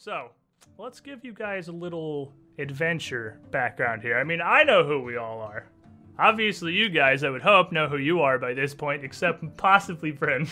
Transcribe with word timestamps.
So, 0.00 0.30
let's 0.78 1.00
give 1.00 1.24
you 1.24 1.32
guys 1.32 1.66
a 1.66 1.72
little 1.72 2.32
adventure 2.56 3.40
background 3.50 4.00
here. 4.00 4.16
I 4.16 4.22
mean, 4.22 4.40
I 4.40 4.62
know 4.62 4.84
who 4.84 5.02
we 5.02 5.16
all 5.16 5.40
are. 5.40 5.66
Obviously, 6.20 6.72
you 6.72 6.88
guys, 6.88 7.24
I 7.24 7.30
would 7.30 7.42
hope, 7.42 7.72
know 7.72 7.88
who 7.88 7.96
you 7.96 8.20
are 8.20 8.38
by 8.38 8.54
this 8.54 8.74
point, 8.74 9.04
except 9.04 9.56
possibly 9.56 10.12
Bryn. 10.12 10.46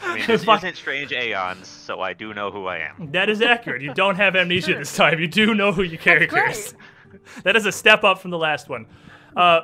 I 0.00 0.14
mean, 0.14 0.24
this 0.28 0.44
Fuck. 0.44 0.58
isn't 0.60 0.76
Strange 0.76 1.10
Aeons, 1.12 1.66
so 1.66 2.00
I 2.00 2.12
do 2.12 2.32
know 2.32 2.52
who 2.52 2.66
I 2.66 2.78
am. 2.78 3.10
that 3.10 3.28
is 3.28 3.42
accurate. 3.42 3.82
You 3.82 3.92
don't 3.94 4.14
have 4.14 4.36
amnesia 4.36 4.74
this 4.78 4.94
time. 4.94 5.18
You 5.18 5.26
do 5.26 5.56
know 5.56 5.72
who 5.72 5.82
your 5.82 5.98
character 5.98 6.48
is. 6.48 6.74
great. 7.10 7.42
That 7.42 7.56
is 7.56 7.66
a 7.66 7.72
step 7.72 8.04
up 8.04 8.20
from 8.20 8.30
the 8.30 8.38
last 8.38 8.68
one. 8.68 8.86
Uh, 9.36 9.62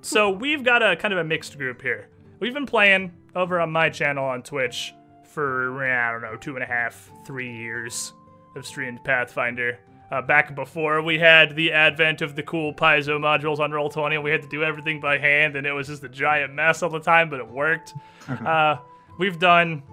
so 0.00 0.30
we've 0.30 0.64
got 0.64 0.82
a 0.82 0.96
kind 0.96 1.12
of 1.12 1.20
a 1.20 1.24
mixed 1.24 1.58
group 1.58 1.82
here. 1.82 2.08
We've 2.38 2.54
been 2.54 2.64
playing 2.64 3.12
over 3.36 3.60
on 3.60 3.70
my 3.70 3.90
channel 3.90 4.24
on 4.24 4.42
Twitch 4.42 4.94
for 5.24 5.84
I 5.84 6.10
don't 6.12 6.22
know 6.22 6.36
two 6.36 6.54
and 6.54 6.62
a 6.62 6.66
half, 6.66 7.10
three 7.26 7.54
years 7.54 8.14
of 8.54 8.66
streamed 8.66 9.02
Pathfinder. 9.04 9.78
Uh, 10.10 10.20
back 10.20 10.56
before 10.56 11.02
we 11.02 11.18
had 11.20 11.54
the 11.54 11.70
advent 11.70 12.20
of 12.20 12.34
the 12.34 12.42
cool 12.42 12.74
Paizo 12.74 13.18
modules 13.20 13.60
on 13.60 13.70
Roll20, 13.70 14.14
and 14.14 14.24
we 14.24 14.32
had 14.32 14.42
to 14.42 14.48
do 14.48 14.64
everything 14.64 14.98
by 14.98 15.18
hand, 15.18 15.54
and 15.54 15.64
it 15.64 15.72
was 15.72 15.86
just 15.86 16.02
a 16.02 16.08
giant 16.08 16.52
mess 16.52 16.82
all 16.82 16.90
the 16.90 16.98
time, 16.98 17.30
but 17.30 17.38
it 17.38 17.46
worked. 17.48 17.94
uh, 18.28 18.76
we've 19.18 19.38
done. 19.38 19.84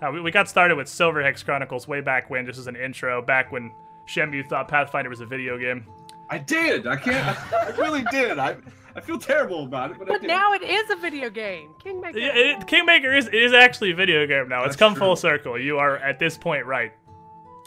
Uh, 0.00 0.10
we, 0.10 0.22
we 0.22 0.30
got 0.30 0.48
started 0.48 0.76
with 0.76 0.88
Silver 0.88 1.22
Hex 1.22 1.42
Chronicles 1.42 1.86
way 1.86 2.00
back 2.00 2.30
when, 2.30 2.46
just 2.46 2.58
as 2.58 2.66
an 2.66 2.76
intro, 2.76 3.20
back 3.20 3.52
when 3.52 3.70
Shemu 4.06 4.48
thought 4.48 4.68
Pathfinder 4.68 5.10
was 5.10 5.20
a 5.20 5.26
video 5.26 5.58
game. 5.58 5.86
I 6.30 6.38
did. 6.38 6.86
I 6.86 6.96
can't. 6.96 7.36
I 7.52 7.68
really 7.76 8.04
did. 8.10 8.38
I 8.38 8.56
I 8.96 9.00
feel 9.02 9.18
terrible 9.18 9.64
about 9.64 9.90
it, 9.90 9.98
but, 9.98 10.08
But 10.08 10.20
did. 10.22 10.28
now 10.28 10.54
it 10.54 10.62
is 10.62 10.88
a 10.90 10.96
video 10.96 11.28
game. 11.28 11.74
Kingmaker. 11.78 12.18
Yeah, 12.18 12.32
it, 12.34 12.66
Kingmaker 12.66 13.12
is 13.14 13.26
it 13.26 13.34
is 13.34 13.52
actually 13.52 13.90
a 13.90 13.94
video 13.94 14.26
game 14.26 14.48
now. 14.48 14.60
It's 14.60 14.68
That's 14.68 14.76
come 14.76 14.94
true. 14.94 15.00
full 15.08 15.16
circle. 15.16 15.58
You 15.58 15.76
are 15.78 15.98
at 15.98 16.18
this 16.18 16.38
point 16.38 16.64
right. 16.64 16.92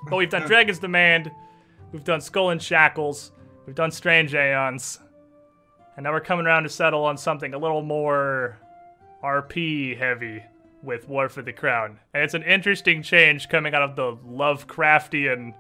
But 0.10 0.18
we've 0.18 0.30
done 0.30 0.48
Dragon's 0.48 0.80
Demand, 0.80 1.32
we've 1.92 2.04
done 2.04 2.22
Skull 2.22 2.50
and 2.50 2.62
Shackles, 2.62 3.32
we've 3.66 3.76
done 3.76 3.92
Strange 3.92 4.34
Aeons, 4.34 5.00
and 5.96 6.04
now 6.04 6.12
we're 6.12 6.22
coming 6.22 6.46
around 6.46 6.64
to 6.64 6.70
settle 6.70 7.04
on 7.06 7.18
something 7.18 7.54
a 7.54 7.58
little 7.58 7.84
more 7.84 8.58
RP 9.24 9.98
heavy 9.98 10.44
with 10.82 11.08
War 11.08 11.30
for 11.30 11.42
the 11.42 11.54
Crown. 11.54 12.00
And 12.14 12.24
it's 12.24 12.34
an 12.34 12.44
interesting 12.44 13.04
change 13.04 13.50
coming 13.50 13.76
out 13.76 13.84
of 13.84 13.96
the 13.96 14.16
Lovecraftian 14.28 15.54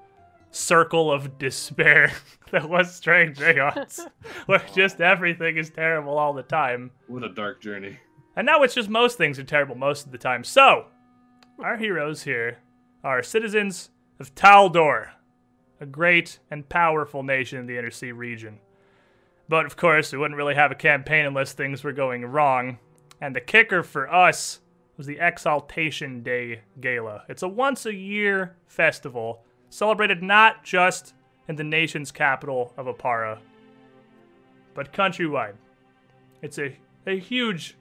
circle 0.52 1.11
of 1.11 1.38
despair 1.38 2.11
that 2.52 2.67
was 2.67 2.94
Strange 2.94 3.39
Aeons, 3.42 4.00
where 4.45 4.64
just 4.73 5.00
everything 5.02 5.58
is 5.58 5.70
terrible 5.70 6.17
all 6.17 6.33
the 6.33 6.44
time. 6.44 6.92
What 7.08 7.23
a 7.23 7.30
dark 7.33 7.61
journey. 7.61 7.98
And 8.36 8.45
now 8.45 8.64
it's 8.64 8.73
just 8.73 8.89
most 8.89 9.17
things 9.17 9.38
are 9.39 9.44
terrible 9.44 9.76
most 9.76 10.05
of 10.05 10.11
the 10.11 10.17
time. 10.17 10.44
So, 10.44 10.86
our 11.59 11.78
heroes 11.78 12.23
here 12.23 12.59
are 13.03 13.22
citizens 13.22 13.89
of 14.22 14.36
Taldor, 14.36 15.09
a 15.80 15.86
great 15.88 16.38
and 16.52 16.69
powerful 16.69 17.23
nation 17.23 17.58
in 17.58 17.66
the 17.66 17.77
Inner 17.77 17.89
Sea 17.89 18.11
region. 18.11 18.59
But 19.50 19.66
of 19.66 19.75
course, 19.75 20.14
we 20.14 20.19
wouldn't 20.19 20.38
really 20.38 20.53
have 20.53 20.72
a 20.72 20.75
campaign 20.75 21.25
unless 21.25 21.53
things 21.53 21.83
were 21.83 21.91
going 21.91 22.23
wrong. 22.23 22.77
And 23.19 23.36
the 23.36 23.42
kicker 23.42 23.81
for 23.81 24.14
us 24.14 24.61
was 24.95 25.08
the 25.08 25.17
Exaltation 25.19 26.22
Day 26.22 26.61
Gala. 26.80 27.23
It's 27.30 27.42
a 27.42 27.47
once 27.47 27.88
a 27.88 27.95
year 27.95 28.55
festival 28.67 29.44
celebrated 29.72 30.22
not 30.22 30.64
just 30.64 31.16
in 31.47 31.55
the 31.55 31.64
nation's 31.64 32.11
capital 32.11 32.73
of 32.77 32.86
Oppara, 32.86 33.39
but 34.75 34.94
countrywide. 34.94 35.55
It's 36.44 36.59
a, 36.59 36.77
a 37.08 37.17
huge 37.17 37.75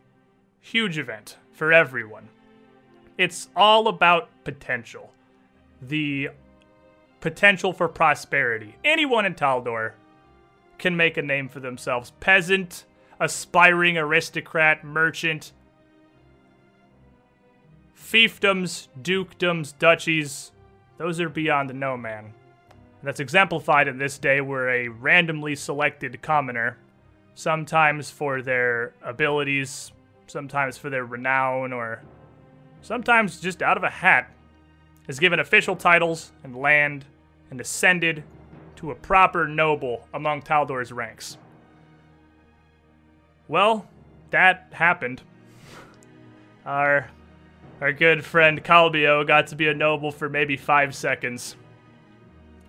huge 0.60 0.98
event 0.98 1.36
for 1.52 1.70
everyone. 1.70 2.28
It's 3.18 3.50
all 3.54 3.88
about 3.88 4.30
potential. 4.44 5.12
The 5.82 6.30
potential 7.20 7.72
for 7.72 7.88
prosperity. 7.88 8.76
Anyone 8.84 9.26
in 9.26 9.34
Taldor 9.34 9.92
can 10.78 10.96
make 10.96 11.16
a 11.16 11.22
name 11.22 11.48
for 11.48 11.60
themselves. 11.60 12.12
Peasant, 12.20 12.84
aspiring 13.18 13.98
aristocrat, 13.98 14.82
merchant, 14.82 15.52
fiefdoms, 17.96 18.88
dukedoms, 19.00 19.74
duchies. 19.78 20.52
Those 20.96 21.20
are 21.20 21.28
beyond 21.28 21.70
the 21.70 21.74
no 21.74 21.96
man. 21.96 22.24
And 22.24 23.08
that's 23.08 23.20
exemplified 23.20 23.88
in 23.88 23.98
this 23.98 24.18
day 24.18 24.40
where 24.40 24.68
a 24.70 24.88
randomly 24.88 25.54
selected 25.56 26.20
commoner, 26.20 26.76
sometimes 27.34 28.10
for 28.10 28.42
their 28.42 28.94
abilities, 29.02 29.92
sometimes 30.26 30.76
for 30.76 30.90
their 30.90 31.04
renown, 31.04 31.72
or 31.72 32.02
sometimes 32.82 33.40
just 33.40 33.62
out 33.62 33.76
of 33.76 33.84
a 33.84 33.90
hat, 33.90 34.30
is 35.08 35.18
given 35.18 35.40
official 35.40 35.76
titles 35.76 36.32
and 36.44 36.56
land 36.56 37.04
and 37.50 37.60
ascended 37.60 38.22
to 38.76 38.90
a 38.90 38.94
proper 38.94 39.46
noble 39.46 40.06
among 40.14 40.42
Taldor's 40.42 40.92
ranks. 40.92 41.36
Well, 43.48 43.88
that 44.30 44.68
happened. 44.72 45.22
Our 46.64 47.10
our 47.80 47.92
good 47.94 48.22
friend 48.22 48.62
Calbio 48.62 49.26
got 49.26 49.46
to 49.48 49.56
be 49.56 49.68
a 49.68 49.74
noble 49.74 50.12
for 50.12 50.28
maybe 50.28 50.56
five 50.56 50.94
seconds 50.94 51.56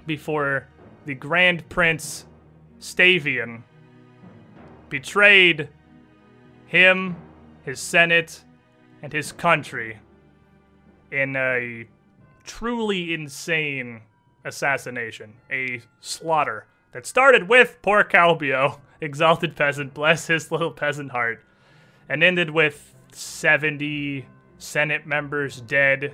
before 0.08 0.68
the 1.06 1.14
Grand 1.14 1.68
Prince 1.68 2.26
Stavian 2.80 3.64
betrayed 4.88 5.68
him, 6.66 7.18
his 7.64 7.82
senate, 7.82 8.44
and 9.02 9.12
his 9.12 9.34
country 9.34 10.00
in 11.12 11.36
a 11.36 11.86
truly 12.52 13.14
insane 13.14 14.02
assassination, 14.44 15.34
a 15.50 15.82
slaughter 16.02 16.66
that 16.92 17.06
started 17.06 17.48
with 17.48 17.78
poor 17.82 18.04
Calbio, 18.04 18.78
exalted 19.02 19.56
peasant, 19.56 19.94
bless 19.94 20.28
his 20.28 20.52
little 20.52 20.70
peasant 20.70 21.12
heart, 21.12 21.42
and 22.10 22.22
ended 22.22 22.50
with 22.50 22.94
70 23.14 24.26
Senate 24.58 25.08
members 25.08 25.62
dead 25.62 26.14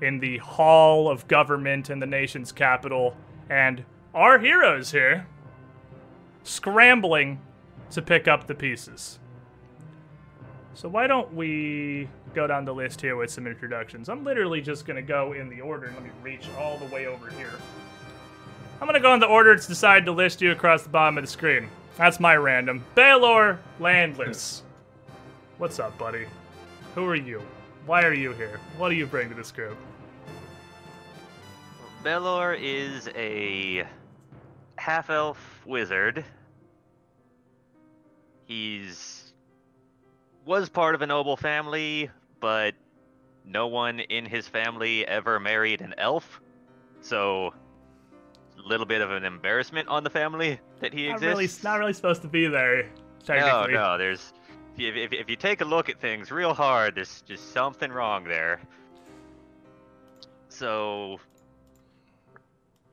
in 0.00 0.20
the 0.20 0.38
hall 0.38 1.10
of 1.10 1.26
government 1.26 1.90
in 1.90 1.98
the 1.98 2.06
nation's 2.06 2.52
capital, 2.52 3.16
and 3.50 3.84
our 4.14 4.38
heroes 4.38 4.92
here 4.92 5.26
scrambling 6.44 7.40
to 7.90 8.00
pick 8.00 8.28
up 8.28 8.46
the 8.46 8.54
pieces. 8.54 9.18
So 10.74 10.88
why 10.88 11.08
don't 11.08 11.34
we 11.34 12.08
go 12.34 12.46
down 12.46 12.64
the 12.64 12.74
list 12.74 13.00
here 13.00 13.16
with 13.16 13.30
some 13.30 13.46
introductions? 13.46 14.08
I'm 14.08 14.24
literally 14.24 14.60
just 14.60 14.86
gonna 14.86 15.02
go 15.02 15.32
in 15.32 15.48
the 15.48 15.60
order. 15.60 15.90
Let 15.94 16.02
me 16.02 16.10
reach 16.22 16.46
all 16.58 16.76
the 16.78 16.86
way 16.86 17.06
over 17.06 17.30
here. 17.30 17.52
I'm 18.80 18.86
gonna 18.86 19.00
go 19.00 19.14
in 19.14 19.20
the 19.20 19.26
order 19.26 19.52
it's 19.52 19.66
decided 19.66 20.04
to 20.06 20.12
list 20.12 20.42
you 20.42 20.50
across 20.50 20.82
the 20.82 20.88
bottom 20.88 21.16
of 21.16 21.24
the 21.24 21.30
screen. 21.30 21.68
That's 21.96 22.18
my 22.18 22.36
random. 22.36 22.84
Baylor 22.94 23.60
Landless. 23.78 24.62
What's 25.58 25.78
up, 25.78 25.96
buddy? 25.96 26.26
Who 26.94 27.06
are 27.06 27.14
you? 27.14 27.40
Why 27.86 28.02
are 28.02 28.14
you 28.14 28.32
here? 28.32 28.58
What 28.76 28.88
do 28.88 28.96
you 28.96 29.06
bring 29.06 29.28
to 29.28 29.34
this 29.34 29.52
group? 29.52 29.76
Belor 32.02 32.54
is 32.54 33.08
a 33.14 33.86
half 34.76 35.08
elf 35.08 35.62
wizard. 35.64 36.24
He's 38.44 39.32
was 40.44 40.68
part 40.68 40.94
of 40.94 41.02
a 41.02 41.06
noble 41.06 41.36
family, 41.36 42.10
but 42.44 42.74
no 43.46 43.68
one 43.68 44.00
in 44.00 44.26
his 44.26 44.46
family 44.46 45.06
ever 45.06 45.40
married 45.40 45.80
an 45.80 45.94
elf. 45.96 46.42
So 47.00 47.54
a 48.58 48.68
little 48.68 48.84
bit 48.84 49.00
of 49.00 49.10
an 49.10 49.24
embarrassment 49.24 49.88
on 49.88 50.04
the 50.04 50.10
family 50.10 50.60
that 50.80 50.92
he 50.92 51.08
Not 51.08 51.14
exists. 51.14 51.64
really, 51.64 51.72
not 51.72 51.78
really 51.80 51.94
supposed 51.94 52.20
to 52.20 52.28
be 52.28 52.46
there. 52.46 52.90
no, 53.26 53.64
no, 53.64 53.96
there's 53.96 54.34
if, 54.76 54.94
if, 54.94 55.12
if 55.14 55.30
you 55.30 55.36
take 55.36 55.62
a 55.62 55.64
look 55.64 55.88
at 55.88 55.98
things 55.98 56.30
real 56.30 56.52
hard, 56.52 56.96
there's 56.96 57.22
just 57.22 57.54
something 57.54 57.90
wrong 57.90 58.24
there. 58.24 58.60
So 60.50 61.18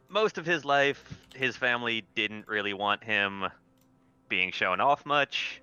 most 0.07 0.37
of 0.37 0.45
his 0.45 0.63
life, 0.63 1.03
his 1.35 1.57
family 1.57 2.05
didn't 2.15 2.47
really 2.47 2.73
want 2.73 3.03
him 3.03 3.47
being 4.29 4.53
shown 4.53 4.79
off 4.79 5.05
much. 5.05 5.60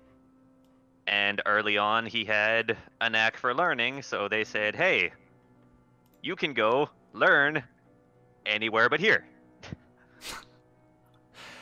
And 1.09 1.41
early 1.47 1.75
on, 1.75 2.05
he 2.05 2.23
had 2.23 2.77
a 3.01 3.09
knack 3.09 3.35
for 3.35 3.51
learning, 3.55 4.03
so 4.03 4.27
they 4.27 4.43
said, 4.43 4.75
hey, 4.75 5.11
you 6.21 6.35
can 6.35 6.53
go 6.53 6.87
learn 7.13 7.63
anywhere 8.45 8.87
but 8.89 8.99
here. 8.99 9.25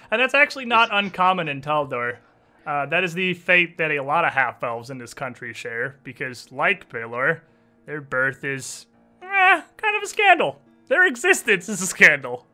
And 0.09 0.21
that's 0.21 0.33
actually 0.33 0.63
not 0.63 0.87
uncommon 0.89 1.49
in 1.49 1.61
Taldor. 1.61 2.19
Uh, 2.65 2.85
that 2.85 3.03
is 3.03 3.13
the 3.13 3.33
fate 3.33 3.77
that 3.77 3.91
a 3.91 3.99
lot 3.99 4.23
of 4.23 4.31
half 4.31 4.63
elves 4.63 4.89
in 4.89 4.97
this 4.97 5.13
country 5.13 5.53
share, 5.53 5.97
because, 6.03 6.49
like 6.49 6.87
Baylor, 6.87 7.43
their 7.85 7.99
birth 7.99 8.45
is 8.45 8.85
eh, 9.21 9.61
kind 9.75 9.97
of 9.97 10.03
a 10.03 10.07
scandal. 10.07 10.61
Their 10.87 11.05
existence 11.07 11.67
is 11.67 11.81
a 11.81 11.87
scandal. 11.87 12.45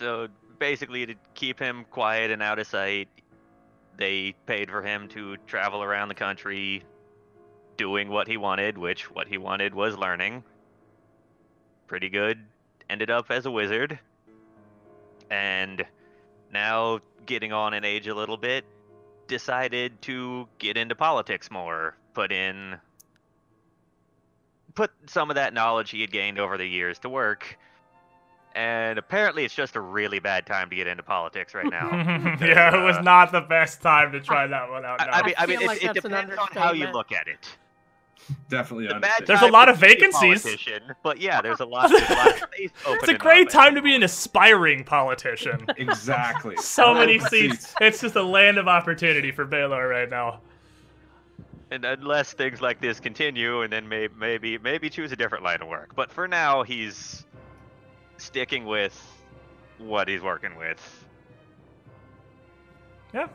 So 0.00 0.26
basically, 0.58 1.06
to 1.06 1.14
keep 1.34 1.60
him 1.60 1.84
quiet 1.92 2.32
and 2.32 2.42
out 2.42 2.58
of 2.58 2.66
sight, 2.66 3.08
they 3.96 4.34
paid 4.46 4.70
for 4.70 4.82
him 4.82 5.08
to 5.08 5.36
travel 5.46 5.82
around 5.82 6.08
the 6.08 6.14
country 6.14 6.82
doing 7.76 8.08
what 8.08 8.28
he 8.28 8.36
wanted, 8.36 8.78
which 8.78 9.10
what 9.10 9.28
he 9.28 9.38
wanted 9.38 9.74
was 9.74 9.96
learning. 9.96 10.44
pretty 11.86 12.08
good, 12.08 12.38
ended 12.88 13.10
up 13.10 13.30
as 13.30 13.44
a 13.44 13.50
wizard, 13.50 13.98
and 15.30 15.84
now 16.52 17.00
getting 17.26 17.52
on 17.52 17.74
in 17.74 17.84
age 17.84 18.06
a 18.06 18.14
little 18.14 18.36
bit, 18.36 18.64
decided 19.28 20.00
to 20.02 20.48
get 20.58 20.76
into 20.76 20.94
politics 20.94 21.50
more, 21.50 21.94
put 22.14 22.32
in 22.32 22.78
put 24.74 24.90
some 25.06 25.30
of 25.30 25.36
that 25.36 25.52
knowledge 25.52 25.90
he 25.90 26.00
had 26.00 26.10
gained 26.10 26.38
over 26.38 26.56
the 26.56 26.66
years 26.66 26.98
to 27.00 27.08
work. 27.08 27.58
And 28.54 28.98
apparently 28.98 29.44
it's 29.44 29.54
just 29.54 29.76
a 29.76 29.80
really 29.80 30.18
bad 30.18 30.46
time 30.46 30.68
to 30.70 30.76
get 30.76 30.86
into 30.86 31.02
politics 31.02 31.54
right 31.54 31.70
now. 31.70 31.90
yeah, 32.40 32.76
it 32.78 32.84
was 32.84 32.96
Uh, 32.96 33.02
not 33.02 33.32
the 33.32 33.40
best 33.40 33.80
time 33.80 34.12
to 34.12 34.20
try 34.20 34.46
that 34.46 34.70
one 34.70 34.84
out. 34.84 35.00
I, 35.00 35.20
I 35.20 35.22
mean, 35.26 35.34
I 35.38 35.46
mean, 35.46 35.62
it, 35.62 35.66
like 35.66 35.82
it 35.82 35.94
depends 35.94 36.36
on 36.36 36.48
how 36.52 36.72
you 36.72 36.86
look 36.92 37.12
at 37.12 37.28
it. 37.28 37.56
Definitely 38.48 38.86
The. 38.86 39.24
There's 39.26 39.42
a 39.42 39.48
lot 39.48 39.68
of 39.68 39.78
vacancies. 39.78 40.46
But 41.02 41.20
yeah, 41.20 41.40
there's 41.40 41.60
a 41.60 41.64
lot. 41.64 41.90
There's 41.90 42.08
a 42.08 42.14
lot 42.14 42.28
of 42.30 42.36
space 42.54 42.70
it's 42.86 43.08
a 43.08 43.14
great 43.14 43.48
up. 43.48 43.52
time 43.52 43.74
to 43.74 43.82
be 43.82 43.94
an 43.94 44.02
aspiring 44.02 44.84
politician. 44.84 45.66
Exactly. 45.76 46.56
so 46.56 46.94
many 46.94 47.18
seats. 47.18 47.74
It's 47.80 48.00
just 48.00 48.14
a 48.16 48.22
land 48.22 48.58
of 48.58 48.68
opportunity 48.68 49.32
for 49.32 49.44
Baylor 49.44 49.88
right 49.88 50.08
now. 50.08 50.40
And 51.70 51.84
unless 51.84 52.34
things 52.34 52.60
like 52.60 52.80
this 52.82 53.00
continue, 53.00 53.62
and 53.62 53.72
then 53.72 53.88
may, 53.88 54.08
maybe 54.16 54.58
maybe 54.58 54.90
choose 54.90 55.10
a 55.10 55.16
different 55.16 55.42
line 55.42 55.62
of 55.62 55.68
work. 55.68 55.94
But 55.96 56.12
for 56.12 56.28
now, 56.28 56.62
he's 56.62 57.24
sticking 58.16 58.64
with 58.64 59.00
what 59.78 60.08
he's 60.08 60.22
working 60.22 60.56
with. 60.56 61.04
Yeah. 63.12 63.28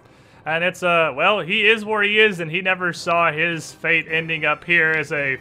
And 0.46 0.64
it's 0.64 0.82
uh 0.82 1.14
well, 1.16 1.42
he 1.42 1.68
is 1.68 1.84
where 1.84 2.04
he 2.04 2.20
is 2.20 2.40
and 2.40 2.50
he 2.50 2.62
never 2.62 2.94
saw 2.94 3.32
his 3.32 3.74
fate 3.74 4.08
ending 4.10 4.46
up 4.46 4.64
here 4.64 4.92
as 4.92 5.12
a 5.12 5.38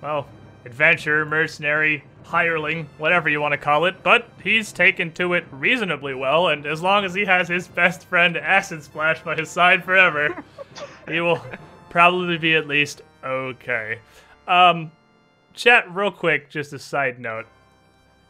well, 0.00 0.28
adventurer, 0.64 1.26
mercenary, 1.26 2.04
hireling, 2.22 2.88
whatever 2.98 3.28
you 3.28 3.40
want 3.40 3.52
to 3.52 3.58
call 3.58 3.86
it, 3.86 4.02
but 4.02 4.28
he's 4.42 4.70
taken 4.70 5.12
to 5.12 5.34
it 5.34 5.44
reasonably 5.50 6.14
well 6.14 6.48
and 6.48 6.66
as 6.66 6.82
long 6.82 7.04
as 7.04 7.14
he 7.14 7.24
has 7.24 7.48
his 7.48 7.66
best 7.66 8.06
friend 8.06 8.36
Acid 8.36 8.82
Splash 8.82 9.22
by 9.22 9.34
his 9.34 9.50
side 9.50 9.84
forever, 9.84 10.44
he 11.08 11.20
will 11.20 11.44
probably 11.90 12.38
be 12.38 12.54
at 12.54 12.68
least 12.68 13.02
okay. 13.24 13.98
Um 14.46 14.92
chat 15.52 15.92
real 15.92 16.12
quick, 16.12 16.48
just 16.48 16.72
a 16.72 16.78
side 16.78 17.18
note. 17.18 17.46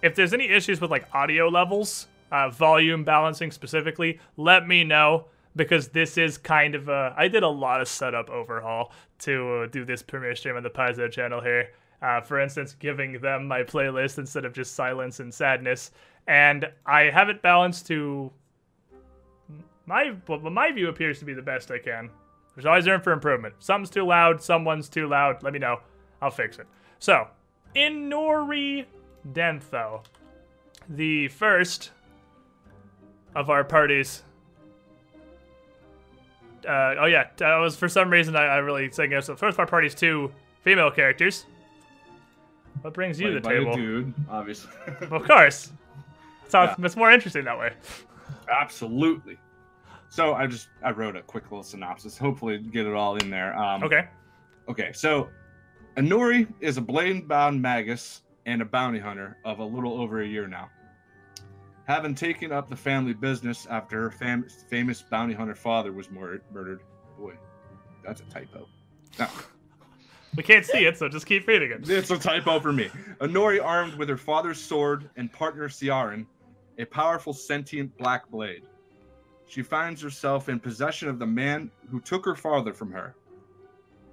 If 0.02 0.14
there's 0.14 0.32
any 0.32 0.48
issues 0.48 0.80
with 0.80 0.90
like 0.90 1.06
audio 1.12 1.48
levels, 1.48 2.08
uh, 2.30 2.50
volume 2.50 3.04
balancing 3.04 3.50
specifically, 3.50 4.20
let 4.36 4.66
me 4.68 4.84
know 4.84 5.26
because 5.56 5.88
this 5.88 6.16
is 6.16 6.38
kind 6.38 6.74
of 6.74 6.88
a. 6.88 7.14
I 7.16 7.28
did 7.28 7.42
a 7.42 7.48
lot 7.48 7.80
of 7.80 7.88
setup 7.88 8.30
overhaul 8.30 8.92
to 9.20 9.62
uh, 9.62 9.66
do 9.66 9.84
this 9.84 10.02
premiere 10.02 10.36
stream 10.36 10.56
on 10.56 10.62
the 10.62 10.70
Paizo 10.70 11.10
channel 11.10 11.40
here. 11.40 11.70
Uh, 12.00 12.20
for 12.20 12.38
instance, 12.38 12.76
giving 12.78 13.20
them 13.20 13.48
my 13.48 13.62
playlist 13.64 14.18
instead 14.18 14.44
of 14.44 14.52
just 14.52 14.74
silence 14.74 15.18
and 15.18 15.34
sadness, 15.34 15.90
and 16.28 16.70
I 16.86 17.04
have 17.04 17.28
it 17.28 17.42
balanced 17.42 17.88
to 17.88 18.30
my 19.84 20.14
what 20.26 20.42
my 20.44 20.70
view 20.70 20.88
appears 20.88 21.18
to 21.18 21.24
be 21.24 21.34
the 21.34 21.42
best 21.42 21.70
I 21.70 21.78
can. 21.78 22.08
There's 22.54 22.66
always 22.66 22.86
room 22.86 23.00
for 23.00 23.12
improvement. 23.12 23.54
Something's 23.58 23.90
too 23.90 24.06
loud, 24.06 24.42
someone's 24.42 24.88
too 24.88 25.08
loud. 25.08 25.42
Let 25.42 25.52
me 25.52 25.58
know. 25.58 25.80
I'll 26.20 26.30
fix 26.30 26.58
it. 26.58 26.66
So, 26.98 27.28
Inori 27.74 28.84
Dentho, 29.32 30.04
the 30.88 31.28
first 31.28 31.90
of 33.34 33.50
our 33.50 33.64
parties. 33.64 34.22
Uh, 36.66 36.94
oh 37.00 37.06
yeah, 37.06 37.28
that 37.36 37.56
was 37.56 37.76
for 37.76 37.88
some 37.88 38.10
reason 38.10 38.34
I, 38.36 38.44
I 38.44 38.56
really 38.58 38.90
saying 38.90 39.12
it. 39.12 39.24
So 39.24 39.36
first 39.36 39.54
of 39.54 39.60
our 39.60 39.66
party's 39.66 39.94
two 39.94 40.30
female 40.62 40.90
characters. 40.90 41.46
What 42.82 42.94
brings 42.94 43.20
you 43.20 43.28
to 43.28 43.34
the 43.34 43.40
by 43.40 43.54
a 43.54 43.58
table? 43.60 43.74
dude, 43.74 44.14
obviously. 44.28 44.70
Of 45.10 45.24
course. 45.24 45.72
Sounds 46.48 46.74
Yeah. 46.78 46.84
it's 46.86 46.96
more 46.96 47.10
interesting 47.12 47.44
that 47.44 47.58
way. 47.58 47.72
Absolutely. 48.50 49.36
So 50.10 50.34
I 50.34 50.46
just 50.46 50.68
I 50.82 50.90
wrote 50.90 51.16
a 51.16 51.22
quick 51.22 51.44
little 51.44 51.62
synopsis. 51.62 52.16
Hopefully 52.16 52.58
get 52.58 52.86
it 52.86 52.94
all 52.94 53.16
in 53.16 53.30
there. 53.30 53.56
Um, 53.56 53.82
Okay. 53.82 54.08
Okay, 54.68 54.90
so 54.92 55.28
Anori 55.96 56.46
is 56.60 56.76
a 56.76 56.80
blade-bound 56.82 57.60
magus 57.60 58.22
and 58.48 58.62
a 58.62 58.64
bounty 58.64 58.98
hunter 58.98 59.36
of 59.44 59.58
a 59.58 59.64
little 59.64 60.00
over 60.00 60.22
a 60.22 60.26
year 60.26 60.48
now. 60.48 60.70
Having 61.86 62.14
taken 62.14 62.50
up 62.50 62.68
the 62.70 62.76
family 62.76 63.12
business 63.12 63.66
after 63.68 64.00
her 64.00 64.10
fam- 64.10 64.48
famous 64.70 65.02
bounty 65.02 65.34
hunter 65.34 65.54
father 65.54 65.92
was 65.92 66.10
mur- 66.10 66.40
murdered. 66.50 66.80
Boy, 67.18 67.34
that's 68.02 68.22
a 68.22 68.24
typo. 68.24 68.66
No, 69.18 69.28
We 70.36 70.42
can't 70.42 70.64
see 70.64 70.86
it, 70.86 70.96
so 70.96 71.08
just 71.08 71.26
keep 71.26 71.46
reading 71.46 71.72
it. 71.72 71.88
it's 71.90 72.10
a 72.10 72.18
typo 72.18 72.58
for 72.60 72.72
me. 72.72 72.90
Anori, 73.20 73.62
armed 73.62 73.94
with 73.94 74.08
her 74.08 74.16
father's 74.16 74.60
sword 74.60 75.10
and 75.16 75.30
partner 75.30 75.68
Ciaran, 75.68 76.26
a 76.78 76.86
powerful 76.86 77.32
sentient 77.34 77.96
black 77.98 78.28
blade. 78.30 78.62
She 79.46 79.62
finds 79.62 80.00
herself 80.00 80.48
in 80.48 80.58
possession 80.60 81.08
of 81.08 81.18
the 81.18 81.26
man 81.26 81.70
who 81.90 82.00
took 82.00 82.24
her 82.24 82.34
father 82.36 82.72
from 82.72 82.92
her. 82.92 83.14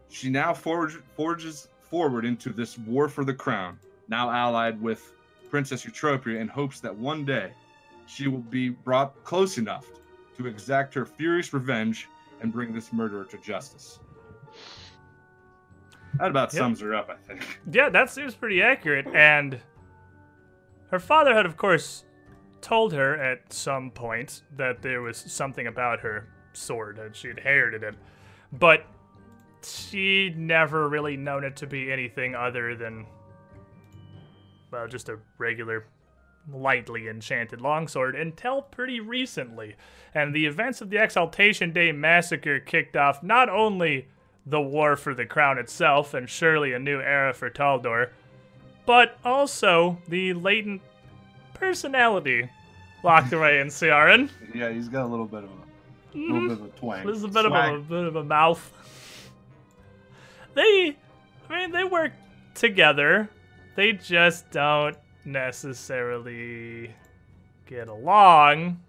She 0.10 0.30
now 0.30 0.54
forge, 0.54 0.96
forges 1.16 1.68
forward 1.82 2.26
into 2.26 2.52
this 2.52 2.78
war 2.78 3.08
for 3.08 3.24
the 3.24 3.34
crown, 3.34 3.78
now 4.08 4.30
allied 4.30 4.82
with 4.82 5.14
Princess 5.50 5.86
Eutropia, 5.86 6.40
in 6.40 6.48
hopes 6.48 6.80
that 6.82 6.96
one 6.96 7.26
day 7.26 7.52
she 8.08 8.28
will 8.28 8.40
be 8.40 8.70
brought 8.70 9.24
close 9.24 9.58
enough 9.58 9.86
to 10.38 10.48
exact 10.48 10.94
her 10.94 11.06
furious 11.06 11.54
revenge 11.54 12.08
and 12.42 12.52
bring 12.52 12.74
this 12.74 12.92
murderer 12.92 13.26
to 13.26 13.38
justice. 13.38 14.00
That 16.20 16.30
about 16.30 16.54
Yep. 16.54 16.60
sums 16.60 16.82
her 16.82 16.94
up, 16.96 17.10
I 17.10 17.16
think. 17.16 17.60
Yeah, 17.72 17.90
that 17.90 18.10
seems 18.10 18.36
pretty 18.36 18.62
accurate. 18.62 19.08
And 19.14 19.60
her 20.92 21.00
father 21.00 21.34
had, 21.34 21.46
of 21.46 21.58
course, 21.58 22.06
told 22.62 22.94
her 22.94 23.16
at 23.18 23.52
some 23.52 23.92
point 23.92 24.44
that 24.56 24.82
there 24.82 25.02
was 25.02 25.18
something 25.18 25.68
about 25.68 26.00
her 26.00 26.28
sword 26.54 27.00
and 27.00 27.16
she 27.16 27.30
inherited 27.30 27.84
it. 27.84 27.96
But 28.54 28.86
she'd 29.64 30.38
never 30.38 30.88
really 30.88 31.18
known 31.18 31.44
it 31.44 31.56
to 31.58 31.68
be 31.68 31.92
anything 31.92 32.34
other 32.36 32.76
than, 32.76 33.06
well, 34.76 34.88
just 34.88 35.10
a 35.10 35.18
regular, 35.38 35.86
lightly 36.52 37.08
enchanted 37.08 37.62
longsword 37.62 38.16
until 38.16 38.62
pretty 38.62 39.00
recently. 39.00 39.76
And 40.14 40.36
the 40.36 40.46
events 40.46 40.82
of 40.82 40.90
the 40.90 40.98
Exaltation 41.02 41.72
Day 41.72 41.92
massacre 41.92 42.60
kicked 42.60 42.96
off 42.98 43.24
not 43.24 43.50
only 43.50 44.08
the 44.46 44.62
war 44.62 44.96
for 44.96 45.16
the 45.16 45.26
crown 45.26 45.58
itself 45.58 46.14
and 46.14 46.30
surely 46.30 46.74
a 46.74 46.80
new 46.80 47.00
era 47.00 47.34
for 47.34 47.50
Taldor, 47.50 48.10
but 48.86 49.18
also 49.24 49.98
the 50.08 50.34
latent 50.34 50.82
personality 51.54 52.50
locked 53.04 53.34
away 53.34 53.60
in 53.60 53.70
Ciaran. 53.70 54.30
Yeah, 54.54 54.70
he's 54.72 54.88
got 54.88 55.06
a 55.06 55.08
little 55.08 55.26
bit 55.26 55.44
of 55.44 55.50
a 55.50 56.18
little 56.18 56.48
bit 56.48 56.60
of 56.60 56.66
a 56.66 56.70
twang. 56.70 57.06
This 57.06 57.18
is 57.18 57.24
a 57.24 57.28
bit 57.28 57.46
of 57.46 57.52
a, 57.52 57.56
Swag. 57.56 57.90
bit 57.90 58.04
of 58.06 58.16
a 58.16 58.24
mouth. 58.24 58.72
They, 60.54 60.96
I 61.50 61.60
mean, 61.60 61.72
they 61.72 61.84
work 61.84 62.14
together. 62.54 63.30
They 63.76 63.94
just 63.94 64.50
don't 64.52 64.98
necessarily 65.26 66.94
get 67.66 67.88
along. 67.88 68.80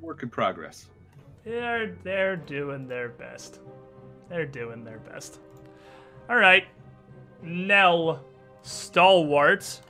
work 0.00 0.22
in 0.22 0.28
progress. 0.30 0.86
They're 1.44 1.94
they're 2.02 2.36
doing 2.36 2.88
their 2.88 3.08
best. 3.10 3.60
They're 4.28 4.46
doing 4.46 4.84
their 4.84 4.98
best. 4.98 5.38
All 6.28 6.36
right, 6.36 6.66
Nell 7.42 8.24
Stalwart. 8.62 9.80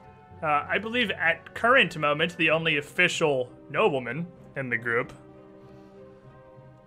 Uh, 0.43 0.67
I 0.69 0.79
believe 0.79 1.11
at 1.12 1.55
current 1.55 1.97
moment 1.97 2.37
the 2.37 2.50
only 2.50 2.76
official 2.76 3.50
nobleman 3.71 4.26
in 4.57 4.69
the 4.69 4.76
group. 4.76 5.15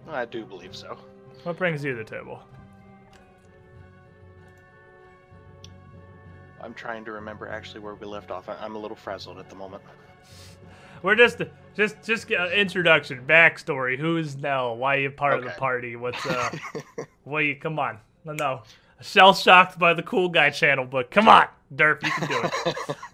I 0.08 0.26
do 0.26 0.46
believe 0.46 0.76
so. 0.76 0.98
What 1.44 1.58
brings 1.58 1.84
you 1.84 1.92
to 1.96 1.98
the 1.98 2.04
table? 2.04 2.44
I'm 6.70 6.76
trying 6.76 7.04
to 7.06 7.12
remember 7.14 7.48
actually 7.48 7.80
where 7.80 7.96
we 7.96 8.06
left 8.06 8.30
off. 8.30 8.48
I- 8.48 8.58
I'm 8.62 8.76
a 8.76 8.78
little 8.78 8.96
frazzled 8.96 9.40
at 9.40 9.50
the 9.50 9.56
moment. 9.56 9.82
We're 11.02 11.16
just 11.16 11.42
just 11.76 11.96
just 12.04 12.28
get 12.28 12.42
an 12.42 12.52
introduction, 12.52 13.26
backstory. 13.26 13.98
Who's 13.98 14.38
Nell? 14.38 14.78
Why 14.78 14.98
are 14.98 15.00
you 15.00 15.10
part 15.10 15.40
of 15.40 15.46
the 15.46 15.50
party? 15.52 15.96
What's 15.96 16.24
uh? 16.28 16.52
what 17.24 17.40
you? 17.40 17.56
Come 17.56 17.80
on, 17.80 17.98
no, 18.24 18.34
no. 18.34 18.62
Shell 19.02 19.34
shocked 19.34 19.80
by 19.80 19.96
the 19.96 20.04
cool 20.04 20.30
guy 20.30 20.52
channel, 20.52 20.86
but 20.86 21.10
come 21.10 21.28
on, 21.28 21.48
Derp, 21.74 22.04
you 22.04 22.12
can 22.12 22.28
do 22.28 22.42
it. 22.68 22.76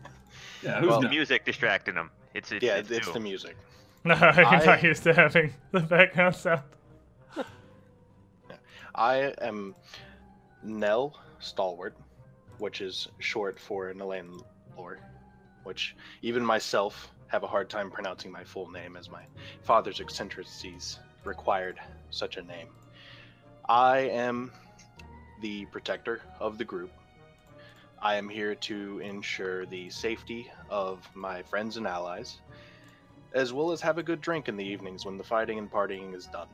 Yeah, 0.63 0.79
who's 0.79 0.89
Well, 0.89 1.01
not? 1.03 1.11
Music 1.11 1.45
distracting 1.45 1.93
him. 1.93 2.09
It's, 2.33 2.51
it's 2.51 2.61
yeah, 2.65 2.77
it's, 2.77 2.89
it's 2.89 3.09
the 3.11 3.19
music. 3.19 3.55
No, 4.03 4.15
you're 4.35 4.45
I- 4.45 4.65
not 4.65 4.83
used 4.83 5.03
to 5.03 5.13
having 5.13 5.53
the 5.71 5.79
background 5.79 6.35
sound. 6.35 6.63
I 8.95 9.33
am 9.41 9.75
Nell 10.63 11.19
Stalwart, 11.39 11.95
which 12.59 12.81
is 12.81 13.07
short 13.19 13.59
for 13.59 13.93
Nelaine 13.93 14.39
Lore, 14.77 14.99
which 15.63 15.95
even 16.21 16.43
myself 16.43 17.11
have 17.27 17.43
a 17.43 17.47
hard 17.47 17.69
time 17.69 17.89
pronouncing 17.89 18.31
my 18.31 18.43
full 18.43 18.69
name 18.69 18.95
as 18.95 19.09
my 19.09 19.23
father's 19.63 19.99
eccentricities 19.99 20.99
required 21.23 21.79
such 22.11 22.37
a 22.37 22.41
name. 22.43 22.67
I 23.67 23.99
am 23.99 24.51
the 25.41 25.65
protector 25.65 26.21
of 26.39 26.57
the 26.57 26.65
group. 26.65 26.91
I 28.01 28.15
am 28.15 28.29
here 28.29 28.53
to 28.55 28.99
ensure 28.99 29.65
the 29.65 29.89
safety 29.89 30.51
of 30.69 31.09
my 31.15 31.41
friends 31.43 31.77
and 31.77 31.87
allies, 31.87 32.37
as 33.33 33.51
well 33.51 33.71
as 33.71 33.81
have 33.81 33.97
a 33.97 34.03
good 34.03 34.21
drink 34.21 34.47
in 34.47 34.55
the 34.55 34.63
evenings 34.63 35.05
when 35.05 35.17
the 35.17 35.23
fighting 35.23 35.57
and 35.57 35.71
partying 35.71 36.15
is 36.15 36.27
done. 36.27 36.47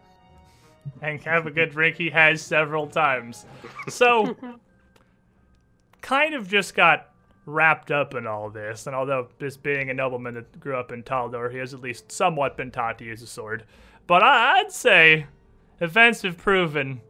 and 1.01 1.21
have 1.23 1.45
a 1.45 1.51
good 1.51 1.71
drink. 1.71 1.97
He 1.97 2.09
has 2.09 2.41
several 2.41 2.87
times. 2.87 3.45
So, 3.89 4.35
kind 6.01 6.33
of 6.33 6.47
just 6.47 6.75
got 6.75 7.11
wrapped 7.45 7.91
up 7.91 8.13
in 8.13 8.27
all 8.27 8.49
this. 8.49 8.87
And 8.87 8.95
although 8.95 9.27
this 9.39 9.57
being 9.57 9.89
a 9.89 9.93
nobleman 9.93 10.35
that 10.35 10.59
grew 10.59 10.75
up 10.75 10.91
in 10.91 11.03
Taldor, 11.03 11.51
he 11.51 11.57
has 11.57 11.73
at 11.73 11.81
least 11.81 12.11
somewhat 12.11 12.57
been 12.57 12.71
taught 12.71 12.97
to 12.99 13.05
use 13.05 13.21
a 13.21 13.27
sword. 13.27 13.65
But 14.07 14.23
I'd 14.23 14.71
say 14.71 15.27
events 15.79 16.21
have 16.21 16.37
proven, 16.37 17.01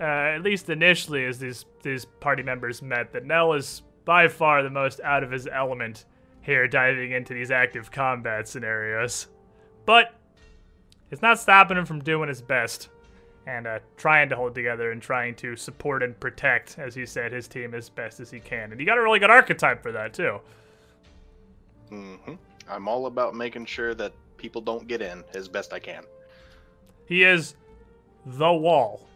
uh, 0.00 0.04
at 0.04 0.42
least 0.42 0.70
initially, 0.70 1.24
as 1.24 1.38
these 1.38 1.64
these 1.82 2.04
party 2.04 2.42
members 2.42 2.82
met, 2.82 3.12
that 3.12 3.24
Nell 3.24 3.52
is 3.52 3.82
by 4.04 4.28
far 4.28 4.62
the 4.62 4.70
most 4.70 5.00
out 5.00 5.22
of 5.22 5.30
his 5.30 5.46
element 5.46 6.04
here, 6.40 6.68
diving 6.68 7.12
into 7.12 7.34
these 7.34 7.50
active 7.50 7.90
combat 7.90 8.46
scenarios. 8.46 9.26
But 9.84 10.14
it's 11.10 11.22
not 11.22 11.38
stopping 11.38 11.76
him 11.76 11.86
from 11.86 12.00
doing 12.00 12.28
his 12.28 12.42
best 12.42 12.88
and 13.46 13.66
uh, 13.66 13.78
trying 13.96 14.28
to 14.28 14.36
hold 14.36 14.54
together 14.54 14.90
and 14.90 15.00
trying 15.00 15.34
to 15.36 15.56
support 15.56 16.02
and 16.02 16.18
protect, 16.18 16.78
as 16.78 16.94
he 16.94 17.06
said, 17.06 17.32
his 17.32 17.46
team 17.46 17.74
as 17.74 17.88
best 17.88 18.18
as 18.20 18.30
he 18.30 18.40
can. 18.40 18.72
And 18.72 18.80
you 18.80 18.86
got 18.86 18.98
a 18.98 19.02
really 19.02 19.20
good 19.20 19.30
archetype 19.30 19.82
for 19.82 19.92
that 19.92 20.12
too. 20.12 20.40
hmm 21.88 22.34
I'm 22.68 22.88
all 22.88 23.06
about 23.06 23.34
making 23.34 23.66
sure 23.66 23.94
that 23.94 24.12
people 24.36 24.60
don't 24.60 24.88
get 24.88 25.00
in 25.00 25.22
as 25.34 25.48
best 25.48 25.72
I 25.72 25.78
can. 25.78 26.02
He 27.06 27.22
is 27.22 27.54
the 28.24 28.52
wall. 28.52 29.06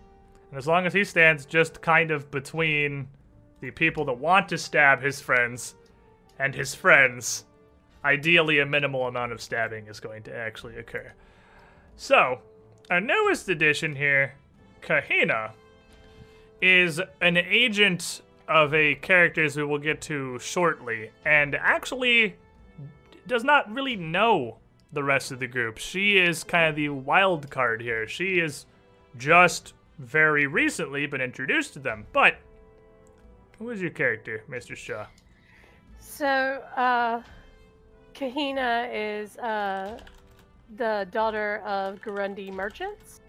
And 0.51 0.59
as 0.59 0.69
long 0.69 0.87
as 0.87 0.93
he 0.93 1.03
stands 1.03 1.45
just 1.45 1.81
kind 1.81 2.13
of 2.13 2.31
between 2.31 3.09
the 3.61 3.73
people 3.73 4.05
that 4.05 4.19
want 4.19 4.49
to 4.51 4.59
stab 4.59 5.03
his 5.03 5.21
friends 5.21 5.75
and 6.39 6.55
his 6.55 6.75
friends, 6.75 7.45
ideally 8.05 8.61
a 8.61 8.67
minimal 8.67 9.07
amount 9.09 9.33
of 9.33 9.41
stabbing 9.41 9.89
is 9.89 9.99
going 9.99 10.23
to 10.23 10.37
actually 10.37 10.77
occur. 10.77 11.13
So, 11.97 12.41
our 12.91 13.01
newest 13.01 13.49
addition 13.49 13.95
here, 13.95 14.35
Kahina, 14.83 15.53
is 16.61 17.01
an 17.21 17.37
agent 17.37 18.23
of 18.49 18.75
a 18.75 18.97
characters 18.97 19.57
we 19.57 19.65
will 19.65 19.79
get 19.79 20.01
to 20.03 20.39
shortly, 20.41 21.11
and 21.25 21.55
actually 21.55 22.35
does 23.29 23.45
not 23.45 23.73
really 23.73 23.95
know 23.95 24.59
the 24.93 25.05
rest 25.05 25.31
of 25.31 25.39
the 25.39 25.47
group. 25.47 25.79
She 25.79 26.19
is 26.19 26.43
kind 26.43 26.69
of 26.69 26.75
the 26.75 26.89
wild 26.89 27.49
card 27.49 27.81
here. 27.81 28.09
She 28.09 28.41
is 28.41 28.67
just 29.17 29.75
very 30.01 30.49
recently 30.49 31.07
been 31.07 31.21
introduced 31.21 31.75
to 31.75 31.79
them. 31.79 32.07
But 32.13 32.39
who 33.59 33.71
is 33.71 33.81
your 33.81 33.91
character, 33.91 34.43
Mr. 34.51 34.77
Shaw? 34.77 35.07
So, 36.01 36.27
uh, 36.77 37.23
Kahina 38.15 38.89
is 38.93 39.37
uh, 39.39 40.01
the 40.77 41.07
daughter 41.11 41.63
of 41.65 42.01
Garundi 42.01 42.53
merchants 42.53 43.21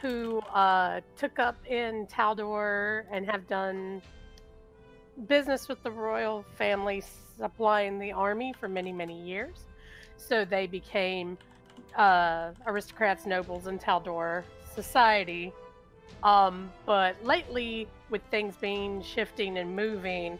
who 0.00 0.38
uh, 0.54 1.00
took 1.16 1.38
up 1.38 1.56
in 1.66 2.06
Taldor 2.06 3.04
and 3.10 3.26
have 3.26 3.46
done 3.46 4.00
business 5.28 5.68
with 5.68 5.82
the 5.82 5.90
royal 5.90 6.44
family 6.56 7.02
supplying 7.36 7.98
the 7.98 8.12
army 8.12 8.54
for 8.58 8.68
many, 8.68 8.92
many 8.92 9.20
years. 9.20 9.66
So 10.16 10.44
they 10.44 10.66
became 10.66 11.36
uh, 11.96 12.52
aristocrats, 12.66 13.26
nobles 13.26 13.66
in 13.66 13.78
Taldor 13.78 14.42
society. 14.74 15.52
Um, 16.22 16.70
but 16.86 17.22
lately, 17.24 17.88
with 18.10 18.22
things 18.30 18.56
being 18.56 19.02
shifting 19.02 19.58
and 19.58 19.74
moving, 19.74 20.38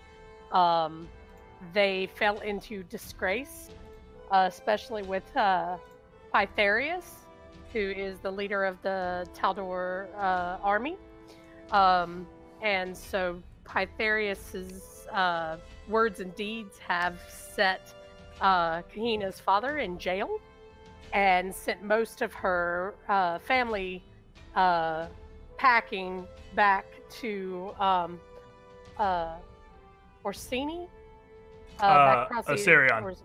um, 0.53 1.09
they 1.73 2.09
fell 2.15 2.39
into 2.41 2.83
disgrace, 2.85 3.71
uh, 4.31 4.47
especially 4.49 5.03
with 5.03 5.25
uh, 6.33 6.37
Pythareus, 6.47 7.27
who 7.73 7.79
is 7.79 8.19
the 8.21 8.31
leader 8.31 8.65
of 8.65 8.81
the 8.83 9.27
Taldor 9.35 10.09
uh, 10.17 10.59
army. 10.63 10.97
Um, 11.71 12.27
and 12.63 12.97
so 12.97 13.43
Pythareus's 13.65 15.07
uh, 15.13 15.57
words 15.89 16.21
and 16.21 16.35
deeds 16.35 16.79
have 16.79 17.19
set 17.29 17.93
uh, 18.41 18.83
Kahina's 18.95 19.39
father 19.41 19.79
in 19.79 19.99
jail 19.99 20.41
and 21.13 21.55
sent 21.55 21.83
most 21.83 22.23
of 22.23 22.33
her 22.33 22.95
uh, 23.09 23.39
family 23.41 24.03
uh, 24.55 25.07
packing 25.57 26.27
back 26.55 26.87
to 27.21 27.73
um, 27.79 28.21
uh, 28.99 29.35
Orsini. 30.25 30.89
Uh, 31.81 32.25
across 32.27 32.47
the- 32.47 32.53
Osirion. 32.53 33.03
Ors- 33.03 33.23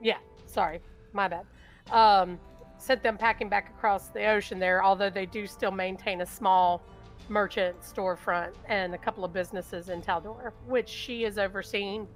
yeah, 0.00 0.18
sorry, 0.46 0.80
my 1.12 1.26
bad. 1.28 1.44
Um, 1.90 2.38
sent 2.78 3.02
them 3.02 3.18
packing 3.18 3.48
back 3.48 3.70
across 3.70 4.08
the 4.08 4.26
ocean 4.26 4.58
there, 4.58 4.84
although 4.84 5.10
they 5.10 5.26
do 5.26 5.46
still 5.46 5.70
maintain 5.72 6.20
a 6.20 6.26
small 6.26 6.82
merchant 7.28 7.80
storefront 7.82 8.52
and 8.68 8.94
a 8.94 8.98
couple 8.98 9.24
of 9.24 9.32
businesses 9.32 9.88
in 9.88 10.00
Taldor, 10.00 10.52
which 10.66 10.88
she 10.88 11.24
is 11.24 11.38
overseeing. 11.38 12.06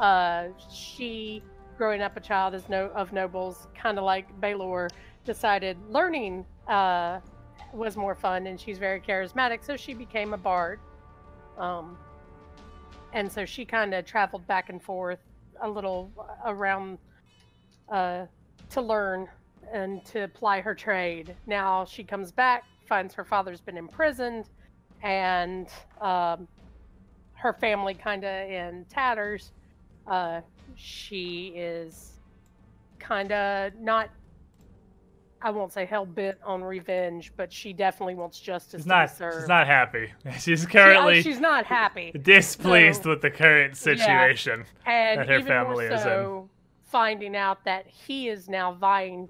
Uh, 0.00 0.48
she, 0.72 1.42
growing 1.76 2.02
up 2.02 2.16
a 2.16 2.20
child 2.20 2.54
as 2.54 2.68
no, 2.68 2.90
of 2.94 3.12
nobles, 3.12 3.68
kind 3.74 3.98
of 3.98 4.04
like 4.04 4.40
Baylor, 4.40 4.88
decided 5.24 5.76
learning 5.88 6.44
uh, 6.68 7.20
was 7.72 7.96
more 7.96 8.14
fun, 8.14 8.46
and 8.46 8.58
she's 8.58 8.78
very 8.78 9.00
charismatic, 9.00 9.64
so 9.64 9.76
she 9.76 9.94
became 9.94 10.32
a 10.32 10.38
bard. 10.38 10.80
Um, 11.58 11.98
and 13.12 13.30
so 13.30 13.44
she 13.44 13.64
kind 13.64 13.94
of 13.94 14.04
traveled 14.04 14.46
back 14.46 14.68
and 14.68 14.82
forth 14.82 15.20
a 15.62 15.68
little 15.68 16.10
around 16.44 16.98
uh, 17.88 18.26
to 18.70 18.80
learn 18.80 19.28
and 19.72 20.04
to 20.06 20.28
ply 20.28 20.60
her 20.60 20.74
trade. 20.74 21.34
Now 21.46 21.84
she 21.84 22.04
comes 22.04 22.32
back, 22.32 22.64
finds 22.88 23.14
her 23.14 23.24
father's 23.24 23.60
been 23.60 23.76
imprisoned, 23.76 24.48
and 25.02 25.68
um, 26.00 26.46
her 27.34 27.52
family 27.52 27.94
kind 27.94 28.24
of 28.24 28.48
in 28.50 28.84
tatters. 28.88 29.52
Uh, 30.06 30.40
she 30.76 31.52
is 31.56 32.12
kind 32.98 33.32
of 33.32 33.74
not. 33.76 34.10
I 35.42 35.50
won't 35.50 35.72
say 35.72 35.84
hell 35.84 36.06
bent 36.06 36.38
on 36.44 36.64
revenge, 36.64 37.30
but 37.36 37.52
she 37.52 37.72
definitely 37.72 38.14
wants 38.14 38.40
justice 38.40 38.80
She's 38.80 38.84
to 38.84 38.88
not. 38.88 39.18
be. 39.18 39.24
She's 39.38 39.48
not 39.48 39.66
happy. 39.66 40.12
She's 40.38 40.60
She- 40.60 40.66
uh, 40.66 40.70
currently 40.70 41.22
she's 41.22 41.38
not 41.40 41.66
happy. 41.66 42.10
displeased 42.22 43.02
so- 43.02 43.10
with 43.10 43.20
the 43.20 43.30
current 43.30 43.76
situation. 43.76 44.64
and 44.86 45.20
that 45.20 45.28
her 45.28 45.42
family 45.42 45.88
more 45.88 45.94
is 45.96 46.06
in. 46.06 46.48
Finding 46.86 47.36
out 47.36 47.62
that 47.64 47.86
he 47.86 48.28
is 48.28 48.48
now 48.48 48.72
vying 48.72 49.28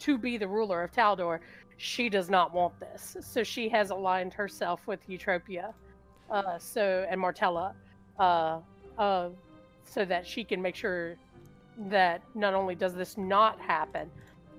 to 0.00 0.18
be 0.18 0.38
the 0.38 0.48
ruler 0.48 0.82
of 0.82 0.92
Taldor, 0.92 1.40
she 1.76 2.08
does 2.08 2.28
not 2.30 2.52
want 2.52 2.78
this. 2.80 3.16
So 3.20 3.42
she 3.42 3.68
has 3.68 3.90
aligned 3.90 4.34
herself 4.34 4.86
with 4.86 5.06
Eutropia, 5.08 5.72
uh, 6.30 6.58
so 6.58 7.06
and 7.08 7.20
Martella, 7.20 7.74
uh, 8.18 8.58
uh, 8.98 9.28
so 9.84 10.04
that 10.04 10.26
she 10.26 10.44
can 10.44 10.60
make 10.60 10.74
sure 10.74 11.16
that 11.88 12.22
not 12.34 12.54
only 12.54 12.74
does 12.74 12.94
this 12.94 13.16
not 13.16 13.60
happen, 13.60 14.10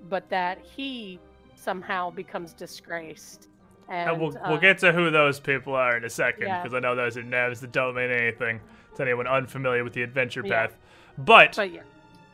but 0.08 0.28
that 0.28 0.58
he 0.60 1.18
somehow 1.54 2.10
becomes 2.10 2.52
disgraced. 2.52 3.48
And, 3.88 4.10
And 4.10 4.20
we'll, 4.20 4.36
uh, 4.36 4.48
we'll 4.48 4.58
get 4.60 4.78
to 4.78 4.92
who 4.92 5.10
those 5.10 5.38
people 5.38 5.74
are 5.74 5.96
in 5.96 6.04
a 6.04 6.10
second 6.10 6.46
yeah. 6.46 6.62
because 6.62 6.74
I 6.74 6.80
know 6.80 6.94
those 6.94 7.16
are 7.16 7.22
names 7.22 7.60
that 7.60 7.72
don't 7.72 7.94
mean 7.94 8.10
anything 8.10 8.60
to 8.96 9.02
anyone 9.02 9.26
unfamiliar 9.26 9.84
with 9.84 9.92
the 9.92 10.02
adventure 10.02 10.42
Yeah. 10.44 10.68
But 11.18 11.56
But 11.56 11.72
yeah, 11.72 11.82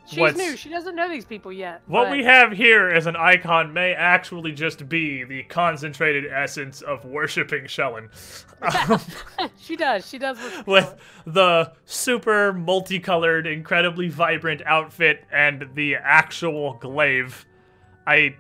she's 0.07 0.37
new. 0.37 0.57
She 0.57 0.69
doesn't 0.69 0.95
know 0.95 1.09
these 1.09 1.25
people 1.25 1.53
yet. 1.53 1.83
what 1.87 2.05
but- 2.05 2.13
we 2.13 2.25
have 2.25 2.53
here 2.53 2.89
as 2.89 3.07
an 3.07 3.17
icon 3.17 3.73
may 3.73 3.93
actually 3.93 4.53
just 4.53 4.89
be 4.89 5.25
the 5.25 5.43
concentrated 5.45 6.27
essence 6.31 6.81
of 6.83 7.05
worshiping 7.05 7.67
Shelyn. 7.67 8.09
Um, 8.63 9.01
she 9.59 9.77
does. 9.77 10.09
She 10.09 10.19
does. 10.19 10.39
with 10.67 10.85
Shelyn. 10.85 10.99
the 11.35 11.73
super 11.85 12.53
multicolored, 12.53 13.47
incredibly 13.47 14.09
vibrant 14.09 14.63
outfit 14.65 15.25
and 15.33 15.69
the 15.75 15.97
actual 15.97 16.75
glaive. 16.75 17.45
I 18.07 18.37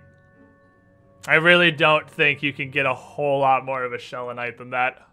I 1.26 1.34
really 1.34 1.70
don't 1.70 2.08
think 2.08 2.42
you 2.42 2.54
can 2.54 2.70
get 2.70 2.86
a 2.86 2.94
whole 2.94 3.40
lot 3.40 3.64
more 3.64 3.84
of 3.84 3.92
a 3.92 3.98
Shelynite 3.98 4.56
than 4.56 4.70
that. 4.70 5.06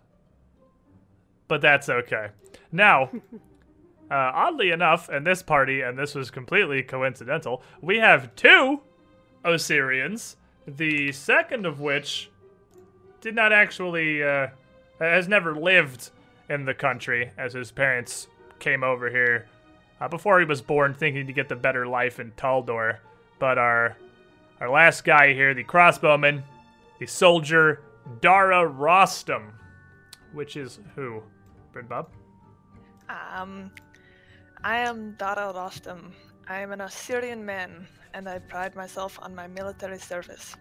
But 1.48 1.62
that's 1.62 1.90
okay. 1.90 2.30
Now, 2.72 3.12
uh, 4.12 4.32
oddly 4.34 4.72
enough, 4.72 5.10
in 5.10 5.24
this 5.24 5.42
party, 5.42 5.82
and 5.82 5.98
this 5.98 6.16
was 6.16 6.30
completely 6.30 6.84
coincidental, 6.84 7.64
we 7.82 7.98
have 7.98 8.36
two 8.36 8.82
Osirians, 9.44 10.36
the 10.68 11.12
second 11.12 11.66
of 11.66 11.80
which 11.80 12.30
did 13.22 13.36
not 13.36 13.52
actually 13.52 14.24
uh, 14.24 14.48
has 15.00 15.28
never 15.28 15.56
lived 15.56 16.12
in 16.50 16.66
the 16.66 16.74
country 16.74 17.32
as 17.38 17.54
his 17.54 17.72
parents 17.72 18.28
came 18.60 18.84
over 18.84 19.10
here 19.10 19.48
uh, 20.00 20.08
before 20.08 20.40
he 20.40 20.46
was 20.46 20.62
born 20.62 20.94
thinking 20.94 21.26
to 21.28 21.34
get 21.34 21.50
the 21.50 21.56
better 21.56 21.88
life 21.88 22.20
in 22.20 22.32
Taldor. 22.32 22.98
But 23.40 23.58
our 23.58 23.98
our 24.62 24.70
last 24.70 25.04
guy 25.04 25.34
here, 25.34 25.54
the 25.54 25.64
crossbowman, 25.64 26.44
the 27.00 27.06
soldier 27.06 27.82
Dara 28.22 28.70
Rostam, 28.70 29.52
which 30.34 30.56
is 30.56 30.80
who? 30.96 31.22
Bryn 31.74 31.88
Bob? 31.88 32.10
Um, 33.10 33.72
I 34.66 34.78
am 34.78 35.12
Dara 35.20 35.54
Rostam. 35.54 36.12
I 36.48 36.60
am 36.62 36.72
an 36.72 36.82
Osirian 36.82 37.46
man, 37.46 37.88
and 38.16 38.28
I 38.28 38.40
pride 38.40 38.76
myself 38.76 39.20
on 39.22 39.36
my 39.36 39.46
military 39.46 40.00
service. 40.00 40.56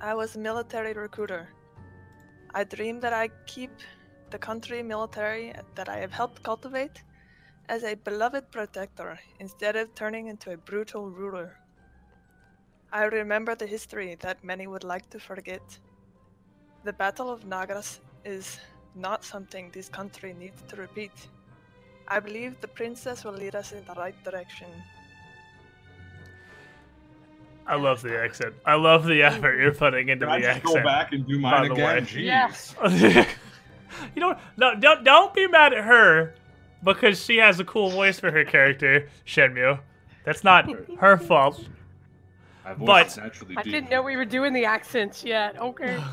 I 0.00 0.12
was 0.12 0.34
a 0.34 0.40
military 0.40 0.92
recruiter. 0.92 1.48
I 2.52 2.64
dream 2.64 2.98
that 2.98 3.12
I 3.12 3.28
keep 3.46 3.70
the 4.30 4.38
country 4.38 4.82
military 4.82 5.54
that 5.76 5.88
I 5.88 5.98
have 5.98 6.10
helped 6.10 6.42
cultivate 6.42 7.04
as 7.68 7.84
a 7.84 7.94
beloved 7.94 8.50
protector 8.50 9.20
instead 9.38 9.76
of 9.76 9.94
turning 9.94 10.26
into 10.26 10.50
a 10.50 10.56
brutal 10.56 11.08
ruler. 11.08 11.60
I 12.92 13.04
remember 13.04 13.54
the 13.54 13.68
history 13.68 14.16
that 14.18 14.42
many 14.42 14.66
would 14.66 14.82
like 14.82 15.08
to 15.10 15.20
forget. 15.20 15.78
The 16.82 16.92
Battle 16.92 17.30
of 17.30 17.44
Nagras 17.44 18.00
is 18.24 18.58
not 18.96 19.22
something 19.22 19.70
this 19.70 19.88
country 19.88 20.34
needs 20.34 20.60
to 20.62 20.74
repeat. 20.74 21.12
I 22.08 22.20
believe 22.20 22.60
the 22.60 22.68
princess 22.68 23.24
will 23.24 23.32
lead 23.32 23.54
us 23.54 23.72
in 23.72 23.84
the 23.84 23.94
right 23.94 24.14
direction. 24.24 24.68
I 27.66 27.74
love 27.74 28.00
the 28.00 28.16
accent. 28.22 28.54
I 28.64 28.74
love 28.74 29.04
the 29.06 29.22
effort 29.24 29.58
you're 29.58 29.74
putting 29.74 30.08
into 30.08 30.26
Can 30.26 30.34
I 30.34 30.38
the 30.38 30.46
just 30.46 30.56
accent. 30.58 30.74
go 30.76 30.84
back 30.84 31.12
and 31.12 31.26
do 31.26 31.42
by 31.42 31.50
mine 31.50 31.68
the 31.68 31.72
again? 31.74 31.84
way. 31.84 32.00
Jeez. 32.02 33.02
Yeah. 33.12 33.26
you 34.14 34.20
know, 34.20 34.36
no, 34.56 34.74
don't 34.78 35.02
don't 35.02 35.34
be 35.34 35.48
mad 35.48 35.72
at 35.72 35.82
her 35.84 36.34
because 36.84 37.24
she 37.24 37.38
has 37.38 37.58
a 37.58 37.64
cool 37.64 37.90
voice 37.90 38.20
for 38.20 38.30
her 38.30 38.44
character, 38.44 39.08
Shenmue. 39.26 39.80
That's 40.24 40.44
not 40.44 40.70
her 41.00 41.16
fault. 41.16 41.66
My 42.64 42.74
voice 42.74 43.16
But- 43.16 43.22
naturally 43.24 43.56
I 43.56 43.62
didn't 43.64 43.90
know 43.90 44.02
we 44.02 44.16
were 44.16 44.24
doing 44.24 44.52
the 44.52 44.64
accents 44.64 45.24
yet. 45.24 45.58
Okay. 45.60 46.00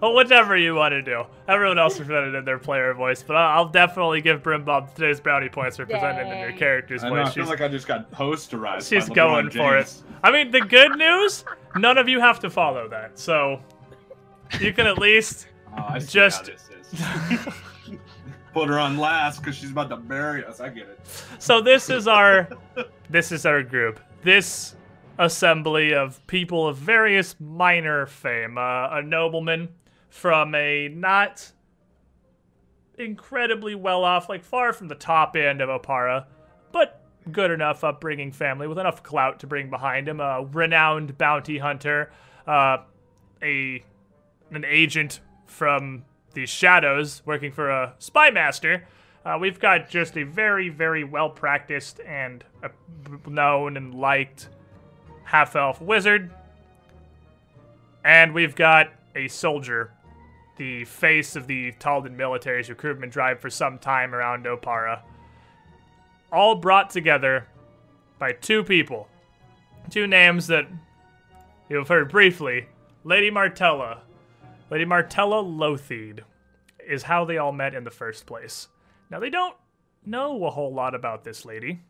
Well, 0.00 0.14
whatever 0.14 0.56
you 0.56 0.74
want 0.74 0.92
to 0.92 1.02
do. 1.02 1.24
Everyone 1.48 1.78
else 1.78 1.98
presented 1.98 2.34
in 2.34 2.44
their 2.44 2.58
player 2.58 2.92
voice, 2.94 3.22
but 3.22 3.36
I'll 3.36 3.58
I'll 3.64 3.68
definitely 3.68 4.20
give 4.20 4.42
Brimbob 4.42 4.94
today's 4.94 5.20
brownie 5.20 5.48
points 5.48 5.76
for 5.76 5.86
presenting 5.86 6.30
in 6.30 6.38
your 6.38 6.52
character's 6.52 7.04
I, 7.04 7.08
know, 7.10 7.16
I 7.16 7.24
voice. 7.24 7.34
feel 7.34 7.44
She's, 7.44 7.50
like 7.50 7.60
I 7.60 7.68
just 7.68 7.86
got 7.86 8.10
posterized. 8.10 8.88
she's 8.88 9.08
by 9.08 9.14
going 9.14 9.50
for 9.50 9.76
it. 9.76 9.92
I 10.22 10.30
mean, 10.30 10.50
the 10.50 10.60
good 10.60 10.96
news, 10.96 11.44
none 11.76 11.98
of 11.98 12.08
you 12.08 12.20
have 12.20 12.40
to 12.40 12.50
follow 12.50 12.88
that, 12.88 13.18
so 13.18 13.60
you 14.60 14.72
can 14.72 14.86
at 14.86 14.98
least 14.98 15.48
Oh, 15.76 15.84
I 15.88 15.98
see 15.98 16.12
Just- 16.12 16.46
how 16.48 16.52
this 16.52 16.68
is. 16.92 17.54
Put 18.52 18.68
her 18.68 18.78
on 18.78 18.96
last 18.98 19.40
because 19.40 19.56
she's 19.56 19.72
about 19.72 19.88
to 19.90 19.96
bury 19.96 20.44
us. 20.44 20.60
I 20.60 20.68
get 20.68 20.86
it. 20.88 21.00
So 21.40 21.60
this 21.60 21.90
is 21.90 22.06
our 22.06 22.48
this 23.10 23.32
is 23.32 23.46
our 23.46 23.64
group. 23.64 23.98
This 24.22 24.76
assembly 25.18 25.94
of 25.94 26.24
people 26.26 26.66
of 26.66 26.76
various 26.76 27.36
minor 27.40 28.06
fame. 28.06 28.58
Uh, 28.58 28.88
a 28.90 29.02
nobleman 29.02 29.68
from 30.08 30.54
a 30.54 30.88
not 30.88 31.52
incredibly 32.98 33.74
well 33.74 34.04
off, 34.04 34.28
like 34.28 34.44
far 34.44 34.72
from 34.72 34.88
the 34.88 34.94
top 34.94 35.36
end 35.36 35.60
of 35.60 35.68
Oppara, 35.68 36.26
but 36.72 37.02
good 37.32 37.50
enough 37.50 37.82
upbringing 37.84 38.32
family 38.32 38.66
with 38.66 38.78
enough 38.78 39.02
clout 39.02 39.40
to 39.40 39.46
bring 39.46 39.70
behind 39.70 40.08
him. 40.08 40.20
A 40.20 40.44
renowned 40.44 41.16
bounty 41.18 41.58
hunter, 41.58 42.10
uh, 42.46 42.78
a 43.42 43.82
an 44.50 44.64
agent 44.64 45.20
from 45.46 46.04
the 46.34 46.46
shadows 46.46 47.22
working 47.24 47.52
for 47.52 47.70
a 47.70 47.94
spy 47.98 48.30
master. 48.30 48.86
Uh, 49.24 49.38
we've 49.40 49.58
got 49.58 49.88
just 49.88 50.18
a 50.18 50.22
very, 50.22 50.68
very 50.68 51.02
well 51.02 51.30
practiced 51.30 51.98
and 52.00 52.44
uh, 52.62 52.68
known 53.26 53.76
and 53.76 53.94
liked 53.94 54.48
half 55.24 55.56
elf 55.56 55.80
wizard. 55.80 56.30
And 58.04 58.34
we've 58.34 58.54
got 58.54 58.92
a 59.16 59.28
soldier, 59.28 59.92
the 60.56 60.84
face 60.84 61.36
of 61.36 61.46
the 61.46 61.72
Taldan 61.72 62.16
military's 62.16 62.68
recruitment 62.68 63.12
drive 63.12 63.40
for 63.40 63.50
some 63.50 63.78
time 63.78 64.14
around 64.14 64.44
Oppara. 64.44 65.00
All 66.30 66.54
brought 66.54 66.90
together 66.90 67.46
by 68.18 68.32
two 68.32 68.62
people. 68.62 69.08
Two 69.90 70.06
names 70.06 70.46
that 70.46 70.66
you've 71.68 71.88
heard 71.88 72.10
briefly 72.10 72.68
Lady 73.04 73.30
Martella. 73.30 74.02
Lady 74.70 74.84
Martella 74.84 75.42
Lotheed 75.42 76.20
is 76.86 77.02
how 77.02 77.24
they 77.24 77.38
all 77.38 77.52
met 77.52 77.74
in 77.74 77.84
the 77.84 77.90
first 77.90 78.26
place. 78.26 78.68
Now, 79.10 79.20
they 79.20 79.30
don't 79.30 79.56
know 80.04 80.44
a 80.44 80.50
whole 80.50 80.72
lot 80.72 80.94
about 80.94 81.24
this 81.24 81.44
lady, 81.44 81.80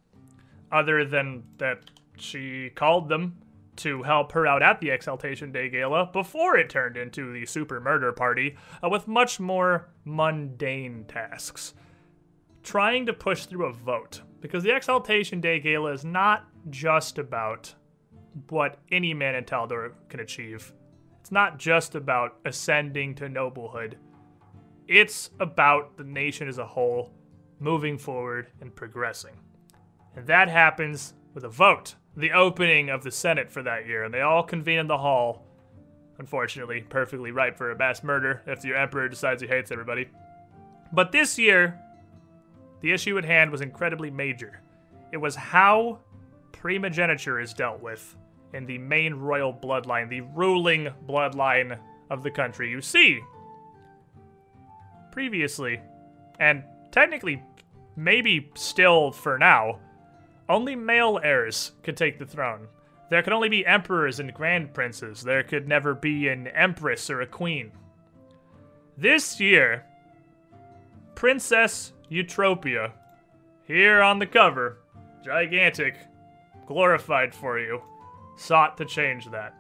other 0.71 1.05
than 1.05 1.45
that 1.59 1.91
she 2.17 2.71
called 2.71 3.09
them 3.09 3.37
to 3.77 4.03
help 4.03 4.33
her 4.33 4.47
out 4.47 4.63
at 4.63 4.81
the 4.81 4.91
Exaltation 4.91 5.51
Day 5.51 5.69
Gala 5.69 6.09
before 6.13 6.57
it 6.57 6.71
turned 6.71 6.97
into 6.97 7.33
the 7.33 7.45
super 7.45 7.81
murder 7.81 8.13
party 8.13 8.57
uh, 8.83 8.89
with 8.89 9.09
much 9.09 9.41
more 9.41 9.89
mundane 10.05 11.05
tasks. 11.09 11.75
Trying 12.63 13.07
to 13.07 13.13
push 13.13 13.47
through 13.47 13.67
a 13.67 13.73
vote, 13.73 14.23
because 14.41 14.63
the 14.63 14.75
Exaltation 14.75 15.41
Day 15.41 15.59
Gala 15.61 15.93
is 15.93 16.05
not 16.05 16.47
just 16.71 17.19
about 17.19 17.75
what 18.49 18.79
any 18.91 19.13
man 19.13 19.35
in 19.35 19.45
Taldor 19.45 19.93
can 20.09 20.21
achieve. 20.21 20.73
It's 21.21 21.33
not 21.33 21.59
just 21.59 21.95
about 21.95 22.37
ascending 22.45 23.15
to 23.17 23.29
noblehood. 23.29 23.95
It's 24.87 25.31
about 25.41 25.97
the 25.97 26.05
nation 26.05 26.49
as 26.49 26.59
a 26.59 26.67
whole 26.67 27.13
moving 27.61 27.97
forward 27.97 28.49
and 28.61 28.75
progressing. 28.75 29.35
And 30.17 30.27
that 30.27 30.49
happens 30.49 31.15
with 31.33 31.45
a 31.45 31.49
vote, 31.49 31.95
the 32.17 32.33
opening 32.33 32.91
of 32.91 33.03
the 33.03 33.11
Senate 33.11 33.51
for 33.51 33.63
that 33.63 33.87
year, 33.87 34.05
and 34.05 34.15
they 34.15 34.21
all 34.21 34.43
convene 34.43 34.79
in 34.79 34.87
the 34.87 34.99
hall. 34.99 35.47
Unfortunately, 36.19 36.85
perfectly 36.89 37.33
ripe 37.33 37.57
for 37.57 37.71
a 37.71 37.77
mass 37.77 38.05
murder 38.05 38.43
if 38.47 38.61
the 38.61 38.75
emperor 38.75 39.09
decides 39.09 39.43
he 39.43 39.49
hates 39.49 39.73
everybody. 39.73 40.09
But 40.93 41.11
this 41.11 41.39
year, 41.39 41.81
the 42.81 42.93
issue 42.93 43.19
at 43.19 43.25
hand 43.25 43.51
was 43.51 43.61
incredibly 43.61 44.11
major. 44.11 44.61
It 45.11 45.17
was 45.17 45.35
how 45.35 46.01
primogeniture 46.53 47.41
is 47.41 47.53
dealt 47.53 47.81
with 47.81 48.17
in 48.53 48.65
the 48.67 48.79
main 48.79 49.15
royal 49.15 49.53
bloodline, 49.53 50.09
the 50.09 50.21
ruling 50.21 50.89
bloodline 51.07 51.79
of 52.11 52.23
the 52.23 52.31
country. 52.31 52.71
You 52.71 52.81
see, 52.81 53.21
previously, 55.11 55.81
and 56.39 56.63
technically, 56.93 57.43
maybe 57.97 58.51
still 58.55 59.11
for 59.11 59.37
now, 59.39 59.81
only 60.49 60.77
male 60.77 61.21
heirs 61.23 61.73
could 61.83 61.97
take 61.97 62.19
the 62.19 62.27
throne. 62.27 62.69
There 63.11 63.23
could 63.23 63.33
only 63.33 63.49
be 63.49 63.67
emperors 63.67 64.21
and 64.21 64.33
grand 64.35 64.75
princes. 64.75 65.23
There 65.23 65.43
could 65.43 65.69
never 65.69 65.95
be 65.95 66.29
an 66.29 66.49
empress 66.49 67.11
or 67.11 67.21
a 67.21 67.27
queen. 67.27 67.73
This 68.97 69.41
year, 69.41 69.85
Princess 71.15 71.93
Eutropia, 72.11 72.93
here 73.67 74.03
on 74.03 74.19
the 74.19 74.27
cover, 74.27 74.79
gigantic, 75.25 75.97
glorified 76.67 77.35
for 77.35 77.59
you, 77.59 77.83
sought 78.37 78.77
to 78.77 78.85
change 78.85 79.31
that. 79.31 79.55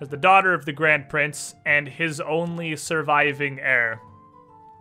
As 0.00 0.08
the 0.08 0.16
daughter 0.16 0.54
of 0.54 0.64
the 0.64 0.72
Grand 0.72 1.08
Prince 1.08 1.54
and 1.66 1.88
his 1.88 2.20
only 2.20 2.76
surviving 2.76 3.58
heir, 3.58 4.00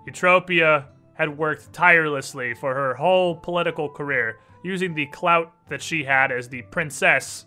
Eutropia 0.08 0.86
had 1.16 1.38
worked 1.38 1.74
tirelessly 1.74 2.54
for 2.54 2.74
her 2.76 2.94
whole 2.94 3.36
political 3.36 3.90
career, 3.90 4.40
using 4.68 4.94
the 4.94 5.06
clout 5.08 5.54
that 5.70 5.82
she 5.82 6.04
had 6.04 6.32
as 6.32 6.50
the 6.50 6.62
princess 6.64 7.46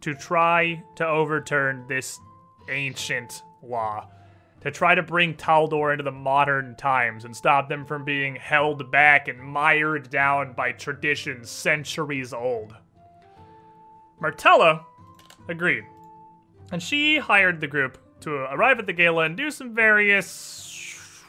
to 0.00 0.14
try 0.14 0.80
to 0.94 1.06
overturn 1.06 1.84
this 1.88 2.20
ancient 2.70 3.42
law, 3.62 4.08
to 4.60 4.70
try 4.70 4.94
to 4.94 5.02
bring 5.02 5.34
Taldor 5.34 5.90
into 5.92 6.04
the 6.04 6.12
modern 6.12 6.76
times 6.76 7.24
and 7.24 7.34
stop 7.34 7.68
them 7.68 7.84
from 7.84 8.04
being 8.04 8.36
held 8.36 8.90
back 8.92 9.26
and 9.26 9.40
mired 9.40 10.08
down 10.10 10.52
by 10.52 10.70
traditions 10.70 11.50
centuries 11.50 12.32
old. 12.32 12.74
Martella 14.20 14.86
agreed, 15.48 15.84
and 16.70 16.80
she 16.80 17.18
hired 17.18 17.60
the 17.60 17.66
group 17.66 17.98
to 18.20 18.30
arrive 18.52 18.78
at 18.78 18.86
the 18.86 18.92
gala 18.92 19.24
and 19.24 19.36
do 19.36 19.50
some 19.50 19.74
various 19.74 21.24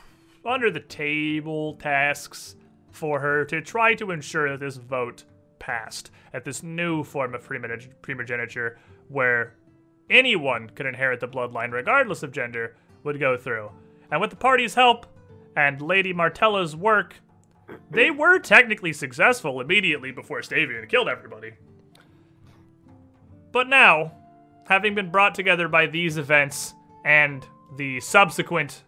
under 0.46 0.70
the 0.70 0.80
table 0.80 1.74
tasks 1.76 2.56
for 3.00 3.22
her 3.22 3.46
to 3.46 3.62
try 3.62 3.96
to 3.96 4.12
ensure 4.12 4.52
that 4.52 4.60
this 4.60 4.76
vote 4.76 5.24
passed 5.58 6.12
at 6.34 6.44
this 6.44 6.62
new 6.62 7.02
form 7.02 7.34
of 7.34 7.48
primogeniture 8.02 8.78
where 9.08 9.56
anyone 10.10 10.70
could 10.70 10.86
inherit 10.86 11.22
the 11.22 11.28
bloodline 11.28 11.72
regardless 11.72 12.24
of 12.24 12.34
gender 12.34 12.76
would 13.04 13.18
go 13.18 13.38
through. 13.38 13.72
And 14.12 14.20
with 14.20 14.32
the 14.32 14.36
party's 14.36 14.76
help 14.76 15.06
and 15.56 15.82
Lady 15.82 16.14
Martella's 16.14 16.76
work, 16.76 17.16
they 17.90 18.12
were 18.12 18.38
technically 18.38 18.92
successful 18.92 19.62
immediately 19.62 20.12
before 20.12 20.42
Stavian 20.42 20.90
killed 20.90 21.08
everybody. 21.08 21.54
But 23.54 23.70
now, 23.70 24.12
having 24.68 24.94
been 24.94 25.10
brought 25.10 25.36
together 25.36 25.70
by 25.70 25.86
these 25.86 26.18
events 26.18 26.74
and 27.06 27.48
the 27.78 28.02
subsequent 28.02 28.84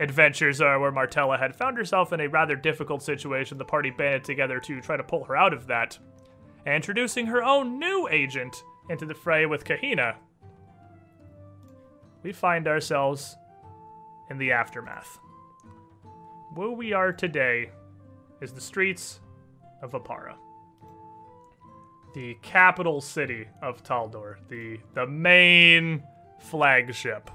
adventures 0.00 0.60
are 0.60 0.78
where 0.78 0.90
Martella 0.90 1.38
had 1.38 1.54
found 1.54 1.76
herself 1.76 2.12
in 2.12 2.20
a 2.20 2.28
rather 2.28 2.56
difficult 2.56 3.02
situation, 3.02 3.58
the 3.58 3.64
party 3.64 3.90
banded 3.90 4.24
together 4.24 4.58
to 4.60 4.80
try 4.80 4.96
to 4.96 5.02
pull 5.02 5.24
her 5.24 5.36
out 5.36 5.52
of 5.52 5.66
that, 5.66 5.98
introducing 6.66 7.26
her 7.26 7.42
own 7.42 7.78
new 7.78 8.08
agent 8.10 8.62
into 8.88 9.06
the 9.06 9.14
fray 9.14 9.46
with 9.46 9.64
Kahina. 9.64 10.16
We 12.22 12.32
find 12.32 12.68
ourselves 12.68 13.36
in 14.30 14.38
the 14.38 14.52
aftermath. 14.52 15.18
Where 16.54 16.70
we 16.70 16.92
are 16.92 17.12
today 17.12 17.70
is 18.40 18.52
the 18.52 18.60
streets 18.60 19.20
of 19.82 19.92
Oppara. 19.92 20.34
The 22.14 22.36
capital 22.42 23.00
city 23.00 23.48
of 23.62 23.82
Taldor, 23.82 24.36
the 24.48 24.78
the 24.94 25.06
main 25.06 26.02
flagship 26.38 27.30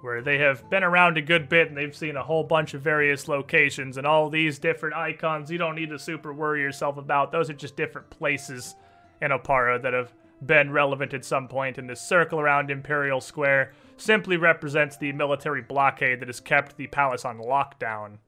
where 0.00 0.22
they 0.22 0.38
have 0.38 0.68
been 0.70 0.84
around 0.84 1.18
a 1.18 1.22
good 1.22 1.48
bit 1.48 1.68
and 1.68 1.76
they've 1.76 1.96
seen 1.96 2.16
a 2.16 2.22
whole 2.22 2.44
bunch 2.44 2.74
of 2.74 2.80
various 2.82 3.26
locations 3.28 3.96
and 3.96 4.06
all 4.06 4.30
these 4.30 4.58
different 4.58 4.94
icons 4.94 5.50
you 5.50 5.58
don't 5.58 5.74
need 5.74 5.88
to 5.90 5.98
super 5.98 6.32
worry 6.32 6.60
yourself 6.60 6.96
about. 6.98 7.32
Those 7.32 7.50
are 7.50 7.54
just 7.54 7.76
different 7.76 8.08
places 8.10 8.76
in 9.20 9.32
Oppara 9.32 9.82
that 9.82 9.92
have 9.92 10.12
been 10.46 10.70
relevant 10.70 11.14
at 11.14 11.24
some 11.24 11.48
point. 11.48 11.74
point, 11.74 11.78
and 11.78 11.90
this 11.90 12.00
circle 12.00 12.38
around 12.38 12.70
Imperial 12.70 13.20
Square 13.20 13.72
simply 13.96 14.36
represents 14.36 14.96
the 14.96 15.10
military 15.12 15.62
blockade 15.62 16.20
that 16.20 16.28
has 16.28 16.38
kept 16.38 16.76
the 16.76 16.86
palace 16.86 17.24
on 17.24 17.38
lockdown 17.38 18.18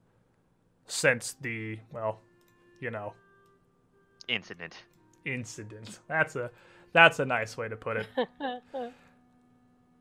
since 0.87 1.37
the, 1.39 1.79
well, 1.93 2.19
you 2.81 2.91
know, 2.91 3.13
Incident. 4.27 4.75
incident. 5.23 5.99
That's 6.09 6.35
a 6.35 6.51
that's 6.91 7.19
a 7.19 7.25
nice 7.25 7.55
way 7.55 7.69
to 7.69 7.77
put 7.77 7.95
it. 7.97 8.07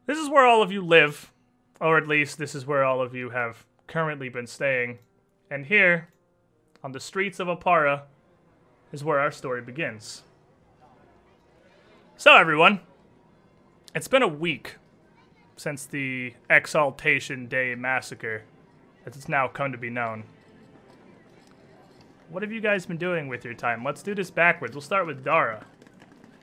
this 0.06 0.18
is 0.18 0.28
where 0.28 0.44
all 0.44 0.62
of 0.62 0.72
you 0.72 0.82
live, 0.84 1.32
or 1.80 1.96
at 1.96 2.06
least 2.06 2.38
this 2.38 2.54
is 2.54 2.66
where 2.66 2.84
all 2.84 3.00
of 3.00 3.14
you 3.14 3.30
have 3.30 3.64
currently 3.86 4.28
been 4.28 4.46
staying. 4.46 4.98
And 5.50 5.66
here, 5.66 6.08
on 6.84 6.92
the 6.92 7.00
streets 7.00 7.40
of 7.40 7.48
Oppara, 7.48 8.02
is 8.92 9.02
where 9.02 9.18
our 9.18 9.30
story 9.30 9.62
begins. 9.62 10.22
So 12.16 12.36
everyone, 12.36 12.80
it's 13.94 14.08
been 14.08 14.22
a 14.22 14.28
week 14.28 14.76
since 15.56 15.86
the 15.86 16.34
Exaltation 16.48 17.46
Day 17.46 17.74
massacre, 17.74 18.44
as 19.06 19.16
it's 19.16 19.28
now 19.28 19.48
come 19.48 19.72
to 19.72 19.78
be 19.78 19.90
known. 19.90 20.24
What 22.28 22.42
have 22.42 22.52
you 22.52 22.60
guys 22.60 22.86
been 22.86 22.96
doing 22.96 23.26
with 23.28 23.44
your 23.44 23.54
time? 23.54 23.84
Let's 23.84 24.02
do 24.02 24.14
this 24.14 24.30
backwards. 24.30 24.74
We'll 24.74 24.82
start 24.82 25.06
with 25.06 25.24
Dara. 25.24 25.66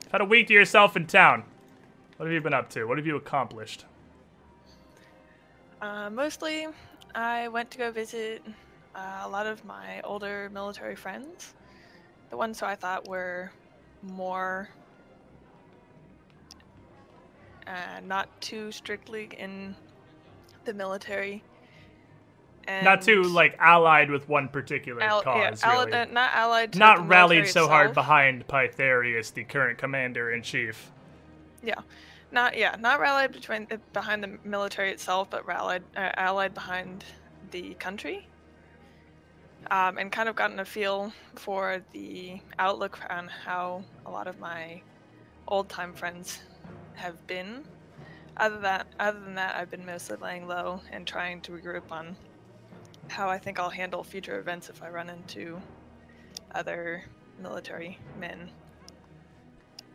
You've 0.02 0.12
Had 0.12 0.20
a 0.20 0.26
week 0.26 0.48
to 0.48 0.52
yourself 0.52 0.96
in 0.96 1.06
town. 1.06 1.44
What 2.16 2.26
have 2.26 2.32
you 2.32 2.40
been 2.40 2.52
up 2.52 2.68
to? 2.70 2.84
What 2.84 2.98
have 2.98 3.06
you 3.06 3.16
accomplished? 3.16 3.84
Uh, 5.80 6.10
mostly, 6.10 6.66
I 7.14 7.48
went 7.48 7.70
to 7.72 7.78
go 7.78 7.90
visit 7.90 8.42
uh, 8.94 9.22
a 9.24 9.28
lot 9.28 9.46
of 9.46 9.64
my 9.64 10.00
older 10.02 10.50
military 10.52 10.96
friends. 10.96 11.54
The 12.30 12.36
ones 12.36 12.60
who 12.60 12.66
I 12.66 12.74
thought 12.74 13.08
were 13.08 13.50
more 14.02 14.68
uh, 17.66 18.00
not 18.04 18.28
too 18.40 18.72
strictly 18.72 19.28
in 19.38 19.74
the 20.64 20.74
military. 20.74 21.42
And 22.66 22.84
Not 22.84 23.00
too 23.00 23.22
like 23.22 23.56
allied 23.60 24.10
with 24.10 24.28
one 24.28 24.48
particular 24.48 25.02
al- 25.02 25.22
cause, 25.22 25.62
allied- 25.62 25.86
really. 25.88 26.00
uh, 26.00 26.04
not 26.06 26.34
allied 26.34 26.76
Not 26.76 27.08
rallied 27.08 27.46
so 27.46 27.66
hard 27.66 27.94
behind 27.94 28.46
Pythareus, 28.46 29.32
the 29.32 29.44
current 29.44 29.78
commander 29.78 30.30
in 30.32 30.42
chief. 30.42 30.90
Not 32.30 32.56
yeah, 32.56 32.76
not 32.78 33.00
rallied 33.00 33.32
between 33.32 33.66
uh, 33.70 33.76
behind 33.92 34.22
the 34.22 34.38
military 34.44 34.90
itself, 34.90 35.30
but 35.30 35.46
rallied 35.46 35.82
uh, 35.96 36.10
allied 36.16 36.54
behind 36.54 37.04
the 37.50 37.74
country. 37.74 38.26
Um, 39.70 39.98
and 39.98 40.10
kind 40.10 40.28
of 40.28 40.36
gotten 40.36 40.60
a 40.60 40.64
feel 40.64 41.12
for 41.34 41.82
the 41.92 42.40
outlook 42.58 42.98
on 43.10 43.28
how 43.28 43.82
a 44.06 44.10
lot 44.10 44.26
of 44.26 44.38
my 44.38 44.80
old 45.46 45.68
time 45.68 45.92
friends 45.92 46.40
have 46.94 47.26
been. 47.26 47.64
Other 48.36 48.60
that, 48.60 48.86
other 49.00 49.18
than 49.18 49.34
that, 49.34 49.56
I've 49.56 49.70
been 49.70 49.84
mostly 49.84 50.16
laying 50.16 50.46
low 50.46 50.80
and 50.92 51.06
trying 51.06 51.40
to 51.42 51.52
regroup 51.52 51.90
on 51.90 52.16
how 53.08 53.28
I 53.28 53.38
think 53.38 53.58
I'll 53.58 53.68
handle 53.68 54.04
future 54.04 54.38
events 54.38 54.68
if 54.68 54.82
I 54.82 54.90
run 54.90 55.10
into 55.10 55.60
other 56.54 57.02
military 57.42 57.98
men 58.18 58.50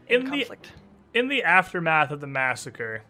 in, 0.08 0.16
In 0.16 0.24
the 0.26 0.30
conflict. 0.30 0.72
In 1.14 1.28
the 1.28 1.44
aftermath 1.44 2.12
of 2.12 2.22
the 2.22 2.28
massacre, 2.28 3.04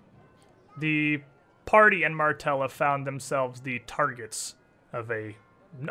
the 0.78 1.22
party 1.66 2.04
and 2.04 2.16
Martella 2.16 2.68
found 2.70 3.08
themselves 3.08 3.62
the 3.62 3.80
targets 3.88 4.56
of 4.92 5.10
a 5.10 5.36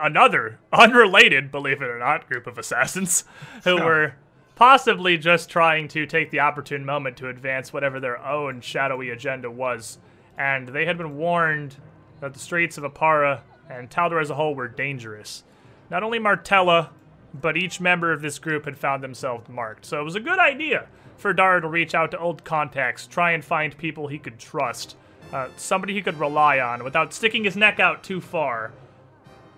another 0.00 0.60
unrelated, 0.72 1.50
believe 1.50 1.82
it 1.82 1.88
or 1.88 1.98
not, 1.98 2.28
group 2.28 2.46
of 2.46 2.58
assassins 2.58 3.24
who 3.64 3.78
Huh. 3.78 3.84
were 3.84 4.14
possibly 4.54 5.16
just 5.18 5.48
trying 5.48 5.88
to 5.88 6.06
take 6.06 6.30
the 6.30 6.38
opportune 6.40 6.84
moment 6.84 7.16
to 7.16 7.28
advance 7.28 7.72
whatever 7.72 7.98
their 7.98 8.18
own 8.24 8.60
shadowy 8.60 9.10
agenda 9.10 9.50
was. 9.50 9.98
And 10.38 10.68
they 10.68 10.84
had 10.84 10.98
been 10.98 11.16
warned 11.16 11.76
that 12.20 12.32
the 12.34 12.38
streets 12.38 12.78
of 12.78 12.84
Oppara 12.84 13.40
and 13.68 13.90
Taldor 13.90 14.20
as 14.20 14.30
a 14.30 14.34
whole 14.34 14.54
were 14.54 14.68
dangerous. 14.68 15.42
Not 15.90 16.02
only 16.02 16.18
Martella, 16.18 16.90
but 17.34 17.56
each 17.56 17.80
member 17.80 18.12
of 18.12 18.20
this 18.22 18.38
group 18.38 18.66
had 18.66 18.76
found 18.78 19.02
themselves 19.02 19.48
marked. 19.48 19.84
So 19.86 19.98
it 20.00 20.04
was 20.04 20.14
a 20.14 20.20
good 20.20 20.38
idea 20.38 20.86
for 21.22 21.32
Dara 21.32 21.60
to 21.60 21.68
reach 21.68 21.94
out 21.94 22.10
to 22.10 22.18
old 22.18 22.44
contacts, 22.44 23.06
try 23.06 23.30
and 23.30 23.44
find 23.44 23.78
people 23.78 24.08
he 24.08 24.18
could 24.18 24.38
trust, 24.38 24.96
uh, 25.32 25.48
somebody 25.56 25.94
he 25.94 26.02
could 26.02 26.18
rely 26.18 26.58
on 26.58 26.82
without 26.82 27.14
sticking 27.14 27.44
his 27.44 27.56
neck 27.56 27.78
out 27.78 28.02
too 28.02 28.20
far, 28.20 28.72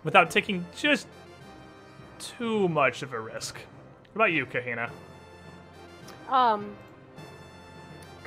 without 0.04 0.30
taking 0.30 0.64
just 0.76 1.08
too 2.18 2.68
much 2.68 3.02
of 3.02 3.14
a 3.14 3.18
risk. 3.18 3.58
What 4.12 4.26
about 4.26 4.32
you, 4.32 4.46
Kahina? 4.46 4.90
Um, 6.28 6.76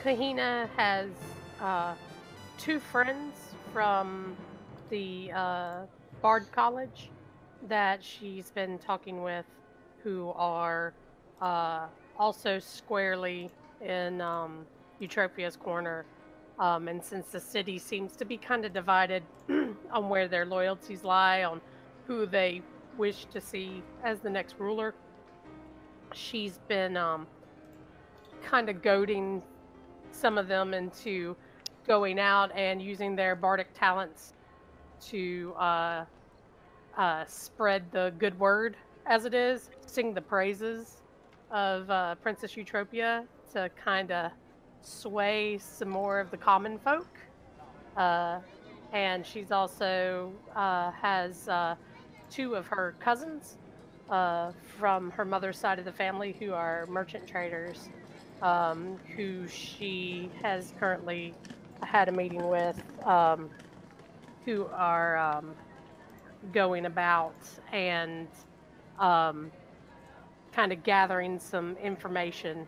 Kahina 0.04 0.68
has 0.76 1.10
uh, 1.62 1.94
two 2.58 2.80
friends 2.80 3.36
from 3.72 4.36
the 4.90 5.32
uh, 5.32 5.82
Bard 6.24 6.48
College 6.52 7.12
that 7.68 8.04
she's 8.04 8.50
been 8.50 8.80
talking 8.80 9.22
with 9.22 9.46
who 10.04 10.32
are 10.36 10.94
uh, 11.42 11.86
also 12.20 12.60
squarely 12.60 13.50
in 13.82 14.22
um, 14.22 14.66
Eutropia's 15.00 15.56
corner. 15.56 16.06
Um, 16.60 16.88
and 16.88 17.04
since 17.04 17.28
the 17.28 17.40
city 17.40 17.78
seems 17.78 18.16
to 18.16 18.26
be 18.26 18.38
kind 18.38 18.66
of 18.66 18.74
divided 18.74 19.24
on 19.92 20.10
where 20.10 20.28
their 20.28 20.46
loyalties 20.46 21.04
lie, 21.04 21.44
on 21.44 21.62
who 22.08 22.26
they 22.26 22.62
wish 22.98 23.26
to 23.26 23.40
see 23.40 23.84
as 24.04 24.20
the 24.20 24.30
next 24.30 24.56
ruler, 24.58 24.96
she's 26.14 26.60
been 26.68 26.98
um, 26.98 27.28
kind 28.44 28.70
of 28.70 28.82
goading 28.82 29.44
some 30.12 30.38
of 30.38 30.48
them 30.48 30.74
into 30.74 31.36
going 31.86 32.20
out 32.20 32.52
and 32.56 32.82
using 32.82 33.16
their 33.16 33.36
bardic 33.36 33.68
talents 33.74 34.34
to 35.00 35.54
uh, 35.58 36.06
uh, 36.98 37.24
spread 37.26 37.84
the 37.92 38.12
good 38.18 38.38
word, 38.40 38.76
as 39.06 39.26
it 39.26 39.34
is, 39.36 39.70
sing 39.86 40.14
the 40.14 40.22
praises 40.22 40.97
of 41.52 41.90
uh, 41.90 42.16
Princess 42.16 42.54
Eutropia 42.54 43.26
to 43.54 43.70
kind 43.84 44.12
of 44.12 44.32
sway 44.82 45.58
some 45.58 45.90
more 45.90 46.20
of 46.20 46.32
the 46.32 46.38
common 46.38 46.78
folk. 46.80 47.08
Uh, 47.96 48.40
and 48.94 49.26
she's 49.26 49.52
also 49.52 50.32
uh, 50.56 50.92
has 50.92 51.48
uh, 51.50 51.76
two 52.30 52.56
of 52.56 52.68
her 52.68 52.96
cousins 53.00 53.58
uh, 54.10 54.52
from 54.78 55.12
her 55.12 55.26
mother's 55.26 55.58
side 55.58 55.80
of 55.80 55.86
the 55.86 55.92
family 55.92 56.36
who 56.40 56.54
are 56.54 56.86
merchant 56.88 57.28
traders, 57.28 57.90
um, 58.42 58.98
who 59.16 59.48
she 59.48 60.30
has 60.42 60.74
currently 60.80 61.34
had 61.84 62.08
a 62.08 62.12
meeting 62.12 62.48
with, 62.48 62.82
um, 63.06 63.50
who 64.46 64.66
are 64.68 65.18
um, 65.18 65.54
going 66.54 66.86
about 66.86 67.36
and 67.72 68.28
um, 69.00 69.52
kind 70.58 70.74
of 70.74 70.82
gathering 70.82 71.38
some 71.38 71.78
information 71.84 72.66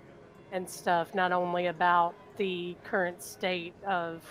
and 0.51 0.69
stuff, 0.69 1.15
not 1.15 1.31
only 1.31 1.65
about 1.65 2.13
the 2.37 2.75
current 2.83 3.19
state 3.19 3.73
of 3.83 4.21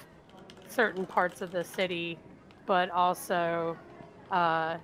certain 0.68 1.04
parts 1.04 1.40
of 1.40 1.50
the 1.50 1.64
city, 1.64 2.16
but 2.66 2.88
also 2.90 3.76
uh, 4.30 4.76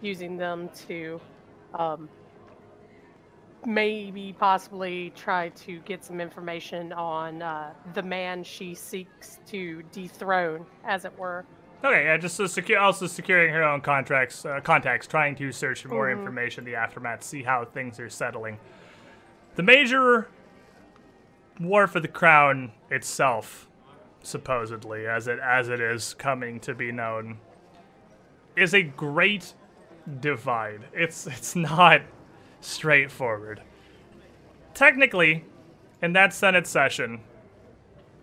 using 0.00 0.38
them 0.38 0.70
to 0.88 1.20
um, 1.74 2.08
maybe 3.66 4.34
possibly 4.38 5.12
try 5.14 5.50
to 5.50 5.80
get 5.80 6.02
some 6.02 6.18
information 6.18 6.90
on 6.94 7.42
uh, 7.42 7.70
the 7.92 8.02
man 8.02 8.42
she 8.42 8.74
seeks 8.74 9.40
to 9.46 9.82
dethrone, 9.92 10.64
as 10.86 11.04
it 11.04 11.12
were. 11.18 11.44
Okay, 11.84 12.04
yeah, 12.04 12.16
just 12.16 12.36
so 12.36 12.46
secure, 12.46 12.78
also 12.78 13.06
securing 13.08 13.52
her 13.52 13.62
own 13.64 13.80
contracts, 13.80 14.44
uh, 14.44 14.60
contacts, 14.60 15.06
trying 15.08 15.34
to 15.36 15.50
search 15.50 15.82
for 15.82 15.88
more 15.88 16.06
Mhm. 16.06 16.12
information 16.12 16.64
in 16.64 16.70
the 16.72 16.76
aftermath, 16.76 17.24
see 17.24 17.42
how 17.42 17.64
things 17.64 17.98
are 17.98 18.08
settling. 18.08 18.58
The 19.56 19.64
major 19.64 20.28
war 21.58 21.86
for 21.88 21.98
the 21.98 22.08
crown 22.08 22.72
itself, 22.88 23.66
supposedly, 24.22 25.06
as 25.08 25.26
it 25.26 25.40
as 25.40 25.68
it 25.68 25.80
is 25.80 26.14
coming 26.14 26.60
to 26.60 26.74
be 26.74 26.92
known, 26.92 27.38
is 28.54 28.72
a 28.74 28.82
great 28.82 29.52
divide. 30.20 30.82
It's 30.92 31.26
it's 31.26 31.56
not 31.56 32.02
straightforward. 32.60 33.60
Technically, 34.72 35.44
in 36.00 36.12
that 36.12 36.32
Senate 36.32 36.66
session, 36.68 37.20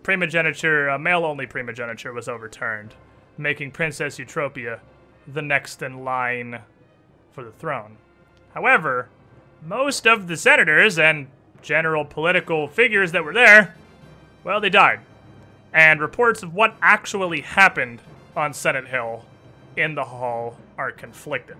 primogeniture, 0.02 0.88
uh, 0.90 0.98
male-only 0.98 1.46
primogeniture, 1.46 2.12
was 2.12 2.26
overturned, 2.28 2.94
making 3.38 3.70
Princess 3.70 4.18
Eutropia 4.18 4.80
the 5.26 5.42
next 5.42 5.82
in 5.82 6.04
line 6.04 6.60
for 7.32 7.44
the 7.44 7.52
throne. 7.52 7.96
However, 8.54 9.08
most 9.64 10.06
of 10.06 10.26
the 10.26 10.36
senators 10.36 10.98
and 10.98 11.28
general 11.62 12.04
political 12.04 12.68
figures 12.68 13.12
that 13.12 13.24
were 13.24 13.34
there, 13.34 13.76
well, 14.44 14.60
they 14.60 14.70
died. 14.70 15.00
And 15.72 16.00
reports 16.00 16.42
of 16.42 16.54
what 16.54 16.74
actually 16.82 17.42
happened 17.42 18.00
on 18.36 18.52
Senate 18.52 18.88
Hill 18.88 19.24
in 19.76 19.94
the 19.94 20.04
hall 20.04 20.56
are 20.76 20.90
conflicted. 20.90 21.56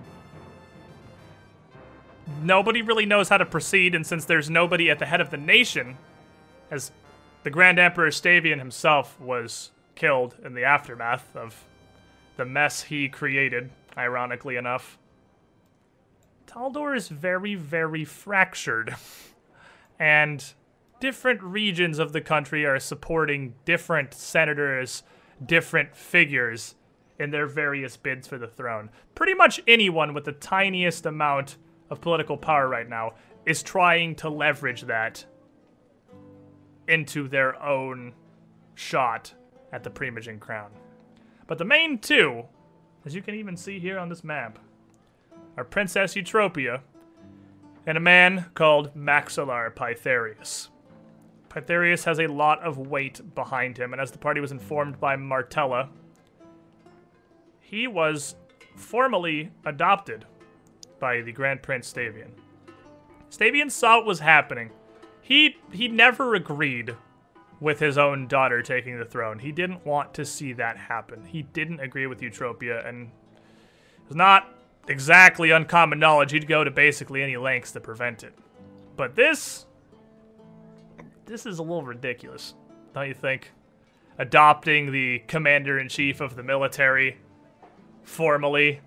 Nobody 2.43 2.83
really 2.83 3.07
knows 3.07 3.29
how 3.29 3.39
to 3.39 3.47
proceed, 3.47 3.95
and 3.95 4.07
since 4.07 4.25
there's 4.25 4.49
nobody 4.49 4.91
at 4.91 4.99
the 4.99 5.07
head 5.07 5.21
of 5.21 5.31
the 5.31 5.37
nation, 5.37 5.97
as 6.71 6.93
the 7.43 7.51
Grand 7.51 7.79
Emperor 7.79 8.09
Stavian 8.09 8.59
himself 8.59 9.19
was 9.21 9.71
killed 10.01 10.35
in 10.43 10.55
the 10.55 10.65
aftermath 10.65 11.37
of 11.37 11.63
the 12.39 12.45
mess 12.47 12.85
he 12.85 13.07
created, 13.07 13.71
ironically 13.99 14.57
enough, 14.57 14.99
Taldor 16.47 16.97
is 16.97 17.09
very, 17.09 17.55
very 17.55 18.07
fractured. 18.07 18.97
and 19.99 20.55
different 21.01 21.43
regions 21.43 21.99
of 21.99 22.15
the 22.15 22.21
country 22.23 22.65
are 22.65 22.81
supporting 22.81 23.53
different 23.67 24.15
senators, 24.15 25.03
different 25.45 25.95
figures 25.95 26.77
in 27.19 27.31
their 27.31 27.47
various 27.47 27.99
bids 27.99 28.27
for 28.27 28.39
the 28.39 28.49
throne. 28.49 28.89
Pretty 29.15 29.35
much 29.35 29.61
anyone 29.69 30.15
with 30.15 30.25
the 30.25 30.33
tiniest 30.33 31.05
amount 31.05 31.59
of 31.91 32.01
political 32.01 32.39
power 32.39 32.67
right 32.67 32.89
now 32.89 33.13
is 33.45 33.63
trying 33.63 34.15
to 34.15 34.31
leverage 34.31 34.81
that 34.83 35.27
into 36.89 37.29
their 37.29 37.63
own 37.63 38.15
shot 38.75 39.35
at 39.73 39.85
the 39.85 39.91
Primogen 39.91 40.39
crown. 40.39 40.71
But 41.47 41.59
the 41.59 41.65
main 41.65 41.99
two, 41.99 42.45
as 43.05 43.15
you 43.15 43.23
can 43.23 43.35
even 43.35 43.57
see 43.57 43.79
here 43.79 43.99
on 43.99 44.09
this 44.09 44.25
map, 44.25 44.59
are 45.57 45.65
Princess 45.65 46.15
Eutropia 46.15 46.81
and 47.87 47.97
a 47.97 48.01
man 48.01 48.47
called 48.55 48.95
Maxillar 48.95 49.75
Pythareus. 49.75 50.69
Pythareus 51.49 52.05
has 52.05 52.21
a 52.21 52.29
lot 52.29 52.61
of 52.63 52.79
weight 52.79 53.35
behind 53.35 53.77
him, 53.77 53.93
and 53.93 54.01
as 54.01 54.13
the 54.13 54.19
party 54.19 54.41
was 54.41 54.53
informed 54.53 55.01
by 55.01 55.17
Martella, 55.17 55.89
he 57.59 57.87
was 57.87 58.37
formally 58.77 59.51
adopted 59.65 60.25
by 61.01 61.21
the 61.21 61.33
Grand 61.33 61.63
Prince 61.63 61.93
Stavian. 61.93 62.31
Stavian 63.31 63.71
saw 63.71 63.97
what 63.97 64.07
was 64.07 64.21
happening. 64.21 64.71
He 65.21 65.57
he 65.73 65.89
never 65.89 66.35
agreed 66.35 66.95
with 67.61 67.79
his 67.79 67.99
own 67.99 68.27
daughter 68.27 68.63
taking 68.63 68.99
the 68.99 69.05
throne. 69.05 69.39
He 69.39 69.53
didn't 69.53 69.85
want 69.85 70.15
to 70.15 70.25
see 70.25 70.55
that 70.55 70.77
happen. 70.77 71.25
He 71.27 71.43
didn't 71.43 71.81
agree 71.81 72.07
with 72.07 72.21
Eutropia, 72.21 72.87
and 72.87 73.09
it 73.09 74.09
was 74.09 74.17
not 74.17 74.49
exactly 74.89 75.51
uncommon 75.51 75.99
knowledge. 75.99 76.33
He'd 76.33 76.49
go 76.49 76.65
to 76.65 76.71
basically 76.71 77.23
any 77.23 77.37
lengths 77.37 77.73
to 77.73 77.81
prevent 77.81 78.25
it. 78.25 78.33
But 78.97 79.15
this, 79.15 79.67
this 81.27 81.47
is 81.47 81.59
a 81.59 81.63
little 81.63 81.85
ridiculous, 81.85 82.55
don't 82.95 83.09
you 83.09 83.15
think? 83.15 83.53
Adopting 84.19 84.91
the 84.91 85.21
commander 85.29 85.79
in 85.79 85.89
chief 85.89 86.21
of 86.21 86.37
the 86.37 86.43
military 86.43 87.19
formally, 88.03 88.81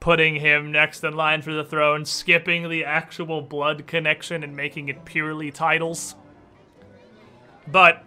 putting 0.00 0.36
him 0.36 0.70
next 0.70 1.02
in 1.02 1.16
line 1.16 1.42
for 1.42 1.52
the 1.52 1.64
throne, 1.64 2.04
skipping 2.04 2.68
the 2.68 2.84
actual 2.84 3.42
blood 3.42 3.86
connection 3.86 4.44
and 4.44 4.54
making 4.54 4.88
it 4.88 5.04
purely 5.04 5.50
titles. 5.50 6.14
But 7.66 8.04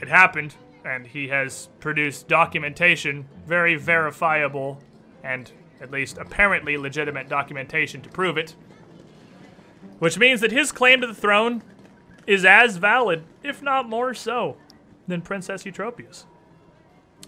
it 0.00 0.08
happened, 0.08 0.54
and 0.84 1.06
he 1.06 1.28
has 1.28 1.68
produced 1.80 2.28
documentation, 2.28 3.26
very 3.46 3.76
verifiable, 3.76 4.80
and 5.24 5.50
at 5.80 5.90
least 5.90 6.18
apparently 6.18 6.76
legitimate 6.76 7.28
documentation 7.28 8.00
to 8.02 8.08
prove 8.08 8.38
it. 8.38 8.54
Which 9.98 10.18
means 10.18 10.40
that 10.40 10.52
his 10.52 10.72
claim 10.72 11.00
to 11.00 11.06
the 11.06 11.14
throne 11.14 11.62
is 12.26 12.44
as 12.44 12.76
valid, 12.76 13.24
if 13.42 13.62
not 13.62 13.88
more 13.88 14.14
so, 14.14 14.56
than 15.06 15.22
Princess 15.22 15.64
Eutropia's. 15.64 16.26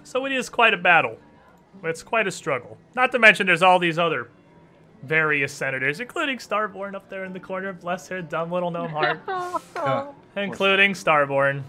So 0.04 0.26
it 0.26 0.32
is 0.32 0.48
quite 0.48 0.74
a 0.74 0.78
battle. 0.78 1.18
It's 1.84 2.02
quite 2.02 2.26
a 2.26 2.30
struggle. 2.30 2.76
Not 2.94 3.12
to 3.12 3.18
mention 3.18 3.46
there's 3.46 3.62
all 3.62 3.78
these 3.78 3.98
other 3.98 4.28
various 5.02 5.52
senators, 5.52 6.00
including 6.00 6.38
Starborn 6.38 6.94
up 6.94 7.08
there 7.08 7.24
in 7.24 7.32
the 7.32 7.40
corner. 7.40 7.72
Bless 7.72 8.08
her 8.08 8.20
dumb 8.20 8.50
little 8.50 8.70
gnome 8.70 8.90
heart. 8.90 9.20
including 10.36 10.92
Starborn, 10.92 11.62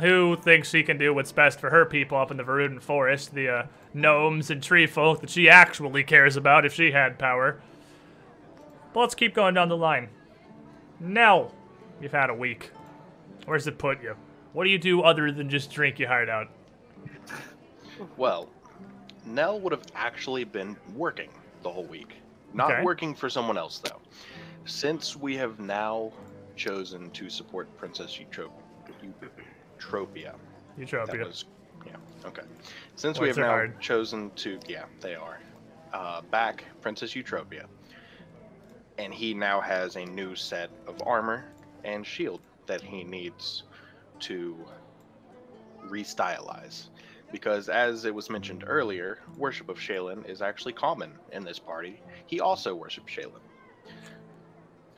who 0.00 0.36
thinks 0.36 0.70
she 0.70 0.82
can 0.82 0.98
do 0.98 1.12
what's 1.14 1.32
best 1.32 1.60
for 1.60 1.70
her 1.70 1.84
people 1.84 2.18
up 2.18 2.30
in 2.30 2.36
the 2.36 2.42
Verduran 2.42 2.80
Forest, 2.80 3.34
the 3.34 3.48
uh, 3.48 3.66
gnomes 3.94 4.50
and 4.50 4.62
tree 4.62 4.86
folk 4.86 5.20
that 5.20 5.30
she 5.30 5.48
actually 5.48 6.04
cares 6.04 6.36
about 6.36 6.64
if 6.64 6.72
she 6.72 6.90
had 6.92 7.18
power. 7.18 7.60
But 8.92 9.00
let's 9.00 9.14
keep 9.14 9.34
going 9.34 9.54
down 9.54 9.68
the 9.68 9.76
line. 9.76 10.08
Nell, 10.98 11.54
you've 12.00 12.12
had 12.12 12.30
a 12.30 12.34
week. 12.34 12.70
Where's 13.46 13.66
it 13.66 13.78
put 13.78 14.02
you? 14.02 14.16
What 14.52 14.64
do 14.64 14.70
you 14.70 14.78
do 14.78 15.02
other 15.02 15.30
than 15.32 15.48
just 15.48 15.70
drink 15.70 15.98
your 15.98 16.08
heart 16.08 16.28
out? 16.28 16.48
Well, 18.16 18.48
Nell 19.26 19.60
would 19.60 19.72
have 19.72 19.84
actually 19.94 20.44
been 20.44 20.76
working 20.94 21.30
the 21.62 21.70
whole 21.70 21.84
week. 21.84 22.14
Not 22.54 22.72
Okay. 22.72 22.82
working 22.82 23.14
for 23.14 23.28
someone 23.30 23.56
else, 23.56 23.78
though. 23.78 24.00
Since 24.64 25.16
we 25.16 25.36
have 25.36 25.60
now 25.60 26.12
chosen 26.56 27.10
to 27.10 27.30
support 27.30 27.74
Princess 27.76 28.18
Eutrop- 28.18 28.50
Eutropia. 29.80 30.34
Eutropia. 30.78 31.26
was, 31.26 31.44
yeah, 31.86 31.96
okay. 32.24 32.42
Since 32.96 33.18
Words 33.18 33.20
we 33.20 33.28
have 33.28 33.36
now 33.38 33.48
hard. 33.48 33.80
chosen 33.80 34.30
to, 34.36 34.58
yeah, 34.68 34.84
they 35.00 35.14
are, 35.14 35.40
uh, 35.92 36.20
back 36.30 36.64
Princess 36.80 37.12
Eutropia. 37.12 37.66
And 38.98 39.14
he 39.14 39.32
now 39.34 39.60
has 39.60 39.96
a 39.96 40.04
new 40.04 40.34
set 40.34 40.70
of 40.86 41.02
armor 41.06 41.44
and 41.84 42.06
shield 42.06 42.40
that 42.66 42.82
he 42.82 43.02
needs 43.02 43.64
to 44.20 44.56
restylize. 45.88 46.88
Because, 47.32 47.68
as 47.68 48.04
it 48.04 48.14
was 48.14 48.28
mentioned 48.28 48.64
earlier, 48.66 49.18
worship 49.36 49.68
of 49.68 49.78
Shelyn 49.80 50.24
is 50.26 50.42
actually 50.42 50.72
common 50.72 51.12
in 51.32 51.44
this 51.44 51.58
party. 51.58 52.00
He 52.26 52.40
also 52.40 52.74
worships 52.74 53.12
Shelyn. 53.12 53.40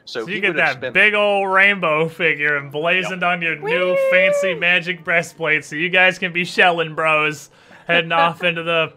So, 0.04 0.24
So 0.24 0.30
you 0.30 0.40
get 0.40 0.56
that 0.56 0.74
spent, 0.74 0.94
big 0.94 1.14
old 1.14 1.50
rainbow 1.50 2.08
figure 2.08 2.56
emblazoned 2.56 3.22
on 3.22 3.40
your 3.40 3.56
new 3.56 3.96
fancy 4.10 4.54
magic 4.54 5.04
breastplate 5.04 5.64
so 5.64 5.76
you 5.76 5.88
guys 5.88 6.18
can 6.18 6.32
be 6.32 6.44
Shelyn 6.44 6.94
bros 6.94 7.50
heading 7.86 8.12
off 8.12 8.42
into 8.44 8.62
the 8.62 8.92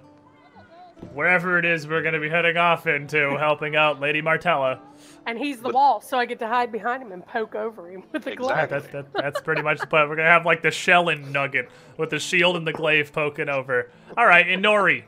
wherever 1.14 1.60
it 1.60 1.66
is 1.66 1.88
we're 1.88 2.02
going 2.02 2.14
to 2.14 2.20
be 2.20 2.30
heading 2.30 2.58
off 2.58 2.88
into 2.88 3.38
helping 3.38 3.76
out 3.76 4.00
Lady 4.00 4.22
Martella. 4.22 4.80
And 5.28 5.38
he's 5.38 5.60
the 5.60 5.70
wall, 5.70 6.02
so 6.02 6.18
I 6.20 6.26
get 6.26 6.40
to 6.40 6.48
hide 6.48 6.72
behind 6.72 7.02
him 7.02 7.12
and 7.12 7.26
poke 7.26 7.56
over 7.56 7.90
him 7.90 8.04
with 8.12 8.24
the 8.24 8.36
glove. 8.36 8.52
Exactly. 8.52 8.80
That, 8.92 9.14
that, 9.14 9.24
that's 9.24 9.42
pretty 9.42 9.62
much 9.62 9.80
the 9.80 9.88
plan. 9.88 10.08
We're 10.08 10.16
going 10.16 10.28
to 10.28 10.32
have 10.32 10.46
like 10.46 10.62
the 10.62 10.70
Shelyn 10.70 11.32
nugget 11.32 11.70
with 11.98 12.12
the 12.12 12.20
shield 12.20 12.56
and 12.56 12.66
the 12.66 12.74
glaive 12.74 13.12
poking 13.12 13.50
over. 13.50 13.90
All 14.18 14.28
right, 14.28 14.46
Inori. 14.46 15.04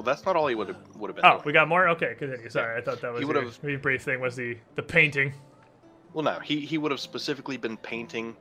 Well, 0.00 0.14
that's 0.14 0.24
not 0.24 0.34
all 0.34 0.46
he 0.46 0.54
would 0.54 0.68
have 0.68 0.78
would 0.96 1.08
have 1.08 1.16
been. 1.16 1.26
Oh, 1.26 1.42
we 1.44 1.52
got 1.52 1.68
more? 1.68 1.86
Okay, 1.90 2.14
continue. 2.18 2.48
Sorry, 2.48 2.74
I 2.74 2.80
thought 2.80 3.02
that 3.02 3.12
was 3.12 3.20
He 3.20 3.26
would've- 3.26 3.58
your 3.62 3.78
brief 3.78 4.02
thing 4.02 4.18
was 4.18 4.34
the, 4.34 4.56
the 4.74 4.82
painting. 4.82 5.34
Well, 6.14 6.24
no, 6.24 6.38
he, 6.40 6.60
he 6.60 6.78
would 6.78 6.90
have 6.90 7.00
specifically 7.00 7.58
been 7.58 7.76
painting, 7.76 8.34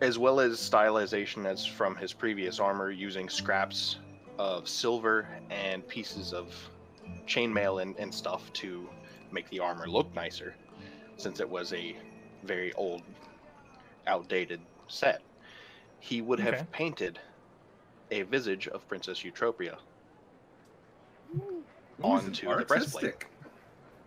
as 0.00 0.18
well 0.18 0.40
as 0.40 0.54
stylization 0.58 1.46
as 1.46 1.64
from 1.64 1.94
his 1.94 2.12
previous 2.12 2.58
armor, 2.58 2.90
using 2.90 3.28
scraps 3.28 3.98
of 4.40 4.68
silver 4.68 5.28
and 5.50 5.86
pieces 5.86 6.32
of 6.32 6.52
chainmail 7.28 7.80
and, 7.80 7.96
and 7.98 8.12
stuff 8.12 8.52
to 8.54 8.88
make 9.30 9.48
the 9.50 9.60
armor 9.60 9.86
look 9.86 10.12
nicer, 10.16 10.52
since 11.16 11.38
it 11.38 11.48
was 11.48 11.72
a 11.72 11.96
very 12.42 12.72
old, 12.72 13.02
outdated 14.08 14.60
set. 14.88 15.22
He 16.00 16.20
would 16.22 16.40
have 16.40 16.70
painted 16.72 17.20
a 18.10 18.22
visage 18.22 18.66
of 18.66 18.86
Princess 18.88 19.20
Eutropia 19.22 19.76
onto 22.00 22.46
the 22.46 22.64
breastplate. 22.64 23.04
artistic. 23.04 23.28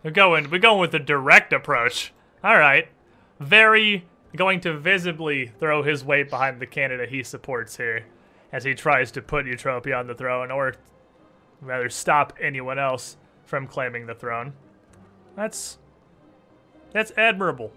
We're 0.03 0.11
going 0.11 0.49
we're 0.49 0.59
going 0.59 0.79
with 0.79 0.91
the 0.91 0.99
direct 0.99 1.53
approach. 1.53 2.13
All 2.43 2.57
right. 2.57 2.87
Very 3.39 4.05
going 4.35 4.59
to 4.61 4.77
visibly 4.77 5.47
throw 5.59 5.81
his 5.81 6.03
weight 6.03 6.29
behind 6.29 6.59
the 6.59 6.67
candidate 6.67 7.09
he 7.09 7.23
supports 7.23 7.77
here 7.77 8.05
as 8.51 8.63
he 8.63 8.73
tries 8.73 9.11
to 9.11 9.21
put 9.21 9.45
Eutropia 9.45 9.97
on 9.97 10.07
the 10.07 10.15
throne 10.15 10.51
or 10.51 10.75
rather 11.61 11.89
stop 11.89 12.33
anyone 12.41 12.77
else 12.77 13.17
from 13.43 13.67
claiming 13.67 14.05
the 14.05 14.15
throne. 14.15 14.53
That's 15.35 15.77
that's 16.91 17.11
admirable. 17.17 17.71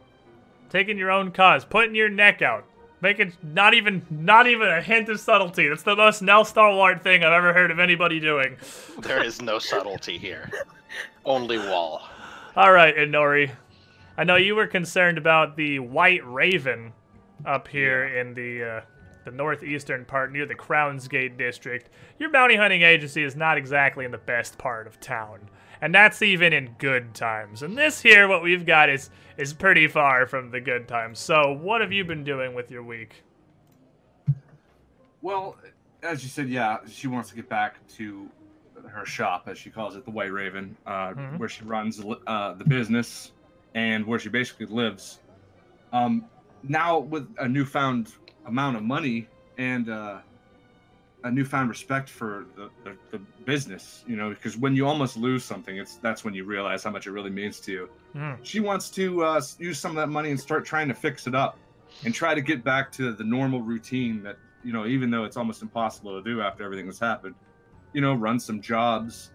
Taking 0.69 0.99
your 0.99 1.11
own 1.11 1.33
cause, 1.33 1.65
putting 1.65 1.95
your 1.95 2.09
neck 2.09 2.43
out. 2.43 2.65
Making 3.01 3.33
not 3.43 3.75
even 3.75 4.05
not 4.11 4.47
even 4.47 4.69
a 4.69 4.83
hint 4.83 5.09
of 5.09 5.21
subtlety. 5.21 5.69
That's 5.69 5.85
the 5.85 5.95
most 5.95 6.21
Nell 6.21 6.45
Stalwart 6.45 7.03
thing 7.03 7.23
I've 7.23 7.33
ever 7.33 7.53
heard 7.53 7.71
of 7.71 7.79
anybody 7.79 8.19
doing. 8.19 8.57
There 9.01 9.23
is 9.23 9.41
no 9.41 9.59
subtlety 9.59 10.19
here, 10.19 10.51
only 11.25 11.59
wall. 11.59 12.09
All 12.57 12.73
right, 12.73 12.97
Inori. 12.97 13.51
I 14.17 14.25
know 14.25 14.35
you 14.35 14.57
were 14.57 14.67
concerned 14.67 15.17
about 15.17 15.57
the 15.57 15.79
White 15.79 16.27
Raven 16.27 16.93
up 17.47 17.69
here 17.69 18.05
in 18.19 18.35
the 18.35 18.65
uh, 18.65 18.81
the 19.25 19.31
northeastern 19.31 20.05
part 20.05 20.33
near 20.33 20.47
the 20.47 20.55
Crowns 20.55 21.07
Gate 21.07 21.37
district. 21.37 21.91
Your 22.19 22.31
bounty 22.31 22.57
hunting 22.57 22.83
agency 22.83 23.23
is 23.23 23.37
not 23.37 23.59
exactly 23.59 24.05
in 24.05 24.11
the 24.11 24.19
best 24.19 24.59
part 24.59 24.87
of 24.87 24.99
town. 25.01 25.39
And 25.81 25.95
that's 25.95 26.23
even 26.23 26.53
in 26.53 26.75
good 26.79 27.15
times. 27.15 27.63
And 27.63 27.77
this 27.79 28.01
here, 28.03 28.27
what 28.29 28.43
we've 28.43 28.67
got 28.67 28.89
is 28.91 29.11
is 29.37 29.53
pretty 29.53 29.87
far 29.87 30.27
from 30.27 30.51
the 30.51 30.61
good 30.61 30.89
times. 30.89 31.19
So, 31.21 31.53
what 31.53 31.81
have 31.81 31.93
you 31.93 32.05
been 32.05 32.25
doing 32.25 32.55
with 32.55 32.71
your 32.71 32.83
week? 32.83 33.23
Well, 35.23 35.57
as 36.03 36.23
you 36.23 36.29
said, 36.29 36.49
yeah, 36.49 36.79
she 36.89 37.07
wants 37.09 37.29
to 37.31 37.37
get 37.37 37.49
back 37.49 37.85
to 37.97 38.29
her 38.89 39.05
shop, 39.05 39.49
as 39.49 39.59
she 39.59 39.71
calls 39.71 39.97
it, 39.97 40.05
the 40.05 40.11
White 40.11 40.33
Raven, 40.33 40.77
uh, 40.87 41.09
Mhm. 41.11 41.39
where 41.39 41.49
she 41.49 41.65
runs 41.65 42.03
uh, 42.27 42.53
the 42.55 42.65
business 42.65 43.33
and 43.75 44.07
where 44.07 44.19
she 44.19 44.29
basically 44.29 44.67
lives. 44.67 45.21
Um, 45.93 46.25
now, 46.63 46.99
with 46.99 47.29
a 47.39 47.49
newfound 47.49 48.13
amount 48.47 48.77
of 48.77 48.83
money 48.83 49.29
and 49.59 49.89
uh, 49.91 50.19
a 51.29 51.31
newfound 51.31 51.69
respect 51.69 52.09
for 52.09 52.47
the, 52.57 52.71
the, 52.85 52.97
the 53.11 53.19
business, 53.45 54.05
you 54.07 54.17
know, 54.17 54.31
because 54.31 54.57
when 54.57 54.75
you 54.75 54.87
almost 54.87 55.17
lose 55.17 55.45
something, 55.45 55.77
it's 55.77 55.97
that's 55.97 56.25
when 56.25 56.35
you 56.35 56.45
realize 56.45 56.83
how 56.83 56.91
much 56.91 57.07
it 57.07 57.13
really 57.13 57.31
means 57.31 57.61
to 57.61 57.73
you. 57.73 57.91
Hmm. 58.15 58.33
She 58.43 58.61
wants 58.61 58.91
to 58.91 59.23
uh, 59.23 59.41
use 59.59 59.79
some 59.79 59.93
of 59.93 59.97
that 59.97 60.09
money 60.09 60.31
and 60.31 60.41
start 60.41 60.65
trying 60.65 60.89
to 60.89 60.95
fix 60.95 61.27
it 61.27 61.35
up 61.35 61.59
and 62.05 62.15
try 62.15 62.35
to 62.35 62.41
get 62.41 62.65
back 62.65 62.91
to 62.93 63.13
the 63.13 63.25
normal 63.25 63.63
routine 63.63 64.23
that 64.23 64.37
you 64.65 64.73
know, 64.73 64.87
even 64.87 65.11
though 65.11 65.25
it's 65.25 65.37
almost 65.37 65.63
impossible 65.63 66.21
to 66.21 66.29
do 66.29 66.41
after 66.41 66.65
everything 66.65 66.87
that's 66.87 66.99
happened, 66.99 67.35
you 67.93 68.01
know, 68.01 68.15
run 68.15 68.41
some 68.41 68.61
jobs, 68.61 69.31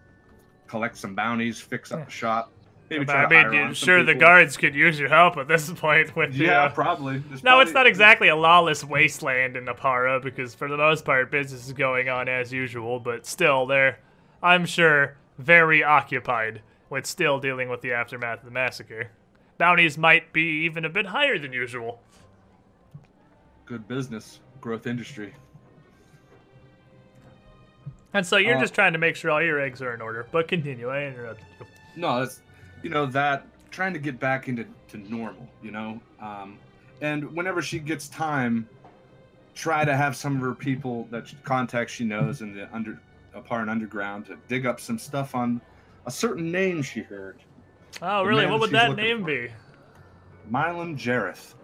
collect 0.66 0.96
some 0.96 1.14
bounties, 1.14 1.60
fix 1.60 1.92
up 1.92 2.04
the 2.04 2.10
shop. 2.10 2.52
Maybe 2.90 3.08
I 3.08 3.26
mean, 3.26 3.40
hire 3.40 3.54
you- 3.54 3.60
on 3.62 3.74
some 3.74 3.86
sure, 3.86 4.02
the 4.04 4.14
guards 4.14 4.56
could 4.56 4.74
use 4.74 4.98
your 5.00 5.08
help 5.08 5.36
at 5.38 5.48
this 5.48 5.70
point. 5.72 6.14
With 6.14 6.34
the, 6.36 6.44
Yeah, 6.44 6.64
uh, 6.64 6.68
probably. 6.70 7.18
There's 7.18 7.42
No, 7.42 7.60
it's 7.60 7.72
not 7.72 7.86
exactly 7.86 8.28
a 8.28 8.36
lawless 8.36 8.84
wasteland 8.84 9.56
in 9.56 9.64
Oppara 9.66 10.22
because 10.22 10.54
for 10.54 10.68
the 10.68 10.76
most 10.76 11.04
part 11.04 11.30
business 11.30 11.66
is 11.66 11.72
going 11.72 12.08
on 12.08 12.28
as 12.28 12.52
usual, 12.52 13.00
but 13.00 13.24
still 13.26 13.66
they're 13.66 13.98
I'm 14.42 14.66
sure 14.66 15.16
very 15.38 15.82
occupied 15.82 16.60
with 16.90 17.06
still 17.06 17.40
dealing 17.40 17.68
with 17.70 17.80
the 17.80 17.92
aftermath 17.94 18.40
of 18.40 18.44
the 18.44 18.50
massacre. 18.50 19.08
Bounties 19.56 19.96
might 19.96 20.32
be 20.32 20.42
even 20.64 20.84
a 20.84 20.88
bit 20.90 21.06
higher 21.06 21.38
than 21.38 21.52
usual. 21.52 22.00
good 23.66 23.88
business, 23.88 24.40
growth 24.60 24.86
industry. 24.86 25.32
And 28.12 28.24
so 28.26 28.36
you're 28.36 28.56
Uh, 28.56 28.60
just 28.60 28.74
trying 28.74 28.92
to 28.92 28.98
make 28.98 29.16
sure 29.16 29.30
all 29.30 29.42
your 29.42 29.58
eggs 29.58 29.80
are 29.82 29.94
in 29.94 30.00
order. 30.02 30.26
But 30.30 30.46
continue, 30.48 30.90
I 30.90 31.04
interrupted 31.04 31.46
you. 31.58 31.66
No, 31.96 32.22
it's 32.22 32.40
you 32.84 32.90
know 32.90 33.06
that 33.06 33.46
trying 33.70 33.94
to 33.94 33.98
get 33.98 34.20
back 34.20 34.46
into 34.46 34.64
to 34.88 34.98
normal, 35.12 35.48
you 35.62 35.70
know. 35.72 35.98
Um, 36.20 36.58
and 37.00 37.34
whenever 37.34 37.60
she 37.62 37.78
gets 37.80 38.08
time, 38.08 38.68
try 39.54 39.84
to 39.84 39.96
have 39.96 40.14
some 40.14 40.36
of 40.36 40.42
her 40.42 40.54
people 40.54 41.08
that 41.10 41.26
she- 41.28 41.36
contacts 41.42 41.92
she 41.92 42.04
knows 42.04 42.42
in 42.42 42.54
the 42.54 42.72
under 42.74 43.00
Opparan 43.34 43.68
underground 43.68 44.26
to 44.26 44.38
dig 44.48 44.66
up 44.66 44.78
some 44.78 44.98
stuff 44.98 45.34
on 45.34 45.60
a 46.06 46.10
certain 46.10 46.52
name 46.52 46.82
she 46.82 47.00
heard, 47.00 47.38
Oh, 48.02 48.22
really? 48.24 48.46
What 48.46 48.60
would 48.60 48.70
that 48.70 48.94
name 48.96 49.20
for. 49.20 49.26
be? 49.26 49.48
Milan 50.48 50.96
Jareth. 50.96 51.54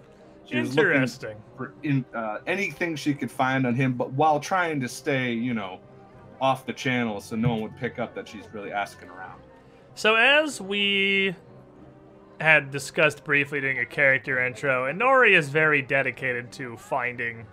She 0.47 0.59
was 0.59 0.77
Interesting. 0.77 1.37
for 1.57 1.75
in, 1.85 2.05
uh, 2.15 2.39
anything 2.47 2.97
she 2.97 3.15
could 3.15 3.31
find 3.31 3.67
on 3.67 3.75
him, 3.75 3.93
but 3.93 4.11
while 4.13 4.41
trying 4.41 4.81
to 4.81 4.89
stay, 4.89 5.33
you 5.33 5.55
know, 5.55 5.79
off 6.41 6.67
the 6.67 6.73
channel 6.73 7.21
so 7.21 7.37
no 7.37 7.51
one 7.51 7.61
would 7.61 7.77
pick 7.77 7.99
up 7.99 8.15
that 8.15 8.27
she's 8.27 8.45
really 8.53 8.73
asking 8.73 9.11
around. 9.11 9.41
So 10.01 10.15
as 10.15 10.63
we 10.63 11.37
had 12.41 12.71
discussed 12.71 13.23
briefly 13.23 13.61
during 13.61 13.81
a 13.81 13.85
character 13.85 14.43
intro, 14.43 14.91
Inori 14.91 15.37
is 15.37 15.51
very 15.51 15.83
dedicated 15.83 16.51
to 16.53 16.79
finding 16.79 17.45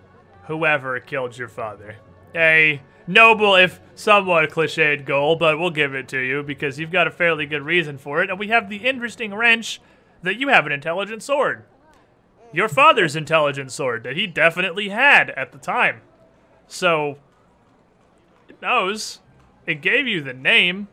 whoever 0.46 0.98
killed 0.98 1.36
your 1.36 1.48
father. 1.48 1.96
A 2.34 2.80
noble, 3.06 3.54
if 3.54 3.82
somewhat 3.94 4.48
cliched 4.48 5.04
goal, 5.04 5.36
but 5.36 5.58
we'll 5.58 5.68
give 5.68 5.94
it 5.94 6.08
to 6.08 6.18
you 6.20 6.42
because 6.42 6.78
you've 6.78 6.90
got 6.90 7.06
a 7.06 7.10
fairly 7.10 7.44
good 7.44 7.66
reason 7.66 7.98
for 7.98 8.22
it, 8.22 8.30
and 8.30 8.38
we 8.38 8.48
have 8.48 8.70
the 8.70 8.78
interesting 8.78 9.34
wrench 9.34 9.82
that 10.22 10.38
you 10.38 10.48
have 10.48 10.64
an 10.64 10.72
intelligent 10.72 11.22
sword. 11.22 11.66
Your 12.50 12.70
father's 12.70 13.14
intelligent 13.14 13.72
sword 13.72 14.04
that 14.04 14.16
he 14.16 14.26
definitely 14.26 14.88
had 14.88 15.28
at 15.32 15.52
the 15.52 15.58
time. 15.58 16.00
So, 16.66 17.18
it 18.48 18.62
knows. 18.62 19.20
It 19.66 19.82
gave 19.82 20.08
you 20.08 20.22
the 20.22 20.32
name. 20.32 20.88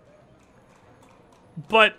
But 1.70 1.96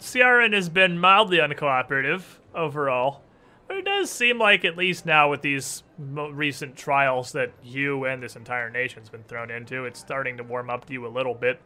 CRN 0.00 0.52
has 0.54 0.68
been 0.68 0.98
mildly 0.98 1.38
uncooperative 1.38 2.22
overall. 2.54 3.22
But 3.68 3.76
it 3.76 3.84
does 3.84 4.10
seem 4.10 4.38
like, 4.38 4.64
at 4.64 4.76
least 4.76 5.06
now 5.06 5.30
with 5.30 5.42
these 5.42 5.84
mo- 5.96 6.30
recent 6.30 6.74
trials 6.74 7.30
that 7.32 7.52
you 7.62 8.04
and 8.04 8.20
this 8.20 8.34
entire 8.34 8.68
nation's 8.68 9.08
been 9.08 9.22
thrown 9.24 9.50
into, 9.50 9.84
it's 9.84 10.00
starting 10.00 10.36
to 10.38 10.42
warm 10.42 10.68
up 10.68 10.86
to 10.86 10.92
you 10.92 11.06
a 11.06 11.08
little 11.08 11.34
bit. 11.34 11.60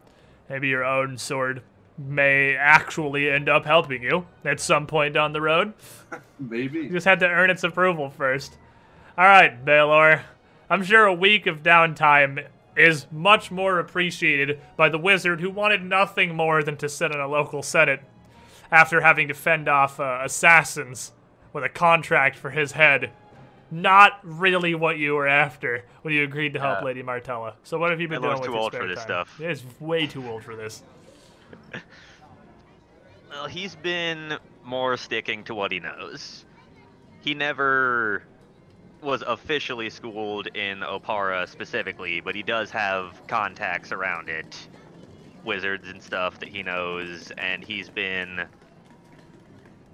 Maybe 0.50 0.68
your 0.68 0.84
own 0.84 1.16
sword 1.16 1.62
may 1.96 2.56
actually 2.56 3.30
end 3.30 3.48
up 3.48 3.64
helping 3.64 4.02
you 4.02 4.26
at 4.44 4.60
some 4.60 4.86
point 4.86 5.14
down 5.14 5.32
the 5.32 5.40
road. 5.40 5.72
Maybe. 6.38 6.80
You 6.80 6.90
just 6.90 7.06
had 7.06 7.20
to 7.20 7.26
earn 7.26 7.48
its 7.48 7.64
approval 7.64 8.10
first. 8.10 8.58
All 9.16 9.24
right, 9.24 9.64
Baylor. 9.64 10.22
I'm 10.68 10.82
sure 10.82 11.06
a 11.06 11.14
week 11.14 11.46
of 11.46 11.62
downtime 11.62 12.46
is 12.76 13.06
much 13.12 13.50
more 13.50 13.78
appreciated 13.78 14.60
by 14.76 14.88
the 14.88 14.98
wizard 14.98 15.40
who 15.40 15.50
wanted 15.50 15.82
nothing 15.82 16.34
more 16.34 16.62
than 16.62 16.76
to 16.78 16.88
sit 16.88 17.10
in 17.12 17.20
a 17.20 17.28
local 17.28 17.62
senate 17.62 18.00
after 18.70 19.00
having 19.00 19.28
to 19.28 19.34
fend 19.34 19.68
off 19.68 20.00
uh, 20.00 20.20
assassins 20.24 21.12
with 21.52 21.62
a 21.64 21.68
contract 21.68 22.36
for 22.36 22.50
his 22.50 22.72
head. 22.72 23.10
Not 23.70 24.18
really 24.22 24.74
what 24.74 24.98
you 24.98 25.14
were 25.14 25.28
after 25.28 25.84
when 26.02 26.12
you 26.14 26.22
agreed 26.24 26.54
to 26.54 26.60
help 26.60 26.80
Yeah. 26.80 26.84
Lady 26.84 27.02
Martella. 27.02 27.54
So 27.62 27.78
what 27.78 27.90
have 27.90 28.00
you 28.00 28.08
been 28.08 28.20
doing 28.22 28.34
with 28.34 28.44
too 28.46 28.52
your 28.52 28.60
old 28.60 28.72
for 28.74 28.86
this 28.86 28.98
time? 28.98 29.06
stuff. 29.06 29.40
It 29.40 29.50
is 29.50 29.64
way 29.80 30.06
too 30.06 30.28
old 30.28 30.42
for 30.42 30.56
this. 30.56 30.82
Well, 33.30 33.46
he's 33.48 33.74
been 33.74 34.34
more 34.64 34.96
sticking 34.96 35.42
to 35.44 35.54
what 35.56 35.72
he 35.72 35.80
knows. 35.80 36.44
He 37.20 37.34
never 37.34 38.22
was 39.04 39.22
officially 39.26 39.90
schooled 39.90 40.48
in 40.48 40.80
Oppara 40.80 41.48
specifically, 41.48 42.20
but 42.20 42.34
he 42.34 42.42
does 42.42 42.70
have 42.70 43.22
contacts 43.28 43.92
around 43.92 44.28
it, 44.28 44.68
wizards 45.44 45.88
and 45.88 46.02
stuff 46.02 46.38
that 46.40 46.48
he 46.48 46.62
knows, 46.62 47.30
and 47.38 47.62
he's 47.64 47.90
been 47.90 48.48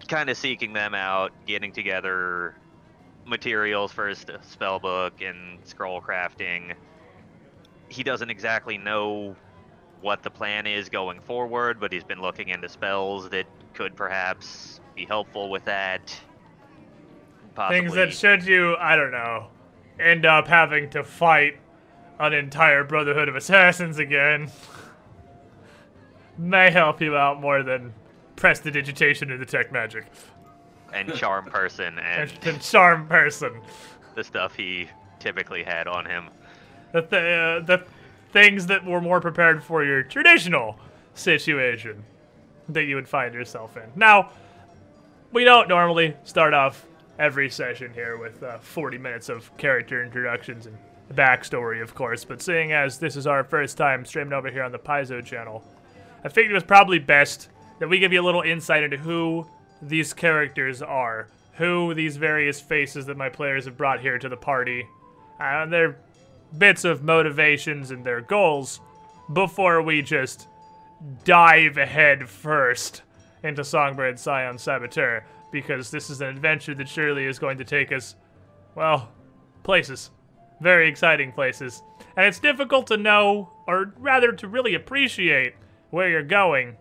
kind 0.09 0.31
of 0.31 0.37
seeking 0.39 0.73
them 0.73 0.95
out, 0.95 1.33
getting 1.47 1.73
together 1.73 2.55
materials 3.27 3.93
for 3.93 4.09
his 4.09 4.25
spell 4.43 4.79
book 4.79 5.21
and 5.21 5.61
scroll 5.67 6.01
crafting. 6.01 6.77
He 7.89 8.03
doesn't 8.03 8.31
exactly 8.31 8.79
know 8.79 9.37
what 10.01 10.23
the 10.23 10.31
plan 10.31 10.67
is 10.67 10.89
going 10.89 11.21
forward, 11.21 11.81
but 11.81 11.93
he's 11.93 12.05
been 12.05 12.23
looking 12.23 12.49
into 12.49 12.69
spells 12.69 13.31
that 13.31 13.47
could 13.75 13.97
perhaps 13.97 14.81
be 14.95 15.05
helpful 15.05 15.51
with 15.51 15.65
that. 15.65 16.19
Possibly. 17.55 17.81
Things 17.81 17.95
that 17.95 18.13
should 18.13 18.45
you, 18.47 18.77
I 18.77 18.97
don't 18.97 19.11
know, 19.11 19.49
end 19.99 20.25
up 20.25 20.47
having 20.49 20.89
to 20.91 21.03
fight 21.05 21.59
an 22.19 22.33
entire 22.33 22.85
Brotherhood 22.85 23.29
of 23.29 23.37
Assassins 23.37 23.99
again, 23.99 24.51
may 26.39 26.71
help 26.71 27.01
you 27.01 27.17
out 27.17 27.41
more 27.41 27.63
than 27.63 27.93
prestidigitation 28.37 29.31
and 29.31 29.39
detect 29.41 29.73
magic. 29.73 30.07
and 30.93 31.13
charm 31.15 31.45
person 31.47 31.99
And, 31.99 32.31
and 32.43 32.47
and 32.47 32.63
charm 32.63 33.07
person. 33.07 33.61
the 34.15 34.25
stuff 34.25 34.55
he 34.55 34.89
typically 35.19 35.63
had 35.63 35.87
on 35.87 36.07
him. 36.07 36.29
The, 36.93 37.03
th- 37.03 37.13
uh, 37.13 37.61
the 37.67 37.85
things 38.33 38.67
that 38.67 38.85
were 38.85 39.01
more 39.01 39.21
prepared 39.21 39.63
for 39.63 39.85
your 39.85 40.03
traditional 40.03 40.79
situation 41.15 42.05
that 42.69 42.85
you 42.85 42.97
would 42.97 43.09
find 43.09 43.35
yourself 43.35 43.77
in. 43.77 43.85
Now, 43.97 44.31
we 45.33 45.45
don't 45.45 45.69
normally 45.69 46.17
start 46.25 46.55
off 46.55 46.85
every 47.21 47.51
session 47.51 47.93
here 47.93 48.17
with 48.17 48.43
uh, 48.43 48.57
40 48.59 48.97
minutes 48.97 49.29
of 49.29 49.55
character 49.59 50.03
introductions 50.03 50.65
and 50.65 50.79
backstory, 51.13 51.83
of 51.83 51.95
course, 51.95 52.25
but 52.25 52.41
seeing 52.41 52.73
as 52.73 52.99
this 52.99 53.15
is 53.15 53.27
our 53.27 53.45
first 53.45 53.77
time 53.77 54.07
streaming 54.07 54.33
over 54.33 54.51
here 54.51 54.63
on 54.63 54.73
the 54.73 54.79
Paizo 54.79 55.23
channel, 55.23 55.63
I 56.25 56.31
figured 56.31 56.53
it 56.53 56.55
was 56.55 56.65
probably 56.65 56.99
best 56.99 57.51
that 57.79 57.89
we 57.89 57.99
give 57.99 58.15
you 58.15 58.23
a 58.23 58.25
little 58.25 58.41
insight 58.41 58.83
into 58.83 58.97
who 58.97 59.47
these 59.83 60.15
characters 60.15 60.81
are, 60.81 61.29
who 61.55 61.93
these 61.93 62.17
various 62.17 62.59
faces 62.59 63.05
that 63.05 63.19
my 63.19 63.29
players 63.29 63.67
have 63.67 63.77
brought 63.77 64.01
here 64.01 64.19
to 64.19 64.29
the 64.29 64.37
party, 64.37 64.87
and 65.39 65.71
their 65.71 65.99
bits 66.57 66.85
of 66.87 67.03
motivations 67.03 67.91
and 67.91 68.03
their 68.03 68.23
goals 68.23 68.81
before 69.31 69.83
we 69.83 70.01
just 70.01 70.49
dive 71.25 71.77
head 71.77 72.31
first 72.31 73.03
into 73.43 73.63
Songbird 73.63 74.19
Scion 74.19 74.57
Saboteur, 74.57 75.25
because 75.51 75.91
this 75.91 76.11
is 76.11 76.21
an 76.21 76.29
adventure 76.29 76.75
that 76.75 76.89
surely 76.89 77.27
is 77.27 77.39
going 77.39 77.59
to 77.59 77.65
take 77.65 77.93
us, 77.93 78.17
well, 78.75 79.11
places. 79.63 80.11
Very 80.61 80.89
exciting 80.89 81.33
places. 81.33 81.83
And 82.17 82.27
it's 82.27 82.39
difficult 82.39 82.87
to 82.89 82.97
know, 82.97 83.51
or 83.67 83.95
rather 83.99 84.33
to 84.33 84.49
really 84.49 84.75
appreciate, 84.75 85.55
where 85.91 86.09
you're 86.09 86.23
going 86.23 86.77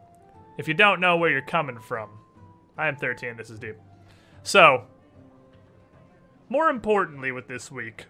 if 0.58 0.68
you 0.68 0.74
don't 0.74 1.00
know 1.00 1.18
where 1.18 1.32
you're 1.32 1.42
coming 1.42 1.80
from. 1.80 2.10
I 2.78 2.88
am 2.88 2.96
13, 2.96 3.38
this 3.38 3.50
is 3.50 3.60
deep. 3.60 3.78
So, 4.44 4.86
more 6.50 6.70
importantly 6.70 7.32
with 7.32 7.48
this 7.48 7.72
week, 7.72 8.06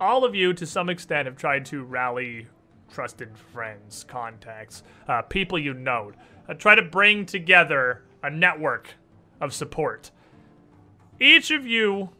all 0.00 0.24
of 0.24 0.34
you 0.34 0.52
to 0.54 0.66
some 0.66 0.88
extent 0.88 1.26
have 1.26 1.36
tried 1.36 1.64
to 1.66 1.84
rally 1.84 2.46
trusted 2.92 3.36
friends, 3.52 4.04
contacts, 4.04 4.82
uh, 5.08 5.22
people 5.22 5.58
you 5.58 5.74
know. 5.74 6.12
Uh, 6.48 6.54
try 6.54 6.74
to 6.74 6.82
bring 6.82 7.26
together 7.26 8.04
a 8.22 8.30
network 8.30 8.94
of 9.40 9.52
support. 9.52 10.10
Each 11.20 11.50
of 11.50 11.66
you, 11.66 12.10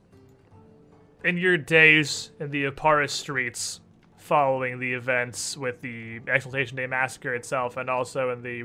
in 1.24 1.36
your 1.36 1.56
days 1.56 2.30
in 2.40 2.50
the 2.50 2.64
Oppara 2.64 3.08
streets, 3.08 3.80
following 4.16 4.78
the 4.80 4.92
events 4.92 5.56
with 5.56 5.80
the 5.82 6.20
Exaltation 6.26 6.76
Day 6.76 6.86
massacre 6.86 7.34
itself, 7.34 7.76
and 7.76 7.88
also 7.88 8.30
in 8.30 8.42
the 8.42 8.64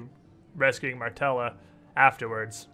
rescuing 0.55 0.97
Martella 0.97 1.55
afterwards, 1.95 2.67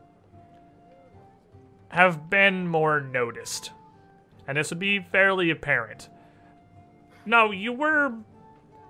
have 1.89 2.29
been 2.29 2.67
more 2.67 3.01
noticed. 3.01 3.71
And 4.47 4.57
this 4.57 4.69
would 4.69 4.79
be 4.79 4.99
fairly 4.99 5.49
apparent. 5.49 6.09
No, 7.25 7.51
you 7.51 7.73
were 7.73 8.13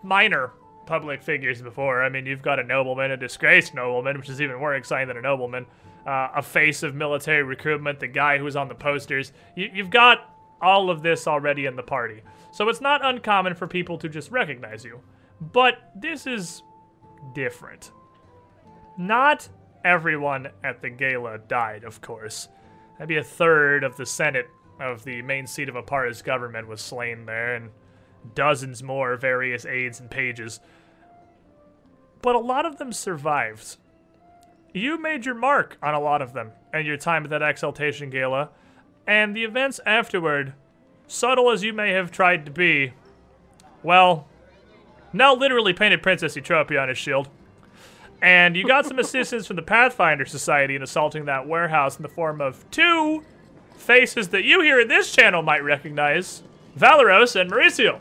minor 0.03 0.51
public 0.85 1.23
figures 1.23 1.61
before. 1.61 2.03
I 2.03 2.09
mean, 2.09 2.25
you've 2.25 2.41
got 2.41 2.59
a 2.59 2.63
nobleman, 2.63 3.11
a 3.11 3.17
disgraced 3.17 3.73
nobleman, 3.73 4.17
which 4.17 4.29
is 4.29 4.41
even 4.41 4.57
more 4.57 4.75
exciting 4.75 5.07
than 5.07 5.17
a 5.17 5.21
nobleman, 5.21 5.65
uh, 6.07 6.29
a 6.35 6.41
face 6.41 6.81
of 6.81 6.95
military 6.95 7.43
recruitment, 7.43 7.99
the 7.99 8.07
guy 8.07 8.37
who's 8.37 8.55
on 8.55 8.69
the 8.69 8.75
posters. 8.75 9.33
You, 9.55 9.69
you've 9.73 9.89
got 9.89 10.33
all 10.61 10.89
of 10.89 11.03
this 11.03 11.27
already 11.27 11.65
in 11.65 11.75
the 11.75 11.83
party. 11.83 12.21
So 12.51 12.69
it's 12.69 12.81
not 12.81 13.05
uncommon 13.05 13.53
for 13.53 13.67
people 13.67 13.97
to 13.99 14.09
just 14.09 14.31
recognize 14.31 14.83
you. 14.83 15.01
But 15.39 15.91
this 15.95 16.25
is 16.25 16.63
different. 17.35 17.91
Not 18.97 19.47
everyone 19.85 20.47
at 20.63 20.81
the 20.81 20.89
gala 20.89 21.39
died, 21.47 21.83
of 21.83 22.01
course. 22.01 22.47
Maybe 22.99 23.17
a 23.17 23.23
third 23.23 23.83
of 23.83 23.97
the 23.97 24.05
Senate 24.05 24.47
of 24.79 25.03
the 25.03 25.21
main 25.21 25.45
seat 25.45 25.69
of 25.69 25.75
Oppara's 25.75 26.21
government 26.21 26.67
was 26.67 26.81
slain 26.81 27.25
there, 27.25 27.55
and 27.55 27.69
dozens 28.33 28.81
more 28.81 29.15
various 29.15 29.65
aides 29.65 29.99
and 29.99 30.09
pages. 30.09 30.59
But 32.21 32.35
a 32.35 32.39
lot 32.39 32.65
of 32.65 32.77
them 32.77 32.91
survived. 32.91 33.77
You 34.77 35.01
made 35.01 35.25
your 35.25 35.35
mark 35.35 35.77
on 35.81 35.93
a 35.93 35.99
lot 35.99 36.21
of 36.21 36.33
them 36.33 36.51
and 36.73 36.85
your 36.85 36.97
time 36.97 37.23
at 37.23 37.29
that 37.31 37.41
Exaltation 37.41 38.09
Gala, 38.09 38.49
and 39.05 39.35
the 39.35 39.43
events 39.43 39.79
afterward, 39.85 40.53
subtle 41.07 41.49
as 41.49 41.63
you 41.63 41.73
may 41.73 41.91
have 41.91 42.11
tried 42.11 42.45
to 42.45 42.51
be, 42.51 42.93
well, 43.81 44.27
now 45.13 45.33
literally 45.33 45.73
painted 45.73 46.03
Princess 46.03 46.35
Eutropia 46.35 46.81
on 46.81 46.89
his 46.89 46.97
shield. 46.97 47.29
And 48.21 48.55
you 48.55 48.67
got 48.67 48.85
some 48.85 48.99
assistance 48.99 49.47
from 49.47 49.55
the 49.55 49.61
Pathfinder 49.61 50.25
Society 50.25 50.75
in 50.75 50.83
assaulting 50.83 51.25
that 51.25 51.47
warehouse 51.47 51.97
in 51.97 52.03
the 52.03 52.09
form 52.09 52.41
of 52.41 52.69
two 52.71 53.23
faces 53.77 54.29
that 54.29 54.43
you 54.43 54.61
here 54.61 54.81
in 54.81 54.87
this 54.87 55.11
channel 55.11 55.41
might 55.41 55.63
recognize 55.63 56.43
Valeros 56.77 57.39
and 57.39 57.51
Mauricio. 57.51 57.99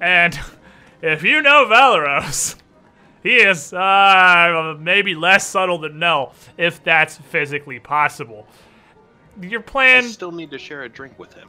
And 0.00 0.38
if 1.02 1.22
you 1.22 1.42
know 1.42 1.66
Valeros, 1.66 2.56
he 3.22 3.36
is 3.36 3.72
uh, 3.72 4.76
maybe 4.78 5.14
less 5.14 5.46
subtle 5.46 5.78
than 5.78 5.98
Nell, 5.98 6.34
if 6.56 6.82
that's 6.82 7.16
physically 7.16 7.78
possible. 7.78 8.46
Your 9.40 9.60
plan. 9.60 10.04
I 10.04 10.08
still 10.08 10.32
need 10.32 10.50
to 10.50 10.58
share 10.58 10.82
a 10.82 10.88
drink 10.88 11.18
with 11.18 11.32
him. 11.34 11.48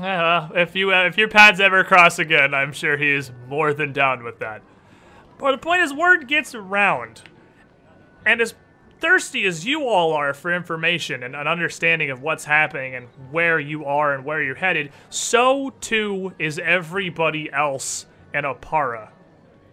uh, 0.00 0.48
if 0.54 0.74
you 0.74 0.92
uh, 0.94 1.04
if 1.04 1.16
your 1.18 1.28
paths 1.28 1.60
ever 1.60 1.84
cross 1.84 2.18
again, 2.18 2.54
I'm 2.54 2.72
sure 2.72 2.96
he 2.96 3.10
is 3.10 3.30
more 3.48 3.74
than 3.74 3.92
down 3.92 4.24
with 4.24 4.38
that. 4.38 4.62
But 5.38 5.52
the 5.52 5.58
point 5.58 5.82
is, 5.82 5.92
word 5.92 6.26
gets 6.26 6.54
around, 6.54 7.22
and 8.26 8.40
as 8.40 8.54
thirsty 9.00 9.46
as 9.46 9.64
you 9.64 9.86
all 9.86 10.12
are 10.12 10.34
for 10.34 10.52
information 10.52 11.22
and 11.22 11.36
an 11.36 11.46
understanding 11.46 12.10
of 12.10 12.20
what's 12.22 12.44
happening 12.44 12.96
and 12.96 13.06
where 13.30 13.60
you 13.60 13.84
are 13.84 14.14
and 14.14 14.24
where 14.24 14.42
you're 14.42 14.56
headed, 14.56 14.90
so 15.10 15.70
too 15.80 16.32
is 16.38 16.58
everybody 16.58 17.50
else 17.52 18.06
in 18.34 18.44
Oppara. 18.44 19.10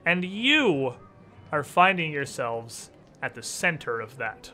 And 0.05 0.23
you 0.23 0.93
are 1.55 1.63
finding 1.63 2.11
yourselves 2.11 2.89
at 3.21 3.33
the 3.33 3.41
center 3.41 4.01
of 4.01 4.17
that. 4.17 4.51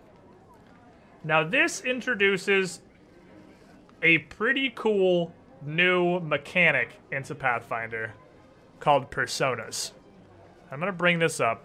Now, 1.23 1.43
this 1.43 1.81
introduces 1.81 2.79
a 4.03 4.19
pretty 4.19 4.71
cool 4.75 5.33
new 5.65 6.19
mechanic 6.19 6.99
into 7.11 7.33
Pathfinder 7.33 8.13
called 8.79 9.09
personas. 9.09 9.93
I'm 10.71 10.79
going 10.79 10.91
to 10.91 10.97
bring 10.97 11.17
this 11.17 11.39
up. 11.39 11.63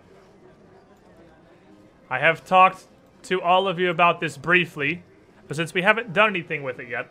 I 2.08 2.18
have 2.18 2.46
talked 2.46 2.86
to 3.24 3.42
all 3.42 3.68
of 3.68 3.78
you 3.78 3.90
about 3.90 4.20
this 4.20 4.38
briefly, 4.38 5.02
but 5.48 5.56
since 5.58 5.74
we 5.74 5.82
haven't 5.82 6.14
done 6.14 6.30
anything 6.30 6.62
with 6.62 6.80
it 6.80 6.88
yet, 6.88 7.10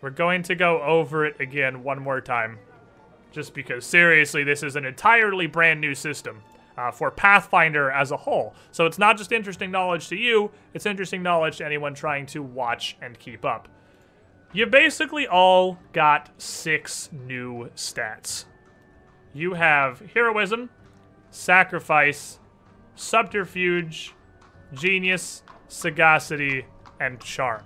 we're 0.00 0.10
going 0.10 0.42
to 0.44 0.56
go 0.56 0.82
over 0.82 1.26
it 1.26 1.40
again 1.40 1.84
one 1.84 2.02
more 2.02 2.20
time. 2.20 2.58
Just 3.30 3.54
because, 3.54 3.86
seriously, 3.86 4.42
this 4.42 4.64
is 4.64 4.74
an 4.74 4.84
entirely 4.84 5.46
brand 5.46 5.80
new 5.80 5.94
system 5.94 6.42
uh, 6.82 6.90
for 6.90 7.10
Pathfinder 7.10 7.90
as 7.90 8.10
a 8.10 8.16
whole. 8.16 8.54
So 8.72 8.86
it's 8.86 8.98
not 8.98 9.16
just 9.16 9.30
interesting 9.30 9.70
knowledge 9.70 10.08
to 10.08 10.16
you, 10.16 10.50
it's 10.74 10.86
interesting 10.86 11.22
knowledge 11.22 11.58
to 11.58 11.66
anyone 11.66 11.94
trying 11.94 12.26
to 12.26 12.42
watch 12.42 12.96
and 13.00 13.18
keep 13.18 13.44
up. 13.44 13.68
You 14.52 14.66
basically 14.66 15.26
all 15.26 15.78
got 15.92 16.30
six 16.38 17.08
new 17.12 17.70
stats. 17.76 18.46
You 19.32 19.54
have 19.54 20.00
Heroism, 20.12 20.70
Sacrifice, 21.30 22.38
Subterfuge, 22.96 24.14
Genius, 24.74 25.42
Sagacity, 25.68 26.66
and 27.00 27.18
Charm. 27.20 27.62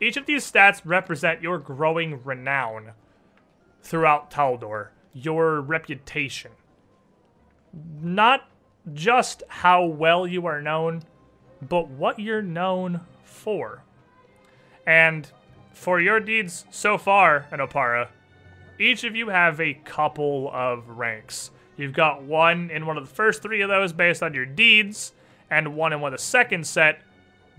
Each 0.00 0.16
of 0.16 0.26
these 0.26 0.50
stats 0.50 0.82
represent 0.84 1.42
your 1.42 1.58
growing 1.58 2.22
renown 2.24 2.92
throughout 3.82 4.30
Taldor, 4.30 4.88
your 5.12 5.60
reputation. 5.60 6.50
Not 8.00 8.48
just 8.92 9.42
how 9.48 9.84
well 9.84 10.26
you 10.26 10.46
are 10.46 10.62
known, 10.62 11.02
but 11.60 11.88
what 11.88 12.18
you're 12.18 12.42
known 12.42 13.00
for. 13.24 13.82
And 14.86 15.30
for 15.72 16.00
your 16.00 16.20
deeds 16.20 16.64
so 16.70 16.96
far 16.96 17.46
in 17.52 17.58
Oppara, 17.58 18.08
each 18.78 19.04
of 19.04 19.16
you 19.16 19.28
have 19.28 19.60
a 19.60 19.74
couple 19.74 20.50
of 20.52 20.88
ranks. 20.88 21.50
You've 21.76 21.92
got 21.92 22.22
one 22.22 22.70
in 22.70 22.86
one 22.86 22.96
of 22.96 23.06
the 23.08 23.14
first 23.14 23.42
three 23.42 23.60
of 23.60 23.68
those 23.68 23.92
based 23.92 24.22
on 24.22 24.32
your 24.32 24.46
deeds, 24.46 25.12
and 25.50 25.76
one 25.76 25.92
in 25.92 26.00
one 26.00 26.12
of 26.12 26.18
the 26.18 26.24
second 26.24 26.66
set 26.66 27.00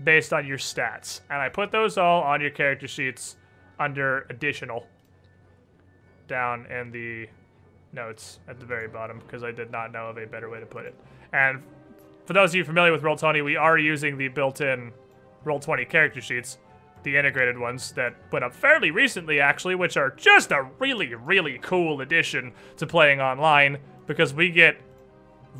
based 0.02 0.32
on 0.32 0.46
your 0.46 0.58
stats. 0.58 1.20
And 1.30 1.40
I 1.40 1.48
put 1.48 1.70
those 1.70 1.96
all 1.96 2.22
on 2.22 2.40
your 2.40 2.50
character 2.50 2.88
sheets 2.88 3.36
under 3.78 4.26
additional 4.30 4.86
down 6.26 6.66
in 6.66 6.90
the 6.90 7.28
notes 7.92 8.38
at 8.48 8.60
the 8.60 8.66
very 8.66 8.88
bottom 8.88 9.18
because 9.18 9.42
I 9.42 9.50
did 9.50 9.70
not 9.70 9.92
know 9.92 10.08
of 10.08 10.18
a 10.18 10.26
better 10.26 10.48
way 10.50 10.60
to 10.60 10.66
put 10.66 10.84
it. 10.84 10.94
And 11.32 11.62
for 12.26 12.32
those 12.32 12.50
of 12.50 12.56
you 12.56 12.64
familiar 12.64 12.92
with 12.92 13.02
Roll20, 13.02 13.44
we 13.44 13.56
are 13.56 13.78
using 13.78 14.18
the 14.18 14.28
built-in 14.28 14.92
Roll20 15.44 15.88
character 15.88 16.20
sheets, 16.20 16.58
the 17.02 17.16
integrated 17.16 17.58
ones 17.58 17.92
that 17.92 18.14
went 18.30 18.44
up 18.44 18.54
fairly 18.54 18.90
recently 18.90 19.40
actually, 19.40 19.74
which 19.74 19.96
are 19.96 20.10
just 20.10 20.50
a 20.50 20.68
really, 20.78 21.14
really 21.14 21.58
cool 21.62 22.00
addition 22.00 22.52
to 22.76 22.86
playing 22.86 23.20
online 23.20 23.78
because 24.06 24.34
we 24.34 24.50
get 24.50 24.76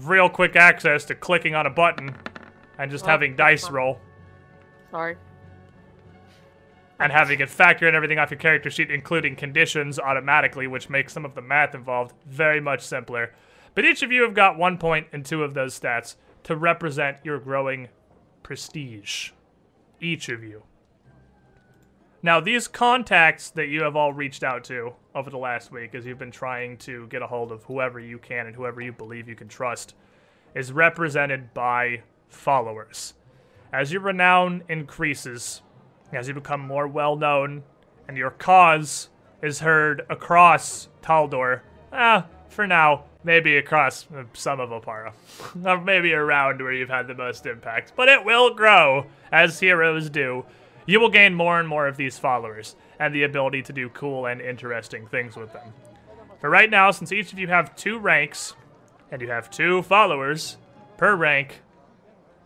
real 0.01 0.29
quick 0.29 0.57
access 0.57 1.05
to 1.07 1.15
clicking 1.15 1.55
on 1.55 1.67
a 1.67 1.71
button 1.71 2.15
and 2.79 2.91
just 2.91 3.05
Oh, 3.05 3.09
having 3.09 3.35
dice 3.37 3.71
roll 3.71 3.99
Sorry. 4.91 5.17
And 6.99 7.13
having 7.13 7.41
it 7.41 7.49
factor 7.49 7.89
in 7.89 7.95
everything 7.95 8.19
off 8.19 8.31
your 8.31 8.39
character 8.39 8.71
sheet, 8.71 8.91
including 8.91 9.37
conditions 9.37 9.99
automatically, 9.99 10.67
which 10.67 10.91
makes 10.91 11.13
some 11.13 11.25
of 11.25 11.35
the 11.35 11.43
math 11.43 11.75
involved 11.75 12.15
very 12.27 12.61
much 12.61 12.81
simpler. 12.81 13.33
But 13.75 13.85
each 13.85 14.03
of 14.03 14.11
you 14.11 14.23
have 14.23 14.35
got 14.35 14.59
one 14.59 14.79
point 14.79 15.07
in 15.13 15.23
two 15.23 15.45
of 15.45 15.55
those 15.55 15.79
stats 15.79 16.17
to 16.45 16.57
represent 16.57 17.19
your 17.25 17.39
growing 17.39 17.89
prestige. 18.43 19.31
Each 20.01 20.29
of 20.29 20.43
you. 20.43 20.63
Now, 22.21 22.41
these 22.41 22.67
contacts 22.67 23.51
that 23.51 23.69
you 23.69 23.83
have 23.85 23.95
all 23.95 24.13
reached 24.13 24.43
out 24.43 24.65
to 24.65 24.95
over 25.15 25.31
the 25.31 25.39
last 25.39 25.71
week 25.71 25.95
as 25.95 26.05
you've 26.05 26.19
been 26.19 26.33
trying 26.33 26.77
to 26.79 27.07
get 27.07 27.23
a 27.23 27.27
hold 27.29 27.53
of 27.53 27.63
whoever 27.65 28.01
you 28.01 28.19
can 28.19 28.47
and 28.49 28.57
whoever 28.57 28.81
you 28.81 28.93
believe 28.93 29.29
you 29.29 29.37
can 29.37 29.47
trust 29.47 29.95
is 30.55 30.73
represented 30.73 31.55
by 31.55 32.03
followers. 32.29 33.15
As 33.73 33.93
your 33.93 34.03
renown 34.03 34.65
increases, 34.69 35.63
as 36.13 36.29
you 36.29 36.35
become 36.35 36.61
more 36.61 36.89
well 36.89 37.17
known, 37.17 37.63
and 38.07 38.17
your 38.17 38.31
cause 38.31 39.09
is 39.43 39.61
heard 39.61 40.05
across 40.09 40.89
Taldor, 41.03 41.61
ah, 41.93 42.27
for 42.49 42.67
now, 42.67 43.05
maybe 43.23 43.57
across 43.57 44.07
uh, 44.17 44.25
some 44.33 44.61
of 44.61 44.71
Oppara, 44.71 45.13
or 45.65 45.81
maybe 45.81 46.13
around 46.13 46.61
where 46.61 46.73
you've 46.73 46.89
had 46.89 47.07
the 47.07 47.15
most 47.15 47.47
impact, 47.47 47.93
but 47.97 48.09
it 48.09 48.25
will 48.25 48.55
grow, 48.55 49.07
as 49.31 49.61
heroes 49.61 50.11
do. 50.11 50.45
You 50.87 51.01
will 51.01 51.11
gain 51.11 51.35
more 51.35 51.61
and 51.61 51.69
more 51.69 51.87
of 51.87 51.97
these 51.97 52.19
followers, 52.19 52.75
and 52.99 53.15
the 53.15 53.25
ability 53.25 53.63
to 53.65 53.73
do 53.73 53.89
cool 53.91 54.27
and 54.27 54.41
interesting 54.41 55.07
things 55.07 55.37
with 55.37 55.53
them. 55.53 55.73
For 56.41 56.49
right 56.49 56.71
now, 56.71 56.91
since 56.91 57.13
each 57.13 57.33
of 57.33 57.39
you 57.39 57.49
have 57.49 57.77
two 57.77 57.99
ranks, 57.99 58.55
and 59.11 59.21
you 59.21 59.29
have 59.29 59.51
two 59.51 59.83
followers 59.83 60.57
per 60.97 61.15
rank, 61.15 61.61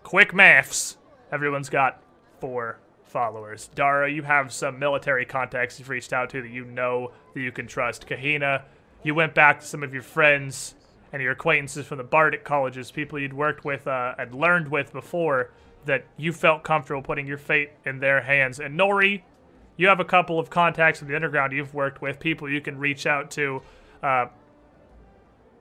quick 0.02 0.34
maths, 0.34 0.96
everyone's 1.30 1.68
got 1.68 2.02
four 2.40 2.78
followers. 3.12 3.68
Dara, 3.74 4.10
you 4.10 4.22
have 4.22 4.52
some 4.52 4.78
military 4.78 5.24
contacts 5.24 5.78
you've 5.78 5.90
reached 5.90 6.12
out 6.12 6.30
to 6.30 6.42
that 6.42 6.50
you 6.50 6.64
know 6.64 7.12
that 7.34 7.40
you 7.40 7.52
can 7.52 7.66
trust. 7.66 8.08
Kahina, 8.08 8.62
you 9.02 9.14
went 9.14 9.34
back 9.34 9.60
to 9.60 9.66
some 9.66 9.82
of 9.82 9.92
your 9.92 10.02
friends 10.02 10.74
and 11.12 11.22
your 11.22 11.32
acquaintances 11.32 11.86
from 11.86 11.98
the 11.98 12.04
Bardic 12.04 12.42
colleges, 12.42 12.90
people 12.90 13.18
you'd 13.18 13.34
worked 13.34 13.64
with 13.64 13.86
uh, 13.86 14.14
and 14.18 14.34
learned 14.34 14.68
with 14.68 14.92
before, 14.92 15.50
that 15.84 16.06
you 16.16 16.32
felt 16.32 16.64
comfortable 16.64 17.02
putting 17.02 17.26
your 17.26 17.36
fate 17.36 17.70
in 17.84 17.98
their 17.98 18.22
hands. 18.22 18.58
And 18.58 18.78
Nori, 18.78 19.22
you 19.76 19.88
have 19.88 20.00
a 20.00 20.04
couple 20.04 20.38
of 20.38 20.48
contacts 20.48 21.02
in 21.02 21.08
the 21.08 21.14
underground 21.14 21.52
you've 21.52 21.74
worked 21.74 22.00
with, 22.00 22.18
people 22.18 22.48
you 22.48 22.60
can 22.60 22.78
reach 22.78 23.06
out 23.06 23.30
to 23.32 23.62
uh, 24.02 24.26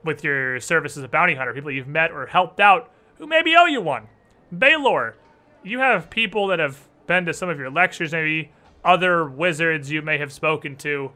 with 0.04 0.24
your 0.24 0.58
service 0.60 0.96
as 0.96 1.04
a 1.04 1.08
bounty 1.08 1.34
hunter, 1.34 1.52
people 1.52 1.70
you've 1.70 1.88
met 1.88 2.10
or 2.10 2.26
helped 2.26 2.60
out 2.60 2.90
who 3.18 3.26
maybe 3.26 3.54
owe 3.54 3.66
you 3.66 3.80
one. 3.80 4.08
Baylor, 4.56 5.16
you 5.62 5.78
have 5.78 6.10
people 6.10 6.46
that 6.48 6.58
have 6.58 6.88
been 7.06 7.24
to 7.26 7.34
some 7.34 7.48
of 7.48 7.58
your 7.58 7.70
lectures, 7.70 8.12
maybe 8.12 8.50
other 8.84 9.28
wizards 9.28 9.90
you 9.90 10.02
may 10.02 10.18
have 10.18 10.32
spoken 10.32 10.76
to, 10.76 11.12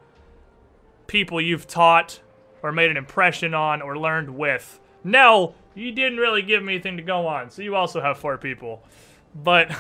people 1.07 1.41
you've 1.41 1.67
taught 1.67 2.21
or 2.63 2.73
made 2.73 2.91
an 2.91 2.97
impression 2.97 3.55
on 3.55 3.83
or 3.83 3.99
learned 3.99 4.31
with. 4.37 4.81
Nell, 5.05 5.55
you 5.75 5.93
didn't 5.93 6.19
really 6.19 6.43
give 6.43 6.63
me 6.63 6.75
anything 6.75 6.97
to 6.97 7.03
go 7.03 7.27
on, 7.27 7.51
so 7.51 7.63
you 7.63 7.75
also 7.77 8.01
have 8.01 8.19
four 8.19 8.39
people. 8.39 8.83
But 9.35 9.71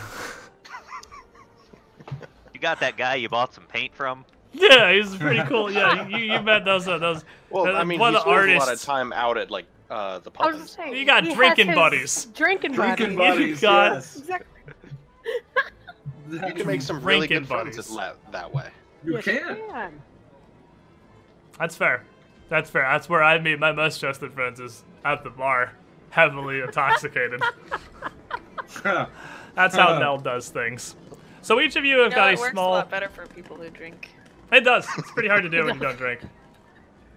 You 2.54 2.60
got 2.60 2.80
that 2.80 2.96
guy 2.96 3.16
you 3.16 3.28
bought 3.28 3.52
some 3.52 3.64
paint 3.66 3.94
from? 3.94 4.24
yeah, 4.54 4.90
he's 4.90 5.14
pretty 5.16 5.42
cool. 5.48 5.70
Yeah, 5.70 6.08
you, 6.08 6.16
you 6.16 6.40
met 6.40 6.64
those 6.64 6.88
uh, 6.88 6.96
those. 6.96 7.22
Well, 7.50 7.66
uh, 7.66 7.78
I 7.78 7.84
mean, 7.84 7.98
one 8.00 8.14
he 8.14 8.18
of 8.18 8.24
the 8.24 8.30
spends 8.30 8.54
a 8.54 8.58
lot 8.66 8.72
of 8.72 8.80
time 8.82 9.12
out 9.12 9.36
at 9.36 9.50
like 9.50 9.66
uh, 9.90 10.20
the 10.20 10.30
I 10.38 10.46
was 10.46 10.54
pubs. 10.56 10.58
just 10.58 10.74
saying. 10.76 10.96
You 10.96 11.04
got 11.04 11.24
drinking 11.24 11.74
buddies. 11.74 12.26
drinking 12.34 12.72
buddies. 12.72 12.72
Drinking, 12.72 12.72
Drinking 12.72 13.16
buddies. 13.16 13.60
buddies. 13.60 13.60
God. 13.60 13.92
Yes. 13.94 14.16
Exactly. 14.16 14.62
You 16.30 16.52
can 16.54 16.66
make 16.66 16.82
some 16.82 17.00
really 17.02 17.26
Drinking 17.26 17.40
good 17.40 17.48
friends 17.48 17.76
buddies. 17.76 17.90
at 17.90 17.96
la- 17.96 18.30
that 18.32 18.52
way. 18.54 18.68
You 19.04 19.14
Yes, 19.14 19.24
can. 19.24 19.92
That's 21.58 21.76
fair. 21.76 22.04
That's 22.48 22.70
fair. 22.70 22.82
That's 22.82 23.08
where 23.08 23.22
I 23.22 23.38
meet 23.38 23.58
my 23.58 23.72
most 23.72 23.98
trusted 23.98 24.32
friends 24.32 24.60
is 24.60 24.84
at 25.04 25.24
the 25.24 25.30
bar, 25.30 25.72
heavily 26.10 26.60
intoxicated. 26.66 27.40
That's 28.82 29.74
how 29.74 29.94
uh. 29.94 29.98
Nell 29.98 30.18
does 30.18 30.48
things. 30.50 30.96
So 31.42 31.60
each 31.60 31.76
of 31.76 31.84
you 31.84 31.98
have 32.00 32.10
No, 32.10 32.16
got 32.16 32.32
it 32.32 32.38
a 32.38 32.40
works 32.40 32.52
small. 32.52 32.68
a 32.70 32.76
lot 32.78 32.90
better 32.90 33.08
for 33.08 33.26
people 33.28 33.56
who 33.56 33.70
drink. 33.70 34.10
It 34.52 34.60
does. 34.64 34.86
It's 34.98 35.10
pretty 35.12 35.28
hard 35.28 35.42
to 35.44 35.48
do 35.48 35.64
when 35.64 35.74
you 35.74 35.80
don't 35.86 35.96
drink. 35.96 36.20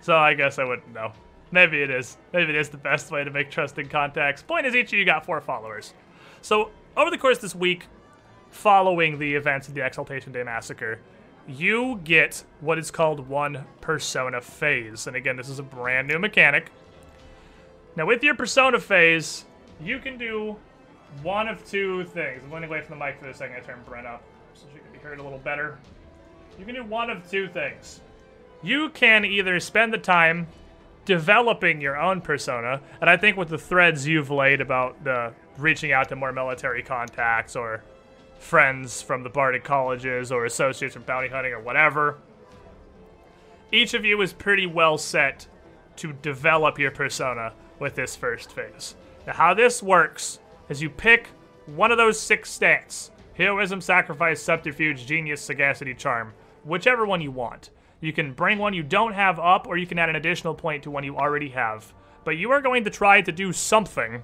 So 0.02 0.16
I 0.16 0.34
guess 0.34 0.60
I 0.60 0.64
wouldn't 0.64 0.94
know. 0.94 1.12
Maybe 1.52 1.82
it 1.82 1.90
is. 1.90 2.18
Maybe 2.32 2.52
it 2.52 2.56
is 2.56 2.70
the 2.70 2.78
best 2.78 3.12
way 3.12 3.24
to 3.24 3.32
make 3.32 3.50
trusted 3.50 3.90
contacts. 3.90 4.44
Point 4.44 4.66
is, 4.68 4.76
each 4.76 4.94
of 4.94 5.00
you 5.00 5.06
got 5.06 5.26
four 5.26 5.42
followers. 5.42 5.94
So 6.42 6.70
over 6.96 7.10
the 7.10 7.18
course 7.18 7.38
of 7.38 7.42
this 7.42 7.56
week, 7.56 7.88
following 8.52 9.20
the 9.20 9.36
events 9.36 9.68
of 9.68 9.74
the 9.74 9.86
Exaltation 9.86 10.32
Day 10.32 10.44
Massacre, 10.44 11.00
you 11.48 12.00
get 12.04 12.44
what 12.60 12.78
is 12.78 12.92
called 12.92 13.28
one 13.28 13.66
persona 13.82 14.42
phase. 14.42 15.08
And 15.08 15.16
again, 15.16 15.36
this 15.36 15.50
is 15.50 15.60
a 15.60 15.64
brand 15.64 16.08
new 16.08 16.20
mechanic. 16.20 16.72
Now, 17.96 18.06
with 18.06 18.24
your 18.24 18.36
persona 18.36 18.80
phase, 18.80 19.46
you 19.82 20.00
can 20.00 20.18
do 20.18 20.56
one 21.24 21.48
of 21.48 21.66
two 21.66 22.06
things. 22.06 22.42
I'm 22.44 22.50
going 22.50 22.64
away 22.64 22.82
from 22.82 23.00
the 23.00 23.06
mic 23.06 23.20
for 23.20 23.28
a 23.28 23.34
second. 23.34 23.56
I 23.56 23.60
turn 23.62 23.80
Brent 23.86 24.06
up 24.06 24.24
so 24.54 24.66
she 24.74 24.80
can 24.80 24.92
be 24.92 25.00
heard 25.00 25.20
a 25.20 25.24
little 25.24 25.40
better. 25.40 25.80
You 26.60 26.66
can 26.66 26.76
do 26.76 26.84
one 26.84 27.10
of 27.10 27.30
two 27.30 27.48
things. 27.48 28.02
You 28.62 28.90
can 28.90 29.26
either 29.26 29.60
spend 29.60 29.94
the 29.94 29.98
time 29.98 30.48
developing 31.06 31.82
your 31.82 31.98
own 31.98 32.22
persona, 32.22 32.82
and 33.02 33.10
I 33.10 33.18
think 33.18 33.38
with 33.38 33.50
the 33.50 33.58
threads 33.58 34.06
you've 34.06 34.30
laid 34.30 34.62
about 34.62 35.04
the 35.04 35.34
reaching 35.58 35.92
out 35.92 36.10
to 36.10 36.16
more 36.16 36.32
military 36.32 36.84
contacts 36.84 37.56
or 37.56 37.84
friends 38.40 39.02
from 39.02 39.24
the 39.24 39.30
Bardic 39.30 39.64
colleges 39.64 40.32
or 40.32 40.46
associates 40.46 40.96
from 40.96 41.04
bounty 41.04 41.28
hunting 41.28 41.54
or 41.54 41.60
whatever, 41.60 42.18
each 43.72 43.94
of 43.94 44.04
you 44.04 44.20
is 44.22 44.34
pretty 44.34 44.66
well 44.66 44.98
set 44.98 45.48
to 45.98 46.14
develop 46.14 46.80
your 46.80 46.92
persona 46.92 47.54
with 47.78 47.96
this 47.96 48.16
first 48.16 48.52
phase. 48.52 48.96
Now, 49.28 49.34
how 49.34 49.54
this 49.54 49.84
works 49.84 50.40
is 50.70 50.82
you 50.82 50.90
pick 50.90 51.28
one 51.66 51.92
of 51.92 51.98
those 51.98 52.20
six 52.20 52.58
stats 52.58 53.12
heroism, 53.34 53.80
sacrifice, 53.80 54.42
subterfuge, 54.42 55.06
genius, 55.06 55.42
sagacity, 55.42 55.94
charm, 55.94 56.34
whichever 56.66 57.06
one 57.06 57.22
you 57.22 57.32
want. 57.32 57.70
You 58.02 58.12
can 58.12 58.34
bring 58.34 58.58
one 58.58 58.74
you 58.74 58.84
don't 58.84 59.14
have 59.14 59.40
up, 59.40 59.66
or 59.66 59.78
you 59.78 59.88
can 59.88 59.98
add 59.98 60.10
an 60.10 60.18
additional 60.18 60.54
point 60.54 60.84
to 60.84 60.92
one 60.92 61.06
you 61.06 61.16
already 61.16 61.50
have. 61.50 61.94
But 62.26 62.38
you 62.38 62.52
are 62.52 62.62
going 62.62 62.84
to 62.84 62.90
try 62.90 63.22
to 63.22 63.32
do 63.32 63.54
something 63.54 64.24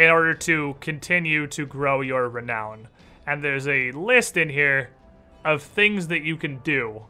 in 0.00 0.08
order 0.08 0.32
to 0.32 0.74
continue 0.80 1.46
to 1.46 1.66
grow 1.66 2.00
your 2.00 2.26
renown. 2.26 2.88
And 3.26 3.44
there's 3.44 3.68
a 3.68 3.92
list 3.92 4.38
in 4.38 4.48
here 4.48 4.88
of 5.44 5.62
things 5.62 6.08
that 6.08 6.22
you 6.22 6.38
can 6.38 6.56
do. 6.60 7.02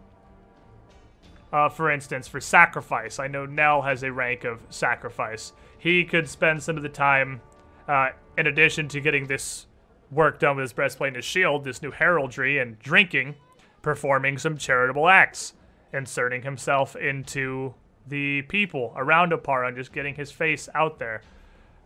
Uh, 1.53 1.68
for 1.68 1.88
instance, 1.88 2.26
for 2.26 2.41
sacrifice, 2.41 3.20
I 3.20 3.28
know 3.28 3.47
Nell 3.47 3.82
has 3.82 4.03
a 4.03 4.12
rank 4.12 4.43
of 4.43 4.62
sacrifice. 4.70 5.53
He 5.78 6.05
could 6.05 6.28
spend 6.28 6.64
some 6.64 6.76
of 6.76 6.82
the 6.82 6.88
time, 6.88 7.41
uh, 7.86 8.09
in 8.36 8.49
addition 8.49 8.88
to 8.88 9.01
getting 9.01 9.28
this 9.28 9.66
work 10.11 10.41
done 10.41 10.57
with 10.57 10.64
his 10.64 10.72
breastplate 10.72 11.11
and 11.11 11.16
his 11.16 11.24
shield, 11.24 11.62
this 11.62 11.82
new 11.82 11.93
heraldry, 11.93 12.59
and 12.59 12.76
drinking, 12.80 13.36
performing 13.82 14.36
some 14.36 14.59
charitable 14.59 15.09
acts, 15.09 15.55
inserting 15.93 16.43
himself 16.43 16.97
into 16.97 17.72
the 18.09 18.43
people 18.43 18.93
around 18.97 19.30
Oppara 19.30 19.68
and 19.68 19.76
just 19.76 19.93
getting 19.93 20.16
his 20.16 20.32
face 20.32 20.68
out 20.74 20.99
there. 20.99 21.22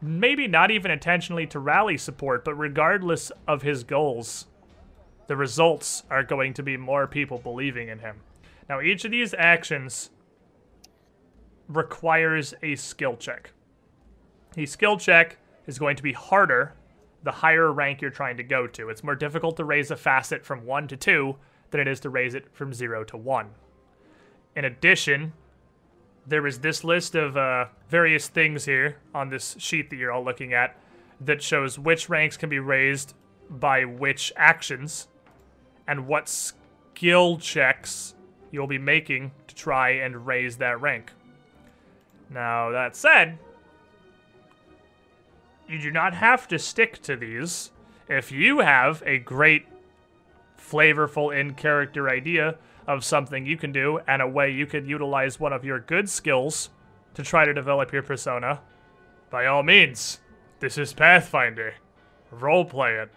Maybe 0.00 0.46
not 0.46 0.70
even 0.70 0.90
intentionally 0.90 1.46
to 1.48 1.58
rally 1.58 1.96
support, 1.96 2.44
but 2.44 2.54
regardless 2.54 3.32
of 3.48 3.62
his 3.62 3.84
goals, 3.84 4.46
the 5.26 5.36
results 5.36 6.02
are 6.10 6.22
going 6.22 6.52
to 6.54 6.62
be 6.62 6.76
more 6.76 7.06
people 7.06 7.38
believing 7.38 7.88
in 7.88 8.00
him. 8.00 8.20
Now, 8.68 8.80
each 8.80 9.04
of 9.04 9.10
these 9.10 9.34
actions 9.36 10.10
requires 11.68 12.54
a 12.62 12.76
skill 12.76 13.16
check. 13.16 13.52
A 14.56 14.66
skill 14.66 14.98
check 14.98 15.38
is 15.66 15.78
going 15.78 15.96
to 15.96 16.02
be 16.02 16.12
harder 16.12 16.74
the 17.22 17.32
higher 17.32 17.72
rank 17.72 18.02
you're 18.02 18.10
trying 18.10 18.36
to 18.36 18.42
go 18.42 18.66
to. 18.66 18.90
It's 18.90 19.02
more 19.02 19.14
difficult 19.14 19.56
to 19.56 19.64
raise 19.64 19.90
a 19.90 19.96
facet 19.96 20.44
from 20.44 20.66
1 20.66 20.88
to 20.88 20.96
2 20.96 21.36
than 21.70 21.80
it 21.80 21.88
is 21.88 22.00
to 22.00 22.10
raise 22.10 22.34
it 22.34 22.46
from 22.52 22.72
0 22.72 23.04
to 23.04 23.16
1. 23.16 23.50
In 24.54 24.64
addition, 24.66 25.32
there 26.26 26.46
is 26.46 26.60
this 26.60 26.84
list 26.84 27.14
of 27.14 27.36
uh, 27.36 27.66
various 27.88 28.28
things 28.28 28.64
here 28.64 28.96
on 29.14 29.28
this 29.28 29.56
sheet 29.58 29.90
that 29.90 29.96
you're 29.96 30.12
all 30.12 30.24
looking 30.24 30.52
at 30.52 30.76
that 31.20 31.42
shows 31.42 31.78
which 31.78 32.08
ranks 32.08 32.36
can 32.36 32.48
be 32.48 32.58
raised 32.58 33.14
by 33.50 33.84
which 33.84 34.32
actions 34.36 35.08
and 35.86 36.06
what 36.06 36.28
skill 36.28 37.38
checks 37.38 38.14
you'll 38.50 38.66
be 38.66 38.78
making 38.78 39.32
to 39.46 39.54
try 39.54 39.90
and 39.90 40.26
raise 40.26 40.56
that 40.56 40.80
rank. 40.80 41.12
Now, 42.30 42.70
that 42.70 42.96
said, 42.96 43.38
you 45.68 45.78
do 45.78 45.90
not 45.90 46.14
have 46.14 46.48
to 46.48 46.58
stick 46.58 47.02
to 47.02 47.16
these. 47.16 47.70
If 48.08 48.32
you 48.32 48.60
have 48.60 49.02
a 49.04 49.18
great, 49.18 49.66
flavorful 50.58 51.38
in 51.38 51.54
character 51.54 52.08
idea 52.08 52.56
of 52.86 53.04
something 53.04 53.46
you 53.46 53.56
can 53.56 53.72
do 53.72 54.00
and 54.06 54.20
a 54.20 54.28
way 54.28 54.50
you 54.50 54.66
could 54.66 54.86
utilize 54.86 55.40
one 55.40 55.52
of 55.52 55.64
your 55.64 55.80
good 55.80 56.08
skills 56.08 56.70
to 57.14 57.22
try 57.22 57.44
to 57.44 57.54
develop 57.54 57.92
your 57.92 58.02
persona, 58.02 58.60
by 59.30 59.46
all 59.46 59.62
means, 59.62 60.20
this 60.60 60.78
is 60.78 60.92
Pathfinder. 60.92 61.74
Roleplay 62.32 63.02
it, 63.02 63.10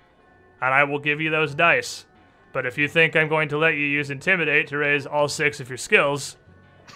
and 0.62 0.74
I 0.74 0.84
will 0.84 1.00
give 1.00 1.20
you 1.20 1.30
those 1.30 1.56
dice. 1.56 2.06
But 2.54 2.66
if 2.66 2.78
you 2.78 2.88
think 2.88 3.16
I'm 3.16 3.28
going 3.28 3.50
to 3.50 3.58
let 3.58 3.74
you 3.74 3.86
use 3.86 4.10
Intimidate 4.10 4.68
to 4.68 4.78
raise 4.78 5.06
all 5.06 5.28
six 5.28 5.60
of 5.60 5.70
your 5.70 5.78
skills, 5.78 6.38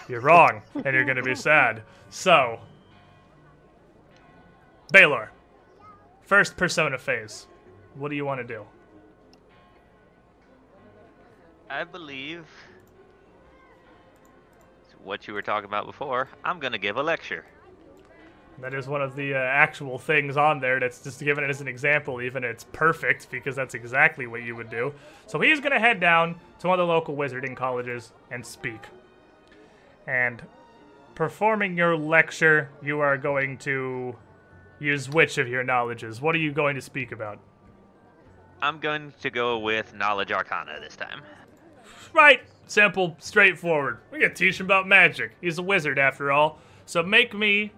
you're 0.07 0.21
wrong, 0.21 0.61
and 0.75 0.95
you're 0.95 1.05
going 1.05 1.17
to 1.17 1.23
be 1.23 1.35
sad. 1.35 1.83
So, 2.09 2.59
Baylor, 4.91 5.31
first 6.21 6.57
persona 6.57 6.97
phase. 6.97 7.47
What 7.95 8.09
do 8.09 8.15
you 8.15 8.25
want 8.25 8.39
to 8.41 8.47
do? 8.47 8.65
I 11.71 11.85
believe 11.85 12.45
it's 14.81 14.93
what 15.05 15.25
you 15.25 15.33
were 15.33 15.41
talking 15.41 15.69
about 15.69 15.85
before. 15.85 16.27
I'm 16.43 16.59
gonna 16.59 16.77
give 16.77 16.97
a 16.97 17.01
lecture. 17.01 17.45
That 18.59 18.73
is 18.73 18.89
one 18.89 19.01
of 19.01 19.15
the 19.15 19.33
uh, 19.33 19.37
actual 19.37 19.97
things 19.97 20.35
on 20.35 20.59
there. 20.59 20.81
That's 20.81 21.01
just 21.01 21.21
given 21.21 21.45
it 21.45 21.49
as 21.49 21.61
an 21.61 21.69
example, 21.69 22.21
even. 22.21 22.43
It's 22.43 22.65
perfect 22.65 23.31
because 23.31 23.55
that's 23.55 23.73
exactly 23.73 24.27
what 24.27 24.43
you 24.43 24.53
would 24.57 24.69
do. 24.69 24.93
So 25.27 25.39
he's 25.39 25.61
going 25.61 25.71
to 25.71 25.79
head 25.79 26.01
down 26.01 26.35
to 26.59 26.67
one 26.67 26.77
of 26.77 26.85
the 26.85 26.93
local 26.93 27.15
wizarding 27.15 27.55
colleges 27.55 28.11
and 28.29 28.45
speak. 28.45 28.81
And 30.05 30.43
performing 31.15 31.77
your 31.77 31.95
lecture, 31.95 32.69
you 32.83 32.99
are 32.99 33.17
going 33.17 33.57
to 33.59 34.15
use 34.79 35.09
which 35.09 35.37
of 35.37 35.47
your 35.47 35.63
knowledges? 35.63 36.21
What 36.21 36.35
are 36.35 36.39
you 36.39 36.51
going 36.51 36.75
to 36.75 36.81
speak 36.81 37.13
about? 37.13 37.39
I'm 38.61 38.79
going 38.79 39.13
to 39.21 39.31
go 39.31 39.57
with 39.57 39.95
knowledge 39.95 40.31
arcana 40.31 40.79
this 40.81 40.97
time. 40.97 41.21
Right. 42.13 42.41
Simple, 42.67 43.15
straightforward. 43.19 43.99
Going 44.11 44.21
to 44.21 44.29
teach 44.29 44.59
him 44.59 44.65
about 44.65 44.87
magic. 44.87 45.35
He's 45.41 45.57
a 45.57 45.61
wizard, 45.61 45.99
after 45.99 46.31
all. 46.31 46.59
So 46.85 47.03
make 47.03 47.33
me 47.33 47.73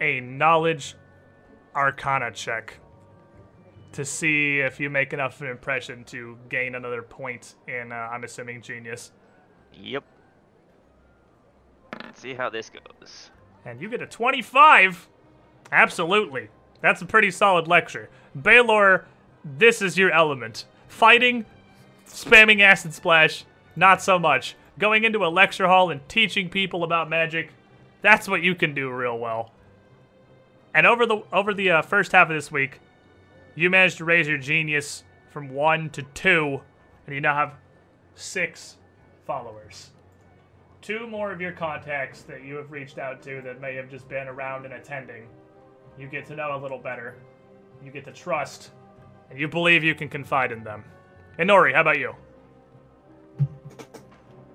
a 0.00 0.20
knowledge 0.20 0.94
arcana 1.74 2.30
check 2.30 2.78
to 3.92 4.04
see 4.04 4.58
if 4.58 4.80
you 4.80 4.90
make 4.90 5.12
enough 5.12 5.36
of 5.36 5.42
an 5.42 5.48
impression 5.48 6.04
to 6.04 6.36
gain 6.48 6.74
another 6.74 7.00
point 7.00 7.54
in, 7.68 7.92
uh, 7.92 7.94
I'm 7.94 8.24
assuming, 8.24 8.60
genius. 8.60 9.12
Yep. 9.72 10.04
Let's 12.02 12.20
see 12.20 12.34
how 12.34 12.50
this 12.50 12.70
goes. 12.70 13.30
And 13.64 13.80
you 13.80 13.88
get 13.88 14.02
a 14.02 14.06
25. 14.06 15.08
Absolutely. 15.72 16.48
That's 16.80 17.02
a 17.02 17.06
pretty 17.06 17.30
solid 17.30 17.68
lecture. 17.68 18.10
Baylor, 18.40 19.06
this 19.44 19.80
is 19.80 19.96
your 19.96 20.10
element. 20.10 20.66
Fighting, 20.88 21.46
spamming 22.06 22.60
acid 22.60 22.94
splash, 22.94 23.44
not 23.76 24.02
so 24.02 24.18
much. 24.18 24.56
Going 24.78 25.04
into 25.04 25.24
a 25.24 25.28
lecture 25.28 25.68
hall 25.68 25.90
and 25.90 26.06
teaching 26.08 26.48
people 26.48 26.82
about 26.82 27.08
magic, 27.08 27.50
that's 28.02 28.28
what 28.28 28.42
you 28.42 28.54
can 28.54 28.74
do 28.74 28.90
real 28.90 29.18
well. 29.18 29.52
And 30.74 30.86
over 30.86 31.06
the 31.06 31.22
over 31.32 31.54
the 31.54 31.70
uh, 31.70 31.82
first 31.82 32.12
half 32.12 32.28
of 32.28 32.34
this 32.34 32.50
week, 32.50 32.80
you 33.54 33.70
managed 33.70 33.98
to 33.98 34.04
raise 34.04 34.26
your 34.26 34.38
genius 34.38 35.04
from 35.30 35.50
one 35.50 35.90
to 35.90 36.02
two, 36.02 36.60
and 37.06 37.14
you 37.14 37.20
now 37.20 37.34
have 37.34 37.54
six 38.14 38.76
followers. 39.26 39.90
Two 40.82 41.06
more 41.06 41.32
of 41.32 41.40
your 41.40 41.52
contacts 41.52 42.22
that 42.22 42.44
you 42.44 42.56
have 42.56 42.70
reached 42.70 42.98
out 42.98 43.22
to 43.22 43.40
that 43.42 43.60
may 43.60 43.74
have 43.74 43.88
just 43.88 44.08
been 44.08 44.28
around 44.28 44.64
and 44.64 44.74
attending. 44.74 45.28
You 45.98 46.08
get 46.08 46.26
to 46.26 46.36
know 46.36 46.56
a 46.56 46.60
little 46.60 46.78
better. 46.78 47.14
You 47.82 47.90
get 47.90 48.04
to 48.04 48.12
trust, 48.12 48.70
and 49.30 49.38
you 49.38 49.48
believe 49.48 49.84
you 49.84 49.94
can 49.94 50.08
confide 50.08 50.52
in 50.52 50.64
them. 50.64 50.84
And 51.38 51.50
Nori, 51.50 51.74
how 51.74 51.80
about 51.80 51.98
you? 51.98 52.14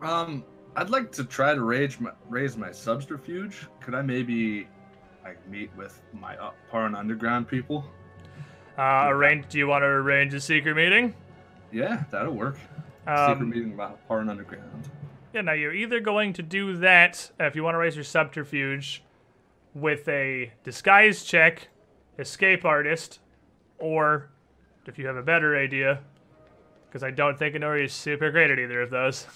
Um, 0.01 0.43
I'd 0.75 0.89
like 0.89 1.11
to 1.13 1.25
try 1.25 1.53
to 1.53 1.61
raise 1.61 1.99
my, 1.99 2.11
raise 2.29 2.55
my 2.55 2.71
subterfuge. 2.71 3.67
Could 3.81 3.95
I 3.95 4.01
maybe 4.01 4.67
like 5.23 5.45
meet 5.49 5.69
with 5.75 6.01
my 6.13 6.37
uh, 6.37 6.51
Paran 6.71 6.95
Underground 6.95 7.47
people? 7.47 7.83
Uh, 8.77 9.07
arrange. 9.09 9.49
Do 9.49 9.57
you 9.57 9.67
want 9.67 9.81
to 9.81 9.87
arrange 9.87 10.33
a 10.33 10.39
secret 10.39 10.75
meeting? 10.75 11.13
Yeah, 11.71 12.03
that'll 12.11 12.33
work. 12.33 12.57
Secret 13.01 13.31
Um, 13.31 13.49
meeting 13.49 13.73
about 13.73 14.07
Paran 14.07 14.29
Underground. 14.29 14.89
Yeah, 15.33 15.41
now 15.41 15.51
you're 15.51 15.73
either 15.73 15.99
going 15.99 16.33
to 16.33 16.41
do 16.41 16.77
that 16.77 17.29
uh, 17.39 17.43
if 17.43 17.55
you 17.55 17.63
want 17.63 17.75
to 17.75 17.79
raise 17.79 17.95
your 17.95 18.05
subterfuge 18.05 19.03
with 19.75 20.07
a 20.07 20.51
disguise 20.63 21.23
check, 21.23 21.67
escape 22.17 22.63
artist, 22.65 23.19
or 23.77 24.29
if 24.87 24.97
you 24.97 25.05
have 25.05 25.17
a 25.17 25.21
better 25.21 25.57
idea, 25.57 25.99
because 26.89 27.03
I 27.03 27.11
don't 27.11 27.37
think 27.37 27.55
Inori 27.55 27.85
is 27.85 27.93
super 27.93 28.31
great 28.31 28.49
at 28.51 28.57
either 28.59 28.81
of 28.81 28.89
those. 28.89 29.27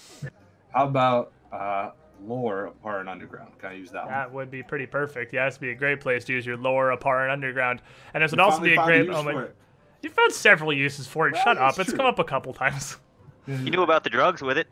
How 0.74 0.86
about 0.86 1.32
uh, 1.52 1.90
lore 2.26 2.66
of 2.66 2.82
Paran 2.82 3.06
Underground? 3.08 3.56
Can 3.58 3.70
I 3.70 3.74
use 3.74 3.90
that, 3.92 4.08
That 4.08 4.28
one? 4.28 4.34
would 4.34 4.50
be 4.50 4.62
pretty 4.62 4.86
perfect. 4.86 5.32
Yeah, 5.32 5.44
this 5.46 5.54
would 5.54 5.66
be 5.66 5.70
a 5.70 5.74
great 5.76 6.00
place 6.00 6.24
to 6.24 6.32
use 6.32 6.44
your 6.44 6.56
lore 6.56 6.96
Opparan 6.96 7.30
underground. 7.30 7.80
And 8.12 8.22
this 8.24 8.30
would 8.32 8.40
also 8.40 8.60
be 8.60 8.74
a 8.74 8.84
great 8.84 9.06
use 9.06 9.14
moment. 9.14 9.36
for. 9.48 9.54
You 10.02 10.10
found 10.10 10.32
several 10.32 10.72
uses 10.72 11.06
for 11.06 11.28
it. 11.28 11.34
Well, 11.34 11.44
Shut 11.44 11.58
up. 11.58 11.76
that's 11.76 11.88
It's 11.90 11.96
come 11.96 12.06
up 12.06 12.18
a 12.18 12.24
couple 12.24 12.52
times. 12.52 12.96
You 13.46 13.70
knew 13.70 13.82
about 13.82 14.04
the 14.04 14.08
drugs 14.10 14.40
with 14.40 14.56
it. 14.56 14.68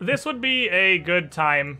This 0.00 0.26
would 0.26 0.40
be 0.40 0.68
a 0.68 0.98
good 0.98 1.30
time 1.30 1.78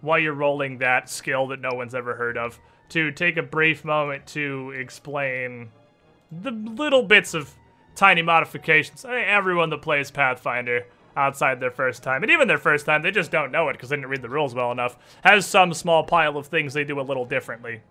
while 0.00 0.16
you're 0.18 0.32
rolling 0.32 0.78
that 0.78 1.10
skill 1.10 1.48
that 1.48 1.60
no 1.60 1.70
one's 1.74 1.92
ever 1.92 2.14
heard 2.14 2.38
of 2.38 2.56
to 2.90 3.10
take 3.10 3.36
a 3.36 3.42
brief 3.42 3.84
moment 3.84 4.24
to 4.28 4.70
explain 4.76 5.70
the 6.30 6.52
little 6.52 7.02
bits 7.02 7.34
of 7.34 7.52
tiny 7.94 8.22
modifications. 8.22 9.04
I 9.04 9.10
mean, 9.10 9.24
everyone 9.26 9.70
that 9.70 9.82
plays 9.82 10.10
Pathfinder 10.10 10.86
outside 11.16 11.60
their 11.60 11.70
first 11.70 12.02
time, 12.02 12.22
and 12.22 12.32
even 12.32 12.48
their 12.48 12.58
first 12.58 12.86
time, 12.86 13.02
they 13.02 13.10
just 13.10 13.30
don't 13.30 13.52
know 13.52 13.68
it 13.68 13.74
because 13.74 13.90
they 13.90 13.96
didn't 13.96 14.08
read 14.08 14.22
the 14.22 14.28
rules 14.28 14.54
well 14.54 14.72
enough, 14.72 14.96
has 15.22 15.46
some 15.46 15.74
small 15.74 16.04
pile 16.04 16.36
of 16.36 16.46
things 16.46 16.72
they 16.72 16.84
do 16.84 17.00
a 17.00 17.02
little 17.02 17.24
differently. 17.24 17.82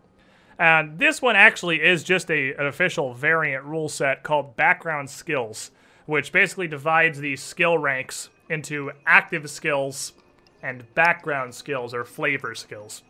And 0.58 1.00
this 1.00 1.22
one 1.22 1.36
actually 1.36 1.82
is 1.82 2.04
just 2.04 2.30
a, 2.30 2.54
an 2.54 2.68
official 2.68 3.14
variant 3.14 3.64
rule 3.66 3.90
set 3.90 4.24
called 4.24 4.56
Background 4.56 5.10
Skills, 5.10 5.72
which 6.06 6.32
basically 6.32 6.68
divides 6.68 7.20
the 7.20 7.36
skill 7.36 7.78
ranks 7.78 8.30
into 8.50 8.92
active 9.06 9.50
skills 9.50 10.14
and 10.62 10.94
background 10.94 11.56
skills 11.56 11.94
or 11.94 12.04
flavor 12.04 12.54
skills. 12.54 13.02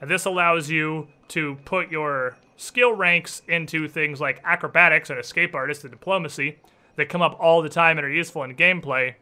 And 0.00 0.10
this 0.10 0.24
allows 0.24 0.70
you 0.70 1.08
to 1.28 1.56
put 1.64 1.90
your 1.90 2.36
skill 2.56 2.92
ranks 2.92 3.42
into 3.48 3.88
things 3.88 4.20
like 4.20 4.40
acrobatics 4.44 5.10
and 5.10 5.18
escape 5.18 5.54
artist 5.54 5.84
and 5.84 5.92
diplomacy 5.92 6.58
that 6.96 7.08
come 7.08 7.22
up 7.22 7.36
all 7.40 7.62
the 7.62 7.68
time 7.68 7.98
and 7.98 8.06
are 8.06 8.10
useful 8.10 8.44
in 8.44 8.54
gameplay, 8.54 9.14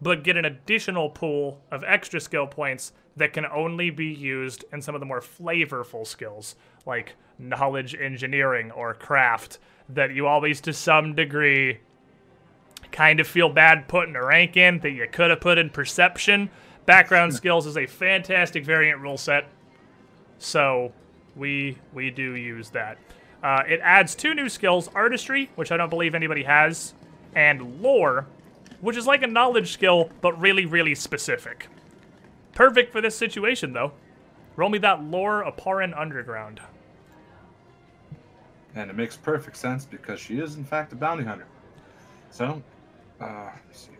but 0.00 0.22
get 0.22 0.36
an 0.36 0.44
additional 0.44 1.08
pool 1.08 1.62
of 1.70 1.82
extra 1.84 2.20
skill 2.20 2.46
points 2.46 2.92
that 3.16 3.32
can 3.32 3.46
only 3.46 3.90
be 3.90 4.06
used 4.06 4.64
in 4.72 4.82
some 4.82 4.94
of 4.94 5.00
the 5.00 5.06
more 5.06 5.20
flavorful 5.20 6.06
skills, 6.06 6.54
like 6.84 7.14
knowledge 7.38 7.94
engineering 7.94 8.70
or 8.70 8.92
craft, 8.92 9.58
that 9.88 10.14
you 10.14 10.26
always, 10.26 10.60
to 10.60 10.72
some 10.72 11.14
degree, 11.14 11.78
kind 12.92 13.20
of 13.20 13.26
feel 13.26 13.48
bad 13.48 13.88
putting 13.88 14.16
a 14.16 14.24
rank 14.24 14.56
in 14.56 14.78
that 14.80 14.90
you 14.90 15.06
could 15.10 15.30
have 15.30 15.40
put 15.40 15.58
in 15.58 15.70
perception. 15.70 16.50
Background 16.84 17.34
skills 17.34 17.66
is 17.66 17.76
a 17.76 17.86
fantastic 17.86 18.64
variant 18.64 19.00
rule 19.00 19.16
set, 19.16 19.48
so 20.38 20.92
we 21.36 21.78
we 21.92 22.10
do 22.10 22.34
use 22.34 22.70
that. 22.70 22.98
Uh, 23.42 23.62
it 23.68 23.80
adds 23.82 24.14
two 24.14 24.34
new 24.34 24.48
skills: 24.48 24.88
artistry, 24.94 25.50
which 25.54 25.70
I 25.70 25.76
don't 25.76 25.90
believe 25.90 26.14
anybody 26.14 26.44
has, 26.44 26.94
and 27.34 27.80
lore, 27.82 28.26
which 28.80 28.96
is 28.96 29.06
like 29.06 29.22
a 29.22 29.26
knowledge 29.26 29.72
skill 29.72 30.10
but 30.20 30.40
really 30.40 30.66
really 30.66 30.94
specific. 30.94 31.68
Perfect 32.54 32.92
for 32.92 33.00
this 33.00 33.16
situation 33.16 33.72
though. 33.72 33.92
Roll 34.56 34.70
me 34.70 34.78
that 34.78 35.02
lore 35.04 35.44
Opparan 35.44 35.98
Underground. 35.98 36.60
And 38.74 38.90
it 38.90 38.96
makes 38.96 39.16
perfect 39.16 39.56
sense 39.56 39.84
because 39.84 40.20
she 40.20 40.38
is, 40.38 40.56
in 40.56 40.64
fact, 40.64 40.92
a 40.92 40.96
bounty 40.96 41.24
hunter. 41.24 41.46
So, 42.30 42.62
uh, 43.20 43.50
see. 43.72 43.95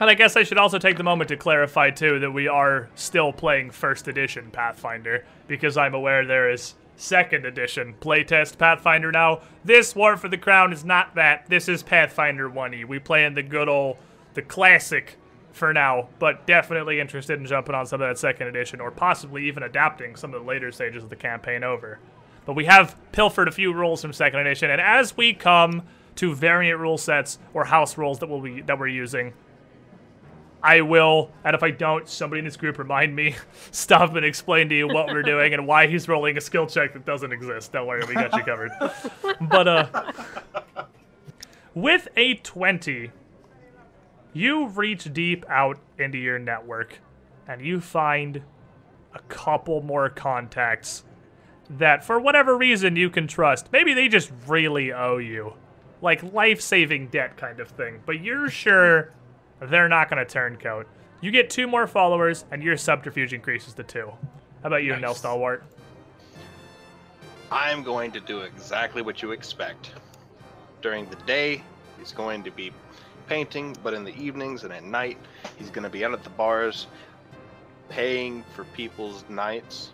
And 0.00 0.08
I 0.08 0.14
guess 0.14 0.34
I 0.34 0.44
should 0.44 0.56
also 0.56 0.78
take 0.78 0.96
the 0.96 1.02
moment 1.02 1.28
to 1.28 1.36
clarify 1.36 1.90
too 1.90 2.18
that 2.20 2.30
we 2.30 2.48
are 2.48 2.88
still 2.94 3.34
playing 3.34 3.70
first 3.70 4.08
edition 4.08 4.50
Pathfinder 4.50 5.26
because 5.46 5.76
I'm 5.76 5.92
aware 5.92 6.24
there 6.24 6.50
is 6.50 6.74
second 6.96 7.44
edition 7.44 7.94
playtest 8.00 8.56
Pathfinder 8.56 9.12
now. 9.12 9.42
This 9.62 9.94
War 9.94 10.16
for 10.16 10.28
the 10.28 10.38
Crown 10.38 10.72
is 10.72 10.86
not 10.86 11.14
that. 11.16 11.50
This 11.50 11.68
is 11.68 11.82
Pathfinder 11.82 12.48
1e. 12.48 12.86
We 12.86 12.98
play 12.98 13.26
in 13.26 13.34
the 13.34 13.42
good 13.42 13.68
old 13.68 13.98
the 14.32 14.40
classic 14.40 15.18
for 15.52 15.74
now, 15.74 16.08
but 16.18 16.46
definitely 16.46 16.98
interested 16.98 17.38
in 17.38 17.44
jumping 17.44 17.74
on 17.74 17.84
some 17.84 18.00
of 18.00 18.08
that 18.08 18.18
second 18.18 18.46
edition 18.46 18.80
or 18.80 18.90
possibly 18.90 19.46
even 19.48 19.62
adapting 19.62 20.16
some 20.16 20.32
of 20.32 20.40
the 20.40 20.46
later 20.48 20.72
stages 20.72 21.04
of 21.04 21.10
the 21.10 21.16
campaign 21.16 21.62
over. 21.62 21.98
But 22.46 22.54
we 22.54 22.64
have 22.64 22.96
pilfered 23.12 23.48
a 23.48 23.52
few 23.52 23.74
rules 23.74 24.00
from 24.00 24.14
second 24.14 24.40
edition, 24.40 24.70
and 24.70 24.80
as 24.80 25.14
we 25.14 25.34
come 25.34 25.82
to 26.16 26.34
variant 26.34 26.80
rule 26.80 26.96
sets 26.96 27.38
or 27.52 27.64
house 27.64 27.98
rules 27.98 28.18
that 28.20 28.30
we'll 28.30 28.40
be 28.40 28.62
that 28.62 28.78
we're 28.78 28.86
using, 28.86 29.34
I 30.62 30.82
will, 30.82 31.30
and 31.44 31.54
if 31.54 31.62
I 31.62 31.70
don't, 31.70 32.08
somebody 32.08 32.40
in 32.40 32.44
this 32.44 32.56
group 32.56 32.78
remind 32.78 33.16
me, 33.16 33.34
stop 33.70 34.14
and 34.14 34.24
explain 34.24 34.68
to 34.68 34.74
you 34.74 34.88
what 34.88 35.06
we're 35.08 35.22
doing 35.22 35.54
and 35.54 35.66
why 35.66 35.86
he's 35.86 36.08
rolling 36.08 36.36
a 36.36 36.40
skill 36.40 36.66
check 36.66 36.92
that 36.92 37.06
doesn't 37.06 37.32
exist. 37.32 37.72
Don't 37.72 37.86
worry, 37.86 38.04
we 38.06 38.14
got 38.14 38.32
you 38.34 38.42
covered. 38.42 38.70
But 39.40 39.68
uh, 39.68 40.12
with 41.74 42.08
a 42.16 42.34
20, 42.34 43.10
you 44.32 44.66
reach 44.68 45.12
deep 45.12 45.44
out 45.48 45.78
into 45.98 46.18
your 46.18 46.38
network 46.38 46.98
and 47.48 47.62
you 47.62 47.80
find 47.80 48.42
a 49.14 49.18
couple 49.28 49.82
more 49.82 50.08
contacts 50.08 51.04
that, 51.70 52.04
for 52.04 52.20
whatever 52.20 52.56
reason, 52.56 52.96
you 52.96 53.10
can 53.10 53.26
trust. 53.26 53.72
Maybe 53.72 53.94
they 53.94 54.08
just 54.08 54.30
really 54.46 54.92
owe 54.92 55.18
you. 55.18 55.54
Like 56.02 56.32
life 56.32 56.60
saving 56.60 57.08
debt 57.08 57.36
kind 57.36 57.60
of 57.60 57.68
thing. 57.68 58.00
But 58.06 58.22
you're 58.22 58.48
sure 58.50 59.12
they're 59.60 59.88
not 59.88 60.08
going 60.10 60.24
to 60.24 60.30
turncoat. 60.30 60.86
You 61.20 61.30
get 61.30 61.50
two 61.50 61.66
more 61.66 61.86
followers, 61.86 62.44
and 62.50 62.62
your 62.62 62.76
subterfuge 62.76 63.32
increases 63.32 63.74
to 63.74 63.82
two. 63.82 64.10
How 64.62 64.68
about 64.68 64.82
you, 64.82 64.92
Nice. 64.92 65.00
Nell 65.00 65.14
Stalwart? 65.14 65.64
I'm 67.50 67.82
going 67.82 68.12
to 68.12 68.20
do 68.20 68.40
exactly 68.40 69.02
what 69.02 69.22
you 69.22 69.32
expect. 69.32 69.92
During 70.82 71.06
the 71.10 71.16
day, 71.16 71.62
he's 71.98 72.12
going 72.12 72.42
to 72.44 72.50
be 72.50 72.72
painting, 73.26 73.76
but 73.82 73.92
in 73.92 74.04
the 74.04 74.14
evenings 74.16 74.64
and 74.64 74.72
at 74.72 74.84
night, 74.84 75.18
he's 75.58 75.70
going 75.70 75.82
to 75.82 75.90
be 75.90 76.04
out 76.04 76.12
at 76.12 76.24
the 76.24 76.30
bars, 76.30 76.86
paying 77.88 78.44
for 78.54 78.64
people's 78.64 79.24
nights 79.28 79.92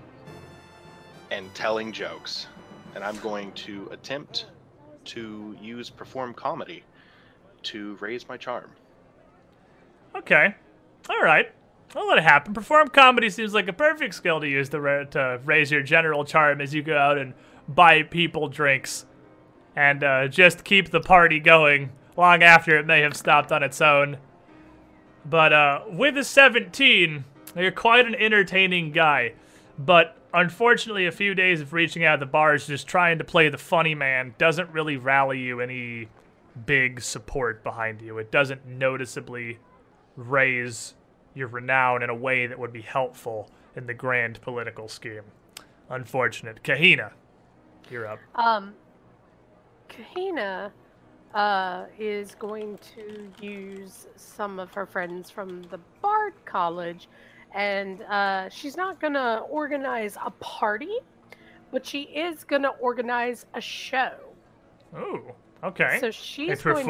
and 1.31 1.53
telling 1.55 1.93
jokes. 1.93 2.47
And 2.95 3.03
I'm 3.03 3.17
going 3.19 3.53
to 3.53 3.89
attempt 3.91 4.47
to 5.07 5.57
use 5.61 5.91
perform 5.91 6.35
comedy 6.35 6.85
to 7.65 7.97
raise 8.01 8.29
my 8.29 8.37
charm. 8.37 8.71
Okay. 10.17 10.55
All 11.09 11.23
right. 11.23 11.53
I'll 11.95 12.09
let 12.09 12.19
it 12.19 12.25
happen. 12.25 12.53
Perform 12.53 12.89
comedy 12.89 13.31
seems 13.31 13.55
like 13.55 13.69
a 13.69 13.73
perfect 13.73 14.15
skill 14.15 14.41
to 14.41 14.49
use 14.49 14.69
to, 14.71 14.81
ra- 14.81 15.05
to 15.05 15.41
raise 15.45 15.71
your 15.71 15.83
general 15.83 16.25
charm 16.25 16.61
as 16.61 16.75
you 16.75 16.83
go 16.83 16.97
out 16.97 17.17
and 17.17 17.33
buy 17.69 18.03
people 18.03 18.49
drinks 18.49 19.07
and 19.75 20.03
uh, 20.03 20.29
just 20.29 20.65
keep 20.65 20.91
the 20.91 21.01
party 21.01 21.39
going 21.39 21.91
long 22.17 22.43
after 22.43 22.79
it 22.79 22.87
may 22.87 23.01
have 23.01 23.17
stopped 23.17 23.53
on 23.53 23.63
its 23.63 23.81
own. 23.81 24.19
But 25.25 25.53
uh, 25.53 25.83
with 25.89 26.17
a 26.17 26.25
17, 26.25 27.25
you're 27.57 27.71
quite 27.71 28.07
an 28.07 28.15
entertaining 28.15 28.93
guy. 28.93 29.35
But 29.79 30.17
unfortunately, 30.33 31.07
a 31.07 31.13
few 31.13 31.35
days 31.35 31.61
of 31.61 31.73
reaching 31.73 32.05
out 32.05 32.15
of 32.15 32.21
the 32.21 32.27
bars 32.27 32.67
just 32.67 32.87
trying 32.87 33.19
to 33.19 33.25
play 33.25 33.49
the 33.49 33.59
funny 33.59 33.95
man 33.95 34.35
doesn't 34.39 34.71
really 34.71 34.97
rally 34.97 35.41
you 35.41 35.61
any 35.61 36.09
big 36.65 37.01
support 37.01 37.63
behind 37.63 38.01
you. 38.01 38.19
It 38.19 38.31
doesn't 38.31 38.67
noticeably 38.67 39.59
raise 40.17 40.95
your 41.35 41.49
renown 41.49 42.03
in 42.03 42.11
a 42.11 42.15
way 42.15 42.47
that 42.47 42.59
would 42.59 42.73
be 42.73 42.83
helpful 42.83 43.51
in 43.77 43.87
the 43.87 43.95
grand 43.95 44.41
political 44.41 44.89
scheme. 44.89 45.23
Unfortunate. 45.91 46.63
Kahina, 46.63 47.13
you're 47.91 48.07
up. 48.07 48.19
Um, 48.35 48.75
Kahina 49.89 50.71
uh, 51.35 51.85
is 51.99 52.35
going 52.35 52.79
to 52.95 53.31
use 53.45 54.07
some 54.17 54.59
of 54.59 54.73
her 54.73 54.87
friends 54.87 55.31
from 55.31 55.63
the 55.65 55.79
Bard 56.01 56.33
College, 56.45 57.09
and 57.55 58.03
uh, 58.03 58.49
she's 58.49 58.77
not 58.77 59.01
going 59.01 59.13
to 59.13 59.41
organize 59.51 60.17
a 60.25 60.31
party, 60.31 60.99
but 61.71 61.85
she 61.87 62.03
is 62.03 62.43
going 62.45 62.63
to 62.63 62.71
organize 62.81 63.47
a 63.55 63.61
show. 63.61 64.15
Ooh, 64.97 65.33
okay. 65.65 65.99
So 66.01 66.11
she's 66.11 66.49
a 66.61 66.63
going 66.63 66.85
to- 66.85 66.87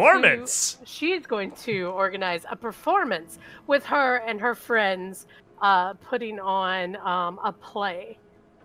she's 0.85 1.27
going 1.27 1.51
to 1.53 1.87
organize 1.89 2.45
a 2.51 2.57
performance 2.57 3.39
with 3.67 3.85
her 3.87 4.17
and 4.17 4.41
her 4.41 4.55
friends, 4.55 5.27
uh, 5.63 5.95
putting 5.95 6.39
on 6.41 6.97
um, 6.97 7.39
a 7.45 7.53
play. 7.53 8.19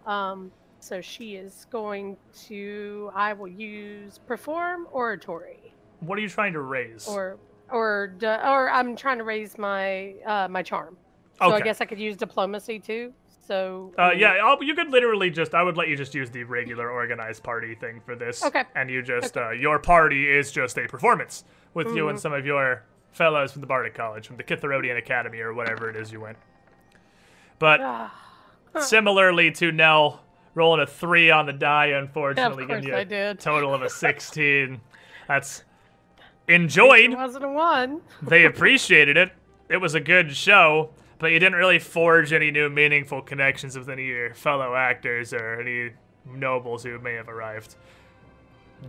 Um, 0.05 0.51
so 0.79 0.99
she 1.01 1.35
is 1.35 1.67
going 1.69 2.17
to. 2.47 3.11
I 3.13 3.33
will 3.33 3.47
use 3.47 4.19
perform 4.27 4.87
oratory, 4.91 5.73
What 5.99 6.17
are 6.17 6.21
you 6.21 6.29
trying 6.29 6.53
to 6.53 6.61
raise? 6.61 7.07
or 7.07 7.37
or 7.71 8.15
or 8.21 8.69
I'm 8.69 8.95
trying 8.95 9.19
to 9.19 9.23
raise 9.23 9.57
my 9.57 10.15
uh, 10.25 10.47
my 10.49 10.63
charm. 10.63 10.97
So 11.37 11.45
I 11.53 11.61
guess 11.63 11.81
I 11.81 11.85
could 11.85 11.99
use 11.99 12.17
diplomacy 12.17 12.79
too. 12.79 13.13
So 13.41 13.91
Uh, 13.97 14.11
yeah, 14.15 14.33
I'll, 14.43 14.61
you 14.63 14.75
could 14.75 14.89
literally 14.89 15.29
just. 15.29 15.53
I 15.53 15.63
would 15.63 15.75
let 15.77 15.87
you 15.89 15.95
just 15.97 16.13
use 16.15 16.29
the 16.29 16.43
regular 16.43 16.89
organized 16.89 17.43
party 17.43 17.75
thing 17.75 18.01
for 18.05 18.15
this. 18.15 18.43
Okay. 18.45 18.63
And 18.75 18.89
you 18.89 19.01
just. 19.01 19.35
Uh, 19.35 19.49
your 19.51 19.79
party 19.79 20.29
is 20.29 20.51
just 20.51 20.77
a 20.77 20.87
performance 20.87 21.43
with 21.73 21.87
you 21.95 22.07
and 22.09 22.17
Mhm. 22.17 22.21
some 22.21 22.33
of 22.33 22.45
your 22.45 22.83
fellows 23.11 23.51
from 23.51 23.61
the 23.61 23.67
Bardic 23.67 23.93
College, 23.95 24.27
from 24.27 24.37
the 24.37 24.43
Kitharodian 24.43 24.97
Academy, 24.97 25.39
or 25.39 25.53
whatever 25.53 25.89
it 25.89 25.95
is 25.95 26.11
you 26.11 26.21
went. 26.21 26.37
But 27.59 27.81
ah, 27.81 28.13
similarly 28.79 29.51
to 29.51 29.71
Nell, 29.71 30.21
rolling 30.55 30.81
a 30.81 30.87
three 30.87 31.29
on 31.31 31.45
the 31.45 31.53
die, 31.53 31.87
unfortunately, 31.87 32.65
giving 32.65 32.83
you 32.85 32.95
I 32.95 32.99
a 32.99 33.05
did. 33.05 33.39
total 33.39 33.73
of 33.73 33.81
a 33.81 33.89
16. 34.05 34.79
That's 35.27 35.63
enjoyed. 36.47 37.11
it 37.11 37.17
wasn't 37.17 37.45
a 37.45 37.49
one. 37.49 38.01
they 38.21 38.45
appreciated 38.45 39.17
it. 39.17 39.31
It 39.69 39.77
was 39.77 39.95
a 39.95 39.99
good 39.99 40.35
show, 40.35 40.91
but 41.21 41.31
you 41.31 41.37
didn't 41.37 41.53
really 41.59 41.77
forge 41.77 42.33
any 42.33 42.49
new 42.49 42.67
meaningful 42.67 43.21
connections 43.21 43.77
with 43.77 43.87
any 43.89 44.01
of 44.01 44.07
your 44.09 44.33
fellow 44.33 44.73
actors 44.73 45.33
or 45.33 45.61
any 45.61 45.91
nobles 46.25 46.81
who 46.83 46.97
may 46.97 47.13
have 47.13 47.29
arrived. 47.29 47.75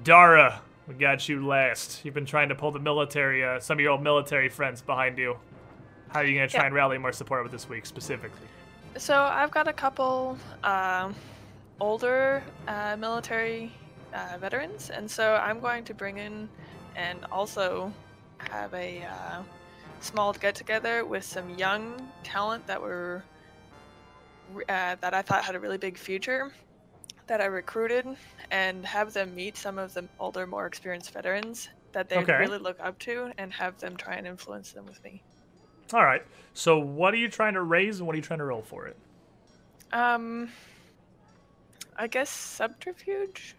Dara, 0.03 0.63
we 0.89 0.95
got 0.95 1.29
you 1.29 1.47
last. 1.47 2.03
You've 2.03 2.15
been 2.15 2.25
trying 2.25 2.49
to 2.49 2.55
pull 2.55 2.71
the 2.71 2.79
military, 2.79 3.45
uh, 3.45 3.61
some 3.61 3.77
of 3.77 3.81
your 3.83 3.93
old 3.93 4.03
military 4.03 4.49
friends 4.49 4.81
behind 4.81 5.19
you. 5.19 5.37
How 6.09 6.21
are 6.21 6.25
you 6.25 6.35
going 6.35 6.49
to 6.49 6.51
try 6.53 6.63
Yeah. 6.63 6.67
and 6.69 6.75
rally 6.75 6.97
more 6.97 7.13
support 7.13 7.43
with 7.43 7.53
this 7.53 7.69
week 7.69 7.85
specifically? 7.85 8.49
So 8.97 9.15
I've 9.15 9.51
got 9.51 9.69
a 9.69 9.73
couple 9.75 10.39
um, 10.65 11.15
older 11.81 12.43
uh, 12.67 12.97
military 12.99 13.73
uh, 14.15 14.39
veterans, 14.41 14.89
and 14.89 15.11
so 15.11 15.35
I'm 15.35 15.61
going 15.61 15.85
to 15.85 15.93
bring 15.93 16.17
in 16.17 16.49
and 16.97 17.27
also 17.31 17.93
have 18.39 18.73
a 18.73 19.03
uh, 19.03 19.43
small 20.05 20.33
get 20.33 20.55
together 20.55 21.05
with 21.05 21.25
some 21.25 21.51
young 21.59 22.09
talent 22.23 22.67
that 22.67 22.81
were 22.81 23.23
uh, 24.69 24.97
that 25.01 25.15
I 25.15 25.23
thought 25.23 25.45
had 25.45 25.55
a 25.55 25.61
really 25.61 25.79
big 25.79 25.97
future 25.97 26.53
that 27.27 27.41
I 27.41 27.47
recruited, 27.47 28.07
and 28.51 28.85
have 28.85 29.13
them 29.13 29.35
meet 29.35 29.57
some 29.57 29.79
of 29.79 29.95
the 29.95 30.09
older, 30.19 30.47
more 30.47 30.67
experienced 30.67 31.13
veterans 31.13 31.69
that 31.93 32.09
they 32.09 32.19
Okay. 32.19 32.37
really 32.39 32.59
look 32.59 32.79
up 32.81 32.99
to, 33.01 33.33
and 33.39 33.53
have 33.53 33.79
them 33.79 33.97
try 33.97 34.15
and 34.17 34.27
influence 34.27 34.73
them 34.73 34.85
with 34.87 35.03
me. 35.05 35.23
All 35.93 36.05
right. 36.05 36.23
So, 36.55 36.79
what 36.79 37.15
are 37.15 37.19
you 37.19 37.29
trying 37.29 37.55
to 37.55 37.63
raise 37.63 37.99
and 37.99 38.07
what 38.07 38.15
are 38.15 38.17
you 38.17 38.23
trying 38.23 38.41
to 38.41 38.45
roll 38.45 38.63
for 38.63 38.87
it? 38.87 38.97
Um, 39.93 40.49
I 41.97 42.07
guess 42.07 42.31
subterfuge. 42.31 43.55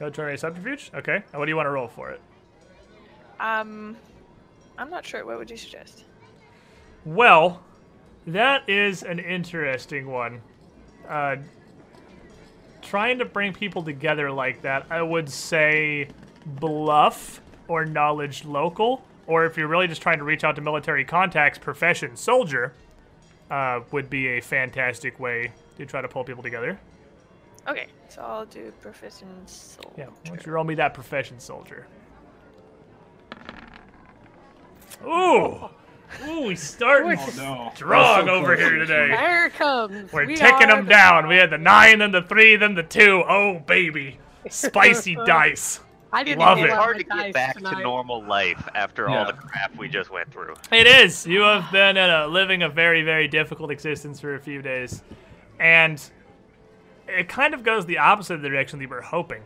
Military 0.00 0.36
subterfuge? 0.36 0.90
Okay. 0.94 1.16
And 1.16 1.38
what 1.38 1.46
do 1.46 1.50
you 1.50 1.56
want 1.56 1.66
to 1.66 1.70
roll 1.70 1.88
for 1.88 2.10
it? 2.10 2.20
Um, 3.40 3.96
I'm 4.78 4.90
not 4.90 5.04
sure. 5.04 5.24
What 5.24 5.38
would 5.38 5.50
you 5.50 5.56
suggest? 5.56 6.04
Well, 7.04 7.62
that 8.26 8.68
is 8.68 9.02
an 9.02 9.18
interesting 9.18 10.06
one. 10.06 10.40
Uh, 11.08 11.36
trying 12.82 13.18
to 13.18 13.24
bring 13.24 13.52
people 13.52 13.82
together 13.82 14.30
like 14.30 14.62
that, 14.62 14.86
I 14.90 15.02
would 15.02 15.28
say 15.28 16.08
bluff 16.44 17.40
or 17.68 17.84
knowledge 17.84 18.44
local, 18.44 19.02
or 19.26 19.44
if 19.44 19.56
you're 19.56 19.68
really 19.68 19.88
just 19.88 20.02
trying 20.02 20.18
to 20.18 20.24
reach 20.24 20.44
out 20.44 20.56
to 20.56 20.62
military 20.62 21.04
contacts, 21.04 21.58
profession 21.58 22.16
soldier 22.16 22.72
uh, 23.50 23.80
would 23.92 24.10
be 24.10 24.28
a 24.28 24.40
fantastic 24.40 25.18
way 25.18 25.52
to 25.78 25.86
try 25.86 26.00
to 26.00 26.08
pull 26.08 26.24
people 26.24 26.42
together. 26.42 26.78
Okay, 27.68 27.86
so 28.08 28.22
I'll 28.22 28.46
do 28.46 28.72
profession 28.80 29.28
soldier. 29.46 29.90
Yeah, 29.98 30.06
why 30.06 30.14
don't 30.24 30.46
you 30.46 30.52
roll 30.52 30.64
me 30.64 30.76
that 30.76 30.94
profession 30.94 31.40
soldier? 31.40 31.86
Ooh! 35.06 35.68
Ooh, 36.28 36.48
he's 36.48 36.62
starting 36.62 37.18
Oh 37.18 37.30
no. 37.36 37.72
strong 37.74 38.26
so 38.26 38.32
over 38.32 38.56
close 38.56 38.58
here 38.68 38.78
today. 38.78 39.08
There 39.08 39.46
it 39.46 39.54
comes. 39.54 40.12
We're 40.12 40.26
We 40.26 40.36
ticking 40.36 40.70
are 40.70 40.76
them 40.76 40.84
the- 40.86 40.90
down. 40.90 41.26
We 41.28 41.36
had 41.36 41.50
the 41.50 41.58
nine, 41.58 41.98
then 41.98 42.12
the 42.12 42.22
three, 42.22 42.56
then 42.56 42.74
the 42.74 42.82
two. 42.82 43.22
Oh, 43.28 43.58
baby. 43.66 44.18
Spicy 44.48 45.14
dice. 45.26 45.80
I 46.12 46.22
didn't 46.22 46.38
Love 46.38 46.58
roll 46.58 46.66
it. 46.66 46.70
out 46.70 46.78
Hard 46.78 46.98
to 46.98 47.04
get 47.04 47.32
back 47.34 47.56
tonight. 47.56 47.74
to 47.74 47.82
normal 47.82 48.22
life 48.24 48.66
after 48.74 49.08
Yeah. 49.08 49.18
all 49.18 49.26
the 49.26 49.32
crap 49.32 49.76
we 49.76 49.88
just 49.88 50.10
went 50.10 50.32
through. 50.32 50.54
It 50.72 50.86
is. 50.86 51.26
You 51.26 51.40
have 51.40 51.70
been 51.72 51.96
in 51.96 52.08
a, 52.08 52.26
living 52.28 52.62
a 52.62 52.68
very, 52.68 53.02
very 53.02 53.26
difficult 53.28 53.70
existence 53.70 54.20
for 54.20 54.34
a 54.36 54.40
few 54.40 54.62
days. 54.62 55.02
And 55.58 56.00
it 57.08 57.28
kind 57.28 57.52
of 57.52 57.62
goes 57.64 57.84
the 57.86 57.98
opposite 57.98 58.34
of 58.34 58.42
the 58.42 58.48
direction 58.48 58.78
that 58.78 58.84
you 58.84 58.88
were 58.88 59.02
hoping. 59.02 59.42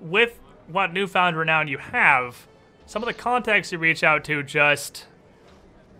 With 0.00 0.38
what 0.68 0.92
newfound 0.92 1.36
renown 1.36 1.66
you 1.66 1.78
have, 1.78 2.46
some 2.92 3.02
of 3.02 3.06
the 3.06 3.14
contacts 3.14 3.72
you 3.72 3.78
reach 3.78 4.04
out 4.04 4.22
to 4.22 4.42
just 4.42 5.06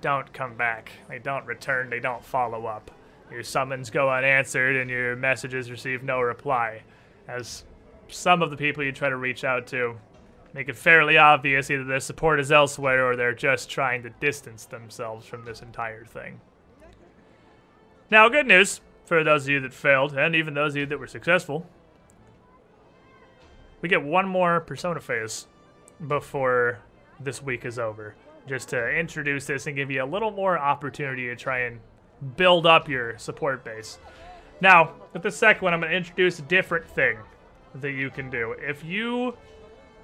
don't 0.03 0.30
come 0.34 0.55
back. 0.55 0.93
They 1.09 1.18
don't 1.18 1.47
return, 1.47 1.88
they 1.88 2.01
don't 2.01 2.22
follow 2.22 2.66
up. 2.66 2.90
Your 3.30 3.43
summons 3.43 3.88
go 3.88 4.11
unanswered 4.11 4.76
and 4.76 4.90
your 4.90 5.16
messages 5.16 5.70
receive 5.70 6.03
no 6.03 6.20
reply. 6.20 6.82
As 7.26 7.64
some 8.09 8.43
of 8.43 8.51
the 8.51 8.59
people 8.59 8.84
you 8.84 8.93
try 8.93 9.09
to 9.09 9.16
reach 9.16 9.43
out 9.43 9.66
to 9.68 9.97
make 10.53 10.68
it 10.68 10.76
fairly 10.76 11.16
obvious 11.16 11.70
either 11.70 11.84
their 11.84 11.99
support 11.99 12.38
is 12.38 12.53
elsewhere 12.53 13.11
or 13.11 13.16
they're 13.16 13.32
just 13.32 13.70
trying 13.70 14.03
to 14.03 14.11
distance 14.11 14.66
themselves 14.66 15.24
from 15.24 15.47
this 15.47 15.62
entire 15.62 16.05
thing. 16.05 16.43
Now, 18.11 18.28
good 18.28 18.47
news 18.47 18.82
for 19.07 19.24
those 19.24 19.45
of 19.45 19.49
you 19.49 19.61
that 19.61 19.72
failed, 19.72 20.12
and 20.12 20.36
even 20.36 20.53
those 20.53 20.72
of 20.72 20.76
you 20.76 20.84
that 20.84 20.99
were 20.99 21.07
successful. 21.07 21.66
We 23.80 23.88
get 23.88 24.03
one 24.03 24.28
more 24.28 24.61
persona 24.61 25.01
phase 25.01 25.47
before 26.07 26.78
this 27.20 27.42
week 27.42 27.64
is 27.64 27.78
over, 27.78 28.14
just 28.48 28.68
to 28.70 28.90
introduce 28.90 29.46
this 29.46 29.66
and 29.66 29.76
give 29.76 29.90
you 29.90 30.03
a 30.03 30.07
little 30.07 30.30
more 30.30 30.59
opportunity 30.59 31.26
to 31.26 31.36
try 31.36 31.61
and 31.61 31.80
build 32.36 32.66
up 32.66 32.88
your 32.88 33.18
support 33.18 33.64
base. 33.64 33.98
Now, 34.61 34.92
with 35.12 35.22
the 35.22 35.30
second 35.30 35.62
one, 35.62 35.74
I'm 35.74 35.80
going 35.80 35.90
to 35.90 35.96
introduce 35.96 36.38
a 36.38 36.42
different 36.42 36.86
thing 36.86 37.18
that 37.76 37.92
you 37.92 38.11
can 38.11 38.30
do. 38.30 38.55
If 38.59 38.84
you 38.84 39.36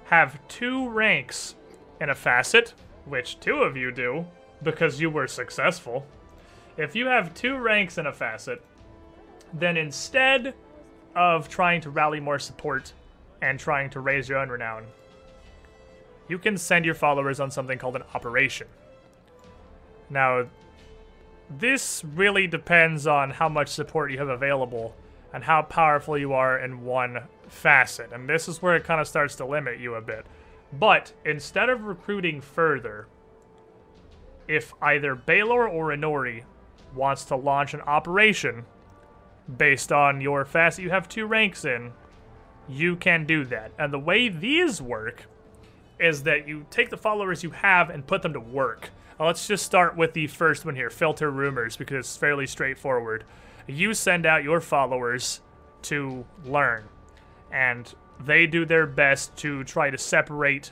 have 0.05 0.39
two 0.47 0.89
ranks 0.89 1.55
in 2.01 2.09
a 2.09 2.15
facet, 2.15 2.73
which 3.05 3.39
two 3.39 3.61
of 3.63 3.77
you 3.77 3.91
do 3.91 4.25
because 4.63 4.99
you 4.99 5.09
were 5.09 5.27
successful, 5.27 6.05
if 6.77 6.95
you 6.95 7.05
have 7.05 7.33
two 7.33 7.57
ranks 7.57 7.97
in 7.97 8.07
a 8.07 8.13
facet, 8.13 8.63
then 9.53 9.77
instead 9.77 10.53
of 11.15 11.49
trying 11.49 11.81
to 11.81 11.89
rally 11.89 12.19
more 12.19 12.39
support 12.39 12.93
and 13.41 13.59
trying 13.59 13.89
to 13.89 13.99
raise 13.99 14.29
your 14.29 14.37
own 14.37 14.49
renown, 14.49 14.85
you 16.29 16.37
can 16.37 16.57
send 16.57 16.85
your 16.85 16.95
followers 16.95 17.39
on 17.39 17.51
something 17.51 17.77
called 17.77 17.97
an 17.97 18.03
operation. 18.13 18.67
Now, 20.09 20.45
this 21.49 22.03
really 22.05 22.47
depends 22.47 23.07
on 23.07 23.31
how 23.31 23.49
much 23.49 23.69
support 23.69 24.11
you 24.11 24.19
have 24.19 24.29
available 24.29 24.95
and 25.33 25.43
how 25.43 25.63
powerful 25.63 26.17
you 26.17 26.33
are 26.33 26.59
in 26.59 26.83
one 26.85 27.23
facet. 27.47 28.11
And 28.13 28.29
this 28.29 28.47
is 28.47 28.61
where 28.61 28.75
it 28.75 28.83
kind 28.83 29.01
of 29.01 29.07
starts 29.07 29.35
to 29.35 29.45
limit 29.45 29.79
you 29.79 29.95
a 29.95 30.01
bit. 30.01 30.25
But 30.71 31.13
instead 31.25 31.69
of 31.69 31.83
recruiting 31.83 32.41
further, 32.41 33.07
if 34.47 34.73
either 34.81 35.15
Baylor 35.15 35.67
or 35.67 35.89
Inori 35.89 36.43
wants 36.95 37.23
to 37.25 37.35
launch 37.35 37.73
an 37.73 37.81
operation 37.81 38.65
based 39.57 39.91
on 39.91 40.21
your 40.21 40.45
facet 40.45 40.83
you 40.83 40.91
have 40.91 41.09
two 41.09 41.25
ranks 41.25 41.65
in, 41.65 41.91
you 42.67 42.95
can 42.95 43.25
do 43.25 43.43
that. 43.45 43.71
And 43.79 43.91
the 43.91 43.99
way 43.99 44.29
these 44.29 44.79
work 44.79 45.25
is 45.99 46.23
that 46.23 46.47
you 46.47 46.65
take 46.69 46.89
the 46.89 46.97
followers 46.97 47.43
you 47.43 47.51
have 47.51 47.89
and 47.89 48.05
put 48.05 48.21
them 48.21 48.33
to 48.33 48.39
work. 48.39 48.89
Uh, 49.19 49.25
let's 49.25 49.47
just 49.47 49.65
start 49.65 49.97
with 49.97 50.13
the 50.13 50.27
first 50.27 50.65
one 50.65 50.75
here 50.75 50.89
filter 50.89 51.29
rumors 51.29 51.75
because 51.75 52.05
it's 52.05 52.17
fairly 52.17 52.47
straightforward. 52.47 53.25
You 53.67 53.93
send 53.93 54.25
out 54.25 54.43
your 54.43 54.61
followers 54.61 55.41
to 55.83 56.25
learn, 56.45 56.85
and 57.51 57.93
they 58.19 58.47
do 58.47 58.65
their 58.65 58.85
best 58.85 59.35
to 59.37 59.63
try 59.63 59.89
to 59.89 59.97
separate 59.97 60.71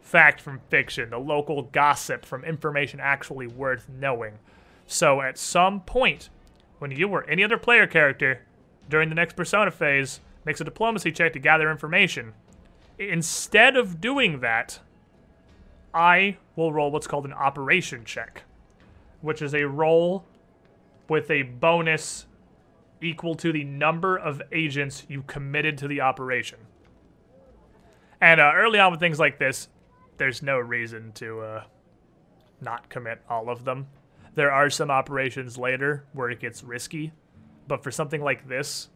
fact 0.00 0.40
from 0.40 0.60
fiction, 0.70 1.10
the 1.10 1.18
local 1.18 1.62
gossip 1.62 2.24
from 2.24 2.44
information 2.44 3.00
actually 3.00 3.46
worth 3.46 3.88
knowing. 3.88 4.38
So 4.86 5.20
at 5.20 5.38
some 5.38 5.82
point, 5.82 6.30
when 6.78 6.90
you 6.90 7.08
or 7.08 7.28
any 7.28 7.44
other 7.44 7.58
player 7.58 7.86
character 7.86 8.40
during 8.88 9.08
the 9.08 9.14
next 9.14 9.36
persona 9.36 9.70
phase 9.70 10.20
makes 10.44 10.60
a 10.60 10.64
diplomacy 10.64 11.12
check 11.12 11.32
to 11.34 11.38
gather 11.38 11.70
information. 11.70 12.32
Instead 13.00 13.78
of 13.78 13.98
doing 13.98 14.40
that, 14.40 14.78
I 15.94 16.36
will 16.54 16.70
roll 16.70 16.90
what's 16.90 17.06
called 17.06 17.24
an 17.24 17.32
operation 17.32 18.04
check, 18.04 18.42
which 19.22 19.40
is 19.40 19.54
a 19.54 19.66
roll 19.66 20.26
with 21.08 21.30
a 21.30 21.42
bonus 21.42 22.26
equal 23.00 23.34
to 23.36 23.52
the 23.52 23.64
number 23.64 24.18
of 24.18 24.42
agents 24.52 25.06
you 25.08 25.22
committed 25.22 25.78
to 25.78 25.88
the 25.88 26.02
operation. 26.02 26.58
And 28.20 28.38
uh, 28.38 28.52
early 28.54 28.78
on 28.78 28.90
with 28.90 29.00
things 29.00 29.18
like 29.18 29.38
this, 29.38 29.68
there's 30.18 30.42
no 30.42 30.58
reason 30.58 31.12
to 31.12 31.40
uh, 31.40 31.64
not 32.60 32.90
commit 32.90 33.22
all 33.30 33.48
of 33.48 33.64
them. 33.64 33.86
There 34.34 34.52
are 34.52 34.68
some 34.68 34.90
operations 34.90 35.56
later 35.56 36.04
where 36.12 36.28
it 36.28 36.38
gets 36.38 36.62
risky, 36.62 37.12
but 37.66 37.82
for 37.82 37.90
something 37.90 38.22
like 38.22 38.46
this, 38.46 38.90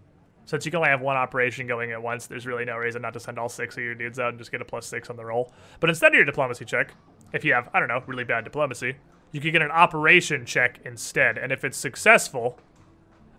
since 0.45 0.65
you 0.65 0.71
can 0.71 0.79
only 0.79 0.91
have 0.91 1.01
one 1.01 1.17
operation 1.17 1.67
going 1.67 1.93
at 1.93 2.03
once, 2.03 2.27
there's 2.27 2.47
really 2.47 2.65
no 2.65 2.77
reason 2.77 3.03
not 3.03 3.15
to 3.15 3.21
send 3.21 3.39
all 3.39 3.49
six 3.49 3.77
of 3.77 3.83
your 3.83 3.95
dudes 3.95 4.19
out 4.19 4.31
and 4.31 4.39
just 4.39 4.51
get 4.51 4.61
a 4.61 4.65
plus 4.65 4.87
six 4.87 5.09
on 5.09 5.17
the 5.17 5.25
roll. 5.25 5.53
But 5.81 5.91
instead 5.91 6.09
of 6.09 6.15
your 6.15 6.25
diplomacy 6.25 6.65
check, 6.65 6.95
if 7.33 7.45
you 7.45 7.55
have, 7.55 7.69
I 7.73 7.81
don't 7.81 7.89
know, 7.89 8.03
really 8.07 8.25
bad 8.25 8.45
diplomacy, 8.45 8.97
you 9.33 9.41
can 9.41 9.53
get 9.53 9.63
an 9.63 9.71
operation 9.71 10.45
check 10.45 10.81
instead. 10.85 11.39
And 11.39 11.51
if 11.51 11.65
it's 11.65 11.79
successful, 11.79 12.59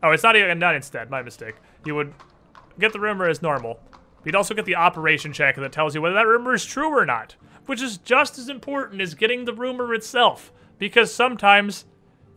oh, 0.03 0.11
it's 0.11 0.23
not 0.23 0.35
even 0.35 0.59
not 0.59 0.75
instead, 0.75 1.09
my 1.09 1.21
mistake. 1.21 1.55
You 1.85 1.95
would 1.95 2.13
get 2.79 2.91
the 2.91 2.99
rumor 2.99 3.29
as 3.29 3.41
normal. 3.41 3.79
You'd 4.23 4.35
also 4.35 4.55
get 4.55 4.65
the 4.65 4.75
operation 4.75 5.31
check 5.31 5.55
that 5.55 5.71
tells 5.71 5.93
you 5.93 6.01
whether 6.01 6.15
that 6.15 6.27
rumor 6.27 6.53
is 6.53 6.65
true 6.65 6.89
or 6.89 7.05
not, 7.05 7.35
which 7.67 7.81
is 7.81 7.97
just 7.99 8.39
as 8.39 8.49
important 8.49 9.01
as 9.01 9.13
getting 9.13 9.45
the 9.45 9.53
rumor 9.53 9.93
itself, 9.93 10.51
because 10.79 11.13
sometimes 11.13 11.85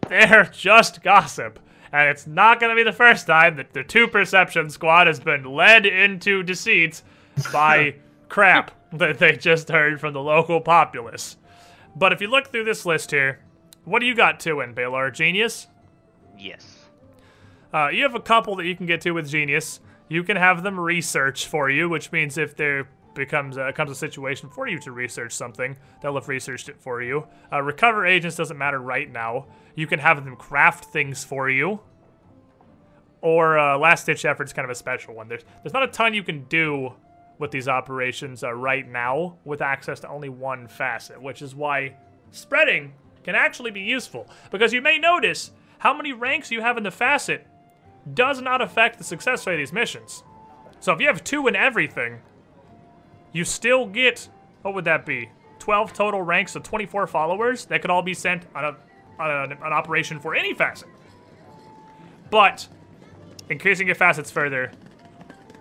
they're 0.08 0.44
just 0.52 1.02
gossip. 1.02 1.58
And 1.92 2.08
it's 2.08 2.26
not 2.26 2.60
going 2.60 2.70
to 2.70 2.76
be 2.76 2.88
the 2.88 2.96
first 2.96 3.26
time 3.26 3.56
that 3.56 3.72
the 3.72 3.84
two 3.84 4.08
perception 4.08 4.70
squad 4.70 5.06
has 5.06 5.20
been 5.20 5.44
led 5.44 5.86
into 5.86 6.42
deceit 6.42 7.02
by 7.52 7.94
crap 8.28 8.72
that 8.92 9.18
they 9.18 9.36
just 9.36 9.68
heard 9.68 10.00
from 10.00 10.12
the 10.12 10.22
local 10.22 10.60
populace. 10.60 11.36
But 11.96 12.12
if 12.12 12.20
you 12.20 12.28
look 12.28 12.48
through 12.48 12.64
this 12.64 12.86
list 12.86 13.10
here, 13.10 13.40
what 13.84 14.00
do 14.00 14.06
you 14.06 14.14
got 14.14 14.40
to 14.40 14.60
in 14.60 14.74
Baylor? 14.74 15.10
Genius? 15.10 15.66
Yes. 16.38 16.88
Uh, 17.72 17.88
you 17.88 18.02
have 18.02 18.14
a 18.14 18.20
couple 18.20 18.56
that 18.56 18.66
you 18.66 18.76
can 18.76 18.86
get 18.86 19.00
to 19.02 19.10
with 19.12 19.28
Genius. 19.28 19.80
You 20.08 20.22
can 20.24 20.36
have 20.36 20.62
them 20.62 20.78
research 20.78 21.46
for 21.46 21.68
you, 21.68 21.88
which 21.88 22.12
means 22.12 22.38
if 22.38 22.56
there 22.56 22.88
becomes 23.14 23.56
a, 23.56 23.72
comes 23.72 23.90
a 23.90 23.94
situation 23.94 24.48
for 24.48 24.68
you 24.68 24.78
to 24.78 24.92
research 24.92 25.32
something, 25.32 25.76
they'll 26.00 26.14
have 26.14 26.28
researched 26.28 26.68
it 26.68 26.80
for 26.80 27.02
you. 27.02 27.26
Uh, 27.52 27.60
recover 27.60 28.06
agents 28.06 28.36
doesn't 28.36 28.56
matter 28.56 28.78
right 28.78 29.10
now. 29.10 29.46
You 29.78 29.86
can 29.86 30.00
have 30.00 30.24
them 30.24 30.34
craft 30.34 30.86
things 30.86 31.22
for 31.22 31.48
you. 31.48 31.78
Or 33.20 33.56
uh, 33.56 33.78
last 33.78 34.06
ditch 34.06 34.24
effort 34.24 34.48
is 34.48 34.52
kind 34.52 34.64
of 34.64 34.70
a 34.70 34.74
special 34.74 35.14
one. 35.14 35.28
There's 35.28 35.44
there's 35.62 35.72
not 35.72 35.84
a 35.84 35.86
ton 35.86 36.14
you 36.14 36.24
can 36.24 36.42
do 36.46 36.94
with 37.38 37.52
these 37.52 37.68
operations 37.68 38.42
uh, 38.42 38.52
right 38.52 38.88
now 38.88 39.38
with 39.44 39.62
access 39.62 40.00
to 40.00 40.08
only 40.08 40.30
one 40.30 40.66
facet, 40.66 41.22
which 41.22 41.42
is 41.42 41.54
why 41.54 41.94
spreading 42.32 42.92
can 43.22 43.36
actually 43.36 43.70
be 43.70 43.82
useful. 43.82 44.26
Because 44.50 44.72
you 44.72 44.82
may 44.82 44.98
notice 44.98 45.52
how 45.78 45.94
many 45.94 46.12
ranks 46.12 46.50
you 46.50 46.60
have 46.60 46.76
in 46.76 46.82
the 46.82 46.90
facet 46.90 47.46
does 48.14 48.42
not 48.42 48.60
affect 48.60 48.98
the 48.98 49.04
success 49.04 49.46
rate 49.46 49.54
of 49.54 49.58
these 49.58 49.72
missions. 49.72 50.24
So 50.80 50.92
if 50.92 51.00
you 51.00 51.06
have 51.06 51.22
two 51.22 51.46
in 51.46 51.54
everything, 51.54 52.18
you 53.30 53.44
still 53.44 53.86
get, 53.86 54.28
what 54.62 54.74
would 54.74 54.86
that 54.86 55.06
be? 55.06 55.30
12 55.60 55.92
total 55.92 56.22
ranks 56.22 56.56
of 56.56 56.64
24 56.64 57.06
followers 57.06 57.66
that 57.66 57.80
could 57.80 57.90
all 57.90 58.02
be 58.02 58.14
sent 58.14 58.44
on, 58.56 58.64
a, 58.64 58.76
on 59.18 59.30
a, 59.30 59.66
an 59.66 59.72
operation 59.72 60.20
for 60.20 60.34
any 60.34 60.54
facet. 60.54 60.88
But 62.30 62.68
increasing 63.48 63.86
your 63.86 63.96
facets 63.96 64.30
further, 64.30 64.72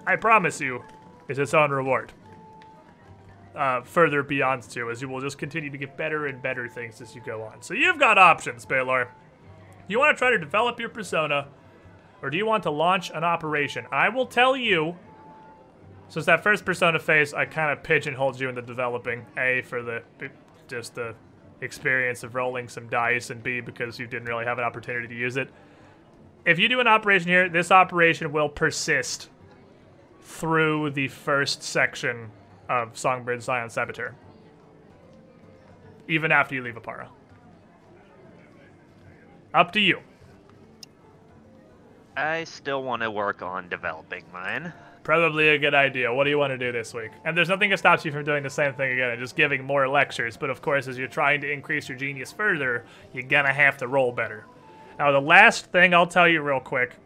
I 0.05 0.16
promise 0.16 0.60
you, 0.60 0.84
is 1.28 1.39
its 1.39 1.53
own 1.53 1.72
reward. 1.72 2.14
Uh, 3.55 3.82
further 3.82 4.22
beyond 4.22 4.64
two, 4.64 4.91
as 4.91 5.01
you 5.01 5.10
will 5.10 5.20
just 5.20 5.38
continue 5.38 5.70
to 5.70 5.78
get 5.78 5.97
better 5.97 6.28
and 6.28 6.41
better 6.41 6.68
things 6.68 7.01
as 7.01 7.16
you 7.16 7.22
go 7.22 7.41
on. 7.41 7.62
So 7.62 7.74
you've 7.74 7.97
got 7.97 8.18
options, 8.18 8.66
Baylor. 8.66 9.10
You 9.88 9.97
want 9.99 10.16
to 10.16 10.20
try 10.20 10.30
to 10.30 10.38
develop 10.38 10.80
your 10.80 10.89
persona, 10.89 11.47
or 12.22 12.30
do 12.30 12.38
you 12.38 12.45
want 12.45 12.64
to 12.64 12.70
launch 12.70 13.10
an 13.10 13.24
operation? 13.24 13.86
I 13.91 14.10
will 14.10 14.26
tell 14.28 14.55
you. 14.55 14.95
Since 16.10 16.26
that 16.28 16.41
first 16.41 16.64
persona 16.64 16.99
phase, 16.99 17.34
I 17.34 17.45
kind 17.45 17.72
of 17.72 17.84
pigeonholed 17.84 18.39
you 18.39 18.47
into 18.47 18.62
developing. 18.62 19.26
A 19.38 19.62
for 19.64 19.82
the 19.82 20.03
just 20.68 20.95
the 20.95 21.16
experience 21.62 22.24
of 22.24 22.36
rolling 22.36 22.68
some 22.68 22.88
dice, 22.88 23.30
and 23.30 23.41
B 23.41 23.62
because 23.62 23.99
you 23.99 24.08
didn't 24.08 24.28
really 24.28 24.45
have 24.45 24.58
an 24.58 24.64
opportunity 24.64 25.08
to 25.08 25.16
use 25.16 25.38
it. 25.38 25.49
If 26.45 26.60
you 26.60 26.70
do 26.70 26.80
an 26.80 26.88
operation 26.88 27.28
here, 27.28 27.49
this 27.49 27.72
operation 27.72 28.32
will 28.32 28.49
persist 28.49 29.30
through 30.22 30.91
the 30.91 31.08
first 31.08 31.64
section 31.64 32.32
of 32.70 32.97
Songbird 32.97 33.43
Scion 33.43 33.70
Saboteur. 33.70 34.16
Even 36.08 36.32
after 36.32 36.55
you 36.55 36.62
leave 36.62 36.76
Oppara. 36.76 37.08
Up 39.53 39.72
to 39.74 39.80
you. 39.80 39.99
I 42.16 42.45
still 42.45 42.84
want 42.84 43.01
to 43.01 43.12
work 43.12 43.41
on 43.41 43.70
developing 43.70 44.24
mine. 44.34 44.74
Probably 45.08 45.47
a 45.47 45.58
good 45.58 45.74
idea. 45.74 46.14
What 46.14 46.26
do 46.26 46.30
you 46.32 46.38
want 46.38 46.51
to 46.51 46.58
do 46.58 46.74
this 46.74 46.93
week? 46.93 47.12
And 47.24 47.38
there's 47.38 47.47
nothing 47.47 47.70
that 47.70 47.78
stops 47.78 48.03
you 48.03 48.12
from 48.12 48.26
doing 48.26 48.43
the 48.43 48.49
same 48.49 48.74
thing 48.74 48.91
again 48.91 49.12
and 49.12 49.20
just 49.22 49.38
giving 49.38 49.64
more 49.64 49.88
lectures. 49.88 50.36
But 50.36 50.49
of 50.49 50.62
course, 50.62 50.86
as 50.89 50.97
you're 50.97 51.08
trying 51.08 51.39
to 51.39 51.49
increase 51.49 51.88
your 51.88 51.97
genius 51.97 52.34
further, 52.34 52.84
you're 53.14 53.24
gonna 53.24 53.53
have 53.53 53.78
to 53.78 53.88
roll 53.88 54.12
better. 54.12 54.43
Now, 54.99 55.14
the 55.14 55.22
last 55.22 55.68
thing 55.68 55.93
I'll 55.93 56.08
tell 56.08 56.28
you 56.28 56.41
real 56.41 56.60
quick 56.60 56.97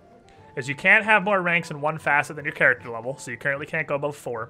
is 0.55 0.67
you 0.67 0.73
can't 0.73 1.05
have 1.05 1.21
more 1.21 1.43
ranks 1.43 1.69
in 1.69 1.79
one 1.79 1.99
facet 1.99 2.37
than 2.37 2.43
your 2.43 2.55
character 2.55 2.89
level, 2.89 3.17
so 3.17 3.29
you 3.29 3.37
currently 3.37 3.67
can't 3.67 3.87
go 3.87 3.93
above 3.93 4.15
four. 4.15 4.49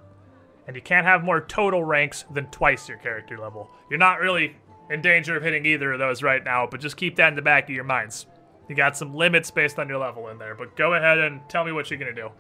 And 0.66 0.74
you 0.74 0.82
can't 0.82 1.06
have 1.06 1.26
more 1.26 1.42
total 1.42 1.84
ranks 1.84 2.24
than 2.32 2.46
twice 2.52 2.88
your 2.88 3.00
character 3.00 3.38
level. 3.38 3.70
You're 3.90 4.00
not 4.00 4.22
really 4.22 4.56
in 4.90 5.02
danger 5.02 5.36
of 5.36 5.44
hitting 5.44 5.66
either 5.66 5.92
of 5.92 6.00
those 6.00 6.24
right 6.24 6.42
now, 6.42 6.68
but 6.72 6.80
just 6.80 6.96
keep 6.96 7.18
that 7.18 7.28
in 7.28 7.36
the 7.36 7.42
back 7.42 7.66
of 7.66 7.76
your 7.76 7.84
minds. 7.84 8.28
You 8.70 8.76
got 8.76 8.96
some 8.96 9.14
limits 9.14 9.52
based 9.52 9.78
on 9.78 9.90
your 9.90 9.98
level 9.98 10.30
in 10.30 10.38
there, 10.38 10.56
but 10.56 10.78
go 10.78 10.94
ahead 10.94 11.18
and 11.18 11.42
tell 11.50 11.66
me 11.66 11.74
what 11.74 11.90
you're 11.90 12.00
gonna 12.00 12.14
do. 12.14 12.32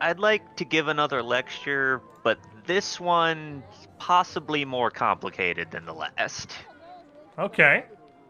I'd 0.00 0.18
like 0.18 0.56
to 0.56 0.64
give 0.64 0.88
another 0.88 1.22
lecture, 1.22 2.02
but 2.22 2.38
this 2.66 3.00
one 3.00 3.62
possibly 3.98 4.64
more 4.64 4.90
complicated 4.90 5.70
than 5.70 5.86
the 5.86 5.94
last. 5.94 6.52
Okay. 7.38 7.84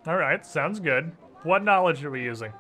All 0.07 0.17
right, 0.17 0.45
sounds 0.47 0.79
good. 0.79 1.12
What 1.43 1.64
knowledge 1.64 2.05
are 2.05 2.11
we 2.11 2.23
using? 2.23 2.53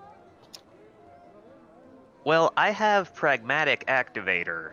Well, 2.24 2.52
I 2.56 2.70
have 2.70 3.14
Pragmatic 3.14 3.86
Activator, 3.86 4.72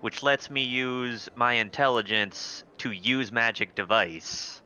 which 0.00 0.22
lets 0.24 0.50
me 0.50 0.62
use 0.64 1.28
my 1.36 1.54
intelligence 1.54 2.64
to 2.78 2.90
use 2.90 3.30
magic 3.30 3.76
device 3.76 4.60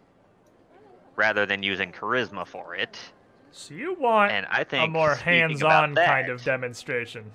rather 1.17 1.45
than 1.45 1.63
using 1.63 1.93
charisma 1.93 2.47
for 2.47 2.75
it. 2.75 2.99
So 3.51 3.75
you 3.75 3.95
want 3.95 4.33
And 4.33 4.47
I 4.47 4.65
think 4.65 4.89
a 4.89 4.91
more 4.91 5.15
hands-on 5.15 5.95
kind 5.95 6.31
of 6.31 6.43
demonstration. 6.43 7.31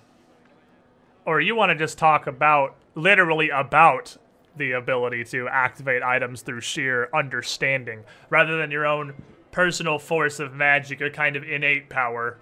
Or 1.26 1.39
you 1.39 1.55
want 1.55 1.69
to 1.69 1.76
just 1.76 1.97
talk 1.97 2.28
about 2.28 2.76
literally 2.95 3.49
about 3.49 4.17
the 4.55 4.74
ability 4.74 5.24
to 5.24 5.47
activate 5.47 6.03
items 6.03 6.41
through 6.41 6.61
sheer 6.61 7.09
understanding 7.13 8.03
rather 8.30 8.57
than 8.57 8.71
your 8.71 8.86
own 8.86 9.13
personal 9.51 9.97
force 9.97 10.39
of 10.39 10.53
magic 10.53 11.01
or 11.01 11.09
kind 11.09 11.36
of 11.36 11.43
innate 11.43 11.89
power 11.89 12.38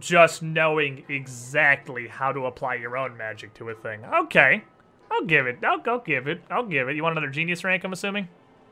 just 0.00 0.42
knowing 0.42 1.04
exactly 1.08 2.08
how 2.08 2.32
to 2.32 2.46
apply 2.46 2.74
your 2.74 2.96
own 2.96 3.16
magic 3.16 3.54
to 3.54 3.68
a 3.70 3.74
thing. 3.74 4.04
Okay. 4.04 4.64
I'll 5.10 5.24
give 5.24 5.46
it. 5.46 5.58
I'll, 5.62 5.80
I'll 5.86 6.00
give 6.00 6.26
it. 6.26 6.42
I'll 6.50 6.66
give 6.66 6.88
it. 6.88 6.96
You 6.96 7.02
want 7.02 7.16
another 7.16 7.30
genius 7.30 7.62
rank, 7.62 7.84
I'm 7.84 7.92
assuming? 7.92 8.28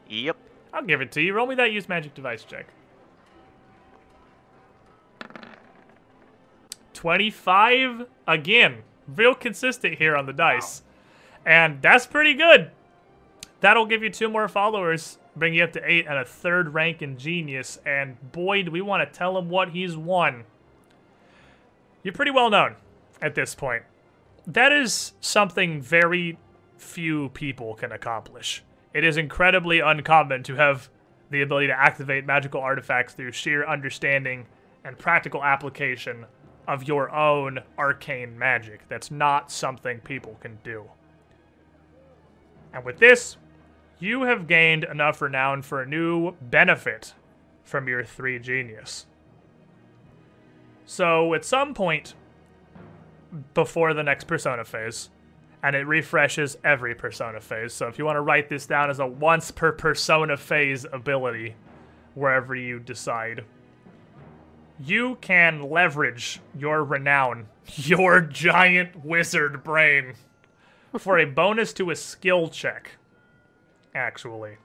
Yep. 0.08 0.36
I'll 0.74 0.84
give 0.84 1.00
it 1.00 1.12
to 1.12 1.20
you. 1.20 1.34
Roll 1.34 1.46
me 1.46 1.54
that 1.54 1.70
use 1.70 1.88
magic 1.88 2.14
device 2.14 2.44
check. 2.44 2.66
25 7.02 8.06
again. 8.28 8.84
Real 9.08 9.34
consistent 9.34 9.98
here 9.98 10.14
on 10.16 10.26
the 10.26 10.32
dice. 10.32 10.82
And 11.44 11.82
that's 11.82 12.06
pretty 12.06 12.32
good. 12.32 12.70
That'll 13.60 13.86
give 13.86 14.04
you 14.04 14.10
two 14.10 14.28
more 14.28 14.46
followers, 14.46 15.18
bring 15.34 15.52
you 15.52 15.64
up 15.64 15.72
to 15.72 15.82
eight 15.84 16.06
and 16.06 16.16
a 16.16 16.24
third 16.24 16.74
rank 16.74 17.02
in 17.02 17.18
genius. 17.18 17.80
And 17.84 18.30
boy, 18.30 18.62
do 18.62 18.70
we 18.70 18.82
want 18.82 19.02
to 19.02 19.18
tell 19.18 19.36
him 19.36 19.50
what 19.50 19.70
he's 19.70 19.96
won. 19.96 20.44
You're 22.04 22.14
pretty 22.14 22.30
well 22.30 22.50
known 22.50 22.76
at 23.20 23.34
this 23.34 23.56
point. 23.56 23.82
That 24.46 24.70
is 24.70 25.14
something 25.20 25.82
very 25.82 26.38
few 26.78 27.30
people 27.30 27.74
can 27.74 27.90
accomplish. 27.90 28.62
It 28.94 29.02
is 29.02 29.16
incredibly 29.16 29.80
uncommon 29.80 30.44
to 30.44 30.54
have 30.54 30.88
the 31.30 31.42
ability 31.42 31.66
to 31.66 31.76
activate 31.76 32.26
magical 32.26 32.60
artifacts 32.60 33.14
through 33.14 33.32
sheer 33.32 33.66
understanding 33.66 34.46
and 34.84 34.96
practical 34.96 35.42
application 35.42 36.26
of 36.68 36.84
your 36.84 37.10
own 37.14 37.60
arcane 37.78 38.38
magic. 38.38 38.88
That's 38.88 39.10
not 39.10 39.50
something 39.50 40.00
people 40.00 40.36
can 40.40 40.58
do. 40.62 40.84
And 42.72 42.84
with 42.84 42.98
this, 42.98 43.36
you 43.98 44.22
have 44.22 44.46
gained 44.46 44.84
enough 44.84 45.20
renown 45.20 45.62
for 45.62 45.82
a 45.82 45.86
new 45.86 46.32
benefit 46.40 47.14
from 47.62 47.88
your 47.88 48.04
three 48.04 48.38
genius. 48.38 49.06
So 50.84 51.34
at 51.34 51.44
some 51.44 51.74
point 51.74 52.14
before 53.54 53.94
the 53.94 54.02
next 54.02 54.24
persona 54.24 54.64
phase, 54.64 55.10
and 55.62 55.76
it 55.76 55.86
refreshes 55.86 56.56
every 56.64 56.94
persona 56.94 57.40
phase. 57.40 57.72
So 57.72 57.86
if 57.86 57.98
you 57.98 58.04
want 58.04 58.16
to 58.16 58.20
write 58.20 58.48
this 58.48 58.66
down 58.66 58.90
as 58.90 58.98
a 58.98 59.06
once 59.06 59.50
per 59.50 59.72
persona 59.72 60.36
phase 60.36 60.84
ability, 60.92 61.54
wherever 62.14 62.54
you 62.54 62.80
decide, 62.80 63.44
you 64.84 65.16
can 65.20 65.70
leverage 65.70 66.40
your 66.58 66.84
renown, 66.84 67.46
your 67.74 68.20
giant 68.20 69.04
wizard 69.04 69.62
brain, 69.62 70.14
for 70.98 71.18
a 71.18 71.24
bonus 71.24 71.72
to 71.74 71.90
a 71.90 71.96
skill 71.96 72.48
check. 72.48 72.92
Actually, 73.94 74.56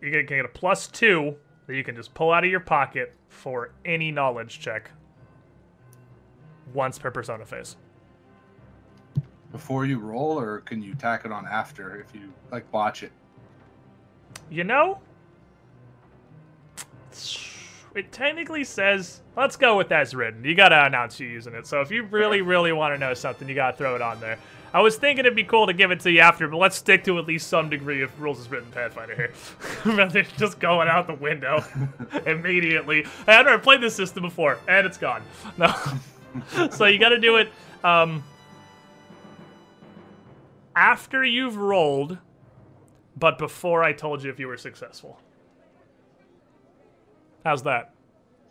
you 0.00 0.10
can 0.10 0.26
get 0.26 0.44
a 0.44 0.48
plus 0.48 0.86
two 0.88 1.36
that 1.66 1.76
you 1.76 1.84
can 1.84 1.94
just 1.94 2.14
pull 2.14 2.32
out 2.32 2.44
of 2.44 2.50
your 2.50 2.60
pocket 2.60 3.14
for 3.28 3.70
any 3.84 4.10
knowledge 4.10 4.58
check 4.58 4.90
once 6.74 6.98
per 6.98 7.10
persona 7.10 7.44
phase. 7.44 7.76
Before 9.52 9.86
you 9.86 9.98
roll, 9.98 10.38
or 10.38 10.60
can 10.60 10.82
you 10.82 10.94
tack 10.94 11.24
it 11.24 11.32
on 11.32 11.46
after 11.46 11.96
if 12.00 12.14
you 12.14 12.32
like 12.50 12.70
botch 12.70 13.02
it? 13.02 13.12
You 14.50 14.64
know, 14.64 15.00
it 17.94 18.12
technically 18.12 18.64
says, 18.64 19.20
let's 19.36 19.56
go 19.56 19.76
with 19.76 19.90
as 19.92 20.14
written. 20.14 20.44
You 20.44 20.54
gotta 20.54 20.84
announce 20.84 21.18
you 21.18 21.28
using 21.28 21.54
it. 21.54 21.66
So 21.66 21.80
if 21.80 21.90
you 21.90 22.04
really, 22.04 22.42
really 22.42 22.72
want 22.72 22.94
to 22.94 22.98
know 22.98 23.14
something, 23.14 23.48
you 23.48 23.54
gotta 23.54 23.76
throw 23.76 23.94
it 23.94 24.02
on 24.02 24.20
there. 24.20 24.38
I 24.72 24.82
was 24.82 24.96
thinking 24.96 25.24
it'd 25.24 25.34
be 25.34 25.44
cool 25.44 25.66
to 25.66 25.72
give 25.72 25.90
it 25.90 26.00
to 26.00 26.10
you 26.10 26.20
after, 26.20 26.46
but 26.46 26.58
let's 26.58 26.76
stick 26.76 27.02
to 27.04 27.18
at 27.18 27.26
least 27.26 27.48
some 27.48 27.70
degree 27.70 28.02
of 28.02 28.20
rules 28.20 28.38
as 28.38 28.50
written 28.50 28.70
Pathfinder 28.70 29.14
here. 29.14 29.32
Rather 29.96 30.22
than 30.22 30.26
just 30.36 30.60
going 30.60 30.88
out 30.88 31.06
the 31.06 31.14
window 31.14 31.64
immediately. 32.26 33.04
Hey, 33.24 33.34
I've 33.34 33.46
never 33.46 33.58
played 33.58 33.80
this 33.80 33.94
system 33.94 34.22
before, 34.22 34.58
and 34.68 34.86
it's 34.86 34.98
gone. 34.98 35.22
No. 35.56 35.74
so 36.70 36.84
you 36.84 36.98
gotta 36.98 37.18
do 37.18 37.36
it 37.36 37.50
um, 37.82 38.22
after 40.76 41.24
you've 41.24 41.56
rolled, 41.56 42.18
but 43.16 43.38
before 43.38 43.82
I 43.82 43.92
told 43.94 44.22
you 44.22 44.30
if 44.30 44.38
you 44.38 44.46
were 44.46 44.58
successful. 44.58 45.18
How's 47.48 47.62
that? 47.62 47.94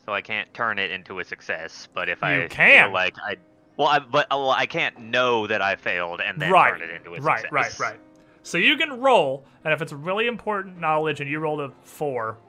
So 0.07 0.11
I 0.11 0.21
can't 0.21 0.51
turn 0.55 0.79
it 0.79 0.89
into 0.89 1.19
a 1.19 1.23
success. 1.23 1.87
But 1.93 2.09
if 2.09 2.19
You 2.23 2.27
I 2.27 2.47
can. 2.49 2.85
feel 2.85 2.93
like 2.93 3.13
I, 3.23 3.35
well, 3.77 3.89
I, 3.89 3.99
but 3.99 4.25
well, 4.31 4.49
I 4.49 4.65
can't 4.65 4.99
know 4.99 5.45
that 5.45 5.61
I 5.61 5.75
failed 5.75 6.19
and 6.19 6.41
then 6.41 6.51
right, 6.51 6.71
turn 6.71 6.81
it 6.81 6.89
into 6.95 7.13
a 7.13 7.19
right, 7.21 7.41
success. 7.41 7.51
right, 7.51 7.79
right. 7.79 7.91
Right. 7.91 7.99
So 8.41 8.57
you 8.57 8.75
can 8.75 8.99
roll, 8.99 9.45
and 9.63 9.71
if 9.71 9.83
it's 9.83 9.93
really 9.93 10.25
important 10.25 10.79
knowledge, 10.79 11.21
and 11.21 11.29
you 11.29 11.37
roll 11.37 11.61
a 11.61 11.69
four, 11.83 12.39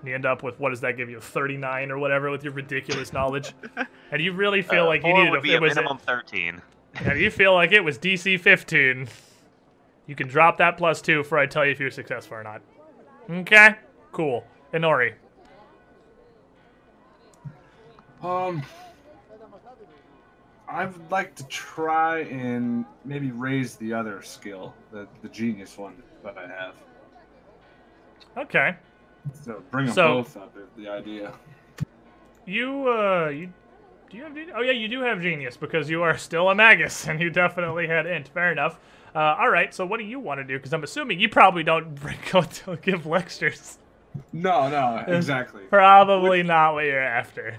and 0.00 0.08
you 0.08 0.14
end 0.14 0.24
up 0.24 0.42
with 0.42 0.58
what 0.58 0.70
does 0.70 0.80
that 0.80 0.96
give 0.96 1.10
you, 1.10 1.20
thirty-nine 1.20 1.90
or 1.90 1.98
whatever, 1.98 2.30
with 2.30 2.42
your 2.42 2.54
ridiculous 2.54 3.12
knowledge, 3.12 3.52
and 4.10 4.22
you 4.22 4.32
really 4.32 4.62
feel 4.62 4.84
Uh, 4.84 4.86
like 4.86 5.04
you 5.04 5.12
needed 5.12 5.34
a, 5.34 5.38
it 5.52 5.56
a 5.56 5.60
was 5.60 5.74
minimum 5.74 5.98
thirteen. 5.98 6.62
and 6.94 7.20
you 7.20 7.30
feel 7.30 7.52
like 7.52 7.72
it 7.72 7.84
was 7.84 7.98
DC 7.98 8.40
fifteen, 8.40 9.08
you 10.06 10.14
can 10.14 10.26
drop 10.26 10.56
that 10.56 10.78
plus 10.78 11.02
two 11.02 11.18
before 11.18 11.38
I 11.38 11.44
tell 11.44 11.66
you 11.66 11.72
if 11.72 11.78
you're 11.80 11.90
successful 11.90 12.38
or 12.38 12.42
not. 12.44 12.62
Okay, 13.28 13.74
cool. 14.12 14.46
Inori, 14.72 15.12
Um, 18.22 18.62
I 20.68 20.84
would 20.84 21.10
like 21.10 21.34
to 21.36 21.46
try 21.46 22.20
and 22.20 22.84
maybe 23.04 23.30
raise 23.30 23.76
the 23.76 23.92
other 23.94 24.22
skill, 24.22 24.74
the 24.92 25.06
the 25.22 25.28
genius 25.28 25.78
one 25.78 26.02
that 26.24 26.36
I 26.36 26.46
have. 26.46 26.74
okay. 28.36 28.76
So 29.44 29.62
bring 29.70 29.86
them 29.86 29.94
So- 29.94 30.14
both 30.22 30.36
up 30.36 30.56
is 30.56 30.68
the 30.76 30.88
idea. 30.88 31.32
You, 32.46 32.88
uh, 32.88 33.28
you, 33.28 33.52
do 34.08 34.16
you 34.16 34.22
have, 34.22 34.34
gen- 34.34 34.52
oh 34.56 34.62
yeah, 34.62 34.72
you 34.72 34.88
do 34.88 35.00
have 35.02 35.20
genius 35.20 35.54
because 35.58 35.90
you 35.90 36.02
are 36.02 36.16
still 36.16 36.48
a 36.48 36.54
magus 36.54 37.06
and 37.08 37.20
you 37.20 37.28
definitely 37.28 37.86
had 37.86 38.06
int. 38.06 38.28
Fair 38.28 38.50
enough. 38.52 38.78
Uh, 39.14 39.36
all 39.38 39.50
right, 39.50 39.74
so 39.74 39.84
what 39.84 39.98
do 39.98 40.04
you 40.04 40.18
want 40.18 40.38
to 40.40 40.44
do? 40.44 40.56
Because 40.58 40.72
I'm 40.72 40.82
assuming 40.82 41.20
you 41.20 41.28
probably 41.28 41.62
don't 41.62 41.94
bring, 42.00 42.16
go 42.32 42.40
to 42.42 42.76
give 42.76 43.04
lectures. 43.06 43.78
No, 44.32 44.68
no, 44.70 45.04
exactly. 45.06 45.62
Probably 45.64 46.42
not 46.42 46.72
what 46.74 46.84
you're 46.86 46.98
after. 47.00 47.56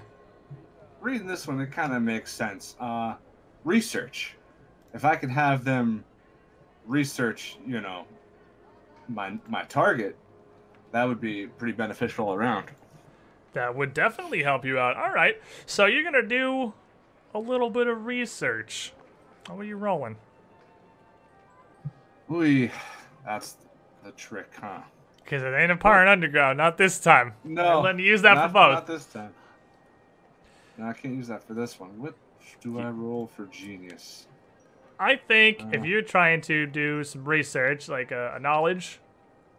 Reading 1.00 1.26
this 1.26 1.46
one, 1.46 1.60
it 1.60 1.72
kind 1.72 1.94
of 1.94 2.02
makes 2.02 2.32
sense. 2.32 2.76
Uh, 2.78 3.14
research. 3.64 4.36
If 4.92 5.04
I 5.04 5.16
could 5.16 5.30
have 5.30 5.64
them 5.64 6.04
research, 6.86 7.56
you 7.66 7.80
know, 7.80 8.04
my 9.08 9.38
my 9.48 9.62
target, 9.64 10.16
that 10.92 11.04
would 11.04 11.20
be 11.20 11.46
pretty 11.46 11.72
beneficial 11.72 12.32
around. 12.32 12.66
That 13.52 13.74
would 13.74 13.94
definitely 13.94 14.42
help 14.42 14.64
you 14.64 14.78
out. 14.78 14.96
All 14.96 15.12
right, 15.12 15.40
so 15.66 15.86
you're 15.86 16.04
gonna 16.04 16.26
do 16.26 16.72
a 17.34 17.38
little 17.38 17.70
bit 17.70 17.86
of 17.86 18.06
research. 18.06 18.92
What 19.48 19.60
are 19.60 19.64
you 19.64 19.76
rolling? 19.76 20.16
Ooh, 22.30 22.68
that's 23.24 23.56
the 24.04 24.12
trick, 24.12 24.50
huh? 24.60 24.80
Because 25.24 25.42
it 25.42 25.54
ain't 25.54 25.72
a 25.72 25.76
Power 25.76 26.00
and 26.00 26.08
Underground, 26.08 26.58
not 26.58 26.76
this 26.76 27.00
time. 27.00 27.34
No, 27.44 27.78
I'm 27.78 27.84
letting 27.84 28.00
you 28.00 28.06
use 28.06 28.22
that 28.22 28.34
not, 28.34 28.48
for 28.48 28.54
both. 28.54 28.74
Not 28.74 28.86
this 28.86 29.06
time. 29.06 29.32
No, 30.80 30.86
I 30.88 30.94
can't 30.94 31.14
use 31.14 31.28
that 31.28 31.44
for 31.46 31.52
this 31.52 31.78
one. 31.78 31.90
What 32.00 32.14
do 32.62 32.78
I 32.80 32.88
roll 32.88 33.26
for 33.36 33.44
genius? 33.46 34.26
I 34.98 35.16
think 35.16 35.60
if 35.74 35.82
Uh. 35.82 35.84
you're 35.84 36.00
trying 36.02 36.40
to 36.42 36.66
do 36.66 37.04
some 37.04 37.24
research, 37.24 37.86
like 37.88 38.10
a, 38.12 38.34
a 38.36 38.40
knowledge 38.40 38.98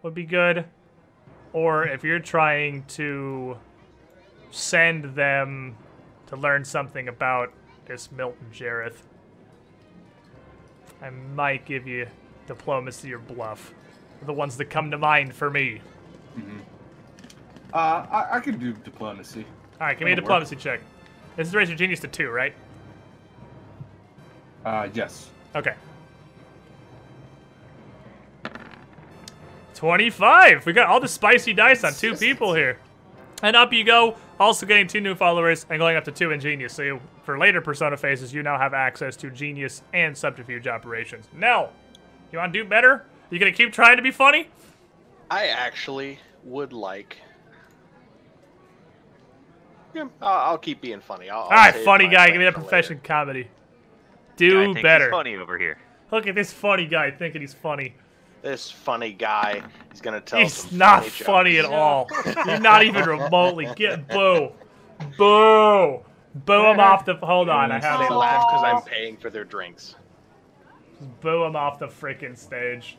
would 0.01 0.15
be 0.15 0.25
good. 0.25 0.65
Or 1.53 1.85
if 1.87 2.03
you're 2.03 2.19
trying 2.19 2.85
to 2.85 3.57
send 4.49 5.15
them 5.15 5.75
to 6.27 6.35
learn 6.35 6.65
something 6.65 7.07
about 7.07 7.53
this 7.85 8.11
Milton 8.11 8.47
Jareth, 8.51 8.97
I 11.03 11.09
might 11.11 11.65
give 11.65 11.85
you 11.87 12.07
diplomacy 12.47 13.13
or 13.13 13.19
bluff. 13.19 13.73
The 14.23 14.33
ones 14.33 14.57
that 14.57 14.65
come 14.71 14.89
to 14.91 14.97
mind 14.97 15.35
for 15.35 15.49
me. 15.51 15.81
Mhm. 16.35 16.61
Uh, 17.73 17.77
I, 18.09 18.37
I 18.37 18.39
could 18.39 18.59
do 18.59 18.73
diplomacy. 18.73 19.45
All 19.79 19.87
right, 19.87 19.97
give 19.97 20.05
me 20.05 20.13
a 20.13 20.15
That'll 20.15 20.23
work. 20.29 20.41
diplomacy 20.45 20.55
check. 20.55 20.79
This 21.35 21.47
is 21.47 21.55
raise 21.55 21.69
your 21.69 21.77
genius 21.77 21.99
to 22.01 22.07
two, 22.07 22.29
right? 22.29 22.53
Uh, 24.65 24.89
yes. 24.93 25.29
Okay. 25.55 25.73
25. 29.75 30.65
We 30.65 30.73
got 30.73 30.87
all 30.87 30.99
the 30.99 31.07
spicy 31.07 31.53
dice 31.53 31.83
on 31.83 31.93
two 31.93 32.15
people 32.15 32.53
here. 32.53 32.77
And 33.41 33.55
up 33.55 33.73
you 33.73 33.83
go, 33.83 34.15
also 34.39 34.65
getting 34.65 34.87
two 34.87 35.01
new 35.01 35.15
followers 35.15 35.65
and 35.69 35.79
going 35.79 35.97
up 35.97 36.03
to 36.05 36.11
two 36.11 36.31
in 36.31 36.39
Genius. 36.39 36.73
So 36.73 36.83
you, 36.83 37.01
for 37.23 37.39
later 37.39 37.61
Persona 37.61 37.97
phases, 37.97 38.31
you 38.33 38.43
now 38.43 38.59
have 38.59 38.75
access 38.75 39.15
to 39.17 39.31
Genius 39.31 39.81
and 39.93 40.15
Subterfuge 40.15 40.67
operations. 40.67 41.27
Now, 41.33 41.69
you 42.31 42.37
want 42.37 42.53
to 42.53 42.63
do 42.63 42.67
better? 42.67 43.05
You 43.31 43.39
gonna 43.39 43.51
keep 43.51 43.73
trying 43.73 43.97
to 43.97 44.03
be 44.03 44.11
funny? 44.11 44.49
I 45.31 45.47
actually 45.47 46.19
would 46.43 46.73
like. 46.73 47.17
Yeah, 49.93 50.07
I'll, 50.21 50.51
I'll 50.51 50.57
keep 50.57 50.81
being 50.81 51.01
funny. 51.01 51.29
I'll, 51.29 51.39
I'll 51.39 51.43
All 51.45 51.49
right, 51.49 51.75
funny 51.75 52.07
guy, 52.07 52.27
give 52.27 52.37
me 52.37 52.45
that 52.45 52.53
for 52.53 52.59
later. 52.59 52.69
profession 52.69 53.01
comedy. 53.03 53.43
I 53.43 54.35
Do 54.37 54.73
think 54.73 54.81
better. 54.81 55.05
He's 55.05 55.11
funny 55.11 55.35
over 55.35 55.57
here. 55.57 55.77
Look 56.11 56.27
at 56.27 56.35
this 56.35 56.51
funny 56.51 56.87
guy 56.87 57.11
thinking 57.11 57.41
he's 57.41 57.53
funny. 57.53 57.95
This 58.41 58.71
funny 58.71 59.13
guy, 59.13 59.61
is 59.93 60.01
gonna 60.01 60.19
tell. 60.19 60.39
He's 60.39 60.53
some 60.53 60.77
not 60.79 61.05
funny, 61.05 61.25
funny 61.25 61.57
at 61.59 61.65
all. 61.65 62.07
You're 62.45 62.59
not 62.59 62.83
even 62.83 63.05
remotely. 63.05 63.69
Get 63.75 64.07
boo, 64.07 64.51
boo, 65.17 65.99
boo 66.33 66.65
him 66.65 66.79
off 66.79 67.05
the. 67.05 67.15
Hold 67.17 67.49
on, 67.49 67.71
I 67.71 67.79
have 67.79 67.99
They 67.99 68.09
laugh 68.09 68.47
because 68.49 68.63
I'm 68.63 68.81
paying 68.81 69.17
for 69.17 69.29
their 69.29 69.45
drinks. 69.45 69.95
Boo 71.21 71.43
him 71.43 71.55
off 71.55 71.77
the 71.77 71.87
freaking 71.87 72.35
stage. 72.35 72.97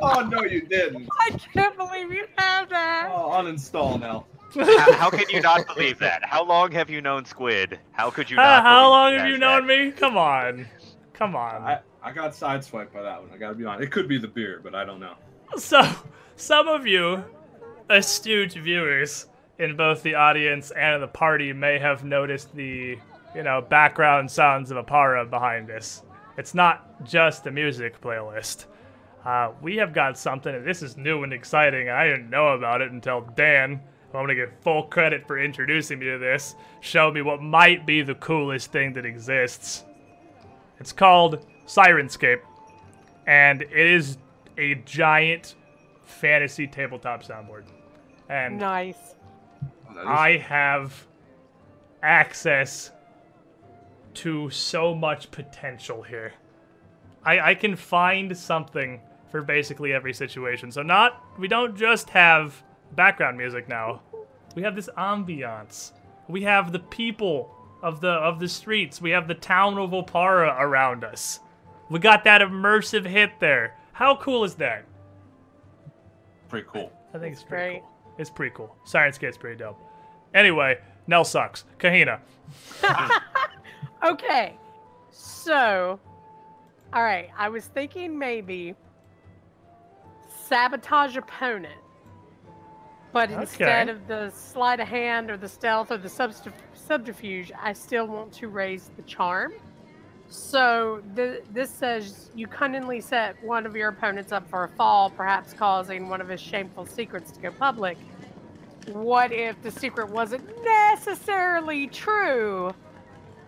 Oh 0.00 0.28
no, 0.30 0.44
you 0.44 0.62
didn't. 0.62 1.08
I 1.20 1.30
can't 1.52 1.76
believe 1.76 2.12
you 2.12 2.26
have 2.36 2.68
that. 2.70 3.10
Oh, 3.12 3.30
uninstall 3.30 4.00
now. 4.00 4.26
how, 4.54 4.92
how 4.92 5.10
can 5.10 5.28
you 5.30 5.40
not 5.40 5.66
believe 5.66 5.98
that? 5.98 6.24
How 6.24 6.44
long 6.44 6.70
have 6.72 6.88
you 6.90 7.00
known 7.00 7.24
Squid? 7.24 7.78
How 7.92 8.10
could 8.10 8.30
you 8.30 8.38
Uh, 8.38 8.62
how 8.62 8.88
long 8.90 9.12
he 9.12 9.18
have 9.18 9.28
you 9.28 9.38
known 9.38 9.66
that? 9.66 9.84
me? 9.86 9.90
Come 9.92 10.16
on, 10.16 10.66
come 11.12 11.34
on. 11.34 11.62
I, 11.62 11.80
I 12.02 12.12
got 12.12 12.32
sideswiped 12.32 12.92
by 12.92 13.02
that 13.02 13.20
one. 13.20 13.30
I 13.32 13.36
gotta 13.38 13.54
be 13.54 13.64
honest. 13.64 13.84
It 13.84 13.90
could 13.90 14.08
be 14.08 14.18
the 14.18 14.28
beer, 14.28 14.60
but 14.62 14.74
I 14.74 14.84
don't 14.84 15.00
know. 15.00 15.14
So, 15.56 15.82
some 16.36 16.68
of 16.68 16.86
you 16.86 17.24
astute 17.90 18.52
viewers 18.52 19.26
in 19.58 19.76
both 19.76 20.02
the 20.02 20.14
audience 20.14 20.70
and 20.72 21.02
the 21.02 21.08
party 21.08 21.52
may 21.52 21.78
have 21.78 22.04
noticed 22.04 22.54
the, 22.54 22.98
you 23.34 23.42
know, 23.42 23.60
background 23.60 24.30
sounds 24.30 24.70
of 24.70 24.84
Oppara 24.84 25.28
behind 25.28 25.70
us. 25.70 26.02
It's 26.36 26.54
not 26.54 27.04
just 27.04 27.46
a 27.46 27.50
music 27.50 28.00
playlist. 28.00 28.66
Uh, 29.24 29.52
we 29.62 29.76
have 29.76 29.92
got 29.92 30.18
something, 30.18 30.54
and 30.54 30.66
this 30.66 30.82
is 30.82 30.96
new 30.96 31.22
and 31.22 31.32
exciting. 31.32 31.88
I 31.88 32.06
didn't 32.06 32.28
know 32.30 32.48
about 32.48 32.82
it 32.82 32.90
until 32.92 33.22
Dan, 33.36 33.80
who 34.12 34.18
I'm 34.18 34.26
going 34.26 34.28
to 34.28 34.34
give 34.34 34.52
full 34.60 34.84
credit 34.84 35.26
for 35.26 35.38
introducing 35.38 35.98
me 35.98 36.06
to 36.06 36.18
this, 36.18 36.54
showed 36.80 37.14
me 37.14 37.22
what 37.22 37.40
might 37.40 37.86
be 37.86 38.02
the 38.02 38.14
coolest 38.16 38.70
thing 38.72 38.92
that 38.94 39.06
exists. 39.06 39.84
It's 40.78 40.92
called 40.92 41.46
Syrinscape 41.66 42.40
and 43.26 43.62
it 43.62 43.72
is 43.72 44.18
a 44.58 44.74
giant 44.84 45.54
fantasy 46.02 46.66
tabletop 46.66 47.22
soundboard. 47.22 47.64
And 48.28 48.58
Nice. 48.58 49.14
That 49.94 50.00
is- 50.02 50.06
I 50.06 50.36
have 50.38 51.06
access 52.02 52.90
to 54.16 54.50
so 54.50 54.94
much 54.94 55.30
potential 55.30 56.02
here. 56.02 56.34
I, 57.24 57.40
I 57.50 57.54
can 57.54 57.74
find 57.76 58.36
something 58.36 59.00
for 59.30 59.42
basically 59.42 59.92
every 59.92 60.12
situation. 60.14 60.70
So 60.70 60.82
not 60.82 61.22
we 61.38 61.48
don't 61.48 61.76
just 61.76 62.10
have 62.10 62.62
background 62.92 63.36
music 63.38 63.68
now. 63.68 64.02
We 64.54 64.62
have 64.62 64.76
this 64.76 64.88
ambiance. 64.96 65.92
We 66.28 66.42
have 66.42 66.70
the 66.72 66.78
people 66.78 67.50
of 67.82 68.00
the 68.00 68.10
of 68.10 68.38
the 68.40 68.48
streets. 68.48 69.00
We 69.00 69.10
have 69.10 69.26
the 69.28 69.34
town 69.34 69.78
of 69.78 69.90
Oppara 69.90 70.58
around 70.60 71.02
us. 71.04 71.40
We 71.90 71.98
got 71.98 72.24
that 72.24 72.40
immersive 72.40 73.04
hit 73.06 73.32
there. 73.40 73.76
How 73.92 74.16
cool 74.16 74.44
is 74.44 74.54
that? 74.56 74.84
pretty 76.48 76.66
cool. 76.70 76.92
I 77.12 77.18
think 77.18 77.32
It's 77.32 77.42
it's, 77.42 77.48
pretty 77.48 77.72
great. 77.72 77.80
cool. 77.82 78.14
It's 78.18 78.30
pretty 78.30 78.54
cool. 78.54 78.76
Syrinscape's 78.86 79.36
pretty 79.36 79.56
dope. 79.56 79.78
Anyway, 80.34 80.78
Nell 81.08 81.24
sucks. 81.24 81.64
Kahina. 81.80 82.20
Okay. 84.04 84.56
So, 85.10 85.98
all 86.92 87.02
right. 87.02 87.30
I 87.36 87.48
was 87.48 87.66
thinking 87.66 88.18
maybe 88.18 88.74
sabotage 90.46 91.16
opponent, 91.16 91.80
but 93.12 93.30
instead 93.30 93.88
of 93.88 94.06
the 94.06 94.30
sleight 94.30 94.80
of 94.80 94.88
hand 94.88 95.30
or 95.30 95.36
the 95.36 95.48
stealth 95.48 95.90
or 95.90 95.96
the 95.96 96.08
subterfuge, 96.74 97.50
I 97.60 97.72
still 97.72 98.06
want 98.06 98.32
to 98.34 98.48
raise 98.48 98.90
the 98.96 99.02
charm. 99.02 99.54
So 100.28 101.02
th- 101.16 101.44
this 101.52 101.70
says 101.70 102.30
you 102.34 102.46
cunningly 102.46 103.00
set 103.00 103.42
one 103.42 103.66
of 103.66 103.76
your 103.76 103.88
opponents 103.88 104.32
up 104.32 104.48
for 104.50 104.64
a 104.64 104.68
fall, 104.68 105.10
perhaps 105.10 105.52
causing 105.54 106.08
one 106.08 106.20
of 106.20 106.28
his 106.28 106.40
shameful 106.40 106.86
secrets 106.86 107.30
to 107.32 107.40
go 107.40 107.50
public. 107.52 107.96
What 108.88 109.32
if 109.32 109.62
the 109.62 109.70
secret 109.70 110.10
wasn't 110.10 110.44
necessarily 110.62 111.86
true? 111.86 112.74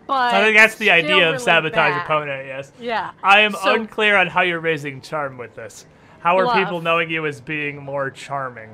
But 0.07 0.34
I 0.34 0.42
think 0.44 0.57
that's 0.57 0.76
the 0.76 0.90
idea 0.90 1.28
of 1.28 1.32
really 1.34 1.38
sabotage 1.44 1.92
bad? 1.94 2.04
opponent, 2.04 2.46
yes. 2.46 2.72
Yeah. 2.78 3.11
I 3.22 3.40
am 3.40 3.52
So- 3.52 3.74
unclear 3.74 4.16
on 4.16 4.28
how 4.28 4.42
you're 4.42 4.61
raising 4.61 5.00
charm 5.00 5.36
with 5.36 5.54
this. 5.57 5.86
How 6.20 6.38
are 6.38 6.54
people 6.64 6.80
knowing 6.80 7.11
you 7.11 7.26
as 7.26 7.40
being 7.40 7.82
more 7.82 8.11
charming? 8.11 8.70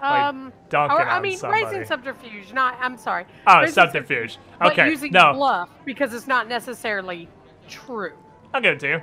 Like 0.00 0.22
Um, 0.22 0.52
dunking 0.68 0.96
or 0.98 1.08
I 1.08 1.20
mean, 1.20 1.38
somebody. 1.38 1.64
raising 1.64 1.84
subterfuge. 1.86 2.52
Not. 2.52 2.76
I'm 2.80 2.96
sorry. 2.98 3.24
oh, 3.46 3.60
raising 3.60 3.74
subterfuge. 3.74 4.38
Okay, 4.62 4.88
using 4.90 5.10
no, 5.12 5.32
bluff 5.32 5.70
because 5.86 6.12
it's 6.14 6.26
not 6.26 6.48
necessarily 6.48 7.28
true. 7.68 8.12
I'll 8.52 8.60
give 8.60 8.74
it 8.74 8.80
to 8.80 8.88
you. 8.88 9.02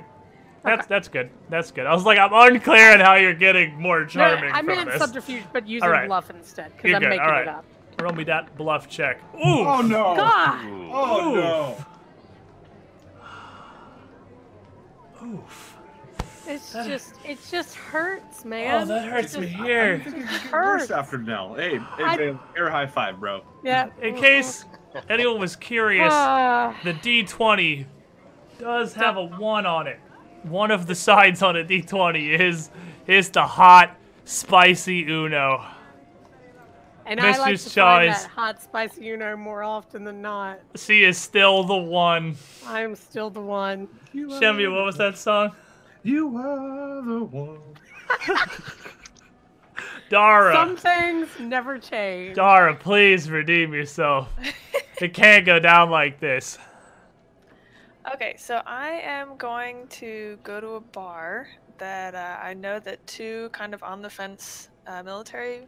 That's 0.62 0.80
Okay. 0.80 0.86
that's 0.88 1.08
good. 1.08 1.30
That's 1.50 1.70
good. 1.72 1.86
I 1.86 1.92
was 1.92 2.04
like, 2.04 2.18
I'm 2.18 2.32
unclear 2.32 2.92
on 2.94 3.00
how 3.00 3.14
you're 3.16 3.34
getting 3.34 3.74
more 3.80 4.04
charming. 4.06 4.50
No, 4.50 4.56
I 4.56 4.62
meant 4.62 4.90
subterfuge, 4.92 5.42
but 5.52 5.66
using 5.68 5.84
Alright. 5.86 6.06
bluff 6.08 6.30
instead 6.30 6.72
because 6.76 6.94
I'm 6.94 7.02
good, 7.02 7.08
making 7.10 7.24
alright. 7.26 7.42
it 7.42 7.48
up. 7.48 7.64
Roll 8.04 8.12
me 8.12 8.24
that 8.24 8.54
bluff 8.58 8.86
check. 8.86 9.18
Ooh. 9.34 9.40
Oh 9.66 9.80
no! 9.80 10.14
God. 10.14 10.60
Oh 10.92 11.30
Oof. 11.30 11.78
no! 15.22 15.26
Oof. 15.38 15.76
It's 16.46 16.74
just, 16.74 17.14
it 17.24 17.38
just 17.50 17.74
hurts, 17.74 18.44
man. 18.44 18.82
Oh, 18.82 18.84
that 18.84 19.08
hurts 19.10 19.34
It 19.36 19.40
me 19.40 19.46
here. 19.46 20.02
I 20.06 20.10
think 20.10 20.16
it 20.18 20.26
hurts. 20.26 20.90
after 20.90 21.16
Nell. 21.16 21.54
Hey, 21.54 21.78
hey, 21.78 22.04
I- 22.04 22.16
babe, 22.18 22.38
air 22.54 22.68
high 22.68 22.86
five, 22.86 23.18
bro. 23.18 23.40
Yeah. 23.62 23.88
In 24.02 24.14
case 24.16 24.66
anyone 25.08 25.40
was 25.40 25.56
curious, 25.56 26.12
Ah, 26.12 26.78
the 26.84 26.92
D20 26.92 27.86
does 28.58 28.92
have 28.92 29.16
a 29.16 29.24
one 29.24 29.64
on 29.64 29.86
it. 29.86 29.98
One 30.42 30.70
of 30.70 30.86
the 30.86 30.94
sides 31.06 31.42
on 31.42 31.56
a 31.56 31.64
D20 31.64 32.38
is 32.38 32.68
is 33.06 33.30
the 33.30 33.46
hot, 33.46 33.96
spicy 34.26 35.04
Uno. 35.10 35.64
And 37.06 37.20
I 37.20 37.36
like 37.38 37.52
Mistress 37.52 37.74
to 37.74 37.80
find 37.80 38.10
that 38.10 38.24
hot 38.24 38.62
spicy 38.62 39.10
Uno 39.10 39.36
more 39.36 39.62
often 39.62 40.04
than 40.04 40.22
not. 40.22 40.60
She 40.76 41.04
is 41.04 41.18
still 41.18 41.64
the 41.64 41.76
one. 41.76 42.36
I'm 42.66 42.94
still 42.94 43.30
the 43.30 43.40
one. 43.40 43.88
Shemmy, 44.12 44.66
what 44.66 44.84
was 44.84 44.96
that 44.96 45.18
song? 45.18 45.52
You 46.02 46.36
are 46.36 47.02
the 47.02 47.24
one. 47.24 47.60
Dara. 50.10 50.52
Some 50.54 50.76
things 50.76 51.28
never 51.40 51.78
change. 51.78 52.36
Dara, 52.36 52.74
please 52.74 53.30
redeem 53.30 53.72
yourself. 53.72 54.32
it 55.00 55.14
can't 55.14 55.44
go 55.46 55.58
down 55.58 55.90
like 55.90 56.20
this. 56.20 56.58
Okay, 58.12 58.36
so 58.36 58.60
I 58.66 58.90
am 59.02 59.36
going 59.38 59.88
to 59.88 60.38
go 60.42 60.60
to 60.60 60.72
a 60.74 60.80
bar 60.80 61.48
that 61.78 62.14
uh, 62.14 62.36
I 62.40 62.54
know 62.54 62.78
that 62.80 63.04
two 63.06 63.48
kind 63.52 63.72
of 63.72 63.82
on 63.82 64.02
the 64.02 64.10
fence 64.10 64.68
uh, 64.86 65.02
military 65.02 65.66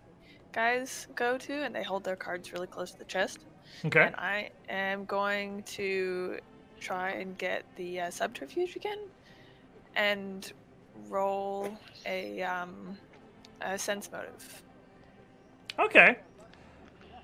guys 0.56 1.06
go 1.14 1.36
to, 1.38 1.52
and 1.52 1.74
they 1.74 1.82
hold 1.84 2.02
their 2.02 2.16
cards 2.16 2.52
really 2.52 2.66
close 2.66 2.90
to 2.90 2.98
the 2.98 3.04
chest. 3.04 3.40
Okay. 3.84 4.06
And 4.06 4.14
I 4.16 4.50
am 4.70 5.04
going 5.04 5.62
to 5.64 6.38
try 6.80 7.10
and 7.10 7.36
get 7.38 7.64
the 7.76 8.00
uh, 8.00 8.10
subterfuge 8.10 8.74
again, 8.74 8.98
and 9.94 10.52
roll 11.08 11.76
a 12.06 12.42
um, 12.42 12.96
a 13.60 13.78
sense 13.78 14.10
motive. 14.10 14.62
Okay. 15.78 16.16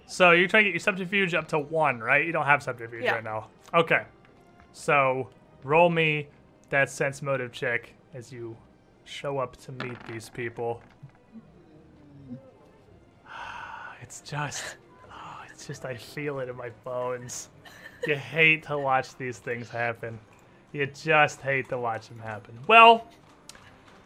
So 0.07 0.33
you're 0.33 0.47
trying 0.49 0.65
to 0.65 0.69
get 0.71 0.75
your 0.75 0.81
subterfuge 0.81 1.33
up 1.33 1.49
to 1.49 1.59
one, 1.59 2.01
right? 2.01 2.27
You 2.27 2.33
don't 2.33 2.45
have 2.45 2.63
subterfuge 2.63 3.05
Yeah. 3.05 3.15
right 3.15 3.25
now. 3.25 3.49
Okay. 3.73 4.03
So 4.75 5.31
roll 5.65 5.89
me 5.89 6.29
that 6.69 6.91
sense 6.91 7.23
motive 7.23 7.51
check 7.51 7.95
as 8.13 8.31
you 8.31 8.55
show 9.05 9.39
up 9.39 9.57
to 9.59 9.73
meet 9.73 9.99
these 10.07 10.29
people. 10.29 10.83
It's 14.03 14.21
just, 14.21 14.77
oh, 15.11 15.43
it's 15.51 15.67
just 15.67 15.85
I 15.85 15.97
feel 15.97 16.41
it 16.41 16.49
in 16.49 16.57
my 16.57 16.71
bones. 16.85 17.49
You 18.07 18.17
hate 18.17 18.65
to 18.65 18.77
watch 18.79 19.17
these 19.17 19.39
things 19.39 19.69
happen. 19.71 20.19
You 20.73 20.87
just 20.87 21.41
hate 21.41 21.69
to 21.69 21.79
watch 21.79 22.09
them 22.09 22.19
happen. 22.19 22.59
Well, 22.67 23.07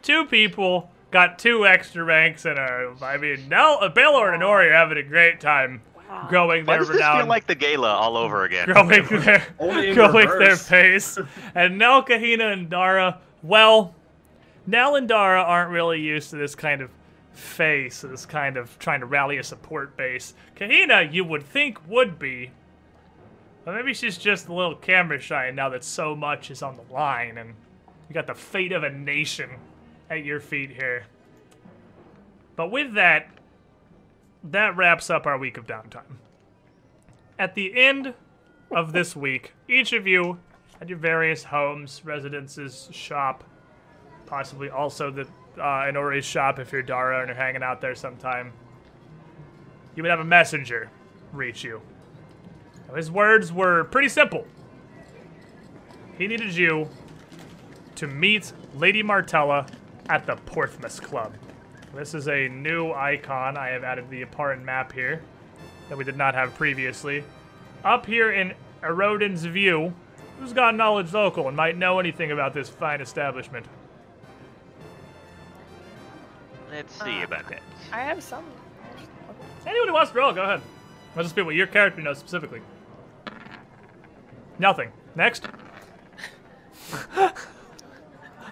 two 0.03 0.25
people 0.25 0.91
got 1.09 1.39
two 1.39 1.65
extra 1.65 2.03
ranks 2.03 2.45
and 2.45 2.59
are, 2.59 2.93
I 3.01 3.17
mean, 3.17 3.47
now 3.49 3.87
Baylor 3.89 4.33
and 4.33 4.43
Inori 4.43 4.69
are 4.69 4.73
having 4.73 4.97
a 4.97 5.03
great 5.03 5.39
time 5.39 5.81
Wow. 6.09 6.25
growing 6.29 6.65
Why 6.65 6.75
their 6.75 6.79
does 6.79 6.87
this 6.87 6.95
renown, 6.97 7.17
feel 7.17 7.27
like 7.27 7.47
the 7.47 7.55
gala 7.55 7.89
all 7.89 8.15
over 8.15 8.45
again? 8.45 8.65
growing 8.71 9.05
their, 9.09 9.45
Only 9.59 9.89
in 9.89 9.93
growing 9.95 10.29
their 10.39 10.55
pace. 10.55 11.17
And 11.53 11.77
Nell, 11.77 12.01
Kahina, 12.01 12.53
and 12.53 12.69
Dara, 12.69 13.19
well, 13.43 13.93
Nell 14.65 14.95
and 14.95 15.07
Dara 15.07 15.41
aren't 15.41 15.69
really 15.71 15.99
used 15.99 16.29
to 16.29 16.37
this 16.37 16.55
kind 16.55 16.81
of 16.81 16.89
face, 17.37 18.03
is 18.03 18.25
kind 18.25 18.57
of 18.57 18.77
trying 18.79 18.99
to 18.99 19.05
rally 19.05 19.37
a 19.37 19.43
support 19.43 19.95
base. 19.95 20.33
Kahina, 20.55 21.11
you 21.11 21.23
would 21.23 21.43
think 21.43 21.87
would 21.87 22.17
be, 22.19 22.51
but 23.63 23.75
maybe 23.75 23.93
she's 23.93 24.17
just 24.17 24.47
a 24.47 24.53
little 24.53 24.75
camera 24.75 25.19
shy 25.19 25.51
now 25.51 25.69
that 25.69 25.83
so 25.83 26.15
much 26.15 26.51
is 26.51 26.61
on 26.61 26.75
the 26.75 26.93
line, 26.93 27.37
and 27.37 27.53
you 28.07 28.13
got 28.13 28.27
the 28.27 28.35
fate 28.35 28.71
of 28.71 28.83
a 28.83 28.89
nation 28.89 29.49
at 30.09 30.23
your 30.23 30.39
feet 30.39 30.71
here. 30.71 31.05
But 32.55 32.71
with 32.71 32.93
that, 32.95 33.27
that 34.43 34.75
wraps 34.77 35.09
up 35.09 35.25
our 35.25 35.37
week 35.37 35.57
of 35.57 35.67
downtime. 35.67 36.17
At 37.37 37.55
the 37.55 37.77
end 37.77 38.13
of 38.71 38.93
this 38.93 39.15
week, 39.15 39.53
each 39.67 39.93
of 39.93 40.07
you 40.07 40.39
at 40.81 40.89
your 40.89 40.97
various 40.97 41.43
homes, 41.43 42.01
residences, 42.03 42.89
shop, 42.91 43.43
possibly 44.25 44.69
also 44.69 45.11
the 45.11 45.27
uh, 45.59 45.85
Inori's 45.87 46.25
shop 46.25 46.59
if 46.59 46.71
you're 46.71 46.81
Dara 46.81 47.19
and 47.19 47.27
you're 47.27 47.35
hanging 47.35 47.63
out 47.63 47.81
there 47.81 47.95
sometime, 47.95 48.53
you 49.95 50.03
would 50.03 50.09
have 50.09 50.19
a 50.19 50.25
messenger 50.25 50.89
reach 51.33 51.63
you. 51.63 51.81
His 52.95 53.11
words 53.11 53.51
were 53.51 53.83
pretty 53.85 54.09
simple. 54.09 54.45
He 56.17 56.27
needed 56.27 56.55
you 56.55 56.89
to 57.95 58.07
meet 58.07 58.53
Lady 58.75 59.03
Martella 59.03 59.67
at 60.09 60.25
the 60.25 60.35
Porthmas 60.35 61.01
Club. 61.01 61.33
This 61.93 62.13
is 62.13 62.27
a 62.27 62.47
new 62.47 62.91
icon 62.91 63.57
I 63.57 63.69
have 63.69 63.83
added 63.83 64.09
the 64.09 64.23
Opparan 64.23 64.63
map 64.63 64.91
here 64.91 65.21
that 65.89 65.97
we 65.97 66.03
did 66.03 66.17
not 66.17 66.35
have 66.35 66.53
previously. 66.55 67.23
Up 67.83 68.05
here 68.05 68.31
in 68.31 68.53
Erodin's 68.81 69.45
View, 69.45 69.93
who's 70.39 70.53
got 70.53 70.75
knowledge 70.75 71.13
local 71.13 71.47
and 71.47 71.57
might 71.57 71.77
know 71.77 71.99
anything 71.99 72.31
about 72.31 72.53
this 72.53 72.69
fine 72.69 73.01
establishment? 73.01 73.65
Let's 76.71 76.93
see 77.01 77.21
Uh, 77.21 77.25
about 77.25 77.47
that. 77.49 77.61
I 77.91 78.01
have 78.01 78.21
some. 78.23 78.43
Anyone 79.65 79.87
who 79.89 79.93
wants 79.93 80.11
to 80.11 80.17
roll, 80.17 80.31
go 80.33 80.43
ahead. 80.43 80.61
Let's 81.15 81.27
just 81.27 81.35
be 81.35 81.41
what 81.41 81.55
your 81.55 81.67
character 81.67 82.01
knows 82.01 82.17
specifically. 82.19 82.61
Nothing. 84.59 84.91
Next. 85.15 85.45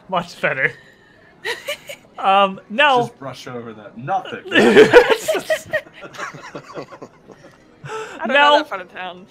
Much 0.10 0.40
better. 0.42 0.72
Um, 2.18 2.60
no. 2.70 3.02
Just 3.08 3.20
brush 3.20 3.48
over 3.48 3.74
that. 3.74 3.98
Nothing. 3.98 4.44
I 7.86 8.20
don't 8.20 8.28
No. 8.30 8.34
know 8.34 8.58
that 8.60 8.70
part 8.70 8.82
of 8.82 8.92
town. 8.92 9.28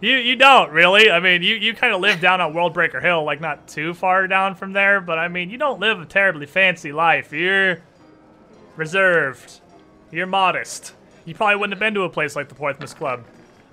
You 0.00 0.16
you 0.16 0.36
don't 0.36 0.70
really. 0.70 1.10
I 1.10 1.18
mean, 1.20 1.42
you, 1.42 1.54
you 1.54 1.72
kind 1.74 1.94
of 1.94 2.00
live 2.00 2.20
down 2.20 2.40
on 2.40 2.52
Worldbreaker 2.52 3.00
Hill, 3.00 3.24
like 3.24 3.40
not 3.40 3.66
too 3.68 3.94
far 3.94 4.26
down 4.26 4.54
from 4.54 4.72
there. 4.74 5.00
But 5.00 5.18
I 5.18 5.28
mean, 5.28 5.48
you 5.50 5.56
don't 5.58 5.80
live 5.80 5.98
a 6.00 6.04
terribly 6.04 6.46
fancy 6.46 6.92
life. 6.92 7.32
You're 7.32 7.78
reserved. 8.76 9.60
You're 10.10 10.26
modest. 10.26 10.94
You 11.24 11.34
probably 11.34 11.56
wouldn't 11.56 11.74
have 11.74 11.80
been 11.80 11.94
to 11.94 12.02
a 12.02 12.10
place 12.10 12.36
like 12.36 12.48
the 12.48 12.54
Porthmas 12.54 12.94
Club. 12.94 13.24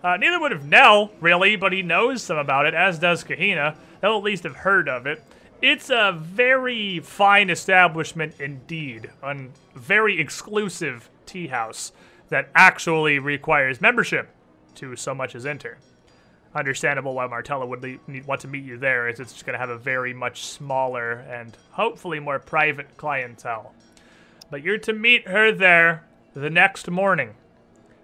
Uh, 0.04 0.18
neither 0.18 0.40
would 0.40 0.52
have 0.52 0.66
Nell, 0.66 1.12
really, 1.22 1.56
but 1.56 1.72
he 1.72 1.82
knows 1.82 2.24
some 2.24 2.38
about 2.38 2.66
it, 2.66 2.74
as 2.74 3.00
does 3.00 3.24
Kahina. 3.24 3.78
They'll 4.02 4.18
at 4.18 4.24
least 4.24 4.44
have 4.44 4.58
heard 4.58 4.90
of 4.90 5.06
it. 5.06 5.24
It's 5.62 5.90
a 5.90 6.18
very 6.20 7.00
fine 7.00 7.50
establishment 7.50 8.36
indeed, 8.40 9.10
a 9.22 9.36
very 9.76 10.20
exclusive 10.20 11.10
tea 11.26 11.48
house 11.48 11.94
that 12.28 12.50
actually 12.54 13.20
requires 13.20 13.80
membership 13.80 14.30
to 14.76 14.96
so 14.98 15.16
much 15.16 15.36
as 15.36 15.46
enter. 15.46 15.78
Understandable 16.54 17.14
why 17.14 17.28
Martella 17.28 17.66
would 17.66 18.00
want 18.28 18.42
to 18.42 18.48
meet 18.48 18.66
you 18.66 18.78
there, 18.78 19.08
as 19.08 19.22
it's 19.22 19.32
just 19.32 19.46
going 19.46 19.54
to 19.54 19.60
have 19.60 19.70
a 19.70 19.78
very 19.78 20.14
much 20.14 20.44
smaller 20.44 21.12
and 21.30 21.56
hopefully 21.72 22.20
more 22.20 22.40
private 22.40 22.98
clientele. 22.98 23.74
But 24.54 24.62
you're 24.62 24.78
to 24.78 24.94
meet 24.94 25.28
her 25.30 25.52
there 25.52 26.06
the 26.36 26.52
next 26.52 26.88
morning. 26.88 27.34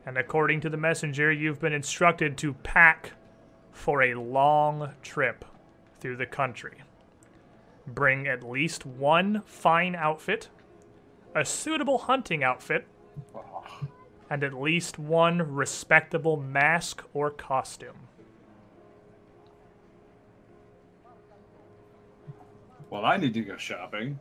And 0.04 0.18
according 0.18 0.62
to 0.62 0.70
the 0.72 0.78
messenger, 0.78 1.32
you've 1.32 1.60
been 1.60 1.74
instructed 1.74 2.40
to 2.40 2.56
pack 2.56 3.12
for 3.72 4.02
a 4.02 4.16
long 4.16 4.94
trip 5.04 5.46
through 6.00 6.16
the 6.16 6.26
country. 6.26 6.82
Bring 7.86 8.28
at 8.28 8.42
least 8.42 8.84
one 8.84 9.44
fine 9.46 9.96
outfit, 9.96 10.50
a 11.36 11.46
suitable 11.46 12.00
hunting 12.00 12.44
outfit, 12.44 12.88
and 14.28 14.44
at 14.44 14.54
least 14.54 14.98
one 14.98 15.54
respectable 15.54 16.36
mask 16.36 17.04
or 17.14 17.30
costume. 17.30 18.08
Well, 22.90 23.06
I 23.06 23.18
need 23.18 23.36
to 23.36 23.42
go 23.42 23.56
shopping. 23.56 24.20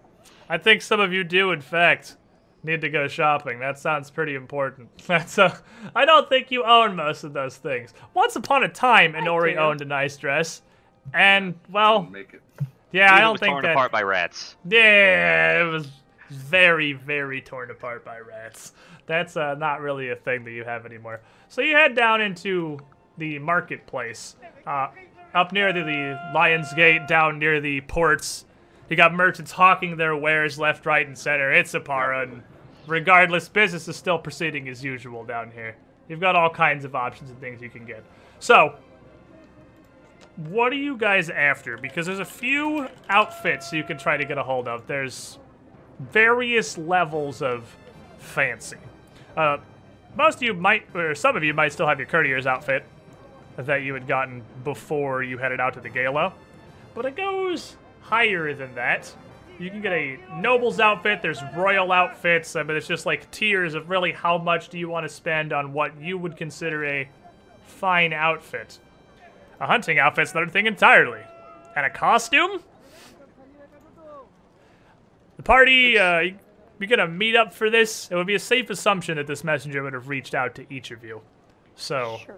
I 0.48 0.58
think 0.58 0.82
some 0.82 1.00
of 1.00 1.12
you 1.12 1.24
do, 1.24 1.52
in 1.52 1.60
fact, 1.60 2.16
need 2.62 2.80
to 2.80 2.90
go 2.90 3.06
shopping. 3.08 3.60
That 3.60 3.78
sounds 3.78 4.10
pretty 4.10 4.34
important. 4.34 4.88
That's 5.06 5.38
a. 5.38 5.58
I 5.94 6.04
don't 6.04 6.28
think 6.28 6.50
you 6.50 6.64
own 6.64 6.96
most 6.96 7.24
of 7.24 7.32
those 7.32 7.56
things. 7.56 7.94
Once 8.14 8.36
upon 8.36 8.64
a 8.64 8.68
time, 8.68 9.12
Inori 9.12 9.56
owned 9.56 9.80
a 9.82 9.84
nice 9.84 10.16
dress, 10.16 10.62
and 11.12 11.54
well, 11.70 12.02
Make 12.02 12.34
it. 12.34 12.42
yeah, 12.92 13.14
I 13.14 13.20
don't 13.20 13.38
think 13.38 13.52
torn 13.52 13.62
that. 13.64 13.72
apart 13.72 13.92
by 13.92 14.02
rats. 14.02 14.56
Yeah, 14.68 15.60
it 15.62 15.70
was 15.70 15.88
very, 16.30 16.92
very 16.92 17.40
torn 17.40 17.70
apart 17.70 18.04
by 18.04 18.18
rats. 18.20 18.72
That's 19.06 19.36
uh, 19.36 19.54
not 19.54 19.80
really 19.80 20.10
a 20.10 20.16
thing 20.16 20.44
that 20.44 20.50
you 20.50 20.64
have 20.64 20.84
anymore. 20.84 21.20
So 21.48 21.62
you 21.62 21.74
head 21.74 21.94
down 21.94 22.20
into 22.20 22.78
the 23.16 23.38
marketplace, 23.38 24.36
uh, 24.66 24.88
up 25.34 25.52
near 25.52 25.72
the, 25.72 25.80
the 25.82 26.20
Lion's 26.34 26.72
Gate, 26.74 27.06
down 27.08 27.38
near 27.38 27.60
the 27.60 27.80
ports. 27.82 28.44
You 28.88 28.96
got 28.96 29.12
merchants 29.12 29.52
hawking 29.52 29.96
their 29.96 30.16
wares 30.16 30.58
left, 30.58 30.86
right, 30.86 31.06
and 31.06 31.16
center. 31.16 31.52
It's 31.52 31.72
Oppara, 31.72 32.22
and 32.22 32.42
regardless, 32.86 33.48
business 33.48 33.86
is 33.86 33.96
still 33.96 34.18
proceeding 34.18 34.68
as 34.68 34.82
usual 34.82 35.24
down 35.24 35.50
here. 35.50 35.76
You've 36.08 36.20
got 36.20 36.36
all 36.36 36.48
kinds 36.48 36.84
of 36.84 36.94
options 36.94 37.30
and 37.30 37.38
things 37.38 37.60
you 37.60 37.68
can 37.68 37.84
get. 37.84 38.02
So, 38.40 38.76
what 40.36 40.72
are 40.72 40.76
you 40.76 40.96
guys 40.96 41.28
after? 41.28 41.76
Because 41.76 42.06
there's 42.06 42.18
a 42.18 42.24
few 42.24 42.88
outfits 43.10 43.72
you 43.72 43.84
can 43.84 43.98
try 43.98 44.16
to 44.16 44.24
get 44.24 44.38
a 44.38 44.42
hold 44.42 44.68
of. 44.68 44.86
There's 44.86 45.38
various 45.98 46.78
levels 46.78 47.42
of 47.42 47.76
fancy. 48.18 48.78
Uh, 49.36 49.58
most 50.16 50.36
of 50.36 50.42
you 50.42 50.54
might, 50.54 50.84
or 50.94 51.14
some 51.14 51.36
of 51.36 51.44
you 51.44 51.52
might 51.52 51.72
still 51.72 51.86
have 51.86 51.98
your 51.98 52.08
courtier's 52.08 52.46
outfit 52.46 52.84
that 53.56 53.82
you 53.82 53.92
had 53.92 54.06
gotten 54.06 54.42
before 54.64 55.22
you 55.22 55.36
headed 55.36 55.60
out 55.60 55.74
to 55.74 55.80
the 55.80 55.88
gala, 55.88 56.32
but 56.94 57.04
it 57.04 57.16
goes 57.16 57.76
higher 58.08 58.54
than 58.54 58.74
that. 58.74 59.12
You 59.58 59.70
can 59.70 59.80
get 59.82 59.92
a 59.92 60.18
noble's 60.36 60.78
outfit. 60.78 61.20
There's 61.20 61.42
royal 61.56 61.90
outfits. 61.90 62.54
I 62.54 62.62
mean, 62.62 62.76
it's 62.76 62.86
just 62.86 63.06
like 63.06 63.28
tiers 63.30 63.74
of 63.74 63.90
really 63.90 64.12
how 64.12 64.38
much 64.38 64.68
do 64.68 64.78
you 64.78 64.88
want 64.88 65.04
to 65.04 65.08
spend 65.08 65.52
on 65.52 65.72
what 65.72 66.00
you 66.00 66.16
would 66.16 66.36
consider 66.36 66.84
a 66.84 67.08
fine 67.66 68.12
outfit. 68.12 68.78
A 69.60 69.66
hunting 69.66 69.98
outfit's 69.98 70.30
another 70.32 70.50
thing 70.50 70.66
entirely. 70.66 71.20
And 71.74 71.84
a 71.84 71.90
costume? 71.90 72.62
The 75.36 75.42
party, 75.42 75.98
uh, 75.98 76.20
you- 76.20 76.38
you're 76.78 76.88
gonna 76.88 77.08
meet 77.08 77.36
up 77.36 77.52
for 77.52 77.70
this? 77.70 78.10
It 78.10 78.14
would 78.14 78.26
be 78.26 78.34
a 78.34 78.40
safe 78.40 78.70
assumption 78.70 79.16
that 79.16 79.26
this 79.26 79.42
messenger 79.44 79.82
would 79.82 79.92
have 79.92 80.08
reached 80.08 80.34
out 80.34 80.54
to 80.56 80.66
each 80.72 80.90
of 80.90 81.04
you. 81.04 81.22
So, 81.74 82.18
Sure. 82.24 82.36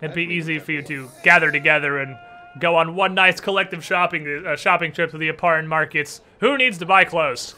it'd 0.00 0.14
be 0.14 0.24
easy 0.24 0.58
for 0.58 0.72
you 0.72 0.82
to 0.82 1.08
gather 1.24 1.50
together 1.50 1.98
and 1.98 2.16
go 2.58 2.76
on 2.76 2.94
one 2.94 3.14
nice 3.14 3.40
collective 3.40 3.84
shopping 3.84 4.44
uh, 4.46 4.56
shopping 4.56 4.92
trip 4.92 5.10
to 5.10 5.18
the 5.18 5.30
Opparan 5.32 5.66
markets. 5.66 6.20
Who 6.40 6.56
needs 6.56 6.78
to 6.78 6.86
buy 6.86 7.04
clothes? 7.04 7.54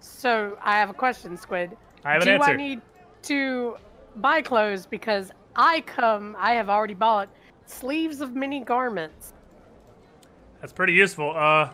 So 0.00 0.58
I 0.62 0.78
have 0.78 0.90
a 0.90 0.94
question, 0.94 1.36
Squid. 1.36 1.76
I 2.04 2.12
have 2.12 2.22
an 2.22 2.28
Do 2.28 2.34
answer. 2.34 2.50
I 2.50 2.56
need 2.56 2.80
to 3.22 3.76
buy 4.16 4.42
clothes 4.42 4.86
because 4.86 5.30
I 5.56 5.80
come? 5.82 6.36
I 6.38 6.52
have 6.54 6.68
already 6.68 6.94
bought 6.94 7.28
sleeves 7.66 8.20
of 8.20 8.34
many 8.34 8.60
garments. 8.60 9.32
That's 10.60 10.72
pretty 10.72 10.92
useful. 10.92 11.34
Uh, 11.36 11.70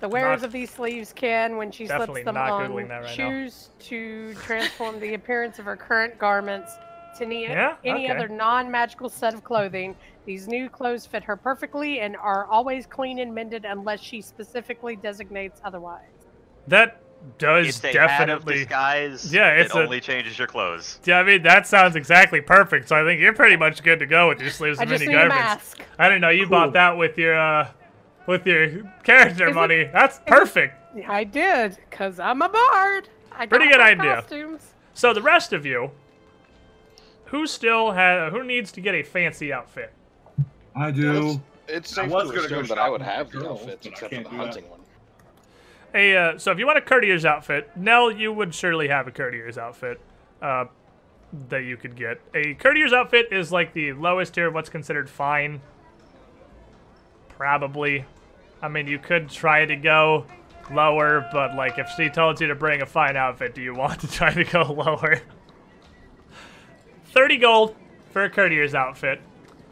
The 0.00 0.08
wearers 0.08 0.40
Not- 0.40 0.46
of 0.46 0.52
these 0.52 0.70
sleeves 0.70 1.12
can, 1.12 1.58
when 1.58 1.70
she 1.70 1.86
slips 1.86 2.24
them 2.24 2.36
on, 2.36 2.72
right 2.72 2.88
now. 2.88 3.02
choose 3.04 3.68
to 3.80 4.32
transform 4.36 4.98
the 4.98 5.12
appearance 5.12 5.58
of 5.58 5.66
her 5.66 5.76
current 5.76 6.18
garments 6.18 6.72
to 7.18 7.24
any, 7.24 7.42
Yeah? 7.44 7.74
any 7.84 8.04
Okay. 8.10 8.16
other 8.16 8.28
non-magical 8.28 9.08
set 9.08 9.34
of 9.34 9.44
clothing. 9.44 9.96
These 10.26 10.48
new 10.48 10.68
clothes 10.68 11.06
fit 11.06 11.24
her 11.24 11.36
perfectly 11.36 12.00
and 12.00 12.16
are 12.16 12.44
always 12.46 12.86
clean 12.86 13.18
and 13.18 13.34
mended 13.34 13.64
unless 13.64 14.00
she 14.00 14.20
specifically 14.20 14.96
designates 14.96 15.60
otherwise. 15.64 16.04
that 16.68 17.00
does 17.38 17.68
It's 17.68 17.84
a 17.84 17.88
hat 17.88 17.96
of 18.30 18.38
definitely. 18.40 18.54
disguise. 18.64 19.34
Yeah, 19.34 19.48
it's 19.50 19.72
that 19.72 19.78
a- 19.80 19.82
only 19.82 20.00
changes 20.00 20.38
your 20.38 20.46
clothes. 20.46 21.00
Yeah, 21.04 21.18
I 21.18 21.22
mean 21.22 21.42
that 21.42 21.66
sounds 21.66 21.96
exactly 21.96 22.40
perfect. 22.40 22.88
So 22.88 22.96
I 22.96 23.04
think 23.04 23.20
you're 23.20 23.32
pretty 23.34 23.56
much 23.56 23.82
good 23.82 23.98
to 23.98 24.06
go 24.06 24.28
with 24.28 24.40
your 24.40 24.50
sleeves 24.50 24.78
I 24.78 24.82
and 24.82 24.90
just 24.90 25.00
mini 25.00 25.12
need 25.12 25.18
a 25.24 25.28
garments. 25.28 25.76
mask. 25.78 25.82
I 25.98 26.08
didn't 26.08 26.20
know 26.22 26.28
you 26.30 26.42
Cool. 26.46 26.50
bought 26.50 26.72
that 26.74 26.96
with 26.96 27.18
your 27.18 27.36
uh, 27.38 27.68
with 28.26 28.46
your 28.46 28.68
character 29.02 29.44
Is 29.48 29.50
it- 29.50 29.54
money. 29.54 29.84
That's 29.92 30.20
perfect. 30.26 30.74
I 31.08 31.24
did, 31.24 31.76
cause 31.90 32.18
I'm 32.20 32.40
a 32.42 32.48
bard. 32.48 33.08
I 33.32 33.46
Pretty 33.46 33.66
got 33.68 33.72
good 33.72 33.80
my 33.80 33.90
idea. 34.04 34.14
Costumes. 34.22 34.74
So 34.94 35.12
the 35.12 35.22
rest 35.22 35.52
of 35.52 35.66
you, 35.66 35.90
who 37.30 37.46
still 37.46 37.92
has, 37.92 38.32
who 38.32 38.44
needs 38.44 38.72
to 38.72 38.80
get 38.80 38.94
a 38.94 39.02
fancy 39.02 39.52
outfit? 39.52 39.92
I 40.74 40.90
do. 40.90 41.40
It's 41.68 41.96
I 41.96 42.02
safe 42.02 42.12
was 42.12 42.30
to 42.30 42.36
gonna 42.36 42.48
go 42.48 42.62
that 42.62 42.78
I 42.78 42.88
would 42.88 43.02
have 43.02 43.30
the 43.30 43.38
girls, 43.38 43.60
outfits 43.62 43.86
except 43.86 44.14
for 44.14 44.22
the 44.22 44.28
do 44.28 44.36
that. 44.36 44.44
hunting 44.46 44.68
one. 44.68 44.80
A 45.94 46.16
uh, 46.16 46.38
so 46.38 46.50
if 46.52 46.58
you 46.58 46.66
want 46.66 46.78
a 46.78 46.82
courtier's 46.82 47.24
outfit, 47.24 47.70
Nell, 47.76 48.10
you 48.10 48.32
would 48.32 48.54
surely 48.54 48.88
have 48.88 49.06
a 49.06 49.10
courtier's 49.10 49.58
outfit. 49.58 50.00
Uh, 50.42 50.66
that 51.48 51.62
you 51.62 51.76
could 51.76 51.94
get. 51.94 52.20
A 52.34 52.54
courtier's 52.54 52.92
outfit 52.92 53.28
is 53.32 53.52
like 53.52 53.72
the 53.72 53.92
lowest 53.92 54.34
tier 54.34 54.48
of 54.48 54.54
what's 54.54 54.68
considered 54.68 55.08
fine. 55.08 55.60
Probably. 57.28 58.04
I 58.62 58.68
mean, 58.68 58.86
you 58.86 58.98
could 58.98 59.30
try 59.30 59.64
to 59.64 59.76
go 59.76 60.26
lower, 60.72 61.28
but 61.32 61.54
like 61.54 61.78
if 61.78 61.88
she 61.96 62.08
told 62.08 62.40
you 62.40 62.48
to 62.48 62.54
bring 62.54 62.82
a 62.82 62.86
fine 62.86 63.16
outfit, 63.16 63.54
do 63.54 63.62
you 63.62 63.74
want 63.74 64.00
to 64.00 64.08
try 64.08 64.32
to 64.32 64.44
go 64.44 64.62
lower? 64.72 65.20
30 67.12 67.36
gold 67.38 67.76
for 68.12 68.24
a 68.24 68.30
courtier's 68.30 68.74
outfit. 68.74 69.20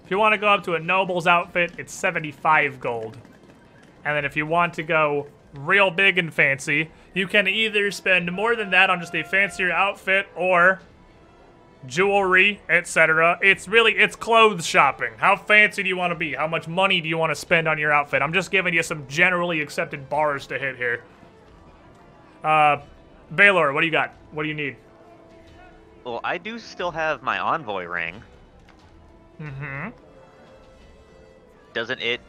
If 0.04 0.10
you 0.10 0.18
want 0.18 0.32
to 0.32 0.38
go 0.38 0.48
up 0.48 0.64
to 0.64 0.74
a 0.74 0.78
noble's 0.78 1.26
outfit, 1.26 1.72
it's 1.78 1.92
75 1.92 2.80
gold. 2.80 3.18
And 4.04 4.16
then 4.16 4.24
if 4.24 4.36
you 4.36 4.46
want 4.46 4.74
to 4.74 4.82
go 4.82 5.26
real 5.54 5.90
big 5.90 6.18
and 6.18 6.32
fancy, 6.32 6.90
you 7.14 7.26
can 7.26 7.46
either 7.46 7.90
spend 7.90 8.32
more 8.32 8.56
than 8.56 8.70
that 8.70 8.90
on 8.90 9.00
just 9.00 9.14
a 9.14 9.22
fancier 9.22 9.70
outfit 9.70 10.26
or 10.34 10.80
jewelry, 11.86 12.60
etc. 12.68 13.38
It's 13.42 13.68
really 13.68 13.92
it's 13.92 14.16
clothes 14.16 14.66
shopping. 14.66 15.12
How 15.18 15.36
fancy 15.36 15.82
do 15.82 15.88
you 15.88 15.96
want 15.96 16.10
to 16.10 16.16
be? 16.16 16.34
How 16.34 16.48
much 16.48 16.66
money 16.66 17.00
do 17.00 17.08
you 17.08 17.18
want 17.18 17.30
to 17.30 17.36
spend 17.36 17.68
on 17.68 17.78
your 17.78 17.92
outfit? 17.92 18.22
I'm 18.22 18.32
just 18.32 18.50
giving 18.50 18.74
you 18.74 18.82
some 18.82 19.06
generally 19.08 19.60
accepted 19.60 20.08
bars 20.08 20.46
to 20.48 20.58
hit 20.58 20.76
here. 20.76 21.04
Uh 22.42 22.78
Baylor, 23.34 23.72
what 23.72 23.82
do 23.82 23.86
you 23.86 23.92
got? 23.92 24.14
What 24.32 24.44
do 24.44 24.48
you 24.48 24.54
need? 24.54 24.76
Well, 26.08 26.20
I 26.24 26.38
do 26.38 26.58
still 26.58 26.90
have 26.90 27.22
my 27.22 27.38
envoy 27.38 27.84
ring. 27.84 28.22
Mm-hmm. 29.38 29.90
Doesn't 31.74 32.00
it 32.00 32.22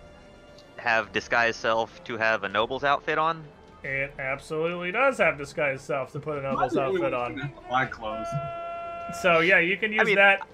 have 0.76 1.14
disguise 1.14 1.56
self 1.56 2.04
to 2.04 2.18
have 2.18 2.44
a 2.44 2.50
noble's 2.50 2.84
outfit 2.84 3.18
on? 3.18 3.42
It 3.82 4.14
absolutely 4.20 4.92
does 4.92 5.18
have 5.20 5.38
disguise 5.38 5.82
self 5.82 6.12
to 6.12 6.20
put 6.20 6.40
a 6.40 6.42
noble's 6.42 6.76
outfit 6.76 7.14
on. 7.14 7.54
My 7.72 7.86
clothes. 7.86 8.28
So 9.22 9.40
yeah, 9.40 9.60
you 9.60 9.78
can 9.78 9.94
use 9.94 10.06
mean, 10.06 10.16
that. 10.16 10.46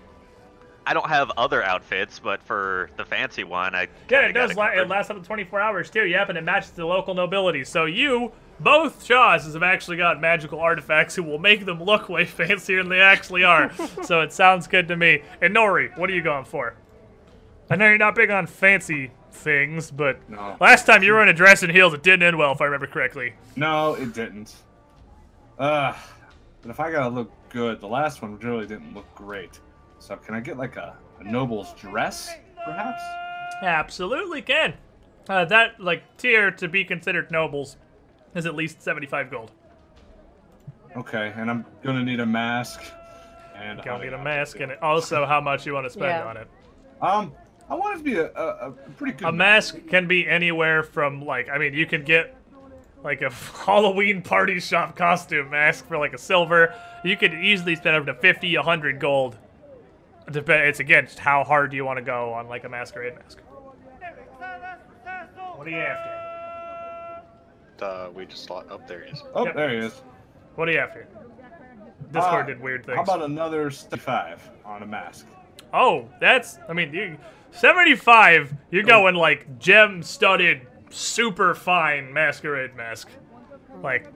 I 0.85 0.93
don't 0.93 1.09
have 1.09 1.31
other 1.35 1.63
outfits, 1.63 2.19
but 2.19 2.43
for 2.43 2.91
the 2.95 3.05
fancy 3.05 3.43
one, 3.43 3.73
I 3.73 3.87
Yeah, 4.07 4.27
it 4.27 4.33
does. 4.33 4.53
got 4.53 4.75
La- 4.75 4.81
it 4.83 4.87
lasts 4.87 5.09
up 5.09 5.17
to 5.17 5.23
24 5.23 5.59
hours 5.59 5.89
too. 5.89 6.05
Yep, 6.05 6.29
and 6.29 6.37
it 6.37 6.43
matches 6.43 6.69
the 6.71 6.85
local 6.85 7.15
nobility. 7.15 7.63
So 7.63 7.85
you, 7.85 8.31
both 8.59 9.03
Shaws, 9.05 9.51
have 9.53 9.63
actually 9.63 9.97
got 9.97 10.21
magical 10.21 10.59
artifacts 10.59 11.15
who 11.15 11.23
will 11.23 11.39
make 11.39 11.65
them 11.65 11.83
look 11.83 12.09
way 12.09 12.25
fancier 12.25 12.81
than 12.81 12.89
they 12.89 13.01
actually 13.01 13.43
are. 13.43 13.71
so 14.03 14.21
it 14.21 14.31
sounds 14.33 14.67
good 14.67 14.87
to 14.87 14.95
me. 14.95 15.21
And 15.41 15.55
Nori, 15.55 15.95
what 15.97 16.09
are 16.09 16.13
you 16.13 16.21
going 16.21 16.45
for? 16.45 16.75
I 17.69 17.75
know 17.75 17.85
you're 17.87 17.97
not 17.97 18.15
big 18.15 18.29
on 18.31 18.45
fancy 18.47 19.11
things, 19.31 19.91
but 19.91 20.17
No. 20.29 20.55
last 20.61 20.85
time 20.85 21.03
you 21.03 21.13
were 21.13 21.21
in 21.21 21.29
a 21.29 21.33
dress 21.33 21.63
and 21.63 21.71
heels, 21.71 21.93
it 21.93 22.03
didn't 22.03 22.23
end 22.23 22.37
well, 22.37 22.51
if 22.51 22.61
I 22.61 22.65
remember 22.65 22.87
correctly. 22.87 23.33
No, 23.55 23.95
it 23.95 24.13
didn't. 24.13 24.53
Uh, 25.59 25.93
but 26.61 26.69
if 26.71 26.79
I 26.79 26.91
gotta 26.91 27.09
look 27.13 27.31
good, 27.49 27.79
the 27.81 27.87
last 27.87 28.21
one 28.21 28.37
really 28.39 28.67
didn't 28.67 28.93
look 28.93 29.13
great. 29.15 29.59
So 29.99 30.15
can 30.17 30.35
I 30.35 30.39
get 30.39 30.57
like 30.57 30.75
a, 30.77 30.95
a 31.19 31.23
noble's 31.23 31.73
dress, 31.73 32.29
perhaps? 32.63 33.01
Absolutely 33.63 34.41
can. 34.41 34.73
Uh, 35.27 35.45
that 35.45 35.79
like 35.79 36.03
tier 36.17 36.51
to 36.51 36.67
be 36.67 36.83
considered 36.85 37.31
nobles 37.31 37.77
is 38.35 38.45
at 38.45 38.53
least 38.55 38.81
75 38.81 39.31
gold. 39.31 39.51
Okay, 40.95 41.33
and 41.35 41.49
I'm 41.49 41.65
gonna 41.83 42.03
need 42.03 42.19
a 42.19 42.25
mask. 42.25 42.81
And 43.55 43.81
Gonna 43.83 44.03
need 44.03 44.13
a 44.13 44.21
mask 44.23 44.59
and 44.59 44.73
also 44.81 45.25
how 45.25 45.39
much 45.41 45.65
you 45.65 45.73
want 45.73 45.85
to 45.85 45.89
spend 45.89 46.07
Yeah. 46.09 46.25
on 46.25 46.37
it. 46.37 46.47
Um, 47.01 47.33
I 47.69 47.75
want 47.75 47.95
it 47.95 47.97
to 47.99 48.03
be 48.03 48.17
a, 48.17 48.31
a, 48.33 48.69
a 48.69 48.71
pretty 48.97 49.17
good. 49.17 49.27
A 49.29 49.31
mask 49.31 49.77
can 49.89 50.07
be 50.07 50.27
anywhere 50.27 50.83
from 50.83 51.25
like 51.25 51.49
I 51.49 51.57
mean 51.57 51.73
you 51.73 51.85
can 51.85 52.03
get 52.03 52.35
like 53.03 53.21
a 53.21 53.29
Halloween 53.65 54.21
party 54.21 54.59
shop 54.59 54.95
costume 54.95 55.49
mask 55.49 55.87
for 55.87 55.97
like 55.97 56.13
a 56.13 56.17
silver. 56.17 56.73
You 57.03 57.15
could 57.17 57.33
easily 57.33 57.75
spend 57.75 57.95
up 57.95 58.05
to 58.07 58.13
50, 58.13 58.55
100 58.57 58.99
gold. 58.99 59.37
Dep- 60.31 60.49
It's 60.49 60.79
again 60.79 61.05
just 61.05 61.19
how 61.19 61.43
hard 61.43 61.71
do 61.71 61.77
you 61.77 61.85
want 61.85 61.97
to 61.97 62.03
go 62.03 62.33
on 62.33 62.47
like 62.47 62.63
a 62.65 62.69
masquerade 62.69 63.15
mask. 63.15 63.39
What 65.55 65.67
are 65.67 65.69
you 65.69 65.77
after? 65.77 66.14
Uh, 67.81 68.09
we 68.13 68.25
just 68.25 68.47
thought. 68.47 68.67
Oh, 68.69 68.79
there 68.87 69.03
he 69.03 69.11
is. 69.11 69.23
Oh, 69.33 69.45
Yep. 69.45 69.55
there 69.55 69.69
he 69.69 69.77
is. 69.77 70.01
What 70.55 70.69
are 70.69 70.71
you 70.71 70.79
after? 70.79 71.07
Discord 72.11 72.43
Uh, 72.45 72.47
did 72.47 72.61
weird 72.61 72.85
things. 72.85 72.95
How 72.95 73.03
about 73.03 73.21
another 73.23 73.69
75 73.71 74.49
on 74.65 74.83
a 74.83 74.85
mask? 74.85 75.27
Oh, 75.73 76.07
that's. 76.19 76.59
I 76.69 76.73
mean, 76.73 76.93
you, 76.93 77.17
75. 77.51 78.53
You're 78.71 78.83
going 78.83 79.15
like 79.15 79.59
gem 79.59 80.01
studded, 80.03 80.61
super 80.89 81.53
fine 81.55 82.13
masquerade 82.13 82.75
mask. 82.75 83.09
Like, 83.81 84.07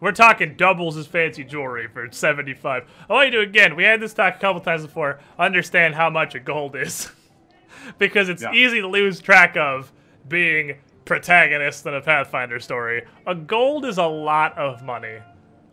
we're 0.00 0.12
talking 0.12 0.54
doubles 0.56 0.96
as 0.96 1.06
fancy 1.06 1.44
jewelry 1.44 1.88
for 1.88 2.10
75. 2.10 2.84
I 3.08 3.12
want 3.12 3.26
you 3.32 3.38
to, 3.38 3.40
again, 3.40 3.76
we 3.76 3.84
had 3.84 4.00
this 4.00 4.14
talk 4.14 4.36
a 4.36 4.38
couple 4.38 4.60
times 4.60 4.82
before, 4.86 5.20
understand 5.38 5.94
how 5.94 6.08
much 6.10 6.34
a 6.34 6.40
gold 6.40 6.74
is. 6.76 7.10
because 7.98 8.28
it's 8.28 8.42
Yeah. 8.42 8.52
easy 8.52 8.80
to 8.80 8.88
lose 8.88 9.20
track 9.20 9.56
of 9.56 9.92
being 10.28 10.76
protagonist 11.04 11.84
in 11.86 11.94
a 11.94 12.00
Pathfinder 12.00 12.60
story. 12.60 13.04
A 13.26 13.34
gold 13.34 13.84
is 13.84 13.98
a 13.98 14.06
lot 14.06 14.56
of 14.58 14.82
money. 14.82 15.18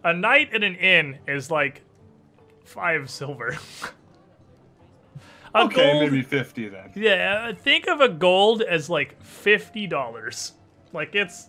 A 0.03 0.13
night 0.13 0.53
in 0.53 0.63
an 0.63 0.75
inn 0.75 1.19
is 1.27 1.49
like 1.51 1.83
five 2.65 3.09
silver. 3.09 3.57
Okay, 5.55 5.75
gold- 5.93 6.03
maybe 6.11 6.21
50 6.21 6.69
then. 6.69 6.91
yeah, 6.95 7.51
think 7.53 7.87
of 7.87 8.01
a 8.01 8.07
gold 8.09 8.61
as 8.61 8.87
like 8.87 9.19
fifty 9.23 9.87
dollars. 9.87 10.53
Like 10.93 11.15
it's 11.15 11.48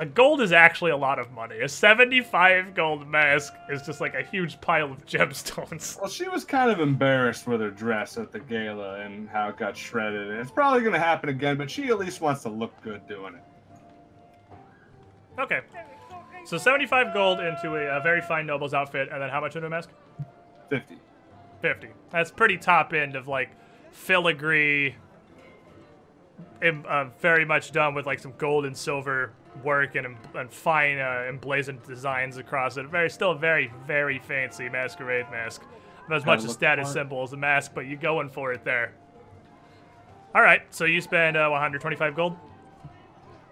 a 0.00 0.06
gold 0.06 0.40
is 0.40 0.50
actually 0.50 0.92
a 0.92 0.96
lot 0.96 1.18
of 1.18 1.30
money. 1.30 1.60
A 1.60 1.68
seventy-five 1.68 2.74
gold 2.74 3.06
mask 3.06 3.52
is 3.68 3.82
just 3.82 4.00
like 4.00 4.14
a 4.14 4.22
huge 4.22 4.58
pile 4.62 4.90
of 4.90 5.04
gemstones. 5.06 6.00
Well, 6.00 6.08
she 6.08 6.26
was 6.26 6.42
kind 6.42 6.70
of 6.70 6.80
embarrassed 6.80 7.46
with 7.46 7.60
her 7.60 7.70
dress 7.70 8.16
at 8.16 8.32
the 8.32 8.40
gala 8.40 9.00
and 9.00 9.28
how 9.28 9.50
it 9.50 9.58
got 9.58 9.76
shredded. 9.76 10.30
And 10.30 10.40
it's 10.40 10.50
probably 10.50 10.80
going 10.80 10.94
to 10.94 10.98
happen 10.98 11.28
again, 11.28 11.58
but 11.58 11.70
she 11.70 11.88
at 11.88 11.98
least 11.98 12.22
wants 12.22 12.42
to 12.42 12.48
look 12.48 12.72
good 12.82 13.06
doing 13.06 13.34
it. 13.34 13.42
Okay, 15.38 15.60
so 16.46 16.56
seventy-five 16.56 17.12
gold 17.12 17.40
into 17.40 17.76
a, 17.76 17.98
a 17.98 18.00
very 18.00 18.22
fine 18.22 18.46
noble's 18.46 18.72
outfit, 18.72 19.10
and 19.12 19.20
then 19.20 19.28
how 19.28 19.42
much 19.42 19.54
into 19.54 19.66
a 19.66 19.70
mask? 19.70 19.90
50. 20.70 20.96
Fifty. 21.60 21.88
That's 22.10 22.30
pretty 22.30 22.56
top 22.56 22.94
end 22.94 23.16
of 23.16 23.28
like 23.28 23.50
filigree. 23.92 24.96
Uh, 26.62 27.06
very 27.20 27.44
much 27.44 27.70
done 27.72 27.94
with 27.94 28.06
like 28.06 28.18
some 28.18 28.32
gold 28.38 28.64
and 28.64 28.76
silver 28.76 29.32
work 29.64 29.94
and, 29.94 30.16
and 30.34 30.52
fine 30.52 30.98
uh, 30.98 31.24
emblazoned 31.28 31.82
designs 31.82 32.36
across 32.36 32.76
it. 32.76 32.86
Very, 32.86 33.10
still 33.10 33.32
a 33.32 33.38
very, 33.38 33.72
very 33.86 34.18
fancy 34.18 34.68
masquerade 34.68 35.26
mask. 35.30 35.62
Not 36.08 36.16
as 36.16 36.26
much 36.26 36.44
a 36.44 36.48
status 36.48 36.92
symbol 36.92 37.22
as 37.22 37.32
a 37.32 37.36
mask, 37.36 37.72
but 37.74 37.86
you're 37.86 37.98
going 37.98 38.28
for 38.28 38.52
it 38.52 38.64
there. 38.64 38.94
All 40.34 40.42
right, 40.42 40.62
so 40.70 40.84
you 40.84 41.00
spend 41.00 41.36
uh, 41.36 41.48
125 41.48 42.14
gold. 42.14 42.36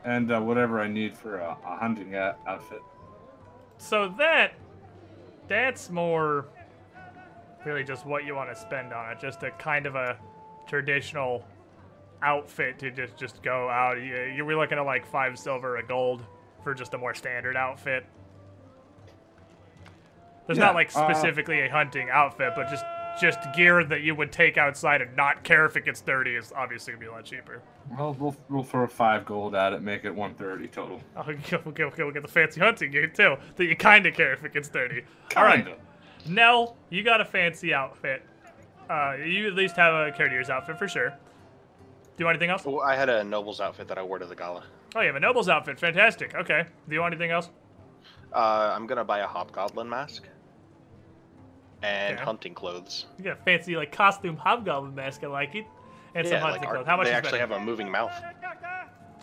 And 0.04 0.30
uh, 0.32 0.40
whatever 0.40 0.80
I 0.80 0.88
need 0.88 1.16
for 1.16 1.38
a, 1.38 1.56
a 1.66 1.76
hunting 1.76 2.14
outfit. 2.14 2.82
So 3.78 4.12
that, 4.18 4.54
that's 5.46 5.90
more 5.90 6.46
really 7.64 7.84
just 7.84 8.06
what 8.06 8.24
you 8.24 8.34
want 8.34 8.50
to 8.50 8.56
spend 8.56 8.92
on 8.92 9.10
it. 9.10 9.20
Just 9.20 9.42
a 9.42 9.50
kind 9.52 9.86
of 9.86 9.94
a 9.94 10.16
traditional 10.66 11.44
outfit 12.22 12.78
to 12.80 12.90
just 12.90 13.16
just 13.16 13.42
go 13.42 13.68
out. 13.68 14.00
You, 14.00 14.32
you 14.34 14.44
were 14.44 14.56
looking 14.56 14.78
at 14.78 14.84
like 14.84 15.06
five 15.06 15.38
silver, 15.38 15.76
a 15.76 15.82
gold 15.82 16.24
for 16.62 16.74
just 16.74 16.94
a 16.94 16.98
more 16.98 17.14
standard 17.14 17.56
outfit. 17.56 18.04
There's 20.46 20.58
Yeah, 20.58 20.66
not 20.66 20.74
like 20.74 20.94
uh, 20.96 21.04
specifically 21.12 21.60
a 21.60 21.70
hunting 21.70 22.08
outfit, 22.10 22.52
but 22.56 22.68
just 22.70 22.84
just 23.20 23.38
gear 23.54 23.82
that 23.84 24.02
you 24.02 24.14
would 24.14 24.30
take 24.30 24.56
outside 24.56 25.02
and 25.02 25.14
not 25.16 25.42
care 25.42 25.66
if 25.66 25.76
it 25.76 25.84
gets 25.84 26.00
dirty 26.00 26.36
is 26.36 26.52
obviously 26.56 26.92
gonna 26.92 27.00
be 27.00 27.06
a 27.06 27.12
lot 27.12 27.24
cheaper. 27.24 27.60
Well, 27.96 28.14
we'll, 28.18 28.36
we'll 28.48 28.62
throw 28.62 28.86
five 28.86 29.24
gold 29.24 29.56
at 29.56 29.72
it, 29.72 29.82
make 29.82 30.04
it 30.04 30.14
130 30.14 30.68
total. 30.68 31.00
Okay, 31.16 31.56
okay, 31.56 31.82
okay, 31.82 32.02
we'll 32.04 32.12
get 32.12 32.22
the 32.22 32.28
fancy 32.28 32.60
hunting 32.60 32.92
gear 32.92 33.08
too. 33.08 33.36
That 33.56 33.64
you 33.64 33.74
kind 33.76 34.06
of 34.06 34.14
care 34.14 34.32
if 34.32 34.44
it 34.44 34.52
gets 34.52 34.68
dirty. 34.68 35.02
All 35.36 35.42
right. 35.42 35.64
Kinda. 35.64 35.80
Nell, 36.28 36.76
you 36.90 37.02
got 37.02 37.20
a 37.20 37.24
fancy 37.24 37.74
outfit. 37.74 38.22
Uh, 38.88 39.14
you 39.24 39.46
at 39.48 39.54
least 39.54 39.76
have 39.76 39.92
a 39.92 40.12
courtier's 40.12 40.48
outfit 40.48 40.78
for 40.78 40.88
sure. 40.88 41.12
Do 42.18 42.22
you 42.22 42.26
want 42.26 42.34
anything 42.36 42.50
else? 42.50 42.64
Well, 42.64 42.80
I 42.80 42.96
had 42.96 43.08
a 43.08 43.22
noble's 43.22 43.60
outfit 43.60 43.86
that 43.86 43.96
I 43.96 44.02
wore 44.02 44.18
to 44.18 44.26
the 44.26 44.34
gala. 44.34 44.64
Oh, 44.96 45.00
you 45.00 45.06
have 45.06 45.14
a 45.14 45.20
noble's 45.20 45.48
outfit. 45.48 45.78
Fantastic. 45.78 46.34
Okay. 46.34 46.64
Do 46.88 46.94
you 46.94 47.00
want 47.00 47.14
anything 47.14 47.30
else? 47.30 47.48
Uh, 48.34 48.72
I'm 48.74 48.88
gonna 48.88 49.04
buy 49.04 49.20
a 49.20 49.26
hobgoblin 49.26 49.88
mask 49.88 50.24
and 51.82 52.16
Okay. 52.16 52.24
hunting 52.24 52.54
clothes. 52.54 53.06
You 53.18 53.24
got 53.24 53.38
a 53.38 53.42
fancy 53.44 53.76
like 53.76 53.92
costume 53.92 54.36
hobgoblin 54.36 54.96
mask. 54.96 55.22
I 55.22 55.28
like 55.28 55.54
it. 55.54 55.64
And 56.16 56.26
some 56.26 56.34
yeah, 56.34 56.40
hunting 56.40 56.62
like 56.62 56.70
clothes. 56.72 56.86
How 56.86 56.96
much 56.96 57.04
they 57.06 57.12
is 57.12 57.16
actually 57.18 57.38
that? 57.38 57.50
have 57.50 57.62
a 57.62 57.64
moving 57.64 57.88
mouth. 57.88 58.12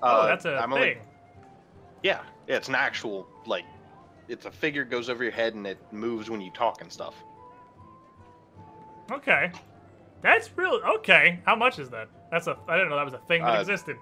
Oh, 0.02 0.08
Uh, 0.22 0.26
that's 0.28 0.46
a 0.46 0.56
I'm 0.58 0.70
thing. 0.72 0.78
only- 0.80 0.98
yeah, 2.02 2.22
yeah, 2.48 2.56
it's 2.56 2.70
an 2.70 2.76
actual 2.76 3.28
like, 3.46 3.66
it's 4.30 4.46
a 4.46 4.52
figure 4.52 4.86
goes 4.86 5.10
over 5.10 5.22
your 5.22 5.34
head 5.34 5.54
and 5.56 5.68
it 5.68 5.80
moves 5.92 6.30
when 6.30 6.40
you 6.40 6.52
talk 6.52 6.80
and 6.82 6.90
stuff. 6.92 7.16
Okay. 9.12 9.52
That's 10.22 10.50
real. 10.56 10.80
Okay. 10.98 11.42
How 11.46 11.56
much 11.58 11.78
is 11.78 11.90
that? 11.90 12.08
That's 12.36 12.48
a. 12.48 12.58
I 12.68 12.76
didn't 12.76 12.90
know 12.90 12.98
that 12.98 13.06
was 13.06 13.14
a 13.14 13.20
thing 13.20 13.42
that 13.44 13.56
Uh, 13.58 13.62
existed. 13.62 13.96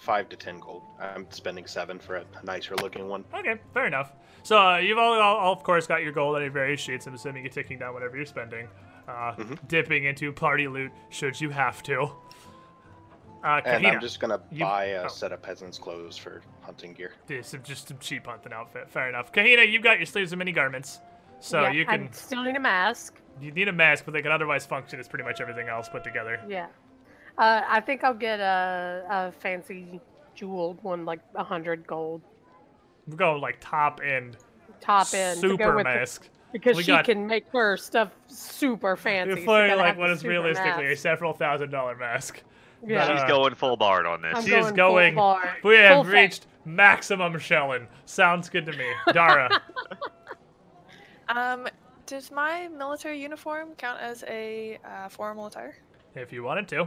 Five 0.00 0.30
to 0.30 0.36
ten 0.36 0.58
gold. 0.58 0.82
I'm 0.98 1.26
spending 1.30 1.66
seven 1.66 1.98
for 1.98 2.16
a 2.16 2.24
nicer 2.42 2.74
looking 2.76 3.08
one. 3.08 3.26
Okay, 3.34 3.56
fair 3.74 3.86
enough. 3.86 4.10
So 4.42 4.58
uh, 4.58 4.78
you've 4.78 4.96
all, 4.96 5.12
all, 5.20 5.36
all, 5.36 5.52
of 5.52 5.62
course, 5.62 5.86
got 5.86 6.02
your 6.02 6.12
gold 6.12 6.34
on 6.34 6.40
your 6.40 6.50
various 6.50 6.80
sheets. 6.80 7.06
I'm 7.06 7.12
assuming 7.12 7.44
you're 7.44 7.52
ticking 7.52 7.78
down 7.78 7.92
whatever 7.92 8.16
you're 8.16 8.24
spending, 8.24 8.68
uh, 9.06 9.32
Mhm. 9.34 9.68
dipping 9.68 10.04
into 10.04 10.32
party 10.32 10.66
loot 10.66 10.92
should 11.10 11.38
you 11.38 11.50
have 11.50 11.82
to. 11.82 12.10
Uh, 13.44 13.60
And 13.66 13.86
I'm 13.86 14.00
just 14.00 14.18
gonna 14.20 14.40
you- 14.50 14.64
buy 14.64 14.84
a 14.86 15.04
oh. 15.04 15.08
set 15.08 15.30
of 15.32 15.42
peasant's 15.42 15.76
clothes 15.76 16.16
for 16.16 16.40
hunting 16.62 16.94
gear. 16.94 17.12
Just 17.28 17.50
some, 17.50 17.62
just 17.62 17.88
some 17.88 17.98
cheap 17.98 18.26
hunting 18.26 18.54
outfit. 18.54 18.88
Fair 18.88 19.10
enough. 19.10 19.30
Kahina, 19.30 19.70
you've 19.70 19.82
got 19.82 19.98
your 19.98 20.06
sleeves 20.06 20.32
and 20.32 20.38
many 20.38 20.52
garments, 20.52 21.00
so 21.40 21.60
yeah, 21.60 21.70
you 21.72 21.84
can. 21.84 22.04
I 22.08 22.10
still 22.12 22.42
need 22.42 22.56
a 22.56 22.60
mask. 22.60 23.18
You 23.42 23.50
need 23.50 23.68
a 23.68 23.72
mask, 23.72 24.06
but 24.06 24.12
they 24.14 24.22
can 24.22 24.32
otherwise 24.32 24.64
function 24.64 24.98
as 24.98 25.08
pretty 25.08 25.24
much 25.24 25.42
everything 25.42 25.68
else 25.68 25.88
put 25.90 26.04
together. 26.04 26.40
Yeah. 26.48 26.68
Uh, 27.38 27.62
I 27.68 27.80
think 27.80 28.04
I'll 28.04 28.14
get 28.14 28.40
a, 28.40 29.04
a 29.10 29.32
fancy 29.40 30.00
jeweled 30.34 30.78
one, 30.82 31.04
like 31.04 31.20
a 31.34 31.42
hundred 31.44 31.86
gold 31.86 32.22
We're 33.06 33.16
going 33.16 33.40
like 33.40 33.56
top 33.60 34.00
end, 34.04 34.36
top 34.80 35.12
end 35.14 35.40
to 35.40 35.48
super 35.50 35.64
go 35.64 35.76
with 35.76 35.86
it, 35.86 35.94
mask. 35.98 36.28
because 36.52 36.76
We 36.76 36.82
she 36.84 36.92
got- 36.92 37.04
can 37.04 37.26
make 37.26 37.46
her 37.52 37.76
stuff 37.76 38.10
super 38.28 38.96
fancy. 38.96 39.40
so 39.40 39.44
For 39.46 39.66
gotta 39.68 39.76
like 39.80 39.96
what 39.96 39.96
is 39.96 39.96
what 39.98 40.06
the 40.08 40.12
is 40.12 40.20
super 40.20 40.30
realistically 40.30 40.92
a 40.92 40.96
several 40.96 41.32
thousand 41.32 41.70
dollar 41.70 41.96
mask. 41.96 42.42
Yeah. 42.86 43.10
She's 43.12 43.22
Uh, 43.22 43.26
going 43.28 43.54
full 43.54 43.76
bard 43.76 44.04
on 44.06 44.20
this. 44.22 44.34
I'm 44.36 44.44
She 44.44 44.54
is 44.54 44.66
full 44.66 44.76
going- 44.76 45.14
We 45.64 45.76
have 45.76 45.94
full 45.94 46.04
fa- 46.04 46.10
reached 46.10 46.46
maximum 46.64 47.38
shelling. 47.38 47.86
Sounds 48.04 48.48
good 48.48 48.66
to 48.66 48.72
me. 48.72 48.86
Dara. 49.12 49.50
Um, 51.28 51.66
does 52.06 52.30
my 52.30 52.68
military 52.68 53.18
uniform 53.20 53.70
count 53.78 53.98
as 54.00 54.22
a 54.28 54.78
uh, 54.84 55.08
formal 55.08 55.46
attire? 55.46 55.74
if 56.14 56.32
you 56.32 56.42
wanted 56.44 56.68
to. 56.68 56.86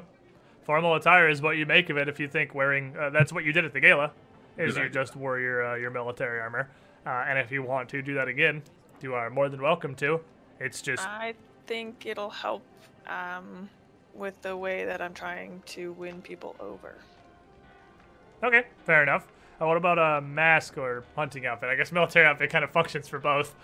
Formal 0.68 0.96
attire 0.96 1.30
is 1.30 1.42
what 1.42 1.56
you 1.56 1.66
make 1.66 1.90
of 1.90 1.96
it 1.96 2.10
if 2.10 2.20
you 2.20 2.28
think 2.28 2.54
wearing 2.54 2.94
uh, 2.98 3.10
that's 3.10 3.32
what 3.32 3.46
you 3.46 3.54
did 3.54 3.64
at 3.64 3.72
the 3.72 3.80
gala 3.80 4.12
is 4.58 4.76
Good 4.76 4.84
you 4.84 4.90
just 4.90 5.16
wore 5.16 5.40
your 5.40 5.66
uh, 5.66 5.76
your 5.76 5.92
military 5.92 6.42
armor. 6.42 6.70
Uh, 7.06 7.24
and 7.26 7.40
if 7.40 7.54
you 7.54 7.64
want 7.64 7.88
to 7.88 8.02
do 8.02 8.14
that 8.16 8.28
again, 8.28 8.62
you 9.02 9.14
are 9.14 9.30
more 9.30 9.48
than 9.48 9.62
welcome 9.62 9.96
to. 9.96 10.20
It's 10.60 10.82
just 10.82 11.08
I 11.08 11.36
think 11.68 12.06
it'll 12.06 12.30
help 12.30 12.64
um, 13.08 13.70
with 14.14 14.42
the 14.42 14.58
way 14.58 14.84
that 14.84 15.02
I'm 15.02 15.14
trying 15.14 15.64
to 15.68 15.94
win 15.94 16.22
people 16.22 16.54
over. 16.60 16.96
okay, 18.44 18.66
fair 18.86 19.02
enough. 19.04 19.26
Uh, 19.62 19.68
what 19.68 19.78
about 19.78 19.98
a 19.98 20.20
mask 20.20 20.78
or 20.78 21.06
hunting 21.16 21.46
outfit? 21.46 21.70
I 21.70 21.76
guess 21.76 21.94
military 21.94 22.26
outfit 22.26 22.50
kind 22.50 22.66
of 22.66 22.72
functions 22.72 23.08
for 23.08 23.20
both. 23.20 23.56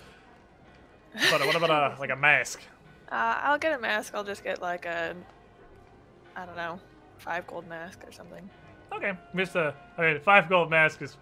But 1.14 1.42
uh, 1.42 1.46
what 1.46 1.58
about 1.58 1.70
a 1.70 1.96
like 2.00 2.12
a 2.12 2.16
mask? 2.16 2.62
Uh, 3.12 3.40
I'll 3.44 3.60
get 3.60 3.78
a 3.78 3.82
mask. 3.82 4.16
I'll 4.16 4.24
just 4.24 4.42
get 4.42 4.62
like 4.62 4.86
a, 4.86 5.14
I 6.36 6.46
don't 6.46 6.56
know, 6.56 6.80
five 7.18 7.48
gold 7.48 7.68
mask 7.68 8.04
or 8.08 8.12
something. 8.12 8.50
Okay, 8.92 9.14
just 9.36 9.56
a 9.56 9.74
I 9.98 10.02
mean 10.02 10.20
five 10.22 10.50
gold 10.50 10.70
mask 10.70 11.02
is 11.02 11.18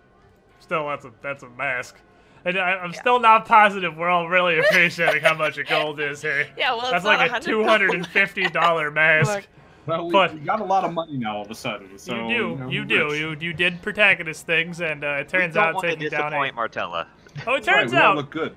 still 0.60 0.88
that's 0.90 1.06
a 1.06 1.12
that's 1.22 1.44
a 1.44 1.50
mask. 1.50 1.98
And 2.44 2.58
I, 2.58 2.72
I'm 2.72 2.94
still 2.94 3.20
not 3.20 3.46
positive 3.46 3.96
we're 3.96 4.10
all 4.10 4.28
really 4.28 4.58
appreciating 4.60 5.22
how 5.22 5.36
much 5.36 5.58
a 5.60 5.64
gold 5.64 6.00
is 6.00 6.22
here. 6.24 6.48
Yeah, 6.58 6.74
well, 6.76 6.90
That's 6.92 7.06
like 7.06 7.32
a 7.32 7.40
two 7.40 7.64
hundred 7.64 7.92
and 7.94 8.06
fifty 8.08 8.44
dollar 8.46 8.90
mask. 9.04 9.30
Look, 9.36 9.46
Well, 9.86 10.06
we, 10.08 10.12
But- 10.12 10.34
we 10.34 10.40
got 10.40 10.60
a 10.60 10.64
lot 10.64 10.84
of 10.84 10.92
money 10.94 11.18
now 11.18 11.38
all 11.38 11.44
of 11.44 11.52
a 11.52 11.56
sudden. 11.56 11.98
So 12.00 12.28
you 12.28 12.38
do, 12.38 12.56
know, 12.56 12.70
you 12.70 12.86
do, 12.86 13.06
rich. 13.12 13.20
you 13.20 13.36
you 13.40 13.54
did 13.54 13.82
protagonist 13.84 14.46
things, 14.48 14.82
and 14.82 15.04
uh, 15.04 15.08
it 15.20 15.28
We 15.32 15.40
turns 15.40 15.54
don't 15.54 15.64
out 15.64 15.74
want 15.76 15.84
to 15.88 15.90
taking 15.96 16.10
down 16.10 16.22
a. 16.22 16.30
disappoint 16.32 16.56
Martella. 16.56 17.08
Oh, 17.48 17.54
it 17.56 17.64
turns 17.64 17.92
we 17.94 17.98
all 17.98 18.04
out 18.04 18.16
look 18.18 18.30
good. 18.32 18.56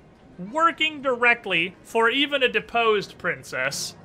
working 0.51 1.01
directly 1.01 1.75
for 1.83 2.09
even 2.09 2.43
a 2.43 2.49
deposed 2.49 3.17
princess 3.17 3.95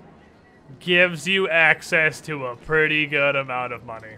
gives 0.78 1.26
you 1.26 1.48
access 1.48 2.20
to 2.22 2.46
a 2.46 2.56
pretty 2.56 3.06
good 3.06 3.36
amount 3.36 3.72
of 3.72 3.84
money. 3.84 4.16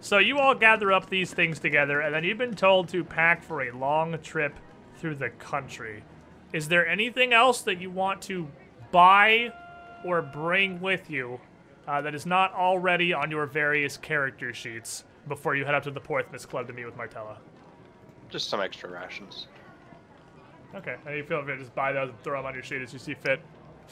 So 0.00 0.18
you 0.18 0.38
all 0.38 0.54
gather 0.54 0.92
up 0.92 1.10
these 1.10 1.32
things 1.34 1.58
together, 1.58 2.00
and 2.00 2.14
then 2.14 2.22
you've 2.22 2.38
been 2.38 2.54
told 2.54 2.88
to 2.90 3.02
pack 3.02 3.42
for 3.42 3.62
a 3.62 3.72
long 3.72 4.16
trip 4.22 4.54
through 4.98 5.16
the 5.16 5.30
country. 5.30 6.02
Is 6.52 6.68
there 6.68 6.86
anything 6.86 7.32
else 7.32 7.62
that 7.62 7.80
you 7.80 7.90
want 7.90 8.22
to 8.22 8.48
buy 8.92 9.52
or 10.04 10.22
bring 10.22 10.80
with 10.80 11.10
you 11.10 11.40
uh, 11.88 12.00
that 12.02 12.14
is 12.14 12.24
not 12.24 12.52
already 12.54 13.12
on 13.12 13.30
your 13.30 13.46
various 13.46 13.96
character 13.96 14.54
sheets 14.54 15.04
before 15.26 15.56
you 15.56 15.64
head 15.64 15.74
up 15.74 15.82
to 15.82 15.90
the 15.90 16.00
Porthmas 16.00 16.46
Club 16.46 16.68
to 16.68 16.72
meet 16.72 16.84
with 16.84 16.96
Martella? 16.96 17.38
Just 18.28 18.48
some 18.48 18.60
extra 18.60 18.90
rations. 18.90 19.48
Okay, 20.74 20.96
and 21.06 21.16
you 21.16 21.24
feel 21.24 21.42
free 21.42 21.54
to 21.54 21.58
just 21.58 21.74
buy 21.74 21.92
those 21.92 22.10
and 22.10 22.20
throw 22.20 22.38
them 22.38 22.46
on 22.46 22.54
your 22.54 22.62
sheet 22.62 22.82
as 22.82 22.92
you 22.92 22.98
see 22.98 23.14
fit. 23.14 23.40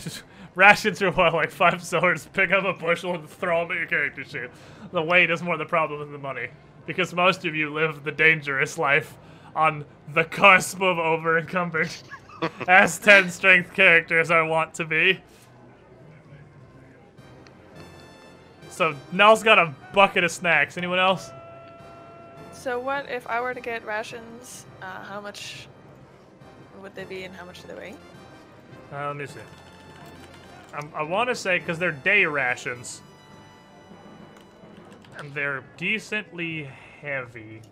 Just 0.01 0.23
rations 0.55 1.03
are 1.03 1.11
what, 1.11 1.35
like 1.35 1.51
five 1.51 1.83
silvers. 1.83 2.29
Pick 2.33 2.53
up 2.53 2.65
a 2.65 2.73
bushel 2.73 3.15
and 3.15 3.29
throw 3.29 3.63
them 3.63 3.73
at 3.73 3.79
your 3.79 3.87
character 3.87 4.25
sheet. 4.25 4.51
The 4.93 5.03
weight 5.03 5.31
is 5.31 5.43
more 5.43 5.57
the 5.57 5.65
problem 5.65 6.01
than 6.01 6.13
the 6.13 6.19
money, 6.19 6.49
because 6.87 7.15
most 7.15 7.45
of 7.45 7.55
you 7.55 7.73
live 7.73 8.05
the 8.05 8.13
dangerous 8.13 8.79
life 8.79 9.17
on 9.57 9.85
the 10.13 10.25
cusp 10.25 10.81
of 10.81 10.99
over 10.99 11.39
encumbered, 11.39 11.91
as 12.69 12.99
ten 12.99 13.31
strength 13.31 13.75
characters 13.75 14.31
are 14.31 14.45
wont 14.45 14.75
to 14.75 14.85
be. 14.85 15.21
So 18.71 18.97
Nell's 19.13 19.45
got 19.45 19.59
a 19.59 19.73
bucket 19.93 20.25
of 20.25 20.33
snacks. 20.33 20.77
Anyone 20.77 20.99
else? 20.99 21.31
So 22.53 22.81
what 22.81 23.09
if 23.09 23.27
I 23.29 23.41
were 23.41 23.55
to 23.55 23.61
get 23.61 23.85
rations? 23.87 24.67
Uh, 24.83 25.05
how 25.05 25.21
much 25.21 25.69
would 26.81 26.95
they 26.95 27.05
be, 27.05 27.25
and 27.25 27.35
how 27.35 27.45
much 27.45 27.63
do 27.63 27.69
they 27.69 27.75
weigh? 27.75 27.95
Uh, 28.93 29.09
let 29.09 29.17
me 29.17 29.27
see. 29.27 29.41
I'm, 30.75 30.91
I 30.95 31.03
want 31.03 31.29
to 31.29 31.35
say 31.35 31.59
because 31.59 31.79
they're 31.79 31.93
day 31.93 32.25
rations, 32.25 33.01
and 35.19 35.33
they're 35.35 35.65
decently 35.77 36.69
heavy. 37.01 37.63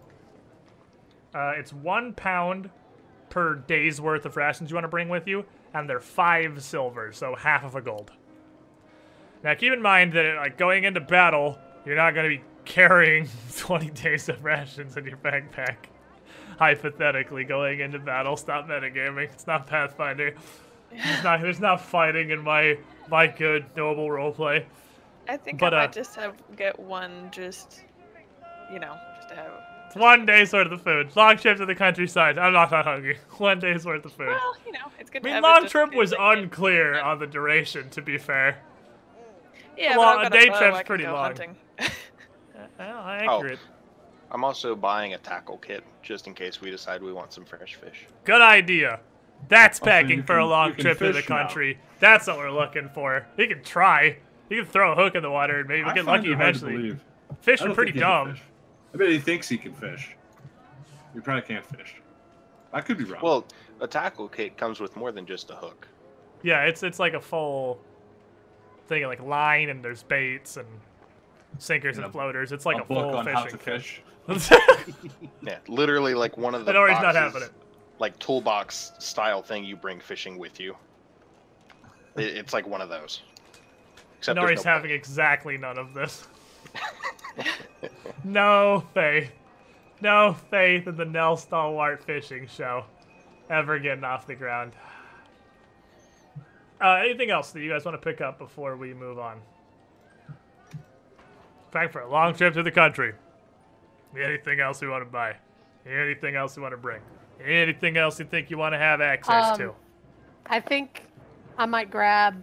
Uh, 1.34 1.54
it's 1.56 1.72
one 1.72 2.12
pound 2.12 2.70
per 3.30 3.54
day's 3.54 4.00
worth 4.00 4.26
of 4.26 4.36
rations 4.36 4.70
you 4.70 4.74
want 4.74 4.84
to 4.84 4.88
bring 4.88 5.08
with 5.08 5.26
you, 5.26 5.44
and 5.74 5.88
they're 5.88 6.00
five 6.00 6.62
silver, 6.62 7.12
so 7.12 7.34
half 7.34 7.64
of 7.64 7.74
a 7.74 7.80
gold. 7.80 8.12
Now 9.42 9.54
keep 9.54 9.72
in 9.72 9.82
mind 9.82 10.12
that 10.12 10.36
like 10.36 10.56
going 10.56 10.84
into 10.84 11.00
battle, 11.00 11.58
you're 11.84 11.96
not 11.96 12.14
going 12.14 12.30
to 12.30 12.36
be 12.36 12.44
carrying 12.64 13.28
20 13.56 13.90
days 13.90 14.28
of 14.28 14.44
rations 14.44 14.96
in 14.96 15.04
your 15.04 15.16
backpack. 15.16 15.76
Hypothetically, 16.58 17.44
going 17.44 17.80
into 17.80 17.98
battle, 17.98 18.36
stop 18.36 18.68
metagaming. 18.68 19.32
It's 19.32 19.46
not 19.46 19.66
Pathfinder. 19.66 20.34
There's 20.90 21.24
not, 21.24 21.40
there's 21.40 21.60
not 21.60 21.80
fighting 21.80 22.30
in 22.30 22.42
my 22.42 22.76
my 23.08 23.26
good 23.26 23.64
noble 23.76 24.08
roleplay. 24.08 24.64
I 25.28 25.36
think 25.36 25.60
But, 25.60 25.72
I 25.74 25.84
uh, 25.84 25.88
just 25.88 26.14
have 26.16 26.34
get 26.56 26.78
one, 26.78 27.28
just 27.30 27.82
you 28.72 28.78
know, 28.78 28.96
just 29.16 29.28
to 29.30 29.34
have. 29.36 29.52
It's 29.86 29.96
one 29.96 30.24
day's 30.24 30.52
worth 30.52 30.72
of 30.72 30.80
food. 30.82 31.14
Long 31.16 31.36
trip 31.36 31.58
to 31.58 31.66
the 31.66 31.74
countryside. 31.74 32.38
I'm 32.38 32.52
not 32.54 32.70
that 32.70 32.86
hungry. 32.86 33.18
One 33.36 33.58
day's 33.58 33.84
worth 33.84 34.04
of 34.06 34.12
food. 34.12 34.28
Well, 34.28 34.56
you 34.64 34.72
know, 34.72 34.78
it's 34.98 35.10
good 35.10 35.18
I 35.18 35.20
to 35.20 35.24
mean, 35.26 35.34
have. 35.34 35.42
long 35.42 35.60
just 35.62 35.72
trip 35.72 35.94
was 35.94 36.10
case 36.12 36.18
I 36.18 36.34
get- 36.34 36.42
unclear 36.44 37.00
on 37.00 37.18
the 37.18 37.26
duration. 37.26 37.90
To 37.90 38.00
be 38.00 38.16
fair, 38.16 38.56
Yeah, 39.76 39.96
long- 39.96 40.16
but 40.16 40.22
a 40.22 40.26
I've 40.26 40.32
got 40.32 40.40
day 40.40 40.48
bow, 40.48 40.58
trip's 40.58 40.76
I 40.78 40.82
pretty 40.84 41.04
go 41.04 41.12
long. 41.12 41.24
Hunting. 41.24 41.56
well, 41.78 41.90
Oh. 42.78 43.08
accurate. 43.08 43.58
I'm 44.30 44.44
also 44.44 44.74
buying 44.74 45.12
a 45.12 45.18
tackle 45.18 45.58
kit 45.58 45.84
just 46.02 46.26
in 46.26 46.32
case 46.32 46.60
we 46.62 46.70
decide 46.70 47.02
we 47.02 47.12
want 47.12 47.34
some 47.34 47.44
fresh 47.44 47.74
fish. 47.74 48.06
Good 48.24 48.40
idea. 48.40 48.98
That's 49.48 49.78
packing 49.80 50.18
you 50.18 50.22
for 50.22 50.38
a 50.38 50.46
long 50.46 50.74
trip 50.74 50.98
to 50.98 51.06
the 51.06 51.12
fish 51.14 51.28
now. 51.28 51.38
country. 51.44 51.78
That's 52.00 52.26
what 52.26 52.38
we're 52.38 52.50
looking 52.50 52.88
for. 52.94 53.26
You 53.36 53.48
can 53.48 53.62
try. 53.62 54.16
You 54.48 54.62
can 54.62 54.70
throw 54.70 54.92
a 54.92 54.94
hook 54.94 55.14
in 55.14 55.22
the 55.22 55.30
water 55.30 55.60
and 55.60 55.68
maybe 55.68 55.84
I 55.84 55.94
get 55.94 56.04
lucky 56.04 56.32
it 56.32 56.36
hard 56.36 56.54
to 56.56 56.66
eventually. 56.66 56.96
Fish 57.40 57.60
are 57.62 57.72
pretty 57.74 57.92
think 57.92 57.96
he 57.96 58.00
can 58.02 58.24
dumb. 58.26 58.34
fish. 58.34 58.42
I 58.94 58.96
bet 58.98 59.08
he 59.08 59.18
thinks 59.18 59.48
he 59.48 59.58
can 59.58 59.72
fish. 59.72 60.16
He 61.14 61.20
probably 61.20 61.42
can't 61.42 61.64
fish. 61.66 61.94
I 62.72 62.80
could 62.80 62.98
be 62.98 63.04
wrong. 63.04 63.20
Well, 63.22 63.46
a 63.80 63.86
tackle 63.86 64.28
kit 64.28 64.56
comes 64.56 64.80
with 64.80 64.96
more 64.96 65.12
than 65.12 65.26
just 65.26 65.50
a 65.50 65.54
hook. 65.54 65.86
Yeah, 66.42 66.64
it's 66.64 66.82
it's 66.82 66.98
like 66.98 67.14
a 67.14 67.20
full 67.20 67.78
thing, 68.88 69.04
like 69.06 69.22
line 69.22 69.68
and 69.70 69.82
there's 69.84 70.02
baits 70.02 70.56
and 70.56 70.66
sinkers 71.58 71.96
And 71.96 72.04
and 72.06 72.10
a- 72.10 72.12
floaters. 72.12 72.52
It's 72.52 72.66
like 72.66 72.78
a, 72.78 72.82
a 72.82 72.84
book 72.84 73.10
full 73.10 73.16
on 73.18 73.26
how 73.26 73.44
fishing 73.44 73.58
to 73.58 73.64
kit. 73.64 73.82
fish. 73.82 74.02
Yeah, 75.42 75.58
literally 75.68 76.14
like 76.14 76.36
one 76.38 76.54
of 76.54 76.64
the 76.64 76.70
I 76.70 76.74
know 76.74 76.86
he's 76.86 76.92
not 77.02 77.14
boxes, 77.14 77.20
having 77.34 77.42
it. 77.42 77.52
Like 77.98 78.18
toolbox 78.18 78.92
style 78.98 79.42
thing 79.42 79.64
you 79.64 79.76
bring 79.76 80.00
fishing 80.00 80.38
with 80.38 80.60
you. 80.60 80.76
It, 82.16 82.24
it's 82.36 82.52
like 82.52 82.66
one 82.66 82.80
of 82.80 82.88
those. 82.88 83.22
Except 84.18 84.36
there's 84.36 84.50
Nori's 84.50 84.64
no 84.64 84.70
having 84.70 84.90
exactly 84.90 85.58
none 85.58 85.78
of 85.78 85.94
this. 85.94 86.26
no 88.24 88.84
faith. 88.94 89.30
No 90.00 90.36
faith 90.50 90.86
in 90.86 90.96
the 90.96 91.04
Nell 91.04 91.36
Stalwart 91.36 92.02
fishing 92.02 92.46
show 92.46 92.84
ever 93.50 93.78
getting 93.78 94.04
off 94.04 94.26
the 94.26 94.34
ground. 94.34 94.72
Uh, 96.80 96.94
anything 96.94 97.30
else 97.30 97.52
that 97.52 97.60
you 97.60 97.70
guys 97.70 97.84
want 97.84 98.00
to 98.00 98.04
pick 98.04 98.20
up 98.20 98.38
before 98.38 98.76
we 98.76 98.92
move 98.92 99.18
on? 99.18 99.40
Back 101.70 101.92
for 101.92 102.00
a 102.00 102.10
long 102.10 102.34
trip 102.34 102.54
to 102.54 102.62
the 102.62 102.72
country. 102.72 103.14
Anything 104.20 104.60
else 104.60 104.80
we 104.80 104.88
want 104.88 105.04
to 105.04 105.10
buy? 105.10 105.36
Anything 105.86 106.34
else 106.34 106.56
we 106.56 106.62
want 106.62 106.72
to 106.72 106.78
bring? 106.78 107.00
Anything 107.44 107.96
else 107.96 108.18
you 108.18 108.24
think 108.24 108.50
you 108.50 108.58
want 108.58 108.72
to 108.74 108.78
have 108.78 109.00
access 109.00 109.52
Um, 109.52 109.58
to? 109.58 109.74
I 110.46 110.60
think 110.60 111.04
I 111.58 111.66
might 111.66 111.90
grab 111.90 112.42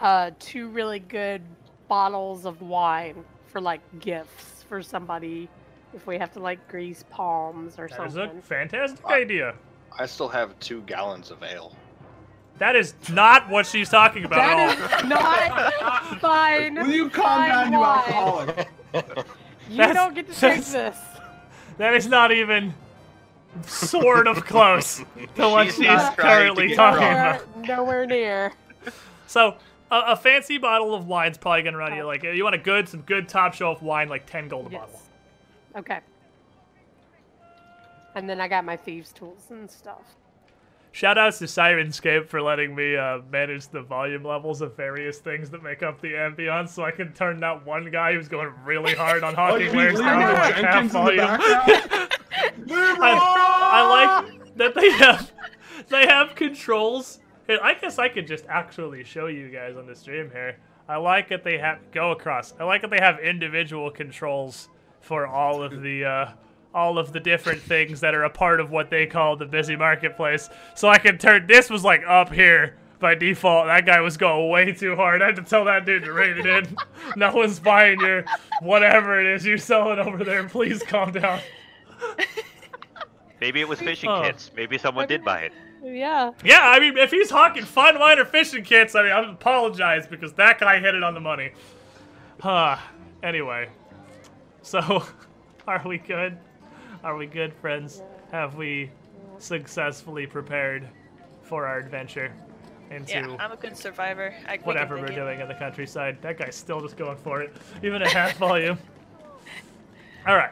uh, 0.00 0.30
two 0.38 0.68
really 0.68 0.98
good 0.98 1.42
bottles 1.88 2.44
of 2.44 2.60
wine 2.62 3.24
for 3.46 3.60
like 3.60 3.80
gifts 4.00 4.64
for 4.68 4.82
somebody 4.82 5.48
if 5.94 6.06
we 6.06 6.18
have 6.18 6.32
to 6.32 6.40
like 6.40 6.66
grease 6.68 7.04
palms 7.10 7.78
or 7.78 7.88
something 7.88 8.14
That 8.14 8.30
is 8.32 8.38
a 8.38 8.42
fantastic 8.42 9.04
Uh, 9.04 9.08
idea. 9.12 9.54
I 9.98 10.04
still 10.06 10.28
have 10.28 10.58
two 10.60 10.82
gallons 10.82 11.30
of 11.30 11.42
ale. 11.42 11.74
That 12.58 12.74
is 12.76 12.94
not 13.10 13.48
what 13.48 13.66
she's 13.66 13.88
talking 13.88 14.24
about 14.24 14.38
at 14.40 14.50
all. 14.58 14.88
That 14.88 15.02
is 15.04 15.08
not 15.08 16.20
fine. 16.20 16.74
Will 16.74 16.88
you 16.88 17.08
calm 17.10 17.24
fine 17.24 17.48
down, 17.50 17.72
you 17.72 17.84
alcoholic? 17.84 18.68
You 19.70 19.76
That's- 19.76 19.94
don't 19.94 20.14
get 20.14 20.32
to 20.32 20.38
drink 20.40 20.64
this. 20.66 20.96
That 21.78 21.92
is 21.94 22.06
not 22.06 22.32
even 22.32 22.72
sort 23.64 24.26
of 24.26 24.44
close 24.44 24.98
to 25.36 25.48
what 25.48 25.66
She's 25.66 25.76
she's 25.76 25.84
not 25.86 26.14
trying 26.14 26.16
to 26.16 26.22
currently 26.56 26.74
talking 26.74 27.00
drunk. 27.00 27.42
about. 27.42 27.56
Nowhere, 27.56 27.76
nowhere 27.76 28.06
near. 28.06 28.52
So, 29.26 29.56
a, 29.90 30.02
a 30.08 30.16
fancy 30.16 30.58
bottle 30.58 30.94
of 30.94 31.06
wine's 31.06 31.38
probably 31.38 31.62
gonna 31.62 31.76
run 31.78 31.94
you 31.96 32.04
like 32.04 32.22
you 32.22 32.42
want 32.44 32.54
a 32.54 32.58
good, 32.58 32.88
some 32.88 33.00
good 33.02 33.28
top 33.28 33.54
shelf 33.54 33.82
wine, 33.82 34.08
like 34.08 34.26
ten 34.26 34.48
gold 34.48 34.68
a 34.68 34.70
Yes. 34.70 34.80
bottle. 34.80 35.00
Okay. 35.78 36.00
And 38.14 38.28
then 38.28 38.40
I 38.40 38.48
got 38.48 38.64
my 38.64 38.76
thieves' 38.76 39.12
tools 39.12 39.46
and 39.50 39.70
stuff. 39.70 40.02
Shout 40.92 41.18
outs 41.18 41.38
to 41.40 41.44
Syrinscape 41.44 42.26
for 42.28 42.40
letting 42.40 42.74
me 42.74 42.96
uh, 42.96 43.18
manage 43.30 43.68
the 43.68 43.82
volume 43.82 44.22
levels 44.24 44.62
of 44.62 44.74
various 44.74 45.18
things 45.18 45.50
that 45.50 45.62
make 45.62 45.82
up 45.82 46.00
the 46.00 46.12
ambience, 46.12 46.70
so 46.70 46.84
I 46.84 46.90
can 46.90 47.12
turn 47.12 47.38
that 47.40 47.66
one 47.66 47.90
guy 47.90 48.14
who's 48.14 48.28
going 48.28 48.50
really 48.64 48.94
hard 48.94 49.22
on 49.22 49.34
Oh, 49.34 49.36
Hawking 49.36 49.76
Wares 49.76 49.98
down 49.98 50.20
to 50.20 50.32
like 50.32 50.54
half 50.54 50.72
Jenkins 50.72 50.94
in 50.94 51.16
the 51.16 51.26
volume. 51.26 52.08
I, 52.70 53.70
I 53.72 54.22
like 54.22 54.56
that 54.56 54.74
they 54.74 54.90
have 54.92 55.32
they 55.88 56.06
have 56.06 56.34
controls. 56.34 57.20
I 57.48 57.74
guess 57.74 57.98
I 57.98 58.08
could 58.08 58.26
just 58.26 58.44
actually 58.48 59.04
show 59.04 59.26
you 59.26 59.50
guys 59.50 59.76
on 59.76 59.86
the 59.86 59.94
stream 59.94 60.30
here. 60.32 60.56
I 60.88 60.96
like 60.96 61.28
that 61.28 61.44
they 61.44 61.58
have 61.58 61.78
go 61.92 62.12
across. 62.12 62.54
I 62.58 62.64
like 62.64 62.82
that 62.82 62.90
they 62.90 63.00
have 63.00 63.18
individual 63.18 63.90
controls 63.90 64.68
for 65.00 65.26
all 65.26 65.62
of 65.62 65.82
the 65.82 66.04
uh, 66.04 66.32
all 66.74 66.98
of 66.98 67.12
the 67.12 67.20
different 67.20 67.60
things 67.62 68.00
that 68.00 68.14
are 68.14 68.24
a 68.24 68.30
part 68.30 68.60
of 68.60 68.70
what 68.70 68.90
they 68.90 69.06
call 69.06 69.36
the 69.36 69.46
busy 69.46 69.76
marketplace. 69.76 70.48
So 70.74 70.88
I 70.88 70.98
can 70.98 71.18
turn 71.18 71.46
this 71.46 71.70
was 71.70 71.84
like 71.84 72.02
up 72.06 72.32
here 72.32 72.76
by 72.98 73.14
default. 73.14 73.66
That 73.66 73.86
guy 73.86 74.00
was 74.00 74.16
going 74.16 74.50
way 74.50 74.72
too 74.72 74.96
hard. 74.96 75.22
I 75.22 75.26
had 75.26 75.36
to 75.36 75.42
tell 75.42 75.64
that 75.64 75.86
dude 75.86 76.04
to 76.04 76.12
rein 76.12 76.38
it 76.38 76.46
in. 76.46 76.76
no 77.16 77.34
one's 77.34 77.58
buying 77.58 78.00
your 78.00 78.24
whatever 78.60 79.20
it 79.20 79.26
is 79.26 79.44
you're 79.44 79.58
selling 79.58 79.98
over 79.98 80.22
there. 80.24 80.48
Please 80.48 80.82
calm 80.82 81.12
down. 81.12 81.40
Maybe 83.46 83.60
it 83.60 83.68
was 83.68 83.78
fishing 83.78 84.10
Oh. 84.10 84.22
kits. 84.22 84.50
Maybe 84.56 84.76
someone 84.76 85.06
did 85.06 85.24
buy 85.24 85.42
it. 85.42 85.52
Yeah. 85.80 86.32
Yeah, 86.42 86.62
I 86.62 86.80
mean, 86.80 86.98
if 86.98 87.12
he's 87.12 87.30
hawking 87.30 87.64
fun 87.64 87.96
wine 88.00 88.18
or 88.18 88.24
fishing 88.24 88.64
kits, 88.64 88.96
I 88.96 89.04
mean, 89.04 89.12
I 89.12 89.30
apologize 89.30 90.08
because 90.08 90.32
that 90.32 90.58
guy 90.58 90.80
hit 90.80 90.96
it 90.96 91.04
on 91.04 91.14
the 91.14 91.20
money. 91.20 91.52
Huh. 92.40 92.76
Anyway, 93.22 93.68
so 94.62 95.04
are 95.68 95.80
we 95.86 95.98
good? 95.98 96.36
Are 97.04 97.14
we 97.16 97.26
good, 97.26 97.54
friends? 97.54 98.02
Have 98.32 98.56
we 98.56 98.90
successfully 99.38 100.26
prepared 100.26 100.88
for 101.42 101.66
our 101.68 101.78
adventure 101.78 102.32
into 102.90 103.12
Yeah, 103.12 103.36
I'm 103.38 103.52
a 103.52 103.56
good 103.56 103.76
survivor. 103.76 104.34
I, 104.48 104.56
whatever 104.64 104.96
we're 104.96 105.06
it. 105.06 105.14
doing 105.14 105.38
in 105.40 105.46
the 105.46 105.54
countryside. 105.54 106.20
That 106.20 106.36
guy's 106.36 106.56
still 106.56 106.80
just 106.80 106.96
going 106.96 107.18
for 107.18 107.42
it, 107.42 107.54
even 107.84 108.02
at 108.02 108.08
half 108.08 108.36
volume. 108.38 108.76
All 110.26 110.34
right. 110.34 110.50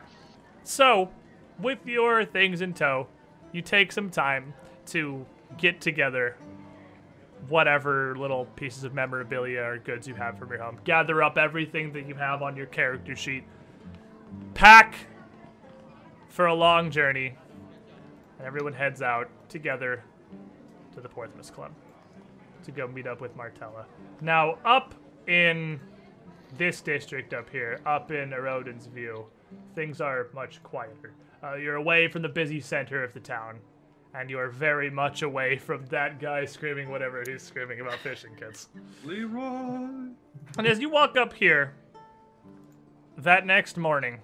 So, 0.62 1.10
with 1.58 1.78
your 1.86 2.24
things 2.24 2.60
in 2.60 2.74
tow, 2.74 3.06
you 3.52 3.62
take 3.62 3.92
some 3.92 4.10
time 4.10 4.54
to 4.86 5.24
get 5.58 5.80
together 5.80 6.36
whatever 7.48 8.16
little 8.16 8.46
pieces 8.56 8.84
of 8.84 8.94
memorabilia 8.94 9.60
or 9.62 9.78
goods 9.78 10.08
you 10.08 10.14
have 10.14 10.38
from 10.38 10.50
your 10.50 10.62
home. 10.62 10.78
Gather 10.84 11.22
up 11.22 11.36
everything 11.38 11.92
that 11.92 12.06
you 12.06 12.14
have 12.14 12.42
on 12.42 12.56
your 12.56 12.66
character 12.66 13.14
sheet. 13.14 13.44
Pack 14.54 14.96
for 16.28 16.46
a 16.46 16.54
long 16.54 16.90
journey. 16.90 17.36
And 18.38 18.46
everyone 18.46 18.72
heads 18.72 19.02
out 19.02 19.30
together 19.48 20.02
to 20.94 21.00
the 21.00 21.08
Porthmas 21.08 21.52
Club 21.52 21.72
to 22.64 22.72
go 22.72 22.88
meet 22.88 23.06
up 23.06 23.20
with 23.20 23.36
Martella. 23.36 23.86
Now, 24.20 24.58
up 24.64 24.94
in 25.28 25.78
this 26.56 26.80
district 26.80 27.34
up 27.34 27.48
here, 27.50 27.80
up 27.86 28.10
in 28.10 28.30
Erodin's 28.30 28.86
View, 28.86 29.26
things 29.74 30.00
are 30.00 30.28
much 30.34 30.62
quieter. 30.62 31.12
Uh, 31.44 31.56
you're 31.56 31.76
away 31.76 32.08
from 32.08 32.22
the 32.22 32.28
busy 32.28 32.60
center 32.60 33.04
of 33.04 33.12
the 33.12 33.20
town, 33.20 33.58
and 34.14 34.30
you 34.30 34.38
are 34.38 34.48
very 34.48 34.88
much 34.88 35.22
away 35.22 35.58
from 35.58 35.84
that 35.86 36.18
guy 36.18 36.44
screaming 36.44 36.90
whatever 36.90 37.22
he's 37.26 37.42
screaming 37.42 37.80
about 37.80 37.98
fishing 37.98 38.30
kits. 38.38 38.68
Leroy. 39.04 40.08
And 40.56 40.66
as 40.66 40.78
you 40.78 40.88
walk 40.88 41.18
up 41.18 41.34
here, 41.34 41.74
that 43.18 43.44
next 43.44 43.76
morning, 43.76 44.20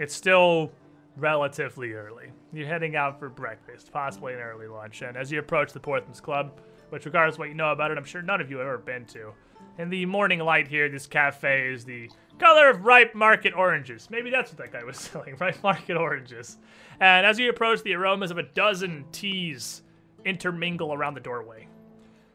it's 0.00 0.14
still 0.14 0.72
relatively 1.16 1.92
early. 1.92 2.30
You're 2.52 2.66
heading 2.66 2.96
out 2.96 3.18
for 3.18 3.28
breakfast, 3.28 3.92
possibly 3.92 4.32
an 4.32 4.40
early 4.40 4.68
lunch, 4.68 5.02
and 5.02 5.18
as 5.18 5.30
you 5.30 5.38
approach 5.38 5.72
the 5.72 5.80
Porthmas 5.80 6.22
Club, 6.22 6.60
which, 6.88 7.04
regardless 7.04 7.34
of 7.34 7.40
what 7.40 7.48
you 7.48 7.54
know 7.54 7.72
about 7.72 7.90
it, 7.90 7.98
I'm 7.98 8.04
sure 8.04 8.22
none 8.22 8.40
of 8.40 8.50
you 8.50 8.58
have 8.58 8.66
ever 8.66 8.78
been 8.78 9.04
to, 9.06 9.34
in 9.78 9.90
the 9.90 10.06
morning 10.06 10.40
light 10.40 10.66
here, 10.66 10.88
this 10.88 11.06
cafe 11.06 11.68
is 11.72 11.84
the 11.84 12.10
color 12.38 12.70
of 12.70 12.84
ripe 12.84 13.14
market 13.14 13.54
oranges. 13.54 14.08
Maybe 14.10 14.30
that's 14.30 14.50
what 14.52 14.58
that 14.58 14.72
guy 14.72 14.84
was 14.84 14.96
selling, 14.98 15.36
ripe 15.36 15.62
market 15.62 15.96
oranges. 15.96 16.58
And 17.00 17.26
as 17.26 17.38
you 17.38 17.50
approach, 17.50 17.82
the 17.82 17.94
aromas 17.94 18.30
of 18.30 18.38
a 18.38 18.42
dozen 18.42 19.04
teas 19.12 19.82
intermingle 20.24 20.92
around 20.92 21.14
the 21.14 21.20
doorway. 21.20 21.68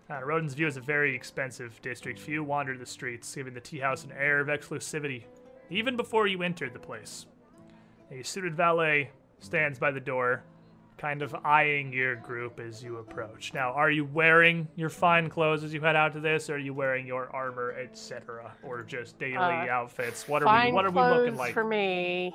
Uh, 0.10 0.24
Rodin's 0.24 0.54
View 0.54 0.68
is 0.68 0.78
a 0.78 0.82
very 0.82 1.16
expensive 1.16 1.82
district. 1.82 2.20
Few 2.20 2.44
wander 2.44 2.78
the 2.78 2.86
streets, 2.86 3.34
giving 3.34 3.54
the 3.54 3.62
tea 3.62 3.80
house 3.80 4.04
an 4.04 4.12
air 4.12 4.40
of 4.40 4.48
exclusivity, 4.48 5.24
even 5.70 5.96
before 5.96 6.28
you 6.28 6.44
enter 6.44 6.70
the 6.70 6.80
place. 6.80 7.26
A 8.12 8.22
suited 8.22 8.56
valet 8.56 9.10
stands 9.40 9.80
by 9.80 9.92
the 9.92 10.00
door, 10.00 10.44
kind 11.04 11.22
of 11.22 11.36
eyeing 11.44 11.92
your 11.92 12.16
group 12.16 12.62
as 12.62 12.82
you 12.82 12.96
approach. 13.00 13.54
Now, 13.54 13.74
are 13.74 13.92
you 13.92 14.06
wearing 14.06 14.70
your 14.78 14.90
fine 14.90 15.30
clothes 15.30 15.62
as 15.62 15.74
you 15.74 15.82
head 15.82 15.98
out 15.98 16.14
to 16.14 16.22
this, 16.22 16.50
or 16.50 16.56
are 16.56 16.58
you 16.58 16.74
wearing 16.74 17.06
your 17.06 17.28
armor, 17.36 17.74
etc., 17.74 18.54
or 18.64 18.84
just 18.84 19.20
daily 19.20 19.36
Uh, 19.36 19.68
outfits? 19.68 20.30
What 20.30 20.44
are 20.44 20.66
we? 20.66 20.72
What 20.72 20.86
are 20.86 20.92
we 20.92 21.02
looking 21.02 21.36
like? 21.36 21.54
for 21.54 21.66
me. 21.66 22.34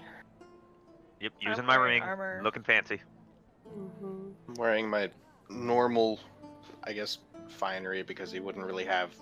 Yep, 1.21 1.33
using 1.41 1.65
my 1.65 1.77
ring, 1.77 2.03
armor. 2.03 2.43
looking 2.45 2.63
fancy. 2.63 3.01
hmm 3.67 4.33
I'm 4.49 4.55
wearing 4.59 4.87
my 4.87 5.09
normal, 5.49 6.21
I 6.85 6.93
guess, 6.93 7.21
finery 7.49 8.03
because 8.03 8.31
he 8.31 8.39
wouldn't 8.39 8.67
really 8.67 8.85
have 8.85 9.15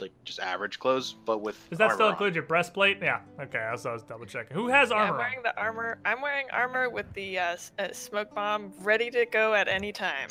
like 0.00 0.12
just 0.24 0.40
average 0.40 0.78
clothes, 0.78 1.16
but 1.24 1.40
with 1.40 1.56
Does 1.70 1.78
that 1.78 1.84
armor 1.84 1.94
still 1.94 2.06
on. 2.06 2.12
include 2.12 2.34
your 2.34 2.44
breastplate? 2.44 2.98
Yeah. 3.02 3.20
Okay, 3.40 3.58
I 3.58 3.72
was, 3.72 3.84
I 3.86 3.92
was 3.92 4.02
double 4.02 4.26
checking. 4.26 4.56
Who 4.56 4.68
has 4.68 4.90
Yeah, 4.90 4.96
I'm 4.96 5.02
armor? 5.02 5.12
on? 5.14 5.18
wearing 5.18 5.42
the 5.42 5.58
armor. 5.60 5.98
I'm 6.04 6.20
wearing 6.22 6.46
armor 6.52 6.88
with 6.90 7.12
the 7.14 7.38
uh, 7.38 7.56
uh, 7.78 7.88
smoke 7.92 8.34
bomb 8.34 8.72
ready 8.80 9.10
to 9.10 9.26
go 9.26 9.54
at 9.54 9.68
any 9.68 9.92
time. 9.92 10.28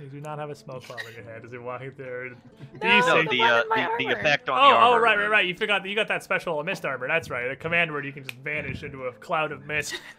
You 0.00 0.06
do 0.08 0.20
not 0.20 0.38
have 0.38 0.50
a 0.50 0.54
smoke 0.54 0.88
bomb 0.88 0.98
in 1.08 1.14
your 1.14 1.24
head 1.24 1.44
as 1.44 1.52
you're 1.52 1.62
walking 1.62 1.92
through. 1.92 2.36
No, 2.82 2.88
DC. 2.88 3.06
No, 3.06 3.22
the 3.22 3.28
the 3.28 3.42
uh, 3.42 3.62
the, 3.98 4.04
the 4.06 4.12
effect 4.12 4.48
on 4.48 4.58
Oh, 4.58 4.70
the 4.70 4.74
armor. 4.76 4.96
oh, 4.96 5.00
right, 5.00 5.18
right, 5.18 5.30
right. 5.30 5.46
You 5.46 5.54
forgot 5.54 5.82
that 5.82 5.88
you 5.88 5.94
got 5.94 6.08
that 6.08 6.24
special 6.24 6.60
mist 6.64 6.84
armor. 6.84 7.06
That's 7.06 7.30
right. 7.30 7.50
A 7.50 7.54
command 7.56 7.92
word 7.92 8.04
you 8.04 8.12
can 8.12 8.24
just 8.24 8.36
vanish 8.38 8.82
into 8.82 9.04
a 9.04 9.12
cloud 9.12 9.52
of 9.52 9.64
mist. 9.66 9.94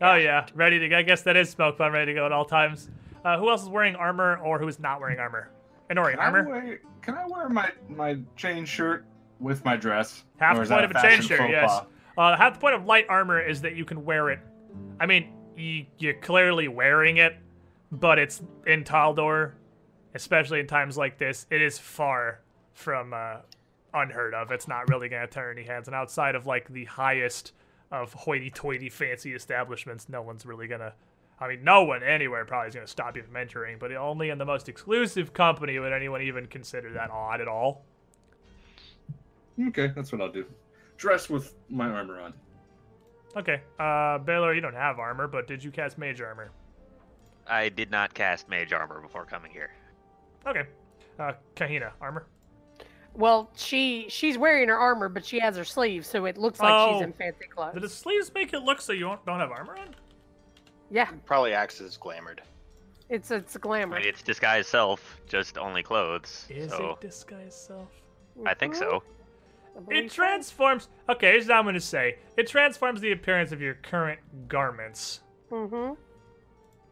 Oh 0.00 0.14
yeah, 0.14 0.46
ready 0.54 0.78
to. 0.78 0.88
go. 0.88 0.96
I 0.98 1.02
guess 1.02 1.22
that 1.22 1.36
is 1.36 1.50
smoke 1.50 1.76
bomb 1.78 1.92
ready 1.92 2.12
to 2.12 2.14
go 2.14 2.24
at 2.24 2.30
all 2.30 2.44
times. 2.44 2.88
Uh, 3.24 3.36
who 3.38 3.50
else 3.50 3.62
is 3.64 3.68
wearing 3.68 3.96
armor 3.96 4.36
or 4.38 4.58
who 4.60 4.68
is 4.68 4.78
not 4.78 5.00
wearing 5.00 5.18
armor? 5.18 5.50
Inori, 5.90 6.12
Can 6.12 6.20
I 6.20 6.30
wear, 6.30 6.80
can 7.02 7.14
I 7.14 7.26
wear 7.26 7.48
my, 7.48 7.70
my 7.88 8.18
chain 8.36 8.64
shirt 8.64 9.04
with 9.40 9.64
my 9.64 9.76
dress? 9.76 10.24
Half 10.38 10.56
the 10.58 10.66
point 10.66 10.84
of 10.84 10.90
a 10.92 11.02
chain 11.02 11.20
shirt, 11.20 11.50
yes. 11.50 11.80
Uh, 12.16 12.36
half 12.36 12.54
the 12.54 12.60
point 12.60 12.74
of 12.74 12.84
light 12.84 13.06
armor 13.08 13.40
is 13.40 13.60
that 13.62 13.74
you 13.74 13.84
can 13.84 14.04
wear 14.04 14.30
it. 14.30 14.38
I 15.00 15.06
mean, 15.06 15.32
you, 15.56 15.86
you're 15.98 16.14
clearly 16.14 16.68
wearing 16.68 17.16
it, 17.16 17.36
but 17.90 18.18
it's 18.18 18.42
in 18.66 18.84
Taldor, 18.84 19.52
especially 20.14 20.60
in 20.60 20.66
times 20.66 20.96
like 20.96 21.18
this. 21.18 21.46
It 21.50 21.60
is 21.60 21.78
far 21.78 22.40
from 22.72 23.12
uh, 23.12 23.38
unheard 23.92 24.34
of. 24.34 24.52
It's 24.52 24.68
not 24.68 24.88
really 24.88 25.08
going 25.08 25.26
to 25.26 25.32
turn 25.32 25.58
any 25.58 25.66
heads. 25.66 25.88
And 25.88 25.94
outside 25.94 26.34
of 26.34 26.46
like 26.46 26.68
the 26.68 26.84
highest 26.84 27.52
of 27.90 28.12
hoity-toity 28.12 28.90
fancy 28.90 29.34
establishments, 29.34 30.08
no 30.08 30.22
one's 30.22 30.46
really 30.46 30.68
going 30.68 30.80
to. 30.80 30.92
I 31.40 31.48
mean, 31.48 31.64
no 31.64 31.84
one 31.84 32.02
anywhere 32.02 32.44
probably 32.44 32.68
is 32.68 32.74
going 32.74 32.86
to 32.86 32.90
stop 32.90 33.16
you 33.16 33.22
from 33.22 33.36
entering, 33.36 33.78
but 33.78 33.92
only 33.94 34.28
in 34.28 34.36
the 34.38 34.44
most 34.44 34.68
exclusive 34.68 35.32
company 35.32 35.78
would 35.78 35.92
anyone 35.92 36.20
even 36.22 36.46
consider 36.46 36.92
that 36.92 37.10
odd 37.10 37.40
at 37.40 37.48
all. 37.48 37.84
Okay, 39.68 39.90
that's 39.94 40.12
what 40.12 40.20
I'll 40.20 40.30
do. 40.32 40.44
Dress 40.98 41.30
with 41.30 41.54
my 41.70 41.88
armor 41.88 42.20
on. 42.20 42.34
Okay, 43.36 43.62
uh, 43.78 44.18
Baylor, 44.18 44.54
you 44.54 44.60
don't 44.60 44.74
have 44.74 44.98
armor, 44.98 45.26
but 45.28 45.46
did 45.46 45.62
you 45.64 45.70
cast 45.70 45.96
mage 45.98 46.20
armor? 46.20 46.50
I 47.46 47.68
did 47.68 47.90
not 47.90 48.12
cast 48.12 48.48
mage 48.48 48.72
armor 48.72 49.00
before 49.00 49.24
coming 49.24 49.50
here. 49.50 49.70
Okay. 50.46 50.64
Uh, 51.18 51.32
Kahina, 51.56 51.90
armor? 52.00 52.26
Well, 53.14 53.50
she 53.56 54.06
she's 54.08 54.38
wearing 54.38 54.68
her 54.68 54.78
armor, 54.78 55.08
but 55.08 55.24
she 55.24 55.38
has 55.40 55.56
her 55.56 55.64
sleeves, 55.64 56.06
so 56.06 56.26
it 56.26 56.38
looks 56.38 56.60
like 56.60 56.70
Oh. 56.72 56.94
she's 56.94 57.02
in 57.02 57.12
fancy 57.12 57.46
clothes. 57.46 57.74
Did 57.74 57.82
the 57.82 57.88
sleeves 57.88 58.32
make 58.34 58.52
it 58.52 58.62
look 58.62 58.80
so 58.80 58.92
you 58.92 59.00
don't, 59.00 59.24
don't 59.26 59.40
have 59.40 59.50
armor 59.50 59.76
on? 59.78 59.94
Yeah, 60.90 61.08
Probably 61.26 61.52
acts 61.54 61.80
as 61.80 61.96
glamored. 61.96 62.40
it's 63.08 63.30
it's 63.30 63.56
I 63.56 63.60
glamour. 63.60 63.96
mean, 63.98 64.06
it's 64.08 64.22
disguised 64.22 64.68
self, 64.68 65.20
just 65.28 65.56
only 65.58 65.82
clothes. 65.82 66.46
Is 66.48 66.70
so 66.70 66.90
it 66.92 67.00
disguise 67.00 67.54
self? 67.54 67.88
I 68.46 68.54
think 68.54 68.74
so. 68.74 69.02
I 69.76 69.80
believe 69.80 70.04
It 70.06 70.10
so. 70.10 70.14
transforms. 70.16 70.88
Okay, 71.08 71.32
here's 71.32 71.46
what 71.46 71.56
I'm 71.56 71.64
gonna 71.64 71.80
say. 71.80 72.18
It 72.36 72.48
transforms 72.48 73.00
the 73.00 73.12
appearance 73.12 73.52
of 73.52 73.60
your 73.60 73.74
current 73.74 74.18
garments. 74.48 75.20
Mm-hmm. 75.50 75.94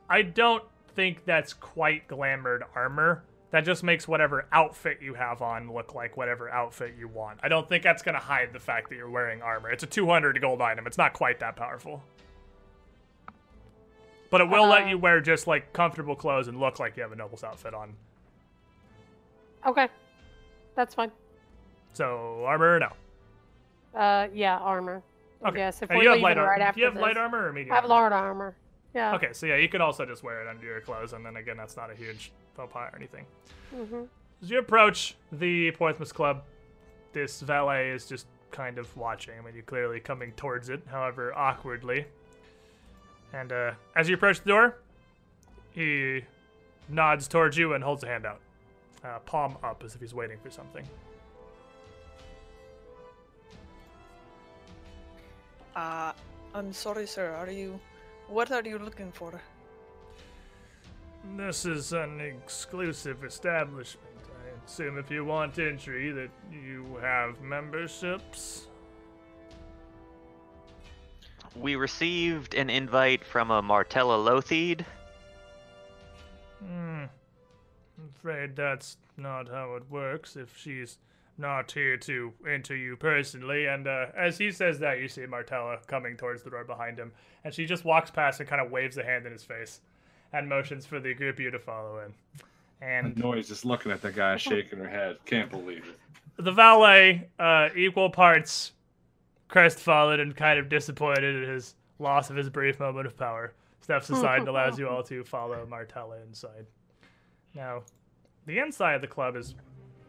I 0.09 0.23
don't 0.23 0.65
think 0.95 1.25
that's 1.25 1.53
quite 1.53 2.09
glamored 2.09 2.63
armor. 2.75 3.25
That 3.51 3.63
just 3.65 3.83
makes 3.83 4.07
whatever 4.07 4.47
outfit 4.53 4.99
you 5.01 5.15
have 5.15 5.41
on 5.43 5.73
look 5.73 5.95
like 5.95 6.17
whatever 6.17 6.51
outfit 6.51 6.95
you 6.99 7.09
want. 7.09 7.41
I 7.43 7.49
don't 7.49 7.69
think 7.69 7.83
that's 7.83 8.03
gonna 8.03 8.19
hide 8.19 8.53
the 8.53 8.61
fact 8.61 8.91
that 8.91 8.97
you're 8.97 9.11
wearing 9.11 9.43
armor. 9.43 9.71
It's 9.71 9.83
a 9.83 9.87
200 9.87 10.41
gold 10.41 10.61
item. 10.63 10.87
It's 10.87 10.99
not 10.99 11.15
quite 11.15 11.41
that 11.41 11.57
powerful. 11.57 12.03
But 14.31 14.41
it 14.43 14.49
will 14.49 14.67
let 14.69 14.83
Uh, 14.83 14.87
you 14.89 14.99
wear 14.99 15.21
just 15.21 15.47
like 15.47 15.73
comfortable 15.73 16.15
clothes 16.15 16.49
and 16.49 16.61
look 16.61 16.79
like 16.79 16.97
you 16.97 17.03
have 17.03 17.13
a 17.13 17.17
noble's 17.17 17.45
outfit 17.45 17.73
on. 17.75 17.95
Okay, 19.67 19.89
that's 20.75 20.95
fine. 20.95 21.11
So 21.95 22.45
armor, 22.45 22.77
or 22.77 22.81
no. 22.81 22.93
Uh, 23.99 24.29
yeah, 24.33 24.59
armor. 24.59 25.03
Okay. 25.47 25.59
Yes, 25.59 25.83
if 25.83 25.91
And 25.91 25.97
we're 25.97 26.05
you 26.05 26.11
have 26.11 26.21
light 26.21 26.37
armor. 26.37 26.51
right 26.51 26.61
after 26.61 26.79
you 26.81 26.85
have 26.87 26.95
this. 26.95 27.03
light 27.03 27.17
armor 27.17 27.47
or 27.49 27.53
medium? 27.53 27.73
I 27.73 27.77
have 27.77 27.85
light 27.89 28.13
armor. 28.13 28.55
Yeah. 28.95 29.15
Okay, 29.15 29.33
so 29.33 29.47
yeah, 29.47 29.57
you 29.57 29.69
could 29.69 29.81
also 29.81 30.05
just 30.05 30.23
wear 30.23 30.43
it 30.43 30.49
under 30.49 30.65
your 30.65 30.81
clothes, 30.81 31.13
and 31.13 31.25
then 31.25 31.37
again, 31.37 31.57
that's 31.57 31.77
not 31.77 31.91
a 31.91 31.95
huge 31.95 32.33
faux 32.55 32.73
pas 32.73 32.91
or 32.93 32.97
anything. 32.97 33.25
hmm 33.75 34.05
As 34.43 34.51
you 34.51 34.59
approach 34.59 35.17
the 35.33 35.73
Porthmas 35.73 36.13
Club, 36.13 36.43
this 37.13 37.41
valet 37.41 37.91
is 37.91 38.07
just 38.07 38.27
kind 38.51 38.79
of 38.79 38.95
watching. 38.97 39.35
I 39.39 39.43
mean, 39.45 39.55
you're 39.55 39.63
clearly 39.63 40.01
coming 40.01 40.33
towards 40.33 40.69
it, 40.69 40.83
however 40.91 41.35
awkwardly. 41.37 42.07
And 43.33 43.53
uh, 43.53 43.73
as 43.95 44.09
you 44.09 44.15
approach 44.15 44.41
the 44.41 44.49
door, 44.49 44.77
he 45.71 46.23
nods 46.89 47.29
towards 47.29 47.57
you 47.57 47.75
and 47.75 47.85
holds 47.85 48.03
a 48.05 48.07
hand 48.07 48.27
out, 48.27 48.41
uh, 49.05 49.19
palm 49.21 49.57
up, 49.63 49.83
as 49.85 49.95
if 49.95 50.01
he's 50.01 50.15
waiting 50.15 50.39
for 50.43 50.51
something. 50.51 50.87
Uh, 55.77 56.13
I'm 56.55 56.73
sorry, 56.73 57.07
sir. 57.07 57.31
Are 57.35 57.51
you? 57.51 57.79
What 58.29 58.51
are 58.51 58.63
you 58.63 58.79
looking 58.79 59.13
for? 59.13 59.41
This 61.37 61.67
is 61.67 61.93
an 61.93 62.21
exclusive 62.21 63.25
establishment. 63.25 64.07
I 64.27 64.65
assume 64.67 64.99
if 64.99 65.11
you 65.11 65.25
want 65.25 65.59
entry 65.59 66.11
that 66.11 66.31
you 66.51 66.99
have 67.01 67.41
memberships. 67.41 68.68
We 71.61 71.77
received 71.77 72.55
an 72.55 72.71
invite 72.71 73.25
from 73.25 73.51
a 73.51 73.61
Martella 73.61 74.17
Lotheed. 74.17 74.85
Hmm. 76.61 77.05
I'm 77.99 78.11
afraid 78.17 78.55
that's 78.57 78.97
not 79.17 79.49
how 79.49 79.75
it 79.75 79.83
works. 79.91 80.37
If 80.37 80.57
she's 80.57 80.99
not 81.39 81.71
here 81.71 81.97
to 81.97 82.33
enter 82.49 82.77
you 82.77 82.97
personally. 82.97 83.67
And 83.67 83.87
uh, 83.87 84.07
as 84.17 84.39
he 84.39 84.51
says 84.51 84.79
that, 84.81 85.01
you 85.01 85.09
see 85.09 85.25
Martella 85.27 85.79
coming 85.87 86.17
towards 86.17 86.43
the 86.43 86.51
door 86.51 86.65
behind 86.65 86.99
him, 86.99 87.13
and 87.45 87.55
she 87.55 87.65
just 87.65 87.85
walks 87.85 88.11
past 88.11 88.41
and 88.41 88.49
kind 88.49 88.61
of 88.61 88.71
waves 88.71 88.99
a 88.99 89.05
hand 89.05 89.25
in 89.25 89.33
his 89.33 89.45
face, 89.45 89.81
and 90.33 90.49
motions 90.49 90.85
for 90.85 91.01
the 91.01 91.15
group 91.15 91.37
of 91.37 91.41
you 91.41 91.51
to 91.51 91.59
follow 91.59 92.01
in. 92.01 92.13
And 92.81 93.17
Noise 93.17 93.49
just 93.49 93.65
looking 93.65 93.91
at 93.93 94.03
the 94.03 94.13
guy, 94.13 94.37
shaking 94.37 94.79
her 94.79 94.89
head. 94.89 95.17
Can't 95.25 95.51
believe 95.51 95.85
it. 95.89 96.45
the 96.45 96.53
valet, 96.53 97.29
uh, 97.39 97.69
equal 97.75 98.11
parts 98.11 98.73
crestfallen 99.49 100.21
and 100.21 100.37
kind 100.37 100.59
of 100.59 100.69
disappointed 100.69 101.43
at 101.43 101.49
his 101.49 101.75
loss 101.99 102.31
of 102.31 102.37
his 102.37 102.49
brief 102.49 102.79
moment 102.79 103.07
of 103.07 103.17
power, 103.17 103.55
steps 103.81 104.11
aside 104.11 104.41
and 104.41 104.49
allows 104.49 104.79
you 104.79 104.89
all 104.89 105.03
to 105.03 105.25
follow 105.25 105.67
Martella 105.67 106.17
inside. 106.27 106.67
Now, 107.55 107.83
the 108.47 108.59
inside 108.59 108.95
of 108.95 109.01
the 109.01 109.07
club 109.07 109.37
is 109.37 109.55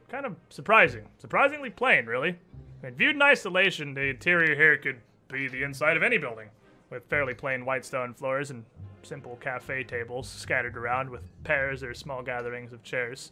kind 0.09 0.25
of 0.25 0.35
surprising. 0.49 1.05
Surprisingly 1.17 1.69
plain, 1.69 2.05
really. 2.05 2.37
I 2.81 2.85
mean, 2.85 2.95
viewed 2.95 3.15
in 3.15 3.21
isolation, 3.21 3.93
the 3.93 4.07
interior 4.07 4.55
here 4.55 4.77
could 4.77 4.99
be 5.27 5.47
the 5.47 5.63
inside 5.63 5.97
of 5.97 6.03
any 6.03 6.17
building, 6.17 6.49
with 6.89 7.05
fairly 7.09 7.33
plain 7.33 7.65
white 7.65 7.85
stone 7.85 8.13
floors 8.13 8.51
and 8.51 8.65
simple 9.03 9.37
cafe 9.37 9.83
tables 9.83 10.27
scattered 10.27 10.77
around 10.77 11.09
with 11.09 11.21
pairs 11.43 11.83
or 11.83 11.93
small 11.93 12.21
gatherings 12.21 12.73
of 12.73 12.83
chairs. 12.83 13.31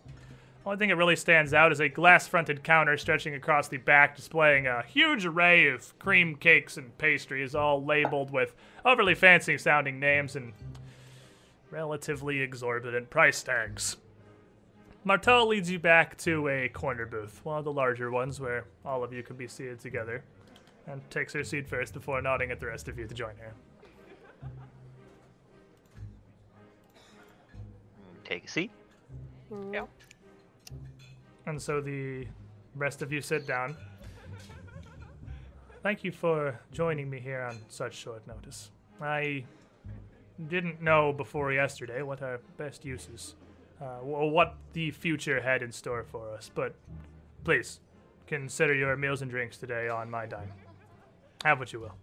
Only 0.67 0.79
thing 0.79 0.89
that 0.89 0.97
really 0.97 1.15
stands 1.15 1.53
out 1.53 1.71
is 1.71 1.79
a 1.79 1.87
glass 1.87 2.27
fronted 2.27 2.61
counter 2.61 2.97
stretching 2.97 3.33
across 3.33 3.69
the 3.69 3.77
back, 3.77 4.17
displaying 4.17 4.67
a 4.67 4.83
huge 4.83 5.25
array 5.25 5.69
of 5.69 5.97
cream 5.97 6.35
cakes 6.35 6.75
and 6.75 6.97
pastries, 6.97 7.55
all 7.55 7.81
labeled 7.81 8.31
with 8.31 8.53
overly 8.83 9.15
fancy 9.15 9.57
sounding 9.57 9.97
names 9.97 10.35
and 10.35 10.51
relatively 11.71 12.41
exorbitant 12.41 13.09
price 13.09 13.41
tags. 13.41 13.95
Martel 15.05 15.47
leads 15.47 15.71
you 15.71 15.79
back 15.79 16.17
to 16.17 16.49
a 16.49 16.67
corner 16.67 17.05
booth, 17.05 17.39
one 17.45 17.57
of 17.57 17.63
the 17.63 17.71
larger 17.71 18.11
ones 18.11 18.41
where 18.41 18.65
all 18.83 19.05
of 19.05 19.13
you 19.13 19.23
can 19.23 19.37
be 19.37 19.47
seated 19.47 19.79
together, 19.79 20.21
and 20.85 20.99
takes 21.09 21.31
her 21.31 21.45
seat 21.45 21.65
first 21.65 21.93
before 21.93 22.21
nodding 22.21 22.51
at 22.51 22.59
the 22.59 22.67
rest 22.67 22.89
of 22.89 22.99
you 22.99 23.07
to 23.07 23.15
join 23.15 23.37
her. 23.37 23.53
Take 28.25 28.43
a 28.43 28.47
seat. 28.49 28.71
Yep. 29.71 29.87
And 31.47 31.61
so 31.61 31.79
the 31.79 32.27
rest 32.75 33.01
of 33.01 33.13
you 33.13 33.21
sit 33.21 33.47
down. 33.47 33.77
Thank 35.81 36.03
you 36.03 36.11
for 36.11 36.59
joining 36.73 37.09
me 37.09 37.21
here 37.21 37.41
on 37.41 37.57
such 37.69 37.95
short 37.95 38.27
notice. 38.27 38.69
I 39.01 39.45
didn't 40.49 40.81
know 40.81 41.13
before 41.13 41.53
yesterday 41.53 42.01
what 42.01 42.21
our 42.21 42.41
best 42.57 42.83
uses, 42.83 43.35
uh, 43.81 43.99
or 44.01 44.29
what 44.29 44.55
the 44.73 44.91
future 44.91 45.39
had 45.39 45.63
in 45.63 45.71
store 45.71 46.03
for 46.03 46.33
us, 46.33 46.51
but 46.53 46.75
please 47.45 47.79
consider 48.27 48.75
your 48.75 48.97
meals 48.97 49.21
and 49.21 49.31
drinks 49.31 49.55
today 49.55 49.87
on 49.87 50.11
my 50.11 50.25
dime. 50.25 50.51
Have 51.45 51.59
what 51.59 51.71
you 51.71 51.79
will. 51.79 51.95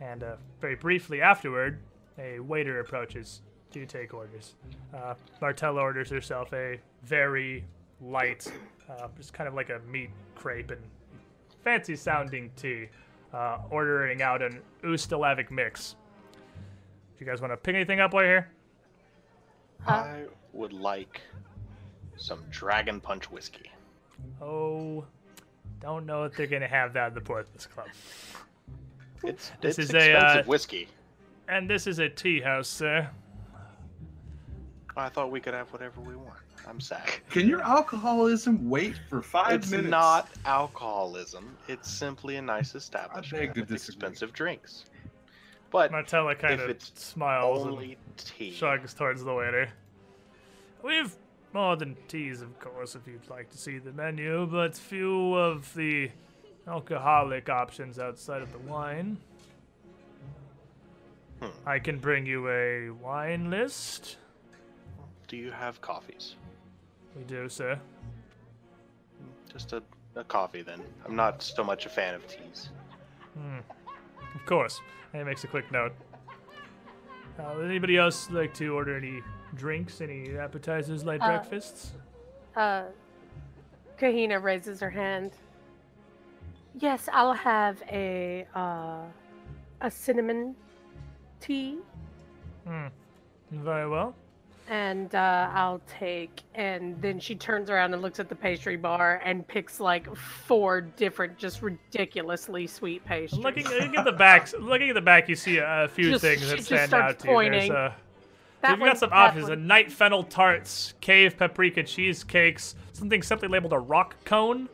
And 0.00 0.24
uh, 0.24 0.36
very 0.60 0.74
briefly 0.74 1.22
afterward, 1.22 1.78
a 2.18 2.40
waiter 2.40 2.80
approaches 2.80 3.42
to 3.72 3.86
take 3.86 4.14
orders. 4.14 4.54
Uh, 4.92 5.14
Martella 5.40 5.80
orders 5.80 6.10
herself 6.10 6.52
a 6.52 6.78
very 7.04 7.64
light, 8.00 8.50
uh, 8.88 9.08
just 9.16 9.32
kind 9.32 9.48
of 9.48 9.54
like 9.54 9.70
a 9.70 9.80
meat 9.90 10.10
crepe 10.34 10.70
and 10.70 10.80
fancy 11.62 11.96
sounding 11.96 12.50
tea, 12.56 12.88
uh, 13.32 13.58
ordering 13.70 14.22
out 14.22 14.42
an 14.42 14.60
Ustalavic 14.82 15.50
mix. 15.50 15.96
Do 17.18 17.24
you 17.24 17.30
guys 17.30 17.40
want 17.40 17.52
to 17.52 17.56
pick 17.56 17.74
anything 17.74 18.00
up 18.00 18.12
while 18.14 18.24
you're 18.24 18.32
here? 18.32 18.48
I 19.86 20.24
would 20.52 20.72
like 20.72 21.20
some 22.16 22.42
Dragon 22.50 23.00
Punch 23.00 23.30
whiskey. 23.30 23.70
Oh, 24.40 25.04
don't 25.80 26.04
know 26.04 26.24
if 26.24 26.36
they're 26.36 26.46
going 26.46 26.62
to 26.62 26.68
have 26.68 26.92
that 26.94 27.08
at 27.08 27.14
the 27.14 27.20
Porthmas 27.20 27.68
Club. 27.68 27.86
It's, 29.22 29.52
This 29.60 29.78
it's 29.78 29.90
is 29.90 29.94
a, 29.94 30.10
expensive 30.12 30.46
uh, 30.46 30.48
whiskey. 30.48 30.88
And 31.48 31.68
this 31.68 31.86
is 31.86 31.98
a 31.98 32.08
tea 32.08 32.40
house, 32.40 32.68
sir. 32.68 33.08
I 34.96 35.08
thought 35.08 35.30
we 35.30 35.40
could 35.40 35.54
have 35.54 35.72
whatever 35.72 36.00
we 36.00 36.16
want. 36.16 36.38
I'm 36.68 36.80
sad. 36.80 37.08
Can 37.30 37.48
your 37.48 37.62
alcoholism 37.62 38.68
wait 38.68 38.96
for 39.08 39.22
five 39.22 39.62
it's 39.62 39.70
minutes? 39.70 39.88
not 39.90 40.28
alcoholism. 40.44 41.56
It's 41.68 41.90
simply 41.90 42.36
a 42.36 42.42
nice 42.42 42.74
establishment 42.74 43.42
beg 43.46 43.54
to 43.54 43.60
with 43.60 43.68
disagree. 43.68 43.94
expensive 43.94 44.32
drinks. 44.32 44.84
But 45.70 45.92
Martella 45.92 46.34
kind 46.34 46.54
if 46.54 46.60
of 46.60 46.70
it's 46.70 46.92
smiles 46.94 47.66
and 47.66 47.96
tea, 48.16 48.52
shrugs 48.52 48.92
towards 48.92 49.22
the 49.24 49.32
waiter. 49.32 49.68
We've 50.82 51.14
more 51.52 51.76
than 51.76 51.96
teas, 52.08 52.42
of 52.42 52.58
course, 52.58 52.94
if 52.94 53.06
you'd 53.06 53.28
like 53.28 53.50
to 53.50 53.58
see 53.58 53.78
the 53.78 53.92
menu, 53.92 54.46
but 54.46 54.76
few 54.76 55.34
of 55.34 55.72
the 55.74 56.10
alcoholic 56.66 57.48
options 57.48 57.98
outside 57.98 58.42
of 58.42 58.52
the 58.52 58.58
wine. 58.58 59.16
Hmm. 61.40 61.48
I 61.66 61.78
can 61.78 61.98
bring 61.98 62.26
you 62.26 62.48
a 62.48 62.90
wine 62.90 63.50
list. 63.50 64.16
Do 65.30 65.36
you 65.36 65.52
have 65.52 65.80
coffees? 65.80 66.34
We 67.16 67.22
do, 67.22 67.48
sir. 67.48 67.78
Just 69.52 69.72
a, 69.72 69.80
a 70.16 70.24
coffee 70.24 70.62
then. 70.62 70.80
I'm 71.06 71.14
not 71.14 71.40
so 71.40 71.62
much 71.62 71.86
a 71.86 71.88
fan 71.88 72.14
of 72.16 72.26
teas. 72.26 72.70
Of 74.34 74.44
course. 74.44 74.80
And 75.12 75.22
he 75.22 75.24
makes 75.24 75.44
a 75.44 75.46
quick 75.46 75.70
note. 75.70 75.92
Uh, 77.38 77.52
would 77.56 77.64
anybody 77.64 77.96
else 77.96 78.28
like 78.30 78.52
to 78.54 78.74
order 78.74 78.96
any 78.96 79.22
drinks, 79.54 80.00
any 80.00 80.36
appetizers, 80.36 81.04
light 81.04 81.20
Uh, 81.22 81.28
breakfasts? 81.28 81.92
Uh, 82.56 82.86
Kahina 83.98 84.42
raises 84.42 84.80
her 84.80 84.90
hand. 84.90 85.30
Yes, 86.74 87.08
I'll 87.12 87.34
have 87.34 87.80
a 87.88 88.46
uh, 88.54 89.02
a 89.80 89.90
cinnamon 89.90 90.56
tea, 91.40 91.78
Hmm. 92.66 92.88
Very 93.52 93.88
well. 93.88 94.14
And 94.70 95.12
uh, 95.16 95.50
I'll 95.52 95.82
take. 95.86 96.42
And 96.54 97.00
then 97.02 97.18
she 97.18 97.34
turns 97.34 97.68
around 97.68 97.92
and 97.92 98.00
looks 98.00 98.20
at 98.20 98.28
the 98.28 98.36
pastry 98.36 98.76
bar 98.76 99.20
and 99.24 99.46
picks 99.46 99.80
like 99.80 100.14
four 100.16 100.80
different, 100.80 101.36
just 101.36 101.60
ridiculously 101.60 102.66
sweet 102.68 103.04
pastries. 103.04 103.42
Looking, 103.42 103.64
looking 103.66 103.96
at 103.96 104.04
the 104.04 104.12
back, 104.12 104.52
looking 104.58 104.88
at 104.88 104.94
the 104.94 105.00
back, 105.00 105.28
you 105.28 105.34
see 105.34 105.58
a, 105.58 105.84
a 105.84 105.88
few 105.88 106.10
Just- 106.12 106.22
things 106.22 106.48
that 106.48 106.62
stand 106.62 106.94
out 106.94 107.18
to 107.18 107.28
you. 107.28 107.50
There's 107.50 107.68
a, 107.70 107.94
That 108.62 108.68
so 108.68 108.72
we've 108.74 108.80
one, 108.80 108.90
got 108.90 108.98
some 108.98 109.10
that 109.10 109.16
options: 109.16 109.48
a 109.48 109.56
night 109.56 109.90
fennel 109.90 110.22
tarts, 110.22 110.94
cave 111.00 111.36
paprika 111.36 111.82
cheesecakes, 111.82 112.76
something 112.92 113.22
simply 113.24 113.48
labeled 113.48 113.72
a 113.72 113.78
rock 113.78 114.22
cone, 114.24 114.68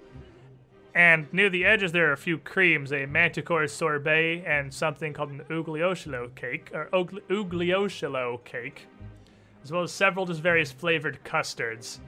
and 0.95 1.27
near 1.33 1.49
the 1.49 1.65
edges 1.65 1.93
there 1.93 2.11
are 2.11 2.13
a 2.13 2.19
few 2.19 2.37
creams: 2.37 2.93
a 2.93 3.07
manticore 3.07 3.67
sorbet 3.67 4.45
and 4.47 4.75
something 4.75 5.15
called 5.15 5.31
an 5.31 5.43
uglioshilo 5.49 6.35
cake 6.35 6.71
or 6.75 6.91
ugli- 6.93 7.23
uglioshilo 7.31 8.45
cake, 8.45 8.87
as 9.67 9.73
well 9.73 9.83
as 9.83 9.91
several 9.91 10.25
just 10.27 10.41
various 10.41 10.71
flavored 10.71 11.19
custards. 11.25 11.99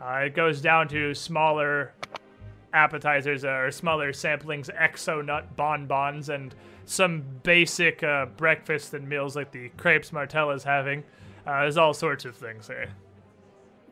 Uh, 0.00 0.26
it 0.26 0.34
goes 0.36 0.60
down 0.60 0.86
to 0.86 1.12
smaller 1.12 1.92
appetizers 2.72 3.44
or 3.44 3.68
smaller 3.72 4.12
samplings, 4.12 4.70
exo 4.80 5.24
nut 5.24 5.56
bonbons, 5.56 6.28
and 6.28 6.54
some 6.84 7.24
basic 7.42 8.04
uh, 8.04 8.26
breakfast 8.36 8.94
and 8.94 9.08
meals 9.08 9.34
like 9.34 9.50
the 9.50 9.70
crepes 9.70 10.12
Martella's 10.12 10.62
having. 10.62 11.00
Uh, 11.44 11.62
there's 11.62 11.76
all 11.76 11.92
sorts 11.92 12.24
of 12.24 12.36
things 12.36 12.68
there. 12.68 12.90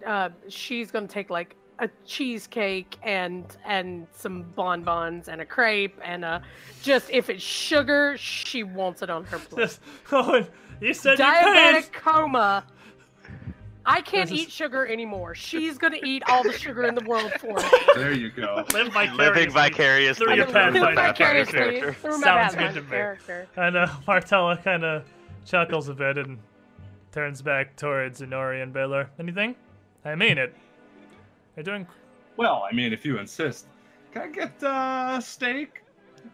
uh, 0.07 0.28
she's 0.49 0.93
gonna 0.93 1.09
take 1.09 1.28
like 1.31 1.57
a 1.81 1.89
cheesecake 2.07 2.97
and 3.03 3.57
and 3.66 4.07
some 4.12 4.43
bonbons 4.55 5.28
and 5.28 5.40
a 5.40 5.45
crepe 5.45 5.97
and 6.05 6.24
uh 6.24 6.40
just 6.82 7.09
if 7.11 7.31
it's 7.31 7.40
sugar 7.43 8.16
she 8.19 8.65
wants 8.65 9.01
it 9.03 9.11
on 9.11 9.24
her 9.24 9.39
plate. 9.51 9.78
oh, 10.12 10.45
you 10.81 10.93
said 10.95 11.19
you 11.19 11.24
Diabetic 11.24 11.73
paid. 11.74 11.93
coma. 11.93 12.65
I 13.89 14.02
can't 14.02 14.28
This 14.28 14.39
is- 14.40 14.47
eat 14.47 14.52
sugar 14.52 14.86
anymore. 14.86 15.35
She's 15.35 15.78
gonna 15.78 15.97
eat 16.05 16.23
all 16.28 16.43
the 16.43 16.52
sugar 16.52 16.85
in 16.85 16.94
the 16.94 17.05
world 17.05 17.32
for 17.40 17.55
me. 17.56 17.62
There 17.94 18.12
you 18.12 18.31
go. 18.31 18.65
Live 18.74 18.94
Living 18.94 19.51
vicariously. 19.51 19.51
vicariously 19.52 20.27
Through 20.27 20.36
your 20.36 20.47
Pathfinder 20.47 20.94
Vicariously 20.94 21.59
character. 21.59 21.93
through 21.94 22.20
Sounds 22.20 22.55
good 22.55 22.74
to 22.74 22.82
me. 22.82 22.89
character. 22.89 23.48
And 23.56 23.77
uh, 23.78 23.89
Martella 24.06 24.56
kind 24.59 24.85
of 24.85 25.05
chuckles 25.47 25.89
a 25.89 25.94
bit 25.94 26.19
and 26.19 26.39
turns 27.12 27.40
back 27.40 27.74
towards 27.77 28.20
Inori 28.20 28.62
and 28.62 28.73
Baylor. 28.73 29.09
Anything? 29.19 29.56
I 30.05 30.15
mean 30.15 30.36
it. 30.39 30.55
You're 31.56 31.65
doing. 31.65 31.86
Well, 32.36 32.65
I 32.70 32.74
mean, 32.74 32.93
if 32.93 33.05
you 33.06 33.19
insist. 33.19 33.66
Can 34.12 34.23
I 34.23 34.28
get 34.28 34.62
uh, 34.62 35.20
steak, 35.20 35.82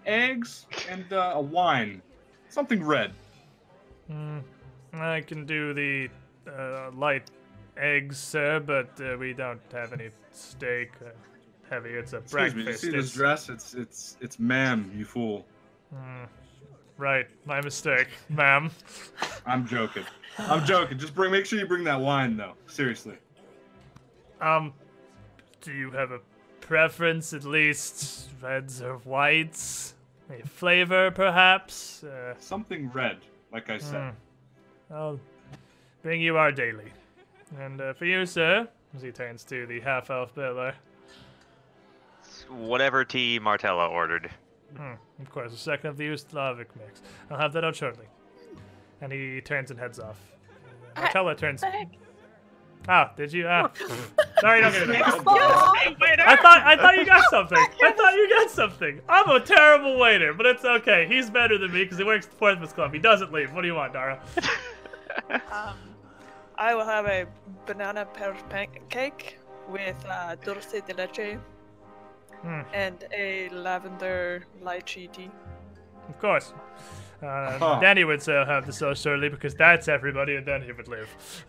eggs, 0.07 0.67
and 0.91 1.11
uh, 1.13 1.33
a 1.37 1.41
wine? 1.41 2.03
Something 2.49 2.85
red. 2.85 3.13
Mm, 4.11 4.43
I 4.93 5.21
can 5.23 5.47
do 5.47 5.73
the 5.73 6.09
uh, 6.51 6.91
light 6.93 7.31
eggs, 7.77 8.19
sir, 8.19 8.61
but 8.61 8.91
uh, 9.01 9.17
we 9.19 9.33
don't 9.33 9.61
have 9.73 9.93
any 9.93 10.11
steak. 10.33 10.91
Uh, 11.05 11.11
heavy. 11.71 11.91
It's 11.91 12.13
a 12.13 12.19
Excuse 12.19 12.55
me. 12.55 12.63
breakfast. 12.65 12.83
Did 12.83 12.87
you 12.87 12.93
see 12.93 12.97
this 12.97 13.07
It's- 13.07 13.15
dress? 13.15 13.49
It's 13.49 13.75
it's 13.75 14.17
it's 14.21 14.39
ma'am, 14.39 14.91
you 14.95 15.05
fool. 15.05 15.47
Mm, 15.95 16.27
right, 16.99 17.27
my 17.47 17.61
mistake, 17.61 18.09
ma'am. 18.29 18.71
I'm 19.47 19.67
joking. 19.67 20.05
I'm 20.39 20.65
joking. 20.65 20.99
Just 20.99 21.15
bring. 21.15 21.31
Make 21.33 21.47
sure 21.47 21.59
you 21.59 21.67
bring 21.67 21.85
that 21.85 22.01
wine 22.01 22.37
though. 22.37 22.55
Seriously. 22.67 23.17
Um, 24.41 24.73
do 25.63 25.73
you 25.73 25.91
have 25.93 26.11
a 26.11 26.21
preference, 26.61 27.33
at 27.33 27.45
least 27.45 28.29
reds 28.43 28.83
or 28.83 28.97
whites? 28.99 29.95
A 30.31 30.47
flavor, 30.47 31.11
perhaps? 31.11 32.03
Uh, 32.03 32.35
Something 32.39 32.91
red, 32.93 33.19
like 33.53 33.69
I 33.71 33.79
said. 33.79 34.13
hmm. 34.89 34.95
I'll 34.95 35.21
bring 36.03 36.21
you 36.23 36.37
our 36.39 36.51
daily. 36.51 36.91
And 37.59 37.81
uh, 37.81 37.93
for 37.95 38.05
you, 38.07 38.27
sir, 38.27 38.69
as 38.97 39.03
he 39.03 39.11
turns 39.13 39.45
to 39.45 39.67
the 39.67 39.81
half 39.81 40.11
elf 40.11 40.35
butler, 40.35 40.75
Whatever 42.49 43.05
tea 43.05 43.39
Martella 43.39 43.89
ordered. 43.89 44.31
Hmm, 44.77 44.95
of 45.21 45.31
course, 45.31 45.53
a 45.53 45.57
second 45.57 45.91
of 45.91 45.97
the 45.97 46.17
Slavic 46.17 46.75
mix. 46.77 47.01
I'll 47.31 47.39
have 47.39 47.53
that 47.53 47.65
out 47.65 47.77
shortly. 47.77 48.07
And 49.01 49.13
he 49.13 49.41
turns 49.41 49.71
and 49.71 49.79
heads 49.79 49.99
off. 49.99 50.19
I- 50.97 51.03
Martella 51.03 51.35
turns. 51.35 51.61
the? 51.61 51.87
Ah, 52.87 53.13
did 53.17 53.33
you? 53.33 53.47
Ah, 53.49 53.71
sorry, 54.41 54.61
don't 54.61 54.73
get 54.73 54.91
it. 54.91 55.01
I 55.01 56.37
thought 56.37 56.63
I 56.67 56.77
thought 56.77 56.97
you 56.97 57.07
got 57.07 57.25
something. 57.31 57.57
I 57.57 57.93
thought 57.93 58.15
you 58.15 58.29
got 58.29 58.51
something. 58.51 59.01
I'm 59.09 59.31
a 59.31 59.41
terrible 59.41 59.99
waiter, 59.99 60.35
but 60.35 60.45
it's 60.45 60.65
okay. 60.65 61.07
He's 61.09 61.31
better 61.31 61.57
than 61.57 61.73
me 61.73 61.85
because 61.85 61.97
he 61.99 62.05
works 62.05 62.27
at 62.27 62.33
the 62.33 62.37
Porthmas 62.39 62.75
Club. 62.75 62.93
He 62.93 62.99
doesn't 62.99 63.33
leave. 63.33 63.55
What 63.55 63.63
do 63.63 63.69
you 63.69 63.75
want, 63.75 63.93
Dara? 63.93 64.21
Um, 65.31 65.77
I 66.57 66.75
will 66.75 66.85
have 66.85 67.07
a 67.07 67.27
banana 67.67 68.05
pear 68.07 68.35
pancake 68.49 69.39
with 69.69 69.97
uh, 70.09 70.37
dulce 70.45 70.81
de 70.87 70.95
leche 70.95 71.39
Hmm. 72.43 72.61
and 72.75 73.05
a 73.17 73.49
lavender 73.49 74.45
lychee 74.63 75.11
tea. 75.11 75.31
Of 76.11 76.19
course. 76.21 76.53
Uh, 77.23 77.59
Huh. 77.59 77.81
Danny 77.81 78.05
would 78.05 78.21
say 78.21 78.37
I'll 78.37 78.45
have 78.45 78.67
this 78.67 78.77
so 78.77 78.93
shortly 78.93 79.31
because 79.31 79.55
that's 79.55 79.89
everybody, 79.89 80.37
and 80.37 80.45
then 80.47 80.61
he 80.61 80.73
would 80.73 80.87
leave. 80.89 81.09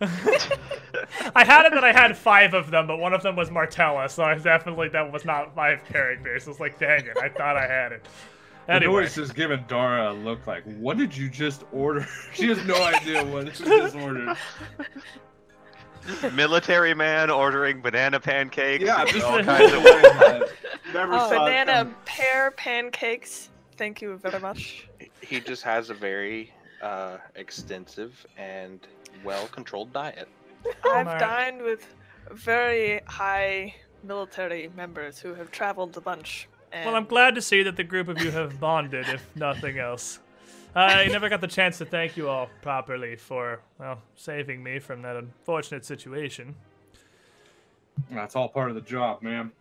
I 1.34 1.44
had 1.44 1.66
it 1.66 1.74
that 1.74 1.84
I 1.84 1.92
had 1.92 2.16
five 2.16 2.54
of 2.54 2.70
them, 2.70 2.86
but 2.86 2.96
one 2.98 3.12
of 3.12 3.22
them 3.22 3.36
was 3.36 3.50
Martella, 3.50 4.08
so 4.08 4.22
I 4.24 4.36
definitely 4.38 4.88
that 4.90 5.12
was 5.12 5.26
not 5.26 5.54
five 5.54 5.84
characters. 5.84 6.48
It's 6.48 6.60
like, 6.60 6.78
dang 6.78 7.04
it, 7.04 7.18
I 7.18 7.28
thought 7.28 7.56
I 7.58 7.66
had 7.66 7.92
it. 7.92 8.06
The 8.66 8.72
Anyway, 8.74 9.02
noise 9.02 9.16
is 9.18 9.30
giving 9.32 9.64
Dara 9.68 10.10
a 10.10 10.14
look 10.14 10.46
like, 10.46 10.64
what 10.78 10.96
did 10.98 11.16
you 11.16 11.28
just 11.28 11.64
order? 11.72 12.06
she 12.34 12.48
has 12.48 12.64
no 12.64 12.82
idea 12.82 13.24
what 13.24 13.54
she 13.56 13.64
just 13.64 13.94
ordered. 13.94 14.36
Military 16.34 16.94
man 16.94 17.30
ordering 17.30 17.80
banana 17.80 18.20
pancakes. 18.20 18.84
Yeah, 18.84 19.04
just 19.04 19.24
all 19.24 19.42
kinds 19.42 19.72
of 19.72 19.82
way. 19.82 20.42
Never 20.94 21.14
Oh. 21.14 21.28
Banana 21.30 21.72
coming. 21.78 21.94
pear 22.04 22.50
pancakes. 22.52 23.50
Thank 23.76 24.00
you 24.00 24.16
very 24.16 24.38
much. 24.40 24.88
He 25.20 25.40
just 25.40 25.62
has 25.64 25.90
a 25.90 25.94
very 25.94 26.52
uh, 26.82 27.18
extensive 27.34 28.24
and 28.36 28.80
well-controlled 29.24 29.92
diet. 29.92 30.28
I've 30.84 31.06
Alright. 31.06 31.18
dined 31.20 31.62
with 31.62 31.94
very 32.32 33.00
high 33.06 33.74
military 34.04 34.70
members 34.76 35.18
who 35.18 35.34
have 35.34 35.50
traveled 35.50 35.96
a 35.96 36.00
bunch. 36.00 36.48
And 36.72 36.86
well, 36.86 36.94
I'm 36.94 37.06
glad 37.06 37.34
to 37.36 37.42
see 37.42 37.62
that 37.62 37.76
the 37.76 37.84
group 37.84 38.08
of 38.08 38.20
you 38.20 38.30
have 38.30 38.60
bonded, 38.60 39.08
if 39.08 39.24
nothing 39.34 39.78
else. 39.78 40.18
I 40.74 41.06
never 41.06 41.30
got 41.30 41.40
the 41.40 41.46
chance 41.46 41.78
to 41.78 41.86
thank 41.86 42.18
you 42.18 42.28
all 42.28 42.50
properly 42.60 43.16
for, 43.16 43.60
well, 43.78 44.02
saving 44.14 44.62
me 44.62 44.78
from 44.78 45.00
that 45.02 45.16
unfortunate 45.16 45.86
situation. 45.86 46.54
That's 48.10 48.36
all 48.36 48.48
part 48.48 48.68
of 48.68 48.74
the 48.74 48.82
job, 48.82 49.22
man. 49.22 49.52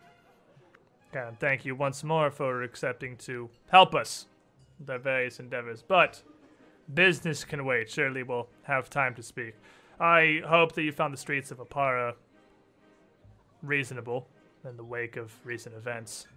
And 1.13 1.39
thank 1.39 1.63
you 1.63 1.73
once 1.73 2.03
more 2.03 2.29
for 2.29 2.63
accepting 2.63 3.15
to 3.17 3.49
help 3.69 3.95
us 3.95 4.25
with 4.77 4.89
our 4.89 4.99
various 4.99 5.39
endeavors. 5.39 5.81
But 5.81 6.21
business 6.93 7.45
can 7.45 7.63
wait. 7.63 7.89
Surely 7.89 8.23
we'll 8.23 8.49
have 8.63 8.89
time 8.89 9.15
to 9.15 9.23
speak. 9.23 9.55
I 9.99 10.41
hope 10.45 10.73
that 10.73 10.83
you 10.83 10.91
found 10.91 11.13
the 11.13 11.17
streets 11.17 11.51
of 11.51 11.59
Oppara 11.59 12.15
reasonable 13.63 14.27
in 14.67 14.75
the 14.75 14.83
wake 14.83 15.15
of 15.15 15.33
recent 15.45 15.75
events. 15.75 16.27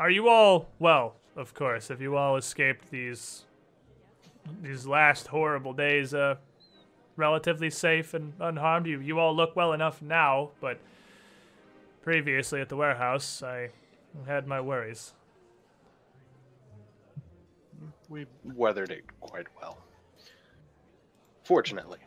Are 0.00 0.08
you 0.08 0.30
all 0.30 0.70
well? 0.78 1.16
Of 1.36 1.52
course. 1.52 1.88
Have 1.88 2.00
you 2.00 2.16
all 2.16 2.36
escaped 2.36 2.90
these 2.90 3.44
these 4.62 4.86
last 4.86 5.26
horrible 5.26 5.74
days 5.74 6.14
uh, 6.14 6.36
relatively 7.16 7.68
safe 7.68 8.14
and 8.14 8.32
unharmed? 8.40 8.86
You 8.86 9.00
you 9.00 9.18
all 9.18 9.36
look 9.36 9.54
well 9.54 9.74
enough 9.74 10.00
now, 10.00 10.52
but 10.58 10.78
previously 12.00 12.62
at 12.62 12.70
the 12.70 12.76
warehouse, 12.76 13.42
I 13.42 13.68
had 14.26 14.46
my 14.46 14.58
worries. 14.58 15.12
We 18.08 18.24
weathered 18.42 18.92
it 18.92 19.04
quite 19.20 19.48
well. 19.60 19.76
Fortunately, 21.44 21.98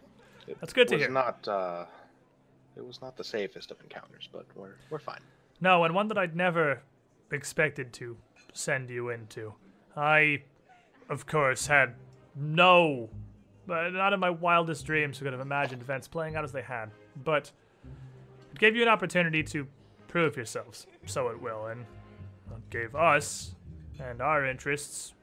it 0.47 0.57
That's 0.59 0.73
good 0.73 0.87
to 0.87 0.95
was 0.95 1.03
hear. 1.03 1.11
not. 1.11 1.47
Uh, 1.47 1.85
it 2.75 2.83
was 2.83 3.03
not 3.03 3.15
the 3.17 3.23
safest 3.23 3.69
of 3.69 3.79
encounters, 3.81 4.27
but 4.31 4.47
we're 4.55 4.77
we're 4.89 4.97
fine. 4.97 5.21
No, 5.61 5.83
and 5.83 5.93
one 5.93 6.07
that 6.07 6.17
I'd 6.17 6.35
never 6.35 6.81
expected 7.33 7.93
to 7.93 8.17
send 8.53 8.89
you 8.89 9.09
into. 9.09 9.53
I, 9.95 10.43
of 11.09 11.25
course, 11.25 11.67
had 11.67 11.95
no, 12.35 13.09
but 13.67 13.93
not 13.93 14.13
in 14.13 14.19
my 14.19 14.29
wildest 14.29 14.85
dreams 14.85 15.19
could 15.19 15.33
have 15.33 15.41
imagined 15.41 15.81
events 15.81 16.07
playing 16.07 16.35
out 16.35 16.43
as 16.43 16.51
they 16.51 16.61
had. 16.61 16.91
But 17.23 17.51
it 18.51 18.59
gave 18.59 18.75
you 18.75 18.81
an 18.81 18.87
opportunity 18.87 19.43
to 19.43 19.67
prove 20.07 20.35
yourselves, 20.35 20.87
so 21.05 21.29
it 21.29 21.41
will, 21.41 21.67
and 21.67 21.85
gave 22.69 22.95
us 22.95 23.55
and 23.99 24.21
our 24.21 24.45
interests 24.45 25.13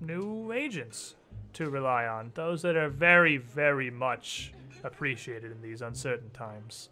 new 0.00 0.52
agents 0.52 1.16
to 1.54 1.68
rely 1.70 2.06
on. 2.06 2.30
Those 2.34 2.62
that 2.62 2.76
are 2.76 2.88
very, 2.88 3.36
very 3.36 3.90
much 3.90 4.52
appreciated 4.84 5.50
in 5.50 5.60
these 5.62 5.82
uncertain 5.82 6.30
times. 6.30 6.90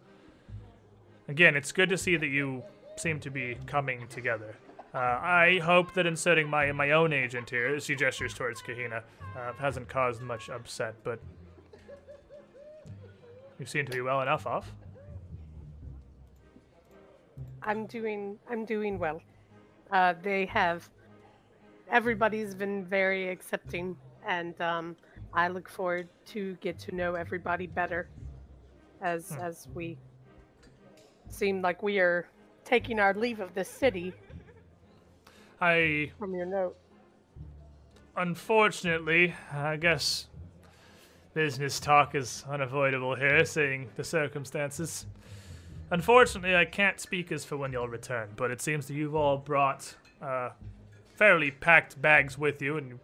Again, 1.27 1.55
it's 1.55 1.71
good 1.71 1.89
to 1.89 1.97
see 1.97 2.17
that 2.17 2.27
you 2.27 2.63
seem 2.99 3.19
to 3.21 3.29
be 3.29 3.57
coming 3.65 4.07
together. 4.07 4.55
Uh, 4.93 4.97
I 4.97 5.59
hope 5.63 5.93
that 5.93 6.05
inserting 6.05 6.49
my 6.49 6.71
my 6.71 6.91
own 6.91 7.13
agent 7.13 7.49
here, 7.49 7.79
she 7.79 7.95
gestures 7.95 8.33
towards 8.33 8.61
Kahina, 8.61 9.03
uh, 9.37 9.53
hasn't 9.53 9.87
caused 9.87 10.21
much 10.21 10.49
upset, 10.49 10.95
but 11.03 11.19
you 13.59 13.65
seem 13.65 13.85
to 13.85 13.91
be 13.91 14.01
well 14.01 14.21
enough 14.21 14.47
off. 14.47 14.71
I'm 17.61 17.85
doing 17.85 18.39
I'm 18.49 18.65
doing 18.65 18.97
well. 18.97 19.21
Uh, 19.91 20.13
they 20.21 20.45
have 20.47 20.89
everybody's 21.91 22.55
been 22.55 22.85
very 22.85 23.29
accepting, 23.29 23.95
and 24.27 24.59
um, 24.61 24.95
I 25.33 25.49
look 25.49 25.69
forward 25.69 26.07
to 26.27 26.55
get 26.61 26.79
to 26.79 26.95
know 26.95 27.13
everybody 27.15 27.67
better 27.67 28.09
as 29.01 29.29
Hmm. 29.29 29.41
as 29.41 29.67
we 29.73 29.97
seem 31.29 31.61
like 31.61 31.83
we 31.83 31.99
are 31.99 32.27
taking 32.69 32.99
our 32.99 33.13
leave 33.13 33.39
of 33.39 33.53
this 33.55 33.67
city 33.67 34.13
I 35.59 36.11
from 36.19 36.33
your 36.35 36.45
note. 36.45 36.77
unfortunately, 38.15 39.33
I 39.51 39.75
guess 39.77 40.27
business 41.33 41.79
talk 41.79 42.15
is 42.15 42.45
unavoidable 42.49 43.15
here, 43.15 43.43
seeing 43.45 43.89
the 43.95 44.03
circumstances. 44.03 45.05
Unfortunately, 45.91 46.55
I 46.55 46.65
can't 46.65 46.99
speak 46.99 47.31
as 47.31 47.43
for 47.43 47.57
when 47.57 47.71
you'll 47.73 47.87
return, 47.87 48.29
but 48.35 48.51
it 48.51 48.61
seems 48.61 48.87
that 48.87 48.93
you've 48.93 49.15
all 49.15 49.37
brought 49.37 49.95
uh, 50.21 50.49
fairly 51.15 51.51
packed 51.51 51.99
bags 52.01 52.37
with 52.37 52.61
you, 52.61 52.77
and 52.77 52.99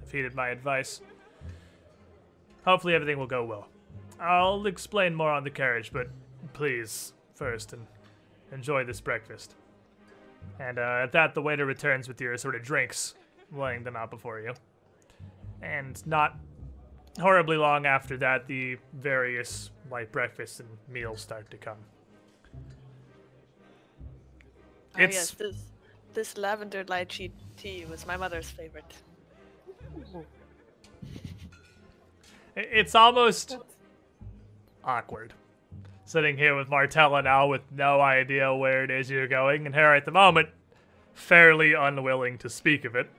have 0.00 0.10
heeded 0.10 0.34
my 0.34 0.48
advice. 0.48 1.00
Hopefully, 2.64 2.94
everything 2.94 3.18
will 3.18 3.26
go 3.26 3.44
well. 3.44 3.68
I'll 4.18 4.66
explain 4.66 5.14
more 5.14 5.30
on 5.30 5.44
the 5.44 5.50
carriage, 5.50 5.92
but 5.92 6.08
please, 6.54 7.12
first, 7.34 7.72
and 7.72 7.86
enjoy 8.54 8.84
this 8.84 9.00
breakfast. 9.00 9.54
And 10.60 10.78
uh, 10.78 11.00
at 11.02 11.12
that, 11.12 11.34
the 11.34 11.42
waiter 11.42 11.66
returns 11.66 12.06
with 12.08 12.20
your 12.20 12.36
sort 12.38 12.54
of 12.54 12.62
drinks, 12.62 13.14
laying 13.52 13.82
them 13.82 13.96
out 13.96 14.10
before 14.10 14.40
you. 14.40 14.54
And 15.62 16.04
not 16.06 16.36
horribly 17.20 17.56
long 17.56 17.86
after 17.86 18.16
that, 18.18 18.46
the 18.46 18.76
various 18.92 19.70
light 19.90 20.12
breakfasts 20.12 20.60
and 20.60 20.68
meals 20.88 21.20
start 21.20 21.50
to 21.50 21.56
come. 21.56 21.78
Ah, 24.94 25.00
It's- 25.00 25.14
yes, 25.14 25.30
this 25.32 25.56
this 26.14 26.36
lavender 26.38 26.84
lychee 26.84 27.32
tea 27.56 27.84
was 27.86 28.06
my 28.06 28.16
mother's 28.16 28.48
favorite. 28.48 28.84
It's 32.54 32.94
almost 32.94 33.58
awkward. 34.84 35.32
Sitting 36.06 36.36
here 36.36 36.56
with 36.56 36.68
Martella 36.68 37.22
now 37.22 37.46
with 37.46 37.62
no 37.72 38.00
idea 38.00 38.54
where 38.54 38.84
it 38.84 38.90
is 38.90 39.08
you're 39.08 39.26
going, 39.26 39.66
and 39.66 39.74
her 39.74 39.94
at 39.94 40.04
the 40.04 40.10
moment, 40.10 40.48
fairly 41.14 41.72
unwilling 41.72 42.36
to 42.38 42.50
speak 42.50 42.84
of 42.84 42.94
it. 42.94 43.10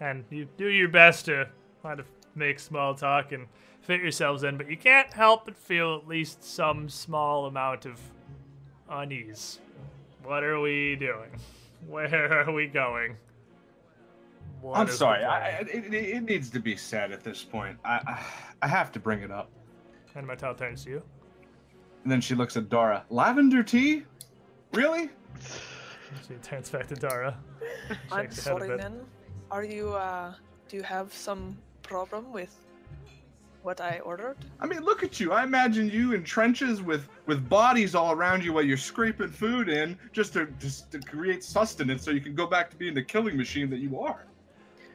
And 0.00 0.24
you 0.30 0.46
do 0.56 0.68
your 0.68 0.88
best 0.88 1.24
to 1.26 1.48
kind 1.82 1.98
of 1.98 2.06
make 2.34 2.60
small 2.60 2.94
talk 2.94 3.32
and 3.32 3.46
fit 3.80 4.00
yourselves 4.00 4.44
in, 4.44 4.56
but 4.56 4.70
you 4.70 4.76
can't 4.76 5.12
help 5.12 5.46
but 5.46 5.56
feel 5.56 5.96
at 5.96 6.08
least 6.08 6.44
some 6.44 6.88
small 6.88 7.46
amount 7.46 7.86
of 7.86 8.00
unease. 8.88 9.58
What 10.22 10.44
are 10.44 10.60
we 10.60 10.96
doing? 10.96 11.30
Where 11.88 12.46
are 12.46 12.52
we 12.52 12.66
going? 12.66 13.16
What 14.60 14.78
I'm 14.78 14.88
sorry. 14.88 15.24
I, 15.24 15.48
it, 15.60 15.92
it, 15.92 16.22
needs 16.22 16.48
to 16.50 16.58
be 16.58 16.74
said 16.76 17.12
at 17.12 17.22
this 17.22 17.42
point. 17.42 17.78
I, 17.84 18.00
I 18.06 18.24
I 18.62 18.68
have 18.68 18.90
to 18.92 18.98
bring 18.98 19.20
it 19.20 19.30
up. 19.30 19.50
And 20.14 20.26
Martella 20.26 20.56
turns 20.56 20.84
to 20.84 20.90
you. 20.90 21.02
And 22.04 22.12
then 22.12 22.20
she 22.20 22.34
looks 22.34 22.56
at 22.56 22.68
Dara. 22.68 23.04
Lavender 23.10 23.62
tea? 23.62 24.04
Really? 24.72 25.08
She 26.28 26.34
turns 26.42 26.68
back 26.70 26.86
to 26.88 26.94
Dara. 26.94 27.36
I'm 28.12 28.26
Shakes 28.26 28.44
her 28.44 28.52
head 28.52 28.62
a 28.62 28.64
sorry, 28.66 28.68
bit. 28.68 28.78
men. 28.78 29.00
Are 29.50 29.64
you, 29.64 29.90
uh, 29.94 30.34
do 30.68 30.76
you 30.76 30.82
have 30.82 31.12
some 31.12 31.56
problem 31.82 32.30
with 32.32 32.54
what 33.62 33.80
I 33.80 34.00
ordered? 34.00 34.36
I 34.60 34.66
mean, 34.66 34.80
look 34.84 35.02
at 35.02 35.18
you. 35.18 35.32
I 35.32 35.44
imagine 35.44 35.88
you 35.88 36.12
in 36.12 36.22
trenches 36.22 36.82
with 36.82 37.08
with 37.26 37.48
bodies 37.48 37.94
all 37.94 38.12
around 38.12 38.44
you 38.44 38.52
while 38.52 38.62
you're 38.64 38.76
scraping 38.76 39.28
food 39.28 39.70
in 39.70 39.98
just 40.12 40.34
to 40.34 40.46
just 40.58 40.90
to 40.92 40.98
create 41.00 41.42
sustenance 41.42 42.02
so 42.02 42.10
you 42.10 42.20
can 42.20 42.34
go 42.34 42.46
back 42.46 42.68
to 42.70 42.76
being 42.76 42.92
the 42.94 43.02
killing 43.02 43.36
machine 43.38 43.70
that 43.70 43.78
you 43.78 43.98
are. 43.98 44.26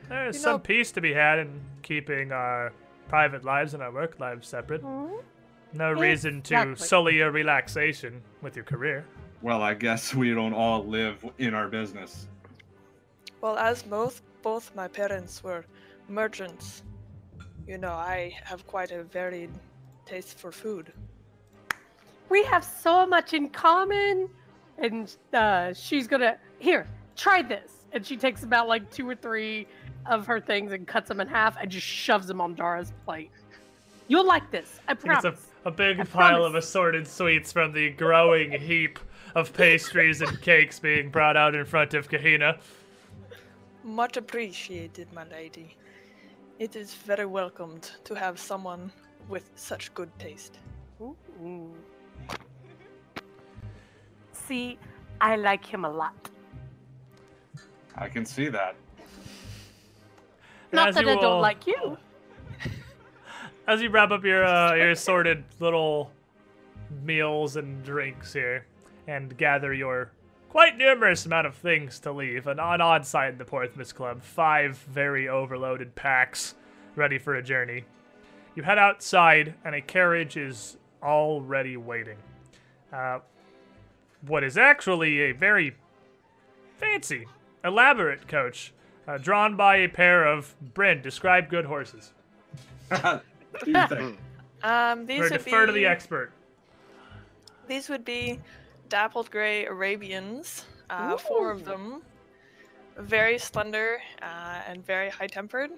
There's 0.07 0.35
You 0.35 0.41
some 0.41 0.51
know- 0.53 0.59
peace 0.59 0.91
to 0.91 1.01
be 1.01 1.13
had 1.13 1.39
in 1.39 1.59
keeping 1.81 2.31
our 2.31 2.71
private 3.07 3.43
lives 3.43 3.73
and 3.73 3.81
our 3.81 3.91
work 3.91 4.19
lives 4.19 4.47
separate. 4.47 4.83
Mhm. 4.83 5.23
No 5.73 5.91
reason 5.91 6.41
to 6.43 6.75
sully 6.75 7.17
your 7.17 7.31
relaxation 7.31 8.21
with 8.41 8.55
your 8.55 8.65
career. 8.65 9.05
Well, 9.41 9.61
I 9.61 9.73
guess 9.73 10.13
we 10.15 10.33
don't 10.33 10.53
all 10.53 10.83
live 10.83 11.23
in 11.37 11.53
our 11.53 11.67
business. 11.67 12.27
Well, 13.41 13.57
as 13.57 13.83
both 13.83 14.21
both 14.41 14.73
my 14.75 14.87
parents 14.87 15.43
were 15.43 15.65
merchants, 16.07 16.83
you 17.67 17.77
know, 17.77 17.91
I 17.91 18.35
have 18.43 18.65
quite 18.67 18.91
a 18.91 19.03
varied 19.03 19.51
taste 20.05 20.39
for 20.39 20.51
food. 20.51 20.91
We 22.29 22.43
have 22.45 22.63
so 22.63 23.05
much 23.05 23.33
in 23.33 23.49
common. 23.49 24.29
And 24.77 25.13
uh, 25.33 25.73
she's 25.73 26.07
gonna 26.07 26.37
here, 26.59 26.87
try 27.15 27.41
this. 27.41 27.71
And 27.91 28.05
she 28.05 28.17
takes 28.17 28.43
about 28.43 28.67
like 28.67 28.89
two 28.91 29.07
or 29.07 29.15
three 29.15 29.67
of 30.05 30.25
her 30.25 30.39
things 30.39 30.71
and 30.71 30.87
cuts 30.87 31.09
them 31.09 31.19
in 31.19 31.27
half 31.27 31.57
and 31.59 31.69
just 31.69 31.85
shoves 31.85 32.27
them 32.27 32.39
on 32.39 32.55
Dara's 32.55 32.93
plate. 33.05 33.31
You'll 34.07 34.25
like 34.25 34.49
this. 34.51 34.79
I 34.87 34.91
I 34.91 34.95
promise. 34.95 35.25
it's 35.25 35.43
a, 35.43 35.48
a 35.65 35.71
big 35.71 35.99
I 35.99 36.03
pile 36.03 36.43
of 36.45 36.55
assorted 36.55 37.07
sweets 37.07 37.51
from 37.51 37.73
the 37.73 37.89
growing 37.91 38.51
heap 38.51 38.99
of 39.35 39.53
pastries 39.53 40.21
and 40.21 40.41
cakes 40.41 40.79
being 40.79 41.09
brought 41.09 41.37
out 41.37 41.55
in 41.55 41.65
front 41.65 41.93
of 41.93 42.09
Kahina. 42.09 42.57
Much 43.83 44.17
appreciated, 44.17 45.11
my 45.13 45.25
lady. 45.29 45.75
It 46.59 46.75
is 46.75 46.93
very 46.93 47.25
welcomed 47.25 47.91
to 48.05 48.13
have 48.15 48.39
someone 48.39 48.91
with 49.27 49.49
such 49.55 49.93
good 49.93 50.09
taste. 50.19 50.59
Ooh. 51.01 51.73
See, 54.33 54.77
I 55.21 55.35
like 55.35 55.65
him 55.65 55.85
a 55.85 55.89
lot. 55.89 56.29
I 57.95 58.07
can 58.09 58.25
see 58.25 58.49
that. 58.49 58.75
Not 60.71 60.89
As 60.89 60.95
that 60.95 61.07
I 61.07 61.15
will- 61.15 61.21
don't 61.21 61.41
like 61.41 61.67
you. 61.67 61.97
As 63.69 63.83
you 63.83 63.91
wrap 63.91 64.09
up 64.09 64.25
your 64.25 64.43
uh, 64.43 64.73
your 64.73 64.89
assorted 64.89 65.43
little 65.59 66.11
meals 67.03 67.55
and 67.55 67.83
drinks 67.85 68.33
here, 68.33 68.65
and 69.05 69.37
gather 69.37 69.71
your 69.71 70.11
quite 70.49 70.75
numerous 70.75 71.27
amount 71.27 71.45
of 71.45 71.53
things 71.53 71.99
to 71.99 72.11
leave, 72.11 72.47
an 72.47 72.59
odd 72.59 73.05
side 73.05 73.33
in 73.33 73.37
the 73.37 73.45
Porthmas 73.45 73.93
Club, 73.93 74.23
five 74.23 74.75
very 74.75 75.29
overloaded 75.29 75.93
packs 75.93 76.55
ready 76.95 77.19
for 77.19 77.35
a 77.35 77.43
journey. 77.43 77.83
You 78.55 78.63
head 78.63 78.79
outside, 78.79 79.53
and 79.63 79.75
a 79.75 79.81
carriage 79.81 80.35
is 80.35 80.77
already 81.03 81.77
waiting. 81.77 82.17
Uh, 82.91 83.19
what 84.25 84.43
is 84.43 84.57
actually 84.57 85.19
a 85.21 85.31
very 85.31 85.75
fancy, 86.77 87.27
elaborate 87.63 88.27
coach, 88.27 88.73
uh, 89.07 89.19
drawn 89.19 89.55
by 89.55 89.75
a 89.75 89.87
pair 89.87 90.25
of 90.25 90.55
Bryn. 90.73 91.03
Describe 91.03 91.51
good 91.51 91.65
horses. 91.65 92.13
What 93.51 93.89
do? 93.89 94.17
Um, 94.61 95.05
these 95.05 95.19
Or 95.21 95.23
would 95.23 95.31
defer 95.31 95.65
to 95.67 95.71
be 95.71 95.79
the 95.79 95.85
expert. 95.85 96.33
these 97.69 97.87
would 97.87 98.03
be 98.03 98.41
dappled 98.89 99.31
gray 99.31 99.65
Arabians, 99.65 100.65
uh, 100.89 101.15
four 101.15 101.49
of 101.49 101.63
them, 101.63 102.01
very 102.97 103.37
slender 103.37 103.99
uh, 104.21 104.59
and 104.67 104.85
very 104.85 105.09
high 105.09 105.27
tempered, 105.27 105.69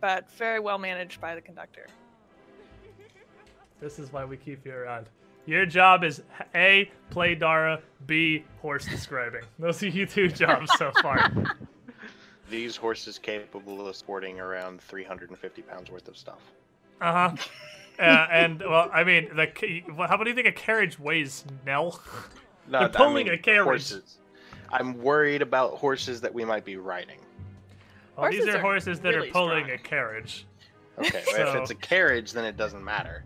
but 0.00 0.30
very 0.32 0.58
well 0.58 0.78
managed 0.78 1.20
by 1.20 1.34
the 1.34 1.42
conductor. 1.42 1.86
This 3.78 3.98
is 3.98 4.10
why 4.10 4.24
we 4.24 4.38
keep 4.38 4.64
you 4.64 4.72
around. 4.72 5.10
Your 5.44 5.66
job 5.66 6.02
is 6.02 6.22
A, 6.54 6.90
play 7.10 7.34
Dara, 7.34 7.82
B, 8.06 8.44
horse 8.62 8.86
describing. 8.86 9.42
Those 9.58 9.82
are 9.82 9.88
your 9.88 10.06
two 10.06 10.28
jobs 10.28 10.70
so 10.78 10.92
far. 11.02 11.30
These 12.48 12.76
horses 12.76 13.18
capable 13.18 13.86
of 13.86 13.94
sporting 13.96 14.40
around 14.40 14.80
350 14.80 15.60
pounds 15.62 15.90
worth 15.90 16.08
of 16.08 16.16
stuff. 16.16 16.40
Uh-huh. 17.00 17.36
Uh, 17.98 18.26
and, 18.32 18.60
well, 18.62 18.88
I 18.94 19.04
mean, 19.04 19.28
the 19.36 19.46
how 20.08 20.16
many 20.16 20.24
do 20.24 20.30
you 20.30 20.34
think 20.34 20.46
a 20.46 20.52
carriage 20.58 20.98
weighs, 20.98 21.44
Nell? 21.66 22.00
No, 22.66 22.78
They're 22.78 22.88
I 22.88 22.92
pulling 22.92 23.26
mean 23.26 23.34
a 23.34 23.36
carriage. 23.36 23.90
Horses. 23.90 24.16
I'm 24.72 24.96
worried 25.02 25.42
about 25.42 25.72
horses 25.74 26.22
that 26.22 26.32
we 26.32 26.42
might 26.46 26.64
be 26.64 26.78
riding. 26.78 27.18
Well, 28.16 28.30
these 28.30 28.46
are 28.46 28.56
are 28.56 28.58
horses 28.60 29.00
that 29.00 29.14
really 29.14 29.28
are 29.28 29.32
pulling 29.32 29.64
strong. 29.64 29.78
a 29.78 29.82
carriage. 29.82 30.46
Okay, 30.98 31.22
So- 31.26 31.42
if 31.48 31.54
it's 31.56 31.70
a 31.72 31.74
carriage, 31.74 32.32
then 32.32 32.46
it 32.46 32.56
doesn't 32.56 32.82
matter. 32.82 33.22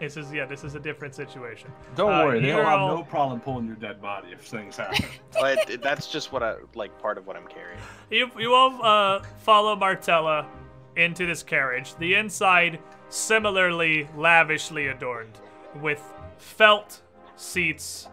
This 0.00 0.16
is, 0.16 0.32
yeah, 0.32 0.44
this 0.46 0.64
is 0.64 0.74
a 0.74 0.80
different 0.80 1.14
situation. 1.14 1.70
Don't 1.94 2.12
Uh, 2.12 2.24
worry, 2.24 2.40
they'll 2.40 2.56
you're 2.56 2.64
have 2.64 2.80
all- 2.80 2.96
no 2.96 3.04
problem 3.04 3.38
pulling 3.38 3.66
your 3.68 3.76
dead 3.76 4.02
body 4.02 4.32
if 4.32 4.40
things 4.40 4.76
happen. 4.76 5.04
But 5.40 5.80
that's 5.82 6.08
just 6.10 6.32
what 6.32 6.42
I 6.42 6.56
like. 6.74 6.98
Part 7.00 7.16
of 7.16 7.28
what 7.28 7.36
I'm 7.36 7.46
carrying. 7.46 7.78
You, 8.10 8.28
you 8.36 8.54
all 8.54 8.82
uh, 8.84 9.22
follow 9.38 9.76
Martella 9.76 10.48
into 10.96 11.26
this 11.26 11.42
carriage. 11.42 11.94
The 11.96 12.14
inside 12.14 12.78
similarly 13.08 14.08
lavishly 14.16 14.88
adorned 14.88 15.38
with 15.80 16.02
felt 16.38 17.02
seats. 17.36 18.08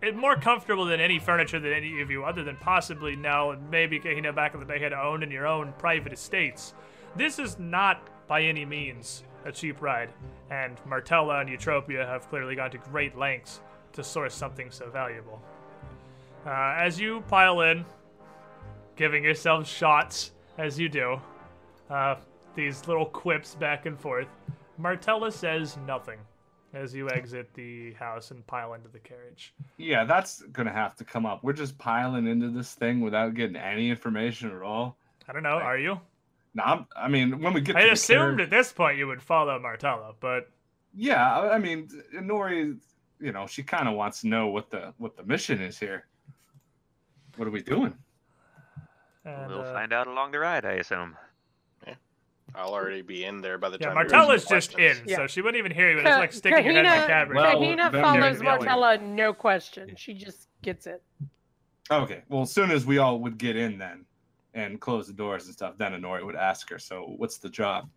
It 0.00 0.16
more 0.16 0.36
comfortable 0.36 0.84
than 0.84 1.00
any 1.00 1.18
furniture 1.18 1.58
that 1.58 1.72
any 1.72 2.00
of 2.00 2.10
you, 2.10 2.24
other 2.24 2.44
than 2.44 2.56
possibly 2.56 3.16
Nell 3.16 3.50
and 3.50 3.68
maybe 3.70 3.98
Kahina 3.98 4.34
back 4.34 4.54
in 4.54 4.60
the 4.60 4.66
day, 4.66 4.78
had 4.78 4.92
owned 4.92 5.24
in 5.24 5.30
your 5.30 5.46
own 5.46 5.72
private 5.78 6.12
estates. 6.12 6.74
This 7.16 7.38
is 7.38 7.58
not 7.58 8.06
by 8.28 8.42
any 8.42 8.64
means 8.64 9.24
a 9.44 9.50
cheap 9.50 9.80
ride, 9.80 10.10
and 10.50 10.78
Martella 10.86 11.40
and 11.40 11.48
Eutropia 11.48 12.06
have 12.06 12.28
clearly 12.28 12.54
gone 12.54 12.70
to 12.70 12.78
great 12.78 13.16
lengths 13.16 13.60
to 13.94 14.04
source 14.04 14.34
something 14.34 14.70
so 14.70 14.88
valuable. 14.90 15.42
Uh, 16.46 16.76
as 16.78 17.00
you 17.00 17.22
pile 17.28 17.62
in, 17.62 17.84
giving 18.94 19.24
yourselves 19.24 19.68
shots 19.68 20.32
as 20.58 20.78
you 20.78 20.88
do. 20.88 21.20
Uh, 21.90 22.16
these 22.54 22.86
little 22.86 23.06
quips 23.06 23.54
back 23.54 23.86
and 23.86 23.98
forth. 23.98 24.28
Martella 24.76 25.32
says 25.32 25.76
nothing 25.86 26.18
as 26.74 26.94
you 26.94 27.08
exit 27.10 27.48
the 27.54 27.92
house 27.94 28.30
and 28.30 28.46
pile 28.46 28.74
into 28.74 28.88
the 28.88 28.98
carriage. 28.98 29.54
yeah, 29.78 30.04
that's 30.04 30.42
gonna 30.52 30.72
have 30.72 30.94
to 30.96 31.04
come 31.04 31.24
up. 31.24 31.42
We're 31.42 31.54
just 31.54 31.78
piling 31.78 32.26
into 32.26 32.50
this 32.50 32.74
thing 32.74 33.00
without 33.00 33.34
getting 33.34 33.56
any 33.56 33.88
information 33.88 34.54
at 34.54 34.60
all. 34.62 34.98
I 35.28 35.32
don't 35.32 35.42
know, 35.42 35.50
are 35.50 35.78
you? 35.78 35.98
I'm, 36.62 36.86
I 36.96 37.08
mean, 37.08 37.40
when 37.40 37.52
we 37.54 37.60
get 37.60 37.76
I 37.76 37.82
to 37.82 37.86
the 37.86 37.92
assumed 37.92 38.18
carriage- 38.38 38.40
at 38.40 38.50
this 38.50 38.72
point 38.72 38.98
you 38.98 39.06
would 39.06 39.22
follow 39.22 39.58
Martella, 39.58 40.12
but 40.20 40.50
Yeah, 40.94 41.38
I 41.38 41.54
I 41.54 41.58
mean, 41.58 41.88
Nori, 42.14 42.76
you 43.20 43.32
know, 43.32 43.46
she 43.46 43.62
kind 43.62 43.88
of 43.88 43.94
wants 43.94 44.20
to 44.22 44.28
know 44.28 44.48
what 44.48 44.68
the 44.70 44.92
what 44.98 45.16
the 45.16 45.22
mission 45.24 45.60
is 45.62 45.78
here. 45.78 46.06
What 47.36 47.48
are 47.48 47.52
we 47.52 47.62
doing? 47.62 47.94
And, 49.28 49.50
we'll 49.52 49.60
uh, 49.62 49.72
find 49.72 49.92
out 49.92 50.06
along 50.06 50.32
the 50.32 50.38
ride, 50.38 50.64
I 50.64 50.72
assume. 50.74 51.16
Yeah. 51.86 51.94
I'll 52.54 52.72
already 52.72 53.02
be 53.02 53.24
in 53.24 53.40
there 53.40 53.58
by 53.58 53.68
the 53.68 53.78
yeah, 53.80 53.88
time. 53.88 53.96
Martella's 53.96 54.44
asking 54.44 54.56
just 54.56 54.70
in, 54.72 54.76
questions. 54.96 55.14
so 55.14 55.26
she 55.26 55.42
wouldn't 55.42 55.58
even 55.58 55.72
hear 55.72 55.90
you. 55.90 55.96
But 56.02 56.06
it's 56.06 56.16
like 56.18 56.32
sticking 56.32 56.64
your 56.64 56.74
head 56.74 56.84
in 56.84 56.84
the 56.84 56.90
Kahina- 56.90 57.06
cavern. 57.06 57.36
Well, 57.36 57.56
Kahina 57.56 57.90
follows 57.90 58.42
Martella, 58.42 58.98
no 58.98 59.32
question. 59.32 59.94
She 59.96 60.14
just 60.14 60.48
gets 60.62 60.86
it. 60.86 61.02
Okay, 61.90 62.22
well, 62.28 62.42
as 62.42 62.52
soon 62.52 62.70
as 62.70 62.84
we 62.84 62.98
all 62.98 63.18
would 63.20 63.38
get 63.38 63.56
in, 63.56 63.78
then 63.78 64.04
and 64.54 64.80
close 64.80 65.06
the 65.06 65.12
doors 65.12 65.44
and 65.46 65.54
stuff, 65.54 65.74
then 65.78 65.92
Nori 65.92 66.24
would 66.24 66.34
ask 66.36 66.68
her. 66.70 66.78
So, 66.78 67.14
what's 67.16 67.38
the 67.38 67.48
job? 67.48 67.88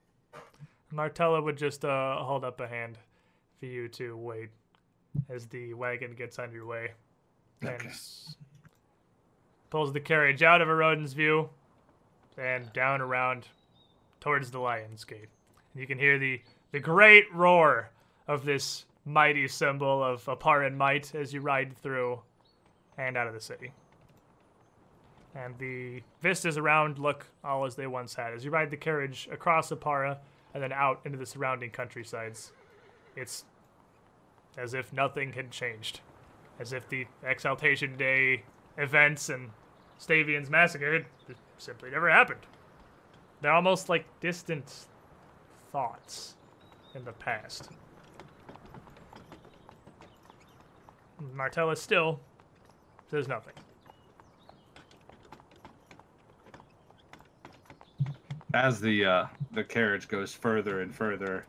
Martella 0.91 1.41
would 1.41 1.57
just 1.57 1.85
uh, 1.85 2.17
hold 2.17 2.43
up 2.43 2.59
a 2.59 2.67
hand 2.67 2.97
for 3.59 3.65
you 3.65 3.87
to 3.89 4.15
wait 4.17 4.49
as 5.29 5.47
the 5.47 5.73
wagon 5.73 6.13
gets 6.13 6.39
underway 6.39 6.91
and 7.61 7.69
Okay. 7.71 7.87
s- 7.87 8.35
pulls 9.71 9.93
the 9.93 9.99
carriage 9.99 10.43
out 10.43 10.61
of 10.61 10.67
Erodin's 10.67 11.13
view 11.13 11.49
and 12.37 12.71
down 12.73 13.01
around 13.01 13.47
towards 14.19 14.51
the 14.51 14.59
Lion's 14.59 15.03
Gate. 15.03 15.29
And 15.73 15.81
you 15.81 15.87
can 15.87 15.97
hear 15.97 16.19
the, 16.19 16.41
the 16.71 16.79
great 16.79 17.33
roar 17.33 17.89
of 18.27 18.45
this 18.45 18.85
mighty 19.05 19.47
symbol 19.47 20.03
of 20.03 20.23
Opparan 20.25 20.75
might 20.75 21.15
as 21.15 21.33
you 21.33 21.41
ride 21.41 21.75
through 21.81 22.19
and 22.97 23.17
out 23.17 23.27
of 23.27 23.33
the 23.33 23.41
city. 23.41 23.71
And 25.33 25.57
the 25.57 26.03
vistas 26.21 26.57
around 26.57 26.99
look 26.99 27.25
all 27.43 27.65
as 27.65 27.75
they 27.75 27.87
once 27.87 28.13
had. 28.13 28.33
As 28.33 28.43
you 28.43 28.51
ride 28.51 28.69
the 28.69 28.77
carriage 28.77 29.29
across 29.31 29.71
Oppara 29.71 30.17
and 30.53 30.61
then 30.61 30.73
out 30.73 30.99
into 31.05 31.17
the 31.17 31.25
surrounding 31.25 31.71
countrysides, 31.71 32.51
it's 33.15 33.45
as 34.57 34.73
if 34.73 34.91
nothing 34.91 35.31
had 35.31 35.49
changed. 35.49 36.01
As 36.59 36.73
if 36.73 36.87
the 36.89 37.07
Exaltation 37.23 37.95
Day 37.95 38.43
events 38.77 39.29
and 39.29 39.51
Stavian's 40.01 40.49
massacre 40.49 40.93
had 40.93 41.05
simply 41.59 41.91
never 41.91 42.09
happened. 42.09 42.39
They're 43.41 43.51
almost 43.51 43.87
like 43.87 44.05
distant 44.19 44.87
thoughts 45.71 46.35
in 46.95 47.05
the 47.05 47.11
past. 47.13 47.69
Martella 51.35 51.75
still 51.75 52.19
says 53.11 53.27
nothing. 53.27 53.53
As 58.55 58.81
the 58.81 59.05
uh, 59.05 59.25
the 59.51 59.63
carriage 59.63 60.07
goes 60.07 60.33
further 60.33 60.81
and 60.81 60.93
further, 60.93 61.45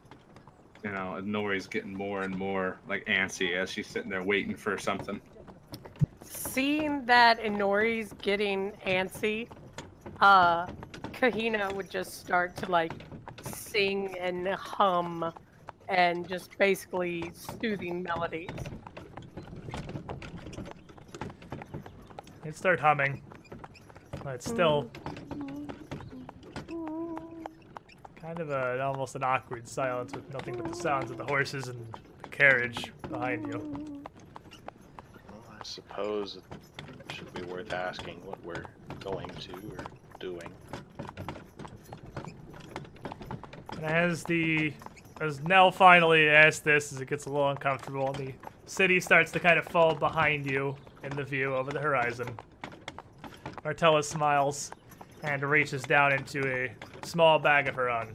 you 0.85 0.93
know, 0.93 1.21
Nori's 1.25 1.67
getting 1.67 1.95
more 1.95 2.23
and 2.23 2.37
more 2.37 2.79
like 2.87 3.05
antsy 3.07 3.57
as 3.57 3.71
she's 3.71 3.87
sitting 3.87 4.11
there 4.11 4.23
waiting 4.23 4.55
for 4.55 4.77
something. 4.77 5.21
Seeing 6.53 7.07
that 7.07 7.41
Inori's 7.41 8.13
getting 8.21 8.73
antsy, 8.87 9.49
uh, 10.21 10.67
Kahina 11.13 11.73
would 11.73 11.89
just 11.89 12.21
start 12.21 12.55
to 12.57 12.71
like 12.71 12.93
sing 13.41 14.15
and 14.21 14.47
hum 14.49 15.33
and 15.89 16.29
just 16.29 16.59
basically 16.59 17.33
soothing 17.33 18.03
melodies. 18.03 18.51
He'd 22.45 22.55
start 22.55 22.81
humming, 22.81 23.23
but 24.23 24.35
it's 24.35 24.47
still 24.47 24.91
kind 28.21 28.41
of 28.41 28.51
a, 28.51 28.79
almost 28.83 29.17
an 29.17 29.25
awkward 29.25 29.67
silence 29.67 30.13
with 30.13 30.31
nothing 30.35 30.57
but 30.57 30.71
the 30.71 30.79
sounds 30.79 31.11
of 31.11 31.17
the 31.17 31.25
horses 31.25 31.69
and 31.69 31.79
the 32.23 32.29
carriage 32.29 32.93
behind 33.09 33.47
you. 33.47 33.92
Suppose 35.63 36.37
it 36.37 37.13
should 37.13 37.33
be 37.35 37.43
worth 37.43 37.73
asking 37.73 38.21
what 38.27 38.43
we're 38.45 38.65
going 39.01 39.29
to 39.29 39.53
or 39.79 39.85
doing. 40.19 40.51
And 43.77 43.85
as 43.85 44.25
the 44.25 44.73
as 45.21 45.41
Nell 45.45 45.71
finally 45.71 46.29
asks 46.29 46.61
this, 46.61 46.93
as 46.93 47.01
it 47.01 47.09
gets 47.09 47.27
a 47.27 47.31
little 47.31 47.51
uncomfortable, 47.51 48.09
and 48.09 48.17
the 48.17 48.35
city 48.67 48.99
starts 48.99 49.31
to 49.33 49.41
kind 49.41 49.59
of 49.59 49.65
fall 49.67 49.95
behind 49.95 50.51
you 50.51 50.75
in 51.05 51.15
the 51.15 51.23
view 51.23 51.55
over 51.55 51.71
the 51.71 51.79
horizon. 51.79 52.29
Martella 53.65 54.03
smiles 54.03 54.73
and 55.23 55.43
reaches 55.45 55.83
down 55.83 56.13
into 56.13 56.45
a 56.49 56.75
small 57.07 57.39
bag 57.39 57.69
of 57.69 57.77
her 57.77 57.89
own. 57.89 58.09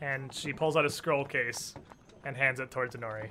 And 0.00 0.32
she 0.32 0.54
pulls 0.54 0.76
out 0.76 0.86
a 0.86 0.90
scroll 0.90 1.26
case 1.26 1.74
and 2.24 2.34
hands 2.36 2.58
it 2.58 2.70
towards 2.70 2.96
Inori. 2.96 3.28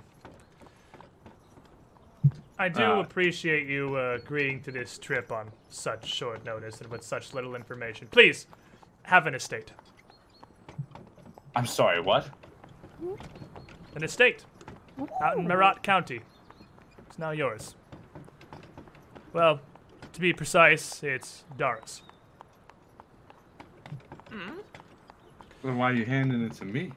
I 2.62 2.70
do 2.70 2.84
Ah. 2.84 3.00
appreciate 3.00 3.68
you 3.68 3.96
uh, 3.98 4.20
agreeing 4.22 4.62
to 4.62 4.72
this 4.72 5.00
trip 5.00 5.32
on 5.32 5.52
such 5.70 6.06
short 6.08 6.46
notice 6.46 6.80
and 6.80 6.92
with 6.92 7.02
such 7.04 7.34
little 7.34 7.56
information. 7.56 8.08
Please, 8.12 8.46
have 9.02 9.26
an 9.26 9.34
estate. 9.34 9.72
I'm 11.56 11.66
sorry, 11.66 12.00
what? 12.02 12.30
An 13.96 14.04
estate 14.04 14.46
out 15.24 15.38
in 15.40 15.48
Meratt 15.48 15.82
County. 15.82 16.22
It's 17.08 17.18
now 17.18 17.32
yours. 17.32 17.74
Well, 19.34 19.60
to 20.14 20.20
be 20.22 20.32
precise, 20.32 21.02
it's 21.02 21.44
Dara's. 21.58 22.04
Then 25.64 25.78
why 25.78 25.90
are 25.90 25.96
you 25.96 26.06
handing 26.06 26.44
it 26.44 26.54
to 26.54 26.66
me? 26.66 26.92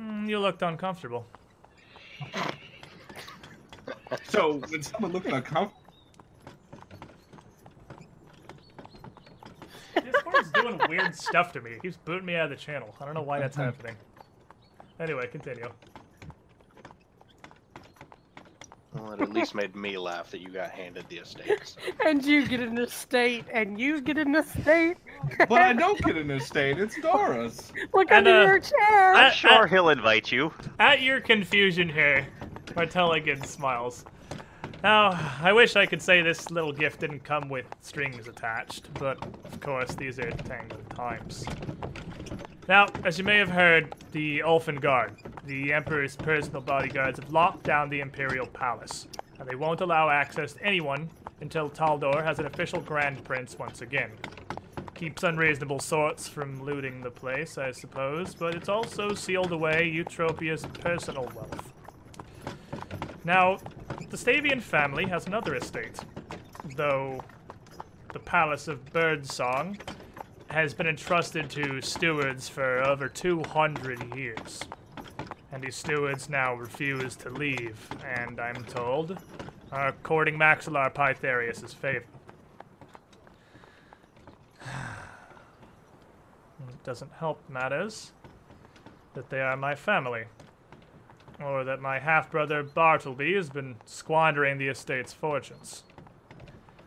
Mm, 0.00 0.30
you 0.30 0.38
looked 0.38 0.62
uncomfortable. 0.62 1.26
So 4.28 4.54
when 4.68 4.82
someone 4.82 5.12
looking 5.12 5.32
uncomfortable, 5.32 5.74
Discord's 9.94 10.50
doing 10.52 10.80
weird 10.88 11.14
stuff 11.14 11.52
to 11.52 11.60
me. 11.60 11.72
It 11.72 11.82
keeps 11.82 11.96
booting 11.96 12.26
me 12.26 12.36
out 12.36 12.44
of 12.44 12.50
the 12.50 12.56
channel. 12.56 12.94
I 13.00 13.04
don't 13.04 13.14
know 13.14 13.22
why 13.22 13.38
that's 13.40 13.56
happening. 13.66 13.96
Anyway, 15.00 15.26
continue. 15.28 15.70
Well, 18.94 19.12
it 19.12 19.20
at 19.20 19.30
least 19.30 19.54
made 19.54 19.76
me 19.76 19.96
laugh 19.98 20.30
that 20.30 20.40
you 20.40 20.48
got 20.48 20.70
handed 20.70 21.04
the 21.08 21.18
estate. 21.18 21.60
so. 21.64 21.80
And 22.04 22.24
you 22.24 22.46
get 22.48 22.60
an 22.60 22.78
estate, 22.78 23.44
and 23.52 23.78
you 23.78 24.00
get 24.00 24.16
an 24.18 24.34
estate. 24.34 24.96
but 25.48 25.60
I 25.60 25.72
don't 25.72 26.00
get 26.02 26.16
an 26.16 26.30
estate. 26.30 26.78
It's 26.78 26.98
Dora's. 27.00 27.72
Look 27.92 28.10
And, 28.10 28.26
under 28.26 28.40
uh, 28.40 28.46
your 28.46 28.58
chair. 28.60 29.14
I- 29.14 29.26
I'm 29.26 29.32
sure 29.34 29.66
he'll 29.66 29.90
invite 29.90 30.32
you. 30.32 30.52
At 30.80 31.02
your 31.02 31.20
confusion 31.20 31.88
here, 31.88 32.26
Martella 32.74 33.16
again 33.16 33.42
smiles. 33.44 34.04
Now, 34.82 35.18
I 35.42 35.52
wish 35.52 35.74
I 35.74 35.86
could 35.86 36.00
say 36.00 36.22
this 36.22 36.50
little 36.50 36.72
gift 36.72 37.00
didn't 37.00 37.24
come 37.24 37.48
with 37.48 37.66
strings 37.80 38.28
attached, 38.28 38.92
but 38.94 39.18
of 39.44 39.60
course 39.60 39.94
these 39.94 40.18
are 40.20 40.30
tangled 40.30 40.88
times. 40.90 41.44
Now, 42.68 42.86
as 43.02 43.18
you 43.18 43.24
may 43.24 43.38
have 43.38 43.48
heard, 43.48 43.94
the 44.12 44.40
Ulfen 44.40 44.80
Guard, 44.80 45.14
the 45.46 45.72
Emperor's 45.72 46.14
personal 46.16 46.60
bodyguards, 46.60 47.18
have 47.18 47.32
locked 47.32 47.64
down 47.64 47.88
the 47.88 48.00
Imperial 48.00 48.46
Palace, 48.46 49.08
and 49.40 49.48
they 49.48 49.54
won't 49.56 49.80
allow 49.80 50.10
access 50.10 50.52
to 50.52 50.62
anyone 50.62 51.08
until 51.40 51.70
Taldor 51.70 52.22
has 52.22 52.38
an 52.38 52.46
official 52.46 52.80
Grand 52.80 53.24
Prince 53.24 53.58
once 53.58 53.80
again. 53.80 54.10
Keeps 54.94 55.22
unreasonable 55.22 55.80
sorts 55.80 56.28
from 56.28 56.62
looting 56.62 57.00
the 57.00 57.10
place, 57.10 57.56
I 57.56 57.72
suppose, 57.72 58.34
but 58.34 58.54
it's 58.54 58.68
also 58.68 59.14
sealed 59.14 59.52
away 59.52 59.90
Eutropia's 59.90 60.66
personal 60.80 61.30
wealth. 61.34 61.72
Now, 63.24 63.58
the 64.10 64.16
Stavian 64.16 64.62
family 64.62 65.06
has 65.06 65.26
another 65.26 65.54
estate, 65.54 65.98
though 66.76 67.20
the 68.12 68.18
Palace 68.18 68.68
of 68.68 68.92
Birdsong 68.92 69.78
has 70.50 70.72
been 70.72 70.86
entrusted 70.86 71.50
to 71.50 71.80
stewards 71.82 72.48
for 72.48 72.82
over 72.82 73.08
200 73.08 74.14
years. 74.14 74.60
And 75.52 75.62
these 75.62 75.76
stewards 75.76 76.30
now 76.30 76.54
refuse 76.54 77.16
to 77.16 77.30
leave, 77.30 77.88
and 78.04 78.40
I'm 78.40 78.64
told 78.64 79.18
are 79.70 79.92
courting 80.02 80.38
Maxillar 80.38 80.92
Pythareus' 80.92 81.74
favor. 81.74 82.06
It 86.68 86.84
doesn't 86.84 87.12
help 87.12 87.40
matters 87.50 88.12
that 89.14 89.28
they 89.30 89.40
are 89.40 89.56
my 89.56 89.74
family, 89.74 90.24
or 91.40 91.64
that 91.64 91.80
my 91.80 91.98
half 91.98 92.30
brother 92.30 92.62
Bartleby 92.62 93.34
has 93.34 93.48
been 93.48 93.76
squandering 93.84 94.58
the 94.58 94.68
estate's 94.68 95.12
fortunes. 95.12 95.84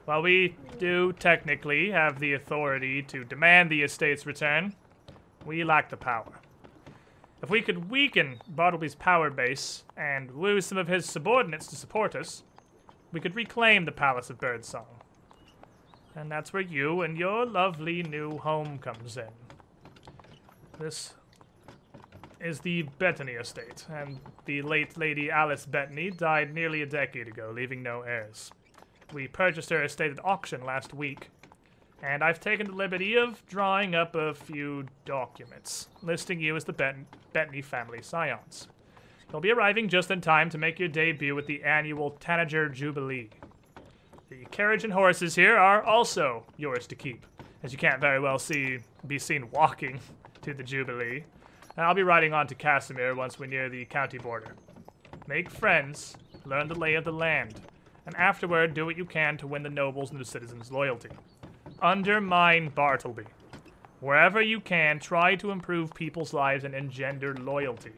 While 0.05 0.23
we 0.23 0.55
do 0.79 1.13
technically 1.13 1.91
have 1.91 2.19
the 2.19 2.33
authority 2.33 3.01
to 3.03 3.23
demand 3.23 3.69
the 3.69 3.83
estate's 3.83 4.25
return, 4.25 4.75
we 5.45 5.63
lack 5.63 5.89
the 5.89 5.97
power. 5.97 6.33
If 7.41 7.49
we 7.49 7.61
could 7.61 7.89
weaken 7.89 8.39
Bartleby's 8.47 8.95
power 8.95 9.29
base 9.29 9.83
and 9.97 10.35
lose 10.35 10.65
some 10.65 10.77
of 10.77 10.87
his 10.87 11.05
subordinates 11.05 11.67
to 11.67 11.75
support 11.75 12.15
us, 12.15 12.43
we 13.11 13.19
could 13.19 13.35
reclaim 13.35 13.85
the 13.85 13.91
Palace 13.91 14.29
of 14.29 14.39
Birdsong. 14.39 14.85
And 16.15 16.31
that's 16.31 16.53
where 16.53 16.61
you 16.61 17.01
and 17.01 17.17
your 17.17 17.45
lovely 17.45 18.03
new 18.03 18.37
home 18.37 18.77
comes 18.77 19.17
in. 19.17 19.29
This 20.79 21.13
is 22.43 22.59
the 22.59 22.83
Bettany 22.99 23.33
estate, 23.33 23.85
and 23.89 24.19
the 24.45 24.61
late 24.61 24.97
Lady 24.97 25.29
Alice 25.29 25.65
Bettany 25.65 26.11
died 26.11 26.53
nearly 26.53 26.81
a 26.81 26.85
decade 26.85 27.27
ago, 27.27 27.51
leaving 27.53 27.83
no 27.83 28.01
heirs. 28.01 28.51
We 29.13 29.27
purchased 29.27 29.69
her 29.69 29.83
estate 29.83 30.11
at 30.11 30.25
auction 30.25 30.65
last 30.65 30.93
week, 30.93 31.29
and 32.01 32.23
I've 32.23 32.39
taken 32.39 32.67
the 32.67 32.73
liberty 32.73 33.15
of 33.15 33.45
drawing 33.47 33.93
up 33.93 34.15
a 34.15 34.33
few 34.33 34.85
documents 35.05 35.87
listing 36.01 36.39
you 36.39 36.55
as 36.55 36.63
the 36.63 36.73
Bet- 36.73 36.95
Bettany 37.33 37.61
family 37.61 38.01
scions. 38.01 38.67
You'll 39.31 39.41
be 39.41 39.51
arriving 39.51 39.87
just 39.87 40.11
in 40.11 40.19
time 40.19 40.49
to 40.49 40.57
make 40.57 40.79
your 40.79 40.89
debut 40.89 41.37
at 41.37 41.45
the 41.45 41.63
annual 41.63 42.11
Tanager 42.19 42.67
Jubilee. 42.69 43.29
The 44.29 44.45
carriage 44.51 44.83
and 44.83 44.93
horses 44.93 45.35
here 45.35 45.57
are 45.57 45.83
also 45.83 46.43
yours 46.57 46.87
to 46.87 46.95
keep, 46.95 47.25
as 47.63 47.71
you 47.71 47.77
can't 47.77 48.01
very 48.01 48.19
well 48.19 48.39
see 48.39 48.79
be 49.07 49.19
seen 49.19 49.49
walking 49.51 49.99
to 50.41 50.53
the 50.53 50.63
Jubilee. 50.63 51.23
And 51.75 51.85
I'll 51.85 51.93
be 51.93 52.03
riding 52.03 52.33
on 52.33 52.47
to 52.47 52.55
Casimir 52.55 53.15
once 53.15 53.39
we're 53.39 53.45
near 53.45 53.69
the 53.69 53.85
county 53.85 54.17
border. 54.17 54.55
Make 55.27 55.49
friends, 55.49 56.17
learn 56.45 56.67
the 56.67 56.75
lay 56.77 56.95
of 56.95 57.05
the 57.05 57.13
land, 57.13 57.61
and 58.05 58.15
afterward 58.15 58.73
do 58.73 58.85
what 58.85 58.97
you 58.97 59.05
can 59.05 59.37
to 59.37 59.47
win 59.47 59.63
the 59.63 59.69
nobles 59.69 60.11
and 60.11 60.19
the 60.19 60.25
citizens' 60.25 60.71
loyalty. 60.71 61.09
Undermine 61.81 62.69
Bartleby. 62.69 63.23
Wherever 64.01 64.41
you 64.41 64.59
can, 64.59 64.99
try 64.99 65.35
to 65.35 65.51
improve 65.51 65.93
people's 65.93 66.33
lives 66.33 66.63
and 66.63 66.73
engender 66.73 67.35
loyalty. 67.35 67.91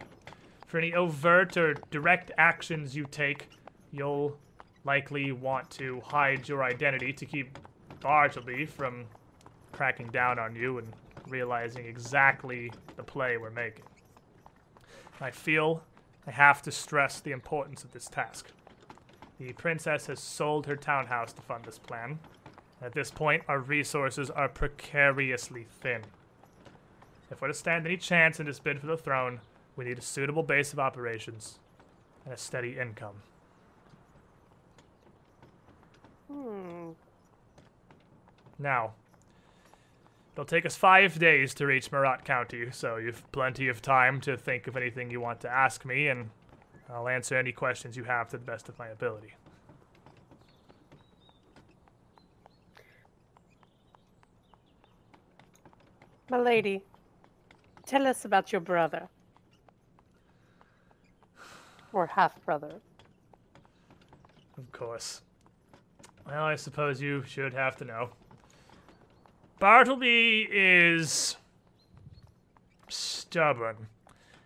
For 0.67 0.77
any 0.77 0.93
overt 0.93 1.57
or 1.57 1.75
direct 1.91 2.31
actions 2.37 2.95
you 2.95 3.05
take, 3.09 3.49
you'll 3.91 4.37
likely 4.83 5.31
want 5.31 5.69
to 5.71 6.01
hide 6.01 6.47
your 6.47 6.63
identity 6.63 7.13
to 7.13 7.25
keep 7.25 7.57
Bartleby 8.01 8.65
from 8.65 9.05
cracking 9.71 10.07
down 10.07 10.39
on 10.39 10.55
you 10.55 10.77
and 10.77 10.93
realizing 11.27 11.85
exactly 11.85 12.71
the 12.95 13.03
play 13.03 13.37
we're 13.37 13.49
making. 13.49 13.85
I 15.21 15.31
feel 15.31 15.83
I 16.27 16.31
have 16.31 16.61
to 16.63 16.71
stress 16.71 17.19
the 17.19 17.31
importance 17.31 17.83
of 17.83 17.91
this 17.91 18.07
task. 18.07 18.47
The 19.39 19.53
princess 19.53 20.07
has 20.07 20.19
sold 20.19 20.65
her 20.67 20.75
townhouse 20.75 21.33
to 21.33 21.41
fund 21.41 21.65
this 21.65 21.79
plan. 21.79 22.19
At 22.81 22.93
this 22.93 23.11
point, 23.11 23.43
our 23.47 23.59
resources 23.59 24.29
are 24.29 24.49
precariously 24.49 25.65
thin. 25.81 26.01
If 27.31 27.41
we're 27.41 27.47
to 27.47 27.53
stand 27.53 27.85
any 27.85 27.97
chance 27.97 28.39
in 28.39 28.45
this 28.45 28.59
bid 28.59 28.79
for 28.79 28.87
the 28.87 28.97
throne, 28.97 29.39
we 29.75 29.85
need 29.85 29.97
a 29.97 30.01
suitable 30.01 30.43
base 30.43 30.71
of 30.71 30.79
operations 30.79 31.59
and 32.25 32.33
a 32.33 32.37
steady 32.37 32.77
income. 32.77 33.15
Hmm. 36.31 36.91
Now, 38.59 38.93
it'll 40.33 40.45
take 40.45 40.65
us 40.65 40.75
five 40.75 41.17
days 41.19 41.53
to 41.55 41.67
reach 41.67 41.91
Meratt 41.91 42.25
County, 42.25 42.67
so 42.71 42.97
you've 42.97 43.23
plenty 43.31 43.67
of 43.67 43.81
time 43.81 44.19
to 44.21 44.35
think 44.35 44.67
of 44.67 44.75
anything 44.75 45.11
you 45.11 45.21
want 45.21 45.39
to 45.41 45.49
ask 45.49 45.85
me, 45.85 46.07
and 46.07 46.29
I'll 46.89 47.07
answer 47.07 47.37
any 47.37 47.51
questions 47.51 47.95
you 47.95 48.03
have 48.03 48.29
to 48.29 48.37
the 48.37 48.43
best 48.43 48.67
of 48.67 48.77
my 48.77 48.87
ability. 48.87 49.33
My 56.29 56.39
lady, 56.39 56.81
tell 57.85 58.07
us 58.07 58.25
about 58.25 58.51
your 58.51 58.61
brother. 58.61 59.07
Or 61.91 62.07
half 62.07 62.43
brother. 62.43 62.81
Of 64.57 64.71
course. 64.71 65.21
Well, 66.25 66.43
I 66.43 66.55
suppose 66.55 66.99
you 66.99 67.23
should 67.27 67.53
have 67.53 67.75
to 67.77 67.85
know. 67.85 68.09
Bartleby 69.59 70.47
is 70.51 71.37
stubborn. 72.89 73.87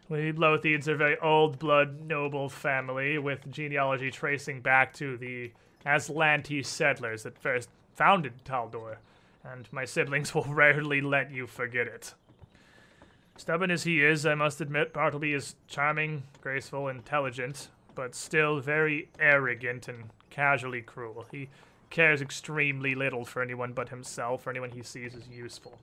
We 0.10 0.32
Lothians 0.32 0.88
are 0.88 0.94
a 0.94 0.98
very 0.98 1.18
old 1.20 1.60
blood 1.60 2.02
noble 2.02 2.50
family 2.50 3.18
with 3.18 3.52
genealogy 3.52 4.10
tracing 4.12 4.62
back 4.62 4.94
to 4.96 5.18
the 5.18 5.52
Azlanti 5.86 6.66
settlers 6.66 7.24
that 7.24 7.38
first 7.38 7.70
founded 7.94 8.46
Taldor, 8.46 8.98
and 9.44 9.68
my 9.72 9.86
siblings 9.86 10.34
will 10.34 10.44
rarely 10.48 11.02
let 11.02 11.32
you 11.32 11.48
forget 11.48 11.88
it. 11.88 12.14
Stubborn 13.36 13.70
as 13.70 13.84
he 13.84 14.04
is, 14.04 14.26
I 14.26 14.36
must 14.36 14.62
admit, 14.62 14.94
Bartleby 14.94 15.34
is 15.34 15.56
charming, 15.68 16.24
graceful, 16.42 16.88
intelligent, 16.88 17.70
but 17.94 18.16
still 18.16 18.60
very 18.60 19.10
arrogant 19.20 19.88
and 19.88 20.10
casually 20.30 20.82
cruel. 20.82 21.26
He 21.32 21.50
cares 21.89 22.22
extremely 22.22 22.95
little 22.95 23.26
for 23.26 23.41
anyone 23.41 23.73
but 23.73 23.89
himself 23.89 24.45
or 24.45 24.49
anyone 24.49 24.72
he 24.72 24.84
sees 24.84 25.15
as 25.15 25.27
useful. 25.27 25.80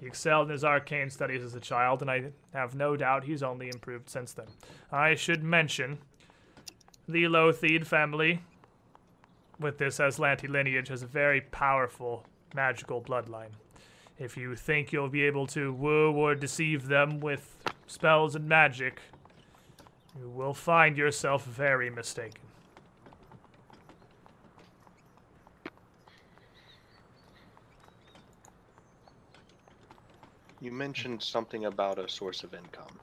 He 0.00 0.06
excelled 0.06 0.48
in 0.48 0.52
his 0.52 0.64
arcane 0.64 1.10
studies 1.10 1.42
as 1.42 1.54
a 1.54 1.60
child, 1.60 2.02
and 2.02 2.10
I 2.10 2.32
have 2.52 2.74
no 2.74 2.96
doubt 2.96 3.24
he's 3.24 3.42
only 3.42 3.68
improved 3.68 4.10
since 4.10 4.32
then. 4.32 4.48
I 4.90 5.14
should 5.14 5.44
mention 5.44 5.98
the 7.08 7.24
Lotheed 7.24 7.86
family, 7.86 8.40
with 9.60 9.78
this 9.78 9.98
Azlanti 9.98 10.48
lineage, 10.48 10.88
has 10.88 11.02
a 11.02 11.06
very 11.06 11.40
powerful 11.40 12.24
magical 12.54 13.00
bloodline. 13.00 13.52
If 14.18 14.36
you 14.36 14.56
think 14.56 14.92
you'll 14.92 15.08
be 15.08 15.22
able 15.22 15.46
to 15.48 15.72
woo 15.72 16.12
or 16.12 16.34
deceive 16.34 16.88
them 16.88 17.20
with 17.20 17.56
spells 17.86 18.34
and 18.34 18.48
magic, 18.48 19.00
you 20.18 20.28
will 20.28 20.54
find 20.54 20.96
yourself 20.96 21.44
very 21.44 21.90
mistaken. 21.90 22.42
You 30.62 30.70
mentioned 30.70 31.20
something 31.20 31.64
about 31.64 31.98
a 31.98 32.08
source 32.08 32.44
of 32.44 32.54
income. 32.54 33.00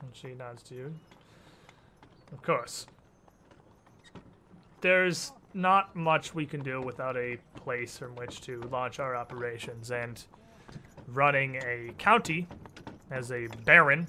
And 0.00 0.10
she 0.12 0.28
nods 0.28 0.62
to 0.64 0.76
you. 0.76 0.94
Of 2.32 2.40
course. 2.40 2.86
There's 4.80 5.32
not 5.54 5.96
much 5.96 6.36
we 6.36 6.46
can 6.46 6.62
do 6.62 6.80
without 6.80 7.16
a 7.16 7.38
place 7.56 7.98
from 7.98 8.14
which 8.14 8.42
to 8.42 8.60
launch 8.70 9.00
our 9.00 9.16
operations, 9.16 9.90
and 9.90 10.24
running 11.08 11.56
a 11.56 11.92
county 11.98 12.46
as 13.10 13.32
a 13.32 13.48
baron 13.64 14.06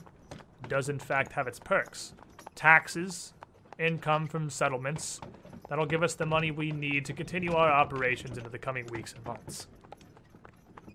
does 0.68 0.90
in 0.90 1.00
fact 1.00 1.32
have 1.32 1.48
its 1.48 1.60
perks. 1.60 2.14
Taxes, 2.54 3.34
income 3.80 4.28
from 4.28 4.52
settlements, 4.52 5.22
that'll 5.70 5.88
give 5.88 6.04
us 6.04 6.14
the 6.14 6.26
money 6.28 6.52
we 6.52 6.72
need 6.72 7.04
to 7.06 7.14
continue 7.14 7.54
our 7.54 7.72
operations 7.72 8.38
into 8.38 8.52
the 8.52 8.60
coming 8.60 8.86
weeks 8.92 9.14
and 9.14 9.26
months. 9.26 9.66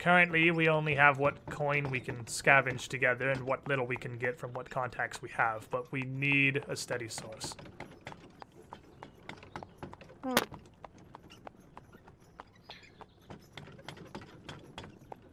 Currently, 0.02 0.50
we 0.50 0.68
only 0.68 0.96
have 0.96 1.18
what 1.18 1.46
coin 1.46 1.88
we 1.88 2.00
can 2.00 2.24
scavenge 2.24 2.88
together 2.88 3.30
and 3.30 3.44
what 3.44 3.68
little 3.68 3.86
we 3.86 3.94
can 3.94 4.18
get 4.18 4.36
from 4.36 4.52
what 4.52 4.68
contacts 4.68 5.22
we 5.22 5.28
have, 5.28 5.70
but 5.70 5.92
we 5.92 6.02
need 6.02 6.64
a 6.68 6.74
steady 6.74 7.08
source. 7.08 7.54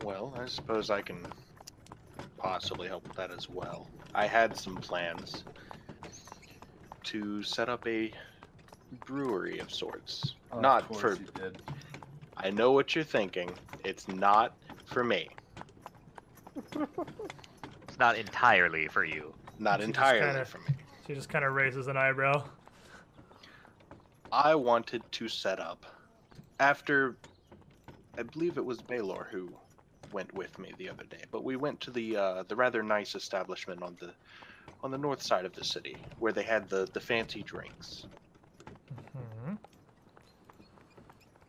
Well, 0.04 0.36
I 0.40 0.46
suppose 0.46 0.92
I 0.92 1.02
can 1.02 1.26
possibly 2.38 2.88
help 2.88 3.08
with 3.08 3.18
that 3.18 3.32
as 3.32 3.50
well. 3.50 3.88
I 4.14 4.28
had 4.28 4.56
some 4.56 4.76
plans 4.76 5.46
to 7.06 7.42
set 7.42 7.70
up 7.70 7.88
a 7.88 8.12
brewery 9.04 9.58
of 9.58 9.74
sorts. 9.74 10.36
Of 10.52 10.62
Not 10.62 10.88
course 10.88 11.02
for 11.02 11.14
you 11.14 11.28
did. 11.34 11.60
I 12.42 12.52
know 12.52 12.72
what 12.72 12.96
you're 12.96 13.04
thinking. 13.04 13.58
It's 13.84 14.08
not 14.08 14.54
for 14.86 15.04
me. 15.04 15.30
It's 16.56 17.98
not 18.00 18.18
entirely 18.18 18.88
for 18.88 19.04
you. 19.04 19.34
Not 19.58 19.80
She 19.80 19.86
entirely 19.86 20.28
kinda- 20.28 20.46
for 20.46 20.60
me. 20.60 20.76
She 21.06 21.16
just 21.16 21.30
kind 21.30 21.44
of 21.44 21.54
raises 21.54 21.88
an 21.88 21.98
eyebrow. 21.98 22.48
I 24.32 24.56
wanted 24.56 25.12
to 25.14 25.28
set 25.28 25.60
up 25.60 25.86
after 26.60 27.18
I 28.18 28.24
believe 28.24 28.58
it 28.58 28.66
was 28.66 28.82
Baylor 28.84 29.28
who 29.32 29.58
went 30.12 30.34
with 30.34 30.58
me 30.60 30.74
the 30.78 30.90
other 30.90 31.06
day, 31.06 31.24
but 31.32 31.44
we 31.44 31.56
went 31.56 31.80
to 31.82 31.92
the 31.92 32.16
uh, 32.16 32.44
the 32.44 32.56
rather 32.56 32.84
nice 32.84 33.16
establishment 33.16 33.82
on 33.82 33.96
the 34.00 34.14
on 34.82 34.92
the 34.92 34.98
north 34.98 35.22
side 35.22 35.46
of 35.46 35.54
the 35.54 35.64
city 35.64 36.06
where 36.20 36.34
they 36.34 36.44
had 36.44 36.70
the 36.70 36.88
the 36.94 37.00
fancy 37.00 37.44
drinks. 37.44 38.08
hmm 39.14 39.56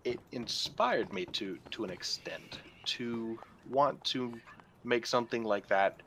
It 0.04 0.20
inspired 0.32 1.12
me 1.12 1.26
to 1.26 1.58
to 1.72 1.84
an 1.84 1.90
extent 1.90 2.60
to 2.86 3.38
want 3.68 4.02
to 4.04 4.32
make 4.84 5.06
something 5.06 5.44
like 5.44 5.66
that 5.68 6.00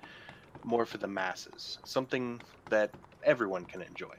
more 0.63 0.85
for 0.85 0.97
the 0.97 1.07
masses, 1.07 1.77
something 1.83 2.41
that 2.69 2.91
everyone 3.23 3.65
can 3.65 3.81
enjoy. 3.81 4.15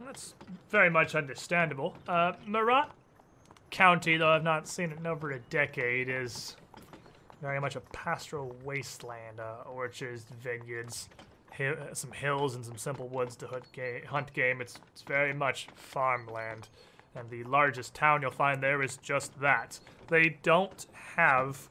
That's 0.00 0.34
very 0.70 0.90
much 0.90 1.14
understandable. 1.14 1.94
Uh, 2.06 2.32
Meratt 2.46 2.90
County, 3.70 4.16
though 4.16 4.28
I've 4.28 4.44
not 4.44 4.68
seen 4.68 4.92
it 4.92 4.98
in 4.98 5.06
over 5.06 5.32
a 5.32 5.38
decade, 5.38 6.08
is 6.08 6.56
very 7.42 7.60
much 7.60 7.76
a 7.76 7.80
pastoral 7.80 8.54
wasteland. 8.64 9.40
Uh, 9.40 9.68
orchards, 9.70 10.24
vineyards, 10.42 11.08
some 11.92 12.12
hills, 12.12 12.54
and 12.54 12.64
some 12.64 12.78
simple 12.78 13.08
woods 13.08 13.36
to 13.36 13.46
hunt, 14.06 14.32
game. 14.32 14.60
It's, 14.60 14.78
it's 14.92 15.02
very 15.02 15.32
much 15.34 15.68
farmland. 15.74 16.68
And 17.18 17.28
the 17.30 17.42
largest 17.44 17.94
town 17.94 18.22
you'll 18.22 18.30
find 18.30 18.62
there 18.62 18.82
is 18.82 18.96
just 18.98 19.40
that. 19.40 19.80
They 20.08 20.38
don't 20.42 20.86
have, 21.16 21.68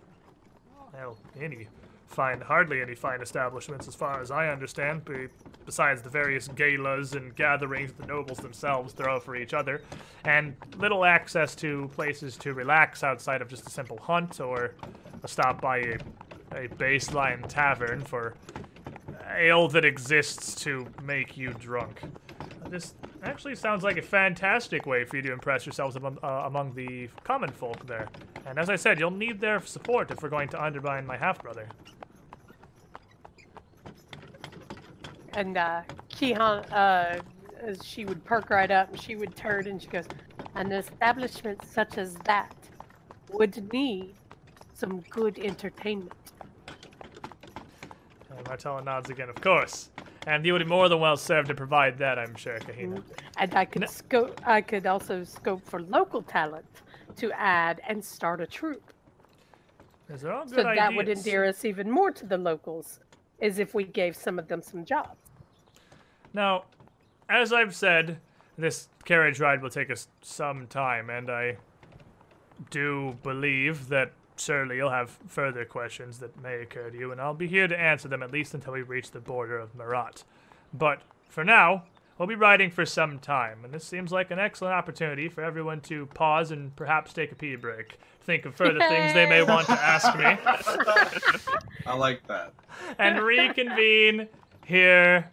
well, 0.94 1.18
any 1.40 1.68
fine, 2.08 2.42
hardly 2.42 2.82
any 2.82 2.96
fine 2.96 3.22
establishments 3.22 3.88
as 3.88 3.96
far 3.96 4.22
as 4.22 4.32
I 4.32 4.50
understand, 4.50 5.06
be, 5.06 5.28
besides 5.66 6.02
the 6.02 6.10
various 6.10 6.48
galas 6.48 7.14
and 7.14 7.36
gatherings 7.36 7.94
the 7.94 8.06
nobles 8.06 8.40
themselves 8.40 8.94
throw 8.94 9.20
for 9.20 9.36
each 9.36 9.54
other, 9.54 9.82
and 10.26 10.56
little 10.78 11.06
access 11.06 11.56
to 11.56 11.90
places 11.94 12.36
to 12.38 12.54
relax 12.54 13.04
outside 13.04 13.42
of 13.42 13.48
just 13.48 13.68
a 13.68 13.70
simple 13.70 13.98
hunt 13.98 14.42
or 14.42 14.74
a 15.24 15.28
stop 15.28 15.62
by 15.62 15.78
a, 15.78 15.98
a 16.52 16.68
baseline 16.70 17.46
tavern 17.48 18.02
for 18.02 18.36
ale 19.36 19.68
that 19.68 19.86
exists 19.86 20.56
to 20.56 20.88
make 21.04 21.38
you 21.38 21.54
drunk. 21.54 22.02
This 22.70 22.96
actually 23.24 23.56
sounds 23.56 23.84
like 23.84 23.98
a 23.98 24.02
fantastic 24.02 24.86
way 24.86 25.06
for 25.06 25.16
you 25.16 25.22
to 25.24 25.32
impress 25.32 25.66
yourselves 25.66 25.96
among, 25.96 26.18
uh, 26.22 26.44
among 26.46 26.74
the 26.74 27.10
common 27.24 27.50
folk 27.50 27.86
there. 27.88 28.08
And 28.46 28.60
as 28.60 28.70
I 28.70 28.76
said, 28.76 29.00
you'll 29.00 29.12
need 29.12 29.40
their 29.40 29.62
support 29.62 30.12
if 30.12 30.22
we're 30.22 30.30
going 30.30 30.50
to 30.50 30.64
undermine 30.64 31.06
my 31.06 31.18
half 31.18 31.42
brother. 31.42 31.68
And 35.34 35.58
uh, 35.58 35.82
Kihan, 36.10 36.66
uh, 36.72 37.22
as 37.62 37.86
she 37.86 38.06
would 38.06 38.24
perk 38.26 38.50
right 38.50 38.72
up 38.72 38.92
and 38.92 39.00
she 39.00 39.16
would 39.16 39.36
turn 39.36 39.68
and 39.68 39.82
she 39.82 39.88
goes, 39.88 40.06
an 40.56 40.72
establishment 40.72 41.64
such 41.64 41.98
as 41.98 42.16
that 42.26 42.56
would 43.32 43.72
need 43.72 44.14
some 44.74 45.02
good 45.10 45.38
entertainment. 45.40 46.14
And 48.36 48.48
Martella 48.48 48.84
nods 48.84 49.10
again, 49.10 49.30
of 49.30 49.36
course. 49.36 49.90
And 50.28 50.46
you 50.46 50.52
would 50.52 50.60
be 50.60 50.66
more 50.66 50.90
than 50.90 51.00
well 51.00 51.16
served 51.16 51.48
to 51.48 51.56
provide 51.56 51.98
that, 52.00 52.20
I'm 52.20 52.36
sure, 52.36 52.60
Kahina. 52.60 53.02
And 53.38 53.56
I 53.56 53.64
could 53.64 53.84
No. 53.84 53.88
scope. 53.88 54.42
I 54.46 54.60
could 54.60 54.86
also 54.86 55.24
scope 55.24 55.66
for 55.66 55.82
local 55.82 56.22
talent 56.22 56.66
to 57.16 57.32
add 57.32 57.80
and 57.88 58.04
start 58.04 58.42
a 58.42 58.46
troupe. 58.46 58.92
These 60.10 60.26
are 60.26 60.34
all 60.34 60.44
good 60.44 60.56
So 60.56 60.64
that 60.64 60.94
would 60.94 61.08
endear 61.08 61.46
us 61.46 61.64
even 61.64 61.90
more 61.90 62.12
to 62.12 62.26
the 62.26 62.38
locals, 62.38 63.00
as 63.42 63.58
if 63.58 63.74
we 63.74 63.86
gave 63.86 64.18
some 64.18 64.38
of 64.38 64.50
them 64.50 64.62
some 64.62 64.84
jobs. 64.84 65.18
Now, 66.34 66.66
as 67.30 67.54
I've 67.54 67.74
said, 67.74 68.20
this 68.58 68.90
carriage 69.06 69.40
ride 69.40 69.62
will 69.62 69.70
take 69.70 69.90
us 69.90 70.10
some 70.22 70.68
time, 70.68 71.10
and 71.10 71.30
I 71.30 71.56
do 72.70 73.18
believe 73.24 73.88
that 73.88 74.12
surely 74.40 74.78
you'll 74.78 74.90
have 74.90 75.18
further 75.28 75.66
questions 75.66 76.20
that 76.20 76.42
may 76.42 76.62
occur 76.62 76.90
to 76.90 76.98
you, 76.98 77.12
and 77.12 77.20
I'll 77.22 77.34
be 77.34 77.48
here 77.48 77.68
to 77.68 77.80
answer 77.80 78.08
them 78.08 78.24
at 78.24 78.32
least 78.32 78.54
until 78.54 78.74
we 78.74 78.82
reach 78.82 79.12
the 79.12 79.20
border 79.20 79.58
of 79.58 79.76
Meratt. 79.76 80.24
But 80.74 81.02
for 81.30 81.44
now, 81.44 81.84
we'll 82.18 82.28
be 82.28 82.36
riding 82.36 82.72
for 82.72 82.86
some 82.86 83.20
time, 83.20 83.60
and 83.64 83.74
this 83.74 83.84
seems 83.86 84.12
like 84.12 84.32
an 84.32 84.40
excellent 84.40 84.74
opportunity 84.74 85.30
for 85.30 85.44
everyone 85.44 85.82
to 85.82 86.06
pause 86.08 86.52
and 86.52 86.76
perhaps 86.76 87.14
take 87.14 87.32
a 87.32 87.36
pee 87.36 87.56
break. 87.56 87.98
Think 88.22 88.46
of 88.46 88.56
further 88.56 88.80
things 88.80 89.14
they 89.14 89.26
may 89.30 89.42
want 89.44 89.68
to 89.68 89.74
ask 89.74 90.16
me, 90.18 90.26
I 91.86 91.96
like 91.96 92.26
that. 92.28 92.54
and 93.00 93.22
reconvene 93.22 94.28
here 94.66 95.32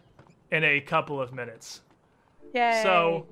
in 0.51 0.63
a 0.63 0.79
couple 0.79 1.21
of 1.21 1.33
minutes. 1.33 1.81
Yay. 2.53 2.79
So 2.83 2.89
I 2.89 3.09
was 3.15 3.25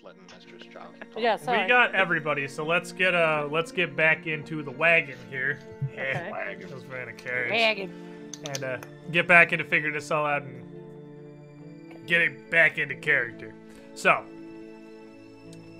just 0.00 0.04
letting 0.04 0.22
Mistress 0.34 0.72
Child. 0.72 0.94
yeah, 1.16 1.36
sorry. 1.36 1.62
we 1.62 1.68
got 1.68 1.94
everybody, 1.94 2.48
so 2.48 2.64
let's 2.64 2.92
get 2.92 3.14
uh 3.14 3.48
let's 3.50 3.72
get 3.72 3.96
back 3.96 4.26
into 4.26 4.62
the 4.62 4.70
wagon 4.70 5.16
here. 5.28 5.58
Okay. 5.92 6.28
wagon. 6.30 6.70
Those 6.70 6.84
ran 6.84 7.08
a 7.08 7.12
carriage. 7.12 7.52
Wagon. 7.52 8.32
and 8.46 8.64
uh, 8.64 8.78
get 9.10 9.26
back 9.26 9.52
into 9.52 9.64
figuring 9.64 9.94
this 9.94 10.10
all 10.10 10.26
out 10.26 10.42
and 10.42 12.06
get 12.06 12.20
it 12.20 12.50
back 12.50 12.78
into 12.78 12.94
character. 12.94 13.54
So, 13.94 14.24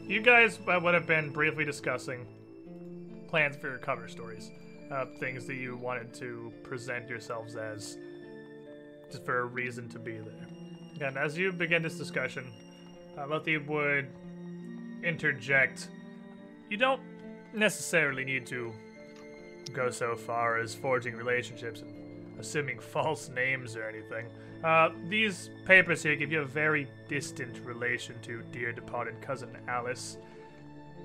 you 0.02 0.20
guys 0.20 0.58
uh, 0.68 0.78
would 0.82 0.94
have 0.94 1.06
been 1.06 1.30
briefly 1.30 1.64
discussing 1.64 2.26
plans 3.28 3.56
for 3.56 3.68
your 3.68 3.78
cover 3.78 4.08
stories, 4.08 4.50
uh, 4.90 5.06
things 5.20 5.46
that 5.46 5.54
you 5.54 5.76
wanted 5.76 6.12
to 6.14 6.52
present 6.64 7.08
yourselves 7.08 7.56
as, 7.56 7.96
just 9.10 9.24
for 9.24 9.40
a 9.40 9.44
reason 9.46 9.88
to 9.88 9.98
be 9.98 10.18
there. 10.18 11.08
And 11.08 11.16
as 11.16 11.38
you 11.38 11.52
begin 11.52 11.82
this 11.82 11.96
discussion, 11.96 12.52
uh, 13.20 13.26
Luthi 13.26 13.64
would 13.66 14.08
interject. 15.02 15.88
You 16.68 16.76
don't 16.76 17.02
necessarily 17.52 18.24
need 18.24 18.46
to 18.46 18.72
go 19.72 19.90
so 19.90 20.16
far 20.16 20.58
as 20.58 20.74
forging 20.74 21.16
relationships 21.16 21.82
and 21.82 21.92
assuming 22.38 22.78
false 22.80 23.28
names 23.28 23.76
or 23.76 23.88
anything. 23.88 24.26
Uh, 24.64 24.90
these 25.08 25.50
papers 25.64 26.02
here 26.02 26.16
give 26.16 26.30
you 26.30 26.42
a 26.42 26.46
very 26.46 26.86
distant 27.08 27.64
relation 27.64 28.14
to 28.22 28.42
dear 28.52 28.72
departed 28.72 29.20
cousin 29.20 29.56
Alice. 29.68 30.18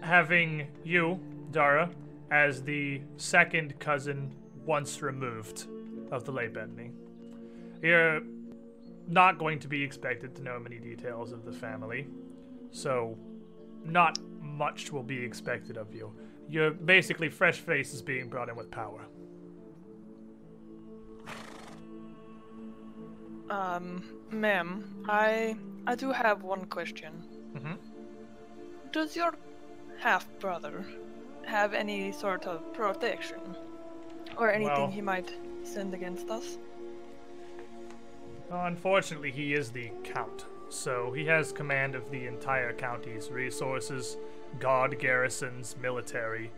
Having 0.02 0.68
you, 0.84 1.20
Dara, 1.52 1.90
as 2.32 2.64
the 2.64 3.02
second 3.18 3.80
cousin 3.80 4.36
once 4.66 5.02
removed 5.02 5.68
of 6.12 6.26
the 6.26 6.32
late 6.32 6.54
Bettany. 6.54 6.92
You're 7.82 8.22
not 9.08 9.38
going 9.38 9.60
to 9.60 9.68
be 9.68 9.84
expected 9.84 10.36
to 10.36 10.42
know 10.42 10.60
many 10.60 10.78
details 10.80 11.32
of 11.32 11.46
the 11.46 11.52
family, 11.52 12.08
so 12.72 13.18
not 13.84 14.18
much 14.42 14.92
will 14.92 15.04
be 15.04 15.24
expected 15.24 15.78
of 15.78 15.94
you. 15.94 16.12
You're 16.50 16.72
basically 16.72 17.30
fresh 17.30 17.60
faces 17.60 18.02
being 18.02 18.30
brought 18.30 18.50
in 18.50 18.56
with 18.56 18.72
power. 18.72 19.02
Um, 23.50 24.04
ma'am, 24.32 25.04
I 25.08 25.56
I 25.88 25.96
do 25.96 26.12
have 26.12 26.42
one 26.44 26.66
question. 26.66 27.14
Mhm. 27.54 27.78
Does 28.92 29.16
your 29.16 29.36
half 30.00 30.28
brother 30.40 30.86
have 31.46 31.74
any 31.74 32.12
sort 32.12 32.48
of 32.48 32.74
protection 32.74 33.40
or 34.38 34.50
anything 34.52 34.74
Well- 34.74 34.92
he 34.92 35.02
might 35.02 35.32
send 35.64 35.94
against 35.94 36.30
us? 36.32 36.58
Unfortunately, 38.52 39.32
he 39.32 39.54
is 39.54 39.72
the 39.72 39.92
Count, 40.04 40.46
so 40.70 41.12
he 41.12 41.26
has 41.26 41.52
command 41.52 41.96
of 41.96 42.12
the 42.12 42.28
entire 42.28 42.74
county's 42.74 43.30
resources, 43.32 44.18
guard 44.60 45.00
garrisons, 45.00 45.76
military, 45.82 46.52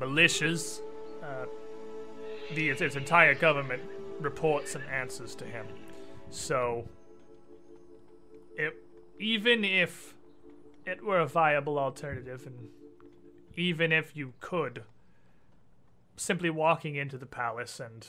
militias. 0.00 0.80
Uh, 1.22 1.46
the 2.54 2.70
its, 2.70 2.80
its 2.80 2.96
entire 2.96 3.34
government 3.34 3.82
reports 4.18 4.74
and 4.74 4.84
answers 4.84 5.34
to 5.36 5.44
him. 5.44 5.66
So, 6.30 6.88
it, 8.56 8.74
even 9.18 9.64
if 9.64 10.14
it 10.86 11.04
were 11.04 11.20
a 11.20 11.26
viable 11.26 11.78
alternative, 11.78 12.46
and 12.46 12.68
even 13.56 13.92
if 13.92 14.16
you 14.16 14.32
could, 14.40 14.82
simply 16.16 16.50
walking 16.50 16.96
into 16.96 17.18
the 17.18 17.26
palace 17.26 17.78
and 17.78 18.06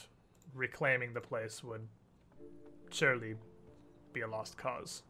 reclaiming 0.54 1.14
the 1.14 1.20
place 1.20 1.62
would 1.62 1.88
surely 2.94 3.34
be 4.12 4.20
a 4.20 4.28
lost 4.28 4.56
cause. 4.56 5.02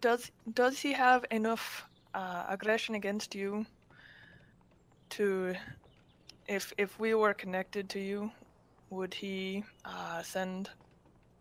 Does 0.00 0.30
does 0.54 0.78
he 0.80 0.92
have 0.92 1.24
enough 1.30 1.84
uh, 2.14 2.46
aggression 2.48 2.94
against 2.94 3.34
you 3.34 3.66
to, 5.10 5.54
if 6.48 6.72
if 6.78 6.98
we 6.98 7.14
were 7.14 7.34
connected 7.34 7.88
to 7.90 8.00
you, 8.00 8.30
would 8.90 9.12
he 9.12 9.64
uh, 9.84 10.22
send 10.22 10.70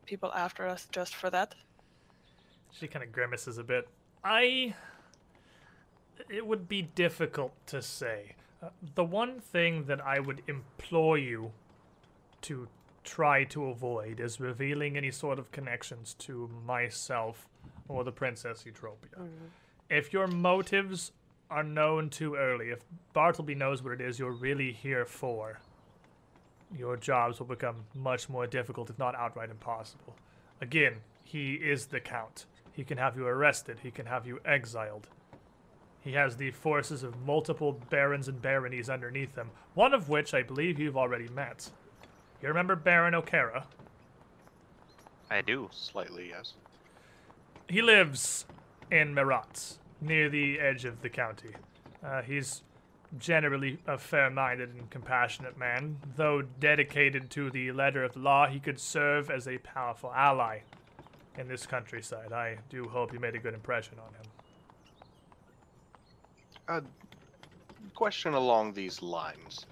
people 0.06 0.32
after 0.34 0.68
us 0.68 0.88
just 0.92 1.16
for 1.16 1.30
that? 1.30 1.56
She 2.72 2.88
kind 2.88 3.04
of 3.04 3.12
grimaces 3.12 3.58
a 3.58 3.64
bit. 3.64 3.88
I. 4.24 4.76
It 6.30 6.46
would 6.46 6.68
be 6.68 6.82
difficult 6.82 7.54
to 7.68 7.82
say. 7.82 8.36
Uh, 8.62 8.70
the 8.96 9.04
one 9.04 9.40
thing 9.40 9.86
that 9.86 10.02
I 10.02 10.20
would 10.20 10.42
implore 10.48 11.18
you 11.18 11.52
to 12.42 12.68
try 13.04 13.44
to 13.46 13.66
avoid 13.66 14.20
is 14.20 14.40
revealing 14.40 14.98
any 14.98 15.12
sort 15.12 15.40
of 15.40 15.52
connections 15.52 16.14
to 16.20 16.50
myself 16.66 17.48
or 17.88 18.04
the 18.04 18.12
Princess 18.12 18.66
Eutropia. 18.68 19.28
If 19.90 20.14
your 20.14 20.28
motives 20.28 21.12
are 21.50 21.64
known 21.64 22.10
too 22.10 22.36
early, 22.36 22.70
if 22.70 22.80
Bartleby 23.14 23.56
knows 23.56 23.82
what 23.82 23.94
it 23.94 24.02
is 24.02 24.20
you're 24.20 24.32
really 24.32 24.72
here 24.72 25.06
for, 25.06 25.60
your 26.78 26.98
jobs 26.98 27.40
will 27.40 27.48
become 27.48 27.86
much 27.96 28.30
more 28.30 28.46
difficult, 28.46 28.90
if 28.90 29.00
not 29.00 29.16
outright 29.16 29.50
impossible. 29.50 30.16
Again, 30.62 30.96
he 31.24 31.54
is 31.56 31.88
the 31.88 32.00
Count. 32.00 32.46
He 32.72 32.84
can 32.84 32.98
have 32.98 33.16
you 33.16 33.26
arrested, 33.26 33.80
he 33.82 33.92
can 33.92 34.06
have 34.06 34.28
you 34.28 34.40
exiled. 34.46 35.08
He 36.02 36.14
has 36.14 36.38
the 36.38 36.52
forces 36.52 37.04
of 37.04 37.26
multiple 37.26 37.74
barons 37.90 38.28
and 38.28 38.42
baronies 38.42 38.90
underneath 38.90 39.36
him, 39.36 39.52
one 39.74 39.94
of 39.94 40.10
which 40.10 40.34
I 40.34 40.44
believe 40.44 40.80
you've 40.80 40.98
already 40.98 41.28
met. 41.28 41.70
You 42.42 42.48
remember 42.48 42.76
Baron 42.76 43.14
Okerra? 43.14 43.66
I 45.30 45.42
do. 45.42 45.70
Slightly, 45.72 46.30
yes. 46.30 46.54
He 47.68 47.82
lives 47.82 48.46
in 48.90 49.14
Meratt, 49.14 49.78
near 50.02 50.30
the 50.30 50.60
edge 50.60 50.86
of 50.86 51.02
the 51.02 51.10
county. 51.10 51.52
Uh, 52.04 52.22
he's 52.22 52.64
generally 53.18 53.80
a 53.88 53.98
fair 53.98 54.30
minded 54.30 54.70
and 54.74 54.90
compassionate 54.90 55.58
man. 55.58 55.98
Though 56.16 56.42
dedicated 56.42 57.30
to 57.32 57.50
the 57.50 57.72
letter 57.72 58.04
of 58.04 58.14
the 58.14 58.20
law, 58.20 58.48
he 58.48 58.60
could 58.60 58.80
serve 58.80 59.30
as 59.30 59.48
a 59.48 59.58
powerful 59.60 60.12
ally 60.14 60.60
in 61.38 61.48
this 61.48 61.66
countryside. 61.66 62.32
I 62.32 62.58
do 62.70 62.86
hope 62.86 63.14
you 63.14 63.20
made 63.20 63.36
a 63.36 63.40
good 63.40 63.54
impression 63.54 63.98
on 64.00 64.14
him. 64.14 64.26
A 66.70 66.84
question 67.96 68.36
along 68.36 68.74
these 68.74 69.02
lines. 69.02 69.66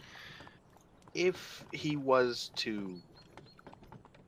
If 1.13 1.63
he 1.71 1.95
was 1.95 2.49
to 2.55 2.95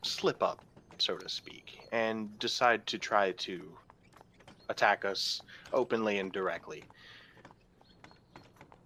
slip 0.04 0.44
up, 0.44 0.64
so 1.00 1.18
to 1.18 1.28
speak, 1.28 1.80
and 1.91 2.38
decide 2.38 2.86
to 2.86 3.00
try 3.00 3.32
to 3.32 3.76
attack 4.70 5.04
us 5.04 5.41
openly 5.74 6.20
and 6.20 6.32
directly, 6.32 6.84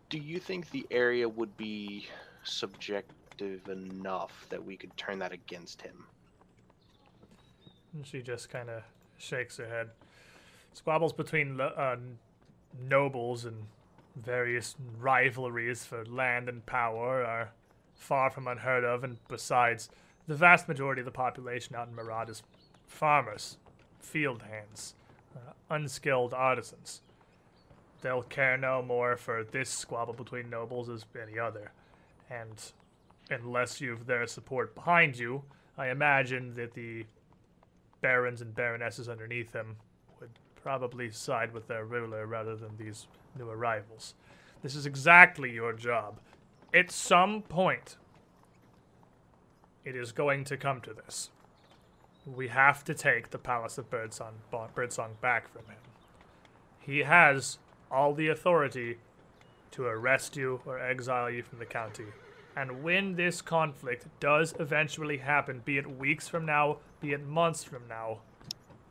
do 0.09 0.17
you 0.17 0.39
think 0.39 0.71
the 0.71 0.87
area 0.89 1.27
would 1.27 1.55
be 1.57 2.07
subjective 2.43 3.67
enough 3.67 4.45
that 4.49 4.63
we 4.63 4.77
could 4.77 4.95
turn 4.95 5.19
that 5.19 5.33
against 5.33 5.81
him? 5.81 6.05
And 7.93 8.07
she 8.07 8.21
just 8.21 8.49
kind 8.49 8.69
of 8.69 8.83
shakes 9.17 9.57
her 9.57 9.67
head. 9.67 9.89
Squabbles 10.73 11.11
between 11.11 11.59
uh, 11.59 11.97
nobles 12.79 13.45
and 13.45 13.65
various 14.15 14.75
rivalries 14.99 15.85
for 15.85 16.05
land 16.05 16.47
and 16.47 16.65
power 16.65 17.23
are 17.23 17.51
far 17.95 18.29
from 18.29 18.47
unheard 18.47 18.83
of, 18.83 19.03
and 19.03 19.17
besides, 19.27 19.89
the 20.27 20.35
vast 20.35 20.67
majority 20.67 21.01
of 21.01 21.05
the 21.05 21.11
population 21.11 21.75
out 21.75 21.87
in 21.87 21.95
Meratt 21.95 22.29
is 22.29 22.43
farmers, 22.87 23.57
field 23.99 24.43
hands, 24.43 24.95
uh, 25.35 25.53
unskilled 25.69 26.33
artisans. 26.33 27.01
They'll 28.01 28.23
care 28.23 28.57
no 28.57 28.81
more 28.81 29.15
for 29.15 29.43
this 29.43 29.69
squabble 29.69 30.13
between 30.13 30.49
nobles 30.49 30.89
as 30.89 31.05
any 31.21 31.39
other, 31.39 31.71
and 32.29 32.71
unless 33.29 33.79
you've 33.81 34.05
their 34.05 34.27
support 34.27 34.75
behind 34.75 35.17
you, 35.17 35.43
I 35.77 35.89
imagine 35.89 36.53
that 36.55 36.73
the 36.73 37.05
barons 38.01 38.41
and 38.41 38.53
baronesses 38.53 39.09
underneath 39.09 39.53
would 39.53 39.77
probably 40.63 41.11
side 41.11 41.53
with 41.53 41.67
their 41.67 41.85
ruler 41.85 42.25
rather 42.25 42.55
than 42.55 42.77
these 42.77 43.07
new 43.37 43.49
arrivals. 43.49 44.15
This 44.61 44.75
is 44.75 44.85
exactly 44.85 45.51
your 45.51 45.73
job. 45.73 46.19
At 46.73 46.89
some 46.89 47.41
point, 47.41 47.97
it 49.83 49.95
is 49.95 50.13
going 50.13 50.45
to 50.45 50.57
come 50.57 50.79
to 50.81 50.93
this. 50.93 51.29
We 52.25 52.47
have 52.47 52.85
to 52.85 52.93
take 52.93 53.31
the 53.31 53.37
Palace 53.37 53.77
of 53.77 53.89
Birdsong, 53.89 54.35
Birdsong 54.73 55.17
back 55.19 55.51
from 55.51 55.65
him. 55.65 55.81
He 56.79 56.99
has 56.99 57.59
all 57.91 58.13
the 58.13 58.29
authority 58.29 58.97
to 59.71 59.85
arrest 59.85 60.37
you 60.37 60.61
or 60.65 60.79
exile 60.79 61.29
you 61.29 61.43
from 61.43 61.59
the 61.59 61.65
county 61.65 62.05
And 62.55 62.83
when 62.83 63.15
this 63.15 63.41
conflict 63.41 64.07
does 64.19 64.53
eventually 64.59 65.17
happen, 65.17 65.61
be 65.65 65.77
it 65.77 65.97
weeks 65.97 66.27
from 66.27 66.45
now, 66.45 66.77
be 67.01 67.11
it 67.11 67.25
months 67.25 67.63
from 67.63 67.87
now, 67.89 68.19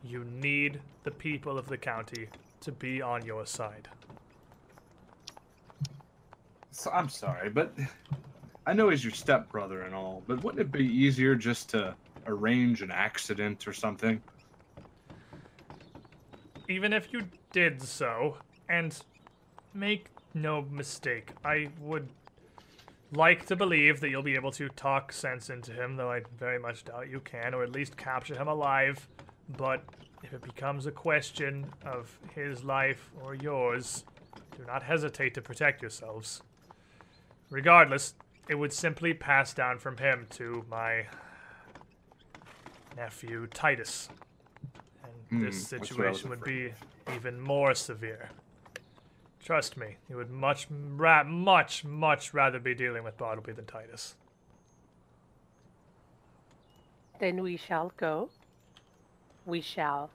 you 0.04 0.24
need 0.24 0.80
the 1.04 1.10
people 1.10 1.58
of 1.58 1.68
the 1.68 1.76
county 1.76 2.28
to 2.60 2.72
be 2.72 3.02
on 3.02 3.24
your 3.24 3.46
side. 3.46 3.88
So, 6.70 6.90
I'm 6.90 7.08
sorry, 7.08 7.50
but 7.50 7.72
I 8.66 8.72
know 8.72 8.88
he's 8.88 9.04
your 9.04 9.12
stepbrother 9.12 9.82
and 9.82 9.94
all, 9.94 10.22
but 10.26 10.42
wouldn't 10.42 10.60
it 10.60 10.72
be 10.72 10.86
easier 10.86 11.34
just 11.34 11.70
to 11.70 11.94
arrange 12.26 12.82
an 12.82 12.90
accident 12.90 13.66
or 13.66 13.72
something? 13.72 14.22
Even 16.68 16.92
if 16.92 17.12
you 17.12 17.22
did 17.52 17.82
so, 17.82 18.36
and 18.68 18.98
make 19.74 20.06
no 20.34 20.62
mistake, 20.62 21.30
I 21.44 21.68
would 21.80 22.08
like 23.12 23.46
to 23.46 23.56
believe 23.56 24.00
that 24.00 24.10
you'll 24.10 24.22
be 24.22 24.34
able 24.34 24.52
to 24.52 24.68
talk 24.70 25.12
sense 25.12 25.50
into 25.50 25.72
him, 25.72 25.96
though 25.96 26.10
I 26.10 26.22
very 26.38 26.58
much 26.58 26.84
doubt 26.84 27.10
you 27.10 27.20
can, 27.20 27.52
or 27.52 27.62
at 27.62 27.72
least 27.72 27.96
capture 27.96 28.34
him 28.34 28.48
alive. 28.48 29.06
But 29.48 29.82
if 30.23 30.32
it 30.32 30.43
becomes 30.43 30.86
a 30.86 30.93
question 30.93 31.66
of 31.85 32.19
his 32.35 32.64
life 32.64 33.10
or 33.23 33.35
yours, 33.35 34.05
do 34.56 34.64
not 34.66 34.82
hesitate 34.82 35.35
to 35.35 35.43
protect 35.43 35.82
yourselves. 35.82 36.43
Regardless, 37.51 38.14
it 38.48 38.55
would 38.55 38.73
simply 38.73 39.14
pass 39.14 39.52
down 39.52 39.78
from 39.78 39.97
him 39.98 40.27
to 40.31 40.64
my 40.70 41.06
nephew 42.97 43.47
Titus. 43.52 44.09
And 45.05 45.12
Hmm, 45.31 45.44
this 45.44 45.69
that's 45.69 45.90
what 45.97 46.06
I 46.06 46.10
was 46.10 46.19
situation 46.19 46.31
would 46.31 46.44
be 46.44 46.73
even 47.14 47.40
more 47.40 47.74
severe. 47.74 48.31
Trust 49.44 49.77
me, 49.77 49.97
he 50.06 50.14
would 50.14 50.31
much, 50.31 50.69
ra- 50.70 51.24
much, 51.24 51.85
much 51.85 52.32
rather 52.32 52.60
be 52.60 52.74
dealing 52.74 53.02
with 53.02 53.16
Bartleby 53.19 53.52
than 53.52 53.66
Titus. 53.66 54.14
Then 57.19 57.43
we 57.43 57.56
shall 57.56 57.93
go. 57.97 58.31
We 59.47 59.60
shall 59.60 60.10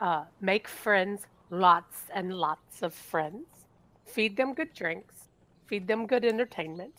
uh, 0.00 0.24
make 0.40 0.68
friends, 0.68 1.26
lots 1.50 2.02
and 2.14 2.34
lots 2.34 2.82
of 2.82 2.92
friends. 2.92 3.46
Feed 4.06 4.36
them 4.36 4.54
good 4.54 4.74
drinks, 4.74 5.28
feed 5.66 5.86
them 5.86 6.06
good 6.06 6.24
entertainment, 6.24 6.94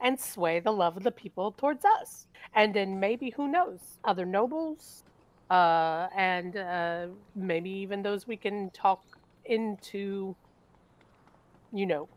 and 0.00 0.18
sway 0.18 0.60
the 0.60 0.72
love 0.72 0.96
of 0.96 1.02
the 1.02 1.10
people 1.10 1.52
towards 1.52 1.84
us. 1.84 2.26
And 2.54 2.74
then 2.74 2.98
maybe, 2.98 3.30
who 3.30 3.48
knows, 3.48 3.98
other 4.04 4.24
nobles, 4.24 5.04
uh, 5.50 6.08
and 6.16 6.56
uh, 6.56 7.06
maybe 7.34 7.70
even 7.70 8.02
those 8.02 8.26
we 8.26 8.36
can 8.36 8.70
talk 8.70 9.02
into, 9.44 10.34
you 11.72 11.86
know, 11.86 12.08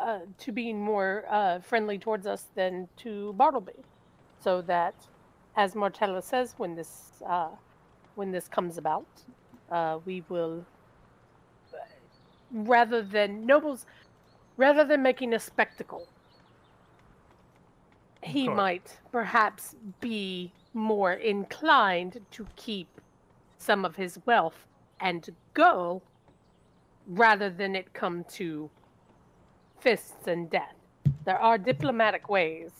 uh, 0.00 0.20
to 0.38 0.52
being 0.52 0.80
more 0.80 1.24
uh, 1.30 1.58
friendly 1.60 1.98
towards 1.98 2.26
us 2.26 2.46
than 2.54 2.88
to 2.98 3.32
Bartleby. 3.34 3.72
So 4.40 4.62
that 4.62 4.94
as 5.56 5.74
Martella 5.74 6.22
says, 6.22 6.54
when 6.58 6.74
this 6.74 7.22
uh, 7.26 7.48
when 8.18 8.32
this 8.32 8.48
comes 8.48 8.76
about, 8.76 9.06
uh, 9.70 10.00
we 10.04 10.24
will 10.28 10.64
rather 12.50 13.00
than 13.00 13.46
nobles, 13.46 13.86
rather 14.56 14.84
than 14.84 15.02
making 15.02 15.32
a 15.34 15.38
spectacle, 15.38 16.08
he 18.20 18.48
might 18.48 18.98
perhaps 19.12 19.76
be 20.00 20.52
more 20.74 21.12
inclined 21.12 22.20
to 22.32 22.44
keep 22.56 22.88
some 23.58 23.84
of 23.84 23.94
his 23.94 24.18
wealth 24.26 24.66
and 25.00 25.30
go, 25.54 26.02
rather 27.06 27.48
than 27.48 27.76
it 27.76 27.92
come 27.94 28.24
to 28.24 28.68
fists 29.78 30.26
and 30.26 30.50
death. 30.50 30.74
There 31.24 31.38
are 31.38 31.56
diplomatic 31.56 32.28
ways 32.28 32.72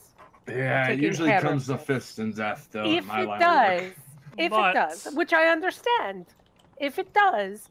Yeah, 0.48 0.88
it 0.88 0.98
usually 0.98 1.30
comes 1.30 1.68
to 1.68 1.78
fists 1.78 2.18
and 2.18 2.34
death, 2.34 2.68
though. 2.72 2.84
in 2.84 2.98
if 2.98 3.06
my 3.06 3.22
it 3.22 3.38
does. 3.38 4.07
If 4.38 4.50
But- 4.50 4.70
it 4.70 4.74
does, 4.74 5.14
which 5.14 5.32
I 5.32 5.48
understand, 5.48 6.26
if 6.78 6.98
it 6.98 7.12
does, 7.12 7.68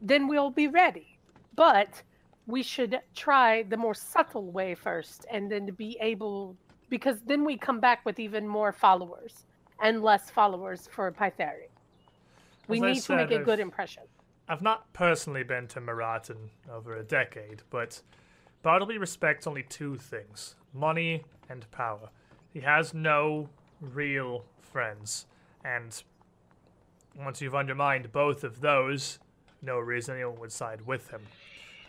then 0.00 0.28
we'll 0.28 0.50
be 0.50 0.68
ready. 0.68 1.18
But 1.54 2.02
we 2.46 2.62
should 2.62 3.00
try 3.14 3.62
the 3.62 3.76
more 3.76 3.94
subtle 3.94 4.50
way 4.50 4.74
first, 4.74 5.24
and 5.30 5.50
then 5.50 5.66
to 5.66 5.72
be 5.72 5.96
able, 6.00 6.56
because 6.90 7.22
then 7.22 7.44
we 7.44 7.56
come 7.56 7.80
back 7.80 8.04
with 8.04 8.18
even 8.18 8.46
more 8.46 8.70
followers 8.72 9.46
and 9.80 10.02
less 10.02 10.30
followers 10.30 10.86
for 10.88 11.10
Pythareus. 11.10 11.70
We 12.68 12.78
As 12.78 12.82
need 12.82 13.02
to 13.02 13.16
make 13.16 13.28
said, 13.30 13.40
a 13.40 13.44
good 13.44 13.60
impression. 13.60 14.02
I've 14.48 14.62
not 14.62 14.92
personally 14.92 15.42
been 15.42 15.68
to 15.68 15.80
Meratt 15.80 16.28
in 16.28 16.50
over 16.70 16.96
a 16.96 17.02
decade, 17.02 17.62
but 17.70 18.02
Bartleby 18.62 18.98
respects 18.98 19.46
only 19.46 19.62
two 19.62 19.96
things 19.96 20.56
money 20.74 21.24
and 21.48 21.70
power. 21.70 22.10
He 22.52 22.60
has 22.60 22.92
no 22.92 23.48
real 23.80 24.44
friends, 24.60 25.26
and 25.64 26.02
once 27.16 27.40
you've 27.40 27.54
undermined 27.54 28.12
both 28.12 28.44
of 28.44 28.60
those, 28.60 29.18
no 29.62 29.78
reason 29.78 30.16
anyone 30.16 30.38
would 30.40 30.52
side 30.52 30.86
with 30.86 31.10
him. 31.10 31.22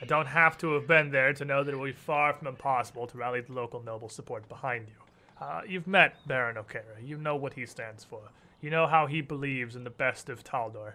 I 0.02 0.06
don't 0.06 0.28
have 0.28 0.58
to 0.60 0.74
have 0.74 0.88
been 0.88 1.12
there 1.12 1.34
to 1.34 1.46
know 1.46 1.64
that 1.64 1.74
it 1.74 1.78
will 1.78 1.86
be 1.86 1.92
far 1.92 2.34
from 2.34 2.48
impossible 2.48 3.08
to 3.08 3.18
rally 3.18 3.42
the 3.42 3.54
local 3.54 3.82
noble 3.82 4.10
support 4.10 4.48
behind 4.50 4.88
you. 4.88 5.46
Uh, 5.46 5.62
you've 5.68 5.88
met 5.88 6.16
Baron 6.28 6.56
Okerra. 6.56 7.04
You 7.04 7.18
know 7.18 7.36
what 7.36 7.54
he 7.54 7.66
stands 7.66 8.04
for. 8.04 8.22
You 8.62 8.70
know 8.70 8.88
how 8.88 9.08
he 9.08 9.22
believes 9.22 9.76
in 9.76 9.84
the 9.84 9.90
best 9.90 10.30
of 10.30 10.44
Taldor 10.44 10.94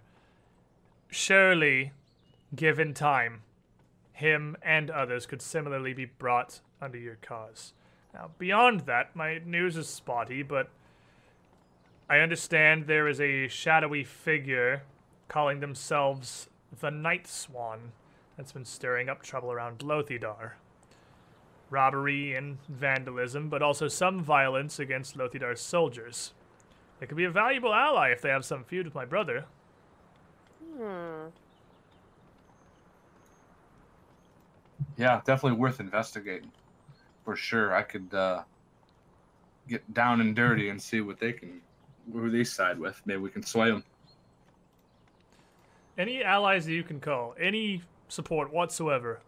surely, 1.11 1.93
given 2.55 2.95
time, 2.95 3.43
him 4.13 4.57
and 4.63 4.91
others 4.91 5.27
could 5.27 5.43
similarly 5.43 5.93
be 5.93 6.05
brought 6.05 6.61
under 6.81 6.99
your 6.99 7.17
cause. 7.17 7.73
Now, 8.15 8.31
beyond 8.39 8.81
that, 8.81 9.15
my 9.15 9.39
news 9.39 9.77
is 9.77 9.89
spotty, 9.89 10.43
but 10.43 10.69
I 12.11 12.19
understand 12.19 12.89
there 12.89 13.07
is 13.07 13.21
a 13.21 13.47
shadowy 13.47 14.03
figure 14.03 14.83
calling 15.29 15.61
themselves 15.61 16.49
the 16.81 16.91
Night 16.91 17.29
Swan 17.29 17.93
that's 18.37 18.51
been 18.51 18.65
stirring 18.65 19.09
up 19.09 19.23
trouble 19.23 19.53
around 19.53 19.79
Lothidar. 19.79 20.55
Robbery 21.71 22.35
and 22.35 22.59
vandalism, 22.69 23.49
but 23.49 23.63
also 23.63 23.87
some 23.87 24.19
violence 24.19 24.81
against 24.81 25.17
Lothidar's 25.17 25.61
soldiers. 25.61 26.33
They 26.99 27.07
could 27.07 27.17
be 27.17 27.27
a 27.27 27.31
valuable 27.31 27.73
ally 27.73 28.09
if 28.09 28.21
they 28.21 28.29
have 28.31 28.45
some 28.45 28.65
feud 28.65 28.87
with 28.87 28.95
my 28.97 29.05
brother. 29.05 29.45
Hmm. 30.77 31.29
Yeah, 34.97 35.21
definitely 35.25 35.61
worth 35.61 35.79
investigating. 35.79 36.51
For 37.25 37.37
sure. 37.37 37.73
I 37.73 37.83
could 37.83 38.13
uh, 38.13 38.43
get 39.69 39.95
down 39.95 40.21
and 40.21 40.35
dirty 40.35 40.71
and 40.71 40.83
see 40.83 41.01
what 41.01 41.21
they 41.21 41.33
can, 41.33 41.61
who 42.19 42.31
they 42.31 42.45
side 42.45 42.79
with. 42.79 43.01
Maybe 43.05 43.21
we 43.21 43.31
can 43.31 43.43
sway 43.43 43.71
them. 43.71 43.85
Any 45.99 46.25
allies 46.25 46.65
that 46.67 46.73
you 46.73 46.83
can 46.83 47.01
call, 47.01 47.35
any 47.39 47.83
support 48.09 48.53
whatsoever, 48.53 49.21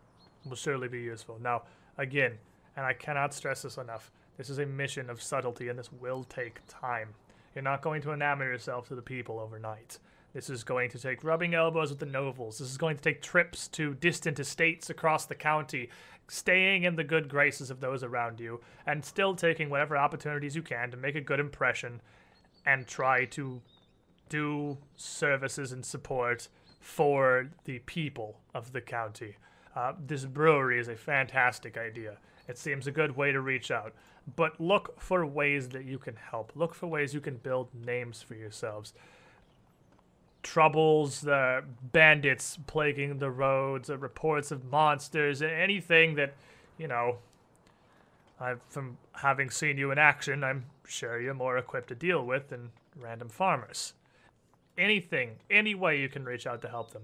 will 0.49 0.57
surely 0.57 0.89
be 0.89 1.01
useful. 1.01 1.39
Now, 1.41 1.63
again, 1.99 2.33
and 2.77 2.87
I 2.87 2.95
cannot 2.95 3.35
stress 3.35 3.63
this 3.63 3.77
enough, 3.77 4.11
this 4.37 4.49
is 4.49 4.59
a 4.59 4.67
mission 4.67 5.11
of 5.11 5.23
subtlety 5.23 5.69
and 5.69 5.79
this 5.79 5.93
will 5.93 6.25
take 6.25 6.61
time. 6.69 7.11
You're 7.55 7.63
not 7.63 7.83
going 7.83 8.01
to 8.03 8.09
enamor 8.09 8.45
yourself 8.45 8.89
to 8.89 8.95
the 8.95 9.03
people 9.03 9.39
overnight. 9.39 9.99
This 10.33 10.49
is 10.49 10.65
going 10.65 10.89
to 10.91 10.99
take 10.99 11.23
rubbing 11.23 11.55
elbows 11.55 11.91
with 11.91 11.99
the 11.99 12.07
nobles. 12.07 12.59
This 12.59 12.71
is 12.71 12.79
going 12.79 12.97
to 12.97 13.03
take 13.03 13.21
trips 13.21 13.69
to 13.69 13.95
distant 13.95 14.41
estates 14.41 14.89
across 14.89 15.27
the 15.27 15.35
county, 15.35 15.91
staying 16.29 16.85
in 16.85 16.97
the 16.97 17.05
good 17.05 17.29
graces 17.29 17.71
of 17.71 17.81
those 17.81 18.03
around 18.03 18.41
you, 18.41 18.61
and 18.87 19.05
still 19.05 19.35
taking 19.35 19.69
whatever 19.69 19.99
opportunities 19.99 20.57
you 20.57 20.63
can 20.63 20.91
to 20.91 20.97
make 20.97 21.17
a 21.17 21.21
good 21.21 21.39
impression 21.39 22.01
and 22.65 22.87
try 22.87 23.25
to 23.27 23.61
do 24.29 24.79
services 24.97 25.73
and 25.73 25.85
support 25.85 26.49
for 26.81 27.51
the 27.65 27.79
people 27.81 28.41
of 28.55 28.73
the 28.73 28.81
county. 28.81 29.37
Uh, 29.75 29.93
this 30.07 30.25
brewery 30.25 30.79
is 30.79 30.89
a 30.89 30.97
fantastic 30.97 31.77
idea. 31.77 32.17
It 32.49 32.59
seems 32.59 32.87
a 32.87 32.91
good 32.91 33.17
way 33.17 33.33
to 33.33 33.41
reach 33.41 33.71
out. 33.71 33.95
But 34.37 34.61
look 34.61 35.01
for 35.01 35.25
ways 35.27 35.69
that 35.71 35.85
you 35.85 35.99
can 35.99 36.17
help. 36.17 36.53
Look 36.55 36.75
for 36.75 36.87
ways 36.87 37.15
you 37.15 37.21
can 37.21 37.37
build 37.37 37.69
names 37.75 38.23
for 38.23 38.35
yourselves. 38.35 38.95
Troubles, 40.43 41.23
the 41.23 41.65
bandits 41.93 42.59
plaguing 42.67 43.19
the 43.19 43.31
roads, 43.31 43.91
uh, 43.91 43.99
reports 43.99 44.51
of 44.51 44.65
monsters, 44.65 45.43
anything 45.43 46.15
that, 46.17 46.35
you 46.79 46.89
know, 46.89 47.19
I've, 48.43 48.61
from 48.69 48.99
having 49.13 49.51
seen 49.51 49.79
you 49.79 49.93
in 49.93 49.99
action, 49.99 50.43
I'm 50.43 50.65
sure 50.87 51.21
you're 51.21 51.33
more 51.33 51.59
equipped 51.59 51.89
to 51.89 51.95
deal 51.95 52.27
with 52.27 52.49
than 52.49 52.71
random 53.01 53.29
farmers. 53.29 53.95
Anything, 54.77 55.37
any 55.51 55.75
way 55.75 56.01
you 56.01 56.09
can 56.09 56.25
reach 56.25 56.47
out 56.47 56.61
to 56.63 56.69
help 56.69 56.93
them 56.93 57.03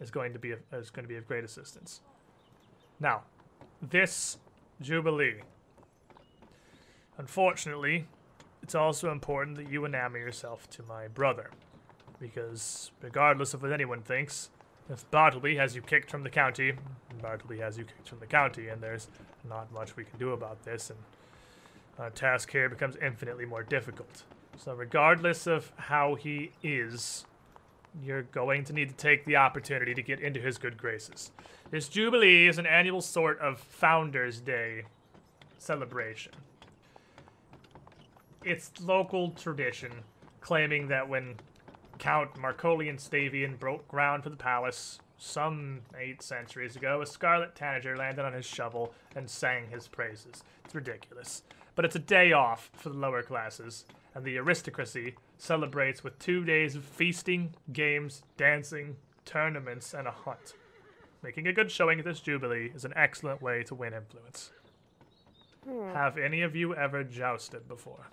is 0.00 0.10
going 0.10 0.32
to 0.32 0.38
be 0.38 0.54
is 0.72 0.90
going 0.90 1.04
to 1.04 1.08
be 1.08 1.16
of 1.16 1.28
great 1.28 1.44
assistance. 1.44 2.00
Now, 2.98 3.22
this 3.80 4.38
jubilee. 4.80 5.42
Unfortunately, 7.18 8.06
it's 8.62 8.74
also 8.74 9.12
important 9.12 9.56
that 9.58 9.70
you 9.70 9.82
enamor 9.82 10.18
yourself 10.18 10.68
to 10.70 10.82
my 10.82 11.06
brother, 11.08 11.50
because 12.18 12.90
regardless 13.00 13.54
of 13.54 13.62
what 13.62 13.72
anyone 13.72 14.02
thinks, 14.02 14.50
if 14.88 15.08
Bartleby 15.10 15.56
has 15.56 15.76
you 15.76 15.82
kicked 15.82 16.10
from 16.10 16.22
the 16.22 16.30
county, 16.30 16.72
Bartleby 17.20 17.58
has 17.58 17.78
you 17.78 17.84
kicked 17.84 18.08
from 18.08 18.18
the 18.18 18.26
county, 18.26 18.68
and 18.68 18.82
there's 18.82 19.08
not 19.48 19.72
much 19.72 19.96
we 19.96 20.04
can 20.04 20.18
do 20.18 20.30
about 20.30 20.62
this. 20.64 20.90
And 20.90 20.98
our 21.98 22.10
task 22.10 22.50
here 22.50 22.68
becomes 22.68 22.96
infinitely 22.96 23.44
more 23.44 23.62
difficult. 23.62 24.24
So, 24.58 24.74
regardless 24.74 25.46
of 25.46 25.72
how 25.76 26.14
he 26.14 26.52
is, 26.62 27.24
you're 28.02 28.22
going 28.22 28.64
to 28.64 28.72
need 28.72 28.88
to 28.88 28.94
take 28.94 29.24
the 29.24 29.36
opportunity 29.36 29.94
to 29.94 30.02
get 30.02 30.20
into 30.20 30.40
his 30.40 30.58
good 30.58 30.76
graces. 30.76 31.30
This 31.70 31.88
Jubilee 31.88 32.46
is 32.46 32.58
an 32.58 32.66
annual 32.66 33.00
sort 33.00 33.38
of 33.40 33.58
Founders' 33.58 34.40
Day 34.40 34.84
celebration. 35.58 36.32
It's 38.44 38.70
local 38.80 39.30
tradition, 39.30 39.92
claiming 40.40 40.88
that 40.88 41.08
when 41.08 41.36
Count 41.98 42.34
Marcolian 42.34 42.96
Stavian 42.96 43.58
broke 43.58 43.86
ground 43.88 44.24
for 44.24 44.30
the 44.30 44.36
palace 44.36 44.98
some 45.22 45.80
eight 45.96 46.20
centuries 46.20 46.74
ago, 46.74 47.00
a 47.00 47.06
scarlet 47.06 47.54
tanager 47.54 47.96
landed 47.96 48.24
on 48.24 48.32
his 48.32 48.44
shovel 48.44 48.92
and 49.14 49.30
sang 49.30 49.68
his 49.68 49.86
praises. 49.86 50.42
It's 50.64 50.74
ridiculous. 50.74 51.44
But 51.76 51.84
it's 51.84 51.94
a 51.96 52.00
day 52.00 52.32
off 52.32 52.70
for 52.74 52.88
the 52.88 52.98
lower 52.98 53.22
classes, 53.22 53.84
and 54.14 54.24
the 54.24 54.36
aristocracy 54.36 55.14
celebrates 55.38 56.02
with 56.02 56.18
two 56.18 56.44
days 56.44 56.74
of 56.74 56.84
feasting, 56.84 57.54
games, 57.72 58.24
dancing, 58.36 58.96
tournaments, 59.24 59.94
and 59.94 60.08
a 60.08 60.10
hunt. 60.10 60.54
Making 61.22 61.46
a 61.46 61.52
good 61.52 61.70
showing 61.70 62.00
at 62.00 62.04
this 62.04 62.20
Jubilee 62.20 62.72
is 62.74 62.84
an 62.84 62.92
excellent 62.96 63.40
way 63.40 63.62
to 63.62 63.76
win 63.76 63.94
influence. 63.94 64.50
Hmm. 65.64 65.94
Have 65.94 66.18
any 66.18 66.42
of 66.42 66.56
you 66.56 66.74
ever 66.74 67.04
jousted 67.04 67.68
before? 67.68 68.08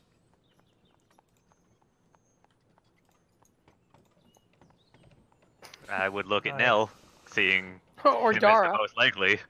I 5.90 6.08
would 6.08 6.28
look 6.28 6.46
at 6.46 6.54
I- 6.54 6.58
Nell, 6.58 6.92
seeing 7.30 7.80
or 8.06 8.32
him 8.32 8.38
as 8.38 8.42
Dara. 8.42 8.72
the 8.72 8.78
most 8.78 8.98
likely. 8.98 9.40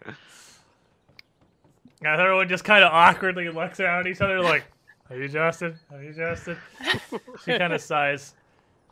And 2.02 2.22
everyone 2.22 2.48
just 2.48 2.64
kind 2.64 2.82
of 2.82 2.94
awkwardly 2.94 3.50
looks 3.50 3.80
around 3.82 4.08
each 4.08 4.22
other 4.22 4.42
like, 4.42 4.64
Are 5.10 5.18
you 5.18 5.28
Justin? 5.28 5.78
Are 5.92 6.02
you 6.02 6.14
Justin? 6.14 6.56
she 7.44 7.58
kind 7.58 7.74
of 7.74 7.82
sighs. 7.82 8.34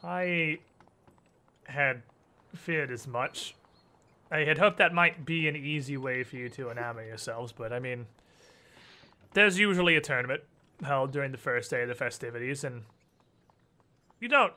I 0.04 0.60
had 1.68 2.02
feared 2.54 2.92
as 2.92 3.08
much. 3.08 3.56
I 4.30 4.40
had 4.40 4.58
hoped 4.58 4.78
that 4.80 4.94
might 4.94 5.26
be 5.26 5.48
an 5.48 5.56
easy 5.56 5.96
way 5.96 6.24
for 6.24 6.36
you 6.36 6.50
to 6.50 6.66
enamor 6.66 7.06
yourselves, 7.08 7.54
but 7.54 7.72
I 7.72 7.80
mean, 7.80 8.08
there's 9.34 9.58
usually 9.58 9.96
a 9.96 10.02
tournament 10.02 10.44
held 10.84 11.12
during 11.12 11.32
the 11.32 11.38
first 11.38 11.72
day 11.72 11.84
of 11.84 11.88
the 11.88 11.96
festivities, 11.96 12.66
and 12.66 12.84
you 14.20 14.28
don't. 14.28 14.52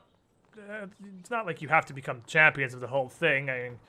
Uh, 0.57 0.87
it's 1.21 1.29
not 1.29 1.45
like 1.45 1.61
you 1.61 1.69
have 1.69 1.85
to 1.85 1.93
become 1.93 2.21
champions 2.27 2.73
of 2.73 2.81
the 2.81 2.87
whole 2.87 3.07
thing. 3.07 3.49
I 3.49 3.59
mean, 3.63 3.79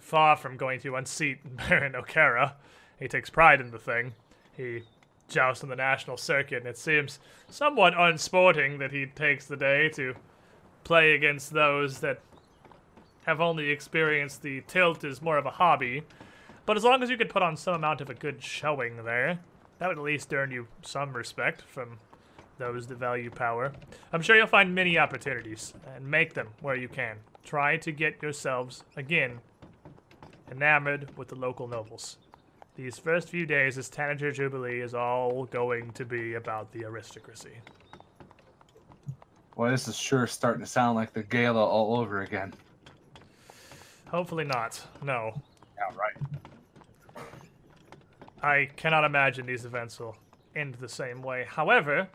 far 0.00 0.36
from 0.36 0.56
going 0.56 0.80
to 0.80 0.96
unseat 0.96 1.38
Baron 1.56 1.92
Okerra. 1.92 2.54
He 2.98 3.08
takes 3.08 3.30
pride 3.30 3.60
in 3.60 3.70
the 3.70 3.78
thing. 3.78 4.14
He 4.56 4.82
jousts 5.28 5.62
on 5.62 5.70
the 5.70 5.76
national 5.76 6.16
circuit, 6.16 6.58
and 6.58 6.66
it 6.66 6.78
seems 6.78 7.18
somewhat 7.48 7.94
unsporting 7.98 8.78
that 8.78 8.92
he 8.92 9.06
takes 9.06 9.46
the 9.46 9.56
day 9.56 9.88
to 9.90 10.14
play 10.84 11.12
against 11.12 11.52
those 11.52 12.00
that 12.00 12.20
have 13.26 13.40
only 13.40 13.70
experienced 13.70 14.42
the 14.42 14.62
tilt 14.66 15.04
as 15.04 15.22
more 15.22 15.38
of 15.38 15.46
a 15.46 15.50
hobby. 15.50 16.02
But 16.66 16.76
as 16.76 16.84
long 16.84 17.02
as 17.02 17.10
you 17.10 17.16
could 17.16 17.28
put 17.30 17.42
on 17.42 17.56
some 17.56 17.74
amount 17.74 18.00
of 18.00 18.10
a 18.10 18.14
good 18.14 18.42
showing 18.42 19.04
there, 19.04 19.40
that 19.78 19.88
would 19.88 19.98
at 19.98 20.04
least 20.04 20.32
earn 20.32 20.50
you 20.50 20.68
some 20.82 21.12
respect 21.12 21.62
from 21.62 21.98
those 22.58 22.86
that 22.86 22.98
value 22.98 23.30
power. 23.30 23.72
I'm 24.12 24.22
sure 24.22 24.36
you'll 24.36 24.46
find 24.46 24.74
many 24.74 24.98
opportunities 24.98 25.74
and 25.96 26.06
make 26.06 26.34
them 26.34 26.48
where 26.60 26.76
you 26.76 26.88
can. 26.88 27.16
Try 27.44 27.76
to 27.78 27.90
get 27.90 28.22
yourselves, 28.22 28.84
again, 28.96 29.40
enamored 30.52 31.08
with 31.16 31.28
the 31.28 31.34
local 31.34 31.66
nobles. 31.66 32.18
These 32.76 32.98
first 32.98 33.28
few 33.28 33.44
days 33.44 33.76
as 33.76 33.88
Tanager 33.88 34.30
Jubilee 34.30 34.80
is 34.80 34.94
all 34.94 35.44
going 35.46 35.90
to 35.92 36.04
be 36.04 36.34
about 36.34 36.70
the 36.72 36.84
aristocracy. 36.84 37.58
Well, 39.56 39.70
this 39.70 39.88
is 39.88 39.96
sure 39.96 40.26
starting 40.26 40.60
to 40.60 40.66
sound 40.66 40.96
like 40.96 41.12
the 41.12 41.22
gala 41.22 41.64
all 41.64 41.96
over 41.98 42.22
again. 42.22 42.54
Hopefully 44.08 44.44
not. 44.44 44.80
No. 45.02 45.32
Yeah, 45.76 45.96
right. 45.96 47.24
I 48.42 48.68
cannot 48.76 49.04
imagine 49.04 49.46
these 49.46 49.64
events 49.64 49.98
will 49.98 50.16
end 50.54 50.74
the 50.74 50.88
same 50.88 51.22
way. 51.22 51.46
However, 51.48 52.08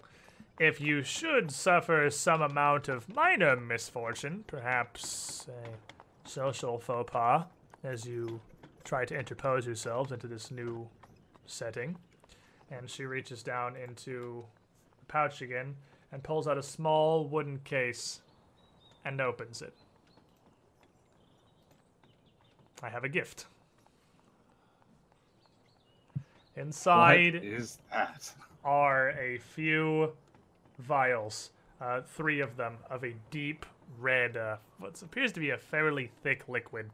if 0.60 0.82
you 0.82 1.04
should 1.04 1.52
suffer 1.52 2.10
some 2.10 2.42
amount 2.42 2.88
of 2.88 3.14
minor 3.14 3.56
misfortune, 3.56 4.44
perhaps 4.48 5.48
a 5.48 6.28
social 6.28 6.80
faux 6.80 7.12
pas, 7.12 7.46
as 7.88 8.06
you 8.06 8.40
try 8.84 9.06
to 9.06 9.18
interpose 9.18 9.66
yourselves 9.66 10.12
into 10.12 10.28
this 10.28 10.52
new 10.52 10.88
setting, 11.46 11.96
and 12.70 12.90
she 12.90 13.06
reaches 13.06 13.42
down 13.44 13.76
into 13.76 14.44
the 15.00 15.06
pouch 15.08 15.42
again 15.42 15.76
and 16.12 16.24
pulls 16.24 16.48
out 16.48 16.58
a 16.58 16.64
small 16.64 17.28
wooden 17.28 17.60
case 17.60 18.22
and 19.06 19.22
opens 19.22 19.62
it. 19.62 19.74
I 22.84 22.90
have 22.90 23.04
a 23.04 23.10
gift. 23.10 23.46
Inside 26.56 27.36
What 27.36 27.44
is 27.44 27.80
that? 27.92 28.32
are 28.64 29.12
a 29.12 29.38
few 29.38 30.12
vials, 30.80 31.52
uh, 31.80 32.02
three 32.02 32.42
of 32.42 32.58
them, 32.58 32.78
of 32.90 33.04
a 33.04 33.14
deep 33.32 33.66
red, 34.00 34.38
uh, 34.38 34.58
what 34.80 35.02
appears 35.02 35.32
to 35.34 35.40
be 35.40 35.52
a 35.52 35.58
fairly 35.58 36.12
thick 36.24 36.48
liquid, 36.50 36.90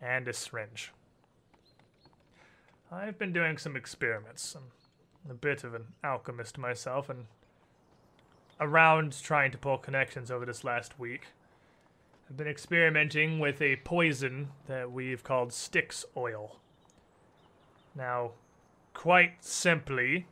and 0.00 0.28
a 0.28 0.32
syringe. 0.32 0.92
I've 2.90 3.18
been 3.18 3.32
doing 3.32 3.58
some 3.58 3.76
experiments. 3.76 4.54
I'm 4.54 5.30
a 5.30 5.34
bit 5.34 5.64
of 5.64 5.74
an 5.74 5.86
alchemist 6.02 6.58
myself, 6.58 7.08
and 7.08 7.26
around 8.60 9.20
trying 9.22 9.50
to 9.50 9.58
pull 9.58 9.78
connections 9.78 10.30
over 10.30 10.46
this 10.46 10.64
last 10.64 10.98
week. 10.98 11.26
I've 12.28 12.36
been 12.36 12.48
experimenting 12.48 13.38
with 13.38 13.60
a 13.60 13.76
poison 13.76 14.50
that 14.66 14.90
we've 14.90 15.22
called 15.22 15.52
Styx 15.52 16.04
oil. 16.16 16.56
Now, 17.94 18.32
quite 18.92 19.44
simply, 19.44 20.26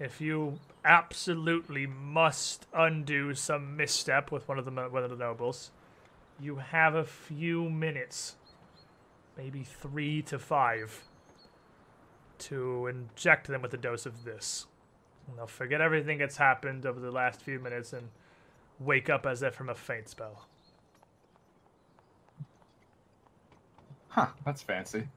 if 0.00 0.20
you 0.20 0.58
absolutely 0.84 1.86
must 1.86 2.66
undo 2.74 3.34
some 3.34 3.76
misstep 3.76 4.30
with 4.30 4.48
one 4.48 4.58
of 4.58 4.64
the 4.64 4.70
one 4.70 5.04
of 5.04 5.10
the 5.10 5.16
nobles, 5.16 5.70
you 6.40 6.56
have 6.56 6.94
a 6.94 7.04
few 7.04 7.70
minutes, 7.70 8.36
maybe 9.36 9.62
three 9.62 10.22
to 10.22 10.38
five, 10.38 11.04
to 12.38 12.86
inject 12.86 13.48
them 13.48 13.62
with 13.62 13.74
a 13.74 13.78
dose 13.78 14.06
of 14.06 14.24
this. 14.24 14.66
And 15.28 15.38
they'll 15.38 15.46
forget 15.46 15.80
everything 15.80 16.18
that's 16.18 16.36
happened 16.36 16.86
over 16.86 17.00
the 17.00 17.10
last 17.10 17.40
few 17.40 17.58
minutes 17.58 17.92
and 17.92 18.08
wake 18.78 19.10
up 19.10 19.26
as 19.26 19.42
if 19.42 19.54
from 19.54 19.68
a 19.68 19.74
faint 19.74 20.08
spell. 20.08 20.46
Huh, 24.08 24.28
that's 24.44 24.62
fancy. 24.62 25.08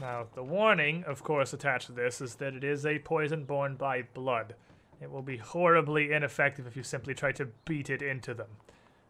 Now, 0.00 0.26
the 0.34 0.42
warning, 0.42 1.04
of 1.04 1.22
course, 1.22 1.52
attached 1.52 1.86
to 1.86 1.92
this 1.92 2.20
is 2.20 2.36
that 2.36 2.54
it 2.54 2.64
is 2.64 2.86
a 2.86 2.98
poison 2.98 3.44
born 3.44 3.76
by 3.76 4.02
blood. 4.14 4.54
It 5.00 5.10
will 5.10 5.22
be 5.22 5.36
horribly 5.36 6.12
ineffective 6.12 6.66
if 6.66 6.76
you 6.76 6.82
simply 6.82 7.14
try 7.14 7.32
to 7.32 7.48
beat 7.66 7.90
it 7.90 8.02
into 8.02 8.34
them. 8.34 8.48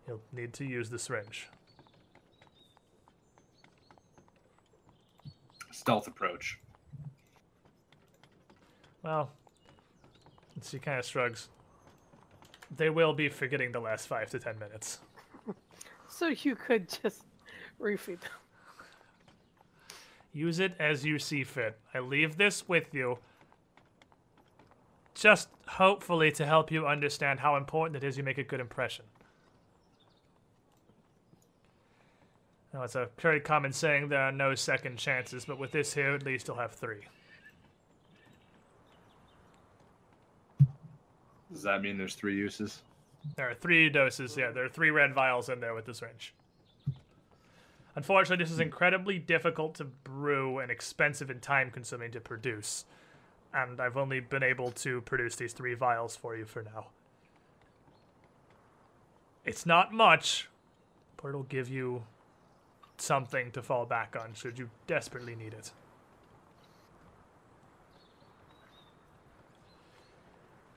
You'll 0.06 0.20
need 0.32 0.52
to 0.54 0.64
use 0.64 0.90
the 0.90 0.98
syringe. 0.98 1.48
Stealth 5.80 6.06
approach. 6.06 6.58
Well, 9.02 9.30
she 10.62 10.78
kind 10.78 10.98
of 10.98 11.06
shrugs. 11.06 11.48
They 12.76 12.90
will 12.90 13.14
be 13.14 13.30
forgetting 13.30 13.72
the 13.72 13.80
last 13.80 14.06
five 14.06 14.28
to 14.32 14.38
ten 14.38 14.58
minutes. 14.58 14.98
So 16.06 16.26
you 16.26 16.54
could 16.54 16.86
just 17.02 17.22
refeed 17.80 18.20
them. 18.20 18.30
Use 20.34 20.58
it 20.58 20.74
as 20.78 21.02
you 21.02 21.18
see 21.18 21.44
fit. 21.44 21.78
I 21.94 22.00
leave 22.00 22.36
this 22.36 22.68
with 22.68 22.92
you. 22.92 23.18
Just 25.14 25.48
hopefully 25.66 26.30
to 26.32 26.44
help 26.44 26.70
you 26.70 26.86
understand 26.86 27.40
how 27.40 27.56
important 27.56 27.96
it 27.96 28.06
is 28.06 28.18
you 28.18 28.24
make 28.24 28.38
a 28.38 28.44
good 28.44 28.60
impression. 28.60 29.04
Now, 32.72 32.84
it's 32.84 32.94
a 32.94 33.08
very 33.18 33.40
common 33.40 33.72
saying 33.72 34.08
there 34.08 34.20
are 34.20 34.32
no 34.32 34.54
second 34.54 34.96
chances, 34.96 35.44
but 35.44 35.58
with 35.58 35.72
this 35.72 35.92
here, 35.92 36.14
at 36.14 36.24
least 36.24 36.46
you'll 36.46 36.56
have 36.56 36.72
three. 36.72 37.00
Does 41.52 41.62
that 41.62 41.82
mean 41.82 41.98
there's 41.98 42.14
three 42.14 42.36
uses? 42.36 42.82
There 43.36 43.50
are 43.50 43.54
three 43.54 43.88
doses. 43.88 44.36
Yeah, 44.36 44.52
there 44.52 44.64
are 44.64 44.68
three 44.68 44.90
red 44.90 45.12
vials 45.14 45.48
in 45.48 45.58
there 45.60 45.74
with 45.74 45.84
the 45.84 45.94
syringe. 45.94 46.32
Unfortunately, 47.96 48.42
this 48.42 48.52
is 48.52 48.60
incredibly 48.60 49.18
difficult 49.18 49.74
to 49.74 49.84
brew 49.84 50.60
and 50.60 50.70
expensive 50.70 51.28
and 51.28 51.42
time 51.42 51.70
consuming 51.70 52.12
to 52.12 52.20
produce. 52.20 52.84
And 53.52 53.80
I've 53.80 53.96
only 53.96 54.20
been 54.20 54.44
able 54.44 54.70
to 54.72 55.00
produce 55.00 55.34
these 55.34 55.52
three 55.52 55.74
vials 55.74 56.14
for 56.14 56.36
you 56.36 56.44
for 56.44 56.62
now. 56.62 56.86
It's 59.44 59.66
not 59.66 59.92
much, 59.92 60.48
but 61.16 61.30
it'll 61.30 61.42
give 61.42 61.68
you 61.68 62.04
something 63.00 63.50
to 63.52 63.62
fall 63.62 63.86
back 63.86 64.16
on 64.18 64.34
should 64.34 64.58
you 64.58 64.70
desperately 64.86 65.34
need 65.34 65.54
it. 65.54 65.72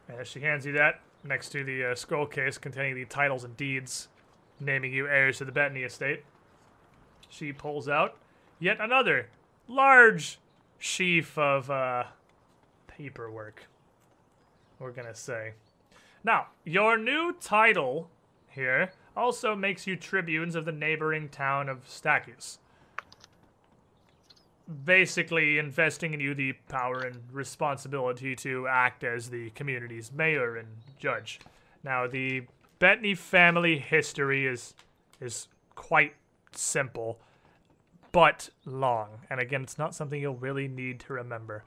As 0.10 0.28
she 0.28 0.42
hands 0.42 0.66
you 0.66 0.74
that 0.74 1.02
next 1.24 1.50
to 1.50 1.64
the 1.64 1.92
uh, 1.92 1.96
scroll 1.96 2.26
case 2.26 2.58
containing 2.58 2.96
the 2.96 3.06
titles 3.06 3.44
and 3.44 3.56
deeds 3.58 4.10
naming 4.60 4.94
you 4.94 5.08
heirs 5.08 5.40
to 5.40 5.46
the 5.46 5.52
Bettany 5.52 5.84
estate, 5.84 6.24
she 7.30 7.52
pulls 7.52 7.90
out 7.90 8.18
yet 8.60 8.78
another 8.80 9.30
large 9.68 10.40
sheaf 10.78 11.38
of 11.38 11.70
uh, 11.72 12.04
paperwork. 12.88 13.68
We're 14.80 14.92
gonna 14.92 15.16
say. 15.16 15.54
Now, 16.24 16.48
your 16.64 16.98
new 16.98 17.34
title 17.40 18.10
here 18.50 18.92
also 19.16 19.56
makes 19.56 19.88
you 19.88 19.96
tribunes 19.96 20.56
of 20.56 20.66
the 20.66 20.72
neighboring 20.72 21.30
town 21.30 21.70
of 21.70 21.86
Stachys. 21.88 22.58
Basically, 24.86 25.58
investing 25.58 26.14
in 26.14 26.20
you 26.20 26.34
the 26.34 26.54
power 26.70 27.00
and 27.02 27.18
responsibility 27.32 28.36
to 28.38 28.68
act 28.68 29.04
as 29.04 29.30
the 29.30 29.50
community's 29.52 30.12
mayor 30.12 30.56
and 30.56 30.68
judge. 30.98 31.40
Now, 31.84 32.08
the 32.08 32.44
Bettany 32.80 33.16
family 33.16 33.78
history 33.78 34.46
is 34.46 34.74
is 35.22 35.48
quite 35.76 36.16
simple, 36.52 37.20
but 38.12 38.50
long. 38.66 39.22
And 39.30 39.40
again, 39.40 39.64
it's 39.64 39.78
not 39.78 39.96
something 39.96 40.22
you'll 40.22 40.36
really 40.36 40.68
need 40.68 41.00
to 41.02 41.14
remember. 41.14 41.64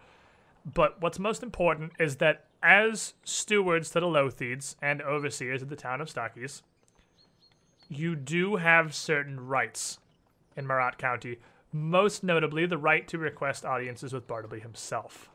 But 0.74 1.00
what's 1.00 1.18
most 1.18 1.42
important 1.42 1.92
is 1.98 2.16
that 2.16 2.44
as 2.62 3.14
stewards 3.24 3.90
to 3.90 4.00
the 4.00 4.06
Lotheeds 4.06 4.74
and 4.82 5.00
overseers 5.00 5.62
of 5.62 5.68
the 5.68 5.76
town 5.76 6.00
of 6.00 6.12
Stachys, 6.12 6.62
you 7.88 8.16
do 8.16 8.56
have 8.56 8.94
certain 8.94 9.46
rights 9.46 9.98
in 10.56 10.66
Meratt 10.66 10.98
County, 10.98 11.38
most 11.72 12.24
notably 12.24 12.66
the 12.66 12.78
right 12.78 13.06
to 13.08 13.18
request 13.18 13.64
audiences 13.64 14.12
with 14.12 14.26
Bartleby 14.26 14.60
himself. 14.60 15.30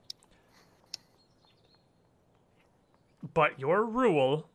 But 3.34 3.60
your 3.60 3.86
rule 3.86 4.48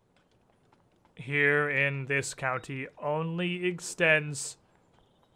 here 1.14 1.70
in 1.70 2.06
this 2.06 2.35
county 2.35 2.89
only 3.02 3.64
extends 3.64 4.59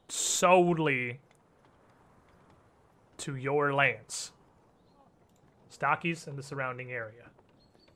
solely 0.08 1.20
to 3.18 3.36
your 3.36 3.72
lands, 3.72 4.32
Stachys 5.70 6.26
and 6.26 6.36
the 6.36 6.42
surrounding 6.42 6.90
area. 6.90 7.30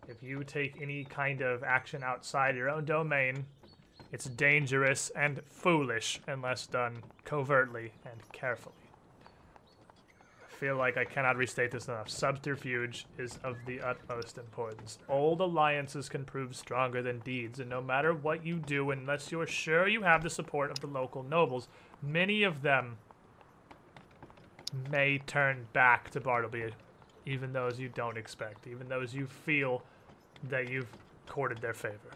If 0.07 0.23
you 0.23 0.45
take 0.45 0.81
any 0.81 1.05
kind 1.05 1.41
of 1.41 1.63
action 1.63 2.03
outside 2.03 2.57
your 2.57 2.71
own 2.71 2.85
domain, 2.85 3.47
it's 4.15 4.27
dangerous 4.27 5.11
and 5.17 5.41
foolish 5.51 6.21
unless 6.29 6.69
done 6.69 7.03
covertly 7.25 7.91
and 8.05 8.21
carefully. 8.31 8.77
I 10.41 10.55
feel 10.55 10.77
like 10.77 10.97
I 10.97 11.05
cannot 11.05 11.37
restate 11.37 11.73
this 11.73 11.89
enough. 11.89 12.09
Subterfuge 12.09 13.07
is 13.19 13.41
of 13.43 13.57
the 13.67 13.81
utmost 13.81 14.39
importance. 14.39 15.01
Old 15.09 15.41
alliances 15.41 16.09
can 16.09 16.25
prove 16.25 16.55
stronger 16.55 17.03
than 17.03 17.19
deeds, 17.19 17.59
and 17.59 17.69
no 17.69 17.83
matter 17.83 18.15
what 18.15 18.47
you 18.47 18.59
do, 18.59 18.93
unless 18.93 19.33
you're 19.33 19.49
sure 19.49 19.89
you 19.89 20.03
have 20.03 20.23
the 20.23 20.31
support 20.31 20.71
of 20.71 20.79
the 20.79 20.87
local 20.87 21.25
nobles, 21.25 21.67
many 22.01 22.45
of 22.45 22.63
them 22.63 22.99
may 24.93 25.19
turn 25.19 25.67
back 25.73 26.11
to 26.11 26.21
Bartleby, 26.21 26.73
even 27.27 27.53
those 27.53 27.81
you 27.81 27.89
don't 27.89 28.17
expect, 28.17 28.69
even 28.69 28.89
those 28.89 29.13
you 29.13 29.27
feel 29.27 29.83
that 30.45 30.71
you've 30.71 30.93
courted 31.27 31.59
their 31.59 31.75
favor. 31.75 32.13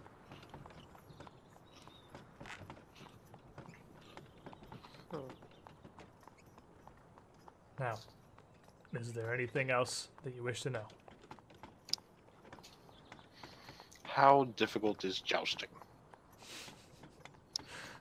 Now, 7.78 7.94
is 8.94 9.12
there 9.12 9.32
anything 9.32 9.70
else 9.70 10.08
that 10.24 10.34
you 10.34 10.42
wish 10.42 10.62
to 10.62 10.70
know? 10.70 10.86
How 14.04 14.44
difficult 14.56 15.04
is 15.04 15.20
jousting? 15.20 15.68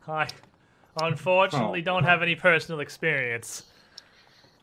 I 0.07 0.27
unfortunately 1.01 1.81
Oh. 1.81 1.83
don't 1.83 2.03
have 2.05 2.21
any 2.23 2.35
personal 2.35 2.79
experience. 2.79 3.63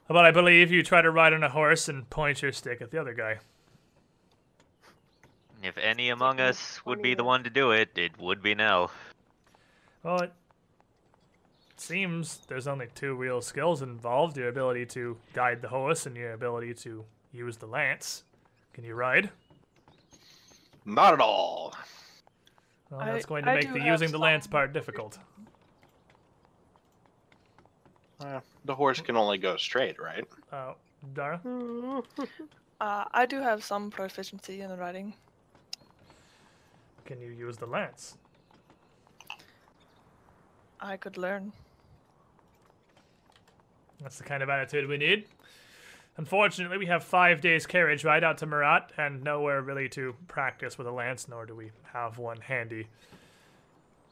But 0.09 0.25
I 0.25 0.31
believe 0.33 0.71
you 0.73 0.83
try 0.83 1.01
to 1.01 1.11
ride 1.11 1.33
on 1.33 1.43
a 1.43 1.49
horse 1.49 1.89
and 1.89 2.09
point 2.11 2.43
your 2.43 2.53
stick 2.53 2.83
at 2.83 2.91
the 2.91 2.99
other 3.01 3.15
guy. 3.15 3.39
If 5.63 5.79
any 5.79 6.11
among 6.11 6.41
us 6.41 6.85
would 6.85 7.01
be 7.01 7.15
the 7.15 7.25
one 7.25 7.43
to 7.45 7.51
do 7.51 7.71
it, 7.71 7.97
it 7.97 8.19
would 8.19 8.43
be 8.43 8.55
Nell. 8.55 8.91
Well, 10.03 10.21
it 10.23 10.33
seems 11.85 12.39
there's 12.49 12.67
only 12.67 12.89
two 12.95 13.15
real 13.15 13.41
skills 13.41 13.83
involved 13.83 14.37
your 14.37 14.49
ability 14.49 14.87
to 14.87 15.17
guide 15.35 15.61
the 15.63 15.69
horse 15.69 16.07
and 16.07 16.17
your 16.17 16.33
ability 16.33 16.75
to 16.75 17.05
use 17.33 17.57
the 17.59 17.67
lance. 17.67 18.25
Can 18.73 18.85
you 18.85 18.95
ride? 18.95 19.31
Not 20.85 21.15
at 21.15 21.21
all. 21.21 21.75
Well, 22.91 23.01
I- 23.01 23.13
that's 23.13 23.27
going 23.27 23.45
to 23.45 23.51
I 23.51 23.55
make 23.57 23.67
do 23.73 23.75
the 23.75 23.85
using 23.85 24.11
the 24.11 24.19
lance 24.19 24.47
part 24.47 24.73
difficult. 24.73 25.19
Uh, 28.21 28.41
the 28.65 28.75
horse 28.75 29.01
can 29.01 29.17
only 29.17 29.37
go 29.39 29.57
straight, 29.57 30.01
right? 30.01 30.25
Uh, 30.53 30.73
Dara? 31.13 31.41
Uh, 32.81 33.05
I 33.13 33.25
do 33.25 33.41
have 33.41 33.63
some 33.65 33.89
proficiency 33.89 34.61
in 34.61 34.69
the 34.69 34.77
riding. 34.77 35.15
Can 37.07 37.21
you 37.21 37.31
use 37.31 37.57
the 37.57 37.67
lance? 37.67 38.19
I 40.81 40.97
could 40.97 41.17
learn. 41.17 41.53
That's 44.01 44.19
the 44.19 44.25
kind 44.25 44.43
of 44.43 44.49
attitude 44.49 44.89
we 44.89 44.97
need. 44.97 45.27
Unfortunately, 46.17 46.79
we 46.79 46.87
have 46.87 47.03
five 47.03 47.41
days 47.41 47.67
carriage 47.67 48.05
ride 48.05 48.23
out 48.23 48.39
to 48.39 48.47
Meratt, 48.47 48.91
and 48.97 49.23
nowhere 49.25 49.61
really 49.63 49.89
to 49.91 50.15
practice 50.29 50.79
with 50.79 50.87
a 50.87 50.93
lance, 50.93 51.27
nor 51.29 51.45
do 51.45 51.55
we 51.55 51.73
have 51.93 52.19
one 52.19 52.41
handy. 52.41 52.87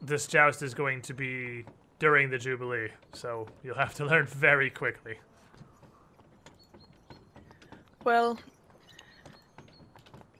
This 0.00 0.26
joust 0.26 0.62
is 0.62 0.74
going 0.74 1.02
to 1.02 1.14
be 1.14 1.64
during 2.00 2.28
the 2.30 2.38
Jubilee, 2.38 2.88
so 3.12 3.46
you'll 3.62 3.76
have 3.76 3.94
to 3.94 4.04
learn 4.12 4.26
very 4.26 4.68
quickly. 4.68 5.18
Well, 8.02 8.36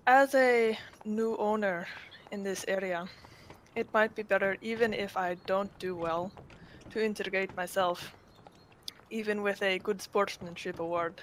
as 0.09 0.35
a 0.35 0.77
new 1.05 1.37
owner 1.37 1.87
in 2.33 2.43
this 2.43 2.65
area, 2.67 3.07
it 3.77 3.87
might 3.95 4.17
be 4.17 4.25
better, 4.25 4.57
even 4.61 4.93
if 4.93 5.17
I 5.17 5.37
don't 5.47 5.71
do 5.79 5.95
well, 5.95 6.33
to 6.91 7.05
integrate 7.05 7.57
myself, 7.57 8.13
even 9.13 9.43
with 9.43 9.63
a 9.63 9.79
good 9.79 10.01
sportsmanship 10.01 10.81
award. 10.81 11.21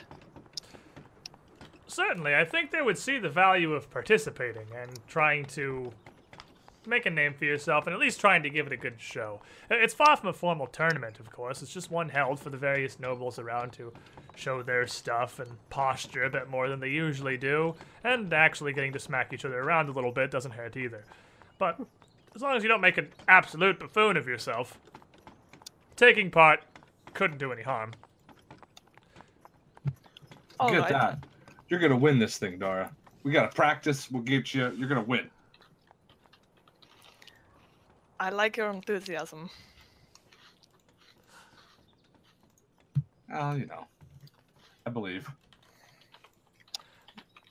Certainly, 1.87 2.35
I 2.35 2.45
think 2.45 2.71
they 2.71 2.83
would 2.83 2.99
see 2.99 3.17
the 3.17 3.29
value 3.29 3.73
of 3.73 3.89
participating 3.89 4.67
and 4.79 4.91
trying 5.07 5.45
to 5.45 5.91
make 6.85 7.05
a 7.05 7.09
name 7.09 7.33
for 7.33 7.45
yourself 7.45 7.87
and 7.87 7.93
at 7.93 7.99
least 7.99 8.19
trying 8.19 8.43
to 8.43 8.49
give 8.49 8.67
it 8.67 8.73
a 8.73 8.77
good 8.77 8.95
show. 8.99 9.41
Uh, 9.69 9.75
it's 9.75 9.93
far 9.93 10.15
from 10.15 10.29
a 10.29 10.33
formal 10.33 10.67
tournament, 10.67 11.19
of 11.19 11.31
course. 11.31 11.61
It's 11.61 11.73
just 11.73 11.91
one 11.91 12.09
held 12.09 12.39
for 12.39 12.49
the 12.49 12.57
various 12.57 12.99
nobles 12.99 13.39
around 13.39 13.73
to 13.73 13.91
show 14.35 14.61
their 14.61 14.87
stuff 14.87 15.39
and 15.39 15.51
posture 15.69 16.23
a 16.23 16.29
bit 16.29 16.49
more 16.49 16.69
than 16.69 16.79
they 16.79 16.89
usually 16.89 17.37
do, 17.37 17.75
and 18.03 18.31
actually 18.33 18.71
getting 18.71 18.93
to 18.93 18.99
smack 18.99 19.33
each 19.33 19.45
other 19.45 19.59
around 19.59 19.89
a 19.89 19.91
little 19.91 20.11
bit 20.11 20.31
doesn't 20.31 20.51
hurt 20.51 20.77
either. 20.77 21.03
But 21.57 21.79
as 22.35 22.41
long 22.41 22.55
as 22.55 22.63
you 22.63 22.69
don't 22.69 22.81
make 22.81 22.97
an 22.97 23.09
absolute 23.27 23.79
buffoon 23.79 24.15
of 24.15 24.27
yourself, 24.27 24.79
taking 25.95 26.31
part 26.31 26.63
couldn't 27.19 27.37
do 27.37 27.51
any 27.51 27.61
harm. 27.61 27.91
All 30.57 30.71
Get 30.71 30.79
right. 30.79 30.89
that. 30.93 31.25
You're 31.67 31.81
gonna 31.81 31.97
win 31.97 32.17
this 32.17 32.37
thing, 32.37 32.57
Dara. 32.57 32.89
We 33.23 33.33
gotta 33.33 33.53
practice. 33.53 34.09
We'll 34.09 34.23
get 34.23 34.53
you. 34.53 34.71
You're 34.77 34.87
gonna 34.87 35.03
win. 35.03 35.29
I 38.21 38.29
like 38.29 38.55
your 38.55 38.69
enthusiasm. 38.69 39.49
Oh, 43.33 43.53
you 43.53 43.65
know. 43.65 43.85
I 44.85 44.89
believe. 44.89 45.29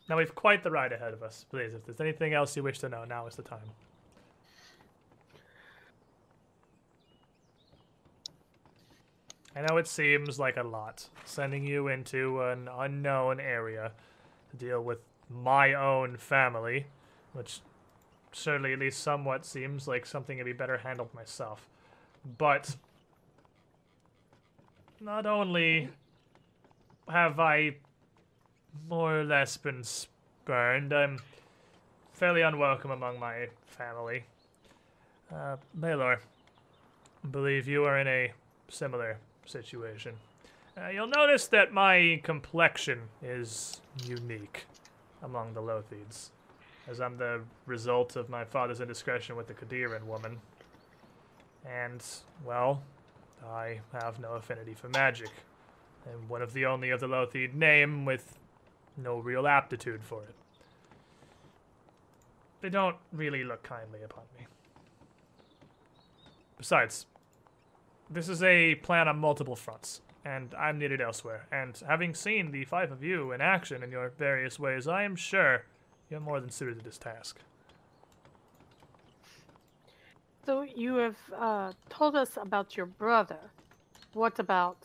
Now 0.08 0.16
we've 0.16 0.34
quite 0.34 0.62
the 0.62 0.70
ride 0.70 0.92
ahead 0.94 1.12
of 1.12 1.22
us. 1.22 1.44
Please, 1.50 1.74
if 1.74 1.84
there's 1.84 2.00
anything 2.00 2.32
else 2.32 2.56
you 2.56 2.62
wish 2.62 2.78
to 2.78 2.88
know, 2.88 3.04
now 3.04 3.26
is 3.26 3.36
the 3.36 3.42
time. 3.42 3.68
I 9.56 9.62
know 9.62 9.76
it 9.76 9.88
seems 9.88 10.38
like 10.38 10.56
a 10.56 10.62
lot, 10.62 11.08
sending 11.24 11.66
you 11.66 11.88
into 11.88 12.42
an 12.42 12.68
unknown 12.72 13.40
area 13.40 13.92
to 14.50 14.56
deal 14.56 14.82
with 14.82 14.98
my 15.28 15.74
own 15.74 16.16
family, 16.16 16.86
which 17.32 17.60
certainly 18.32 18.72
at 18.72 18.78
least 18.78 19.02
somewhat 19.02 19.44
seems 19.44 19.88
like 19.88 20.06
something 20.06 20.38
to 20.38 20.44
be 20.44 20.52
better 20.52 20.78
handled 20.78 21.12
myself. 21.14 21.68
But 22.36 22.76
not 25.00 25.26
only 25.26 25.88
have 27.08 27.40
I 27.40 27.76
more 28.88 29.20
or 29.20 29.24
less 29.24 29.56
been 29.56 29.82
spurned. 29.82 30.92
I'm 30.92 31.18
fairly 32.12 32.42
unwelcome 32.42 32.90
among 32.90 33.18
my 33.18 33.48
family. 33.66 34.24
Uh, 35.34 35.56
Baylor, 35.78 36.20
I 37.24 37.26
believe 37.28 37.68
you 37.68 37.84
are 37.84 37.98
in 37.98 38.08
a 38.08 38.32
similar 38.68 39.18
situation. 39.48 40.14
Uh, 40.76 40.88
you'll 40.88 41.08
notice 41.08 41.48
that 41.48 41.72
my 41.72 42.20
complexion 42.22 43.00
is 43.22 43.80
unique 44.04 44.66
among 45.22 45.54
the 45.54 45.60
Lotheeds. 45.62 46.30
as 46.88 47.00
I'm 47.00 47.18
the 47.18 47.42
result 47.66 48.16
of 48.16 48.28
my 48.28 48.44
father's 48.44 48.80
indiscretion 48.80 49.36
with 49.36 49.46
the 49.46 49.54
Qadiran 49.54 50.04
woman. 50.04 50.38
And, 51.66 52.02
well, 52.44 52.82
I 53.46 53.80
have 53.92 54.18
no 54.20 54.32
affinity 54.32 54.74
for 54.74 54.88
magic. 54.88 55.30
I'm 56.06 56.28
one 56.28 56.40
of 56.40 56.52
the 56.52 56.64
only 56.64 56.90
of 56.90 57.00
the 57.00 57.08
Lotheed 57.08 57.54
name 57.54 58.04
with 58.04 58.38
no 58.96 59.18
real 59.18 59.46
aptitude 59.46 60.02
for 60.02 60.22
it. 60.22 60.34
They 62.60 62.70
don't 62.70 62.96
really 63.12 63.44
look 63.44 63.62
kindly 63.62 64.02
upon 64.02 64.24
me. 64.38 64.46
Besides, 66.56 67.06
this 68.10 68.28
is 68.28 68.42
a 68.42 68.76
plan 68.76 69.08
on 69.08 69.18
multiple 69.18 69.56
fronts, 69.56 70.00
and 70.24 70.54
I'm 70.54 70.78
needed 70.78 71.00
elsewhere. 71.00 71.46
And 71.52 71.80
having 71.86 72.14
seen 72.14 72.50
the 72.50 72.64
five 72.64 72.90
of 72.90 73.02
you 73.02 73.32
in 73.32 73.40
action 73.40 73.82
in 73.82 73.90
your 73.90 74.10
various 74.10 74.58
ways, 74.58 74.88
I 74.88 75.04
am 75.04 75.16
sure 75.16 75.64
you're 76.10 76.20
more 76.20 76.40
than 76.40 76.50
suited 76.50 76.78
to 76.78 76.84
this 76.84 76.98
task. 76.98 77.38
So 80.46 80.62
you 80.62 80.94
have 80.96 81.16
uh, 81.36 81.72
told 81.90 82.16
us 82.16 82.38
about 82.40 82.76
your 82.76 82.86
brother. 82.86 83.50
What 84.14 84.38
about 84.38 84.78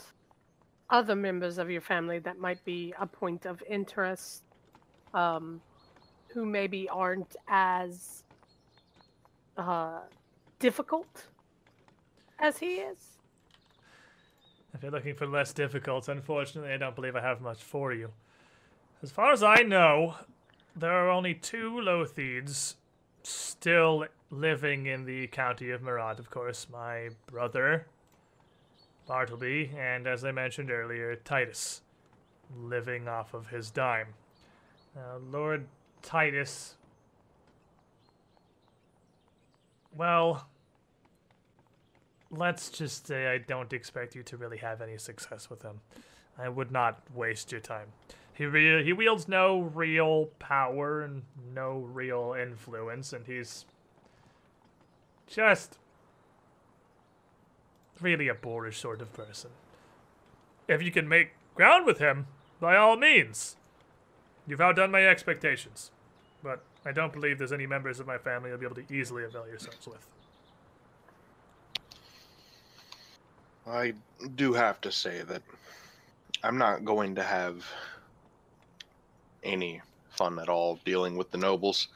other 0.89 1.15
members 1.15 1.57
of 1.57 1.71
your 1.71 1.79
family 1.79 2.19
that 2.19 2.37
might 2.37 2.63
be 2.65 2.93
a 2.99 3.07
point 3.07 3.45
of 3.45 3.63
interest, 3.69 4.43
um, 5.13 5.61
who 6.27 6.45
maybe 6.45 6.89
aren't 6.89 7.35
as 7.47 8.23
uh, 9.57 9.99
difficult 10.59 11.27
as 12.43 12.59
he 12.59 12.75
is? 12.75 13.17
If 14.73 14.83
you're 14.83 14.91
looking 14.91 15.15
for 15.15 15.25
less 15.25 15.53
difficult, 15.53 16.09
unfortunately, 16.09 16.73
I 16.73 16.77
don't 16.77 16.95
believe 16.95 17.15
I 17.15 17.21
have 17.21 17.41
much 17.41 17.63
for 17.63 17.93
you. 17.93 18.11
As 19.01 19.11
far 19.11 19.31
as 19.31 19.41
I 19.41 19.63
know, 19.63 20.15
there 20.75 20.91
are 20.91 21.09
only 21.09 21.33
two 21.33 21.71
Lotheeds 21.71 22.75
still 23.23 24.05
living 24.29 24.87
in 24.87 25.05
the 25.05 25.27
county 25.27 25.71
of 25.71 25.81
Meratt, 25.81 26.19
of 26.19 26.29
course. 26.29 26.67
My 26.71 27.09
brother, 27.27 27.87
Bartleby, 29.07 29.71
and 29.77 30.05
as 30.05 30.25
I 30.25 30.31
mentioned 30.31 30.69
earlier, 30.69 31.15
Titus, 31.15 31.81
living 32.55 33.07
off 33.07 33.33
of 33.33 33.47
his 33.47 33.69
dime. 33.71 34.07
Now, 34.95 35.17
Lord 35.31 35.67
Titus. 36.01 36.75
Well, 39.95 40.47
let's 42.35 42.69
just 42.69 43.07
say 43.07 43.27
I 43.27 43.37
don't 43.37 43.73
expect 43.73 44.15
you 44.15 44.23
to 44.23 44.37
really 44.37 44.57
have 44.57 44.81
any 44.81 44.97
success 44.97 45.49
with 45.49 45.61
him. 45.61 45.81
I 46.37 46.49
would 46.49 46.71
not 46.71 47.01
waste 47.13 47.51
your 47.51 47.61
time. 47.61 47.89
He 48.33 48.45
re- 48.45 48.83
he 48.83 48.93
wields 48.93 49.27
no 49.27 49.61
real 49.61 50.25
power 50.39 51.01
and 51.01 51.23
no 51.53 51.87
real 51.91 52.35
influence, 52.39 53.13
and 53.13 53.27
he's 53.27 53.65
just 55.27 55.77
really 58.01 58.27
a 58.27 58.33
boorish 58.33 58.79
sort 58.79 59.01
of 59.01 59.13
person. 59.13 59.51
If 60.67 60.81
you 60.81 60.91
can 60.91 61.07
make 61.07 61.33
ground 61.53 61.85
with 61.85 61.99
him, 61.99 62.27
by 62.59 62.75
all 62.75 62.97
means. 62.97 63.57
You've 64.47 64.61
outdone 64.61 64.91
my 64.91 65.05
expectations, 65.05 65.91
but 66.41 66.63
I 66.85 66.91
don't 66.91 67.13
believe 67.13 67.37
there's 67.37 67.53
any 67.53 67.67
members 67.67 67.99
of 67.99 68.07
my 68.07 68.17
family 68.17 68.49
you'll 68.49 68.59
be 68.59 68.65
able 68.65 68.75
to 68.75 68.93
easily 68.93 69.23
avail 69.23 69.47
yourselves 69.47 69.87
with. 69.87 70.07
I 73.67 73.93
do 74.35 74.53
have 74.53 74.81
to 74.81 74.91
say 74.91 75.21
that 75.21 75.41
I'm 76.43 76.57
not 76.57 76.83
going 76.83 77.15
to 77.15 77.23
have 77.23 77.65
any 79.43 79.81
fun 80.09 80.39
at 80.39 80.49
all 80.49 80.79
dealing 80.85 81.15
with 81.17 81.31
the 81.31 81.37
nobles. 81.37 81.87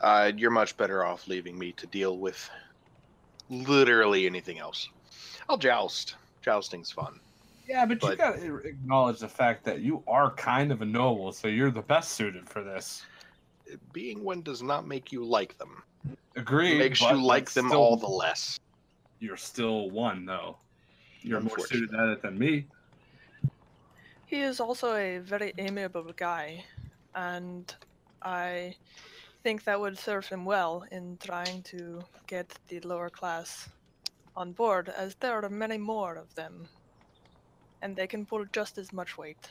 Uh, 0.00 0.30
you're 0.36 0.50
much 0.50 0.76
better 0.76 1.04
off 1.04 1.26
leaving 1.26 1.58
me 1.58 1.72
to 1.72 1.86
deal 1.86 2.18
with 2.18 2.48
literally 3.50 4.26
anything 4.26 4.58
else. 4.58 4.88
I'll 5.48 5.56
joust. 5.56 6.16
Jousting's 6.42 6.90
fun. 6.90 7.18
Yeah, 7.66 7.84
but, 7.84 8.02
you 8.02 8.16
gotta 8.16 8.56
acknowledge 8.56 9.18
the 9.18 9.28
fact 9.28 9.64
that 9.64 9.80
you 9.80 10.02
are 10.06 10.30
kind 10.32 10.72
of 10.72 10.80
a 10.80 10.86
noble, 10.86 11.32
so 11.32 11.48
you're 11.48 11.70
the 11.70 11.82
best 11.82 12.12
suited 12.12 12.48
for 12.48 12.62
this. 12.62 13.04
Being 13.92 14.24
one 14.24 14.40
does 14.40 14.62
not 14.62 14.86
make 14.86 15.12
you 15.12 15.24
like 15.24 15.58
them. 15.58 15.82
Agreed. 16.36 16.76
It 16.76 16.78
makes 16.78 17.00
you 17.00 17.22
like 17.22 17.50
them 17.50 17.68
still- 17.68 17.80
all 17.80 17.96
the 17.96 18.08
less. 18.08 18.58
You're 19.20 19.36
still 19.36 19.90
one, 19.90 20.24
though. 20.24 20.56
You're 21.22 21.40
more 21.40 21.58
suited 21.58 21.94
at 21.94 22.08
it 22.08 22.22
than 22.22 22.38
me. 22.38 22.66
He 24.26 24.40
is 24.40 24.60
also 24.60 24.94
a 24.94 25.18
very 25.18 25.54
amiable 25.58 26.12
guy, 26.14 26.64
and 27.14 27.74
I 28.22 28.74
think 29.42 29.64
that 29.64 29.80
would 29.80 29.98
serve 29.98 30.26
him 30.26 30.44
well 30.44 30.84
in 30.90 31.16
trying 31.18 31.62
to 31.62 32.02
get 32.26 32.58
the 32.68 32.80
lower 32.80 33.08
class 33.08 33.68
on 34.36 34.52
board, 34.52 34.90
as 34.90 35.14
there 35.16 35.42
are 35.42 35.48
many 35.48 35.78
more 35.78 36.16
of 36.16 36.34
them, 36.34 36.68
and 37.82 37.96
they 37.96 38.06
can 38.06 38.26
pull 38.26 38.44
just 38.52 38.78
as 38.78 38.92
much 38.92 39.16
weight. 39.16 39.48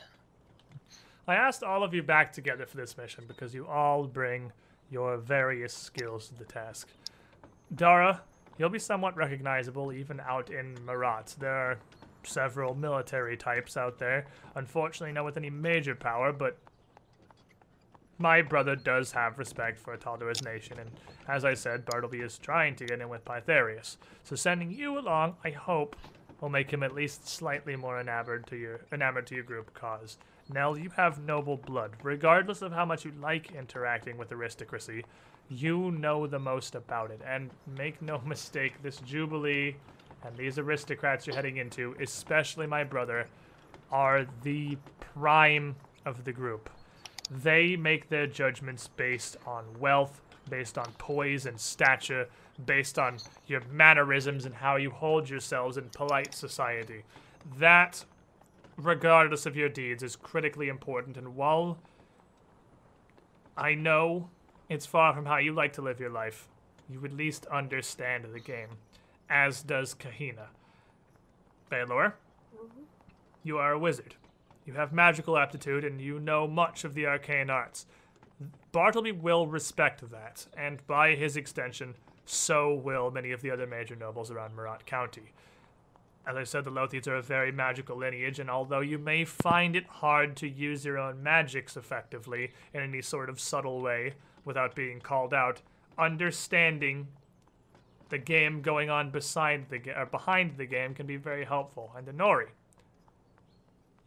I 1.26 1.34
asked 1.34 1.62
all 1.62 1.82
of 1.82 1.92
you 1.92 2.02
back 2.02 2.32
together 2.32 2.64
for 2.64 2.76
this 2.76 2.96
mission 2.96 3.24
because 3.28 3.54
you 3.54 3.66
all 3.66 4.04
bring 4.04 4.52
your 4.90 5.18
various 5.18 5.74
skills 5.74 6.28
to 6.28 6.34
the 6.34 6.44
task. 6.44 6.88
Dara, 7.74 8.22
you'll 8.58 8.68
be 8.68 8.78
somewhat 8.78 9.16
recognizable 9.16 9.92
even 9.92 10.20
out 10.20 10.50
in 10.50 10.74
Meratt. 10.84 11.36
There 11.38 11.54
are 11.54 11.78
several 12.24 12.74
military 12.74 13.36
types 13.36 13.76
out 13.76 13.98
there. 13.98 14.26
Unfortunately, 14.54 15.12
not 15.12 15.24
with 15.24 15.36
any 15.36 15.50
major 15.50 15.94
power, 15.94 16.32
but 16.32 16.58
my 18.18 18.42
brother 18.42 18.74
does 18.74 19.12
have 19.12 19.38
respect 19.38 19.78
for 19.78 19.96
Taldora's 19.96 20.42
nation, 20.42 20.78
and 20.80 20.90
as 21.28 21.44
I 21.44 21.54
said, 21.54 21.84
Bartleby 21.84 22.18
is 22.18 22.36
trying 22.36 22.74
to 22.76 22.84
get 22.84 23.00
in 23.00 23.08
with 23.08 23.24
Pythareus. 23.24 23.96
So 24.24 24.34
sending 24.34 24.72
you 24.72 24.98
along, 24.98 25.36
I 25.44 25.50
hope, 25.50 25.94
will 26.40 26.48
make 26.48 26.70
him 26.70 26.82
at 26.82 26.94
least 26.94 27.28
slightly 27.28 27.76
more 27.76 28.00
enamored 28.00 28.46
to 28.48 28.56
your 28.56 28.80
enamored 28.92 29.26
to 29.28 29.34
your 29.34 29.44
group 29.44 29.72
cause. 29.72 30.18
Nell, 30.52 30.78
you 30.78 30.90
have 30.90 31.24
noble 31.24 31.56
blood. 31.56 31.92
Regardless 32.02 32.62
of 32.62 32.72
how 32.72 32.84
much 32.84 33.04
you 33.04 33.12
like 33.20 33.52
interacting 33.52 34.16
with 34.16 34.32
aristocracy, 34.32 35.04
you 35.48 35.90
know 35.92 36.26
the 36.26 36.38
most 36.38 36.74
about 36.74 37.10
it. 37.10 37.20
And 37.26 37.50
make 37.76 38.00
no 38.02 38.20
mistake, 38.26 38.82
this 38.82 38.98
Jubilee 38.98 39.76
and 40.24 40.36
these 40.36 40.58
aristocrats 40.58 41.26
you're 41.26 41.36
heading 41.36 41.58
into, 41.58 41.94
especially 42.00 42.66
my 42.66 42.84
brother, 42.84 43.26
are 43.90 44.26
the 44.42 44.76
prime 45.14 45.76
of 46.04 46.24
the 46.24 46.32
group. 46.32 46.68
They 47.30 47.76
make 47.76 48.08
their 48.08 48.26
judgments 48.26 48.88
based 48.88 49.36
on 49.46 49.64
wealth, 49.78 50.20
based 50.48 50.78
on 50.78 50.86
poise 50.98 51.46
and 51.46 51.60
stature, 51.60 52.28
based 52.64 52.98
on 52.98 53.18
your 53.46 53.62
mannerisms 53.70 54.44
and 54.44 54.54
how 54.54 54.76
you 54.76 54.90
hold 54.90 55.28
yourselves 55.28 55.76
in 55.76 55.88
polite 55.90 56.34
society. 56.34 57.04
That, 57.58 58.04
regardless 58.76 59.46
of 59.46 59.56
your 59.56 59.68
deeds, 59.68 60.02
is 60.02 60.16
critically 60.16 60.68
important. 60.68 61.16
And 61.16 61.36
while 61.36 61.78
I 63.56 63.74
know 63.74 64.30
it's 64.68 64.86
far 64.86 65.14
from 65.14 65.26
how 65.26 65.38
you 65.38 65.52
like 65.52 65.72
to 65.74 65.82
live 65.82 66.00
your 66.00 66.10
life, 66.10 66.48
you 66.88 67.04
at 67.04 67.12
least 67.12 67.46
understand 67.46 68.24
the 68.32 68.40
game, 68.40 68.68
as 69.28 69.62
does 69.62 69.94
Kahina. 69.94 70.48
Baylor, 71.70 72.14
mm-hmm. 72.54 72.82
you 73.42 73.58
are 73.58 73.72
a 73.72 73.78
wizard. 73.78 74.14
You 74.64 74.74
have 74.74 74.92
magical 74.92 75.38
aptitude 75.38 75.84
and 75.84 76.00
you 76.00 76.20
know 76.20 76.46
much 76.46 76.84
of 76.84 76.94
the 76.94 77.06
arcane 77.06 77.50
arts. 77.50 77.86
Bartleby 78.72 79.12
will 79.12 79.46
respect 79.46 80.10
that, 80.10 80.46
and 80.56 80.86
by 80.86 81.14
his 81.14 81.36
extension, 81.36 81.94
so 82.24 82.74
will 82.74 83.10
many 83.10 83.32
of 83.32 83.40
the 83.40 83.50
other 83.50 83.66
major 83.66 83.96
nobles 83.96 84.30
around 84.30 84.54
Meratt 84.54 84.84
County. 84.84 85.32
As 86.26 86.36
I 86.36 86.44
said, 86.44 86.64
the 86.64 86.70
Lothians 86.70 87.08
are 87.08 87.16
a 87.16 87.22
very 87.22 87.50
magical 87.50 87.96
lineage, 87.96 88.38
and 88.38 88.50
although 88.50 88.80
you 88.80 88.98
may 88.98 89.24
find 89.24 89.74
it 89.74 89.86
hard 89.86 90.36
to 90.36 90.48
use 90.48 90.84
your 90.84 90.98
own 90.98 91.22
magics 91.22 91.74
effectively 91.74 92.52
in 92.74 92.82
any 92.82 93.00
sort 93.00 93.30
of 93.30 93.40
subtle 93.40 93.80
way 93.80 94.12
without 94.48 94.74
being 94.74 94.98
called 94.98 95.32
out, 95.32 95.62
understanding 95.96 97.06
the 98.08 98.18
game 98.18 98.62
going 98.62 98.90
on 98.90 99.10
beside 99.10 99.68
the 99.70 99.80
or 99.96 100.06
behind 100.06 100.56
the 100.56 100.66
game 100.66 100.94
can 100.94 101.06
be 101.06 101.16
very 101.16 101.44
helpful. 101.44 101.92
And 101.96 102.08
Inori, 102.08 102.48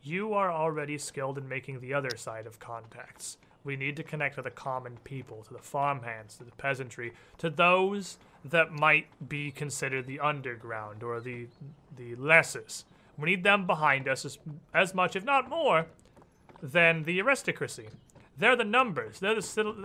you 0.04 0.34
are 0.34 0.52
already 0.52 0.98
skilled 0.98 1.38
in 1.38 1.48
making 1.48 1.80
the 1.80 1.94
other 1.94 2.18
side 2.18 2.48
of 2.48 2.60
contacts. 2.60 3.38
We 3.64 3.76
need 3.76 3.96
to 3.98 4.04
connect 4.04 4.36
to 4.36 4.42
the 4.42 4.50
common 4.50 4.98
people, 5.04 5.44
to 5.44 5.54
the 5.54 5.60
farmhands, 5.60 6.38
to 6.38 6.44
the 6.44 6.52
peasantry, 6.52 7.14
to 7.38 7.50
those 7.50 8.18
that 8.44 8.72
might 8.72 9.06
be 9.30 9.52
considered 9.52 10.08
the 10.08 10.20
underground 10.20 11.04
or 11.04 11.22
the 11.22 11.48
the 11.96 12.16
lessers. 12.16 12.84
We 13.18 13.30
need 13.30 13.44
them 13.44 13.68
behind 13.68 14.08
us 14.08 14.26
as, 14.26 14.40
as 14.74 14.96
much, 14.96 15.16
if 15.16 15.24
not 15.24 15.48
more, 15.48 15.86
than 16.64 17.04
the 17.04 17.20
aristocracy. 17.20 17.90
They're 18.42 18.56
the 18.56 18.64
numbers. 18.64 19.20
They're 19.20 19.36
the, 19.36 19.76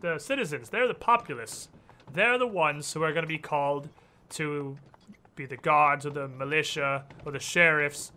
they're 0.00 0.14
the 0.14 0.18
citizens. 0.18 0.70
They're 0.70 0.88
the 0.88 0.92
populace. 0.94 1.68
They're 2.12 2.36
the 2.36 2.48
ones 2.48 2.92
who 2.92 3.00
are 3.04 3.12
going 3.12 3.22
to 3.22 3.28
be 3.28 3.38
called 3.38 3.88
to 4.30 4.76
be 5.36 5.46
the 5.46 5.56
guards 5.56 6.04
or 6.04 6.10
the 6.10 6.26
militia 6.26 7.04
or 7.24 7.30
the 7.30 7.38
sheriffs 7.38 8.10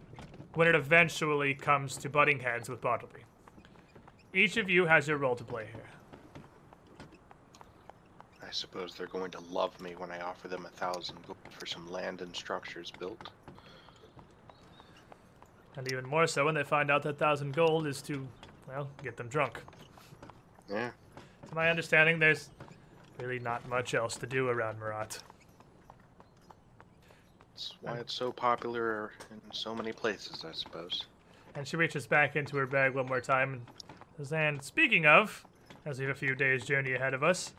when 0.55 0.67
it 0.67 0.73
eventually 0.73 1.53
comes 1.53 1.97
to 1.97 2.09
butting 2.09 2.39
heads 2.39 2.67
with 2.67 2.81
Bartleby. 2.81 3.19
Each 4.33 4.57
of 4.57 4.71
you 4.71 4.87
has 4.87 5.07
your 5.07 5.17
role 5.17 5.35
to 5.35 5.43
play 5.43 5.67
here. 5.71 5.91
I 8.41 8.49
suppose 8.49 8.95
they're 8.95 9.05
going 9.05 9.29
to 9.31 9.39
love 9.51 9.79
me 9.79 9.93
when 9.95 10.09
I 10.09 10.19
offer 10.21 10.47
them 10.47 10.65
a 10.65 10.69
thousand 10.69 11.19
gold 11.27 11.37
for 11.51 11.67
some 11.67 11.91
land 11.91 12.21
and 12.21 12.35
structures 12.35 12.91
built. 12.97 13.29
And 15.77 15.87
even 15.91 16.07
more 16.07 16.25
so 16.25 16.43
when 16.45 16.55
they 16.55 16.63
find 16.63 16.89
out 16.89 17.03
that 17.03 17.19
thousand 17.19 17.53
gold 17.53 17.85
is 17.85 18.01
to, 18.03 18.27
well, 18.67 18.89
get 19.03 19.15
them 19.15 19.27
drunk. 19.27 19.61
Yeah. 20.69 20.91
To 21.49 21.55
my 21.55 21.69
understanding, 21.69 22.19
there's 22.19 22.49
really 23.19 23.39
not 23.39 23.67
much 23.69 23.93
else 23.93 24.15
to 24.17 24.27
do 24.27 24.49
around 24.49 24.79
Meratt. 24.79 25.19
That's 27.53 27.73
why 27.81 27.97
it's 27.97 28.13
so 28.13 28.31
popular 28.31 29.11
in 29.31 29.39
so 29.53 29.73
many 29.73 29.93
places, 29.93 30.43
I 30.45 30.51
suppose. 30.51 31.05
And 31.55 31.65
she 31.65 31.77
reaches 31.77 32.05
back 32.05 32.35
into 32.35 32.57
her 32.57 32.65
bag 32.65 32.95
one 32.95 33.07
more 33.07 33.21
time 33.21 33.53
and 33.53 33.61
says, 34.17 34.33
And 34.33 34.61
speaking 34.61 35.05
of, 35.05 35.45
as 35.85 35.99
we 35.99 36.05
have 36.05 36.15
a 36.15 36.19
few 36.19 36.35
days' 36.35 36.65
journey 36.65 36.93
ahead 36.93 37.13
of 37.13 37.23
us, 37.23 37.53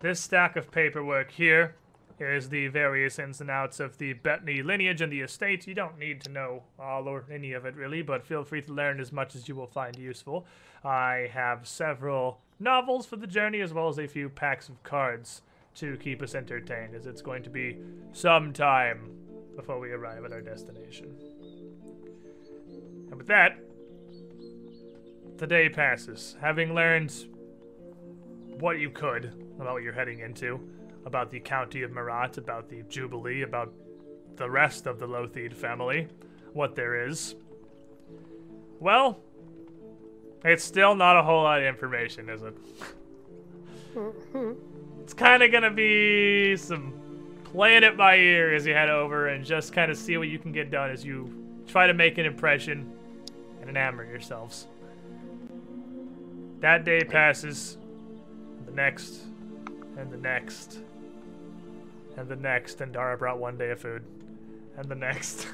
this 0.00 0.18
stack 0.18 0.56
of 0.56 0.70
paperwork 0.70 1.30
here 1.30 1.76
is 2.18 2.48
the 2.48 2.68
various 2.68 3.18
ins 3.18 3.40
and 3.40 3.50
outs 3.50 3.78
of 3.78 3.98
the 3.98 4.14
Bettany 4.14 4.62
lineage 4.62 5.00
and 5.00 5.12
the 5.12 5.20
estate. 5.20 5.66
You 5.66 5.74
don't 5.74 5.98
need 5.98 6.22
to 6.22 6.30
know 6.30 6.62
all 6.78 7.06
or 7.06 7.24
any 7.30 7.52
of 7.52 7.66
it, 7.66 7.76
really, 7.76 8.02
but 8.02 8.26
feel 8.26 8.42
free 8.42 8.62
to 8.62 8.72
learn 8.72 9.00
as 9.00 9.12
much 9.12 9.36
as 9.36 9.48
you 9.48 9.54
will 9.54 9.66
find 9.66 9.96
useful. 9.96 10.46
I 10.82 11.30
have 11.32 11.68
several 11.68 12.40
novels 12.58 13.06
for 13.06 13.16
the 13.16 13.26
journey, 13.26 13.60
as 13.60 13.72
well 13.72 13.88
as 13.88 13.98
a 13.98 14.06
few 14.06 14.28
packs 14.28 14.68
of 14.68 14.82
cards 14.82 15.42
to 15.76 15.96
keep 15.98 16.22
us 16.22 16.34
entertained, 16.34 16.94
as 16.94 17.06
it's 17.06 17.22
going 17.22 17.42
to 17.42 17.50
be 17.50 17.78
some 18.12 18.52
time 18.52 19.10
before 19.56 19.78
we 19.78 19.90
arrive 19.90 20.24
at 20.24 20.32
our 20.32 20.40
destination. 20.40 21.14
And 23.10 23.16
with 23.16 23.26
that, 23.26 23.58
the 25.36 25.46
day 25.46 25.68
passes. 25.68 26.36
Having 26.40 26.74
learned 26.74 27.14
what 28.58 28.78
you 28.78 28.90
could 28.90 29.26
about 29.58 29.74
what 29.74 29.82
you're 29.82 29.92
heading 29.92 30.20
into, 30.20 30.60
about 31.04 31.30
the 31.30 31.40
county 31.40 31.82
of 31.82 31.90
Meratt, 31.90 32.38
about 32.38 32.68
the 32.68 32.82
Jubilee, 32.84 33.42
about 33.42 33.72
the 34.36 34.50
rest 34.50 34.86
of 34.86 34.98
the 34.98 35.06
Lotheed 35.06 35.54
family, 35.54 36.08
what 36.52 36.74
there 36.74 37.06
is. 37.08 37.34
Well, 38.80 39.20
it's 40.46 40.64
still 40.64 40.94
not 40.94 41.16
a 41.16 41.22
whole 41.22 41.42
lot 41.42 41.58
of 41.60 41.64
information, 41.66 42.28
is 42.28 42.42
it? 42.42 42.54
Mm-hmm. 43.94 44.52
it's 45.02 45.14
kind 45.14 45.42
of 45.42 45.50
gonna 45.50 45.70
be 45.70 46.54
some 46.56 46.92
playing 47.44 47.82
it 47.82 47.96
by 47.96 48.16
ear 48.16 48.54
as 48.54 48.66
you 48.66 48.74
head 48.74 48.90
over 48.90 49.28
and 49.28 49.42
just 49.44 49.72
kind 49.72 49.90
of 49.90 49.96
see 49.96 50.18
what 50.18 50.28
you 50.28 50.38
can 50.38 50.52
get 50.52 50.70
done 50.70 50.90
as 50.90 51.02
you 51.04 51.32
try 51.66 51.86
to 51.86 51.94
make 51.94 52.18
an 52.18 52.26
impression 52.26 52.92
and 53.62 53.70
enamor 53.74 54.06
yourselves. 54.06 54.66
That 56.60 56.84
day 56.84 57.00
passes, 57.04 57.78
the 58.66 58.72
next, 58.72 59.22
and 59.96 60.10
the 60.10 60.16
next, 60.18 60.80
and 62.16 62.28
the 62.28 62.36
next, 62.36 62.80
and 62.82 62.92
Dara 62.92 63.16
brought 63.16 63.38
one 63.38 63.56
day 63.56 63.70
of 63.70 63.80
food, 63.80 64.02
and 64.76 64.88
the 64.88 64.94
next. 64.94 65.46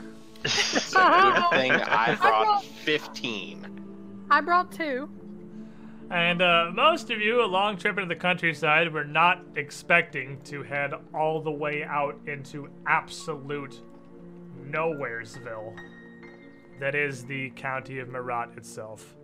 It's 0.44 0.92
a 0.94 0.96
good 0.96 1.50
thing 1.50 1.70
I 1.86 2.16
brought 2.20 2.44
brought- 2.44 2.64
15. 2.64 3.81
I 4.32 4.40
brought 4.40 4.72
two. 4.72 5.10
And 6.10 6.40
uh, 6.40 6.70
most 6.72 7.10
of 7.10 7.20
you, 7.20 7.44
a 7.44 7.44
long 7.44 7.76
trip 7.76 7.98
into 7.98 8.08
the 8.08 8.18
countryside, 8.18 8.90
were 8.90 9.04
not 9.04 9.44
expecting 9.56 10.40
to 10.44 10.62
head 10.62 10.94
all 11.12 11.42
the 11.42 11.50
way 11.50 11.84
out 11.84 12.18
into 12.26 12.70
absolute 12.86 13.82
nowheresville. 14.70 15.76
That 16.80 16.94
is 16.94 17.26
the 17.26 17.50
county 17.50 17.98
of 17.98 18.08
Meratt 18.08 18.56
itself. 18.56 19.16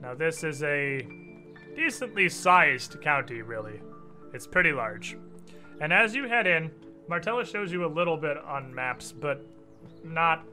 Now, 0.00 0.14
this 0.14 0.42
is 0.42 0.62
a 0.62 1.06
decently 1.74 2.30
sized 2.30 2.98
county, 3.02 3.42
really. 3.42 3.82
It's 4.32 4.46
pretty 4.46 4.72
large. 4.72 5.18
And 5.82 5.92
as 5.92 6.14
you 6.14 6.28
head 6.28 6.46
in, 6.46 6.70
Martella 7.08 7.44
shows 7.44 7.70
you 7.70 7.84
a 7.84 7.92
little 7.92 8.16
bit 8.16 8.38
on 8.38 8.74
maps, 8.74 9.12
but 9.12 9.44
not 10.02 10.46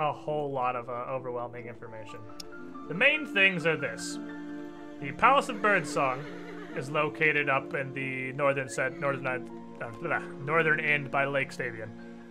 a 0.00 0.12
whole 0.12 0.50
lot 0.50 0.74
of 0.74 0.88
uh, 0.88 1.04
overwhelming 1.08 1.68
information. 1.68 2.18
The 2.90 2.96
main 2.96 3.24
things 3.24 3.66
are 3.66 3.76
this. 3.76 4.18
The 5.00 5.12
Palace 5.12 5.48
of 5.48 5.62
Birdsong 5.62 6.24
is 6.74 6.90
located 6.90 7.48
up 7.48 7.72
in 7.72 7.94
the 7.94 8.32
northern 8.32 8.68
set, 8.68 8.98
northern 8.98 9.28
uh, 9.28 9.90
blah, 10.02 10.18
northern 10.44 10.80
end 10.80 11.08
by 11.08 11.24
Lake 11.24 11.52
Stavian, 11.52 11.90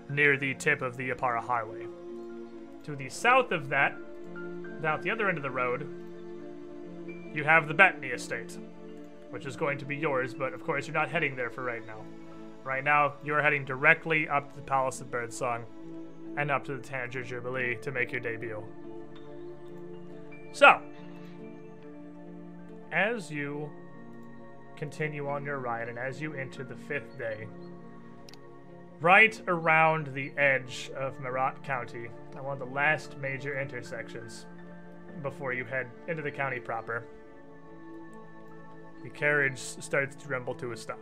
near 0.09 0.35
the 0.35 0.53
tip 0.55 0.81
of 0.81 0.97
the 0.97 1.11
Oppara 1.11 1.41
Highway. 1.41 1.85
To 2.83 2.93
the 2.97 3.07
south 3.07 3.53
of 3.53 3.69
that, 3.69 3.95
down 4.81 4.95
at 4.97 5.01
the 5.01 5.09
other 5.11 5.29
end 5.29 5.37
of 5.37 5.43
the 5.43 5.49
road, 5.49 5.87
you 7.33 7.45
have 7.45 7.69
the 7.69 7.73
Bettany 7.73 8.07
Estate, 8.07 8.57
which 9.29 9.45
is 9.45 9.55
going 9.55 9.77
to 9.77 9.85
be 9.85 9.95
yours, 9.95 10.33
but 10.33 10.51
of 10.51 10.61
course 10.65 10.87
you're 10.87 10.93
not 10.93 11.07
heading 11.09 11.37
there 11.37 11.49
for 11.49 11.63
right 11.63 11.87
now. 11.87 12.03
Right 12.65 12.83
now, 12.83 13.13
you're 13.23 13.41
heading 13.41 13.63
directly 13.63 14.27
up 14.27 14.49
to 14.49 14.55
the 14.57 14.65
Palace 14.65 14.99
of 14.99 15.09
Birdsong 15.09 15.63
and 16.35 16.51
up 16.51 16.65
to 16.65 16.75
the 16.75 16.83
Tanager 16.83 17.23
Jubilee 17.23 17.77
to 17.81 17.93
make 17.93 18.11
your 18.11 18.19
debut. 18.19 18.61
So, 20.51 20.81
as 22.91 23.31
you 23.31 23.69
continue 24.75 25.27
on 25.27 25.45
your 25.45 25.59
ride 25.59 25.89
and 25.89 25.99
as 25.99 26.19
you 26.19 26.33
enter 26.33 26.63
the 26.63 26.75
fifth 26.75 27.17
day, 27.17 27.47
right 28.99 29.39
around 29.47 30.07
the 30.13 30.31
edge 30.37 30.91
of 30.95 31.19
Meratt 31.19 31.63
County, 31.63 32.07
at 32.35 32.43
one 32.43 32.53
of 32.53 32.67
the 32.67 32.73
last 32.73 33.17
major 33.17 33.59
intersections 33.59 34.45
before 35.21 35.53
you 35.53 35.65
head 35.65 35.87
into 36.07 36.21
the 36.21 36.31
county 36.31 36.59
proper, 36.59 37.03
the 39.03 39.09
carriage 39.09 39.59
starts 39.59 40.15
to 40.15 40.27
rumble 40.27 40.55
to 40.55 40.71
a 40.71 40.77
stop. 40.77 40.99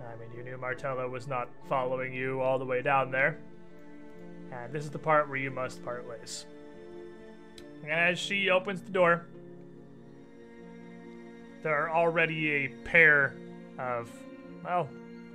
I 0.00 0.16
mean, 0.16 0.30
you 0.36 0.42
knew 0.42 0.56
Martella 0.56 1.08
was 1.08 1.28
not 1.28 1.48
following 1.68 2.12
you 2.12 2.40
all 2.40 2.58
the 2.58 2.64
way 2.64 2.82
down 2.82 3.10
there. 3.10 3.38
And 4.50 4.72
this 4.72 4.84
is 4.84 4.90
the 4.90 4.98
part 4.98 5.28
where 5.28 5.38
you 5.38 5.50
must 5.50 5.84
part 5.84 6.08
ways. 6.08 6.46
As 7.88 8.18
she 8.18 8.50
opens 8.50 8.82
the 8.82 8.90
door, 8.90 9.26
there 11.62 11.74
are 11.74 11.90
already 11.90 12.50
a 12.50 12.68
pair 12.84 13.34
of, 13.78 14.10
well, 14.64 14.88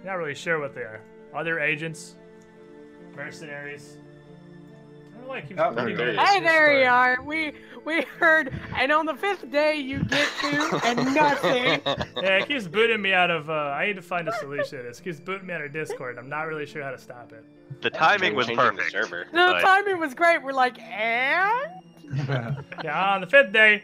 not 0.03 0.13
really 0.13 0.35
sure 0.35 0.59
what 0.59 0.73
they 0.73 0.81
are. 0.81 1.01
Other 1.35 1.59
agents, 1.59 2.15
mercenaries. 3.15 3.97
I 3.97 5.17
don't 5.17 5.21
know 5.23 5.27
why 5.29 5.37
I 5.37 5.41
keep 5.41 5.59
Oh, 5.59 5.73
there 5.73 5.85
repeating 5.85 6.07
you 6.07 6.11
this, 6.13 6.15
go. 6.17 6.25
Hey, 6.25 6.39
there 6.41 6.81
you 6.81 6.87
are. 6.87 7.21
We 7.23 7.53
we 7.83 8.01
heard, 8.19 8.53
and 8.75 8.91
on 8.91 9.05
the 9.05 9.13
fifth 9.15 9.49
day 9.51 9.75
you 9.77 10.03
get 10.05 10.27
to 10.41 10.81
and 10.85 11.13
nothing. 11.15 11.81
Yeah, 12.23 12.37
it 12.37 12.47
keeps 12.47 12.67
booting 12.67 13.01
me 13.01 13.13
out 13.13 13.29
of. 13.29 13.49
Uh, 13.49 13.53
I 13.53 13.87
need 13.87 13.95
to 13.97 14.01
find 14.01 14.27
a 14.29 14.33
solution. 14.39 14.79
It 14.85 14.99
keeps 15.03 15.19
booting 15.19 15.47
me 15.47 15.53
out 15.53 15.61
of 15.61 15.73
Discord. 15.73 16.17
I'm 16.17 16.29
not 16.29 16.43
really 16.43 16.65
sure 16.65 16.81
how 16.81 16.91
to 16.91 16.97
stop 16.97 17.33
it. 17.33 17.43
The 17.81 17.89
timing 17.89 18.33
was 18.35 18.47
Changing 18.47 18.65
the 18.65 18.71
perfect. 18.71 18.91
server. 18.91 19.25
The 19.31 19.37
but- 19.37 19.61
timing 19.61 19.99
was 19.99 20.13
great. 20.13 20.41
We're 20.41 20.53
like, 20.53 20.79
and 20.81 21.69
Yeah, 22.83 23.13
on 23.13 23.21
the 23.21 23.27
fifth 23.27 23.51
day, 23.51 23.83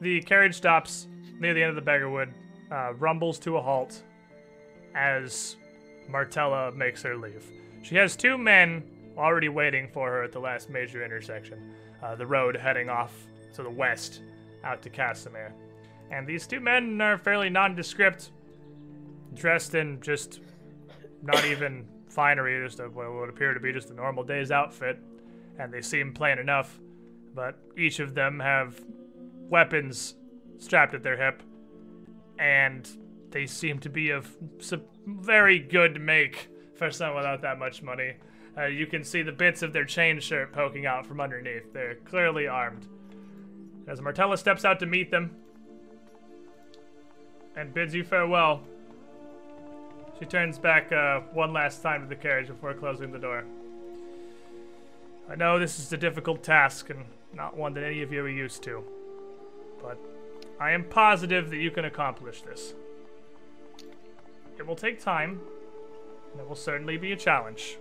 the 0.00 0.20
carriage 0.22 0.54
stops 0.54 1.06
near 1.40 1.54
the 1.54 1.62
end 1.62 1.76
of 1.76 1.84
the 1.84 1.90
Beggarwood, 1.90 2.32
uh, 2.70 2.94
rumbles 2.94 3.38
to 3.40 3.56
a 3.56 3.62
halt 3.62 4.02
as 4.94 5.56
Martella 6.08 6.72
makes 6.72 7.02
her 7.02 7.16
leave. 7.16 7.44
She 7.82 7.96
has 7.96 8.16
two 8.16 8.38
men 8.38 8.82
already 9.16 9.48
waiting 9.48 9.88
for 9.88 10.10
her 10.10 10.22
at 10.22 10.32
the 10.32 10.38
last 10.38 10.70
major 10.70 11.04
intersection, 11.04 11.74
uh, 12.02 12.14
the 12.14 12.26
road 12.26 12.56
heading 12.56 12.88
off 12.88 13.12
to 13.54 13.62
the 13.62 13.70
west 13.70 14.22
out 14.64 14.82
to 14.82 14.90
Casimir. 14.90 15.54
And 16.10 16.26
these 16.26 16.46
two 16.46 16.60
men 16.60 17.00
are 17.00 17.18
fairly 17.18 17.50
nondescript, 17.50 18.30
dressed 19.34 19.74
in 19.74 20.00
just 20.00 20.40
not 21.22 21.44
even 21.44 21.86
finery, 22.08 22.64
just 22.64 22.80
a, 22.80 22.84
what 22.84 23.12
would 23.12 23.28
appear 23.28 23.54
to 23.54 23.60
be 23.60 23.72
just 23.72 23.90
a 23.90 23.94
normal 23.94 24.24
day's 24.24 24.50
outfit, 24.50 24.98
and 25.58 25.72
they 25.72 25.82
seem 25.82 26.12
plain 26.12 26.38
enough 26.38 26.78
but 27.36 27.54
each 27.76 28.00
of 28.00 28.14
them 28.14 28.40
have 28.40 28.80
weapons 29.48 30.14
strapped 30.58 30.94
at 30.94 31.02
their 31.02 31.18
hip, 31.18 31.42
and 32.38 32.88
they 33.30 33.46
seem 33.46 33.78
to 33.78 33.90
be 33.90 34.10
of 34.10 34.34
very 35.06 35.58
good 35.58 36.00
make 36.00 36.48
for 36.74 36.90
someone 36.90 37.18
without 37.18 37.42
that 37.42 37.58
much 37.58 37.82
money. 37.82 38.14
Uh, 38.56 38.64
you 38.64 38.86
can 38.86 39.04
see 39.04 39.22
the 39.22 39.30
bits 39.32 39.60
of 39.62 39.74
their 39.74 39.84
chain 39.84 40.18
shirt 40.18 40.50
poking 40.50 40.86
out 40.86 41.06
from 41.06 41.20
underneath. 41.20 41.72
They're 41.74 41.96
clearly 42.06 42.48
armed. 42.48 42.86
As 43.86 44.00
Martella 44.00 44.38
steps 44.38 44.64
out 44.64 44.80
to 44.80 44.86
meet 44.86 45.10
them 45.10 45.36
and 47.54 47.72
bids 47.72 47.94
you 47.94 48.02
farewell, 48.02 48.62
she 50.18 50.24
turns 50.24 50.58
back 50.58 50.90
uh, 50.90 51.20
one 51.34 51.52
last 51.52 51.82
time 51.82 52.00
to 52.00 52.08
the 52.08 52.16
carriage 52.16 52.48
before 52.48 52.72
closing 52.72 53.12
the 53.12 53.18
door. 53.18 53.44
I 55.28 55.34
know 55.34 55.58
this 55.58 55.78
is 55.78 55.92
a 55.92 55.96
difficult 55.98 56.42
task 56.42 56.88
and 56.88 57.04
not 57.36 57.56
one 57.56 57.74
that 57.74 57.84
any 57.84 58.02
of 58.02 58.12
you 58.12 58.22
are 58.22 58.28
used 58.28 58.62
to, 58.62 58.82
but 59.82 59.98
I 60.58 60.70
am 60.72 60.84
positive 60.84 61.50
that 61.50 61.58
you 61.58 61.70
can 61.70 61.84
accomplish 61.84 62.40
this. 62.40 62.72
It 64.58 64.66
will 64.66 64.74
take 64.74 64.98
time, 64.98 65.40
and 66.32 66.40
it 66.40 66.48
will 66.48 66.56
certainly 66.56 66.96
be 66.96 67.12
a 67.12 67.16
challenge. 67.16 67.76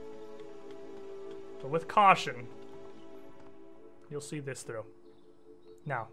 But 1.61 1.69
with 1.69 1.87
caution, 1.87 2.47
you'll 4.11 4.19
see 4.19 4.41
this 4.41 4.61
through. 4.61 4.83
Now, 5.85 6.09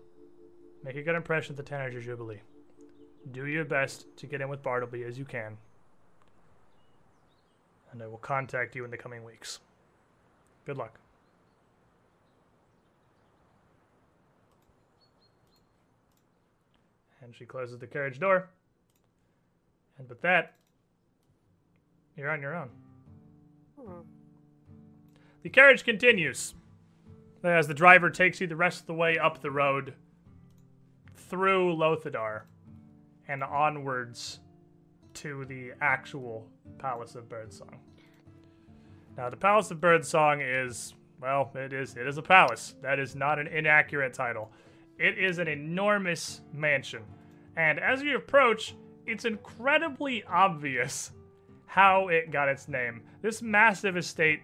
make 0.84 0.94
a 0.94 1.02
good 1.02 1.16
impression 1.16 1.54
at 1.54 1.56
the 1.56 1.62
Tanager 1.64 2.00
Jubilee. 2.00 2.40
do 3.30 3.46
your 3.46 3.64
best 3.64 4.06
to 4.16 4.26
get 4.26 4.40
in 4.40 4.48
with 4.48 4.62
Bartleby 4.62 5.04
as 5.04 5.18
you 5.18 5.24
can. 5.24 5.56
And 7.90 8.02
I 8.02 8.06
will 8.06 8.18
contact 8.18 8.74
you 8.74 8.84
in 8.84 8.90
the 8.90 8.96
coming 8.96 9.24
weeks. 9.24 9.60
Good 10.64 10.78
luck. 10.78 11.01
And 17.22 17.34
she 17.34 17.44
closes 17.46 17.78
the 17.78 17.86
carriage 17.86 18.18
door. 18.18 18.50
And 19.98 20.08
with 20.08 20.20
that, 20.22 20.54
you're 22.16 22.30
on 22.30 22.42
your 22.42 22.54
own. 22.54 22.68
The 25.42 25.48
carriage 25.48 25.84
continues 25.84 26.54
as 27.42 27.66
the 27.66 27.74
driver 27.74 28.10
takes 28.10 28.40
you 28.40 28.46
the 28.46 28.56
rest 28.56 28.80
of 28.80 28.86
the 28.86 28.94
way 28.94 29.18
up 29.18 29.40
the 29.40 29.50
road 29.50 29.94
through 31.16 31.74
Lothadar 31.74 32.42
and 33.28 33.42
onwards 33.42 34.40
to 35.14 35.44
the 35.46 35.72
actual 35.80 36.46
Palace 36.78 37.14
of 37.14 37.28
Birdsong. 37.28 37.78
Now, 39.16 39.30
the 39.30 39.36
Palace 39.36 39.70
of 39.70 39.80
Birdsong 39.80 40.40
is, 40.40 40.94
well, 41.20 41.50
it 41.54 41.72
is 41.72 41.96
it 41.96 42.06
is 42.06 42.18
a 42.18 42.22
palace. 42.22 42.74
That 42.82 42.98
is 42.98 43.14
not 43.14 43.38
an 43.38 43.46
inaccurate 43.46 44.14
title. 44.14 44.50
It 45.02 45.18
is 45.18 45.38
an 45.38 45.48
enormous 45.48 46.42
mansion. 46.52 47.02
And 47.56 47.80
as 47.80 48.02
you 48.02 48.14
approach, 48.14 48.76
it's 49.04 49.24
incredibly 49.24 50.22
obvious 50.22 51.10
how 51.66 52.06
it 52.06 52.30
got 52.30 52.48
its 52.48 52.68
name. 52.68 53.02
This 53.20 53.42
massive 53.42 53.96
estate 53.96 54.42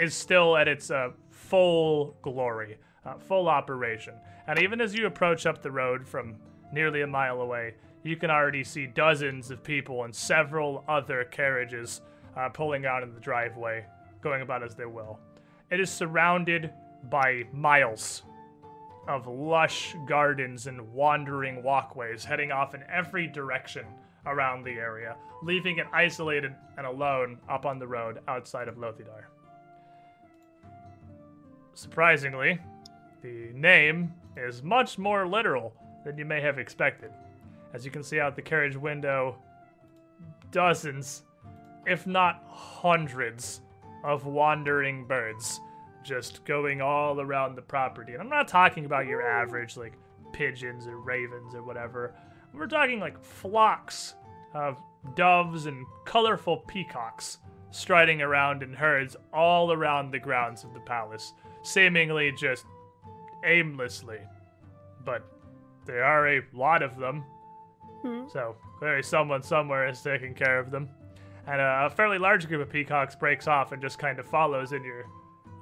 is 0.00 0.14
still 0.14 0.56
at 0.56 0.66
its 0.66 0.90
uh, 0.90 1.10
full 1.30 2.16
glory, 2.22 2.76
uh, 3.06 3.18
full 3.18 3.48
operation. 3.48 4.14
And 4.48 4.58
even 4.58 4.80
as 4.80 4.96
you 4.96 5.06
approach 5.06 5.46
up 5.46 5.62
the 5.62 5.70
road 5.70 6.04
from 6.04 6.34
nearly 6.72 7.02
a 7.02 7.06
mile 7.06 7.40
away, 7.40 7.74
you 8.02 8.16
can 8.16 8.32
already 8.32 8.64
see 8.64 8.88
dozens 8.88 9.52
of 9.52 9.62
people 9.62 10.02
and 10.02 10.14
several 10.14 10.82
other 10.88 11.22
carriages 11.22 12.00
uh, 12.36 12.48
pulling 12.48 12.84
out 12.84 13.04
in 13.04 13.14
the 13.14 13.20
driveway, 13.20 13.86
going 14.20 14.42
about 14.42 14.64
as 14.64 14.74
they 14.74 14.86
will. 14.86 15.20
It 15.70 15.78
is 15.78 15.88
surrounded 15.88 16.72
by 17.08 17.44
miles 17.52 18.24
of 19.08 19.26
lush 19.26 19.96
gardens 20.06 20.66
and 20.66 20.92
wandering 20.92 21.62
walkways 21.62 22.24
heading 22.24 22.52
off 22.52 22.74
in 22.74 22.84
every 22.92 23.26
direction 23.26 23.84
around 24.26 24.62
the 24.62 24.72
area, 24.72 25.16
leaving 25.42 25.78
it 25.78 25.86
isolated 25.92 26.54
and 26.76 26.86
alone 26.86 27.38
up 27.48 27.64
on 27.64 27.78
the 27.78 27.86
road 27.86 28.20
outside 28.28 28.68
of 28.68 28.76
Lothidar. 28.76 29.24
Surprisingly, 31.74 32.58
the 33.22 33.50
name 33.54 34.12
is 34.36 34.62
much 34.62 34.98
more 34.98 35.26
literal 35.26 35.72
than 36.04 36.18
you 36.18 36.24
may 36.24 36.40
have 36.40 36.58
expected. 36.58 37.10
As 37.72 37.84
you 37.84 37.90
can 37.90 38.02
see 38.02 38.20
out 38.20 38.36
the 38.36 38.42
carriage 38.42 38.76
window, 38.76 39.36
dozens, 40.50 41.22
if 41.86 42.06
not 42.06 42.44
hundreds, 42.48 43.62
of 44.04 44.26
wandering 44.26 45.04
birds 45.04 45.60
just 46.02 46.44
going 46.44 46.80
all 46.80 47.20
around 47.20 47.54
the 47.54 47.62
property. 47.62 48.12
And 48.12 48.22
I'm 48.22 48.28
not 48.28 48.48
talking 48.48 48.84
about 48.84 49.06
your 49.06 49.22
average, 49.22 49.76
like 49.76 49.94
pigeons 50.32 50.86
or 50.86 50.98
ravens 50.98 51.54
or 51.54 51.62
whatever. 51.62 52.14
We're 52.54 52.66
talking 52.66 52.98
like 53.00 53.22
flocks 53.22 54.14
of 54.54 54.78
doves 55.14 55.66
and 55.66 55.84
colorful 56.04 56.58
peacocks 56.58 57.38
striding 57.70 58.22
around 58.22 58.62
in 58.62 58.72
herds 58.72 59.16
all 59.32 59.72
around 59.72 60.10
the 60.10 60.18
grounds 60.18 60.64
of 60.64 60.72
the 60.72 60.80
palace, 60.80 61.34
seemingly 61.62 62.32
just 62.32 62.64
aimlessly. 63.44 64.18
But 65.04 65.22
there 65.84 66.04
are 66.04 66.28
a 66.28 66.42
lot 66.52 66.82
of 66.82 66.96
them, 66.96 67.24
Hmm. 68.02 68.28
so 68.28 68.56
clearly 68.78 69.02
someone 69.02 69.42
somewhere 69.42 69.86
is 69.88 70.00
taking 70.02 70.34
care 70.34 70.58
of 70.58 70.70
them. 70.70 70.88
And 71.46 71.60
a 71.60 71.90
fairly 71.90 72.18
large 72.18 72.46
group 72.46 72.60
of 72.62 72.70
peacocks 72.70 73.14
breaks 73.16 73.46
off 73.48 73.72
and 73.72 73.80
just 73.80 73.98
kind 73.98 74.18
of 74.18 74.26
follows 74.26 74.72
in 74.72 74.84
your 74.84 75.06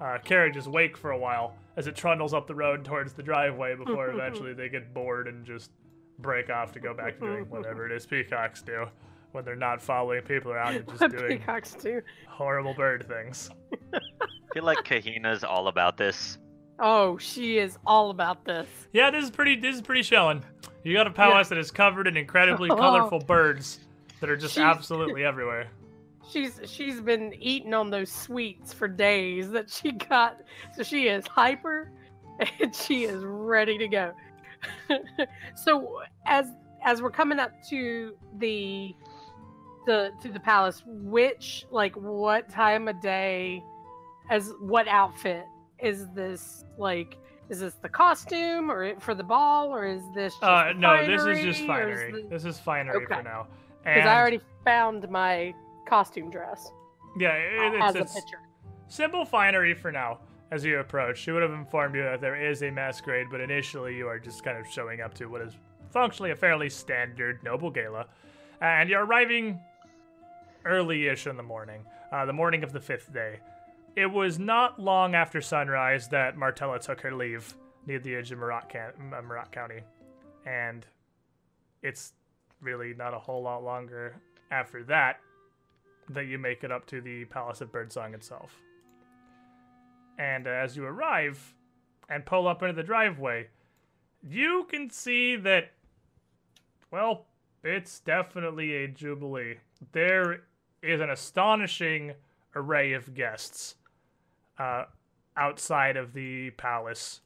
uh, 0.01 0.19
carriage's 0.25 0.69
wake 0.69 0.97
for 0.97 1.11
a 1.13 1.19
while 1.19 1.55
as 1.77 1.87
it 1.87 1.95
trundles 1.97 2.35
up 2.35 2.47
the 2.47 2.55
road 2.55 2.85
towards 2.85 3.13
the 3.13 3.23
driveway 3.23 3.75
before 3.75 4.09
eventually 4.11 4.53
they 4.55 4.69
get 4.69 4.93
bored 4.95 5.29
and 5.29 5.45
just 5.45 5.71
break 6.19 6.49
off 6.51 6.73
to 6.73 6.81
go 6.81 6.95
back 6.95 7.19
to 7.19 7.27
doing 7.27 7.45
whatever 7.51 7.87
it 7.87 7.93
is 7.93 8.07
peacocks 8.07 8.63
do 8.63 8.87
when 9.33 9.45
they're 9.45 9.55
not 9.57 9.83
following 9.83 10.23
people 10.23 10.53
around 10.53 10.77
and 10.77 10.89
just 10.89 11.01
What 11.01 11.13
doing 11.17 11.39
peacocks 11.39 11.75
do. 11.75 12.01
horrible 12.29 12.73
bird 12.75 13.07
things. 13.07 13.51
I 13.95 13.99
feel 14.55 14.65
like 14.65 14.79
Kahina's 14.79 15.45
all 15.45 15.69
about 15.69 15.97
this. 15.99 16.39
Oh, 16.79 17.19
she 17.19 17.59
is 17.59 17.77
all 17.87 18.11
about 18.11 18.45
this. 18.47 18.67
Yeah, 18.93 19.11
this 19.11 19.25
is 19.25 19.31
pretty. 19.31 19.57
This 19.61 19.75
is 19.77 19.83
pretty 19.83 20.03
showing. 20.03 20.43
You 20.85 20.95
got 20.95 21.07
a 21.07 21.11
palace 21.11 21.49
that 21.51 21.59
is 21.59 21.71
covered 21.71 22.07
in 22.07 22.17
incredibly 22.17 22.71
Oh. 22.73 22.77
colorful 22.77 23.19
birds 23.19 23.81
that 24.21 24.31
are 24.31 24.37
just 24.37 24.55
She's- 24.55 24.65
absolutely 24.67 25.25
everywhere. 25.25 25.69
She's 26.31 26.61
she's 26.65 27.01
been 27.01 27.33
eating 27.39 27.73
on 27.75 27.91
those 27.91 28.11
sweets 28.11 28.73
for 28.73 28.89
days 28.89 29.51
that 29.51 29.71
she 29.71 29.93
got. 29.93 30.39
So 30.75 30.83
she 30.83 31.09
is 31.09 31.27
hyper 31.27 31.93
and 32.61 32.75
she 32.75 33.05
is 33.05 33.23
ready 33.25 33.79
to 33.79 33.89
go. 33.89 34.13
so 35.55 36.01
as 36.27 36.47
as 36.85 37.03
we're 37.03 37.11
coming 37.11 37.39
up 37.39 37.53
to 37.71 38.17
the 38.39 38.95
the 39.87 40.11
to 40.23 40.29
the 40.33 40.41
palace, 40.41 40.83
which 40.87 41.65
like 41.71 41.95
what 41.97 42.49
time 42.49 42.89
of 42.89 43.01
day 43.01 43.63
as 44.31 44.53
what 44.61 44.89
outfit 44.89 45.45
is 45.79 46.07
this 46.15 46.65
like 46.79 47.17
is 47.49 47.61
this 47.61 47.75
the 47.75 47.89
costume 47.89 48.71
or 48.71 48.99
for 48.99 49.15
the 49.15 49.23
ball 49.23 49.69
or 49.69 49.87
is 49.87 50.03
this 50.15 50.33
just 50.33 50.43
Uh, 50.43 50.73
no, 50.77 51.07
this 51.07 51.23
is 51.23 51.45
just 51.45 51.67
finery, 51.67 52.09
is 52.11 52.23
the- 52.25 52.29
This 52.29 52.45
is 52.45 52.59
finery 52.59 52.97
Okay. 53.05 53.15
for 53.17 53.23
now. 53.23 53.47
Because 53.85 54.01
And 54.01 54.09
I 54.09 54.17
already 54.19 54.41
found 54.65 55.09
my 55.11 55.55
costume 55.87 56.31
dress 56.31 56.71
yeah, 57.19 57.33
it, 57.33 57.81
as 57.81 57.95
it's, 57.95 57.97
a 57.97 58.03
it's 58.03 58.15
picture. 58.15 58.39
simple 58.89 59.25
finery 59.25 59.75
for 59.75 59.91
now. 59.91 60.19
As 60.53 60.65
you 60.65 60.79
approach, 60.79 61.19
she 61.19 61.33
would 61.33 61.43
have 61.43 61.51
informed 61.53 61.97
you 61.97 62.03
that 62.05 62.21
there 62.21 62.37
is 62.37 62.63
a 62.63 62.71
masquerade, 62.71 63.27
but 63.31 63.41
initially 63.41 63.97
you 63.97 64.07
are 64.07 64.19
just 64.19 64.45
kind 64.45 64.57
of 64.57 64.67
showing 64.71 65.01
up 65.01 65.13
to 65.15 65.27
what 65.27 65.41
is 65.41 65.55
functionally 65.91 66.31
a 66.31 66.37
fairly 66.37 66.71
standard 66.71 67.43
noble 67.43 67.71
gala, 67.71 68.07
and 68.61 68.89
you're 68.89 69.05
arriving 69.05 69.59
early-ish 70.65 71.27
in 71.27 71.37
the 71.37 71.43
morning, 71.43 71.85
uh, 72.13 72.25
the 72.27 72.33
morning 72.33 72.63
of 72.63 72.73
the 72.73 72.81
fifth 72.81 73.13
day. 73.13 73.41
It 73.97 74.07
was 74.07 74.39
not 74.39 74.79
long 74.79 75.15
after 75.17 75.41
sunrise 75.41 76.07
that 76.09 76.37
Martella 76.37 76.79
took 76.79 77.01
her 77.01 77.13
leave 77.13 77.57
near 77.87 77.99
the 77.99 78.15
edge 78.15 78.31
of 78.31 78.39
Meratt, 78.39 78.69
Can- 78.69 78.93
uh, 79.13 79.23
Meratt 79.23 79.51
County, 79.51 79.81
and 80.45 80.87
it's 81.83 82.13
really 82.61 82.95
not 82.95 83.15
a 83.15 83.19
whole 83.19 83.43
lot 83.43 83.65
longer 83.65 84.15
after 84.53 84.85
that 84.85 85.19
that 86.11 86.27
you 86.27 86.39
make 86.39 86.65
it 86.65 86.73
up 86.73 86.87
to 86.87 87.01
the 87.01 87.25
Palace 87.27 87.61
of 87.61 87.73
Birdsong 87.73 88.15
itself. 88.15 88.55
And 90.19 90.47
as 90.47 90.77
you 90.77 90.85
arrive 90.85 91.55
and 92.09 92.25
pull 92.25 92.49
up 92.49 92.63
into 92.63 92.75
the 92.75 92.83
driveway, 92.83 93.49
you 94.23 94.67
can 94.71 94.91
see 94.91 95.37
that, 95.37 95.73
well, 96.91 97.27
it's 97.63 98.01
definitely 98.01 98.75
a 98.77 98.89
jubilee. 98.89 99.57
There 99.93 100.43
is 100.83 101.01
an 101.01 101.11
astonishing 101.11 102.15
array 102.55 102.93
of 102.93 103.15
guests 103.15 103.75
uh, 104.59 104.85
outside 105.37 105.97
of 105.97 106.15
the 106.15 106.51
palace, 106.51 107.21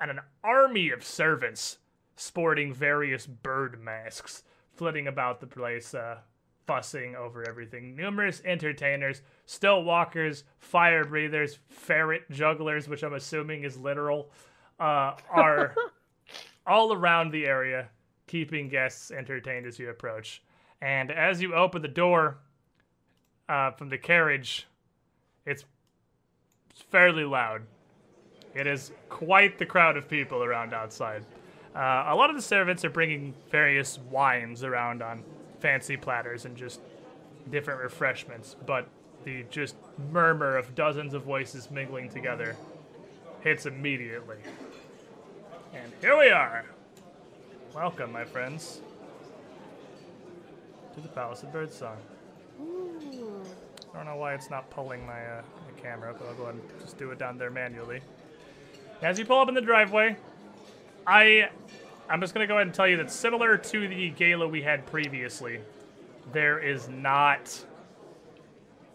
and 0.00 0.10
an 0.10 0.20
army 0.42 0.90
of 0.90 1.04
servants 1.04 1.78
sporting 2.16 2.72
various 2.72 3.26
bird 3.26 3.78
masks 3.82 4.44
flitting 4.74 5.06
about 5.06 5.40
the 5.40 5.46
place, 5.46 5.92
uh, 5.92 6.18
fussing 6.66 7.16
over 7.16 7.48
everything. 7.48 7.96
Numerous 7.96 8.42
entertainers, 8.44 9.22
stilt 9.46 9.84
walkers, 9.84 10.44
fire 10.58 11.04
breathers, 11.04 11.58
ferret 11.68 12.30
jugglers, 12.30 12.88
which 12.88 13.02
I'm 13.02 13.14
assuming 13.14 13.64
is 13.64 13.76
literal, 13.76 14.30
uh, 14.78 15.14
are 15.30 15.74
all 16.66 16.92
around 16.92 17.32
the 17.32 17.46
area, 17.46 17.88
keeping 18.26 18.68
guests 18.68 19.10
entertained 19.10 19.66
as 19.66 19.78
you 19.78 19.90
approach. 19.90 20.42
And 20.80 21.10
as 21.10 21.42
you 21.42 21.54
open 21.54 21.82
the 21.82 21.88
door 21.88 22.38
uh, 23.48 23.72
from 23.72 23.88
the 23.88 23.98
carriage, 23.98 24.66
it's 25.44 25.64
fairly 26.90 27.24
loud. 27.24 27.62
It 28.54 28.66
is 28.66 28.92
quite 29.08 29.58
the 29.58 29.66
crowd 29.66 29.96
of 29.96 30.08
people 30.08 30.42
around 30.42 30.74
outside. 30.74 31.24
Uh, 31.74 32.06
a 32.08 32.14
lot 32.14 32.30
of 32.30 32.36
the 32.36 32.42
servants 32.42 32.84
are 32.84 32.90
bringing 32.90 33.32
various 33.50 33.98
wines 34.10 34.64
around 34.64 35.02
on 35.02 35.22
fancy 35.60 35.96
platters 35.96 36.44
and 36.44 36.56
just 36.56 36.80
different 37.50 37.80
refreshments, 37.80 38.56
but 38.66 38.88
the 39.24 39.44
just 39.50 39.76
murmur 40.10 40.56
of 40.56 40.74
dozens 40.74 41.14
of 41.14 41.22
voices 41.22 41.70
mingling 41.70 42.08
together 42.08 42.56
hits 43.40 43.66
immediately. 43.66 44.36
And 45.74 45.92
here 46.00 46.18
we 46.18 46.30
are. 46.30 46.64
Welcome, 47.74 48.12
my 48.12 48.24
friends, 48.24 48.80
to 50.94 51.00
the 51.00 51.08
Palace 51.08 51.42
of 51.42 51.52
Birdsong. 51.52 51.96
I 52.60 53.96
don't 53.96 54.06
know 54.06 54.16
why 54.16 54.34
it's 54.34 54.50
not 54.50 54.68
pulling 54.70 55.04
my, 55.06 55.20
uh, 55.24 55.42
my 55.66 55.80
camera, 55.80 56.14
but 56.16 56.28
I'll 56.28 56.34
go 56.34 56.44
ahead 56.44 56.54
and 56.54 56.80
just 56.80 56.98
do 56.98 57.10
it 57.10 57.18
down 57.18 57.38
there 57.38 57.50
manually. 57.50 58.00
As 59.02 59.18
you 59.18 59.24
pull 59.24 59.38
up 59.38 59.48
in 59.48 59.54
the 59.54 59.60
driveway, 59.60 60.16
I 61.06 61.48
I'm 62.10 62.20
just 62.20 62.34
gonna 62.34 62.46
go 62.46 62.54
ahead 62.54 62.66
and 62.66 62.74
tell 62.74 62.88
you 62.88 62.96
that 62.96 63.10
similar 63.10 63.56
to 63.56 63.88
the 63.88 64.10
gala 64.10 64.48
we 64.48 64.62
had 64.62 64.84
previously, 64.86 65.60
there 66.32 66.58
is 66.58 66.88
not 66.88 67.64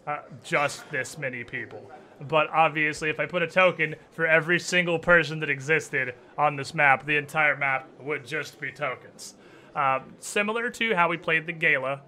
uh, 0.06 0.20
just 0.44 0.90
this 0.92 1.18
many 1.18 1.44
people. 1.44 1.90
But 2.22 2.50
obviously, 2.50 3.10
if 3.10 3.20
I 3.20 3.26
put 3.26 3.42
a 3.42 3.48
token 3.48 3.96
for 4.12 4.28
every 4.28 4.60
single 4.60 5.00
person 5.00 5.40
that 5.40 5.50
existed 5.50 6.16
on 6.38 6.56
this 6.56 6.74
map, 6.74 7.06
the 7.06 7.18
entire 7.18 7.56
map 7.56 7.88
would 8.00 8.26
just 8.26 8.60
be 8.60 8.72
tokens. 8.72 9.36
Uh, 9.76 10.00
similar 10.20 10.70
to 10.70 10.96
how 10.96 11.10
we 11.10 11.18
played 11.18 11.46
the 11.46 11.52
gala 11.52 12.02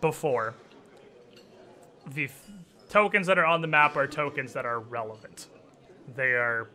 before, 0.00 0.54
the 2.14 2.28
tokens 2.88 3.26
that 3.26 3.38
are 3.38 3.46
on 3.46 3.60
the 3.60 3.68
map 3.68 3.96
are 3.96 4.06
tokens 4.06 4.52
that 4.52 4.66
are 4.66 4.80
relevant. 4.80 5.48
They 6.14 6.32
are 6.32 6.68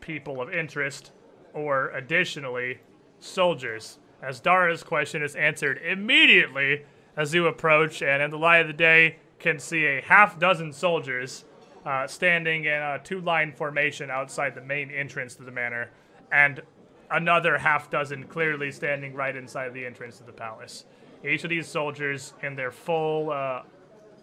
people 0.00 0.40
of 0.40 0.52
interest, 0.52 1.10
or 1.54 1.90
additionally, 1.90 2.80
soldiers. 3.20 3.98
As 4.22 4.40
Dara's 4.40 4.82
question 4.82 5.22
is 5.22 5.34
answered 5.34 5.78
immediately 5.78 6.84
as 7.16 7.32
you 7.32 7.46
approach, 7.46 8.02
and 8.02 8.22
in 8.22 8.30
the 8.30 8.38
light 8.38 8.58
of 8.58 8.66
the 8.66 8.72
day, 8.72 9.16
can 9.38 9.58
see 9.58 9.86
a 9.86 10.00
half 10.00 10.38
dozen 10.38 10.72
soldiers 10.72 11.44
uh, 11.84 12.06
standing 12.06 12.64
in 12.64 12.72
a 12.72 13.00
two 13.02 13.20
line 13.20 13.52
formation 13.52 14.10
outside 14.10 14.54
the 14.54 14.60
main 14.60 14.90
entrance 14.90 15.34
to 15.36 15.42
the 15.42 15.50
manor, 15.50 15.90
and 16.32 16.62
another 17.10 17.58
half 17.58 17.90
dozen 17.90 18.24
clearly 18.24 18.72
standing 18.72 19.14
right 19.14 19.36
inside 19.36 19.72
the 19.74 19.84
entrance 19.84 20.18
to 20.18 20.24
the 20.24 20.32
palace. 20.32 20.86
Each 21.24 21.44
of 21.44 21.50
these 21.50 21.68
soldiers 21.68 22.34
in 22.42 22.56
their 22.56 22.70
full 22.70 23.30
uh, 23.30 23.62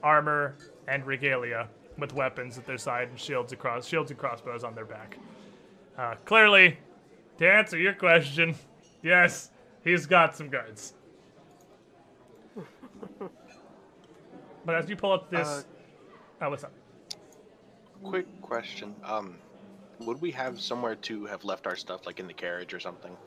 armor 0.03 0.55
and 0.87 1.05
regalia 1.05 1.67
with 1.97 2.13
weapons 2.13 2.57
at 2.57 2.65
their 2.65 2.77
side 2.77 3.09
and 3.09 3.19
shields 3.19 3.53
across 3.53 3.87
shields 3.87 4.11
and 4.11 4.19
crossbows 4.19 4.63
on 4.63 4.75
their 4.75 4.85
back. 4.85 5.17
Uh, 5.97 6.15
clearly, 6.25 6.77
to 7.37 7.49
answer 7.51 7.77
your 7.77 7.93
question, 7.93 8.55
yes, 9.01 9.49
he's 9.83 10.05
got 10.05 10.35
some 10.35 10.49
guards. 10.49 10.93
but 14.65 14.75
as 14.75 14.89
you 14.89 14.95
pull 14.95 15.11
up 15.11 15.29
this, 15.29 15.65
Uh, 16.41 16.45
oh, 16.45 16.49
what's 16.49 16.63
up? 16.63 16.73
Quick 18.03 18.27
question. 18.41 18.95
Um, 19.03 19.39
would 19.99 20.21
we 20.21 20.31
have 20.31 20.59
somewhere 20.59 20.95
to 20.95 21.25
have 21.25 21.43
left 21.43 21.67
our 21.67 21.75
stuff, 21.75 22.05
like 22.05 22.19
in 22.19 22.27
the 22.27 22.33
carriage 22.33 22.73
or 22.73 22.79
something? 22.79 23.17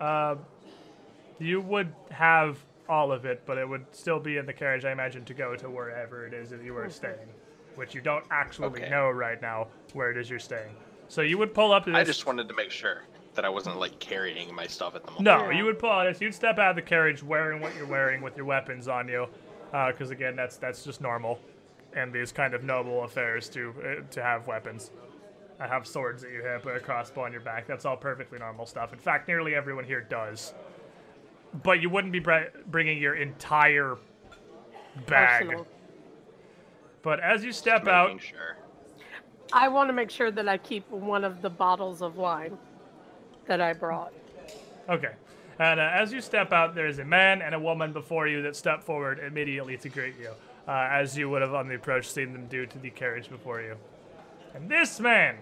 Uh, 0.00 0.36
you 1.38 1.60
would 1.60 1.92
have 2.10 2.58
all 2.88 3.12
of 3.12 3.24
it, 3.24 3.42
but 3.46 3.58
it 3.58 3.68
would 3.68 3.86
still 3.92 4.20
be 4.20 4.36
in 4.36 4.46
the 4.46 4.52
carriage, 4.52 4.84
I 4.84 4.92
imagine, 4.92 5.24
to 5.26 5.34
go 5.34 5.56
to 5.56 5.70
wherever 5.70 6.26
it 6.26 6.34
is 6.34 6.50
that 6.50 6.62
you 6.62 6.76
are 6.76 6.88
staying, 6.88 7.28
which 7.74 7.94
you 7.94 8.00
don't 8.00 8.24
actually 8.30 8.80
Okay. 8.80 8.90
know 8.90 9.10
right 9.10 9.40
now 9.40 9.68
where 9.92 10.10
it 10.10 10.16
is 10.16 10.30
you're 10.30 10.38
staying. 10.38 10.76
So 11.08 11.20
you 11.22 11.38
would 11.38 11.54
pull 11.54 11.72
up 11.72 11.84
to 11.84 11.90
this. 11.90 11.98
I 11.98 12.04
just 12.04 12.26
wanted 12.26 12.48
to 12.48 12.54
make 12.54 12.70
sure 12.70 13.02
that 13.34 13.44
I 13.44 13.48
wasn't 13.48 13.78
like 13.78 13.98
carrying 13.98 14.54
my 14.54 14.66
stuff 14.66 14.94
at 14.94 15.02
the 15.04 15.10
moment. 15.12 15.24
No, 15.24 15.50
Yeah. 15.50 15.58
you 15.58 15.64
would 15.64 15.78
pull 15.78 15.90
out 15.90 16.04
this. 16.04 16.20
You'd 16.20 16.34
step 16.34 16.58
out 16.58 16.70
of 16.70 16.76
the 16.76 16.82
carriage 16.82 17.22
wearing 17.22 17.60
what 17.60 17.74
you're 17.76 17.86
wearing 17.86 18.22
with 18.22 18.36
your 18.36 18.46
weapons 18.46 18.88
on 18.88 19.08
you, 19.08 19.26
because 19.72 20.10
again, 20.10 20.36
that's 20.36 20.56
that's 20.56 20.84
just 20.84 21.00
normal, 21.00 21.40
and 21.94 22.12
these 22.12 22.32
kind 22.32 22.54
of 22.54 22.62
noble 22.64 23.04
affairs 23.04 23.48
to 23.50 23.74
uh, 23.84 24.12
to 24.12 24.22
have 24.22 24.46
weapons. 24.46 24.90
I 25.60 25.68
have 25.68 25.86
swords 25.86 26.24
at 26.24 26.30
your 26.32 26.42
hip, 26.48 26.66
a 26.66 26.80
crossbow 26.80 27.22
on 27.22 27.32
your 27.32 27.40
back. 27.40 27.66
That's 27.68 27.84
all 27.84 27.96
perfectly 27.96 28.38
normal 28.40 28.66
stuff. 28.66 28.92
In 28.92 28.98
fact, 28.98 29.28
nearly 29.28 29.54
everyone 29.54 29.84
here 29.84 30.00
does. 30.00 30.52
But 31.62 31.80
you 31.80 31.88
wouldn't 31.88 32.12
be 32.12 32.18
br- 32.18 32.50
bringing 32.66 32.98
your 33.00 33.14
entire 33.14 33.96
bag. 35.06 35.42
Arsenal. 35.44 35.66
But 37.02 37.20
as 37.20 37.44
you 37.44 37.52
step 37.52 37.86
out, 37.86 38.20
Sure. 38.20 38.56
I 39.54 39.68
want 39.68 39.88
to 39.88 39.92
make 39.92 40.10
sure 40.10 40.32
that 40.32 40.48
I 40.48 40.58
keep 40.58 40.90
one 40.90 41.22
of 41.22 41.40
the 41.40 41.48
bottles 41.48 42.02
of 42.02 42.16
wine 42.16 42.58
that 43.46 43.60
I 43.60 43.72
brought. 43.72 44.12
Okay. 44.88 45.12
And 45.60 45.78
uh, 45.78 45.90
as 45.94 46.12
you 46.12 46.20
step 46.20 46.52
out, 46.52 46.74
there's 46.74 46.98
a 46.98 47.04
man 47.04 47.40
and 47.40 47.54
a 47.54 47.60
woman 47.60 47.92
before 47.92 48.26
you 48.26 48.42
that 48.42 48.56
step 48.56 48.82
forward 48.82 49.20
immediately 49.20 49.76
to 49.76 49.88
greet 49.88 50.18
you, 50.18 50.30
uh, 50.66 50.88
as 50.90 51.16
you 51.16 51.30
would 51.30 51.40
have 51.40 51.54
on 51.54 51.68
the 51.68 51.76
approach 51.76 52.08
seen 52.08 52.32
them 52.32 52.48
do 52.48 52.66
to 52.66 52.78
the 52.80 52.90
carriage 52.90 53.30
before 53.30 53.62
you. 53.62 53.76
And 54.54 54.68
this 54.68 54.98
man, 54.98 55.36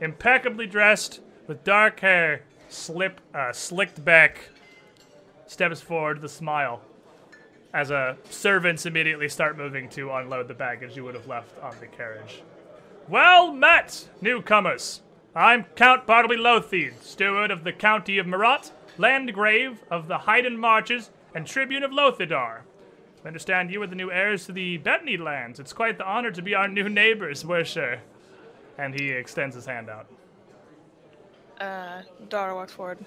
impeccably 0.00 0.66
dressed, 0.66 1.20
with 1.46 1.62
dark 1.62 2.00
hair, 2.00 2.42
slip, 2.68 3.20
uh, 3.32 3.52
slicked 3.52 4.04
back, 4.04 4.48
steps 5.46 5.80
forward 5.80 6.16
with 6.16 6.24
a 6.24 6.34
smile, 6.34 6.82
as 7.72 7.92
servants 8.30 8.84
immediately 8.84 9.28
start 9.28 9.56
moving 9.56 9.88
to 9.90 10.10
unload 10.10 10.48
the 10.48 10.54
baggage 10.54 10.96
you 10.96 11.04
would 11.04 11.14
have 11.14 11.28
left 11.28 11.56
on 11.60 11.74
the 11.78 11.86
carriage. 11.86 12.42
Well 13.12 13.52
met, 13.52 14.08
newcomers. 14.22 15.02
I'm 15.36 15.64
Count 15.76 16.06
Bartleby 16.06 16.36
Lotheed, 16.36 17.02
steward 17.02 17.50
of 17.50 17.62
the 17.62 17.70
county 17.70 18.16
of 18.16 18.24
Meratt, 18.24 18.70
landgrave 18.96 19.80
of 19.90 20.08
the 20.08 20.16
Haydn 20.16 20.56
Marches, 20.56 21.10
and 21.34 21.46
tribune 21.46 21.82
of 21.82 21.90
Lothidar. 21.90 22.62
I 23.22 23.28
understand 23.28 23.70
you 23.70 23.82
are 23.82 23.86
the 23.86 23.94
new 23.94 24.10
heirs 24.10 24.46
to 24.46 24.52
the 24.52 24.78
Bettany 24.78 25.18
lands. 25.18 25.60
It's 25.60 25.74
quite 25.74 25.98
the 25.98 26.06
honor 26.06 26.30
to 26.30 26.40
be 26.40 26.54
our 26.54 26.68
new 26.68 26.88
neighbors, 26.88 27.44
we're 27.44 27.66
sure. 27.66 27.98
And 28.78 28.98
he 28.98 29.10
extends 29.10 29.54
his 29.56 29.66
hand 29.66 29.90
out. 29.90 30.06
Uh, 31.60 32.00
Dara 32.30 32.54
walks 32.54 32.72
forward. 32.72 33.04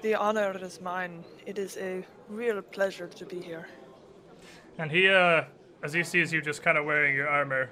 The 0.00 0.14
honor 0.14 0.56
is 0.58 0.80
mine. 0.80 1.22
It 1.44 1.58
is 1.58 1.76
a 1.76 2.02
real 2.30 2.62
pleasure 2.62 3.08
to 3.08 3.26
be 3.26 3.42
here. 3.42 3.68
And 4.78 4.90
he, 4.90 5.10
uh, 5.10 5.44
as 5.82 5.92
he 5.92 6.02
sees 6.02 6.32
you 6.32 6.40
just 6.40 6.62
kind 6.62 6.78
of 6.78 6.86
wearing 6.86 7.14
your 7.14 7.28
armor, 7.28 7.68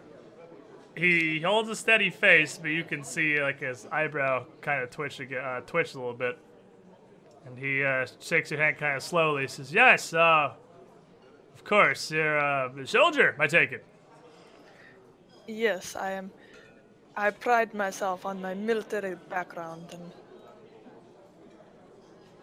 he 0.96 1.40
holds 1.40 1.68
a 1.68 1.76
steady 1.76 2.10
face, 2.10 2.58
but 2.60 2.68
you 2.68 2.84
can 2.84 3.02
see 3.02 3.40
like 3.40 3.60
his 3.60 3.86
eyebrow 3.90 4.44
kind 4.60 4.82
of 4.82 4.90
twitch 4.90 5.20
again, 5.20 5.42
uh, 5.44 5.60
twitch 5.60 5.94
a 5.94 5.98
little 5.98 6.14
bit. 6.14 6.38
And 7.46 7.58
he 7.58 7.82
uh, 7.82 8.06
shakes 8.20 8.50
your 8.50 8.60
hand 8.60 8.78
kind 8.78 8.96
of 8.96 9.02
slowly. 9.02 9.48
Says, 9.48 9.72
"Yes, 9.72 10.12
uh, 10.12 10.52
of 11.54 11.64
course, 11.64 12.10
you're 12.10 12.38
uh, 12.38 12.70
a 12.76 12.86
soldier. 12.86 13.34
I 13.38 13.46
take 13.46 13.72
it." 13.72 13.84
Yes, 15.46 15.96
I 15.96 16.12
am. 16.12 16.30
I 17.16 17.30
pride 17.30 17.74
myself 17.74 18.24
on 18.24 18.40
my 18.40 18.54
military 18.54 19.16
background, 19.28 19.86
and 19.92 20.12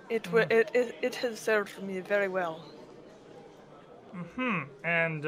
it 0.09 0.23
wi- 0.23 0.47
it, 0.49 0.69
it 0.73 0.95
it 1.01 1.15
has 1.15 1.39
served 1.39 1.81
me 1.81 1.99
very 2.01 2.27
well. 2.27 2.65
Hmm. 4.35 4.63
And 4.83 5.25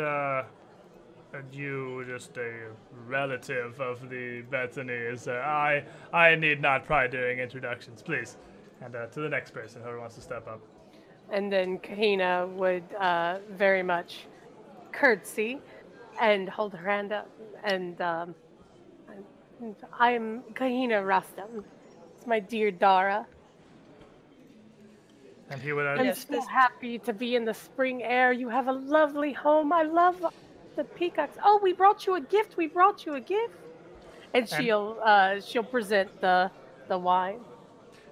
are 1.33 1.43
you 1.51 2.05
just 2.07 2.37
a 2.37 2.71
relative 3.07 3.79
of 3.79 4.09
the 4.09 4.41
Bettany? 4.49 5.15
Uh, 5.27 5.31
I 5.31 5.83
I 6.13 6.35
need 6.35 6.61
not 6.61 6.85
try 6.85 7.07
doing 7.07 7.39
introductions, 7.39 8.01
please. 8.01 8.37
And 8.81 8.95
uh, 8.95 9.07
to 9.07 9.21
the 9.21 9.29
next 9.29 9.51
person, 9.51 9.81
whoever 9.81 9.99
wants 9.99 10.15
to 10.15 10.21
step 10.21 10.47
up. 10.47 10.61
And 11.29 11.51
then 11.51 11.79
Kahina 11.79 12.49
would 12.53 12.83
uh, 12.99 13.37
very 13.51 13.83
much 13.83 14.25
curtsy 14.91 15.59
and 16.19 16.49
hold 16.49 16.73
her 16.73 16.89
hand 16.89 17.11
up. 17.11 17.29
And 17.63 18.01
um, 18.01 18.35
I'm 19.99 20.41
Kahina 20.53 21.05
Rustam. 21.05 21.63
It's 22.17 22.27
my 22.27 22.39
dear 22.39 22.71
Dara. 22.71 23.25
And 25.49 25.61
he 25.61 25.73
would. 25.73 25.85
I'm 25.85 26.05
Yes, 26.05 26.25
so 26.29 26.41
happy 26.47 26.97
to 26.99 27.13
be 27.13 27.35
in 27.35 27.45
the 27.45 27.53
spring 27.53 28.03
air. 28.03 28.31
You 28.31 28.49
have 28.49 28.67
a 28.67 28.73
lovely 28.73 29.33
home. 29.33 29.71
I 29.71 29.83
love 29.83 30.25
the 30.75 30.83
peacocks. 30.83 31.37
Oh, 31.43 31.59
we 31.61 31.73
brought 31.73 32.05
you 32.05 32.15
a 32.15 32.21
gift. 32.21 32.57
We 32.57 32.67
brought 32.67 33.05
you 33.05 33.15
a 33.15 33.21
gift. 33.21 33.53
And 34.33 34.47
she'll 34.47 34.97
uh, 35.03 35.41
she'll 35.41 35.63
present 35.63 36.21
the 36.21 36.49
the 36.87 36.97
wine. 36.97 37.39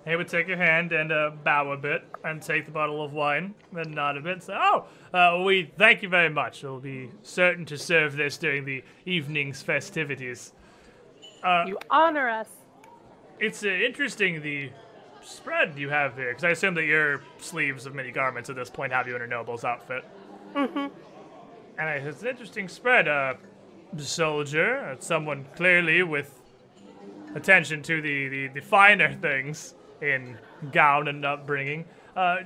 He 0.08 0.16
would 0.16 0.28
take 0.28 0.48
your 0.48 0.58
hand 0.58 0.92
and 0.92 1.12
uh, 1.12 1.32
bow 1.44 1.72
a 1.72 1.78
bit 1.78 2.04
and 2.24 2.42
take 2.42 2.66
the 2.66 2.72
bottle 2.72 3.04
of 3.04 3.14
wine 3.14 3.54
and 3.76 3.94
nod 3.94 4.18
a 4.18 4.22
bit 4.22 4.34
and 4.34 4.44
say, 4.44 4.54
Oh, 4.58 4.86
uh, 5.14 5.44
we 5.44 5.72
thank 5.78 6.02
you 6.02 6.10
very 6.10 6.30
much. 6.30 6.64
We'll 6.64 6.80
be 6.80 7.12
certain 7.22 7.66
to 7.66 7.78
serve 7.78 8.16
this 8.16 8.38
during 8.38 8.66
the 8.66 8.84
evening's 9.06 9.62
festivities. 9.62 10.54
Uh, 11.44 11.66
You 11.68 11.78
honor 11.90 12.28
us. 12.30 12.48
it's 13.40 13.64
uh, 13.64 13.68
interesting 13.68 14.42
the 14.42 14.72
spread 15.22 15.78
you 15.78 15.90
have 15.90 16.16
here, 16.16 16.30
because 16.30 16.44
I 16.46 16.50
assume 16.52 16.74
that 16.76 16.86
your 16.86 17.22
sleeves 17.38 17.86
of 17.86 17.94
many 17.94 18.10
garments 18.12 18.50
at 18.50 18.56
this 18.56 18.70
point 18.70 18.92
have 18.94 19.08
you 19.08 19.16
in 19.16 19.22
a 19.22 19.28
noble's 19.28 19.64
outfit. 19.64 20.06
Mm-hmm. 20.56 20.88
And 21.80 22.06
it's 22.06 22.22
an 22.22 22.28
interesting 22.28 22.68
spread. 22.68 23.08
Uh, 23.08 23.36
soldier, 23.98 24.80
uh, 24.80 24.96
someone 25.00 25.46
clearly 25.56 26.04
with 26.04 26.40
attention 27.36 27.82
to 27.84 28.02
the, 28.02 28.28
the, 28.28 28.48
the 28.50 28.62
finer 28.62 29.12
things 29.14 29.74
in 30.02 30.38
gown 30.72 31.08
and 31.08 31.26
upbringing. 31.26 31.86
Uh, 32.16 32.38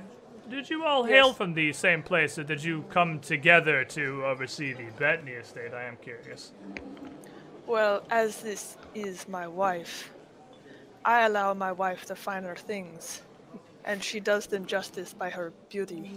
did 0.48 0.68
you 0.70 0.84
all 0.84 1.04
hail 1.04 1.28
Yes. 1.28 1.36
from 1.36 1.54
the 1.54 1.72
same 1.72 2.02
place, 2.02 2.38
or 2.38 2.44
did 2.44 2.62
you 2.62 2.84
come 2.90 3.18
together 3.18 3.84
to 3.84 4.24
oversee 4.24 4.72
the 4.72 4.84
Bettany 4.98 5.32
estate? 5.32 5.72
I 5.74 5.84
am 5.84 5.96
curious. 5.96 6.52
Well, 7.66 8.02
as 8.10 8.40
this 8.40 8.76
is 8.94 9.26
my 9.28 9.46
wife, 9.46 10.12
I 11.04 11.22
allow 11.22 11.54
my 11.54 11.72
wife 11.72 12.06
the 12.06 12.16
finer 12.16 12.56
things, 12.56 13.22
and 13.84 14.02
she 14.02 14.20
does 14.20 14.46
them 14.46 14.66
justice 14.66 15.14
by 15.14 15.30
her 15.30 15.52
beauty. 15.70 16.10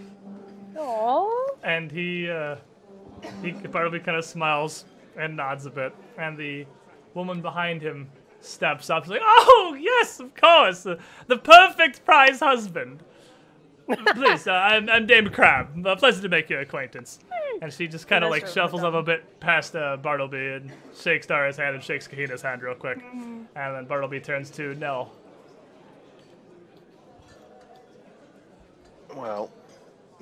Oh, 0.77 1.55
and 1.63 1.91
he 1.91 2.29
uh, 2.29 2.57
he 3.41 3.51
probably 3.51 3.99
kind 3.99 4.17
of 4.17 4.25
smiles 4.25 4.85
and 5.17 5.35
nods 5.35 5.65
a 5.65 5.69
bit, 5.69 5.93
and 6.17 6.37
the 6.37 6.65
woman 7.13 7.41
behind 7.41 7.81
him 7.81 8.09
steps 8.39 8.89
up. 8.89 9.03
She's 9.03 9.11
like, 9.11 9.21
"Oh 9.23 9.77
yes, 9.79 10.19
of 10.19 10.35
course, 10.35 10.83
the 10.83 11.37
perfect 11.37 12.05
prize 12.05 12.39
husband." 12.39 13.03
Please, 14.15 14.47
uh, 14.47 14.51
I'm, 14.51 14.89
I'm 14.89 15.07
Dame 15.07 15.29
Crab. 15.29 15.85
A 15.85 15.95
pleasure 15.95 16.21
to 16.21 16.29
make 16.29 16.49
your 16.49 16.59
acquaintance. 16.59 17.19
And 17.61 17.71
she 17.71 17.87
just 17.87 18.07
kind 18.07 18.23
of 18.23 18.29
like 18.29 18.45
shuffles 18.45 18.83
up 18.83 18.93
a 18.93 19.01
bit 19.01 19.39
past 19.39 19.75
uh, 19.75 19.95
Bartleby 19.97 20.37
and 20.37 20.71
shakes 20.99 21.25
Dara's 21.25 21.57
hand 21.57 21.75
and 21.75 21.83
shakes 21.83 22.07
Kahina's 22.07 22.41
hand 22.41 22.61
real 22.61 22.75
quick. 22.75 22.97
Mm-hmm. 22.97 23.43
And 23.55 23.75
then 23.75 23.85
Bartleby 23.85 24.19
turns 24.19 24.49
to 24.51 24.75
Nell. 24.75 25.13
Well, 29.15 29.49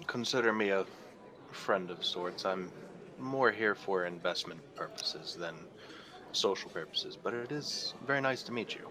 consider 0.06 0.54
me 0.54 0.70
a 0.70 0.86
friend 1.52 1.90
of 1.90 2.06
sorts. 2.06 2.46
I'm 2.46 2.72
more 3.20 3.52
here 3.52 3.76
for 3.76 4.06
investment 4.06 4.62
purposes 4.76 5.36
than 5.40 5.56
social 6.32 6.70
purposes, 6.70 7.18
but 7.22 7.34
it 7.34 7.52
is 7.52 7.94
very 8.06 8.22
nice 8.22 8.44
to 8.44 8.52
meet 8.52 8.76
you. 8.76 8.88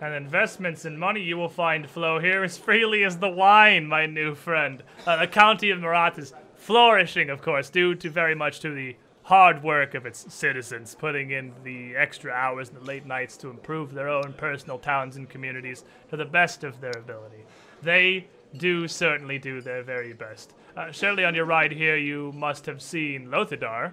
And 0.00 0.14
investments 0.14 0.84
and 0.84 0.98
money 0.98 1.20
you 1.22 1.36
will 1.36 1.48
find 1.48 1.88
flow 1.88 2.18
here 2.18 2.42
as 2.42 2.58
freely 2.58 3.04
as 3.04 3.18
the 3.18 3.28
wine, 3.28 3.86
my 3.86 4.06
new 4.06 4.34
friend. 4.34 4.82
Uh, 5.06 5.16
the 5.16 5.28
county 5.28 5.70
of 5.70 5.78
Meratt 5.78 6.18
is 6.18 6.34
flourishing, 6.56 7.30
of 7.30 7.40
course, 7.40 7.70
due 7.70 7.94
to 7.94 8.10
very 8.10 8.34
much 8.34 8.60
to 8.60 8.74
the 8.74 8.96
hard 9.24 9.62
work 9.62 9.94
of 9.94 10.04
its 10.04 10.32
citizens, 10.34 10.96
putting 10.98 11.30
in 11.30 11.52
the 11.62 11.94
extra 11.94 12.32
hours 12.32 12.68
and 12.68 12.78
the 12.78 12.84
late 12.84 13.06
nights 13.06 13.36
to 13.36 13.48
improve 13.48 13.94
their 13.94 14.08
own 14.08 14.32
personal 14.32 14.78
towns 14.78 15.16
and 15.16 15.28
communities 15.28 15.84
to 16.10 16.16
the 16.16 16.24
best 16.24 16.64
of 16.64 16.80
their 16.80 16.98
ability. 16.98 17.44
They 17.82 18.26
do 18.56 18.88
certainly 18.88 19.38
do 19.38 19.60
their 19.60 19.82
very 19.82 20.12
best. 20.12 20.54
Uh, 20.76 20.90
surely 20.90 21.24
on 21.24 21.34
your 21.34 21.44
ride 21.44 21.72
here, 21.72 21.96
you 21.96 22.32
must 22.32 22.66
have 22.66 22.80
seen 22.80 23.28
Lothidar. 23.28 23.92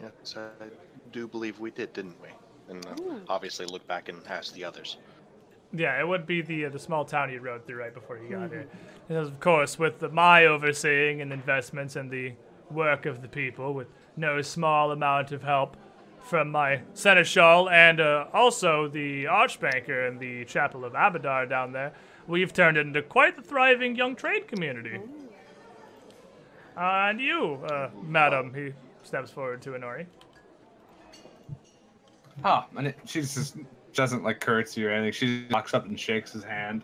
Yes, 0.00 0.36
I 0.36 0.66
do 1.12 1.26
believe 1.26 1.58
we 1.58 1.70
did, 1.70 1.92
didn't 1.92 2.16
we? 2.22 2.28
And 2.68 2.86
uh, 2.86 3.14
obviously 3.28 3.66
look 3.66 3.86
back 3.86 4.08
and 4.08 4.20
ask 4.28 4.52
the 4.54 4.64
others. 4.64 4.98
Yeah, 5.72 5.98
it 5.98 6.06
would 6.06 6.26
be 6.26 6.42
the 6.42 6.66
uh, 6.66 6.68
the 6.70 6.78
small 6.78 7.04
town 7.04 7.32
you 7.32 7.40
rode 7.40 7.66
through 7.66 7.80
right 7.80 7.94
before 7.94 8.18
you 8.18 8.28
got 8.30 8.50
here. 8.50 8.68
And 9.08 9.18
of 9.18 9.38
course, 9.40 9.78
with 9.78 9.98
the, 9.98 10.08
my 10.08 10.46
overseeing 10.46 11.20
and 11.22 11.32
investments 11.32 11.96
and 11.96 12.10
the 12.10 12.34
work 12.70 13.04
of 13.06 13.20
the 13.20 13.28
people, 13.28 13.74
with 13.74 13.88
no 14.16 14.42
small 14.42 14.92
amount 14.92 15.32
of 15.32 15.42
help 15.42 15.76
from 16.20 16.50
my 16.50 16.80
seneschal 16.94 17.68
and 17.70 18.00
uh, 18.00 18.26
also 18.32 18.88
the 18.88 19.24
archbanker 19.24 20.08
and 20.08 20.18
the 20.18 20.44
chapel 20.44 20.84
of 20.84 20.92
Abadar 20.92 21.48
down 21.48 21.72
there, 21.72 21.92
we've 22.26 22.52
turned 22.52 22.76
it 22.76 22.86
into 22.86 23.02
quite 23.02 23.36
the 23.36 23.42
thriving 23.42 23.96
young 23.96 24.16
trade 24.16 24.48
community. 24.48 24.98
Uh, 26.76 27.08
and 27.08 27.20
you, 27.20 27.54
uh, 27.70 27.88
madam, 28.02 28.52
he 28.54 28.72
steps 29.02 29.30
forward 29.30 29.62
to 29.62 29.70
Inori. 29.70 30.06
Oh, 32.44 32.64
and 32.76 32.88
it, 32.88 32.98
she 33.06 33.20
just 33.22 33.56
doesn't 33.94 34.22
like 34.22 34.40
curtsy 34.40 34.84
or 34.84 34.90
anything. 34.90 35.12
She 35.12 35.40
just 35.40 35.52
walks 35.52 35.72
up 35.72 35.86
and 35.86 35.98
shakes 35.98 36.32
his 36.32 36.44
hand. 36.44 36.82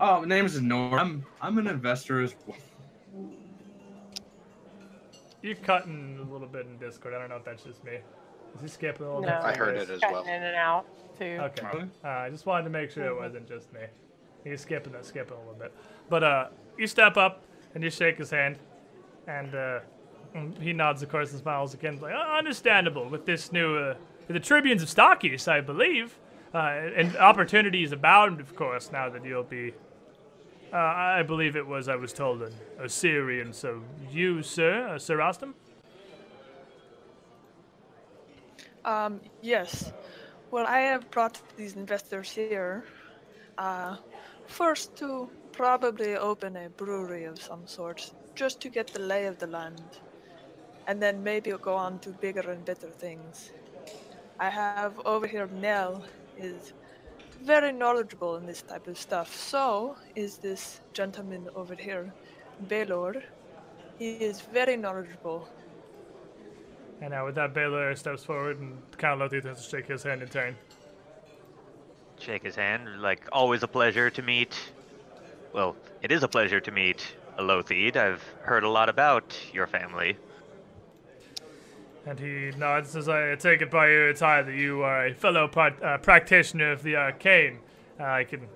Oh, 0.00 0.20
my 0.22 0.26
name 0.26 0.44
is 0.44 0.60
Nor. 0.60 0.98
I'm 0.98 1.24
I'm 1.40 1.56
an 1.58 1.68
investor 1.68 2.20
as 2.20 2.34
well. 2.46 2.56
You're 5.42 5.54
cutting 5.54 6.18
a 6.20 6.32
little 6.32 6.48
bit 6.48 6.66
in 6.66 6.76
Discord. 6.78 7.14
I 7.14 7.20
don't 7.20 7.28
know 7.28 7.36
if 7.36 7.44
that's 7.44 7.62
just 7.62 7.84
me. 7.84 7.98
Is 8.56 8.62
he 8.62 8.66
skipping 8.68 9.06
a 9.06 9.08
little 9.08 9.22
No, 9.22 9.28
bit? 9.28 9.44
I 9.44 9.54
heard 9.54 9.76
it 9.76 9.88
as 9.88 10.00
Cutting 10.00 10.16
well. 10.16 10.24
in 10.24 10.42
and 10.42 10.56
out 10.56 10.86
too. 11.16 11.38
Okay. 11.40 11.84
Uh, 12.04 12.08
I 12.08 12.30
just 12.30 12.46
wanted 12.46 12.64
to 12.64 12.70
make 12.70 12.90
sure 12.90 13.04
it 13.06 13.14
wasn't 13.16 13.46
just 13.46 13.72
me. 13.72 13.80
He's 14.46 14.60
skipping 14.60 14.92
that, 14.92 15.04
skipping 15.04 15.36
a 15.36 15.40
little 15.40 15.54
bit. 15.54 15.72
But 16.08 16.22
uh, 16.22 16.46
you 16.78 16.86
step 16.86 17.16
up 17.16 17.42
and 17.74 17.82
you 17.82 17.90
shake 17.90 18.18
his 18.18 18.30
hand, 18.30 18.58
and 19.26 19.54
uh, 19.54 19.80
mm, 20.34 20.60
he 20.62 20.72
nods, 20.72 21.02
of 21.02 21.08
course, 21.08 21.32
and 21.32 21.40
smiles 21.40 21.74
again. 21.74 21.98
Like, 22.00 22.14
"Uh, 22.14 22.36
understandable 22.38 23.08
with 23.08 23.26
this 23.26 23.50
new, 23.50 23.76
uh, 23.76 23.94
the 24.28 24.38
Tribunes 24.38 24.82
of 24.82 24.88
Stockis, 24.88 25.48
I 25.48 25.60
believe, 25.60 26.16
uh, 26.54 26.58
and 26.96 27.16
opportunities 27.16 27.90
abound, 27.90 28.40
of 28.40 28.54
course, 28.54 28.92
now 28.92 29.08
that 29.08 29.24
you'll 29.24 29.42
be. 29.42 29.74
Uh, 30.72 30.76
I 30.76 31.22
believe 31.22 31.56
it 31.56 31.66
was, 31.66 31.88
I 31.88 31.96
was 31.96 32.12
told, 32.12 32.42
an 32.42 32.52
Osirian. 32.80 33.52
So 33.52 33.82
you, 34.10 34.42
sir, 34.42 34.88
uh, 34.88 34.98
Sir 34.98 35.16
Rostam? 35.16 35.54
Um, 38.84 39.20
yes. 39.42 39.92
Well, 40.50 40.66
I 40.66 40.80
have 40.80 41.10
brought 41.10 41.40
these 41.56 41.74
investors 41.74 42.30
here. 42.30 42.84
Uh, 43.58 43.96
first 44.48 44.96
to 44.96 45.30
probably 45.52 46.16
open 46.16 46.56
a 46.56 46.68
brewery 46.70 47.24
of 47.24 47.40
some 47.40 47.66
sort, 47.66 48.12
just 48.34 48.60
to 48.62 48.68
get 48.68 48.88
the 48.88 49.00
lay 49.00 49.26
of 49.26 49.38
the 49.38 49.46
land, 49.46 50.00
and 50.86 51.02
then 51.02 51.22
maybe 51.22 51.52
go 51.62 51.74
on 51.74 51.98
to 52.00 52.10
bigger 52.10 52.50
and 52.50 52.64
better 52.64 52.88
things. 52.90 53.52
I 54.38 54.50
have 54.50 54.98
over 55.06 55.26
here 55.26 55.48
Nell 55.48 56.04
is 56.38 56.72
very 57.42 57.72
knowledgeable 57.72 58.36
in 58.36 58.46
this 58.46 58.62
type 58.62 58.86
of 58.88 58.98
stuff. 58.98 59.34
So 59.34 59.96
is 60.14 60.38
this 60.38 60.80
gentleman 60.92 61.48
over 61.54 61.74
here, 61.74 62.12
Baylor. 62.68 63.22
He 63.98 64.12
is 64.12 64.42
very 64.42 64.76
knowledgeable 64.76 65.48
And 67.00 67.10
now 67.10 67.26
with 67.26 67.34
that, 67.36 67.54
Baylor 67.54 67.94
steps 67.96 68.24
forward 68.24 68.58
and 68.60 68.78
kind 68.98 69.20
of 69.20 69.30
to 69.30 69.56
shake 69.56 69.86
his 69.86 70.02
hand 70.02 70.22
in 70.22 70.28
turn. 70.28 70.56
Shake 72.18 72.42
his 72.42 72.56
hand. 72.56 73.00
Like, 73.00 73.28
always 73.32 73.62
a 73.62 73.68
pleasure 73.68 74.10
to 74.10 74.22
meet. 74.22 74.54
Well, 75.52 75.76
it 76.02 76.10
is 76.12 76.22
a 76.22 76.28
pleasure 76.28 76.60
to 76.60 76.70
meet 76.70 77.14
Alothid. 77.38 77.96
I've 77.96 78.22
heard 78.42 78.64
a 78.64 78.68
lot 78.68 78.88
about 78.88 79.36
your 79.52 79.66
family. 79.66 80.16
And 82.06 82.18
he 82.18 82.52
nods 82.56 82.94
as 82.94 83.08
I 83.08 83.34
take 83.34 83.62
it 83.62 83.70
by 83.70 83.88
your 83.88 84.12
tie 84.12 84.42
that 84.42 84.54
you 84.54 84.82
are 84.82 85.06
a 85.06 85.14
fellow 85.14 85.48
part, 85.48 85.82
uh, 85.82 85.98
practitioner 85.98 86.72
of 86.72 86.82
the 86.82 86.96
arcane. 86.96 87.58
Uh, 87.98 88.04
I 88.04 88.24
can 88.24 88.48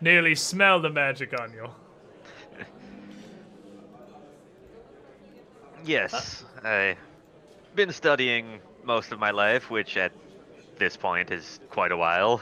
nearly 0.00 0.34
smell 0.34 0.80
the 0.80 0.90
magic 0.90 1.38
on 1.38 1.52
you. 1.52 1.68
Yes, 5.84 6.44
I've 6.64 6.96
been 7.76 7.92
studying 7.92 8.58
most 8.82 9.12
of 9.12 9.20
my 9.20 9.30
life, 9.30 9.70
which 9.70 9.96
at 9.96 10.10
this 10.78 10.96
point 10.96 11.30
is 11.30 11.60
quite 11.70 11.92
a 11.92 11.96
while. 11.96 12.40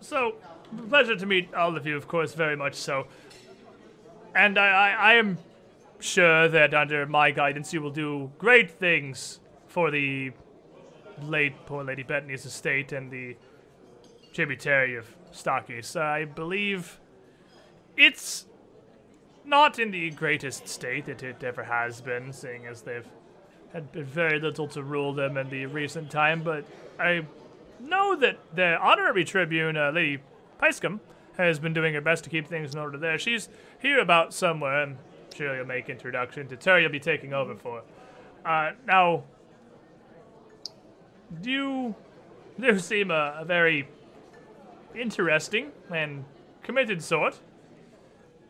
So, 0.00 0.36
pleasure 0.88 1.16
to 1.16 1.26
meet 1.26 1.52
all 1.54 1.76
of 1.76 1.86
you, 1.86 1.96
of 1.96 2.06
course, 2.06 2.34
very 2.34 2.56
much 2.56 2.74
so. 2.74 3.06
And 4.34 4.58
I, 4.58 4.68
I, 4.68 4.90
I 4.90 5.14
am 5.14 5.38
sure 5.98 6.48
that 6.48 6.74
under 6.74 7.06
my 7.06 7.30
guidance 7.30 7.72
you 7.72 7.80
will 7.80 7.90
do 7.90 8.30
great 8.38 8.70
things 8.70 9.40
for 9.66 9.90
the 9.90 10.32
late 11.22 11.54
poor 11.66 11.82
Lady 11.82 12.02
Bettany's 12.02 12.44
estate 12.44 12.92
and 12.92 13.10
the 13.10 13.36
tributary 14.32 14.96
of 14.96 15.06
Stockys. 15.32 15.96
I 15.96 16.24
believe 16.26 17.00
it's 17.96 18.46
not 19.44 19.78
in 19.78 19.90
the 19.90 20.10
greatest 20.10 20.68
state 20.68 21.06
that 21.06 21.22
it 21.22 21.42
ever 21.42 21.64
has 21.64 22.00
been, 22.00 22.32
seeing 22.32 22.66
as 22.66 22.82
they've 22.82 23.08
had 23.72 23.92
been 23.92 24.04
very 24.04 24.40
little 24.40 24.68
to 24.68 24.82
rule 24.82 25.12
them 25.12 25.36
in 25.36 25.50
the 25.50 25.66
recent 25.66 26.10
time, 26.10 26.42
but 26.42 26.64
I 26.98 27.26
know 27.80 28.16
that 28.16 28.38
the 28.54 28.78
honorary 28.80 29.24
tribune, 29.24 29.76
uh, 29.76 29.90
Lady 29.90 30.22
Picecum, 30.60 31.00
has 31.36 31.58
been 31.58 31.74
doing 31.74 31.94
her 31.94 32.00
best 32.00 32.24
to 32.24 32.30
keep 32.30 32.46
things 32.48 32.74
in 32.74 32.80
order 32.80 32.96
there. 32.96 33.18
She's 33.18 33.48
here 33.80 33.98
about 33.98 34.32
somewhere. 34.32 34.82
I'm 34.82 34.98
sure 35.34 35.54
you'll 35.54 35.66
make 35.66 35.90
introduction. 35.90 36.48
To 36.48 36.70
her, 36.70 36.80
you'll 36.80 36.90
be 36.90 37.00
taking 37.00 37.34
over 37.34 37.54
for. 37.54 37.82
Uh, 38.44 38.72
now, 38.86 39.24
you 41.42 41.94
do 42.58 42.78
seem 42.78 43.10
a, 43.10 43.36
a 43.40 43.44
very 43.44 43.88
interesting 44.94 45.72
and 45.92 46.24
committed 46.62 47.02
sort. 47.02 47.40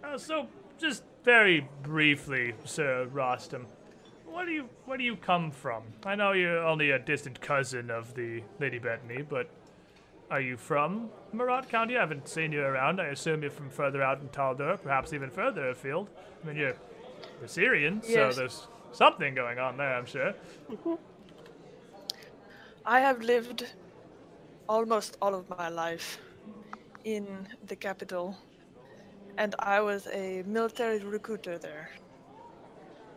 Uh, 0.04 0.16
so, 0.16 0.46
just 0.78 1.02
very 1.24 1.68
briefly, 1.82 2.54
Sir 2.64 3.08
Rostam, 3.12 3.64
where 4.36 4.44
do 4.44 4.52
you 4.52 4.68
where 4.84 4.98
do 4.98 5.04
you 5.04 5.16
come 5.16 5.50
from? 5.50 5.82
I 6.04 6.14
know 6.14 6.32
you're 6.32 6.58
only 6.58 6.90
a 6.90 6.98
distant 6.98 7.40
cousin 7.40 7.90
of 7.90 8.12
the 8.14 8.42
Lady 8.60 8.78
Bettany, 8.78 9.22
but 9.22 9.48
are 10.30 10.42
you 10.42 10.58
from 10.58 11.08
Meratt 11.34 11.70
County? 11.70 11.96
I 11.96 12.00
haven't 12.00 12.28
seen 12.28 12.52
you 12.52 12.60
around. 12.60 13.00
I 13.00 13.06
assume 13.06 13.40
you're 13.40 13.50
from 13.50 13.70
further 13.70 14.02
out 14.02 14.20
in 14.20 14.28
Taldor, 14.28 14.80
perhaps 14.82 15.14
even 15.14 15.30
further 15.30 15.70
afield. 15.70 16.10
I 16.42 16.46
mean, 16.46 16.56
you're 16.56 16.76
Syrian, 17.46 18.02
Yes. 18.06 18.34
so 18.34 18.40
there's 18.40 18.68
something 18.92 19.34
going 19.34 19.58
on 19.58 19.78
there, 19.78 19.94
I'm 19.96 20.04
sure. 20.04 20.34
I 22.84 23.00
have 23.00 23.22
lived 23.22 23.64
almost 24.68 25.16
all 25.22 25.34
of 25.34 25.48
my 25.48 25.70
life 25.70 26.18
in 27.04 27.26
the 27.68 27.76
capital, 27.76 28.36
and 29.38 29.54
I 29.60 29.80
was 29.80 30.06
a 30.12 30.42
military 30.46 30.98
recruiter 30.98 31.56
there. 31.56 31.88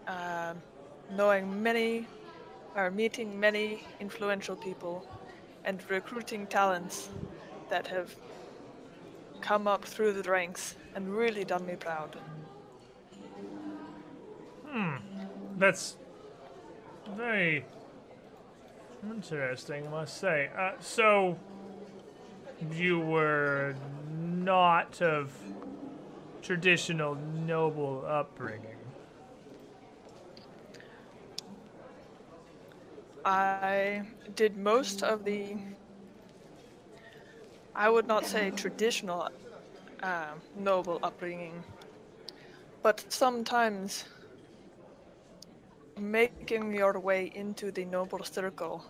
Um, 0.07 0.61
knowing 1.15 1.61
many, 1.61 2.07
or 2.75 2.91
meeting 2.91 3.39
many 3.39 3.83
influential 3.99 4.55
people, 4.55 5.07
and 5.65 5.83
recruiting 5.89 6.47
talents 6.47 7.09
that 7.69 7.87
have 7.87 8.15
come 9.41 9.67
up 9.67 9.85
through 9.85 10.13
the 10.13 10.29
ranks 10.29 10.75
and 10.95 11.09
really 11.09 11.43
done 11.43 11.65
me 11.65 11.75
proud. 11.75 12.17
Hmm. 14.67 14.95
That's 15.57 15.97
very 17.15 17.65
interesting, 19.03 19.87
I 19.87 19.89
must 19.89 20.17
say. 20.17 20.49
Uh, 20.57 20.71
so, 20.79 21.37
you 22.71 22.99
were 22.99 23.75
not 24.11 25.01
of 25.01 25.31
traditional 26.41 27.15
noble 27.15 28.03
upbringing. 28.07 28.78
I 33.25 34.03
did 34.35 34.57
most 34.57 35.03
of 35.03 35.25
the, 35.25 35.57
I 37.75 37.89
would 37.89 38.07
not 38.07 38.25
say 38.25 38.51
traditional 38.51 39.29
uh, 40.01 40.33
noble 40.55 40.99
upbringing, 41.03 41.63
but 42.81 43.03
sometimes 43.09 44.05
making 45.97 46.73
your 46.73 46.99
way 46.99 47.31
into 47.35 47.71
the 47.71 47.85
noble 47.85 48.23
circle 48.23 48.85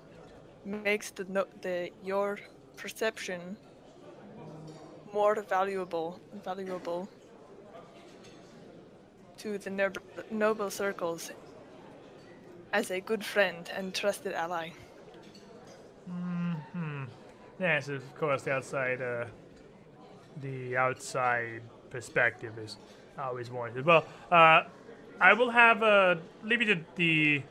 makes 0.63 1.09
the, 1.11 1.23
the 1.61 1.89
your 2.03 2.39
perception 2.75 3.57
more 5.11 5.41
valuable 5.41 6.19
valuable 6.43 7.09
to 9.37 9.57
the 9.57 9.91
noble 10.29 10.69
circles 10.69 11.31
as 12.73 12.91
a 12.91 12.99
good 12.99 13.23
friend 13.25 13.69
and 13.75 13.93
trusted 13.93 14.33
ally. 14.33 14.71
Hmm. 16.07 16.39
Yes, 17.59 17.89
of 17.89 18.15
course, 18.15 18.43
the 18.43 18.53
outside, 18.53 19.01
uh, 19.01 19.25
the 20.41 20.77
outside 20.77 21.61
perspective 21.89 22.57
is 22.57 22.77
always 23.17 23.51
warranted. 23.51 23.85
Well, 23.85 24.05
uh, 24.31 24.63
I 25.19 25.33
will 25.33 25.49
have 25.49 25.83
uh, 25.83 26.15
leave 26.43 26.61
you 26.61 26.75
to 26.75 26.81
the 26.95 27.43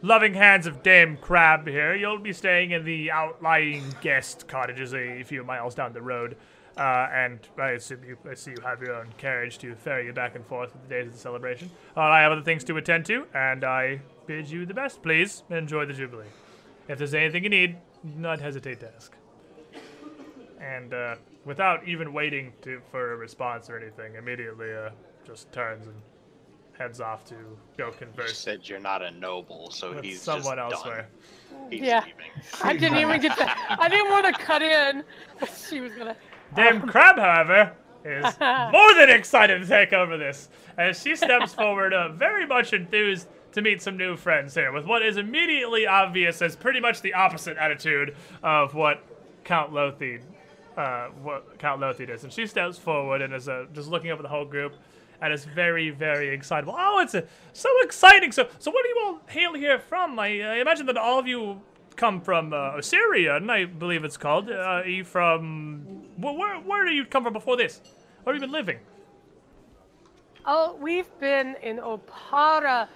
loving 0.00 0.32
hands 0.32 0.66
of 0.66 0.82
Dame 0.82 1.18
Crab 1.18 1.66
here. 1.66 1.94
You'll 1.94 2.18
be 2.18 2.32
staying 2.32 2.70
in 2.70 2.84
the 2.84 3.10
outlying 3.10 3.84
guest 4.00 4.48
cottages 4.48 4.94
a 4.94 5.22
few 5.24 5.44
miles 5.44 5.74
down 5.74 5.92
the 5.92 6.00
road. 6.00 6.36
Uh, 6.78 7.08
and 7.12 7.40
I 7.58 7.72
assume 7.72 8.02
you, 8.04 8.16
I 8.30 8.32
see 8.32 8.52
you 8.52 8.62
have 8.64 8.80
your 8.80 8.94
own 8.94 9.08
carriage 9.18 9.58
to 9.58 9.74
ferry 9.74 10.06
you 10.06 10.14
back 10.14 10.36
and 10.36 10.46
forth 10.46 10.74
at 10.74 10.82
the 10.82 10.88
days 10.88 11.06
of 11.08 11.12
the 11.12 11.18
celebration. 11.18 11.70
Uh, 11.94 12.00
I 12.00 12.22
have 12.22 12.32
other 12.32 12.40
things 12.42 12.64
to 12.64 12.76
attend 12.78 13.04
to, 13.06 13.26
and 13.34 13.64
I 13.64 14.00
bid 14.30 14.48
you 14.48 14.64
the 14.64 14.72
best. 14.72 15.02
Please 15.02 15.42
enjoy 15.50 15.84
the 15.84 15.92
jubilee. 15.92 16.30
If 16.86 16.98
there's 16.98 17.14
anything 17.14 17.42
you 17.42 17.50
need, 17.50 17.76
do 18.06 18.12
not 18.16 18.40
hesitate 18.40 18.78
to 18.78 18.88
ask. 18.94 19.12
And 20.60 20.94
uh, 20.94 21.16
without 21.44 21.82
even 21.88 22.12
waiting 22.12 22.52
to 22.62 22.80
for 22.92 23.12
a 23.14 23.16
response 23.16 23.68
or 23.68 23.76
anything, 23.76 24.14
immediately 24.14 24.72
uh, 24.72 24.90
just 25.26 25.50
turns 25.50 25.88
and 25.88 25.96
heads 26.78 27.00
off 27.00 27.24
to 27.24 27.34
go 27.76 27.86
You 27.88 27.92
converse 27.98 28.38
said 28.38 28.60
you're 28.68 28.78
not 28.78 29.02
a 29.02 29.10
noble, 29.10 29.68
so 29.72 29.94
with 29.96 30.04
he's 30.04 30.22
someone 30.22 30.58
just 30.58 30.74
elsewhere. 30.76 31.08
done. 31.50 31.70
He's 31.72 31.80
Yeah. 31.80 32.04
leaving. 32.04 32.30
I 32.62 32.72
didn't 32.76 32.98
even 32.98 33.20
get 33.26 33.36
that. 33.36 33.76
I 33.80 33.88
didn't 33.88 34.10
want 34.12 34.26
to 34.26 34.32
cut 34.44 34.62
in. 34.62 35.02
She 35.68 35.80
was 35.80 35.92
gonna. 35.94 36.14
Dame 36.54 36.80
Crab, 36.92 37.16
however, 37.16 37.72
is 38.04 38.38
more 38.72 38.94
than 38.94 39.10
excited 39.10 39.60
to 39.60 39.66
take 39.66 39.92
over 39.92 40.16
this, 40.16 40.50
as 40.78 41.02
she 41.02 41.16
steps 41.16 41.52
forward, 41.52 41.92
uh, 41.92 42.10
very 42.12 42.46
much 42.46 42.72
enthused 42.72 43.26
to 43.52 43.62
meet 43.62 43.82
some 43.82 43.96
new 43.96 44.16
friends 44.16 44.54
here, 44.54 44.72
with 44.72 44.86
what 44.86 45.02
is 45.02 45.16
immediately 45.16 45.86
obvious 45.86 46.40
as 46.42 46.56
pretty 46.56 46.80
much 46.80 47.00
the 47.02 47.14
opposite 47.14 47.56
attitude 47.56 48.14
of 48.42 48.74
what 48.74 49.02
Count 49.44 49.72
Lothi, 49.72 50.20
uh, 50.76 51.08
what 51.22 51.58
Count 51.58 51.80
Lothi 51.80 52.06
does. 52.06 52.24
And 52.24 52.32
she 52.32 52.46
steps 52.46 52.78
forward 52.78 53.22
and 53.22 53.34
is 53.34 53.48
uh, 53.48 53.66
just 53.74 53.88
looking 53.88 54.10
over 54.10 54.22
the 54.22 54.28
whole 54.28 54.44
group, 54.44 54.74
and 55.22 55.32
is 55.32 55.44
very, 55.44 55.90
very 55.90 56.28
excited. 56.28 56.70
Oh, 56.72 57.00
it's 57.00 57.14
uh, 57.14 57.22
so 57.52 57.68
exciting! 57.82 58.32
So, 58.32 58.48
so 58.58 58.70
where 58.70 58.82
do 58.82 58.88
you 58.88 59.02
all 59.04 59.20
hail 59.28 59.54
here 59.54 59.78
from? 59.78 60.18
I, 60.18 60.40
I 60.40 60.56
imagine 60.60 60.86
that 60.86 60.96
all 60.96 61.18
of 61.18 61.26
you 61.26 61.60
come 61.96 62.20
from 62.22 62.54
uh, 62.54 62.78
Osirian, 62.78 63.50
I 63.50 63.66
believe 63.66 64.04
it's 64.04 64.16
called. 64.16 64.50
Uh, 64.50 64.82
you 64.86 65.04
from 65.04 66.04
wh- 66.16 66.38
where? 66.38 66.56
Where 66.60 66.86
do 66.86 66.92
you 66.92 67.04
come 67.04 67.22
from 67.22 67.34
before 67.34 67.56
this? 67.56 67.82
Where 68.22 68.34
have 68.34 68.40
you 68.42 68.46
been 68.46 68.52
living? 68.52 68.78
Oh, 70.46 70.78
we've 70.80 71.10
been 71.18 71.56
in 71.62 71.76
Oppara, 71.76 72.88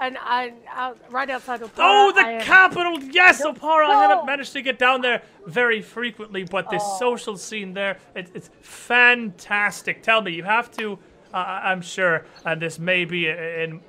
and 0.00 0.16
I 0.20 0.52
out 0.68 0.98
right 1.10 1.28
outside 1.30 1.60
Oppara. 1.60 1.72
Oh, 1.78 2.12
the 2.12 2.20
I 2.20 2.30
am- 2.32 2.42
capital! 2.42 3.00
Yes, 3.02 3.40
No, 3.40 3.52
Oppara. 3.52 3.86
I 3.86 4.02
haven't 4.08 4.26
managed 4.26 4.52
to 4.54 4.62
get 4.62 4.78
down 4.78 5.00
there 5.00 5.22
very 5.46 5.80
frequently, 5.82 6.44
but 6.44 6.68
this 6.70 6.82
Oh. 6.84 6.98
social 6.98 7.36
scene 7.36 7.74
there, 7.74 7.98
it, 8.14 8.30
it's 8.34 8.50
fantastic. 8.60 10.02
Tell 10.02 10.20
me, 10.22 10.32
you 10.32 10.42
have 10.44 10.70
to. 10.72 10.98
Uh, 11.32 11.36
I- 11.36 11.70
I'm 11.70 11.80
sure, 11.82 12.24
and 12.44 12.60
this 12.60 12.78
may 12.78 13.04
be 13.04 13.28
in 13.28 13.80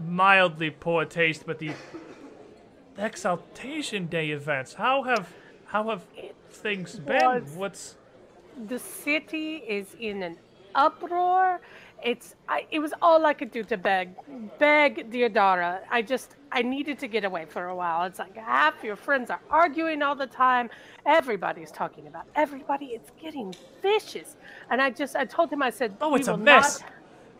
mildly 0.00 0.70
poor 0.70 1.04
taste, 1.04 1.44
but 1.46 1.58
the 1.58 1.72
Exaltation 2.96 4.06
Day 4.06 4.30
events. 4.30 4.74
How 4.74 5.02
have 5.02 5.32
how 5.66 5.88
have 5.90 6.04
things 6.50 6.98
been? 6.98 7.42
What's 7.56 7.96
the 8.68 8.78
city 8.78 9.56
is 9.56 9.96
in 9.98 10.22
an 10.22 10.36
uproar. 10.74 11.60
It's 12.04 12.34
I, 12.48 12.66
it 12.70 12.80
was 12.80 12.92
all 13.00 13.24
I 13.24 13.32
could 13.32 13.50
do 13.50 13.64
to 13.64 13.76
beg, 13.78 14.10
beg 14.58 15.10
dear 15.10 15.30
Diodara. 15.30 15.80
I 15.90 16.02
just 16.02 16.36
I 16.52 16.60
needed 16.62 16.98
to 16.98 17.08
get 17.08 17.24
away 17.24 17.46
for 17.46 17.66
a 17.68 17.74
while. 17.74 18.04
It's 18.04 18.18
like 18.18 18.36
half 18.36 18.84
your 18.84 18.96
friends 18.96 19.30
are 19.30 19.40
arguing 19.50 20.02
all 20.02 20.14
the 20.14 20.26
time. 20.26 20.68
Everybody's 21.06 21.70
talking 21.70 22.06
about 22.06 22.26
everybody. 22.34 22.86
It's 22.88 23.10
getting 23.20 23.54
vicious. 23.80 24.36
And 24.70 24.82
I 24.82 24.90
just 24.90 25.16
I 25.16 25.24
told 25.24 25.50
him 25.50 25.62
I 25.62 25.70
said, 25.70 25.96
Oh, 26.00 26.14
it's 26.14 26.28
a 26.28 26.36
mess. 26.36 26.80
not-" 26.82 26.90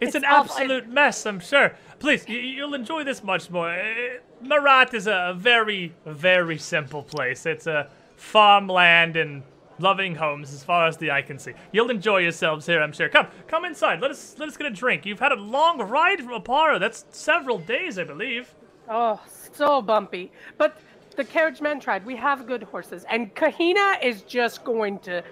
It's, 0.01 0.15
It's 0.15 0.25
an 0.25 0.25
awful. 0.25 0.53
absolute 0.57 0.89
mess, 0.89 1.25
I'm 1.25 1.39
sure. 1.41 1.73
Please, 2.01 2.29
you, 2.29 2.39
you'll 2.39 2.75
enjoy 2.75 3.05
this 3.05 3.23
much 3.23 3.49
more. 3.51 3.69
Uh, 3.71 4.19
Meratt 4.43 4.93
is 4.93 5.07
a 5.07 5.35
very, 5.37 5.95
very 6.05 6.59
simple 6.59 7.03
place. 7.03 7.47
It's 7.47 7.67
a 7.69 7.89
farmland 8.17 9.17
and 9.17 9.43
loving 9.79 10.15
homes 10.15 10.53
as 10.53 10.63
far 10.63 10.87
as 10.87 10.97
the 10.97 11.11
eye 11.11 11.23
can 11.23 11.39
see. 11.39 11.53
You'll 11.73 11.91
enjoy 11.91 12.19
yourselves 12.19 12.67
here, 12.67 12.83
I'm 12.83 12.93
sure. 12.93 13.09
Come, 13.09 13.27
come 13.47 13.65
inside. 13.65 14.01
Let 14.01 14.11
us 14.11 14.37
let 14.39 14.49
us 14.49 14.57
get 14.57 14.67
a 14.67 14.71
drink. 14.71 15.07
You've 15.07 15.21
had 15.21 15.33
a 15.33 15.37
long 15.37 15.79
ride 15.79 16.21
from 16.21 16.41
Oppara. 16.41 16.79
That's 16.79 17.05
several 17.11 17.59
days, 17.59 17.99
I 17.99 18.05
believe. 18.05 18.55
Oh, 18.89 19.21
so 19.53 19.81
bumpy. 19.81 20.31
But 20.59 20.79
the 21.17 21.25
carriage 21.25 21.61
man 21.61 21.81
tried. 21.81 22.05
We 22.05 22.17
have 22.17 22.47
good 22.47 22.63
horses. 22.63 23.05
And 23.09 23.35
Kahina 23.35 24.03
is 24.03 24.23
just 24.23 24.65
going 24.65 24.99
to 25.01 25.23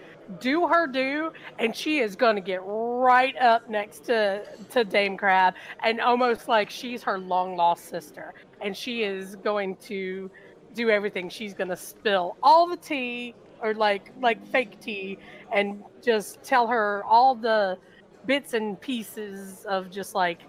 do 0.40 0.66
her 0.68 0.86
due, 0.86 1.32
and 1.58 1.74
she 1.74 1.98
is 1.98 2.16
going 2.16 2.36
to 2.36 2.40
get 2.40 2.60
right 2.64 3.36
up 3.38 3.68
next 3.68 4.04
to, 4.06 4.44
to 4.70 4.84
Dame 4.84 5.16
Crab, 5.16 5.54
and 5.82 6.00
almost 6.00 6.48
like 6.48 6.70
she's 6.70 7.02
her 7.02 7.18
long 7.18 7.56
lost 7.56 7.88
sister. 7.88 8.32
And 8.60 8.76
she 8.76 9.02
is 9.02 9.36
going 9.36 9.76
to 9.76 10.30
do 10.74 10.88
everything. 10.90 11.28
She's 11.28 11.54
going 11.54 11.68
to 11.68 11.76
spill 11.76 12.36
all 12.42 12.68
the 12.68 12.76
tea, 12.76 13.34
or 13.62 13.74
like 13.74 14.10
like 14.20 14.44
fake 14.48 14.80
tea, 14.80 15.18
and 15.52 15.82
just 16.02 16.42
tell 16.42 16.66
her 16.66 17.02
all 17.04 17.34
the 17.34 17.78
bits 18.26 18.54
and 18.54 18.80
pieces 18.80 19.64
of 19.64 19.90
just 19.90 20.14
like 20.14 20.40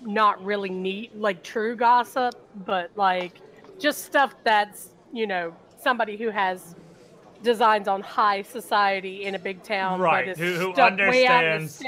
not 0.00 0.42
really 0.44 0.70
neat, 0.70 1.16
like 1.16 1.42
true 1.42 1.76
gossip, 1.76 2.34
but 2.66 2.90
like 2.96 3.40
just 3.78 4.04
stuff 4.04 4.34
that's, 4.44 4.90
you 5.12 5.26
know, 5.26 5.54
somebody 5.78 6.16
who 6.16 6.28
has 6.30 6.74
designs 7.42 7.88
on 7.88 8.00
high 8.00 8.42
society 8.42 9.24
in 9.24 9.34
a 9.34 9.38
big 9.38 9.62
town. 9.62 10.00
Right, 10.00 10.36
who- 10.36 10.44
who 10.54 10.72
stuck 10.72 10.96
way 10.98 11.26
out 11.26 11.44
in 11.44 11.50
the 11.50 11.54
understands- 11.54 11.82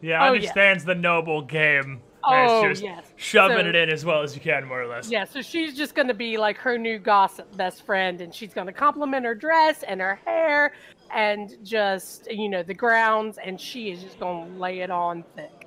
Yeah, 0.00 0.20
Oh, 0.20 0.26
yeah. 0.26 0.30
understands 0.32 0.84
the 0.84 0.94
noble 0.94 1.42
game. 1.42 2.00
Oh, 2.24 2.64
it's 2.66 2.80
just 2.80 2.82
yes. 2.82 3.12
shoving 3.16 3.58
So- 3.58 3.68
it 3.68 3.74
in 3.74 3.90
as 3.90 4.04
well 4.04 4.22
as 4.22 4.34
you 4.34 4.40
can, 4.40 4.66
more 4.66 4.82
or 4.82 4.86
less. 4.86 5.10
Yeah, 5.10 5.24
so 5.24 5.40
she's 5.40 5.76
just 5.76 5.94
going 5.94 6.08
to 6.08 6.14
be 6.14 6.36
like 6.36 6.56
her 6.58 6.76
new 6.76 6.98
gossip 6.98 7.56
best 7.56 7.84
friend, 7.86 8.20
and 8.20 8.34
she's 8.34 8.52
going 8.52 8.66
to 8.66 8.72
compliment 8.72 9.24
her 9.24 9.34
dress 9.34 9.82
and 9.84 10.00
her 10.00 10.16
hair 10.24 10.72
and 11.14 11.56
just, 11.62 12.30
you 12.30 12.48
know, 12.48 12.62
the 12.62 12.74
grounds, 12.74 13.38
and 13.38 13.60
she 13.60 13.90
is 13.90 14.02
just 14.02 14.18
going 14.18 14.52
to 14.52 14.58
lay 14.60 14.80
it 14.80 14.90
on 14.90 15.24
thick. 15.36 15.66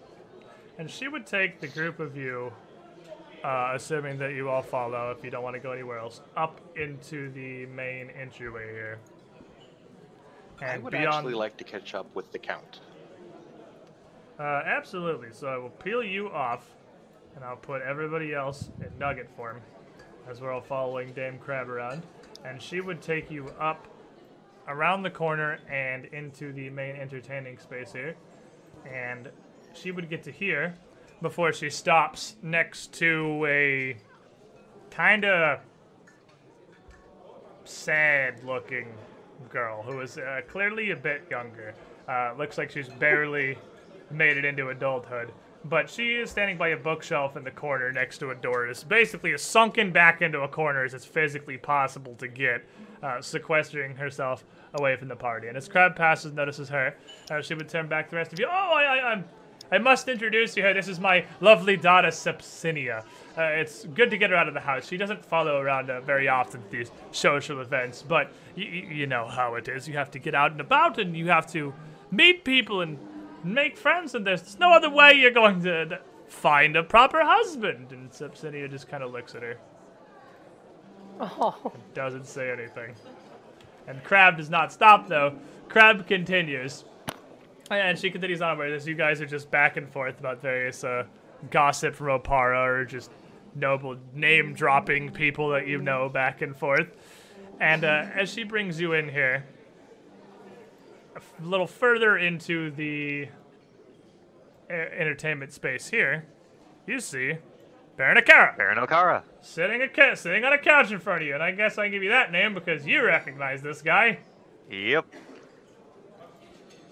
And 0.78 0.90
she 0.90 1.08
would 1.08 1.26
take 1.26 1.60
the 1.60 1.68
group 1.68 2.00
of 2.00 2.16
you, 2.16 2.52
uh, 3.44 3.72
assuming 3.74 4.18
that 4.20 4.34
you 4.34 4.50
all 4.50 4.62
follow 4.62 5.12
if 5.18 5.24
you 5.24 5.32
don't 5.32 5.44
want 5.44 5.56
to 5.56 5.60
go 5.60 5.72
anywhere 5.72 5.98
else, 5.98 6.22
up 6.38 6.62
into 6.76 7.32
the 7.32 7.66
main 7.68 8.10
entryway 8.12 8.72
here. 8.72 9.00
I 10.62 10.78
would 10.78 10.92
beyond, 10.92 11.08
actually 11.08 11.34
like 11.34 11.58
to 11.58 11.64
catch 11.64 11.96
up 11.96 12.14
with 12.16 12.32
the 12.32 12.38
count. 12.40 12.82
Uh, 14.42 14.64
absolutely. 14.66 15.30
So 15.32 15.48
I 15.48 15.58
will 15.58 15.70
peel 15.70 16.04
you 16.04 16.30
off, 16.30 16.66
and 17.36 17.46
I'll 17.46 17.56
put 17.56 17.84
everybody 17.84 18.34
else 18.34 18.70
in 18.80 18.98
nugget 18.98 19.30
form, 19.38 19.62
as 20.28 20.42
we're 20.42 20.52
all 20.52 20.62
following 20.62 21.14
Dame 21.14 21.38
Crab 21.38 21.70
around. 21.70 22.02
And 22.44 22.60
she 22.60 22.82
would 22.82 23.02
take 23.02 23.30
you 23.30 23.50
up, 23.60 23.88
around 24.68 25.04
the 25.04 25.12
corner, 25.12 25.60
and 25.70 26.06
into 26.06 26.52
the 26.54 26.72
main 26.72 26.96
entertaining 26.96 27.60
space 27.60 27.94
here. 27.94 28.16
And 28.92 29.30
she 29.74 29.92
would 29.92 30.10
get 30.10 30.24
to 30.24 30.32
here 30.32 30.76
before 31.22 31.54
she 31.54 31.70
stops 31.70 32.36
next 32.42 32.94
to 32.94 33.46
a 33.48 33.96
kind 34.90 35.24
of 35.24 35.60
sad 37.64 38.44
looking 38.44 38.88
girl 39.50 39.84
who 39.84 40.00
is 40.02 40.18
uh, 40.18 40.42
clearly 40.48 40.92
a 40.92 40.96
bit 40.96 41.28
younger. 41.30 41.76
Uh, 42.08 42.34
looks 42.38 42.58
like 42.58 42.72
she's 42.72 42.90
barely 42.90 43.58
made 44.14 44.38
it 44.38 44.46
into 44.46 44.70
adulthood. 44.70 45.32
but 45.66 45.90
she 45.90 46.14
is 46.14 46.30
standing 46.30 46.58
by 46.58 46.70
a 46.70 46.78
bookshelf 46.78 47.38
in 47.38 47.44
the 47.44 47.52
corner 47.52 47.92
next 47.92 48.18
to 48.20 48.32
a 48.32 48.36
door. 48.36 48.68
It's 48.68 48.84
basically 48.84 49.34
as 49.34 49.42
sunken 49.42 49.92
back 49.92 50.22
into 50.22 50.42
a 50.42 50.48
corner 50.48 50.84
as 50.84 50.94
it's 50.94 51.06
physically 51.06 51.58
possible 51.58 52.16
to 52.16 52.28
get, 52.28 52.66
uh, 53.04 53.22
sequestering 53.22 53.96
herself 53.96 54.44
away 54.76 54.96
from 54.96 55.08
the 55.08 55.16
party. 55.16 55.48
And 55.48 55.58
as 55.58 55.68
Crab 55.68 55.96
passes, 55.96 56.34
notices 56.34 56.70
her, 56.70 56.96
uh, 57.30 57.42
she 57.42 57.54
would 57.54 57.70
turn 57.70 57.88
back 57.88 58.06
to 58.08 58.12
the 58.12 58.18
rest 58.18 58.34
of 58.34 58.40
you. 58.40 58.48
Oh, 58.50 58.74
I, 58.74 58.84
I, 58.84 59.12
I'm, 59.12 59.26
I 59.72 59.78
must 59.78 60.08
introduce 60.08 60.58
you. 60.58 60.64
This 60.74 60.88
is 60.88 61.00
my 61.00 61.26
lovely 61.40 61.78
daughter, 61.78 62.10
Sepsinia. 62.10 63.04
Uh, 63.38 63.44
it's 63.44 63.86
good 63.86 64.10
to 64.10 64.18
get 64.18 64.32
her 64.32 64.36
out 64.36 64.48
of 64.48 64.54
the 64.54 64.60
house. 64.60 64.88
She 64.88 64.98
doesn't 64.98 65.24
follow 65.24 65.60
around 65.60 65.90
uh, 65.90 66.02
very 66.02 66.28
often 66.28 66.62
at 66.62 66.72
these 66.72 66.92
social 67.12 67.62
events, 67.62 68.02
but 68.02 68.32
you 68.56 69.06
know 69.08 69.28
how 69.28 69.56
it 69.56 69.68
is. 69.68 69.88
You 69.88 69.94
have 69.94 70.12
to 70.12 70.20
get 70.20 70.34
out 70.36 70.52
and 70.52 70.60
about, 70.60 70.98
and 70.98 71.16
you 71.16 71.28
have 71.30 71.46
to 71.54 71.74
meet 72.10 72.44
people 72.44 72.82
and 72.82 72.98
make 73.44 73.78
friends. 73.78 74.16
And 74.16 74.26
there's 74.26 74.58
no 74.60 74.74
other 74.74 74.90
way 74.90 75.14
you're 75.14 75.32
going 75.32 75.62
to 75.64 76.00
find 76.28 76.76
a 76.76 76.84
proper 76.84 77.24
husband. 77.24 77.92
And 77.92 78.10
Sepsinia 78.12 78.70
just 78.70 78.88
kind 78.88 79.04
of 79.04 79.12
looks 79.12 79.36
at 79.36 79.44
her, 79.44 79.58
Oh, 81.20 81.72
doesn't 81.94 82.26
say 82.26 82.52
anything. 82.52 82.96
And 83.88 84.04
Crab 84.04 84.38
does 84.38 84.50
not 84.50 84.72
stop 84.72 85.08
though. 85.08 85.36
Crab 85.70 86.08
continues. 86.08 86.86
And 87.70 87.98
she 87.98 88.10
continues 88.10 88.42
onward 88.42 88.72
as 88.74 88.88
you 88.88 88.96
guys 88.96 89.22
are 89.22 89.26
just 89.26 89.50
back 89.52 89.78
and 89.78 89.90
forth 89.90 90.20
about 90.20 90.42
various 90.42 90.84
uh, 90.84 91.06
gossip 91.52 91.96
from 91.96 92.08
Oppara 92.08 92.66
or 92.66 92.86
just 92.86 93.12
noble 93.56 93.98
name 94.14 94.54
dropping 94.54 95.12
people 95.12 95.50
that 95.50 95.68
you 95.68 95.80
know 95.80 96.10
back 96.10 96.42
and 96.42 96.56
forth. 96.56 96.96
And 97.60 97.84
uh, 97.84 98.08
as 98.16 98.32
she 98.32 98.44
brings 98.44 98.82
you 98.82 98.94
in 98.94 99.08
here, 99.08 99.46
a 101.16 101.22
little 101.46 101.68
further 101.68 102.18
into 102.18 102.72
the 102.72 103.28
entertainment 104.70 105.52
space 105.54 105.90
here, 105.90 106.26
you 106.88 107.00
see 107.00 107.38
Baron 107.98 108.18
Okerra 108.18 108.56
Baron 108.58 108.78
Okerra. 108.78 109.24
sitting 109.42 109.82
a 109.82 109.88
ca- 109.90 110.16
sitting 110.16 110.44
on 110.46 110.54
a 110.54 110.58
couch 110.58 110.92
in 110.92 111.00
front 111.00 111.22
of 111.22 111.28
you, 111.28 111.34
and 111.34 111.44
I 111.44 111.52
guess 111.52 111.78
I 111.78 111.86
can 111.86 111.92
give 111.92 112.04
you 112.04 112.10
that 112.10 112.32
name 112.32 112.54
because 112.54 112.86
you 112.86 113.04
recognize 113.06 113.62
this 113.62 113.82
guy. 113.82 114.20
Yep. 114.70 115.06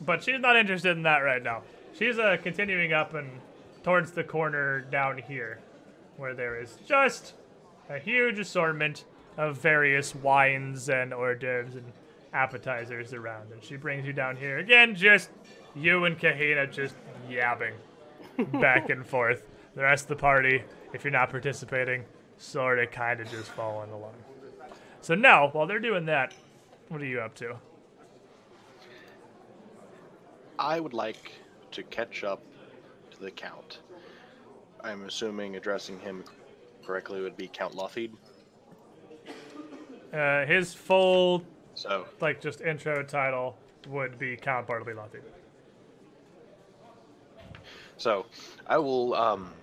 But 0.05 0.23
she's 0.23 0.39
not 0.39 0.55
interested 0.55 0.95
in 0.95 1.03
that 1.03 1.19
right 1.19 1.41
now. 1.41 1.63
She's 1.97 2.19
uh, 2.19 2.37
continuing 2.41 2.93
up 2.93 3.13
and 3.13 3.29
towards 3.83 4.11
the 4.11 4.23
corner 4.23 4.81
down 4.81 5.17
here, 5.17 5.59
where 6.17 6.33
there 6.33 6.59
is 6.61 6.77
just 6.85 7.33
a 7.89 7.97
huge 7.97 8.39
assortment 8.39 9.05
of 9.37 9.57
various 9.57 10.13
wines 10.13 10.89
and 10.89 11.13
hors 11.13 11.35
d'oeuvres 11.35 11.75
and 11.75 11.91
appetizers 12.33 13.13
around. 13.13 13.51
And 13.51 13.63
she 13.63 13.75
brings 13.75 14.05
you 14.05 14.13
down 14.13 14.35
here 14.35 14.57
again, 14.57 14.95
just 14.95 15.29
you 15.75 16.05
and 16.05 16.17
Kahina 16.17 16.71
just 16.71 16.95
yabbing 17.29 17.73
back 18.59 18.89
and 18.89 19.05
forth. 19.05 19.43
The 19.75 19.83
rest 19.83 20.05
of 20.05 20.09
the 20.09 20.15
party, 20.15 20.63
if 20.93 21.03
you're 21.03 21.11
not 21.11 21.29
participating, 21.29 22.05
sort 22.37 22.79
of 22.79 22.91
kind 22.91 23.19
of 23.19 23.29
just 23.29 23.51
following 23.51 23.91
along. 23.91 24.15
So 25.01 25.15
now, 25.15 25.49
while 25.49 25.67
they're 25.67 25.79
doing 25.79 26.05
that, 26.05 26.33
what 26.89 27.01
are 27.01 27.05
you 27.05 27.21
up 27.21 27.35
to? 27.35 27.55
I 30.57 30.79
would 30.79 30.93
like 30.93 31.31
to 31.71 31.83
catch 31.83 32.23
up 32.23 32.41
to 33.11 33.19
the 33.19 33.31
Count. 33.31 33.79
I'm 34.83 35.03
assuming 35.05 35.55
addressing 35.55 35.99
him 35.99 36.23
correctly 36.85 37.21
would 37.21 37.37
be 37.37 37.47
Count 37.47 37.75
Lotheed. 37.75 38.11
Uh, 40.11 40.45
his 40.45 40.73
full 40.73 41.43
So, 41.79 42.05
like 42.19 42.41
just 42.41 42.59
intro 42.59 43.03
title 43.03 43.55
would 43.87 44.19
be 44.19 44.35
Count 44.35 44.67
Bartleby 44.67 44.91
Lotheed. 44.91 45.21
so 47.95 48.25
I 48.67 48.77
will 48.77 49.13
um, 49.13 49.53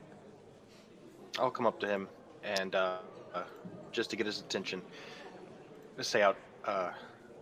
I'll 1.39 1.51
come 1.51 1.67
up 1.67 1.79
to 1.81 1.87
him 1.87 2.09
and 2.43 2.75
uh, 2.75 2.97
uh, 3.35 3.43
just 3.93 4.09
to 4.09 4.17
get 4.17 4.25
his 4.25 4.41
attention, 4.41 4.81
say 6.01 6.23
out, 6.23 6.39
uh, 6.65 6.93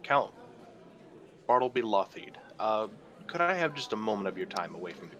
Count 0.02 0.32
Bartleby 1.46 1.82
Lotheed. 1.82 2.34
Uh, 2.58 2.88
could 3.28 3.40
I 3.40 3.54
have 3.54 3.74
just 3.74 3.92
a 3.92 3.96
moment 3.96 4.26
of 4.26 4.36
your 4.36 4.48
time 4.48 4.74
away 4.74 4.92
from 4.92 5.06
you? 5.06 5.16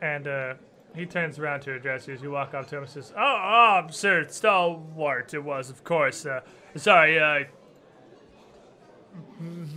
And 0.00 0.28
uh, 0.28 0.54
he 0.94 1.06
turns 1.06 1.40
around 1.40 1.62
to 1.62 1.74
address 1.74 2.06
you 2.06 2.14
as 2.14 2.22
you 2.22 2.30
walk 2.30 2.54
up 2.54 2.68
to 2.68 2.76
him 2.76 2.82
and 2.84 2.90
says, 2.92 3.12
"Oh, 3.16 3.20
oh, 3.20 3.90
Sir 3.90 4.28
Stalwart, 4.28 5.34
it 5.34 5.42
was, 5.42 5.70
of 5.70 5.82
course. 5.82 6.24
Uh, 6.24 6.42
sorry, 6.76 7.18
uh, 7.18 7.46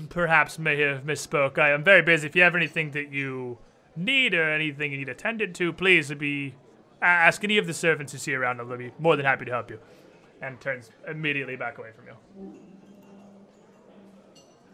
perhaps 0.09 0.57
may 0.59 0.79
have 0.81 1.03
misspoke. 1.03 1.57
I 1.57 1.71
am 1.71 1.83
very 1.83 2.01
busy. 2.01 2.27
If 2.27 2.35
you 2.35 2.43
have 2.43 2.55
anything 2.55 2.91
that 2.91 3.11
you 3.11 3.57
need 3.95 4.33
or 4.33 4.49
anything 4.49 4.91
you 4.91 4.97
need 4.97 5.09
attended 5.09 5.55
to, 5.55 5.73
please 5.73 6.13
be 6.13 6.55
ask 7.01 7.43
any 7.43 7.57
of 7.57 7.67
the 7.67 7.73
servants 7.73 8.11
who 8.11 8.17
see 8.17 8.33
around. 8.33 8.59
I'll 8.59 8.77
be 8.77 8.91
more 8.99 9.15
than 9.15 9.25
happy 9.25 9.45
to 9.45 9.51
help 9.51 9.69
you." 9.69 9.79
And 10.41 10.59
turns 10.61 10.91
immediately 11.07 11.55
back 11.55 11.77
away 11.77 11.89
from 11.95 12.05
you. 12.07 12.59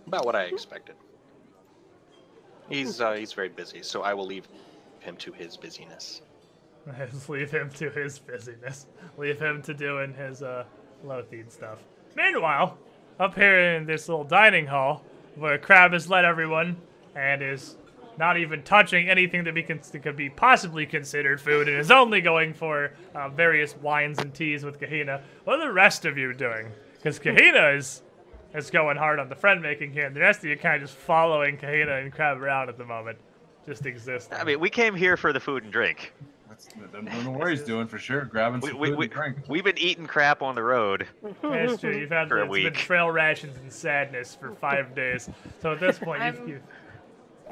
About 0.08 0.26
what 0.26 0.36
I 0.36 0.44
expected. 0.44 0.96
He's 2.70 3.00
uh, 3.02 3.14
he's 3.14 3.34
very 3.34 3.50
busy, 3.50 3.84
so 3.84 4.02
I 4.02 4.14
will 4.14 4.26
leave 4.26 4.48
him 5.00 5.16
to 5.18 5.32
his 5.32 5.58
busyness. 5.58 6.22
Leave 7.30 7.52
him 7.52 7.70
to 7.72 7.90
his 7.90 8.20
busyness. 8.20 8.88
Leave 9.18 9.40
him 9.40 9.62
to 9.62 9.74
doing 9.74 10.14
his 10.14 10.42
uh, 10.44 10.66
Lotheed 11.06 11.52
stuff. 11.52 11.80
Meanwhile, 12.16 12.78
up 13.20 13.36
here 13.36 13.76
in 13.76 13.86
this 13.86 14.10
little 14.10 14.24
dining 14.24 14.68
hall, 14.68 15.04
where 15.36 15.58
Crab 15.58 15.94
has 15.94 16.10
led 16.10 16.26
everyone 16.26 16.78
and 17.16 17.42
is 17.42 17.78
not 18.18 18.38
even 18.38 18.62
touching 18.64 19.10
anything 19.10 19.44
that, 19.44 19.56
that 19.56 20.04
could 20.04 20.16
be 20.16 20.30
possibly 20.30 20.86
considered 20.86 21.42
food 21.42 21.68
and 21.68 21.78
is 21.78 21.92
only 21.92 22.22
going 22.22 22.54
for 22.54 22.94
uh, 23.16 23.30
various 23.30 23.76
wines 23.78 24.20
and 24.20 24.34
teas 24.34 24.64
with 24.64 24.80
Kahina. 24.80 25.22
What 25.46 25.60
are 25.60 25.68
the 25.68 25.74
rest 25.74 26.06
of 26.06 26.18
you 26.18 26.34
doing? 26.34 26.72
Because 26.98 27.20
Kahina 27.20 27.78
is 27.78 28.02
is 28.54 28.70
going 28.70 28.98
hard 28.98 29.18
on 29.18 29.30
the 29.30 29.36
friend 29.36 29.64
making 29.64 29.92
here, 29.92 30.06
and 30.06 30.16
the 30.16 30.20
rest 30.20 30.40
of 30.40 30.46
you 30.46 30.56
kind 30.56 30.76
of 30.76 30.88
just 30.88 31.00
following 31.00 31.58
Kahina 31.58 32.04
and 32.04 32.14
Crab 32.14 32.40
around 32.40 32.70
at 32.70 32.78
the 32.78 32.86
moment, 32.86 33.18
just 33.66 33.88
existing. 33.88 34.38
I 34.38 34.44
mean, 34.44 34.60
we 34.60 34.70
came 34.70 34.94
here 34.94 35.18
for 35.18 35.34
the 35.34 35.40
food 35.40 35.64
and 35.64 35.74
drink. 35.74 36.14
That's, 36.54 36.68
don't 36.92 37.24
know 37.26 37.32
what 37.32 37.50
he's 37.50 37.64
doing 37.64 37.88
for 37.88 37.98
sure. 37.98 38.26
Grabbing 38.26 38.62
We, 38.62 38.70
some 38.70 38.80
we, 38.80 38.90
food 38.90 38.98
we, 38.98 39.06
and 39.06 39.14
drink. 39.14 39.38
we've 39.48 39.64
been 39.64 39.78
eating 39.80 40.06
crap 40.06 40.42
on 40.42 40.56
the 40.56 40.64
road. 40.64 41.08
That's 41.42 41.80
true. 41.82 41.98
You've 41.98 42.12
had 42.12 42.28
For 42.30 42.40
a 42.40 42.44
it's 42.46 42.54
been 42.54 42.64
week. 42.66 42.74
trail 42.76 43.10
rations 43.10 43.58
and 43.58 43.72
sadness 43.72 44.36
for 44.40 44.54
five 44.56 44.94
days. 44.96 45.30
So 45.62 45.72
at 45.74 45.80
this 45.80 45.98
point, 46.00 46.22
I'm- 46.22 46.48
you've 46.48 46.62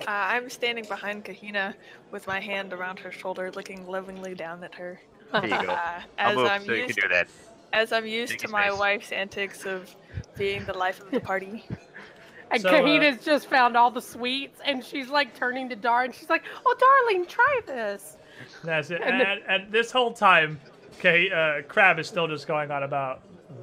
Uh, 0.02 0.06
I'm 0.08 0.50
standing 0.50 0.86
behind 0.86 1.26
Kahina 1.26 1.74
with 2.12 2.26
my 2.28 2.40
hand 2.40 2.74
around 2.74 2.98
her 3.00 3.12
shoulder, 3.12 3.52
looking 3.52 3.88
lovingly 3.88 4.34
down 4.36 4.64
at 4.64 4.74
her. 4.76 5.00
Here 5.32 5.44
you 5.44 5.50
go. 5.50 5.72
Uh, 5.74 6.02
as 6.18 6.38
I'm 6.38 6.64
so 6.66 6.74
you 6.74 6.82
used, 6.84 6.98
can 6.98 7.10
do 7.10 7.14
that. 7.14 7.28
as 7.74 7.92
I'm 7.92 8.06
used 8.08 8.32
Take 8.34 8.42
to 8.42 8.48
my 8.50 8.70
face. 8.70 8.80
wife's 8.80 9.12
antics 9.12 9.66
of 9.66 9.94
being 10.38 10.66
the 10.66 10.74
life 10.74 11.00
of 11.02 11.12
the 11.12 11.20
party. 11.20 11.66
and 12.52 12.62
So, 12.62 12.70
uh, 12.70 12.74
Kahina's 12.74 13.24
just 13.24 13.48
found 13.48 13.78
all 13.78 13.92
the 13.92 14.02
sweets, 14.02 14.60
and 14.66 14.84
she's 14.84 15.10
like 15.10 15.36
turning 15.36 15.70
to 15.70 15.76
Dar, 15.76 16.04
and 16.04 16.14
she's 16.16 16.30
like, 16.30 16.44
"Oh, 16.66 16.76
darling, 16.80 17.26
try 17.28 17.62
this." 17.66 18.18
That's 18.64 18.90
it. 18.90 19.02
And 19.04 19.22
And, 19.22 19.42
and, 19.48 19.72
this 19.72 19.92
whole 19.92 20.14
time, 20.14 20.60
okay, 21.00 21.30
uh, 21.30 21.64
Crab 21.68 22.00
is 22.00 22.08
still 22.08 22.28
just 22.28 22.48
going 22.48 22.72
on 22.72 22.84
about 22.84 23.22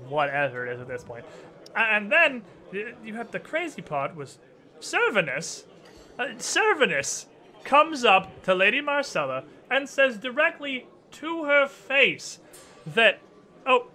whatever 0.09 0.67
it 0.67 0.73
is 0.73 0.81
at 0.81 0.89
this 0.89 1.05
point. 1.05 1.25
And 1.77 2.11
then 2.11 2.43
you 3.05 3.15
have 3.15 3.31
the 3.31 3.39
crazy 3.39 3.83
part 3.83 4.15
was 4.15 4.39
Servanus. 4.81 5.65
Uh, 6.19 6.29
Servanus 6.39 7.27
comes 7.65 8.05
up 8.05 8.43
to 8.43 8.55
Lady 8.55 8.81
Marcella 8.81 9.45
and 9.71 9.89
says 9.89 10.19
directly 10.19 10.87
to 11.13 11.45
her 11.45 11.67
face 11.67 12.39
that, 12.87 13.21
oh, 13.67 13.89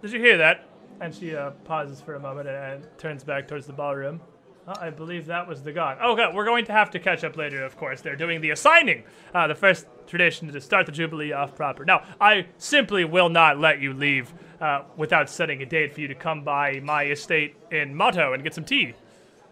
did 0.00 0.12
you 0.12 0.20
hear 0.20 0.38
that? 0.38 0.66
And 1.00 1.14
she 1.14 1.34
uh, 1.34 1.50
pauses 1.64 2.00
for 2.00 2.14
a 2.14 2.20
moment 2.20 2.48
and, 2.48 2.56
and 2.56 2.98
turns 2.98 3.24
back 3.24 3.48
towards 3.48 3.66
the 3.66 3.72
ballroom. 3.72 4.20
Oh, 4.66 4.74
I 4.80 4.90
believe 4.90 5.26
that 5.26 5.48
was 5.48 5.62
the 5.62 5.72
god. 5.72 5.98
Oh, 6.00 6.14
God, 6.14 6.34
we're 6.34 6.44
going 6.44 6.64
to 6.66 6.72
have 6.72 6.90
to 6.92 7.00
catch 7.00 7.24
up 7.24 7.36
later, 7.36 7.64
of 7.64 7.76
course. 7.76 8.00
They're 8.00 8.14
doing 8.14 8.40
the 8.40 8.50
assigning, 8.50 9.02
uh, 9.34 9.48
the 9.48 9.56
first 9.56 9.86
tradition 10.06 10.52
to 10.52 10.60
start 10.60 10.86
the 10.86 10.92
Jubilee 10.92 11.32
off 11.32 11.56
proper. 11.56 11.84
Now, 11.84 12.04
I 12.20 12.46
simply 12.58 13.04
will 13.04 13.28
not 13.28 13.58
let 13.58 13.80
you 13.80 13.92
leave 13.92 14.32
uh, 14.60 14.82
without 14.96 15.28
setting 15.28 15.62
a 15.62 15.66
date 15.66 15.94
for 15.94 16.00
you 16.00 16.08
to 16.08 16.14
come 16.14 16.44
by 16.44 16.78
my 16.78 17.06
estate 17.06 17.56
in 17.72 17.94
Motto 17.94 18.34
and 18.34 18.44
get 18.44 18.54
some 18.54 18.64
tea. 18.64 18.94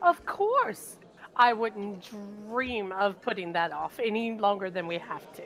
Of 0.01 0.25
course, 0.27 0.97
I 1.35 1.55
wouldn't 1.55 2.09
dream 2.49 2.93
of 2.93 3.21
putting 3.21 3.53
that 3.55 3.73
off 3.73 3.99
any 3.99 4.39
longer 4.39 4.71
than 4.71 4.87
we 4.87 4.99
have 4.99 5.33
to. 5.35 5.43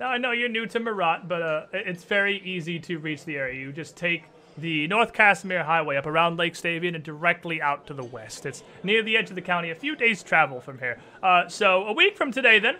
Now, 0.00 0.08
I 0.08 0.16
know 0.16 0.32
you're 0.32 0.48
new 0.48 0.66
to 0.66 0.80
Meratt, 0.80 1.28
but 1.28 1.42
uh, 1.42 1.66
it's 1.72 2.04
very 2.04 2.38
easy 2.40 2.78
to 2.80 2.98
reach 2.98 3.24
the 3.26 3.36
area. 3.36 3.60
You 3.60 3.72
just 3.72 3.96
take 3.96 4.24
the 4.58 4.86
North 4.88 5.12
Casimir 5.12 5.64
Highway 5.64 5.96
up 5.96 6.06
around 6.06 6.36
Lake 6.38 6.54
Stavian 6.54 6.94
and 6.94 7.04
directly 7.04 7.60
out 7.60 7.86
to 7.86 7.94
the 7.94 8.04
west. 8.04 8.46
It's 8.46 8.62
near 8.82 9.02
the 9.02 9.16
edge 9.16 9.28
of 9.28 9.34
the 9.34 9.42
county, 9.42 9.70
a 9.70 9.74
few 9.74 9.96
days' 9.96 10.22
travel 10.22 10.60
from 10.60 10.78
here. 10.78 10.98
Uh, 11.22 11.48
so, 11.48 11.84
a 11.86 11.92
week 11.92 12.16
from 12.16 12.32
today, 12.32 12.58
then, 12.58 12.76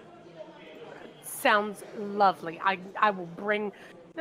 Sounds 1.23 1.85
lovely. 1.99 2.61
I 2.65 2.79
I 2.99 3.11
will 3.11 3.27
bring. 3.27 3.71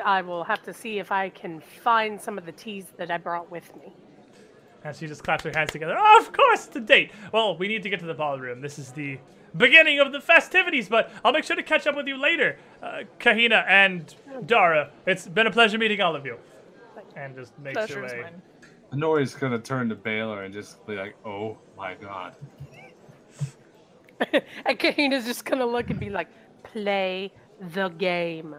I 0.04 0.22
will 0.22 0.44
have 0.44 0.62
to 0.64 0.74
see 0.74 1.00
if 1.00 1.12
I 1.12 1.30
can 1.30 1.62
find 1.62 2.22
some 2.22 2.38
of 2.38 2.46
the 2.46 2.52
teas 2.52 2.86
that 2.98 3.10
I 3.10 3.18
brought 3.18 3.50
with 3.50 3.74
me. 3.78 3.94
And 4.84 4.96
she 4.96 5.08
just 5.08 5.24
claps 5.24 5.44
her 5.46 5.52
hands 5.56 5.72
together. 5.72 5.96
Oh, 5.98 6.20
of 6.20 6.32
course, 6.34 6.70
a 6.76 6.80
date. 6.80 7.12
Well, 7.32 7.58
we 7.58 7.68
need 7.68 7.82
to 7.84 7.90
get 7.90 8.00
to 8.02 8.06
the 8.06 8.14
ballroom. 8.14 8.62
This 8.62 8.78
is 8.78 8.92
the 8.92 9.18
beginning 9.58 10.00
of 10.00 10.12
the 10.12 10.20
festivities, 10.20 10.90
but 10.90 11.10
I'll 11.24 11.32
make 11.32 11.46
sure 11.46 11.56
to 11.56 11.64
catch 11.64 11.88
up 11.88 11.96
with 11.96 12.08
you 12.08 12.18
later, 12.18 12.58
uh, 12.84 13.04
Kahina 13.20 13.66
and 13.68 14.14
Dara. 14.46 14.92
It's 15.08 15.28
been 15.28 15.48
a 15.48 15.52
pleasure 15.52 15.78
meeting 15.78 16.02
all 16.02 16.16
of 16.16 16.26
you. 16.26 16.38
And 17.16 17.36
just 17.36 17.58
makes 17.60 17.80
her 17.80 17.88
Pleasure 17.88 18.06
is 18.06 18.12
way. 18.14 18.22
mine. 18.24 18.42
Honori's 18.92 19.34
gonna 19.34 19.60
turn 19.60 19.90
to 19.90 19.96
Baylor 19.96 20.44
and 20.44 20.54
just 20.54 20.86
be 20.86 20.96
like, 20.96 21.16
"Oh 21.26 21.58
my 21.78 21.96
god." 21.96 22.36
and 24.32 24.80
Kahina's 24.80 25.26
just 25.26 25.44
gonna 25.46 25.66
look 25.66 25.90
and 25.90 26.00
be 26.00 26.10
like, 26.10 26.28
"Play 26.64 27.32
the 27.74 27.90
game." 27.90 28.56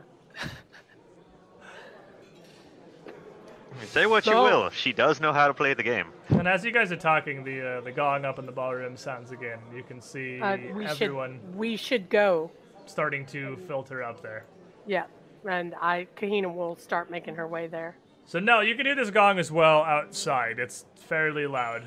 Say 3.85 4.07
what 4.07 4.25
you 4.27 4.33
will, 4.33 4.71
she 4.71 4.93
does 4.95 5.21
know 5.21 5.35
how 5.35 5.47
to 5.47 5.55
play 5.55 5.75
the 5.75 5.83
game. 5.83 6.07
And 6.31 6.49
as 6.49 6.65
you 6.65 6.73
guys 6.73 6.91
are 6.93 6.97
talking, 6.97 7.45
the 7.45 7.77
uh, 7.79 7.81
the 7.83 7.93
gong 7.93 8.25
up 8.25 8.39
in 8.39 8.47
the 8.47 8.53
ballroom 8.53 8.97
sounds 8.97 9.33
again. 9.33 9.59
You 9.75 9.83
can 9.83 10.01
see 10.01 10.41
Uh, 10.41 10.57
we 10.75 10.87
everyone 10.87 11.41
should 11.43 11.55
we 11.57 11.77
should 11.77 12.09
go. 12.09 12.51
starting 12.87 13.27
to 13.27 13.57
filter 13.69 14.03
up 14.03 14.23
there. 14.23 14.45
Yeah, 14.87 15.05
and 15.49 15.75
I 15.81 16.07
Kahina 16.17 16.53
will 16.53 16.77
start 16.77 17.11
making 17.11 17.35
her 17.35 17.47
way 17.47 17.67
there. 17.67 17.97
So 18.27 18.41
no, 18.41 18.61
you 18.61 18.75
can 18.75 18.87
hear 18.87 18.97
this 18.97 19.11
gong 19.11 19.39
as 19.39 19.53
well 19.53 19.83
outside. 19.83 20.59
It's 20.59 20.85
fairly 20.97 21.47
loud. 21.47 21.85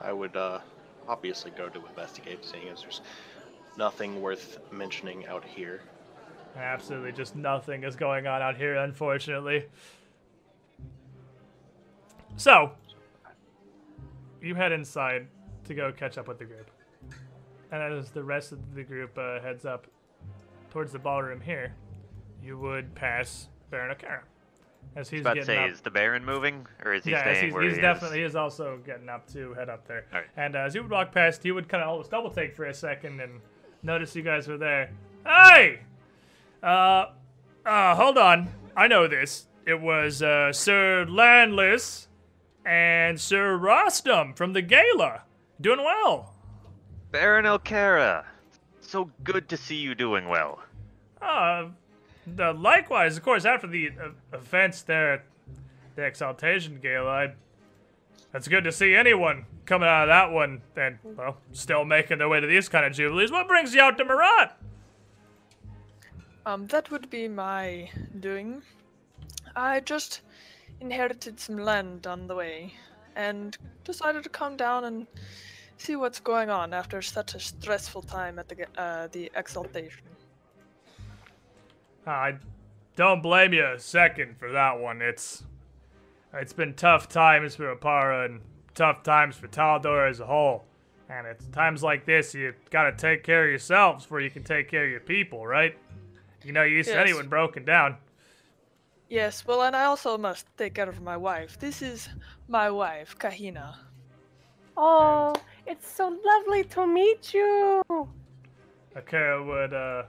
I 0.00 0.12
would 0.12 0.36
uh, 0.36 0.58
obviously 1.08 1.52
go 1.52 1.68
to 1.68 1.86
investigate, 1.86 2.44
seeing 2.44 2.68
as 2.68 2.82
there's 2.82 3.00
nothing 3.76 4.20
worth 4.20 4.58
mentioning 4.72 5.26
out 5.26 5.44
here. 5.44 5.82
Absolutely, 6.56 7.12
just 7.12 7.36
nothing 7.36 7.84
is 7.84 7.94
going 7.94 8.26
on 8.26 8.42
out 8.42 8.56
here, 8.56 8.74
unfortunately. 8.76 9.66
So, 12.36 12.72
you 14.42 14.56
head 14.56 14.72
inside 14.72 15.28
to 15.64 15.74
go 15.74 15.92
catch 15.92 16.18
up 16.18 16.26
with 16.26 16.38
the 16.38 16.44
group. 16.44 16.70
And 17.70 17.80
as 17.80 18.10
the 18.10 18.24
rest 18.24 18.50
of 18.50 18.74
the 18.74 18.82
group 18.82 19.16
uh, 19.16 19.40
heads 19.40 19.64
up 19.64 19.86
towards 20.70 20.90
the 20.90 20.98
ballroom 20.98 21.40
here, 21.40 21.72
you 22.42 22.58
would 22.58 22.96
pass 22.96 23.48
Baron 23.70 23.94
Okerra. 23.94 24.22
As 24.96 25.08
he's 25.08 25.20
about 25.20 25.34
to 25.34 25.44
say, 25.44 25.56
up. 25.56 25.70
is 25.70 25.80
the 25.80 25.90
Baron 25.90 26.24
moving, 26.24 26.66
or 26.84 26.94
is 26.94 27.04
he 27.04 27.12
yeah, 27.12 27.22
staying 27.22 27.44
he's, 27.44 27.54
where 27.54 27.62
he's 27.62 27.76
he 27.76 27.80
definitely 27.80 28.18
he 28.18 28.24
is? 28.24 28.34
also 28.34 28.80
getting 28.84 29.08
up 29.08 29.30
to 29.32 29.54
head 29.54 29.68
up 29.68 29.86
there. 29.86 30.04
Alright. 30.12 30.28
And 30.36 30.56
uh, 30.56 30.60
as 30.60 30.74
you 30.74 30.82
would 30.82 30.90
walk 30.90 31.12
past, 31.12 31.42
he 31.42 31.52
would 31.52 31.68
kind 31.68 31.82
of 31.82 31.88
almost 31.88 32.10
double 32.10 32.30
take 32.30 32.56
for 32.56 32.66
a 32.66 32.74
second 32.74 33.20
and 33.20 33.40
notice 33.82 34.16
you 34.16 34.22
guys 34.22 34.48
were 34.48 34.58
there. 34.58 34.90
Hey, 35.24 35.80
uh, 36.62 37.06
uh, 37.64 37.94
hold 37.94 38.18
on. 38.18 38.48
I 38.76 38.88
know 38.88 39.06
this. 39.06 39.46
It 39.66 39.80
was 39.80 40.22
uh, 40.22 40.52
Sir 40.52 41.06
Landless 41.08 42.08
and 42.64 43.20
Sir 43.20 43.58
Rostam 43.58 44.36
from 44.36 44.52
the 44.52 44.62
gala. 44.62 45.22
Doing 45.60 45.80
well. 45.80 46.34
Baron 47.12 47.44
Elcara. 47.44 48.24
So 48.80 49.10
good 49.22 49.48
to 49.50 49.56
see 49.56 49.76
you 49.76 49.94
doing 49.94 50.28
well. 50.28 50.60
Uh, 51.22 51.66
the, 52.36 52.52
likewise, 52.52 53.16
of 53.16 53.22
course, 53.22 53.44
after 53.44 53.66
the 53.66 53.88
uh, 53.88 54.36
events 54.36 54.82
there 54.82 55.14
at 55.14 55.24
the 55.96 56.04
Exaltation 56.04 56.78
Gala, 56.80 57.10
I, 57.10 57.32
it's 58.34 58.48
good 58.48 58.64
to 58.64 58.72
see 58.72 58.94
anyone 58.94 59.46
coming 59.66 59.88
out 59.88 60.04
of 60.04 60.08
that 60.08 60.30
one 60.30 60.62
and, 60.76 60.98
well, 61.04 61.36
still 61.52 61.84
making 61.84 62.18
their 62.18 62.28
way 62.28 62.40
to 62.40 62.46
these 62.46 62.68
kind 62.68 62.84
of 62.84 62.92
jubilees. 62.92 63.30
What 63.30 63.48
brings 63.48 63.74
you 63.74 63.80
out 63.80 63.98
to 63.98 64.04
Meratt? 64.04 64.52
Um, 66.46 66.66
that 66.68 66.90
would 66.90 67.10
be 67.10 67.28
my 67.28 67.90
doing. 68.20 68.62
I 69.54 69.80
just 69.80 70.22
inherited 70.80 71.38
some 71.38 71.58
land 71.58 72.06
on 72.06 72.26
the 72.26 72.34
way, 72.34 72.72
and 73.16 73.58
decided 73.84 74.22
to 74.22 74.28
come 74.28 74.56
down 74.56 74.84
and 74.84 75.06
see 75.76 75.96
what's 75.96 76.20
going 76.20 76.50
on 76.50 76.72
after 76.72 77.02
such 77.02 77.34
a 77.34 77.40
stressful 77.40 78.02
time 78.02 78.38
at 78.38 78.48
the 78.48 78.66
uh, 78.80 79.08
the 79.08 79.30
exaltation. 79.34 80.02
I 82.06 82.34
don't 82.96 83.22
blame 83.22 83.52
you 83.52 83.64
a 83.64 83.78
second 83.78 84.38
for 84.38 84.52
that 84.52 84.78
one. 84.78 85.02
It's 85.02 85.44
it's 86.32 86.52
been 86.52 86.74
tough 86.74 87.08
times 87.08 87.56
for 87.56 87.74
Oppara 87.74 88.26
and 88.26 88.40
tough 88.74 89.02
times 89.02 89.36
for 89.36 89.48
Taldor 89.48 90.08
as 90.08 90.20
a 90.20 90.26
whole. 90.26 90.64
And 91.08 91.26
it's 91.26 91.44
times 91.46 91.82
like 91.82 92.04
this 92.06 92.34
you 92.34 92.54
gotta 92.70 92.92
take 92.96 93.24
care 93.24 93.44
of 93.44 93.50
yourselves 93.50 94.04
before 94.04 94.20
you 94.20 94.30
can 94.30 94.44
take 94.44 94.68
care 94.68 94.84
of 94.84 94.90
your 94.90 95.00
people, 95.00 95.46
right? 95.46 95.76
You 96.44 96.52
know, 96.52 96.62
you 96.62 96.76
used 96.76 96.88
to 96.90 96.94
Yes. 96.94 97.08
anyone 97.08 97.28
broken 97.28 97.64
down. 97.64 97.96
Yes, 99.08 99.44
well, 99.44 99.62
and 99.62 99.74
I 99.74 99.84
also 99.86 100.16
must 100.16 100.46
take 100.56 100.74
care 100.74 100.88
of 100.88 101.00
my 101.02 101.16
wife. 101.16 101.58
This 101.58 101.82
is 101.82 102.08
my 102.46 102.70
wife, 102.70 103.18
Kahina. 103.18 103.74
Oh, 104.76 105.34
it's 105.66 105.90
so 105.90 106.16
lovely 106.24 106.62
to 106.64 106.86
meet 106.86 107.34
you. 107.34 107.82
Okerra 108.96 109.44
would 109.44 109.74
uh 109.74 110.04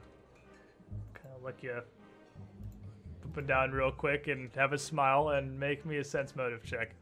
kind 1.42 1.56
of 1.56 1.56
look 1.56 1.64
you 1.64 1.72
up 1.72 3.38
and 3.38 3.48
down 3.48 3.72
real 3.72 3.92
quick 3.92 4.28
and 4.28 4.50
have 4.56 4.74
a 4.74 4.78
smile 4.78 5.30
and 5.30 5.58
make 5.60 5.86
me 5.86 5.98
a 5.98 6.03
sense 6.03 6.36
motive 6.36 6.64
check. 6.64 6.94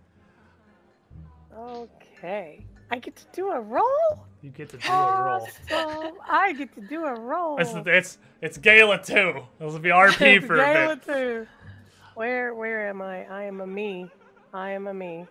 Okay, 1.58 2.64
I 2.92 3.00
get 3.00 3.16
to 3.16 3.26
do 3.34 3.50
a 3.50 3.60
roll. 3.60 4.26
You 4.42 4.52
get 4.52 4.70
to 4.70 4.78
do 4.78 4.88
a 4.88 5.24
roll. 5.24 5.48
Awesome. 5.72 6.14
I 6.30 6.54
get 6.54 6.74
to 6.76 6.82
do 6.82 7.06
a 7.06 7.20
roll. 7.20 7.58
It's 7.60 7.72
it's 7.76 8.18
it's 8.42 8.58
Gala 8.58 9.02
too. 9.02 9.42
This 9.60 9.74
will 9.74 9.80
be 9.80 9.90
RP 9.90 10.38
It's 10.38 10.46
for 10.48 10.56
a 10.56 10.74
Gala 10.74 10.96
bit. 10.96 11.06
too. 11.06 11.48
Where 12.16 12.54
where 12.54 12.88
am 12.88 13.02
I? 13.02 13.26
I 13.26 13.44
am 13.44 13.62
a 13.62 13.68
me. 13.68 14.10
I 14.54 14.72
am 14.72 14.88
a 14.88 14.94
me. 14.94 15.26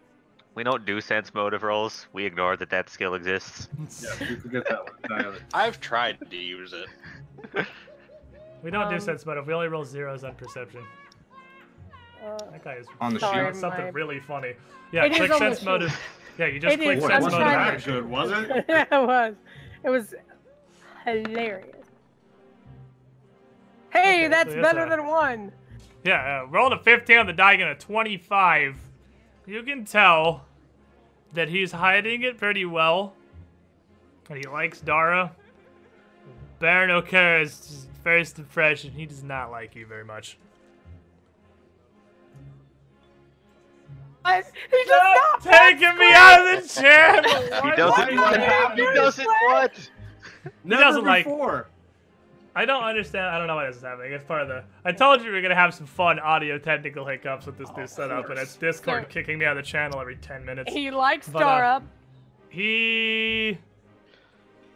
We 0.55 0.65
don't 0.65 0.85
do 0.85 1.01
sense 1.01 1.33
motive 1.33 1.63
rolls. 1.63 2.09
We 2.13 2.25
ignore 2.25 2.57
that 2.57 2.71
that 2.71 2.91
skill 2.91 3.15
exists. 3.15 3.69
Yeah, 4.03 4.29
you 4.29 4.37
forget 4.39 4.69
that 4.69 4.89
one. 5.09 5.37
I've 5.55 5.81
tried 5.81 6.19
to 6.29 6.37
use 6.37 6.73
it. 6.73 6.89
We 8.63 8.71
don't 8.71 8.89
do 8.89 8.95
Um, 8.97 9.01
sense 9.01 9.25
motive. 9.25 9.47
We 9.47 9.55
only 9.55 9.69
roll 9.69 9.85
zeros 9.85 10.25
on 10.25 10.35
perception. 10.35 10.83
Uh, 12.25 12.37
That 12.51 12.65
guy 12.65 12.75
is 12.75 12.87
On 13.01 13.15
the 13.15 13.21
Sorry, 13.21 13.47
sheet. 13.53 13.61
something 13.61 13.85
my- 13.85 13.91
really 13.91 14.19
funny. 14.21 14.55
Yeah, 14.93 15.05
It 15.05 15.13
is 15.13 15.19
click 15.19 15.33
sense 15.35 15.63
motive. 15.65 15.99
Yeah, 16.39 16.47
you 16.47 16.59
just 16.61 16.75
It 16.75 16.81
click 16.81 16.99
is. 16.99 17.03
Boy, 17.05 17.09
sense 17.09 17.21
it 17.21 17.25
wasn't 17.25 17.43
motive. 17.43 17.55
trying 17.55 17.77
that 17.77 17.85
good, 17.85 18.07
was 18.07 18.31
it? 18.33 18.65
it 18.69 19.07
was. 19.07 19.35
It 19.85 19.91
was 19.91 20.15
hilarious. 21.05 21.77
Hey, 23.91 24.01
Okay, 24.25 24.29
that's 24.29 24.53
so 24.53 24.63
better 24.63 24.85
a- 24.87 24.89
than 24.91 25.07
one. 25.07 25.53
Yeah, 26.05 26.43
uh, 26.43 26.47
rolled 26.47 26.73
a 26.73 26.79
15 26.79 27.19
on 27.19 27.27
the 27.27 27.33
die, 27.33 27.55
and 27.55 27.63
a 27.63 27.75
25. 27.75 28.77
You 29.47 29.63
can 29.63 29.85
tell 29.85 30.45
that 31.33 31.49
he's 31.49 31.73
hiding 31.73 32.23
it 32.23 32.39
pretty 32.39 32.65
well. 32.65 33.15
And 34.31 34.39
he 34.39 34.45
likes 34.49 34.81
Dara. 34.81 35.33
Baron 36.59 36.91
Okerra's 36.91 37.87
first 38.09 38.39
impression, 38.39 38.91
he 38.93 39.05
does 39.05 39.23
not 39.23 39.51
like 39.51 39.75
you 39.77 39.85
very 39.85 40.05
much. 40.05 40.39
I, 44.25 44.37
he 44.37 44.43
does 44.43 44.87
Stop 44.87 45.45
not 45.45 45.53
taking 45.69 45.99
me 45.99 46.11
out 46.15 46.41
of 46.57 46.63
the 46.63 46.69
chair! 46.81 47.23
He 47.23 47.69
Why- 47.69 47.77
doesn't 47.77 48.17
why- 48.17 48.65
want. 48.65 48.79
He 48.79 48.85
doesn't 48.95 49.27
want. 49.27 49.91
Never 50.65 50.83
doesn't 50.83 51.05
like- 51.05 51.25
before. 51.25 51.69
I 52.57 52.65
don't 52.65 52.83
understand. 52.83 53.27
I 53.27 53.37
don't 53.39 53.47
know 53.47 53.55
why 53.57 53.67
this 53.67 53.77
is 53.77 53.83
happening. 53.83 54.13
It's 54.13 54.25
part 54.25 54.41
of 54.43 54.49
the. 54.49 54.65
I 54.87 54.93
told 54.93 55.23
you 55.23 55.31
we 55.31 55.37
are 55.39 55.43
gonna 55.43 55.55
have 55.55 55.75
some 55.75 55.87
fun 55.87 56.19
audio 56.19 56.59
technical 56.59 57.05
hiccups 57.07 57.45
with 57.47 57.59
this 57.59 57.69
new 57.77 57.87
setup, 57.87 58.31
and 58.31 58.39
it's 58.39 58.57
Discord 58.57 59.05
So- 59.05 59.09
kicking 59.11 59.39
me 59.39 59.45
out 59.45 59.57
of 59.59 59.65
the 59.65 59.71
channel 59.71 60.01
every 60.01 60.17
10 60.17 60.45
minutes. 60.47 60.73
He 60.73 60.91
likes 60.91 61.29
But, 61.29 61.43
uh, 61.43 61.47
Dara. 61.47 61.83
He 62.49 63.59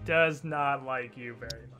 does 0.05 0.45
not 0.45 0.85
like 0.85 1.17
you 1.17 1.35
very 1.35 1.63
much. 1.71 1.72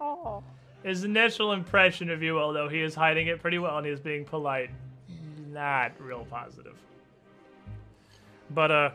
Oh. 0.00 0.42
His 0.82 1.04
initial 1.04 1.52
impression 1.52 2.08
of 2.10 2.22
you, 2.22 2.38
although 2.38 2.68
he 2.68 2.80
is 2.80 2.94
hiding 2.94 3.26
it 3.26 3.40
pretty 3.40 3.58
well 3.58 3.76
and 3.76 3.86
he 3.86 3.92
is 3.92 4.00
being 4.00 4.24
polite, 4.24 4.70
not 5.48 5.92
real 5.98 6.26
positive. 6.30 6.76
But 8.50 8.70
uh, 8.70 8.90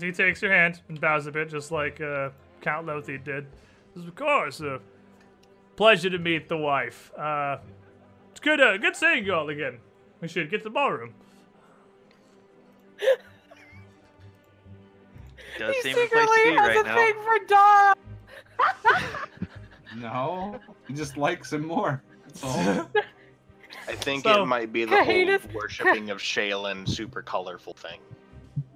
he 0.00 0.12
takes 0.12 0.40
your 0.42 0.52
hand 0.52 0.80
and 0.88 1.00
bows 1.00 1.26
a 1.26 1.32
bit, 1.32 1.50
just 1.50 1.72
like 1.72 2.00
uh, 2.00 2.30
Count 2.60 2.86
Lothi 2.86 3.22
did. 3.22 3.46
Says, 3.94 4.06
of 4.06 4.14
course, 4.14 4.60
uh, 4.60 4.78
pleasure 5.74 6.10
to 6.10 6.18
meet 6.18 6.48
the 6.48 6.56
wife. 6.56 7.12
Uh, 7.16 7.58
it's 8.30 8.40
good, 8.40 8.60
uh, 8.60 8.76
good 8.78 8.94
seeing 8.94 9.24
you 9.24 9.34
all 9.34 9.48
again. 9.48 9.78
We 10.20 10.28
should 10.28 10.50
get 10.50 10.58
to 10.58 10.64
the 10.64 10.70
ballroom. 10.70 11.14
Does 15.58 15.74
he 15.76 15.82
seem 15.82 15.92
a 15.92 15.94
place 15.94 16.10
to 16.10 16.16
secretly 16.16 16.50
be 16.50 16.56
has 16.56 16.68
right 16.68 16.76
a 16.76 16.82
now. 16.82 16.96
thing 16.96 17.14
for 17.22 17.38
Dara. 17.46 17.94
No, 20.00 20.58
he 20.88 20.94
just 20.94 21.16
likes 21.16 21.52
him 21.52 21.66
more. 21.66 22.02
That's 22.26 22.42
all. 22.44 22.90
I 23.88 23.94
think 23.94 24.24
So- 24.24 24.42
it 24.42 24.46
might 24.46 24.72
be 24.72 24.84
the 24.84 24.96
Kahina's- 24.96 25.44
whole 25.44 25.54
worshipping 25.54 26.10
of 26.10 26.20
Shelyn 26.20 26.86
super 26.86 27.22
colorful 27.22 27.74
thing. 27.74 28.00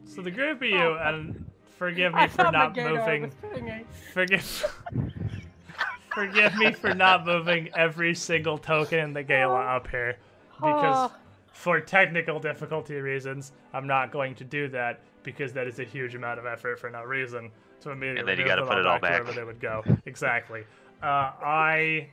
So 0.04 0.22
the 0.22 0.30
group 0.30 0.58
of 0.62 0.68
you, 0.68 0.76
Oh. 0.78 0.98
and 1.02 1.44
forgive 1.78 2.14
I 2.14 2.22
me 2.22 2.28
for 2.28 2.36
thought 2.44 2.52
not 2.52 2.76
Magneto 2.76 2.96
moving. 2.96 3.22
was 3.22 3.32
singing. 3.54 3.86
Forgive. 4.12 4.76
Forgive 6.14 6.56
me 6.56 6.72
for 6.72 6.92
not 6.92 7.24
moving 7.24 7.70
every 7.76 8.14
single 8.16 8.58
token 8.58 8.98
in 8.98 9.12
the 9.12 9.22
gala 9.22 9.54
oh. 9.64 9.76
up 9.76 9.88
here. 9.88 10.16
Because 10.56 11.10
Oh. 11.10 11.16
for 11.52 11.80
technical 11.80 12.40
difficulty 12.40 12.96
reasons, 12.96 13.52
I'm 13.72 13.86
not 13.86 14.10
going 14.10 14.34
to 14.36 14.44
do 14.44 14.66
that 14.68 15.00
because 15.22 15.52
that 15.52 15.66
is 15.68 15.78
a 15.78 15.84
huge 15.84 16.14
amount 16.16 16.38
of 16.40 16.46
effort 16.46 16.80
for 16.80 16.90
no 16.90 17.04
reason. 17.04 17.50
So 17.78 17.92
immediately 17.92 18.20
And 18.20 18.28
then 18.28 18.38
you 18.38 18.44
gotta 18.44 18.66
put 18.66 18.78
it 18.78 18.86
all 18.86 18.98
back 18.98 19.18
to 19.18 19.18
back. 19.18 19.20
wherever 19.22 19.32
they 19.40 19.44
would 19.44 19.60
go. 19.60 19.84
exactly. 20.06 20.64
Uh, 21.02 21.32
I 21.42 22.08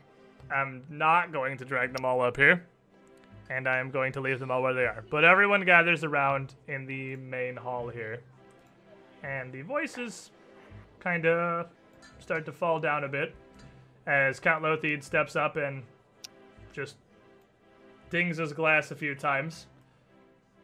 am 0.49 0.83
not 0.89 1.33
going 1.33 1.57
to 1.57 1.65
drag 1.65 1.93
them 1.93 2.05
all 2.05 2.21
up 2.21 2.37
here, 2.37 2.65
and 3.49 3.67
I 3.67 3.79
am 3.79 3.91
going 3.91 4.13
to 4.13 4.21
leave 4.21 4.39
them 4.39 4.49
all 4.49 4.61
where 4.61 4.73
they 4.73 4.85
are. 4.85 5.03
But 5.09 5.25
everyone 5.25 5.65
gathers 5.65 6.05
around 6.05 6.55
in 6.67 6.85
the 6.85 7.17
main 7.17 7.57
hall 7.57 7.89
here, 7.89 8.21
and 9.23 9.51
the 9.51 9.61
voices 9.61 10.31
kind 11.01 11.25
of 11.25 11.67
start 12.19 12.45
to 12.45 12.53
fall 12.53 12.79
down 12.79 13.03
a 13.03 13.09
bit 13.09 13.35
as 14.05 14.39
Count 14.39 14.63
Lotheed 14.63 15.03
steps 15.03 15.35
up 15.35 15.57
and 15.57 15.83
just 16.71 16.95
dings 18.09 18.37
his 18.37 18.53
glass 18.53 18.91
a 18.91 18.95
few 18.95 19.15
times, 19.15 19.67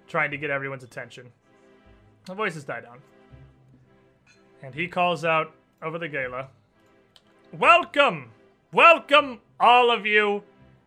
trying 0.08 0.32
to 0.32 0.38
get 0.38 0.50
everyone's 0.50 0.85
attention. 0.85 1.30
The 2.26 2.35
voices 2.35 2.64
die 2.64 2.80
down. 2.80 3.00
And 4.61 4.74
he 4.74 4.88
calls 4.88 5.26
out 5.26 5.53
over 5.82 6.00
the 6.00 6.08
gala 6.08 6.48
Welcome! 7.59 8.32
Welcome, 8.72 9.40
all 9.59 9.91
of 9.91 10.07
you, 10.07 10.41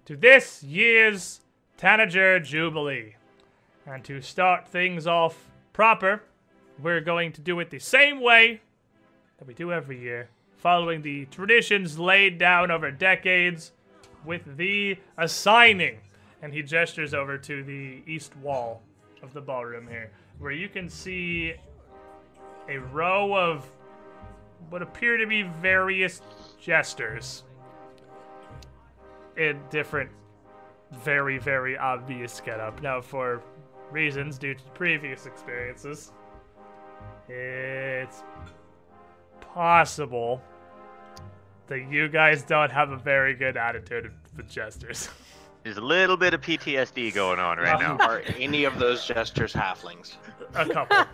to 0.05 0.17
this 0.17 0.65
year's 0.65 1.41
Tanager 1.77 2.41
Jubilee. 2.41 3.15
And 3.87 4.03
to 4.03 4.21
start 4.21 4.67
things 4.67 5.07
off 5.07 5.49
proper, 5.73 6.25
we're 6.83 7.03
going 7.03 7.31
to 7.35 7.41
do 7.41 7.61
it 7.61 7.71
the 7.71 7.79
same 7.79 8.21
way 8.21 8.63
that 9.39 9.47
we 9.47 9.55
do 9.55 9.73
every 9.73 10.01
year, 10.01 10.29
following 10.57 11.03
the 11.03 11.27
traditions 11.27 12.01
laid 12.01 12.37
down 12.37 12.73
over 12.73 12.91
decades 12.91 13.71
with 14.25 14.57
the 14.57 14.99
assigning. 15.17 16.01
And 16.43 16.53
he 16.53 16.63
gestures 16.63 17.15
over 17.15 17.39
to 17.39 17.63
the 17.63 18.03
east 18.09 18.37
wall 18.39 18.83
of 19.23 19.33
the 19.33 19.41
ballroom 19.41 19.87
here, 19.87 20.11
where 20.41 20.51
you 20.51 20.69
can 20.69 20.89
see 20.89 21.55
a 22.69 22.79
row 22.79 23.37
of 23.37 23.71
what 24.69 24.83
appear 24.83 25.17
to 25.17 25.29
be 25.29 25.43
various 25.43 26.21
jesters 26.67 27.45
in 29.37 29.61
different, 29.71 30.11
very, 30.91 31.39
very 31.39 31.79
obvious 31.79 32.41
getup. 32.45 32.83
Now, 32.83 33.01
for 33.01 33.41
reasons 33.93 34.37
due 34.37 34.55
to 34.55 34.63
previous 34.75 35.27
experiences, 35.27 36.13
it's 37.29 38.25
possible 39.41 40.43
that 41.69 41.89
you 41.89 42.09
guys 42.09 42.43
don't 42.43 42.73
have 42.73 42.91
a 42.91 42.97
very 42.97 43.35
good 43.35 43.57
attitude 43.57 44.11
with 44.37 44.49
jesters. 44.51 45.09
There's 45.63 45.77
a 45.77 45.81
little 45.81 46.17
bit 46.17 46.35
of 46.35 46.41
PTSD 46.41 47.15
going 47.15 47.39
on 47.39 47.59
right 47.59 47.79
now. 47.79 47.97
Are 47.99 48.23
any 48.39 48.65
of 48.65 48.79
those 48.79 49.05
gestures 49.05 49.53
halflings? 49.53 50.15
a 50.55 50.69
couple. 50.69 51.05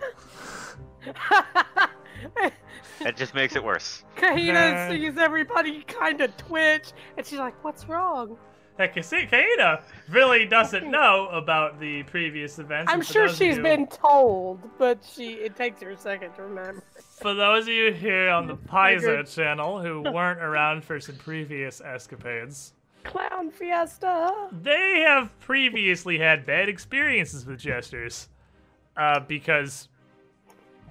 That 3.01 3.17
just 3.17 3.34
makes 3.34 3.57
it 3.57 3.65
worse. 3.65 4.05
Kahina 4.17 4.89
sees 4.89 5.17
everybody 5.18 5.83
kind 5.83 6.20
of 6.20 6.36
twitch, 6.36 6.92
and 7.17 7.26
she's 7.26 7.39
like, 7.39 7.62
"What's 7.65 7.89
wrong?" 7.89 8.36
Heck, 8.78 8.94
you 8.97 9.02
see, 9.02 9.26
Kahina 9.26 9.83
really 10.09 10.47
doesn't 10.59 10.89
know 10.89 11.28
about 11.33 11.81
the 11.81 12.05
previous 12.05 12.59
events. 12.60 12.92
I'm 12.92 13.02
sure 13.02 13.23
those 13.26 13.33
of 13.33 13.39
she's 13.39 13.57
you- 13.57 13.62
been 13.62 13.86
told, 13.89 14.60
but 14.78 14.99
she 15.05 15.33
it 15.34 15.57
takes 15.57 15.81
her 15.83 15.91
a 15.91 15.97
second 15.99 16.33
to 16.34 16.42
remember. 16.42 16.83
For 17.20 17.34
those 17.34 17.65
of 17.65 17.68
you 17.75 17.92
here 17.92 18.28
on 18.31 18.47
the 18.47 18.57
Paizo 18.68 19.33
channel 19.34 19.81
who 19.83 20.02
weren't 20.02 20.41
around 20.41 20.84
for 20.84 21.01
some 21.01 21.17
previous 21.17 21.81
escapades, 21.81 22.73
Clown 23.05 23.51
fiesta. 23.51 24.49
they 24.62 25.01
have 25.07 25.36
previously 25.41 26.18
had 26.18 26.47
bad 26.47 26.68
experiences 26.68 27.44
with 27.47 27.59
jesters. 27.59 28.28
Uh, 28.97 29.18
because, 29.20 29.89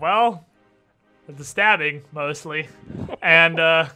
well, 0.02 0.46
the 1.38 1.44
stabbing 1.46 2.04
mostly, 2.12 2.68
and 3.22 3.60
uh, 3.60 3.88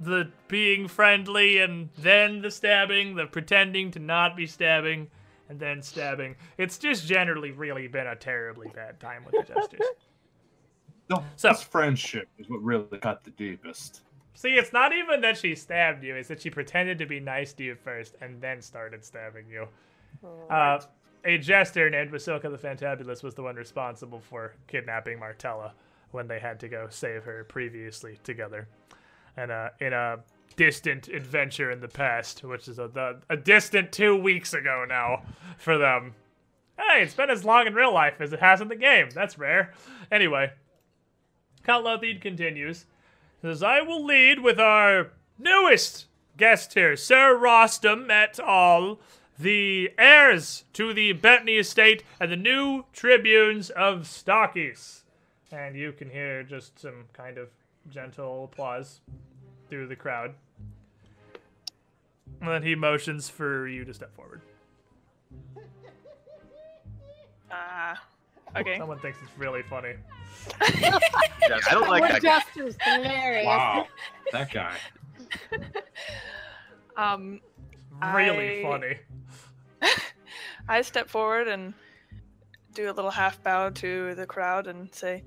the 0.00 0.30
being 0.48 0.88
friendly, 0.88 1.58
and 1.60 1.88
then 1.98 2.40
the 2.42 2.50
stabbing, 2.50 3.14
the 3.14 3.26
pretending 3.26 3.90
to 3.92 3.98
not 3.98 4.36
be 4.36 4.46
stabbing, 4.46 5.08
and 5.48 5.58
then 5.58 5.82
stabbing. 5.82 6.36
It's 6.58 6.78
just 6.78 7.06
generally 7.06 7.50
really 7.50 7.86
been 7.88 8.06
a 8.06 8.16
terribly 8.16 8.68
bad 8.74 9.00
time 9.00 9.24
with 9.24 9.46
the 9.46 9.52
jesters. 9.54 9.80
No, 11.10 11.22
So- 11.36 11.48
this 11.48 11.62
friendship 11.62 12.28
is 12.38 12.48
what 12.48 12.62
really 12.62 12.98
cut 12.98 13.24
the 13.24 13.30
deepest. 13.30 14.02
See, 14.36 14.54
it's 14.54 14.72
not 14.72 14.92
even 14.92 15.20
that 15.20 15.38
she 15.38 15.54
stabbed 15.54 16.02
you, 16.02 16.16
it's 16.16 16.28
that 16.28 16.42
she 16.42 16.50
pretended 16.50 16.98
to 16.98 17.06
be 17.06 17.20
nice 17.20 17.52
to 17.54 17.62
you 17.62 17.76
first 17.76 18.16
and 18.20 18.40
then 18.40 18.60
started 18.60 19.04
stabbing 19.04 19.44
you. 19.48 19.68
Uh, 20.50 20.80
a 21.24 21.38
jester 21.38 21.88
named 21.88 22.10
Basilka 22.10 22.50
the 22.50 22.58
Fantabulous 22.58 23.22
was 23.22 23.34
the 23.34 23.42
one 23.42 23.54
responsible 23.54 24.20
for 24.20 24.54
kidnapping 24.66 25.18
Martella 25.18 25.72
when 26.14 26.28
they 26.28 26.38
had 26.38 26.60
to 26.60 26.68
go 26.68 26.86
save 26.88 27.24
her 27.24 27.44
previously 27.44 28.18
together. 28.22 28.68
And 29.36 29.50
uh, 29.50 29.70
in 29.80 29.92
a 29.92 30.20
distant 30.56 31.08
adventure 31.08 31.70
in 31.70 31.80
the 31.80 31.88
past, 31.88 32.44
which 32.44 32.68
is 32.68 32.78
a, 32.78 33.20
a 33.28 33.36
distant 33.36 33.90
two 33.90 34.16
weeks 34.16 34.54
ago 34.54 34.84
now 34.88 35.22
for 35.58 35.76
them. 35.76 36.14
Hey, 36.78 37.02
it's 37.02 37.14
been 37.14 37.30
as 37.30 37.44
long 37.44 37.66
in 37.66 37.74
real 37.74 37.92
life 37.92 38.20
as 38.20 38.32
it 38.32 38.40
has 38.40 38.60
in 38.60 38.68
the 38.68 38.76
game. 38.76 39.08
That's 39.12 39.38
rare. 39.38 39.72
Anyway, 40.10 40.52
Count 41.64 41.84
Lotheed 41.84 42.20
continues. 42.20 42.86
Says, 43.42 43.62
I 43.62 43.80
will 43.82 44.04
lead 44.04 44.40
with 44.40 44.58
our 44.58 45.10
newest 45.38 46.06
guest 46.36 46.74
here, 46.74 46.96
Sir 46.96 47.36
Rostam 47.36 48.10
et 48.10 48.38
al., 48.38 48.98
the 49.38 49.90
heirs 49.98 50.64
to 50.74 50.94
the 50.94 51.12
Bettany 51.12 51.56
estate 51.56 52.04
and 52.20 52.30
the 52.30 52.36
new 52.36 52.84
tribunes 52.92 53.70
of 53.70 54.02
Stockies. 54.02 55.03
And 55.54 55.76
you 55.76 55.92
can 55.92 56.10
hear 56.10 56.42
just 56.42 56.78
some 56.80 57.04
kind 57.12 57.38
of 57.38 57.48
gentle 57.88 58.44
applause 58.44 59.00
through 59.70 59.86
the 59.86 59.94
crowd. 59.94 60.34
And 62.40 62.50
then 62.50 62.62
he 62.64 62.74
motions 62.74 63.28
for 63.30 63.68
you 63.68 63.84
to 63.84 63.94
step 63.94 64.12
forward. 64.16 64.40
Ah. 67.52 68.02
okay. 68.56 68.78
Someone 68.78 68.98
thinks 68.98 69.18
it's 69.22 69.38
really 69.38 69.62
funny. 69.62 69.94
I 70.60 71.70
don't 71.70 71.88
like 71.88 72.02
We're 72.02 72.08
that. 72.08 72.22
guy. 72.22 72.40
jesters, 72.40 72.76
hilarious. 72.82 73.46
Wow, 73.46 73.86
that 74.32 74.52
guy. 74.52 74.76
Um, 76.96 77.40
Really 78.14 78.60
I- 78.60 78.62
funny. 78.62 78.98
I 80.68 80.80
step 80.82 81.08
forward 81.08 81.48
and 81.48 81.74
do 82.74 82.90
a 82.90 82.92
little 82.92 83.10
half 83.10 83.42
bow 83.42 83.70
to 83.70 84.14
the 84.14 84.26
crowd 84.26 84.66
and 84.66 84.94
say, 84.94 85.24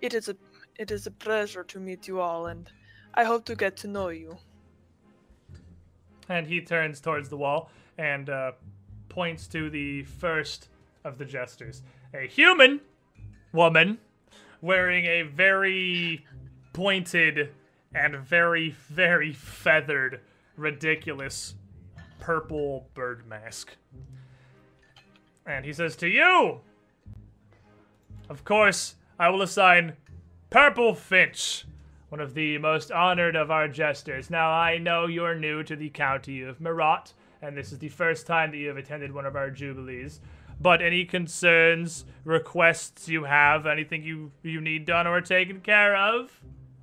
"It 0.00 0.14
is 0.14 0.28
a, 0.28 0.36
it 0.76 0.90
is 0.90 1.06
a 1.06 1.10
pleasure 1.10 1.64
to 1.64 1.80
meet 1.80 2.08
you 2.08 2.20
all, 2.20 2.46
and 2.46 2.70
I 3.14 3.24
hope 3.24 3.44
to 3.46 3.54
get 3.54 3.76
to 3.78 3.88
know 3.88 4.08
you." 4.08 4.38
And 6.28 6.46
he 6.46 6.60
turns 6.60 7.00
towards 7.00 7.28
the 7.28 7.36
wall 7.36 7.70
and 7.98 8.30
uh, 8.30 8.52
points 9.08 9.46
to 9.48 9.70
the 9.70 10.04
first 10.04 10.68
of 11.04 11.18
the 11.18 11.24
jesters. 11.24 11.82
A 12.14 12.26
human 12.26 12.80
woman 13.52 13.98
wearing 14.60 15.06
a 15.06 15.22
very 15.22 16.24
pointed 16.72 17.50
and 17.94 18.16
very, 18.16 18.70
very 18.88 19.32
feathered, 19.32 20.20
ridiculous 20.56 21.54
purple 22.20 22.86
bird 22.94 23.26
mask. 23.26 23.76
And 25.46 25.64
he 25.64 25.72
says, 25.72 25.96
To 25.96 26.08
you! 26.08 26.60
Of 28.30 28.44
course, 28.44 28.94
I 29.18 29.28
will 29.28 29.42
assign 29.42 29.96
Purple 30.50 30.94
Finch, 30.94 31.64
one 32.10 32.20
of 32.20 32.34
the 32.34 32.58
most 32.58 32.92
honored 32.92 33.34
of 33.34 33.50
our 33.50 33.66
jesters. 33.66 34.30
Now, 34.30 34.52
I 34.52 34.78
know 34.78 35.08
you're 35.08 35.34
new 35.34 35.64
to 35.64 35.74
the 35.74 35.90
county 35.90 36.42
of 36.42 36.60
Meratt, 36.60 37.12
and 37.42 37.56
this 37.56 37.72
is 37.72 37.80
the 37.80 37.88
first 37.88 38.28
time 38.28 38.52
that 38.52 38.58
you 38.58 38.68
have 38.68 38.76
attended 38.76 39.12
one 39.12 39.26
of 39.26 39.34
our 39.34 39.50
jubilees. 39.50 40.20
But 40.60 40.80
any 40.80 41.04
concerns, 41.04 42.04
requests 42.22 43.08
you 43.08 43.24
have, 43.24 43.66
anything 43.66 44.04
you, 44.04 44.30
you 44.44 44.60
need 44.60 44.84
done 44.84 45.08
or 45.08 45.20
taken 45.20 45.60
care 45.60 45.96
of, 45.96 46.40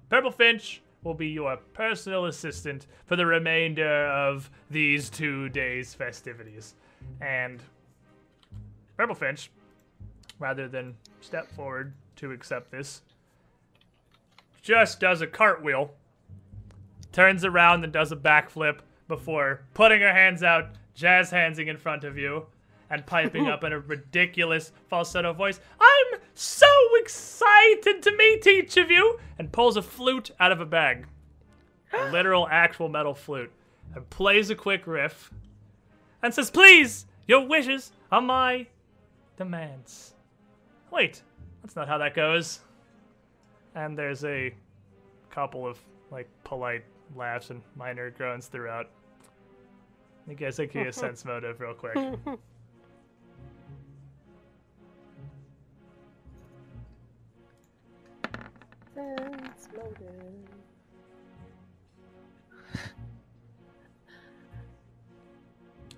Purple 0.09 0.31
Finch 0.31 0.81
will 1.01 1.13
be 1.13 1.29
your 1.29 1.55
personal 1.71 2.25
assistant 2.25 2.87
for 3.05 3.15
the 3.15 3.25
remainder 3.25 4.07
of 4.07 4.51
these 4.69 5.09
two 5.09 5.47
days' 5.47 5.93
festivities. 5.93 6.75
And 7.21 7.63
Purple 8.97 9.15
Finch, 9.15 9.49
rather 10.39 10.67
than 10.67 10.95
step 11.21 11.51
forward 11.51 11.93
to 12.17 12.31
accept 12.31 12.71
this, 12.71 13.01
just 14.61 14.99
does 14.99 15.21
a 15.21 15.27
cartwheel, 15.27 15.91
turns 17.11 17.45
around 17.45 17.83
and 17.83 17.93
does 17.93 18.11
a 18.11 18.15
backflip 18.15 18.79
before 19.07 19.61
putting 19.73 20.01
her 20.01 20.13
hands 20.13 20.43
out, 20.43 20.69
jazz 20.93 21.29
handsing 21.29 21.67
in 21.67 21.77
front 21.77 22.03
of 22.03 22.17
you, 22.17 22.45
and 22.89 23.05
piping 23.05 23.47
up 23.49 23.63
in 23.63 23.73
a 23.73 23.79
ridiculous 23.79 24.71
falsetto 24.89 25.33
voice, 25.33 25.59
I'm 25.79 26.19
so 26.33 26.67
excited 26.95 28.01
to 28.01 28.15
meet 28.15 28.45
each 28.47 28.77
of 28.77 28.91
you, 28.91 29.19
and 29.39 29.51
pulls 29.51 29.77
a 29.77 29.81
flute 29.81 30.31
out 30.39 30.51
of 30.51 30.61
a 30.61 30.65
bag. 30.65 31.07
A 31.93 32.09
literal 32.11 32.47
actual 32.49 32.89
metal 32.89 33.13
flute. 33.13 33.51
And 33.95 34.09
plays 34.09 34.49
a 34.49 34.55
quick 34.55 34.85
riff. 34.85 35.31
And 36.21 36.33
says, 36.33 36.51
Please, 36.51 37.05
your 37.27 37.47
wishes 37.47 37.91
are 38.11 38.21
my 38.21 38.67
demands. 39.37 40.13
Wait, 40.91 41.21
that's 41.61 41.75
not 41.75 41.87
how 41.87 41.97
that 41.97 42.13
goes. 42.15 42.59
and 43.75 43.97
there's 43.97 44.23
a 44.23 44.53
couple 45.29 45.67
of 45.67 45.77
like 46.11 46.27
polite 46.43 46.83
laughs 47.15 47.49
and 47.51 47.61
minor 47.75 48.09
groans 48.11 48.47
throughout. 48.47 48.89
I 50.29 50.33
guess 50.33 50.59
I 50.59 50.65
can 50.65 50.83
get 50.83 50.89
a 50.89 50.93
sense 50.99 51.23
motive 51.25 51.59
real 51.59 51.73
quick. 51.73 51.95
Sense 58.93 59.69
motive. 59.75 60.33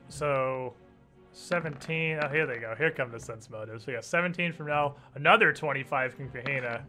So, 0.10 0.74
17. 1.50 2.20
Oh, 2.22 2.30
here 2.30 2.46
they 2.46 2.60
go. 2.60 2.76
Here 2.78 2.92
come 2.92 3.12
the 3.12 3.20
sense 3.20 3.50
motives. 3.50 3.88
We 3.88 3.94
got 3.94 4.06
17 4.06 4.54
from 4.54 4.68
Nell, 4.68 4.98
another 5.16 5.52
25 5.52 6.14
from 6.14 6.30
Kahina, 6.30 6.84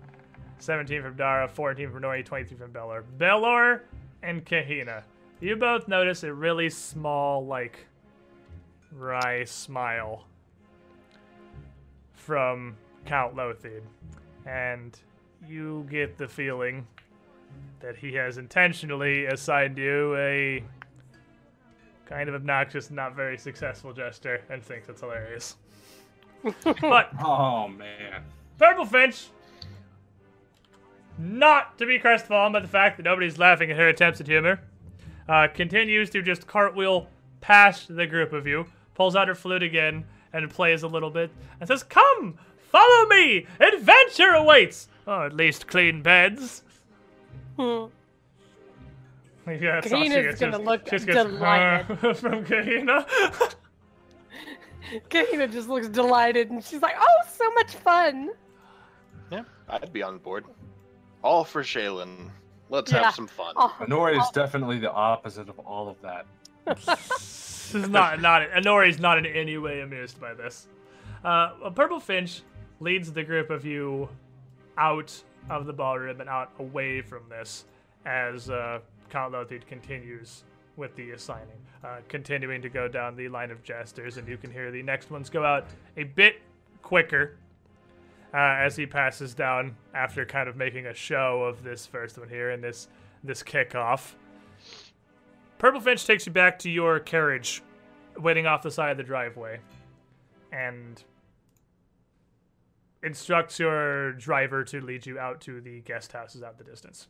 17 0.59 1.01
from 1.03 1.17
Dara, 1.17 1.49
14 1.49 1.91
from 1.91 2.03
Nori, 2.03 2.23
23 2.23 2.59
from 2.59 2.71
Belor. 2.71 3.03
Belor 3.17 3.85
and 4.23 4.45
Kahina. 4.45 5.03
You 5.41 5.57
both 5.57 5.89
notice 5.89 6.25
a 6.25 6.35
really 6.35 6.69
small, 6.69 7.47
like, 7.47 7.87
wry 8.93 9.45
smile 9.45 10.27
from 12.13 12.77
Count 13.07 13.35
Lotheed. 13.35 13.83
And 14.45 14.99
you 15.49 15.87
get 15.91 16.19
the 16.19 16.29
feeling 16.29 16.87
that 17.81 17.97
he 17.97 18.13
has 18.13 18.37
intentionally 18.37 19.25
assigned 19.25 19.79
you 19.79 20.15
a 20.17 20.63
kind 22.11 22.29
of 22.29 22.35
obnoxious, 22.35 22.91
not 22.91 23.15
very 23.15 23.39
successful 23.39 23.93
jester, 23.93 24.43
and 24.51 24.63
thinks 24.63 24.89
it's 24.89 25.01
hilarious. 25.01 25.57
but 26.65 27.11
Oh 27.25 27.69
man. 27.69 28.25
Purple 28.59 28.85
Finch, 28.85 29.29
not 31.17 31.79
to 31.79 31.87
be 31.87 31.99
crestfallen 31.99 32.53
by 32.53 32.61
the 32.61 32.69
fact 32.69 32.97
that 32.97 33.05
nobody's 33.05 33.39
laughing 33.39 33.71
at 33.71 33.77
her 33.77 33.89
attempts 33.89 34.21
at 34.21 34.27
humor, 34.27 34.61
uh, 35.29 35.47
continues 35.55 36.11
to 36.11 36.21
just 36.21 36.47
cartwheel 36.47 37.07
past 37.41 37.95
the 37.95 38.07
group 38.07 38.33
of 38.33 38.47
you, 38.47 38.67
pulls 38.95 39.15
out 39.17 39.29
her 39.29 39.35
flute 39.35 39.63
again, 39.63 40.05
and 40.33 40.51
plays 40.51 40.83
a 40.83 40.89
little 40.89 41.11
bit, 41.11 41.31
and 41.61 41.69
says, 41.69 41.83
Come, 41.83 42.39
follow 42.71 43.07
me! 43.07 43.47
Adventure 43.61 44.31
awaits! 44.31 44.89
Oh, 45.07 45.23
at 45.23 45.33
least 45.33 45.67
clean 45.67 46.03
beds. 46.03 46.63
Yeah, 49.47 49.57
that's 49.81 49.89
she 49.89 49.95
Kahina's 49.95 50.11
gets, 50.27 50.41
gonna 50.41 50.53
just- 50.53 50.65
look 50.65 50.85
just 50.89 51.07
gets, 51.07 51.17
delighted. 51.31 51.97
"Huh," 51.99 52.15
from 52.15 52.45
Kahina. 52.45 53.07
Kahina 55.11 55.51
just 55.53 55.69
looks 55.69 55.89
delighted 55.89 56.51
and 56.51 56.63
she's 56.65 56.83
like, 56.83 56.95
oh, 56.99 57.21
so 57.33 57.51
much 57.55 57.75
fun. 57.75 58.31
Yeah, 59.31 59.45
I'd 59.69 59.93
be 59.93 60.03
on 60.03 60.19
board. 60.19 60.45
All 61.23 61.45
for 61.45 61.63
Shelyn. 61.63 62.31
Let's 62.69 62.93
Yeah. 62.93 63.05
have 63.05 63.15
some 63.15 63.27
fun. 63.27 63.55
Oh, 63.57 63.75
Inori 63.81 64.21
is 64.21 64.29
definitely 64.31 64.79
the 64.79 64.91
opposite 64.93 65.49
of 65.49 65.59
all 65.61 65.89
of 65.89 65.97
that. 66.03 66.27
This 67.71 67.85
is 67.85 67.89
not 67.89 68.21
not 68.21 68.43
Inori's 68.51 68.99
not 68.99 69.17
in 69.19 69.27
any 69.27 69.57
way 69.57 69.81
amused 69.83 70.21
by 70.21 70.35
this. 70.35 70.67
Uh, 71.25 71.53
a 71.63 71.71
Purple 71.71 72.01
Finch 72.01 72.43
leads 72.81 73.13
the 73.13 73.23
group 73.23 73.49
of 73.51 73.65
you 73.65 74.09
out 74.77 75.15
of 75.49 75.67
the 75.67 75.73
ballroom 75.73 76.21
and 76.21 76.29
out 76.29 76.51
away 76.59 77.01
from 77.01 77.21
this 77.29 77.67
as 78.07 78.51
uh, 78.51 78.81
Count 79.11 79.35
continues 79.67 80.45
with 80.77 80.95
the 80.97 81.11
assigning, 81.11 81.61
uh, 81.85 81.99
continuing 82.09 82.63
to 82.63 82.69
go 82.69 82.89
down 82.89 83.17
the 83.17 83.29
line 83.29 83.51
of 83.51 83.63
jesters, 83.63 84.17
and 84.17 84.27
you 84.27 84.37
can 84.37 84.51
hear 84.51 84.71
the 84.71 84.83
next 84.83 85.11
ones 85.11 85.29
go 85.29 85.45
out 85.45 85.67
a 85.97 86.05
bit 86.05 86.37
quicker 86.83 87.37
uh, 88.33 88.37
as 88.37 88.77
he 88.77 88.87
passes 88.87 89.35
down 89.35 89.77
after 89.95 90.25
kind 90.25 90.49
of 90.49 90.57
making 90.57 90.87
a 90.87 90.95
show 90.95 91.43
of 91.43 91.63
this 91.63 91.87
first 91.87 92.19
one 92.19 92.29
here 92.29 92.51
and 92.51 92.63
this 92.63 92.89
this 93.23 93.43
kickoff. 93.43 94.13
Purple 95.59 95.81
Finch 95.81 96.07
takes 96.07 96.25
you 96.27 96.33
back 96.33 96.59
to 96.61 96.71
your 96.71 96.99
carriage, 97.01 97.63
waiting 98.17 98.47
off 98.47 98.63
the 98.63 98.71
side 98.71 98.93
of 98.93 98.97
the 98.97 99.03
driveway, 99.03 99.61
and 100.53 101.05
instructs 103.03 103.59
your 103.59 104.13
driver 104.13 104.65
to 104.65 104.81
lead 104.81 105.05
you 105.05 105.19
out 105.19 105.41
to 105.43 105.61
the 105.61 105.81
guest 105.81 106.13
houses 106.13 106.43
out 106.43 106.57
the 106.57 106.65
distance. 106.65 107.09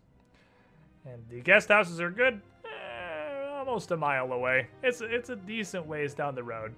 And 1.04 1.22
the 1.28 1.40
guest 1.40 1.68
houses 1.68 2.00
are 2.00 2.10
good, 2.10 2.40
eh, 2.64 3.48
almost 3.58 3.90
a 3.90 3.96
mile 3.96 4.32
away. 4.32 4.68
It's 4.82 5.00
it's 5.00 5.30
a 5.30 5.36
decent 5.36 5.86
ways 5.86 6.14
down 6.14 6.34
the 6.34 6.42
road. 6.42 6.74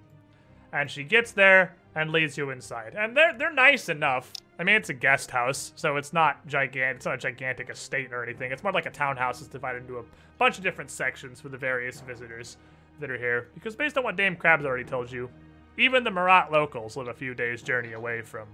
And 0.71 0.89
she 0.89 1.03
gets 1.03 1.31
there 1.31 1.75
and 1.95 2.11
leads 2.11 2.37
you 2.37 2.49
inside. 2.49 2.95
And 2.97 3.15
they're 3.15 3.37
they're 3.37 3.53
nice 3.53 3.89
enough. 3.89 4.31
I 4.59 4.63
mean, 4.63 4.75
it's 4.75 4.89
a 4.89 4.93
guest 4.93 5.31
house, 5.31 5.73
so 5.75 5.97
it's 5.97 6.13
not 6.13 6.45
gigantic. 6.47 6.97
It's 6.97 7.05
not 7.05 7.15
a 7.15 7.17
gigantic 7.17 7.69
estate 7.69 8.13
or 8.13 8.23
anything. 8.23 8.51
It's 8.51 8.63
more 8.63 8.71
like 8.71 8.85
a 8.85 8.91
townhouse 8.91 9.39
that's 9.39 9.51
divided 9.51 9.81
into 9.81 9.97
a 9.97 10.03
bunch 10.37 10.57
of 10.57 10.63
different 10.63 10.91
sections 10.91 11.41
for 11.41 11.49
the 11.49 11.57
various 11.57 12.01
visitors 12.01 12.57
that 12.99 13.09
are 13.09 13.17
here. 13.17 13.47
Because 13.55 13.75
based 13.75 13.97
on 13.97 14.03
what 14.03 14.15
Dame 14.15 14.35
Crab's 14.35 14.65
already 14.65 14.83
told 14.83 15.11
you, 15.11 15.29
even 15.77 16.03
the 16.03 16.11
Meratt 16.11 16.51
locals 16.51 16.95
live 16.95 17.07
a 17.07 17.13
few 17.13 17.33
days' 17.33 17.63
journey 17.63 17.93
away 17.93 18.21
from 18.21 18.47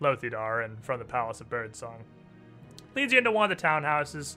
Lothidar 0.00 0.64
and 0.64 0.82
from 0.82 0.98
the 0.98 1.04
Palace 1.04 1.40
of 1.40 1.50
Birdsong. 1.50 2.02
Leads 2.96 3.12
you 3.12 3.18
into 3.18 3.30
one 3.30 3.50
of 3.50 3.56
the 3.56 3.62
townhouses. 3.62 4.36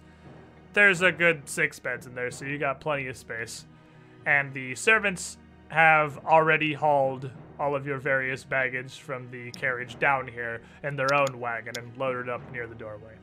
There's 0.73 1.01
a 1.01 1.11
good 1.11 1.47
six 1.47 1.79
beds 1.79 2.07
in 2.07 2.15
there, 2.15 2.31
so 2.31 2.45
you 2.45 2.57
got 2.57 2.81
plenty 2.81 3.07
of 3.07 3.15
space. 3.15 3.65
And 4.25 4.53
the 4.53 4.75
servants 4.75 5.37
have 5.69 6.17
already 6.25 6.73
hauled 6.73 7.29
all 7.59 7.75
of 7.75 7.85
your 7.85 7.97
various 7.99 8.43
baggage 8.43 8.99
from 8.99 9.29
the 9.29 9.51
carriage 9.51 9.99
down 9.99 10.27
here 10.27 10.61
in 10.83 10.95
their 10.95 11.13
own 11.13 11.39
wagon 11.39 11.73
and 11.77 11.95
loaded 11.97 12.29
up 12.29 12.41
near 12.51 12.67
the 12.67 12.75
doorway. 12.75 13.15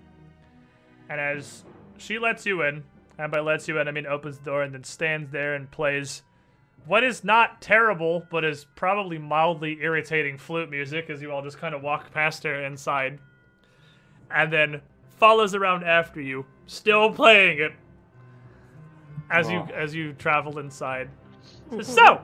And 1.09 1.21
as 1.21 1.65
she 1.99 2.19
lets 2.19 2.47
you 2.47 2.63
in, 2.63 2.85
and 3.19 3.33
by 3.33 3.41
lets 3.41 3.67
you 3.69 3.79
in, 3.81 3.89
I 3.89 3.91
mean 3.91 4.07
opens 4.07 4.39
the 4.39 4.45
door 4.45 4.63
and 4.63 4.73
then 4.73 4.85
stands 4.85 5.31
there 5.31 5.55
and 5.55 5.71
plays 5.71 6.23
what 6.87 7.05
is 7.05 7.25
not 7.25 7.61
terrible, 7.61 8.27
but 8.31 8.45
is 8.45 8.65
probably 8.75 9.19
mildly 9.19 9.79
irritating 9.83 10.39
flute 10.39 10.71
music 10.71 11.11
as 11.11 11.21
you 11.21 11.31
all 11.31 11.43
just 11.43 11.59
kind 11.59 11.75
of 11.75 11.83
walk 11.83 12.13
past 12.13 12.45
her 12.45 12.65
inside. 12.65 13.19
And 14.31 14.53
then 14.53 14.81
follows 15.19 15.55
around 15.55 15.85
after 15.85 16.21
you, 16.21 16.47
still 16.71 17.11
playing 17.11 17.59
it 17.59 17.73
as 19.29 19.51
you 19.51 19.67
as 19.75 19.95
you 19.95 20.13
travel 20.15 20.59
inside. 20.61 21.11
So, 21.83 22.21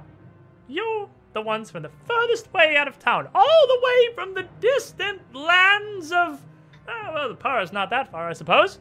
you're 0.68 1.08
the 1.32 1.42
ones 1.42 1.70
from 1.70 1.82
the 1.82 1.90
furthest 2.04 2.52
way 2.52 2.76
out 2.76 2.88
of 2.88 2.98
town, 2.98 3.28
all 3.34 3.66
the 3.66 3.80
way 3.82 4.14
from 4.14 4.34
the 4.34 4.46
distant 4.60 5.20
lands 5.34 6.12
of 6.12 6.40
oh, 6.88 7.10
well, 7.12 7.28
the 7.28 7.34
Para's 7.34 7.72
not 7.72 7.90
that 7.90 8.10
far, 8.10 8.28
I 8.28 8.32
suppose. 8.32 8.78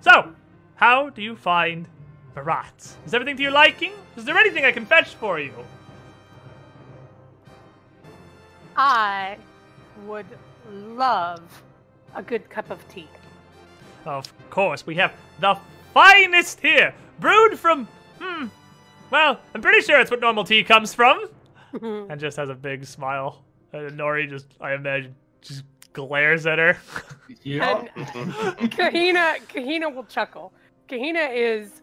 So, 0.00 0.32
how 0.76 1.08
do 1.08 1.22
you 1.22 1.34
find 1.34 1.88
Meratt? 2.36 2.96
Is 3.06 3.14
everything 3.14 3.36
to 3.38 3.42
your 3.42 3.52
liking? 3.52 3.92
Is 4.16 4.24
there 4.24 4.36
anything 4.36 4.64
I 4.64 4.72
can 4.72 4.84
fetch 4.84 5.14
for 5.14 5.40
you? 5.40 5.52
I 8.76 9.38
would 10.06 10.26
love 10.70 11.62
a 12.14 12.22
good 12.22 12.50
cup 12.50 12.70
of 12.70 12.86
tea. 12.88 13.08
Of 14.04 14.32
course, 14.50 14.86
we 14.86 14.94
have 14.96 15.12
the 15.40 15.56
finest 15.92 16.60
here, 16.60 16.94
brewed 17.20 17.58
from, 17.58 17.86
hmm, 18.20 18.46
well, 19.10 19.40
I'm 19.54 19.62
pretty 19.62 19.80
sure 19.80 20.00
it's 20.00 20.10
what 20.10 20.20
normal 20.20 20.44
tea 20.44 20.62
comes 20.62 20.92
from. 20.92 21.28
and 21.82 22.20
just 22.20 22.36
has 22.36 22.48
a 22.48 22.54
big 22.54 22.84
smile. 22.84 23.42
And 23.72 23.98
Nori 23.98 24.28
just, 24.28 24.46
I 24.60 24.74
imagine, 24.74 25.14
just 25.40 25.64
glares 25.92 26.46
at 26.46 26.58
her. 26.58 26.78
Yeah. 27.42 27.84
And 27.96 28.70
Kahina, 28.70 29.38
Kahina 29.48 29.94
will 29.94 30.04
chuckle. 30.04 30.52
Kahina 30.88 31.30
is 31.32 31.82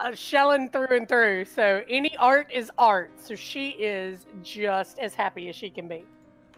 uh, 0.00 0.14
Shelyn 0.14 0.68
through 0.70 0.96
and 0.96 1.08
through, 1.08 1.44
so 1.44 1.82
any 1.88 2.16
art 2.16 2.50
is 2.52 2.70
art. 2.78 3.12
So 3.22 3.34
she 3.34 3.70
is 3.70 4.26
just 4.42 4.98
as 4.98 5.14
happy 5.14 5.48
as 5.48 5.56
she 5.56 5.70
can 5.70 5.88
be. 5.88 6.04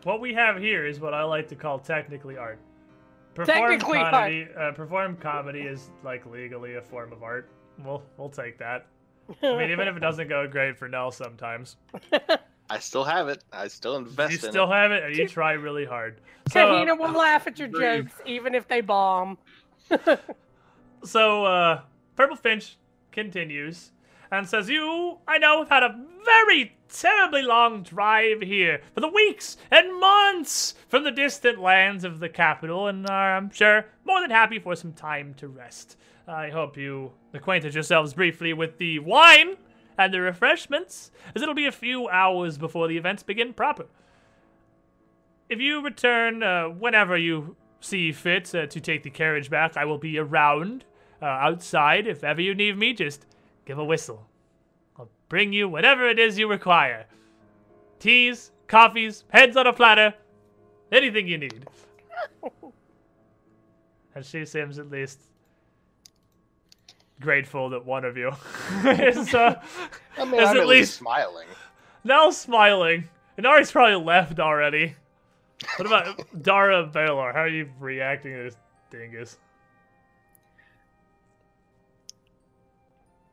What 0.04 0.20
we 0.20 0.32
have 0.34 0.58
here 0.58 0.86
is 0.86 1.00
what 1.00 1.14
I 1.14 1.24
like 1.24 1.48
to 1.48 1.56
call 1.56 1.78
technically 1.78 2.36
art. 2.36 2.58
Perform 3.36 3.78
comedy, 3.78 4.48
uh, 4.58 4.72
perform 4.72 5.16
comedy 5.16 5.60
is 5.60 5.90
like 6.02 6.26
legally 6.26 6.74
a 6.74 6.82
form 6.82 7.12
of 7.12 7.22
art. 7.22 7.50
We'll 7.84 8.02
we'll 8.16 8.30
take 8.30 8.58
that. 8.58 8.86
I 9.42 9.56
mean, 9.56 9.70
even 9.70 9.88
if 9.88 9.96
it 9.96 10.00
doesn't 10.00 10.28
go 10.28 10.46
great 10.48 10.78
for 10.78 10.88
Nell 10.88 11.10
sometimes, 11.10 11.76
I 12.70 12.78
still 12.78 13.04
have 13.04 13.28
it. 13.28 13.44
I 13.52 13.68
still 13.68 13.96
invest 13.96 14.32
you 14.32 14.46
in 14.46 14.52
still 14.52 14.70
it. 14.70 14.74
have 14.74 14.90
it, 14.92 15.04
and 15.04 15.16
you 15.16 15.28
try 15.28 15.52
really 15.52 15.84
hard. 15.84 16.20
So, 16.48 16.60
uh, 16.60 16.84
Kahina 16.84 16.98
will 16.98 17.12
laugh 17.12 17.46
at 17.46 17.58
your 17.58 17.68
jokes, 17.68 18.14
even 18.24 18.54
if 18.54 18.66
they 18.68 18.80
bomb. 18.80 19.38
So, 21.04 21.44
uh, 21.44 21.82
Purple 22.16 22.36
Finch 22.36 22.76
continues 23.12 23.92
and 24.30 24.48
says, 24.48 24.68
You, 24.68 25.18
I 25.28 25.38
know, 25.38 25.58
have 25.60 25.68
had 25.68 25.82
a 25.82 25.96
very 26.24 26.75
terribly 26.88 27.42
long 27.42 27.82
drive 27.82 28.40
here 28.40 28.80
for 28.94 29.00
the 29.00 29.08
weeks 29.08 29.56
and 29.70 29.98
months 29.98 30.74
from 30.88 31.04
the 31.04 31.10
distant 31.10 31.60
lands 31.60 32.04
of 32.04 32.20
the 32.20 32.28
capital, 32.28 32.86
and 32.86 33.08
are, 33.08 33.36
I'm 33.36 33.50
sure, 33.50 33.86
more 34.04 34.20
than 34.20 34.30
happy 34.30 34.58
for 34.58 34.74
some 34.76 34.92
time 34.92 35.34
to 35.34 35.48
rest. 35.48 35.96
I 36.28 36.50
hope 36.50 36.76
you 36.76 37.12
acquainted 37.32 37.74
yourselves 37.74 38.14
briefly 38.14 38.52
with 38.52 38.78
the 38.78 38.98
wine 38.98 39.56
and 39.98 40.12
the 40.12 40.20
refreshments, 40.20 41.10
as 41.34 41.42
it'll 41.42 41.54
be 41.54 41.66
a 41.66 41.72
few 41.72 42.08
hours 42.08 42.58
before 42.58 42.88
the 42.88 42.96
events 42.96 43.22
begin 43.22 43.52
proper. 43.52 43.86
If 45.48 45.60
you 45.60 45.80
return 45.80 46.42
uh, 46.42 46.64
whenever 46.64 47.16
you 47.16 47.56
see 47.80 48.10
fit 48.12 48.54
uh, 48.54 48.66
to 48.66 48.80
take 48.80 49.04
the 49.04 49.10
carriage 49.10 49.48
back, 49.48 49.76
I 49.76 49.84
will 49.84 49.98
be 49.98 50.18
around 50.18 50.84
uh, 51.22 51.26
outside. 51.26 52.06
If 52.06 52.24
ever 52.24 52.40
you 52.40 52.54
need 52.54 52.76
me, 52.76 52.92
just 52.92 53.26
give 53.64 53.78
a 53.78 53.84
whistle. 53.84 54.26
I'll 55.26 55.30
bring 55.30 55.52
you 55.52 55.68
whatever 55.68 56.08
it 56.08 56.18
is 56.20 56.38
you 56.38 56.48
require 56.48 57.04
teas, 57.98 58.52
coffees, 58.68 59.24
heads 59.30 59.56
on 59.56 59.66
a 59.66 59.72
platter, 59.72 60.14
anything 60.92 61.26
you 61.26 61.38
need. 61.38 61.66
and 64.14 64.24
she 64.24 64.44
seems 64.44 64.78
at 64.78 64.88
least 64.90 65.18
grateful 67.20 67.70
that 67.70 67.84
one 67.84 68.04
of 68.04 68.16
you 68.16 68.28
is, 68.84 69.34
uh, 69.34 69.60
I 70.16 70.24
mean, 70.26 70.34
Is 70.40 70.48
I'm 70.48 70.56
at 70.56 70.62
at 70.62 70.66
least- 70.68 70.68
least 70.68 70.94
smiling. 70.98 71.48
now 72.04 72.30
smiling. 72.30 73.08
And 73.36 73.46
Ari's 73.46 73.70
probably 73.70 74.02
left 74.02 74.38
already. 74.40 74.94
What 75.76 75.86
about 75.86 76.20
Dara 76.42 76.86
Baylor? 76.86 77.32
How 77.34 77.40
are 77.40 77.48
you 77.48 77.68
reacting 77.80 78.32
to 78.32 78.44
this 78.44 78.56
dingus? 78.90 79.36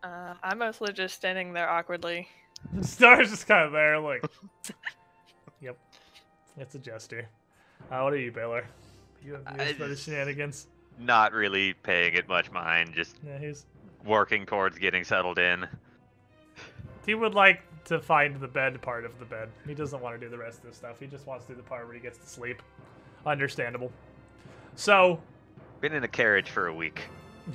Uh, 0.04 0.34
I'm 0.44 0.58
mostly 0.60 0.92
just 0.94 1.16
standing 1.16 1.54
there 1.54 1.70
awkwardly. 1.70 2.28
Star's 2.82 3.30
just 3.30 3.48
kind 3.48 3.66
of 3.66 3.72
there, 3.72 4.00
like, 4.00 4.24
yep, 5.62 5.78
it's 6.58 6.76
a 6.76 6.80
jester. 6.80 7.28
Uh, 7.92 8.02
what 8.02 8.14
are 8.14 8.18
you, 8.18 8.32
Baylor? 8.32 8.66
You 9.24 9.34
have 9.34 9.56
views 9.56 9.78
for 9.78 9.88
the 9.88 9.96
shenanigans? 9.96 10.68
Not 11.00 11.32
really 11.32 11.74
paying 11.74 12.14
it 12.14 12.28
much 12.28 12.52
mind, 12.52 12.94
just 12.94 13.16
Yeah, 13.26 13.38
he's. 13.40 13.66
working 14.06 14.46
towards 14.46 14.78
getting 14.78 15.04
settled 15.04 15.40
in. 15.40 15.66
He 17.06 17.16
would 17.16 17.34
like 17.34 17.62
to 17.86 18.00
find 18.00 18.40
the 18.40 18.48
bed 18.48 18.82
part 18.82 19.04
of 19.06 19.18
the 19.20 19.26
bed. 19.26 19.50
He 19.68 19.74
doesn't 19.74 20.02
want 20.02 20.20
to 20.20 20.26
do 20.26 20.30
the 20.30 20.38
rest 20.38 20.60
of 20.64 20.70
the 20.70 20.76
stuff. 20.76 21.00
He 21.00 21.08
just 21.08 21.26
wants 21.28 21.46
to 21.46 21.54
do 21.54 21.58
the 21.58 21.64
part 21.64 21.86
where 21.86 21.94
he 21.94 22.00
gets 22.00 22.18
to 22.20 22.28
sleep. 22.28 22.62
Understandable. 23.26 23.92
So, 24.76 25.20
Been 25.82 25.94
in 25.94 26.04
a 26.04 26.08
carriage 26.08 26.50
for 26.50 26.68
a 26.68 26.74
week. 26.74 27.02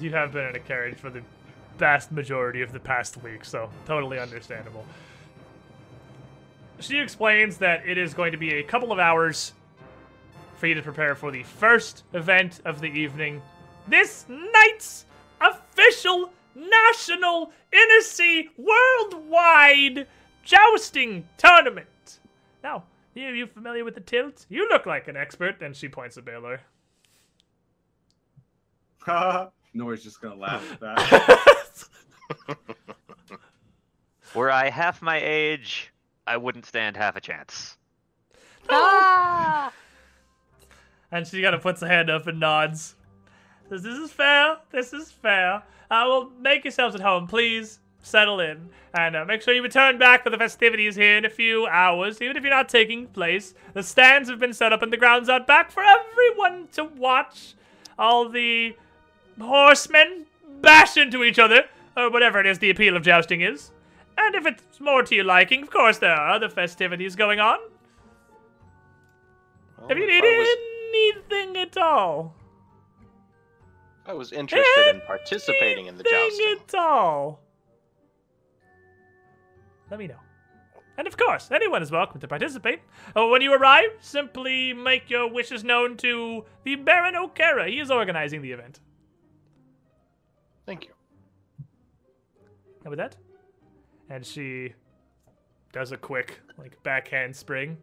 you 0.00 0.10
have 0.10 0.32
been 0.32 0.46
in 0.48 0.56
a 0.56 0.60
carriage 0.60 0.98
for 0.98 1.08
the 1.10 1.22
vast 1.78 2.12
majority 2.12 2.62
of 2.62 2.72
the 2.72 2.80
past 2.80 3.22
week, 3.22 3.44
so 3.44 3.70
totally 3.86 4.18
understandable. 4.18 4.84
She 6.80 6.98
explains 6.98 7.58
that 7.58 7.86
it 7.86 7.98
is 7.98 8.14
going 8.14 8.32
to 8.32 8.38
be 8.38 8.54
a 8.54 8.62
couple 8.62 8.92
of 8.92 8.98
hours 8.98 9.52
for 10.56 10.66
you 10.66 10.74
to 10.74 10.82
prepare 10.82 11.14
for 11.14 11.30
the 11.30 11.42
first 11.44 12.02
event 12.12 12.60
of 12.64 12.80
the 12.80 12.88
evening 12.88 13.40
this 13.86 14.26
night's 14.28 15.06
official 15.40 16.30
national 16.54 17.52
sea 18.00 18.50
worldwide 18.56 20.06
jousting 20.42 21.26
tournament. 21.36 22.18
Now, 22.62 22.84
are 23.16 23.34
you 23.34 23.46
familiar 23.46 23.84
with 23.84 23.94
the 23.94 24.00
tilt? 24.00 24.46
You 24.48 24.68
look 24.68 24.86
like 24.86 25.08
an 25.08 25.16
expert, 25.16 25.62
and 25.62 25.74
she 25.74 25.88
points 25.88 26.16
at 26.16 26.24
Baylor. 26.24 26.60
Nori's 29.74 30.02
just 30.02 30.20
gonna 30.20 30.36
laugh 30.36 30.72
at 30.72 30.80
that. 30.80 31.88
Were 34.34 34.50
I 34.50 34.70
half 34.70 35.00
my 35.02 35.20
age, 35.22 35.92
I 36.26 36.36
wouldn't 36.36 36.66
stand 36.66 36.96
half 36.96 37.16
a 37.16 37.20
chance. 37.20 37.76
Ah! 38.68 39.72
And 41.10 41.26
she 41.26 41.42
kind 41.42 41.54
of 41.54 41.62
puts 41.62 41.80
a 41.82 41.88
hand 41.88 42.10
up 42.10 42.26
and 42.26 42.38
nods. 42.38 42.94
Says, 43.68 43.82
This 43.82 43.98
is 43.98 44.10
fair. 44.10 44.58
This 44.70 44.92
is 44.92 45.10
fair. 45.10 45.62
Uh, 45.90 46.04
well, 46.06 46.30
make 46.38 46.64
yourselves 46.64 46.94
at 46.94 47.00
home, 47.00 47.26
please. 47.26 47.80
Settle 48.02 48.40
in. 48.40 48.68
And 48.94 49.16
uh, 49.16 49.24
make 49.24 49.42
sure 49.42 49.54
you 49.54 49.62
return 49.62 49.98
back 49.98 50.22
for 50.22 50.30
the 50.30 50.38
festivities 50.38 50.96
here 50.96 51.16
in 51.16 51.24
a 51.24 51.30
few 51.30 51.66
hours, 51.66 52.22
even 52.22 52.36
if 52.36 52.42
you're 52.42 52.52
not 52.52 52.68
taking 52.68 53.06
place. 53.08 53.54
The 53.74 53.82
stands 53.82 54.28
have 54.28 54.38
been 54.38 54.52
set 54.52 54.72
up 54.72 54.82
and 54.82 54.92
the 54.92 54.96
grounds 54.96 55.28
out 55.28 55.46
back 55.46 55.70
for 55.70 55.82
everyone 55.82 56.68
to 56.72 56.84
watch. 56.84 57.54
All 57.98 58.28
the 58.28 58.76
horsemen 59.40 60.26
bash 60.60 60.96
into 60.96 61.22
each 61.24 61.38
other, 61.38 61.64
or 61.96 62.10
whatever 62.10 62.40
it 62.40 62.46
is 62.46 62.58
the 62.58 62.70
appeal 62.70 62.96
of 62.96 63.02
jousting 63.02 63.40
is. 63.40 63.70
And 64.16 64.34
if 64.34 64.46
it's 64.46 64.80
more 64.80 65.02
to 65.02 65.14
your 65.14 65.24
liking, 65.24 65.62
of 65.62 65.70
course, 65.70 65.98
there 65.98 66.12
are 66.12 66.30
other 66.30 66.48
festivities 66.48 67.14
going 67.14 67.38
on. 67.40 67.58
Well, 69.78 69.88
Have 69.88 69.98
you 69.98 70.04
if 70.04 70.10
needed 70.10 70.24
I 70.24 70.38
was, 70.38 71.24
anything 71.34 71.56
at 71.56 71.76
all? 71.76 72.34
I 74.06 74.12
was 74.14 74.32
interested 74.32 74.88
in 74.94 75.00
participating 75.02 75.86
in 75.86 75.96
the 75.96 76.02
jousting. 76.02 76.46
Anything 76.46 76.64
at 76.68 76.74
all? 76.74 77.40
Let 79.90 80.00
me 80.00 80.06
know. 80.08 80.18
And 80.96 81.06
of 81.06 81.16
course, 81.16 81.50
anyone 81.52 81.80
is 81.82 81.92
welcome 81.92 82.20
to 82.20 82.26
participate. 82.26 82.80
Uh, 83.16 83.26
when 83.26 83.40
you 83.40 83.52
arrive, 83.54 83.90
simply 84.00 84.72
make 84.72 85.08
your 85.08 85.30
wishes 85.30 85.62
known 85.62 85.96
to 85.98 86.44
the 86.64 86.74
Baron 86.74 87.14
Okerra. 87.14 87.68
He 87.68 87.78
is 87.78 87.90
organizing 87.90 88.42
the 88.42 88.50
event. 88.50 88.80
Thank 90.68 90.84
you. 90.84 90.92
And 92.84 92.90
with 92.90 92.98
that, 92.98 93.16
and 94.10 94.24
she 94.24 94.74
does 95.72 95.92
a 95.92 95.96
quick, 95.96 96.38
like, 96.58 96.80
backhand 96.82 97.34
spring. 97.34 97.78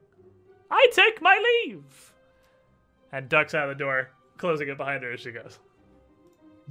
I 0.70 0.88
take 0.94 1.20
my 1.20 1.36
leave! 1.66 2.14
And 3.12 3.28
ducks 3.28 3.56
out 3.56 3.68
of 3.68 3.76
the 3.76 3.84
door, 3.84 4.12
closing 4.38 4.70
it 4.70 4.78
behind 4.78 5.04
her 5.04 5.12
as 5.14 5.20
she 5.22 5.32
goes. 5.32 5.58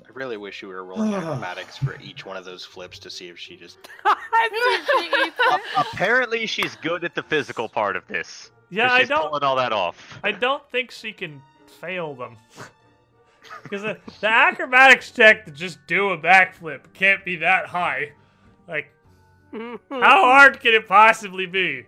I 0.05 0.09
really 0.12 0.36
wish 0.36 0.62
you 0.62 0.68
were 0.68 0.84
rolling 0.84 1.15
acrobatics 1.15 1.76
for 1.78 1.99
each 2.01 2.25
one 2.25 2.36
of 2.36 2.44
those 2.44 2.65
flips 2.65 3.01
to 3.01 3.10
see 3.10 3.26
if 3.26 3.36
she 3.36 3.57
just. 3.57 3.78
I 4.05 4.84
see 4.86 5.09
she 5.10 5.26
eats 5.26 5.36
it. 5.36 5.60
Apparently, 5.76 6.47
she's 6.47 6.76
good 6.76 7.02
at 7.02 7.17
the 7.17 7.25
physical 7.25 7.68
part 7.68 7.97
of 7.97 8.07
this. 8.07 8.52
Yeah, 8.70 8.86
'cause 8.86 8.93
I 8.93 9.01
she's 9.01 9.09
don't. 9.09 9.28
pulling 9.31 9.43
all 9.43 9.57
that 9.57 9.73
off. 9.73 10.20
I 10.23 10.31
don't 10.31 10.62
think 10.70 10.93
she 10.93 11.12
can 11.12 11.43
fail 11.81 12.15
them. 12.15 12.36
because 13.62 13.83
the, 13.83 13.99
the 14.20 14.28
acrobatics 14.28 15.10
check 15.10 15.44
to 15.47 15.50
just 15.50 15.78
do 15.86 16.10
a 16.10 16.18
backflip 16.18 16.81
can't 16.94 17.24
be 17.24 17.36
that 17.36 17.66
high. 17.66 18.12
Like, 18.68 18.91
how 19.52 19.78
hard 19.91 20.60
can 20.60 20.74
it 20.74 20.89
possibly 20.89 21.47
be? 21.47 21.86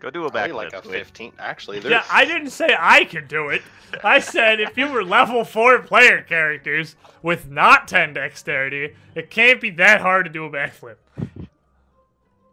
Go 0.00 0.08
do 0.10 0.24
a 0.24 0.30
Probably 0.30 0.50
backflip. 0.52 0.72
like 0.72 0.84
a 0.84 0.88
15. 0.88 1.32
Actually, 1.38 1.80
Yeah. 1.80 2.04
I 2.10 2.24
didn't 2.24 2.50
say 2.50 2.74
I 2.78 3.04
could 3.04 3.28
do 3.28 3.50
it. 3.50 3.60
I 4.02 4.18
said 4.20 4.58
if 4.60 4.78
you 4.78 4.88
were 4.88 5.04
level 5.04 5.44
4 5.44 5.80
player 5.80 6.22
characters 6.22 6.96
with 7.22 7.50
not 7.50 7.86
10 7.86 8.14
dexterity, 8.14 8.94
it 9.14 9.30
can't 9.30 9.60
be 9.60 9.68
that 9.72 10.00
hard 10.00 10.24
to 10.24 10.30
do 10.32 10.44
a 10.46 10.50
backflip. 10.50 10.96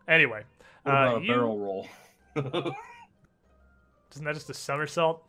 Anyway, 0.09 0.43
What 0.83 0.93
uh, 0.93 0.97
about 0.97 1.21
a 1.21 1.25
you, 1.25 1.31
barrel 1.33 1.57
roll? 1.59 1.87
isn't 2.35 4.25
that 4.25 4.33
just 4.33 4.49
a 4.49 4.53
somersault? 4.53 5.23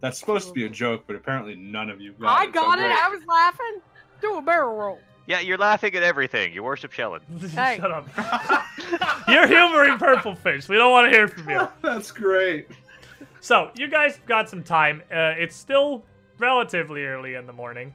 That's 0.00 0.18
supposed 0.18 0.48
to 0.48 0.54
be 0.54 0.64
a 0.64 0.68
joke, 0.68 1.04
but 1.06 1.14
apparently 1.16 1.54
none 1.56 1.90
of 1.90 2.00
you 2.00 2.12
got 2.12 2.38
I 2.38 2.44
it. 2.44 2.46
so 2.46 2.52
got 2.52 2.78
it. 2.78 2.82
great. 2.82 2.92
I 3.02 3.08
was 3.10 3.20
laughing. 3.26 3.80
Do 4.22 4.36
a 4.38 4.42
barrel 4.42 4.74
roll. 4.76 4.98
Yeah, 5.26 5.40
you're 5.40 5.58
laughing 5.58 5.94
at 5.94 6.02
everything. 6.02 6.52
You 6.54 6.62
worship 6.62 6.90
Shelyn. 6.92 7.20
Hey. 7.50 7.76
Shut 7.80 7.90
up. 7.90 8.08
You're 9.28 9.46
humoring 9.46 9.98
Purple 9.98 10.34
Fish. 10.34 10.68
We 10.68 10.76
don't 10.76 10.90
want 10.90 11.10
to 11.10 11.16
hear 11.16 11.28
from 11.28 11.48
you. 11.48 11.68
That's 11.82 12.10
great. 12.10 12.68
So, 13.40 13.70
you 13.76 13.88
guys 13.88 14.18
got 14.26 14.48
some 14.48 14.64
time. 14.64 15.02
Uh, 15.12 15.34
it's 15.38 15.54
still 15.54 16.04
relatively 16.38 17.04
early 17.04 17.34
in 17.34 17.46
the 17.46 17.52
morning. 17.52 17.94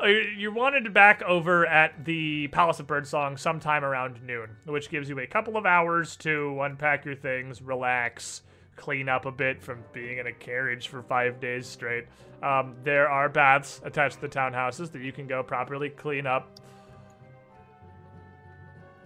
Uh, 0.00 0.06
you- 0.06 0.18
you 0.36 0.52
wanted 0.52 0.84
to 0.84 0.90
back 0.90 1.20
over 1.22 1.66
at 1.66 2.04
the 2.04 2.46
Palace 2.48 2.78
of 2.78 2.86
Birdsong 2.86 3.36
sometime 3.36 3.84
around 3.84 4.22
noon, 4.22 4.50
which 4.66 4.88
gives 4.90 5.08
you 5.08 5.18
a 5.18 5.26
couple 5.26 5.56
of 5.56 5.66
hours 5.66 6.14
to 6.18 6.60
unpack 6.62 7.04
your 7.04 7.16
things, 7.16 7.60
relax, 7.60 8.42
clean 8.78 9.08
up 9.08 9.26
a 9.26 9.30
bit 9.32 9.60
from 9.62 9.84
being 9.92 10.18
in 10.18 10.26
a 10.28 10.32
carriage 10.32 10.88
for 10.88 11.02
five 11.02 11.40
days 11.40 11.66
straight. 11.66 12.06
Um, 12.42 12.76
there 12.84 13.10
are 13.10 13.28
baths 13.28 13.80
attached 13.84 14.14
to 14.16 14.20
the 14.22 14.28
townhouses 14.28 14.90
that 14.92 15.02
you 15.02 15.12
can 15.12 15.26
go 15.26 15.42
properly 15.42 15.90
clean 15.90 16.26
up. 16.26 16.48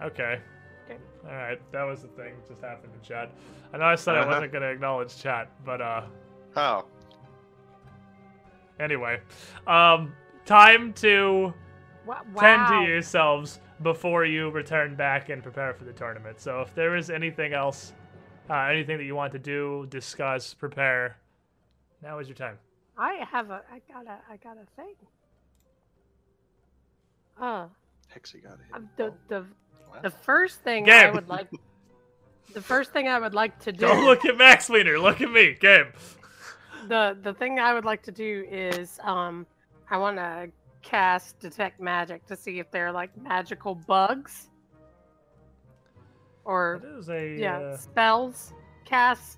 Okay. 0.01 0.39
Okay. 0.85 0.99
All 1.27 1.35
right, 1.35 1.59
that 1.71 1.83
was 1.83 2.01
the 2.03 2.07
thing. 2.09 2.33
Just 2.47 2.61
happened 2.61 2.93
in 2.93 3.01
chat. 3.07 3.31
I 3.73 3.77
know 3.77 3.85
I 3.85 3.95
said 3.95 4.15
I 4.15 4.19
Uh-huh. 4.19 4.31
wasn't 4.31 4.53
gonna 4.53 4.67
acknowledge 4.67 5.17
chat, 5.17 5.49
but 5.65 5.81
uh, 5.81 6.03
Oh, 6.55 6.85
anyway, 8.79 9.19
um, 9.65 10.13
time 10.45 10.93
to 10.93 11.53
Wow. 12.05 12.21
tend 12.37 12.67
to 12.67 12.75
yourselves 12.75 13.59
before 13.81 14.25
you 14.25 14.49
return 14.51 14.93
back 14.95 15.29
and 15.29 15.41
prepare 15.41 15.73
for 15.73 15.83
the 15.85 15.93
tournament. 15.93 16.39
So 16.39 16.61
if 16.61 16.75
there 16.75 16.95
is 16.95 17.09
anything 17.09 17.53
else, 17.53 17.93
uh, 18.49 18.53
anything 18.65 18.97
that 18.97 19.03
you 19.05 19.15
want 19.15 19.31
to 19.33 19.39
do, 19.39 19.87
discuss, 19.89 20.53
prepare, 20.53 21.17
now 22.01 22.19
is 22.19 22.27
your 22.27 22.35
time. 22.35 22.57
I 22.97 23.23
have 23.31 23.49
a. 23.49 23.61
I 23.71 23.81
got 23.91 24.05
a. 24.05 24.17
I 24.29 24.37
got 24.37 24.57
a 24.57 24.65
thing. 24.75 24.95
Uh, 27.39 27.67
Hexy 28.15 28.43
got 28.43 28.59
hit. 28.71 28.97
the 28.97 29.13
the 29.27 29.45
Wow. 29.93 29.99
the 30.01 30.09
first 30.09 30.61
thing 30.61 30.89
I 30.89 31.09
would 31.11 31.29
like. 31.29 31.47
The 32.53 32.61
first 32.61 32.91
thing 32.93 33.07
I 33.07 33.19
would 33.19 33.33
like 33.33 33.59
to 33.61 33.71
do. 33.71 33.79
Don't 33.79 34.05
look 34.05 34.25
at 34.25 34.37
Max 34.37 34.69
Wiener. 34.69 34.97
Look 34.99 35.21
at 35.21 35.31
me. 35.31 35.55
Game. 35.59 35.87
the 36.87 37.17
the 37.21 37.33
thing 37.33 37.59
I 37.59 37.73
would 37.73 37.85
like 37.85 38.01
to 38.03 38.11
do 38.11 38.45
is 38.49 38.99
um 39.03 39.45
I 39.89 39.97
want 39.97 40.17
to 40.17 40.49
cast 40.81 41.39
detect 41.39 41.79
magic 41.79 42.25
to 42.27 42.35
see 42.35 42.59
if 42.59 42.69
they're 42.71 42.91
like 42.91 43.15
magical 43.21 43.75
bugs 43.75 44.49
or 46.45 46.79
That 46.83 46.97
is 46.99 47.09
a 47.09 47.35
yeah 47.37 47.57
uh, 47.59 47.77
spells 47.77 48.53
cast 48.85 49.37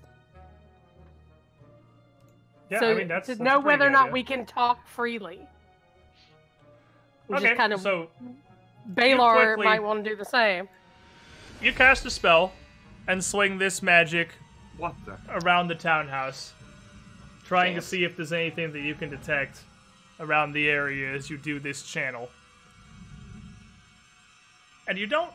Yeah, 2.70 2.80
so 2.80 2.90
I 2.90 2.94
mean 2.94 3.08
that's 3.08 3.26
to 3.26 3.34
that's 3.36 3.40
know 3.44 3.60
whether 3.60 3.86
or 3.86 3.90
not 3.90 4.04
idea. 4.06 4.12
we 4.12 4.22
can 4.24 4.44
talk 4.46 4.86
freely. 4.88 5.40
Which 7.28 7.40
Okay, 7.40 7.52
is 7.52 7.56
kind 7.56 7.72
of 7.72 7.80
so 7.80 8.08
Baylor 8.94 9.54
quickly- 9.54 9.64
might 9.66 9.82
want 9.82 10.04
to 10.04 10.10
do 10.10 10.16
the 10.16 10.24
same. 10.24 10.68
you 11.60 11.72
cast 11.72 12.04
a 12.06 12.10
spell 12.10 12.52
and 13.08 13.22
swing 13.24 13.58
this 13.58 13.82
magic 13.82 14.30
What 14.76 14.94
the? 15.04 15.16
around 15.28 15.68
the 15.68 15.74
townhouse, 15.76 16.52
trying 17.44 17.74
to 17.76 17.80
see 17.82 18.04
if 18.04 18.16
there's 18.16 18.32
anything 18.32 18.72
that 18.72 18.80
you 18.80 18.94
can 18.94 19.10
detect 19.10 19.60
around 20.20 20.52
the 20.52 20.68
area 20.68 21.12
as 21.14 21.28
you 21.30 21.36
do 21.38 21.58
this 21.60 21.82
channel. 21.84 22.28
And 24.88 24.96
you 24.98 25.06
don't 25.06 25.32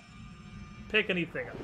pick 0.91 1.09
anything 1.09 1.47
up. 1.47 1.55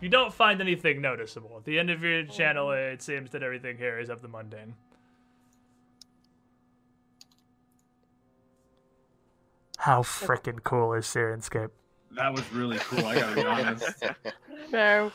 You 0.00 0.08
don't 0.08 0.32
find 0.32 0.60
anything 0.60 1.00
noticeable. 1.00 1.54
At 1.56 1.64
the 1.64 1.78
end 1.78 1.90
of 1.90 2.02
your 2.02 2.24
channel, 2.24 2.68
oh. 2.68 2.72
it 2.72 3.02
seems 3.02 3.30
that 3.30 3.42
everything 3.42 3.76
here 3.78 3.98
is 3.98 4.08
of 4.08 4.22
the 4.22 4.28
mundane. 4.28 4.74
How 9.78 10.02
freaking 10.02 10.62
cool 10.62 10.92
is 10.92 11.06
Syrinscape? 11.06 11.70
That 12.12 12.32
was 12.32 12.50
really 12.52 12.78
cool. 12.78 13.06
I 13.06 13.14
gotta 13.14 13.34
be 13.34 13.46
honest. 13.46 14.02
No, 14.72 15.10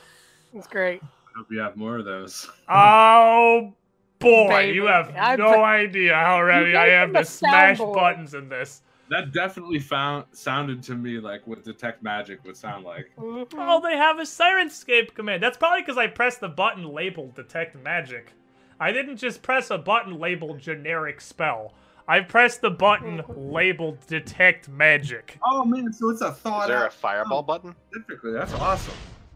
it's 0.53 0.67
great. 0.67 1.01
I 1.01 1.37
Hope 1.37 1.47
you 1.49 1.59
have 1.59 1.77
more 1.77 1.97
of 1.97 2.03
those. 2.03 2.49
Oh 2.67 3.73
boy, 4.19 4.47
Baby, 4.49 4.75
you 4.75 4.85
have 4.87 5.13
I 5.17 5.37
no 5.37 5.45
put- 5.53 5.59
idea 5.59 6.13
how 6.13 6.41
ready 6.43 6.75
I 6.75 6.87
am 6.87 7.13
to 7.13 7.23
smash 7.23 7.77
soundboard. 7.77 7.93
buttons 7.93 8.33
in 8.33 8.49
this. 8.49 8.81
That 9.09 9.31
definitely 9.31 9.79
found 9.79 10.25
sounded 10.31 10.81
to 10.83 10.95
me 10.95 11.19
like 11.19 11.45
what 11.45 11.63
detect 11.63 12.01
magic 12.01 12.43
would 12.43 12.57
sound 12.57 12.83
like. 12.83 13.11
Oh, 13.17 13.79
they 13.83 13.95
have 13.97 14.17
a 14.17 14.23
Syrinscape 14.23 15.13
command. 15.13 15.43
That's 15.43 15.57
probably 15.57 15.81
because 15.81 15.97
I 15.97 16.07
pressed 16.07 16.39
the 16.41 16.47
button 16.49 16.83
labeled 16.91 17.35
Detect 17.35 17.75
Magic. 17.83 18.31
I 18.79 18.91
didn't 18.91 19.17
just 19.17 19.43
press 19.43 19.69
a 19.69 19.77
button 19.77 20.19
labeled 20.19 20.59
Generic 20.59 21.21
Spell. 21.21 21.73
I 22.07 22.21
pressed 22.21 22.61
the 22.61 22.71
button 22.71 23.21
labeled 23.35 23.99
Detect 24.07 24.69
Magic. 24.69 25.37
Oh 25.43 25.63
man, 25.65 25.93
so 25.93 26.09
it's 26.09 26.21
a 26.21 26.31
thought 26.31 26.63
Is 26.63 26.67
there 26.69 26.81
a 26.81 26.85
out 26.85 26.93
fireball 26.93 27.39
oh, 27.39 27.43
button? 27.43 27.75
specifically. 27.91 28.33
That's 28.33 28.53
awesome. 28.53 28.93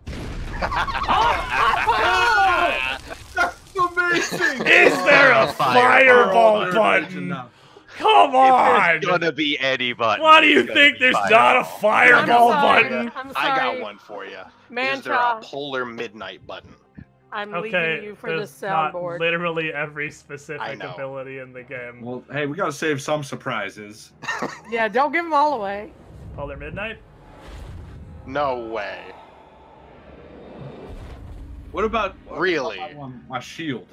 That's 3.35 3.75
amazing. 3.75 4.67
Is 4.67 4.93
there 5.05 5.31
a 5.31 5.43
Oh, 5.43 5.47
fireball. 5.47 5.81
fireball 5.81 6.65
Third 6.65 6.73
button? 6.75 7.35
Dimension 7.99 8.05
now. 8.05 8.25
Come 8.25 8.29
If 8.29 8.35
on! 8.35 8.87
there's 9.01 9.05
gonna 9.05 9.31
be 9.31 9.59
any 9.59 9.93
button. 9.93 10.23
Why 10.23 10.41
do 10.41 10.47
you 10.47 10.61
it's 10.61 10.73
think 10.73 10.99
there's 10.99 11.15
fire. 11.15 11.29
not 11.31 11.55
a 11.55 11.59
I'm 11.59 11.65
fireball 11.65 12.51
sorry. 12.51 12.83
button? 12.83 13.11
I'm 13.15 13.31
I 13.35 13.55
got 13.57 13.81
one 13.81 13.97
for 13.97 14.25
you. 14.25 14.37
Mantra, 14.69 14.97
Is 14.97 15.03
there 15.03 15.13
a 15.15 15.39
polar 15.41 15.85
midnight 15.85 16.45
button? 16.47 16.73
I'm 17.31 17.53
Okay, 17.53 17.91
leaving 17.93 18.03
you 18.05 18.15
for 18.15 18.35
the 18.35 18.43
soundboard. 18.45 19.19
literally 19.19 19.71
every 19.71 20.09
specific 20.09 20.81
ability 20.83 21.37
in 21.37 21.53
the 21.53 21.61
game. 21.61 22.01
Well, 22.01 22.23
hey, 22.31 22.47
we 22.47 22.55
gotta 22.57 22.71
save 22.71 23.01
some 23.01 23.23
surprises. 23.23 24.13
Yeah, 24.71 24.87
don't 24.87 25.11
give 25.11 25.23
them 25.25 25.33
all 25.33 25.53
away. 25.55 25.91
Polar 26.35 26.57
Midnight? 26.57 26.97
No 28.25 28.67
way. 28.67 28.99
What 31.71 31.83
about 31.83 32.15
what 32.25 32.39
Really? 32.39 32.77
about 32.79 32.95
my, 32.97 33.11
my 33.29 33.39
shield? 33.39 33.87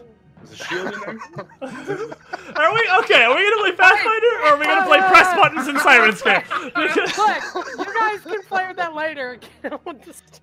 Is 0.44 0.52
a 0.52 0.56
shield 0.56 0.92
in 0.94 1.00
there? 1.00 1.18
Are 2.56 2.74
we 2.74 2.90
okay? 3.00 3.24
Are 3.24 3.34
we 3.34 3.42
gonna 3.50 3.62
play 3.62 3.72
Pathfinder 3.72 4.26
or 4.42 4.46
are 4.48 4.58
we 4.58 4.64
gonna 4.64 4.86
play 4.86 4.98
press 4.98 5.34
buttons 5.34 5.66
and 5.68 5.78
Syrinscape? 5.78 6.44
Because- 6.74 7.54
Look, 7.54 7.66
you 7.78 7.94
guys 7.98 8.20
can 8.20 8.42
play 8.42 8.66
with 8.68 8.76
that 8.76 8.94
later. 8.94 9.38
I'll 9.64 9.92
just- 10.04 10.40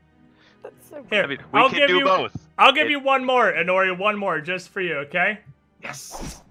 That's 0.61 0.89
so 0.89 1.05
Here, 1.09 1.23
I 1.23 1.27
mean, 1.27 1.37
we 1.51 1.59
I'll 1.59 1.69
can 1.69 1.79
give 1.79 1.87
do 1.89 1.97
you. 1.97 2.03
both. 2.05 2.35
I'll 2.57 2.71
give 2.73 2.87
It- 2.87 2.91
you 2.91 2.99
one 2.99 3.23
more, 3.25 3.51
Inori, 3.51 3.97
one 3.97 4.17
more 4.17 4.39
just 4.41 4.69
for 4.69 4.81
you, 4.81 4.95
okay? 4.97 5.39
yes. 5.81 6.41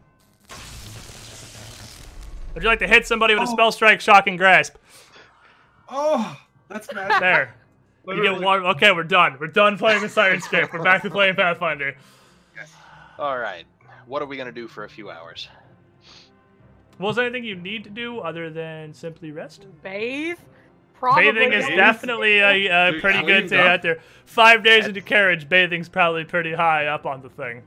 Would 2.54 2.62
you 2.62 2.68
like 2.68 2.80
to 2.80 2.86
hit 2.88 3.06
somebody 3.06 3.34
with 3.34 3.44
a 3.44 3.46
Oh. 3.50 3.52
spell 3.52 3.72
strike, 3.72 4.00
shocking 4.00 4.36
grasp? 4.36 4.74
Oh, 5.88 6.36
that's 6.68 6.92
magic. 6.92 7.20
There. 7.20 7.54
You 8.08 8.20
get 8.20 8.40
one. 8.40 8.66
Okay, 8.66 8.90
we're 8.90 9.04
done. 9.04 9.36
We're 9.38 9.46
done 9.46 9.78
playing 9.78 10.02
with 10.02 10.12
Syrinscape. 10.12 10.72
We're 10.72 10.82
back 10.82 11.02
to 11.02 11.10
playing 11.10 11.36
Pathfinder. 11.36 11.94
All 13.18 13.38
right. 13.38 13.64
What 14.06 14.22
are 14.22 14.26
we 14.26 14.36
gonna 14.36 14.52
do 14.52 14.66
for 14.68 14.84
a 14.84 14.88
few 14.88 15.10
hours? 15.10 15.48
Was 16.98 17.16
there 17.16 17.24
anything 17.24 17.44
you 17.44 17.56
need 17.56 17.84
to 17.84 17.90
do 17.90 18.18
other 18.20 18.50
than 18.50 18.94
simply 18.94 19.30
rest? 19.32 19.66
bathe. 19.82 20.38
Probably. 20.94 21.32
Bathing 21.32 21.52
is 21.52 21.66
definitely 21.66 22.38
a, 22.38 22.66
a 22.88 22.92
Dude, 22.92 23.00
pretty 23.02 23.18
clean 23.22 23.26
good 23.26 23.48
thing 23.48 23.58
out 23.58 23.82
there. 23.82 23.98
Five 24.24 24.62
days 24.62 24.86
into 24.86 25.00
carriage, 25.00 25.48
bathing's 25.48 25.88
probably 25.88 26.24
pretty 26.24 26.52
high 26.52 26.86
up 26.86 27.06
on 27.06 27.20
the 27.22 27.28
thing. 27.28 27.62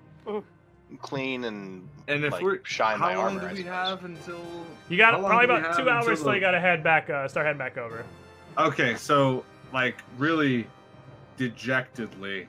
Clean 1.01 1.43
and 1.43 1.90
And 2.07 2.24
if 2.24 2.32
like, 2.32 2.41
we're 2.41 2.59
shine 2.64 2.98
my 2.99 3.11
how 3.11 3.17
long 3.24 3.35
armor. 3.38 3.49
do 3.49 3.56
we 3.56 3.64
have 3.64 4.06
until? 4.06 4.40
You 4.88 4.98
got 4.98 5.15
How 5.15 5.19
probably 5.27 5.45
about 5.45 5.64
have 5.64 5.75
two 5.75 5.82
until 5.82 5.93
hours 5.93 6.19
till 6.19 6.30
the- 6.30 6.35
you 6.35 6.40
gotta 6.40 6.61
head 6.61 6.82
back, 6.82 7.09
uh, 7.09 7.27
start 7.27 7.45
heading 7.45 7.57
back 7.57 7.77
over. 7.77 8.06
Okay, 8.57 8.95
so 8.95 9.43
like 9.74 9.98
really 10.17 10.65
dejectedly, 11.35 12.48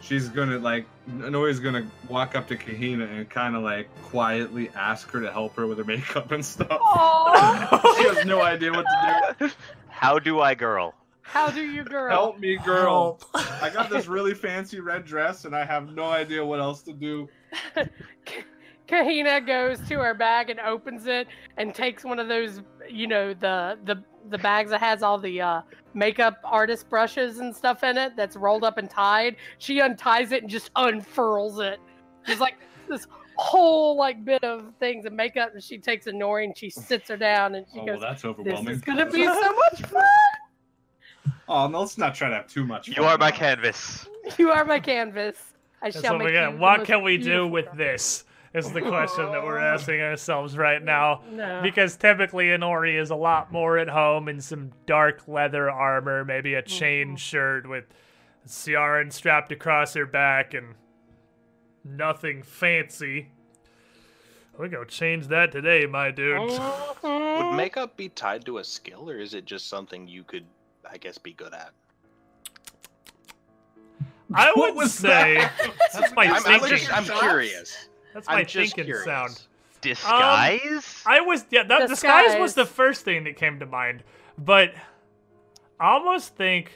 she's 0.00 0.28
gonna 0.28 0.58
like 0.58 0.84
Noe's 1.08 1.58
gonna 1.58 1.86
walk 2.08 2.36
up 2.36 2.48
to 2.48 2.56
Kahina 2.56 3.10
and 3.10 3.28
kind 3.28 3.56
of 3.56 3.62
like 3.62 3.88
quietly 4.02 4.70
ask 4.74 5.10
her 5.10 5.20
to 5.20 5.32
help 5.32 5.56
her 5.56 5.66
with 5.66 5.78
her 5.78 5.84
makeup 5.84 6.30
and 6.32 6.44
stuff. 6.44 6.68
She 7.98 8.04
has 8.04 8.24
no 8.24 8.42
idea 8.42 8.70
what 8.72 8.84
to 8.84 9.36
do. 9.38 9.50
How 9.88 10.18
do 10.18 10.40
I 10.40 10.54
girl? 10.54 10.94
how 11.22 11.50
do 11.50 11.60
you, 11.60 11.84
girl? 11.84 12.10
Help 12.10 12.38
me, 12.38 12.56
girl. 12.56 13.20
I 13.34 13.70
got 13.70 13.90
this 13.90 14.06
really 14.06 14.34
fancy 14.34 14.80
red 14.80 15.04
dress 15.04 15.44
and 15.44 15.54
I 15.54 15.64
have 15.64 15.92
no 15.94 16.04
idea 16.04 16.44
what 16.44 16.58
else 16.60 16.82
to 16.82 16.92
do. 16.92 17.28
Kahina 18.88 19.46
goes 19.46 19.78
to 19.88 19.96
her 19.96 20.14
bag 20.14 20.48
and 20.48 20.58
opens 20.60 21.06
it 21.06 21.28
and 21.58 21.74
takes 21.74 22.04
one 22.04 22.18
of 22.18 22.28
those, 22.28 22.62
you 22.88 23.06
know, 23.06 23.34
the 23.34 23.78
the 23.84 24.02
the 24.30 24.38
bags 24.38 24.70
that 24.70 24.80
has 24.80 25.02
all 25.02 25.18
the 25.18 25.40
uh, 25.40 25.62
makeup 25.94 26.38
artist 26.44 26.88
brushes 26.88 27.38
and 27.38 27.54
stuff 27.54 27.82
in 27.82 27.96
it 27.96 28.14
that's 28.16 28.36
rolled 28.36 28.64
up 28.64 28.78
and 28.78 28.88
tied. 28.90 29.36
She 29.58 29.80
unties 29.80 30.32
it 30.32 30.42
and 30.42 30.50
just 30.50 30.70
unfurls 30.76 31.60
it. 31.60 31.80
Just 32.26 32.40
like 32.40 32.56
this 32.88 33.06
whole 33.36 33.96
like 33.96 34.24
bit 34.24 34.42
of 34.44 34.72
things 34.80 35.04
and 35.06 35.16
makeup, 35.16 35.50
and 35.54 35.62
she 35.62 35.78
takes 35.78 36.06
a 36.08 36.12
Nori 36.12 36.44
and 36.44 36.56
she 36.56 36.68
sits 36.70 37.08
her 37.08 37.16
down 37.16 37.54
and 37.54 37.66
she 37.72 37.80
Oh, 37.80 37.86
goes, 37.86 38.00
well, 38.00 38.10
that's 38.10 38.24
overwhelming. 38.24 38.64
"This 38.64 38.82
overwhelming. 38.88 39.12
is 39.14 39.14
gonna 39.14 39.34
be 39.34 39.40
so 39.42 39.52
much 39.54 39.82
fun. 39.90 40.04
Oh, 41.48 41.66
no, 41.66 41.80
let's 41.80 41.96
not 41.96 42.14
try 42.14 42.28
to 42.28 42.34
have 42.34 42.46
too 42.48 42.66
much. 42.66 42.88
You 42.88 42.94
fun 42.96 43.04
are 43.04 43.18
my 43.18 43.30
canvas. 43.30 44.06
You 44.38 44.50
are 44.50 44.64
my 44.64 44.78
canvas. 44.80 45.36
I 45.80 45.90
That's 45.90 46.02
shall 46.04 46.14
what 46.14 46.18
make 46.18 46.26
we 46.28 46.32
got. 46.34 46.52
you 46.52 46.58
What 46.58 46.84
can 46.84 47.02
we 47.02 47.16
do 47.16 47.46
with 47.46 47.66
this? 47.74 48.24
Is 48.54 48.72
the 48.72 48.80
question 48.80 49.30
that 49.32 49.42
we're 49.44 49.58
asking 49.58 50.00
ourselves 50.00 50.56
right 50.56 50.82
now. 50.82 51.22
No. 51.30 51.60
Because 51.62 51.96
typically 51.96 52.46
Inori 52.46 52.98
is 52.98 53.10
a 53.10 53.14
lot 53.16 53.52
more 53.52 53.76
at 53.76 53.88
home 53.88 54.28
in 54.28 54.40
some 54.40 54.72
dark 54.86 55.28
leather 55.28 55.70
armor, 55.70 56.24
maybe 56.24 56.54
a 56.54 56.62
chain 56.62 57.14
Mhm. 57.14 57.18
shirt 57.18 57.68
with 57.68 57.84
Ciaran 58.46 59.10
strapped 59.10 59.52
across 59.52 59.92
her 59.94 60.06
back 60.06 60.54
and 60.54 60.74
nothing 61.84 62.42
fancy. 62.42 63.28
We're 64.56 64.68
gonna 64.68 64.86
change 64.86 65.26
that 65.28 65.52
today, 65.52 65.84
my 65.86 66.10
dude. 66.10 66.50
Mhm. 66.50 67.50
Would 67.50 67.56
makeup 67.56 67.96
be 67.96 68.08
tied 68.08 68.44
to 68.46 68.58
a 68.58 68.64
skill, 68.64 69.08
or 69.10 69.18
is 69.18 69.34
it 69.34 69.44
just 69.44 69.68
something 69.68 70.08
you 70.08 70.24
could, 70.24 70.46
I 70.90 70.96
guess, 70.96 71.18
be 71.18 71.32
good 71.34 71.52
at? 71.52 71.70
I 74.34 74.52
What 74.54 74.74
would 74.74 74.88
say 74.90 75.36
that? 75.36 75.52
that's 75.92 76.14
my 76.14 76.24
I'm, 76.24 76.34
I'm, 76.34 76.42
thinking. 76.42 76.68
just, 76.70 76.92
I'm 76.92 77.04
curious. 77.04 77.87
That's 78.14 78.26
my 78.26 78.40
I'm 78.40 78.46
thinking 78.46 78.84
curious. 78.84 79.04
sound. 79.04 79.40
Disguise? 79.80 81.02
I 81.06 81.20
was 81.20 81.44
yeah, 81.50 81.62
that 81.64 81.88
disguise. 81.88 82.38
was 82.38 82.54
the 82.54 82.66
first 82.66 83.04
thing 83.04 83.24
that 83.24 83.36
came 83.36 83.60
to 83.60 83.66
mind, 83.66 84.02
but 84.36 84.74
I 85.78 85.90
almost 85.92 86.34
think. 86.34 86.72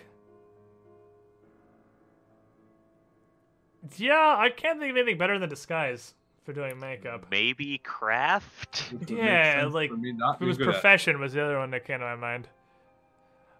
Yeah, 3.96 4.36
I 4.38 4.48
can't 4.50 4.78
think 4.78 4.92
of 4.92 4.96
anything 4.96 5.18
better 5.18 5.38
than 5.38 5.48
disguise 5.48 6.14
for 6.44 6.52
doing 6.52 6.78
makeup. 6.78 7.26
Maybe 7.30 7.78
craft? 7.78 8.92
Which 8.92 9.00
would 9.00 9.10
make 9.10 9.18
Yeah, 9.18 9.68
like, 9.70 9.90
for 9.90 9.96
me 9.96 10.12
not 10.12 10.40
It 10.40 10.44
was 10.44 10.56
good 10.56 10.68
at. 10.68 10.72
profession 10.74 11.20
was 11.20 11.32
the 11.32 11.42
other 11.44 11.58
one 11.58 11.70
that 11.72 11.84
came 11.84 11.98
to 11.98 12.04
my 12.04 12.14
mind. 12.14 12.48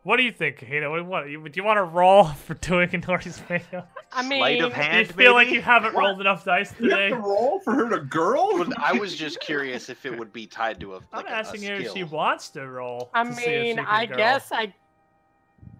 What 0.04 0.16
do 0.16 0.24
you 0.24 0.32
think, 0.32 0.58
Kahina? 0.58 0.90
What, 0.90 1.06
what, 1.06 1.24
do 1.24 1.30
you 1.60 1.62
want 1.64 1.76
to 1.78 1.84
roll 1.84 2.24
for 2.46 2.54
doing 2.54 2.88
Inori's 2.90 3.40
makeup? 3.48 3.88
I 4.12 4.22
mean, 4.26 4.40
Sleight 4.40 4.60
of 4.62 4.72
Do 4.72 4.76
you 4.76 4.82
hand, 4.82 5.14
feel 5.14 5.32
like 5.32 5.48
you 5.48 5.62
haven't 5.62 5.94
What? 5.94 6.02
rolled 6.02 6.20
enough 6.20 6.44
dice 6.44 6.74
You 6.80 6.90
have 6.90 6.98
today? 6.98 7.08
to 7.10 7.16
roll 7.16 7.60
for 7.60 7.72
her 7.72 7.88
to 7.88 8.00
girl. 8.00 8.66
I 8.78 8.92
was 8.94 9.14
just 9.24 9.38
curious 9.40 9.88
if 9.88 10.04
it 10.04 10.18
would 10.18 10.32
be 10.32 10.46
tied 10.46 10.80
to 10.80 10.94
a. 10.94 10.96
Like 10.96 11.04
I'm 11.12 11.26
a- 11.26 11.28
a 11.28 11.30
asking 11.32 11.62
her 11.62 11.74
if 11.74 11.82
she 11.84 11.88
skill. 11.88 12.08
wants 12.08 12.48
to 12.50 12.66
roll. 12.68 13.10
I 13.14 13.24
to 13.24 13.32
see 13.32 13.40
if 13.42 13.44
she 13.46 13.50
mean, 13.62 13.76
can 13.76 13.86
I 13.86 14.06
girl. 14.06 14.16
guess 14.16 14.50
I. 14.52 14.74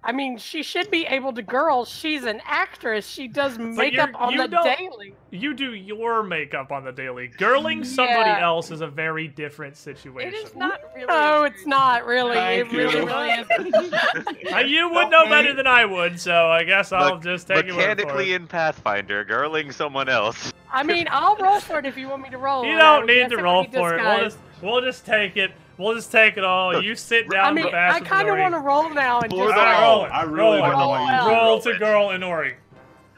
I 0.04 0.10
mean, 0.10 0.36
she 0.36 0.64
should 0.64 0.90
be 0.90 1.06
able 1.06 1.32
to 1.32 1.42
girl. 1.42 1.84
She's 1.84 2.24
an 2.24 2.40
actress. 2.44 3.06
She 3.06 3.28
does 3.28 3.56
makeup 3.56 4.10
on 4.14 4.36
the 4.36 4.48
daily. 4.48 5.14
You 5.30 5.54
do 5.54 5.74
your 5.74 6.24
makeup 6.24 6.72
on 6.72 6.84
the 6.84 6.90
daily. 6.90 7.28
Girling 7.38 7.86
somebody 7.86 8.30
else 8.30 8.72
is 8.72 8.80
a 8.80 8.88
very 8.88 9.28
different 9.28 9.76
situation. 9.76 10.34
It 10.34 10.36
is 10.36 10.56
not 10.56 10.80
really. 10.94 11.06
No, 11.06 11.42
a 11.42 11.44
it's 11.44 11.66
not 11.66 12.04
really. 12.04 12.34
Thank 12.34 12.72
it 12.72 12.76
really, 12.76 12.98
you. 12.98 13.06
really 13.06 13.30
isn't. 13.30 13.94
Uh, 14.52 14.58
you 14.58 14.90
would 14.90 15.08
know 15.08 15.28
better 15.28 15.54
than 15.54 15.66
I 15.66 15.84
would, 15.84 16.20
so 16.20 16.48
I 16.48 16.64
guess 16.64 16.92
I'll 16.92 17.14
Look, 17.14 17.22
just 17.22 17.46
take 17.46 17.66
your 17.66 17.76
word 17.76 17.82
for 17.82 17.88
Mechanically 17.88 18.32
it. 18.32 18.42
in 18.42 18.46
Pathfinder, 18.46 19.24
girling 19.24 19.72
someone 19.72 20.08
else. 20.08 20.52
I 20.70 20.82
mean, 20.82 21.06
I'll 21.10 21.36
roll 21.36 21.60
for 21.60 21.78
it 21.78 21.86
if 21.86 21.96
you 21.96 22.08
want 22.08 22.22
me 22.22 22.30
to 22.30 22.38
roll. 22.38 22.64
You 22.66 22.76
don't 22.76 23.06
need 23.06 23.30
to 23.30 23.36
roll 23.36 23.64
for 23.64 23.94
it. 23.94 24.02
We'll 24.02 24.20
just 24.20 24.38
we'll 24.60 24.80
just 24.80 25.06
take 25.06 25.36
it. 25.36 25.52
We'll 25.78 25.94
just 25.94 26.12
take 26.12 26.36
it 26.36 26.44
all. 26.44 26.82
You 26.82 26.94
sit 26.94 27.28
down. 27.30 27.44
I 27.46 27.52
mean, 27.52 27.64
with 27.64 27.74
I 27.74 28.00
kind 28.00 28.28
of 28.28 28.38
want 28.38 28.54
to 28.54 28.60
roll 28.60 28.90
now 28.90 29.20
and 29.20 29.30
just 29.32 29.36
the 29.36 29.42
All 29.42 29.48
right, 29.50 29.70
like, 29.72 29.80
roll 29.80 29.96
roll. 29.96 30.04
it. 30.04 30.10
I 30.10 30.22
really 30.24 30.60
roll 30.60 30.70
don't 30.70 31.02
it. 31.02 31.06
know 31.06 31.22
you 31.24 31.28
Roll 31.32 31.44
roll 31.44 31.60
to 31.60 31.70
it. 31.70 31.78
girl 31.78 32.08
Inori. 32.08 32.54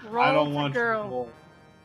roll 0.08 0.22
I 0.24 0.32
don't 0.32 0.48
to 0.50 0.54
want 0.54 0.74
girl. 0.74 1.02
to 1.04 1.08
roll. 1.10 1.28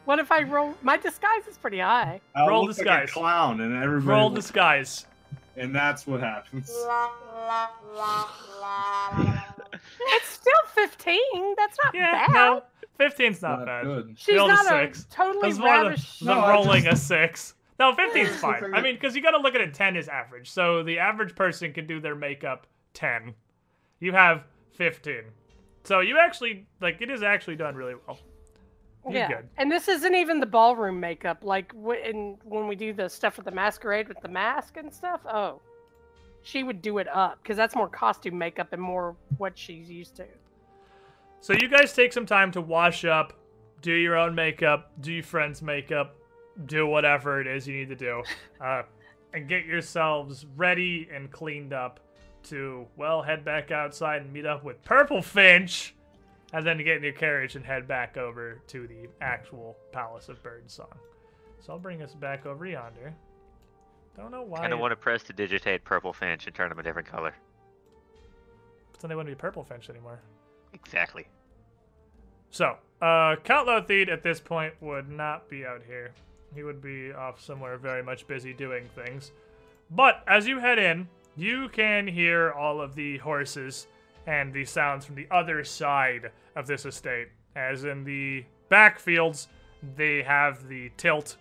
What 0.06 0.20
if 0.20 0.32
I 0.32 0.44
roll? 0.44 0.74
My 0.82 0.98
disguise 0.98 1.48
is 1.48 1.58
pretty 1.58 1.80
high. 1.80 2.22
I 2.36 2.48
Roll 2.48 2.62
look 2.66 2.70
like 2.70 2.78
disguise. 2.78 3.10
a 3.10 3.12
clown, 3.14 3.62
and 3.62 3.76
everybody. 3.84 4.08
Roll 4.18 4.30
looks- 4.32 4.46
disguise. 4.46 5.06
and 5.58 5.76
that's 5.76 6.08
what 6.08 6.20
happens. 6.22 6.72
It's 10.02 10.28
still 10.30 10.54
15. 10.74 11.20
That's 11.58 11.78
not 11.84 11.94
Yeah, 11.94 12.26
bad. 12.28 12.34
no, 12.34 12.64
15's 13.00 13.42
not, 13.42 13.60
Not 13.60 13.66
bad. 13.66 13.84
good. 13.84 14.16
She's 14.18 14.36
Rolled 14.38 14.50
not 14.50 14.66
a 14.66 14.70
six. 14.70 15.06
totally 15.12 15.50
That's 15.50 15.60
more 15.60 15.78
than, 15.78 15.88
ravished. 15.90 16.22
No, 16.24 16.40
I 16.40 16.52
rolling 16.54 16.84
just- 16.86 17.04
a 17.04 17.06
six. 17.06 17.54
No, 17.80 17.94
15's 17.94 18.16
Yeah, 18.16 18.28
fine. 18.38 18.74
I 18.74 18.82
mean, 18.82 18.96
because 18.96 19.16
you 19.16 19.22
got 19.22 19.32
to 19.32 19.40
look 19.40 19.56
at 19.56 19.62
it. 19.62 19.74
10 19.74 19.96
is 19.96 20.08
average. 20.08 20.50
So 20.52 20.84
the 20.84 21.00
average 21.00 21.34
person 21.36 21.74
can 21.74 21.88
do 21.88 22.00
their 22.00 22.16
makeup 22.16 22.68
10. 22.94 23.34
You 24.00 24.12
have 24.12 24.44
15. 24.74 25.24
So 25.86 26.02
you 26.02 26.20
actually 26.20 26.68
like 26.82 27.02
it 27.02 27.10
is 27.10 27.24
actually 27.24 27.56
done 27.56 27.76
really 27.76 27.96
well. 28.06 28.20
You're 29.06 29.20
yeah, 29.20 29.28
good. 29.30 29.50
and 29.58 29.72
this 29.72 29.88
isn't 29.88 30.14
even 30.14 30.42
the 30.42 30.46
ballroom 30.46 31.00
makeup. 31.00 31.44
Like 31.44 31.74
wh- 31.74 32.06
in, 32.06 32.38
when 32.44 32.68
we 32.68 32.76
do 32.76 32.94
the 32.94 33.08
stuff 33.08 33.38
with 33.38 33.46
the 33.46 33.52
masquerade 33.52 34.10
with 34.10 34.20
the 34.22 34.28
mask 34.28 34.76
and 34.78 34.94
stuff. 34.94 35.22
Oh, 35.26 35.62
she 36.44 36.64
would 36.64 36.82
do 36.82 36.98
it 36.98 37.08
up 37.08 37.40
because 37.42 37.58
that's 37.58 37.76
more 37.76 37.88
costume 37.88 38.38
makeup 38.38 38.74
and 38.74 38.82
more 38.82 39.16
what 39.38 39.58
she's 39.58 39.90
used 39.90 40.16
to. 40.18 40.26
So 41.42 41.54
you 41.54 41.70
guys 41.70 41.94
take 41.94 42.12
some 42.12 42.26
time 42.26 42.52
to 42.52 42.62
wash 42.62 43.06
up, 43.06 43.34
do 43.82 43.94
your 43.94 44.18
own 44.18 44.36
makeup, 44.36 44.92
do 45.00 45.14
your 45.14 45.24
friend's 45.24 45.62
makeup, 45.62 46.16
do 46.66 46.88
whatever 46.88 47.40
it 47.42 47.48
is 47.48 47.68
you 47.68 47.76
need 47.76 47.90
to 47.90 47.96
do, 47.96 48.24
uh, 48.62 48.84
and 49.34 49.48
get 49.48 49.66
yourselves 49.66 50.46
ready 50.56 51.08
and 51.14 51.32
cleaned 51.32 51.74
up 51.74 52.00
to 52.44 52.88
well 52.96 53.22
head 53.22 53.44
back 53.44 53.72
outside 53.72 54.22
and 54.22 54.32
meet 54.32 54.46
up 54.46 54.64
with 54.64 54.84
Purple 54.84 55.22
Finch, 55.22 55.96
and 56.54 56.66
then 56.66 56.78
get 56.78 56.98
in 56.98 57.04
your 57.04 57.14
carriage 57.14 57.56
and 57.56 57.66
head 57.66 57.88
back 57.88 58.18
over 58.18 58.62
to 58.68 58.88
the 58.88 59.08
actual 59.22 59.78
Palace 59.92 60.30
of 60.30 60.42
Birdsong. 60.42 60.88
So 61.60 61.74
I'll 61.74 61.80
bring 61.80 62.02
us 62.02 62.14
back 62.14 62.46
over 62.46 62.66
yonder. 62.66 63.14
Don't 64.16 64.32
know 64.32 64.42
why. 64.42 64.66
I 64.66 64.68
don't 64.68 64.80
want 64.80 64.92
to 64.92 64.96
prestidigitate 64.96 65.84
Purple 65.84 66.14
Finch 66.14 66.46
and 66.46 66.56
turn 66.56 66.72
him 66.72 66.80
a 66.80 66.84
different 66.84 67.08
color. 67.08 67.34
But 68.92 69.02
then 69.02 69.10
they 69.10 69.16
wouldn't 69.16 69.36
be 69.36 69.40
Purple 69.40 69.64
Finch 69.64 69.90
anymore. 69.90 70.20
Exactly. 70.74 71.28
So, 72.52 72.78
uh, 73.02 73.36
Count 73.44 73.68
Lotheed 73.68 74.10
at 74.10 74.24
this 74.24 74.40
point 74.40 74.74
would 74.82 75.10
not 75.10 75.50
be 75.50 75.66
out 75.66 75.82
here. 75.86 76.12
He 76.56 76.64
would 76.64 76.82
be 76.82 77.12
off 77.12 77.42
somewhere 77.42 77.78
very 77.78 78.04
much 78.04 78.28
busy 78.28 78.54
doing 78.54 78.90
things. 78.96 79.32
But 79.92 80.24
as 80.28 80.48
you 80.48 80.60
head 80.60 80.80
in, 80.80 81.08
you 81.36 81.70
can 81.70 82.08
hear 82.08 82.52
all 82.52 82.82
of 82.82 82.96
the 82.96 83.18
horses 83.20 83.88
and 84.28 84.54
the 84.54 84.66
sounds 84.66 85.06
from 85.06 85.16
the 85.16 85.28
other 85.32 85.64
side 85.64 86.32
of 86.56 86.68
this 86.68 86.86
estate. 86.86 87.30
As 87.56 87.84
in 87.84 88.04
the 88.04 88.46
backfields, 88.70 89.48
they 89.96 90.22
have 90.22 90.68
the 90.68 90.92
tilt 90.98 91.38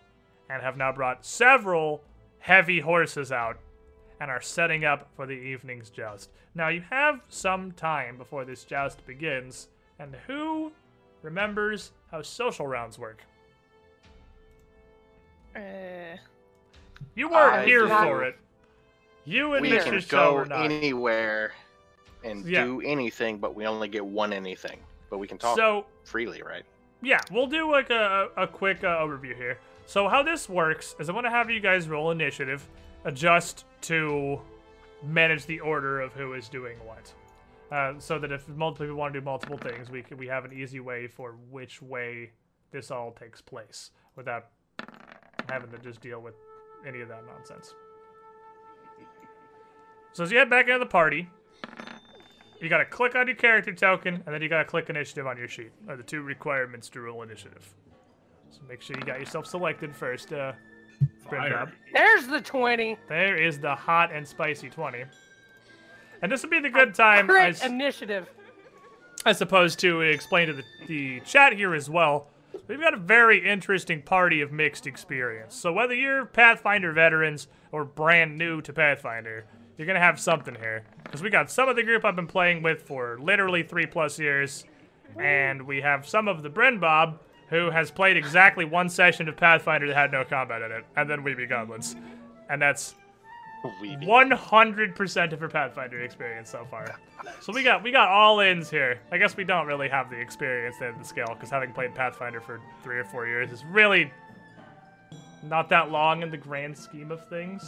and 0.48 0.62
have 0.62 0.76
now 0.76 0.92
brought 0.92 1.24
several 1.24 2.02
heavy 2.38 2.80
horses 2.80 3.32
out 3.32 3.58
and 4.20 4.30
are 4.30 4.40
setting 4.40 4.84
up 4.84 5.08
for 5.14 5.26
the 5.26 5.32
evening's 5.32 5.90
joust. 5.90 6.30
Now, 6.54 6.68
you 6.68 6.82
have 6.90 7.20
some 7.28 7.72
time 7.72 8.16
before 8.16 8.44
this 8.44 8.64
joust 8.64 9.04
begins, 9.06 9.68
and 9.98 10.16
who 10.26 10.72
remembers 11.22 11.92
how 12.10 12.22
social 12.22 12.66
rounds 12.66 12.98
work? 12.98 13.22
Uh, 15.58 16.16
You 17.14 17.28
weren't 17.28 17.56
I 17.56 17.64
here 17.64 17.88
for 17.88 18.22
it. 18.24 18.38
You 19.24 19.54
and 19.54 19.62
we 19.62 19.70
Mr. 19.72 19.84
can 19.84 20.00
Shaw 20.00 20.44
go 20.44 20.54
anywhere 20.54 21.52
and 22.24 22.44
Yeah. 22.46 22.64
do 22.64 22.80
anything, 22.80 23.38
but 23.38 23.54
we 23.54 23.66
only 23.66 23.88
get 23.88 24.04
one 24.04 24.32
anything. 24.32 24.80
But 25.10 25.18
we 25.18 25.26
can 25.26 25.38
talk 25.38 25.56
So, 25.56 25.86
freely, 26.04 26.42
right? 26.42 26.64
yeah, 27.02 27.20
we'll 27.30 27.46
do 27.46 27.70
like 27.70 27.90
a, 27.90 28.28
a 28.36 28.46
quick 28.46 28.84
uh, 28.84 28.98
overview 28.98 29.34
here. 29.36 29.58
So, 29.86 30.08
how 30.08 30.22
this 30.22 30.48
works 30.48 30.94
is 30.98 31.08
I'm 31.08 31.14
going 31.14 31.24
to 31.24 31.30
have 31.30 31.50
you 31.50 31.60
guys 31.60 31.88
roll 31.88 32.10
initiative, 32.10 32.68
adjust 33.04 33.64
to 33.82 34.40
manage 35.02 35.46
the 35.46 35.60
order 35.60 36.00
of 36.00 36.12
who 36.12 36.34
is 36.34 36.48
doing 36.48 36.76
what. 36.84 37.12
Uh, 37.70 37.98
so 37.98 38.18
that 38.18 38.32
if 38.32 38.48
multiple 38.48 38.86
people 38.86 38.96
want 38.96 39.12
to 39.12 39.20
do 39.20 39.24
multiple 39.24 39.58
things, 39.58 39.90
we 39.90 40.02
can, 40.02 40.16
we 40.16 40.26
have 40.26 40.44
an 40.44 40.52
easy 40.52 40.80
way 40.80 41.06
for 41.06 41.36
which 41.50 41.80
way 41.82 42.30
this 42.70 42.90
all 42.90 43.12
takes 43.12 43.40
place 43.40 43.90
without 44.16 44.46
having 45.48 45.70
to 45.70 45.78
just 45.78 46.00
deal 46.00 46.20
with 46.20 46.34
any 46.86 47.00
of 47.00 47.08
that 47.08 47.24
nonsense. 47.26 47.74
So 50.12 50.24
as 50.24 50.30
you 50.30 50.38
head 50.38 50.50
back 50.50 50.66
into 50.66 50.78
the 50.78 50.86
party, 50.86 51.28
you 52.60 52.68
gotta 52.68 52.84
click 52.84 53.14
on 53.14 53.26
your 53.26 53.36
character 53.36 53.72
token, 53.72 54.14
and 54.14 54.34
then 54.34 54.42
you 54.42 54.48
gotta 54.48 54.64
click 54.64 54.90
initiative 54.90 55.26
on 55.26 55.36
your 55.36 55.48
sheet. 55.48 55.70
Are 55.88 55.96
the 55.96 56.02
two 56.02 56.22
requirements 56.22 56.88
to 56.90 57.00
roll 57.00 57.22
initiative. 57.22 57.74
So 58.50 58.60
make 58.68 58.82
sure 58.82 58.96
you 58.96 59.04
got 59.04 59.20
yourself 59.20 59.46
selected 59.46 59.94
first, 59.94 60.32
uh, 60.32 60.52
Brent 61.28 61.70
There's 61.92 62.26
the 62.26 62.40
20. 62.40 62.96
There 63.08 63.36
is 63.36 63.58
the 63.58 63.74
hot 63.74 64.12
and 64.12 64.26
spicy 64.26 64.70
20. 64.70 65.04
And 66.22 66.32
this 66.32 66.42
would 66.42 66.50
be 66.50 66.60
the 66.60 66.70
good 66.70 66.94
time, 66.94 67.30
I, 67.30 67.54
initiative. 67.64 68.28
I 69.24 69.32
suppose, 69.32 69.76
to 69.76 70.00
explain 70.00 70.48
to 70.48 70.54
the, 70.54 70.64
the 70.86 71.20
chat 71.20 71.52
here 71.52 71.74
as 71.74 71.88
well. 71.88 72.28
We've 72.66 72.80
got 72.80 72.94
a 72.94 72.98
very 72.98 73.48
interesting 73.48 74.02
party 74.02 74.40
of 74.40 74.52
mixed 74.52 74.86
experience. 74.86 75.54
So 75.54 75.72
whether 75.72 75.94
you're 75.94 76.26
Pathfinder 76.26 76.92
veterans 76.92 77.48
or 77.72 77.84
brand 77.84 78.36
new 78.36 78.60
to 78.62 78.72
Pathfinder, 78.72 79.44
you're 79.76 79.86
gonna 79.86 80.00
have 80.00 80.18
something 80.18 80.54
here. 80.54 80.84
Because 81.04 81.22
we 81.22 81.30
got 81.30 81.50
some 81.50 81.68
of 81.68 81.76
the 81.76 81.82
group 81.82 82.04
I've 82.04 82.16
been 82.16 82.26
playing 82.26 82.62
with 82.62 82.82
for 82.82 83.18
literally 83.20 83.62
three 83.62 83.86
plus 83.86 84.18
years, 84.18 84.64
and 85.18 85.62
we 85.62 85.80
have 85.80 86.06
some 86.06 86.28
of 86.28 86.42
the 86.42 86.50
Bren 86.50 86.80
Bob 86.80 87.20
who 87.48 87.70
has 87.70 87.90
played 87.90 88.16
exactly 88.16 88.64
one 88.64 88.88
session 88.88 89.28
of 89.28 89.36
Pathfinder 89.36 89.86
that 89.86 89.96
had 89.96 90.12
no 90.12 90.24
combat 90.24 90.60
in 90.60 90.70
it, 90.70 90.84
and 90.96 91.08
then 91.08 91.22
we 91.22 91.34
be 91.34 91.46
goblins, 91.46 91.96
and 92.50 92.60
that's 92.60 92.94
We 93.80 93.96
100% 93.96 95.32
of 95.32 95.40
her 95.40 95.48
Pathfinder 95.48 96.02
experience 96.02 96.50
so 96.50 96.64
far. 96.70 96.98
So 97.40 97.52
we 97.52 97.62
got 97.62 97.82
we 97.82 97.90
got 97.90 98.08
all 98.08 98.40
ins 98.40 98.70
here. 98.70 99.00
I 99.10 99.18
guess 99.18 99.36
we 99.36 99.44
don't 99.44 99.66
really 99.66 99.88
have 99.88 100.10
the 100.10 100.16
experience 100.16 100.76
at 100.80 100.96
the 100.98 101.04
scale 101.04 101.34
because 101.34 101.50
having 101.50 101.72
played 101.72 101.94
Pathfinder 101.94 102.40
for 102.40 102.60
three 102.82 102.98
or 102.98 103.04
four 103.04 103.26
years 103.26 103.50
is 103.50 103.64
really 103.64 104.12
not 105.42 105.68
that 105.70 105.90
long 105.90 106.22
in 106.22 106.30
the 106.30 106.36
grand 106.36 106.76
scheme 106.78 107.10
of 107.10 107.26
things. 107.28 107.62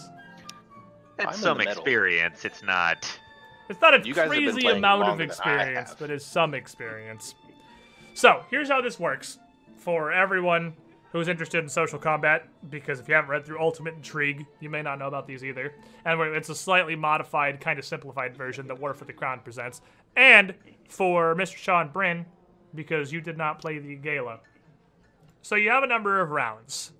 I'm 1.18 1.28
It's 1.28 1.40
some 1.40 1.60
experience. 1.60 2.44
It's 2.44 2.62
not. 2.62 3.18
It's 3.68 3.80
not 3.80 3.94
a 3.94 4.06
You 4.06 4.14
guys 4.14 4.24
have 4.24 4.32
been 4.32 4.52
crazy 4.52 4.68
amount 4.68 5.02
of 5.02 5.08
longer 5.08 5.26
than 5.26 5.30
I 5.44 5.62
experience, 5.62 5.94
but 5.98 6.10
it's 6.10 6.24
some 6.24 6.54
experience. 6.54 7.34
So 8.14 8.44
here's 8.50 8.68
how 8.68 8.80
this 8.80 8.98
works 8.98 9.38
for 9.76 10.12
everyone 10.12 10.74
who's 11.12 11.28
interested 11.28 11.62
in 11.62 11.68
social 11.68 11.98
combat. 11.98 12.48
Because 12.70 13.00
if 13.00 13.08
you 13.08 13.14
haven't 13.14 13.30
read 13.30 13.44
through 13.44 13.60
Ultimate 13.60 13.94
Intrigue, 13.94 14.46
you 14.60 14.70
may 14.70 14.82
not 14.82 14.98
know 14.98 15.06
about 15.06 15.26
these 15.26 15.44
either. 15.44 15.74
And 16.04 16.20
it's 16.34 16.48
a 16.48 16.54
slightly 16.54 16.96
modified, 16.96 17.60
kind 17.60 17.78
of 17.78 17.84
simplified 17.84 18.36
version 18.36 18.66
that 18.68 18.78
War 18.78 18.94
for 18.94 19.04
the 19.04 19.12
Crown 19.12 19.40
presents. 19.40 19.80
And 20.16 20.54
for 20.88 21.34
Mr. 21.34 21.56
Sean 21.56 21.88
Bryn, 21.88 22.26
because 22.74 23.12
you 23.12 23.20
did 23.20 23.36
not 23.36 23.60
play 23.60 23.78
the 23.78 23.96
gala. 23.96 24.40
So 25.42 25.56
you 25.56 25.70
have 25.70 25.82
a 25.82 25.86
number 25.86 26.20
of 26.20 26.30
rounds. 26.30 26.92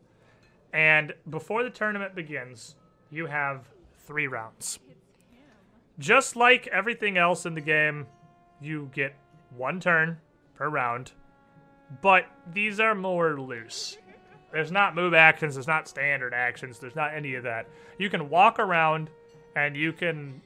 And 0.73 1.15
before 1.29 1.63
the 1.63 1.71
tournament 1.71 2.15
begins, 2.15 2.77
you 3.11 3.27
have 3.27 3.69
three 4.07 4.27
rounds. 4.27 4.79
Just 5.99 6.35
like 6.37 6.67
everything 6.69 7.19
else 7.19 7.45
in 7.45 7.55
the 7.55 7.61
game, 7.61 8.07
you 8.61 8.91
get 8.95 9.15
one 9.57 9.81
turn 9.81 10.19
per 10.55 10.69
round, 10.69 11.13
but 12.03 12.27
these 12.53 12.81
are 12.81 12.95
more 12.95 13.41
loose. 13.41 13.99
There's 14.53 14.73
not 14.73 14.95
move 14.95 15.15
actions, 15.15 15.55
there's 15.55 15.67
not 15.67 15.89
standard 15.89 16.35
actions, 16.35 16.79
there's 16.79 16.97
not 16.97 17.15
any 17.15 17.35
of 17.35 17.45
that. 17.45 17.69
You 17.99 18.11
can 18.11 18.29
walk 18.29 18.59
around 18.59 19.11
and 19.55 19.77
you 19.77 19.93
can 19.93 20.41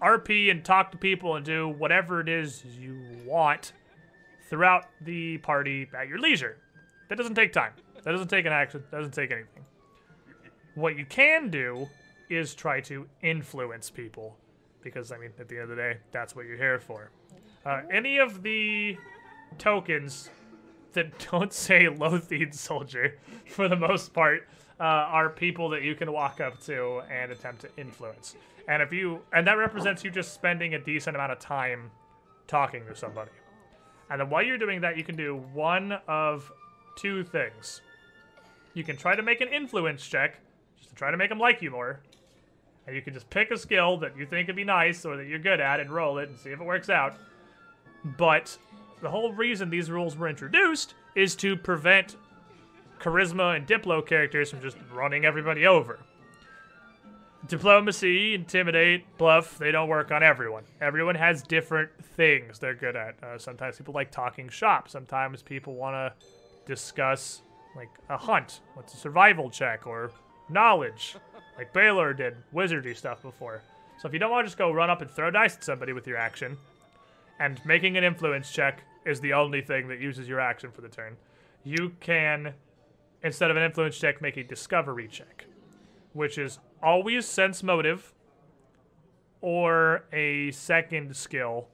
RP 0.00 0.50
and 0.50 0.64
talk 0.64 0.92
to 0.92 0.98
people 0.98 1.36
and 1.36 1.44
do 1.44 1.68
whatever 1.68 2.20
it 2.20 2.28
is 2.28 2.64
you 2.78 3.00
want 3.26 3.72
throughout 4.48 4.86
the 5.00 5.38
party 5.38 5.88
at 5.96 6.08
your 6.08 6.18
leisure. 6.18 6.56
That 7.08 7.16
doesn't 7.16 7.34
take 7.34 7.52
time. 7.52 7.72
That 8.04 8.12
doesn't 8.12 8.28
take 8.28 8.46
an 8.46 8.52
action. 8.52 8.84
That 8.90 8.98
doesn't 8.98 9.14
take 9.14 9.32
anything. 9.32 9.64
What 10.74 10.96
you 10.96 11.04
can 11.04 11.50
do 11.50 11.88
is 12.30 12.54
try 12.54 12.80
to 12.82 13.06
influence 13.22 13.90
people 13.90 14.36
because 14.82 15.10
I 15.10 15.18
mean, 15.18 15.30
at 15.38 15.48
the 15.48 15.56
end 15.56 15.64
of 15.64 15.68
the 15.70 15.76
day, 15.76 15.98
that's 16.12 16.36
what 16.36 16.46
you're 16.46 16.56
here 16.56 16.78
for. 16.78 17.10
Uh, 17.66 17.82
any 17.90 18.18
of 18.18 18.42
the 18.42 18.96
tokens 19.58 20.30
that 20.94 21.30
don't 21.30 21.52
say 21.52 21.88
Lothian 21.88 22.52
soldier, 22.52 23.18
for 23.46 23.68
the 23.68 23.76
most 23.76 24.12
part, 24.12 24.48
uh, 24.80 24.84
are 24.84 25.28
people 25.28 25.68
that 25.70 25.82
you 25.82 25.94
can 25.94 26.12
walk 26.12 26.40
up 26.40 26.60
to 26.64 27.02
and 27.10 27.32
attempt 27.32 27.62
to 27.62 27.68
influence. 27.76 28.36
And 28.68 28.82
if 28.82 28.92
you, 28.92 29.20
and 29.32 29.46
that 29.46 29.58
represents 29.58 30.04
you 30.04 30.10
just 30.10 30.34
spending 30.34 30.74
a 30.74 30.78
decent 30.78 31.16
amount 31.16 31.32
of 31.32 31.38
time 31.38 31.90
talking 32.46 32.84
to 32.86 32.94
somebody. 32.94 33.30
And 34.10 34.20
then 34.20 34.30
while 34.30 34.42
you're 34.42 34.58
doing 34.58 34.80
that, 34.82 34.96
you 34.96 35.04
can 35.04 35.16
do 35.16 35.36
one 35.52 35.98
of 36.06 36.50
two 36.96 37.24
things. 37.24 37.80
you 38.78 38.84
can 38.84 38.96
try 38.96 39.16
to 39.16 39.22
make 39.22 39.40
an 39.40 39.48
influence 39.48 40.06
check, 40.06 40.38
just 40.76 40.90
to 40.90 40.94
try 40.94 41.10
to 41.10 41.16
make 41.16 41.28
them 41.28 41.38
like 41.38 41.60
you 41.60 41.70
more. 41.70 42.00
And 42.86 42.94
you 42.94 43.02
can 43.02 43.12
just 43.12 43.28
pick 43.28 43.50
a 43.50 43.56
skill 43.58 43.98
that 43.98 44.16
you 44.16 44.24
think 44.24 44.46
would 44.46 44.56
be 44.56 44.64
nice 44.64 45.04
or 45.04 45.16
that 45.16 45.26
you're 45.26 45.38
good 45.38 45.60
at 45.60 45.80
and 45.80 45.90
roll 45.90 46.18
it 46.18 46.28
and 46.28 46.38
see 46.38 46.50
if 46.50 46.60
it 46.60 46.64
works 46.64 46.88
out. 46.88 47.14
But 48.16 48.56
the 49.00 49.10
whole 49.10 49.32
reason 49.32 49.70
these 49.70 49.90
rules 49.90 50.16
were 50.16 50.28
introduced 50.28 50.94
is 51.14 51.34
to 51.36 51.56
prevent 51.56 52.16
charisma 52.98 53.56
and 53.56 53.66
diplo 53.66 54.04
characters 54.04 54.50
from 54.50 54.60
just 54.60 54.76
running 54.92 55.24
everybody 55.24 55.66
over. 55.66 56.00
Diplomacy, 57.46 58.34
intimidate, 58.34 59.04
bluff, 59.16 59.58
they 59.58 59.70
don't 59.70 59.88
work 59.88 60.10
on 60.10 60.22
everyone. 60.22 60.64
Everyone 60.80 61.14
has 61.14 61.42
different 61.42 61.90
things 62.16 62.58
they're 62.58 62.74
good 62.74 62.96
at. 62.96 63.22
Uh, 63.22 63.38
sometimes 63.38 63.78
people 63.78 63.94
like 63.94 64.10
talking 64.10 64.48
shop. 64.48 64.88
Sometimes 64.88 65.40
people 65.40 65.74
want 65.74 65.94
to 65.94 66.12
discuss, 66.66 67.42
like, 67.76 67.90
a 68.08 68.16
hunt. 68.16 68.60
What's 68.74 68.92
a 68.94 68.96
survival 68.96 69.48
check? 69.50 69.86
Or 69.86 70.10
knowledge, 70.50 71.14
like 71.56 71.72
Baylor 71.72 72.12
did 72.12 72.34
wizardy 72.52 72.96
stuff 72.96 73.22
before. 73.22 73.62
So 73.98 74.08
if 74.08 74.12
you 74.12 74.18
don't 74.18 74.30
want 74.30 74.44
to 74.44 74.48
just 74.48 74.58
go 74.58 74.72
run 74.72 74.90
up 74.90 75.00
and 75.00 75.10
throw 75.10 75.30
dice 75.30 75.56
at 75.56 75.64
somebody 75.64 75.92
with 75.92 76.06
your 76.06 76.16
action, 76.16 76.56
and 77.40 77.64
making 77.64 77.96
an 77.96 78.04
influence 78.04 78.50
check 78.50 78.82
is 79.04 79.20
the 79.20 79.32
only 79.32 79.60
thing 79.60 79.88
that 79.88 80.00
uses 80.00 80.28
your 80.28 80.40
action 80.40 80.70
for 80.70 80.80
the 80.80 80.88
turn, 80.88 81.16
you 81.64 81.92
can, 82.00 82.54
instead 83.22 83.50
of 83.50 83.56
an 83.56 83.62
influence 83.62 83.98
check, 83.98 84.20
make 84.22 84.36
a 84.36 84.44
discovery 84.44 85.08
check, 85.08 85.46
which 86.12 86.38
is 86.38 86.58
always 86.82 87.26
sense 87.26 87.62
motive 87.62 88.14
or 89.40 90.04
a 90.12 90.50
second 90.50 91.14
skill 91.16 91.68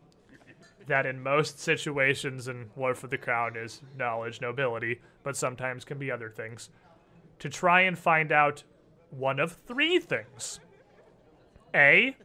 that 0.87 1.07
in 1.07 1.23
most 1.23 1.59
situations 1.59 2.49
in 2.49 2.71
War 2.77 2.95
for 2.95 3.07
the 3.07 3.17
Crown 3.17 3.57
is 3.57 3.81
knowledge, 3.97 4.41
nobility, 4.41 5.01
but 5.23 5.37
sometimes 5.37 5.85
can 5.85 5.99
be 5.99 6.11
other 6.11 6.29
things, 6.29 6.69
to 7.39 7.49
try 7.49 7.83
and 7.83 7.99
find 7.99 8.31
out 8.31 8.65
one 9.11 9.39
of 9.41 9.53
three 9.53 9.99
things. 9.99 10.61
A, 11.75 12.17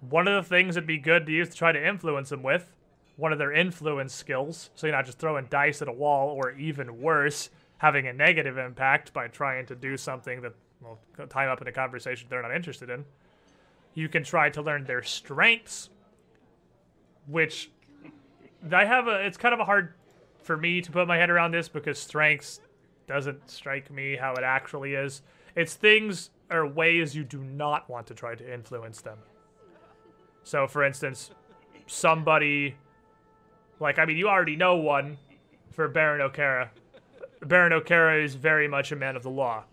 one 0.00 0.28
of 0.28 0.44
the 0.44 0.48
things 0.48 0.74
that'd 0.74 0.86
be 0.86 0.98
good 0.98 1.26
to 1.26 1.32
use 1.32 1.48
to 1.48 1.56
try 1.56 1.72
to 1.72 1.88
influence 1.88 2.28
them 2.28 2.42
with, 2.42 2.72
one 3.20 3.32
of 3.32 3.38
their 3.38 3.52
influence 3.52 4.14
skills, 4.14 4.70
so 4.74 4.86
you're 4.86 4.96
not 4.96 5.04
just 5.04 5.18
throwing 5.18 5.46
dice 5.50 5.82
at 5.82 5.88
a 5.88 5.92
wall, 5.92 6.30
or 6.30 6.52
even 6.52 7.00
worse, 7.00 7.50
having 7.76 8.06
a 8.06 8.12
negative 8.12 8.56
impact 8.56 9.12
by 9.12 9.28
trying 9.28 9.66
to 9.66 9.74
do 9.74 9.96
something 9.96 10.40
that 10.40 10.54
will 10.80 10.98
time 11.28 11.50
up 11.50 11.60
in 11.60 11.68
a 11.68 11.72
conversation 11.72 12.26
they're 12.30 12.40
not 12.40 12.54
interested 12.54 12.88
in. 12.88 13.04
You 13.92 14.08
can 14.08 14.24
try 14.24 14.48
to 14.50 14.62
learn 14.62 14.84
their 14.84 15.02
strengths, 15.02 15.90
which 17.26 17.70
I 18.72 18.86
have 18.86 19.06
a. 19.06 19.26
It's 19.26 19.36
kind 19.36 19.52
of 19.52 19.60
a 19.60 19.64
hard 19.64 19.92
for 20.42 20.56
me 20.56 20.80
to 20.80 20.90
put 20.90 21.06
my 21.06 21.18
head 21.18 21.28
around 21.28 21.50
this 21.52 21.68
because 21.68 21.98
strengths 21.98 22.60
doesn't 23.06 23.50
strike 23.50 23.90
me 23.90 24.16
how 24.16 24.32
it 24.32 24.44
actually 24.44 24.94
is. 24.94 25.20
It's 25.54 25.74
things 25.74 26.30
or 26.50 26.66
ways 26.66 27.14
you 27.14 27.24
do 27.24 27.42
not 27.42 27.90
want 27.90 28.06
to 28.06 28.14
try 28.14 28.34
to 28.34 28.54
influence 28.54 29.02
them. 29.02 29.18
So, 30.42 30.66
for 30.66 30.82
instance, 30.82 31.30
somebody 31.86 32.76
like 33.80 33.98
I 33.98 34.04
mean, 34.04 34.16
you 34.16 34.28
already 34.28 34.56
know 34.56 34.76
one 34.76 35.18
for 35.72 35.88
Baron 35.88 36.20
Okerra. 36.20 36.68
Baron 37.42 37.72
Okerra 37.72 38.22
is 38.22 38.34
very 38.34 38.68
much 38.68 38.92
a 38.92 38.96
man 38.96 39.16
of 39.16 39.22
the 39.22 39.30
law, 39.30 39.64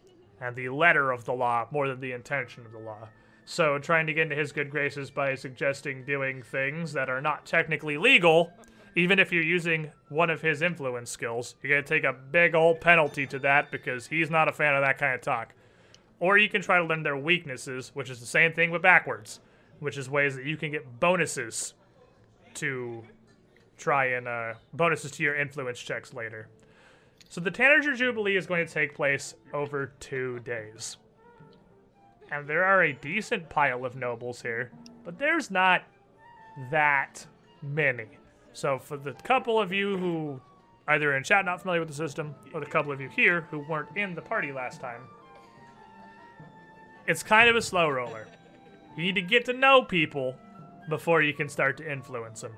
and 0.42 0.56
the 0.56 0.70
letter 0.70 1.12
of 1.12 1.26
the 1.26 1.34
law 1.34 1.68
more 1.70 1.88
than 1.88 2.00
the 2.00 2.14
intention 2.14 2.66
of 2.66 2.72
the 2.72 2.80
law. 2.80 3.10
So, 3.46 3.78
trying 3.80 4.08
to 4.08 4.14
get 4.14 4.24
into 4.24 4.36
his 4.36 4.52
good 4.52 4.70
graces 4.70 5.12
by 5.12 5.36
suggesting 5.36 6.04
doing 6.04 6.42
things 6.42 6.94
that 6.94 7.10
are 7.10 7.22
not 7.22 7.46
technically 7.46 7.98
legal, 7.98 8.52
even 8.96 9.20
if 9.20 9.32
you're 9.32 9.44
using 9.44 9.92
one 10.10 10.30
of 10.30 10.42
his 10.42 10.62
influence 10.62 11.12
skills, 11.12 11.56
you're 11.62 11.70
going 11.70 11.84
to 11.84 11.88
take 11.88 12.04
a 12.04 12.14
big 12.14 12.56
old 12.56 12.82
penalty 12.82 13.26
to 13.28 13.40
that 13.40 13.72
because 13.72 14.08
he's 14.08 14.30
not 14.30 14.48
a 14.48 14.52
fan 14.52 14.76
of 14.76 14.82
that 14.82 14.98
kind 14.98 15.14
of 15.14 15.22
talk. 15.22 15.54
Or 16.20 16.38
you 16.38 16.50
can 16.50 16.62
try 16.62 16.80
to 16.80 16.84
learn 16.84 17.04
their 17.04 17.16
weaknesses, 17.16 17.92
which 17.94 18.10
is 18.10 18.20
the 18.20 18.26
same 18.26 18.54
thing 18.54 18.72
but 18.72 18.82
backwards, 18.82 19.40
which 19.80 19.98
is 19.98 20.10
ways 20.10 20.36
that 20.36 20.46
you 20.46 20.58
can 20.58 20.72
get 20.72 21.00
bonuses 21.00 21.74
to 22.56 23.04
try 23.78 24.06
and 24.08 24.28
uh, 24.28 24.54
bonuses 24.74 25.12
to 25.12 25.24
your 25.24 25.36
influence 25.36 25.80
checks 25.80 26.14
later. 26.14 26.48
So 27.30 27.42
the 27.42 27.52
Tanager 27.52 27.96
Jubilee 27.96 28.38
is 28.38 28.48
going 28.48 28.66
to 28.66 28.74
take 28.74 28.96
place 28.96 29.36
over 29.54 29.92
two 30.00 30.40
days. 30.40 30.98
And 32.32 32.48
there 32.48 32.64
are 32.64 32.84
a 32.84 32.94
decent 32.94 33.50
pile 33.50 33.86
of 33.86 33.96
nobles 33.96 34.42
here, 34.42 34.72
but 35.04 35.18
there's 35.18 35.52
not 35.52 35.84
that 36.72 37.26
many. 37.62 38.08
So 38.54 38.80
for 38.80 38.98
the 38.98 39.14
couple 39.14 39.60
of 39.60 39.72
you 39.72 39.98
who 39.98 40.42
either 40.88 41.16
in 41.16 41.24
chat 41.24 41.46
not 41.46 41.62
familiar 41.62 41.82
with 41.82 41.90
the 41.90 41.96
system, 41.96 42.34
or 42.54 42.60
the 42.60 42.66
couple 42.66 42.92
of 42.92 43.02
you 43.02 43.10
here 43.10 43.42
who 43.52 43.60
weren't 43.60 43.90
in 43.96 44.16
the 44.16 44.22
party 44.22 44.52
last 44.52 44.80
time, 44.80 45.02
it's 47.08 47.24
kind 47.24 47.50
of 47.50 47.56
a 47.56 47.62
slow 47.62 47.90
roller. 47.90 48.28
You 48.96 49.04
need 49.04 49.16
to 49.16 49.22
get 49.22 49.46
to 49.46 49.54
know 49.54 49.84
people 49.84 50.36
before 50.90 51.22
you 51.22 51.34
can 51.34 51.50
start 51.50 51.78
to 51.78 51.92
influence 51.92 52.42
them. 52.42 52.54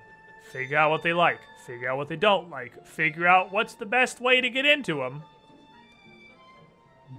Figure 0.52 0.78
out 0.78 0.90
what 0.90 1.04
they 1.04 1.14
like, 1.14 1.40
figure 1.66 1.90
out 1.90 1.98
what 1.98 2.08
they 2.08 2.16
don't 2.16 2.50
like, 2.50 2.86
figure 2.86 3.28
out 3.28 3.52
what's 3.52 3.76
the 3.76 3.86
best 3.86 4.20
way 4.20 4.42
to 4.42 4.50
get 4.50 4.66
into 4.66 4.96
them 4.96 5.24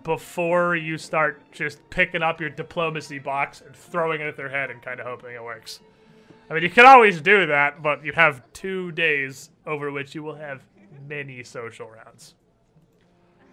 before 0.02 0.76
you 0.76 0.97
start 0.99 1.42
just 1.52 1.78
picking 1.91 2.23
up 2.23 2.41
your 2.41 2.50
diplomacy 2.50 3.18
box 3.18 3.60
and 3.60 3.75
throwing 3.75 4.20
it 4.20 4.26
at 4.26 4.36
their 4.36 4.49
head 4.49 4.70
and 4.70 4.83
kind 4.83 5.00
of 5.00 5.07
hoping 5.07 5.34
it 5.34 5.42
works. 5.42 5.81
I 6.49 6.55
mean, 6.55 6.62
you 6.62 6.70
can 6.70 6.86
always 6.86 7.20
do 7.20 7.47
that, 7.47 7.83
but 7.83 8.05
you 8.05 8.12
have 8.12 8.42
two 8.52 8.91
days 8.92 9.50
over 9.67 9.92
which 9.92 10.15
you 10.15 10.23
will 10.23 10.34
have 10.34 10.62
many 11.09 11.44
social 11.44 11.89
rounds. 11.89 12.34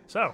So, 0.08 0.34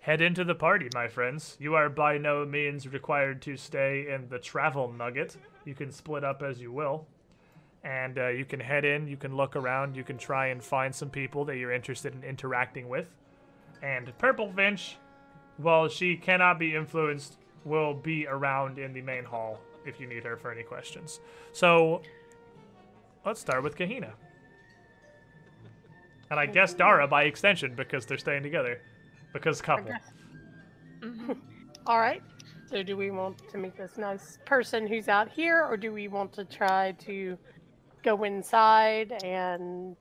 head 0.00 0.20
into 0.20 0.42
the 0.42 0.54
party, 0.54 0.88
my 0.94 1.06
friends. 1.06 1.56
You 1.60 1.74
are 1.74 1.88
by 1.88 2.18
no 2.18 2.44
means 2.44 2.88
required 2.88 3.42
to 3.42 3.56
stay 3.56 4.06
in 4.12 4.28
the 4.28 4.38
travel 4.38 4.92
nugget. 4.92 5.36
You 5.64 5.74
can 5.74 5.92
split 5.92 6.24
up 6.24 6.42
as 6.42 6.60
you 6.60 6.72
will. 6.72 7.06
And 7.82 8.18
uh, 8.18 8.28
you 8.28 8.44
can 8.44 8.60
head 8.60 8.84
in, 8.84 9.08
you 9.08 9.16
can 9.16 9.36
look 9.36 9.56
around, 9.56 9.96
you 9.96 10.04
can 10.04 10.18
try 10.18 10.48
and 10.48 10.62
find 10.62 10.94
some 10.94 11.08
people 11.08 11.44
that 11.46 11.56
you're 11.56 11.72
interested 11.72 12.14
in 12.14 12.22
interacting 12.22 12.88
with. 12.88 13.14
And 13.82 14.12
Purple 14.18 14.52
Finch, 14.52 14.98
while 15.56 15.88
she 15.88 16.16
cannot 16.16 16.58
be 16.58 16.74
influenced, 16.74 17.38
will 17.64 17.94
be 17.94 18.26
around 18.26 18.78
in 18.78 18.92
the 18.92 19.00
main 19.00 19.24
hall 19.24 19.60
if 19.86 19.98
you 19.98 20.06
need 20.06 20.24
her 20.24 20.36
for 20.36 20.52
any 20.52 20.62
questions. 20.62 21.20
So, 21.52 22.02
let's 23.24 23.40
start 23.40 23.62
with 23.62 23.76
Kahina. 23.76 24.12
And 26.30 26.38
I 26.38 26.46
guess 26.46 26.74
Dara 26.74 27.08
by 27.08 27.24
extension 27.24 27.74
because 27.74 28.06
they're 28.06 28.18
staying 28.18 28.42
together. 28.42 28.80
Because 29.32 29.60
couple. 29.62 29.92
All 31.86 31.98
right. 31.98 32.22
So, 32.66 32.82
do 32.82 32.96
we 32.96 33.10
want 33.10 33.48
to 33.50 33.58
meet 33.58 33.76
this 33.76 33.96
nice 33.96 34.38
person 34.44 34.86
who's 34.86 35.08
out 35.08 35.28
here, 35.28 35.64
or 35.64 35.76
do 35.76 35.92
we 35.92 36.08
want 36.08 36.32
to 36.34 36.44
try 36.44 36.92
to 36.92 37.36
go 38.02 38.24
inside 38.24 39.12
and? 39.24 39.96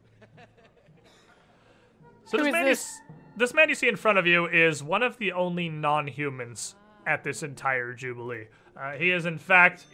So 2.25 2.37
Who 2.37 2.43
this 2.43 2.51
man, 2.53 2.63
you 2.63 2.69
this? 2.69 2.79
s- 2.85 3.01
this 3.37 3.53
man 3.53 3.69
you 3.69 3.75
see 3.75 3.87
in 3.87 3.95
front 3.95 4.17
of 4.17 4.27
you 4.27 4.45
is 4.47 4.83
one 4.83 5.01
of 5.03 5.17
the 5.17 5.31
only 5.31 5.69
non-humans 5.69 6.75
at 7.07 7.23
this 7.23 7.41
entire 7.41 7.93
jubilee. 7.93 8.47
Uh, 8.79 8.91
he 8.93 9.11
is 9.11 9.25
in 9.25 9.37
fact 9.37 9.85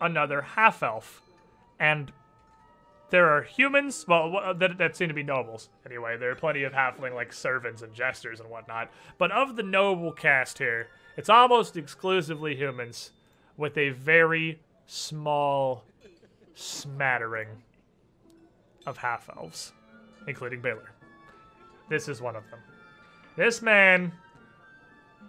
another 0.00 0.42
half 0.42 0.82
elf, 0.82 1.22
and 1.80 2.12
there 3.10 3.30
are 3.30 3.42
humans. 3.42 4.04
Well, 4.06 4.54
that, 4.54 4.76
that 4.78 4.96
seem 4.96 5.08
to 5.08 5.14
be 5.14 5.22
nobles 5.22 5.70
anyway. 5.86 6.18
There 6.18 6.30
are 6.30 6.34
plenty 6.34 6.62
of 6.64 6.72
halfling 6.74 7.14
like 7.14 7.32
servants 7.32 7.80
and 7.82 7.94
jesters 7.94 8.40
and 8.40 8.50
whatnot. 8.50 8.90
But 9.16 9.32
of 9.32 9.56
the 9.56 9.62
noble 9.62 10.12
cast 10.12 10.58
here, 10.58 10.88
it's 11.16 11.30
almost 11.30 11.76
exclusively 11.76 12.54
humans, 12.54 13.12
with 13.56 13.78
a 13.78 13.90
very 13.90 14.60
small 14.86 15.84
smattering 16.58 17.48
of 18.86 18.96
half 18.96 19.30
elves, 19.36 19.72
including 20.26 20.60
Baylor. 20.60 20.90
This 21.88 22.08
is 22.08 22.20
one 22.20 22.36
of 22.36 22.42
them. 22.50 22.58
This 23.36 23.62
man 23.62 24.12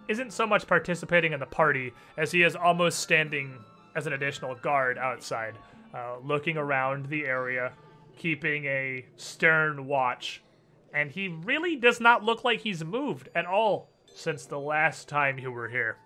isn't 0.08 0.32
so 0.32 0.46
much 0.46 0.66
participating 0.66 1.32
in 1.32 1.40
the 1.40 1.46
party 1.46 1.92
as 2.16 2.32
he 2.32 2.42
is 2.42 2.56
almost 2.56 2.98
standing 2.98 3.54
as 3.94 4.06
an 4.06 4.12
additional 4.12 4.56
guard 4.56 4.98
outside, 4.98 5.54
uh, 5.94 6.16
looking 6.22 6.56
around 6.56 7.06
the 7.06 7.24
area, 7.24 7.72
keeping 8.16 8.64
a 8.64 9.04
stern 9.16 9.86
watch. 9.86 10.42
And 10.92 11.12
he 11.12 11.28
really 11.28 11.76
does 11.76 12.00
not 12.00 12.24
look 12.24 12.42
like 12.42 12.60
he's 12.60 12.84
moved 12.84 13.28
at 13.36 13.46
all 13.46 13.88
since 14.06 14.46
the 14.46 14.58
last 14.58 15.08
time 15.08 15.38
you 15.38 15.52
were 15.52 15.68
here. 15.68 15.96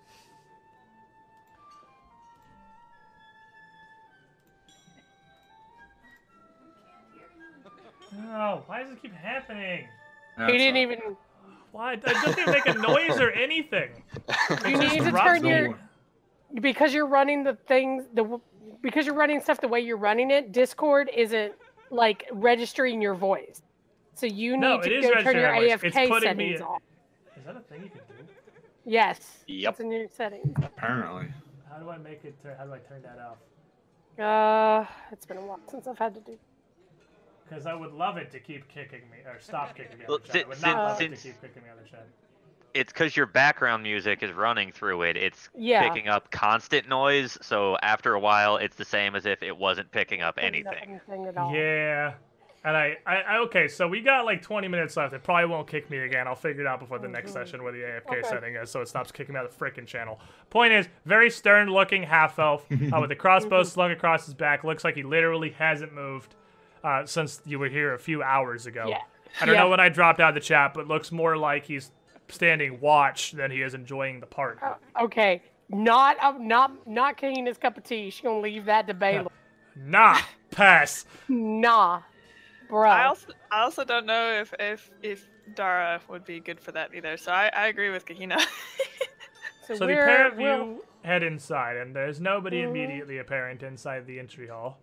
Oh, 8.18 8.62
why 8.67 8.83
does 8.83 8.93
it 8.93 9.02
keep 9.02 9.15
happening? 9.15 9.86
he 10.47 10.59
didn't 10.59 10.76
even. 10.76 10.99
Why? 11.73 11.94
It 11.94 12.02
doesn't 12.02 12.39
even 12.39 12.52
make 12.52 12.67
a 12.67 12.75
noise 12.75 13.20
or 13.20 13.31
anything. 13.31 14.02
You 14.68 14.76
need 14.78 15.02
to 15.02 15.10
turn 15.12 15.44
your 15.44 15.70
one. 15.70 15.78
because 16.60 16.93
you're 16.94 17.07
running 17.07 17.43
the 17.44 17.55
things 17.67 18.05
the 18.15 18.39
because 18.83 19.07
you're 19.07 19.15
running 19.15 19.41
stuff 19.41 19.60
the 19.60 19.68
way 19.68 19.81
you're 19.81 19.97
running 19.97 20.31
it. 20.31 20.52
Discord 20.52 21.10
isn't 21.15 21.55
like 21.91 22.25
registering 22.33 23.01
your 23.01 23.15
voice, 23.15 23.62
so 24.15 24.26
you 24.26 24.52
need 24.52 24.60
No, 24.60 24.81
to 24.81 25.01
go 25.01 25.15
turn 25.23 25.36
your 25.36 25.52
my. 25.52 25.59
It's 25.60 25.83
AFK 25.83 26.09
putting 26.09 26.36
me 26.36 26.52
settings 26.57 26.60
off. 26.60 26.83
Is 27.36 27.44
that 27.47 27.57
a 27.57 27.60
thing 27.60 27.83
you 27.84 27.89
can 27.91 27.99
do? 27.99 28.25
Yes. 28.84 29.44
Yep. 29.47 29.70
It's 29.73 29.81
a 29.81 29.84
new 29.84 30.09
setting. 30.12 30.55
Apparently. 30.62 31.28
How 31.70 31.78
do 31.78 31.89
I 31.91 31.99
make 31.99 32.25
it? 32.25 32.41
Tur- 32.43 32.55
how 32.59 32.65
do 32.67 32.73
I 32.75 32.78
turn 32.78 33.02
that 33.02 33.18
off? 33.18 33.39
Uh, 34.18 34.86
it's 35.10 35.26
been 35.26 35.39
a 35.39 35.41
while 35.41 35.59
since 35.68 35.86
I've 35.89 35.99
had 35.99 36.15
to 36.15 36.20
do. 36.20 36.39
Because 37.48 37.66
I 37.66 37.74
would 37.74 37.92
love 37.92 38.16
it 38.16 38.31
to 38.32 38.40
keep 38.40 38.68
kicking 38.68 39.02
me 39.10 39.18
or 39.26 39.39
stop 39.39 39.76
kicking 39.76 39.98
me 39.98 40.05
Well, 40.08 40.16
out 40.16 40.20
of 40.23 40.26
the 40.26 40.32
chat. 40.32 40.44
I 40.44 40.48
would 40.48 40.58
si- 40.58 40.66
not 40.66 40.76
love 40.84 41.00
it 41.00 41.08
to 41.10 41.16
keep 41.16 41.40
kicking 41.40 41.62
me 41.62 41.68
out 41.70 41.78
of 41.78 41.84
the 41.84 41.90
chat. 41.90 42.06
It's 42.73 42.92
because 42.92 43.16
your 43.16 43.26
background 43.26 43.82
music 43.84 44.23
is 44.23 44.32
running 44.32 44.73
through 44.73 45.02
it. 45.02 45.16
It's 45.16 45.48
Yeah. 45.55 45.86
picking 45.89 46.08
up 46.08 46.31
constant 46.32 46.89
noise, 46.89 47.39
so 47.40 47.76
after 47.82 48.14
a 48.14 48.20
while, 48.20 48.56
it's 48.56 48.76
the 48.76 48.84
same 48.84 49.14
as 49.14 49.26
if 49.26 49.42
it 49.42 49.56
wasn't 49.56 49.90
picking 49.92 50.23
up 50.23 50.39
anything. 50.40 50.73
anything 50.82 51.26
at 51.26 51.36
all. 51.36 51.55
Yeah. 51.55 52.14
And 52.66 52.74
I, 52.76 52.97
I, 53.06 53.16
I, 53.16 53.39
okay, 53.40 53.68
so 53.68 53.86
we 53.86 54.00
got 54.00 54.24
like 54.24 54.40
20 54.40 54.68
minutes 54.68 54.97
left. 54.97 55.12
It 55.12 55.23
probably 55.23 55.44
won't 55.44 55.68
kick 55.68 55.90
me 55.90 55.98
again. 55.98 56.26
I'll 56.26 56.34
figure 56.34 56.62
it 56.62 56.66
out 56.66 56.81
before 56.81 56.98
the 56.98 57.06
next 57.06 57.31
Mhm. 57.31 57.34
session 57.34 57.62
where 57.62 57.73
the 57.73 57.82
AFK 57.84 58.10
Okay. 58.20 58.23
setting 58.28 58.56
is, 58.56 58.70
so 58.70 58.81
it 58.81 58.89
stops 58.89 59.12
kicking 59.12 59.34
me 59.34 59.39
out 59.39 59.44
of 59.44 59.56
the 59.56 59.64
frickin' 59.64 59.86
channel. 59.86 60.18
Point 60.48 60.73
is, 60.73 60.89
very 61.05 61.28
stern 61.28 61.68
looking 61.68 62.02
half 62.05 62.39
elf 62.39 62.66
uh, 62.73 62.98
with 63.02 63.10
a 63.12 63.16
crossbow 63.16 63.64
slung 63.64 63.90
across 63.90 64.24
his 64.24 64.32
back. 64.34 64.64
Looks 64.64 64.82
like 64.82 64.94
he 64.97 65.02
literally 65.02 65.50
hasn't 65.50 65.92
moved 65.92 66.34
uh, 66.84 67.04
since 67.06 67.40
you 67.44 67.58
were 67.58 67.68
here 67.68 67.94
a 67.94 67.98
few 67.98 68.22
hours 68.22 68.66
ago. 68.66 68.86
Yeah. 68.88 68.98
I 69.40 69.46
don't 69.46 69.54
Yeah. 69.56 69.62
know 69.62 69.70
when 69.70 69.80
I 69.80 69.88
dropped 69.88 70.20
out 70.20 70.28
of 70.28 70.34
the 70.36 70.40
chat, 70.40 70.74
but 70.74 70.86
looks 70.86 71.10
more 71.10 71.36
like 71.36 71.64
he's 71.64 71.90
standing 72.28 72.78
watch 72.80 73.32
than 73.32 73.50
he 73.50 73.62
is 73.62 73.74
enjoying 73.74 74.20
the 74.20 74.26
party. 74.26 74.60
Oh, 74.62 74.76
okay. 75.06 75.42
Not 75.70 76.16
uh, 76.22 76.34
not 76.38 76.86
not 76.86 77.16
Kahina's 77.18 77.58
cup 77.58 77.76
of 77.78 77.82
tea. 77.84 78.10
She's 78.10 78.20
gonna 78.22 78.38
leave 78.38 78.66
that 78.66 78.86
to 78.86 78.94
Baylor. 78.94 79.30
Nah, 79.76 80.20
pass. 80.52 81.04
nah, 81.28 82.02
bro. 82.68 82.88
I 82.88 83.06
also 83.06 83.26
I 83.50 83.62
also 83.62 83.82
don't 83.84 84.06
know 84.06 84.30
if 84.40 84.54
if 84.60 84.88
if 85.02 85.26
Dara 85.56 86.00
would 86.08 86.24
be 86.24 86.38
good 86.38 86.60
for 86.60 86.70
that 86.70 86.94
either. 86.94 87.16
So 87.16 87.32
I, 87.32 87.50
I 87.52 87.66
agree 87.66 87.90
with 87.90 88.06
Kahina. 88.06 88.38
so, 89.66 89.74
So 89.74 89.78
the 89.80 89.94
we're, 89.94 90.04
pair 90.06 90.28
of 90.28 90.36
we'll- 90.36 90.44
you 90.66 90.84
head 91.02 91.24
inside, 91.24 91.76
and 91.76 91.94
there's 91.96 92.20
nobody 92.20 92.62
Mhm. 92.62 92.68
immediately 92.68 93.18
apparent 93.18 93.64
inside 93.64 94.06
the 94.06 94.20
entry 94.20 94.46
hall. 94.46 94.78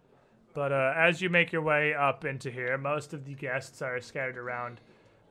But 0.54 0.72
uh, 0.72 0.94
as 0.98 1.22
you 1.22 1.30
make 1.30 1.52
your 1.52 1.62
way 1.62 1.94
up 1.94 2.26
into 2.26 2.52
here, 2.52 2.78
most 2.78 3.14
of 3.14 3.26
the 3.26 3.34
guests 3.34 3.82
are 3.82 4.02
scattered 4.02 4.38
around. 4.38 4.82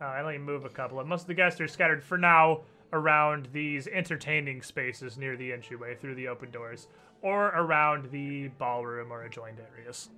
Uh, 0.00 0.06
I 0.06 0.20
only 0.20 0.38
move 0.38 0.64
a 0.64 0.70
couple, 0.70 0.98
and 1.00 1.08
most 1.08 1.22
of 1.22 1.26
the 1.26 1.34
guests 1.34 1.60
are 1.60 1.68
scattered 1.68 2.02
for 2.02 2.16
now 2.16 2.60
around 2.92 3.48
these 3.52 3.86
entertaining 3.86 4.62
spaces 4.62 5.18
near 5.18 5.36
the 5.36 5.52
entryway 5.52 5.94
through 5.94 6.14
the 6.14 6.26
open 6.26 6.50
doors, 6.50 6.88
or 7.22 7.48
around 7.48 8.10
the 8.10 8.48
ballroom 8.58 9.12
or 9.12 9.24
adjoined 9.24 9.58
areas. 9.76 10.08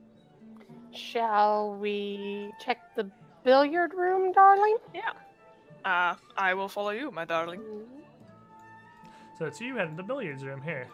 Shall 0.92 1.74
we 1.74 2.52
check 2.64 2.78
the 2.94 3.10
billiard 3.44 3.94
room, 3.94 4.32
darling? 4.32 4.76
Yeah. 4.94 5.12
Uh, 5.84 6.14
I 6.36 6.54
will 6.54 6.68
follow 6.68 6.90
you, 6.90 7.10
my 7.10 7.24
darling. 7.24 7.60
So 9.38 9.46
it's 9.46 9.60
you 9.60 9.76
head 9.76 9.88
in 9.88 9.96
the 9.96 10.02
billiards 10.02 10.44
room 10.44 10.62
here, 10.62 10.86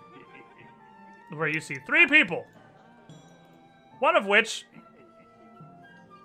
where 1.34 1.48
you 1.48 1.60
see 1.60 1.76
three 1.86 2.06
people. 2.06 2.46
One 3.98 4.16
of 4.16 4.26
which, 4.26 4.64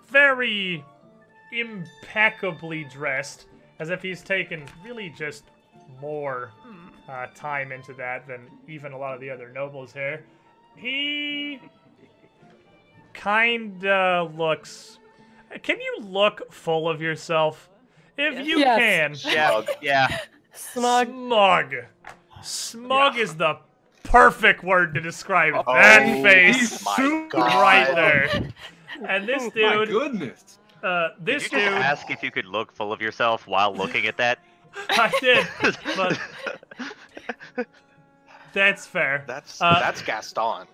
very 0.08 0.84
impeccably 1.52 2.84
dressed, 2.84 3.46
as 3.78 3.90
if 3.90 4.02
he's 4.02 4.22
taken 4.22 4.64
really 4.84 5.10
just 5.10 5.44
more 6.00 6.52
uh, 7.08 7.26
time 7.34 7.72
into 7.72 7.92
that 7.94 8.26
than 8.26 8.48
even 8.68 8.92
a 8.92 8.98
lot 8.98 9.14
of 9.14 9.20
the 9.20 9.30
other 9.30 9.50
nobles 9.52 9.92
here. 9.92 10.24
He 10.76 11.60
kinda 13.12 14.28
looks. 14.36 14.98
Can 15.62 15.80
you 15.80 15.98
look 16.00 16.52
full 16.52 16.88
of 16.88 17.00
yourself? 17.00 17.68
If 18.16 18.34
Yes. 18.34 18.46
you 18.46 18.58
Yes. 18.58 19.22
can. 19.22 19.32
Yeah, 19.32 19.62
yeah. 19.80 20.18
Smug. 20.52 21.08
Smug. 21.08 21.74
Smug 22.42 23.16
is 23.18 23.36
the 23.36 23.58
perfect 24.04 24.62
word 24.62 24.94
to 24.94 25.00
describe 25.00 25.54
Oh, 25.66 25.74
that 25.74 26.22
face 26.22 26.80
super 26.96 27.28
God. 27.38 27.60
right 27.60 27.94
there. 27.94 28.50
And 29.08 29.28
this 29.28 29.42
My 29.54 29.74
dude, 29.84 29.88
goodness. 29.88 30.58
uh, 30.82 31.08
Did 31.22 31.26
this 31.26 31.42
you 31.52 31.58
dude, 31.58 31.68
just 31.68 31.84
ask 31.84 32.10
if 32.10 32.22
you 32.22 32.30
could 32.30 32.46
look 32.46 32.72
full 32.72 32.92
of 32.92 33.00
yourself 33.02 33.46
while 33.48 33.74
looking 33.74 34.06
at 34.06 34.16
that? 34.18 34.38
I 34.90 35.10
did, 35.20 35.46
but 35.96 36.18
that's 38.52 38.86
fair. 38.86 39.24
That's 39.26 39.60
Uh, 39.60 39.78
that's 39.80 40.02
Gaston. 40.02 40.66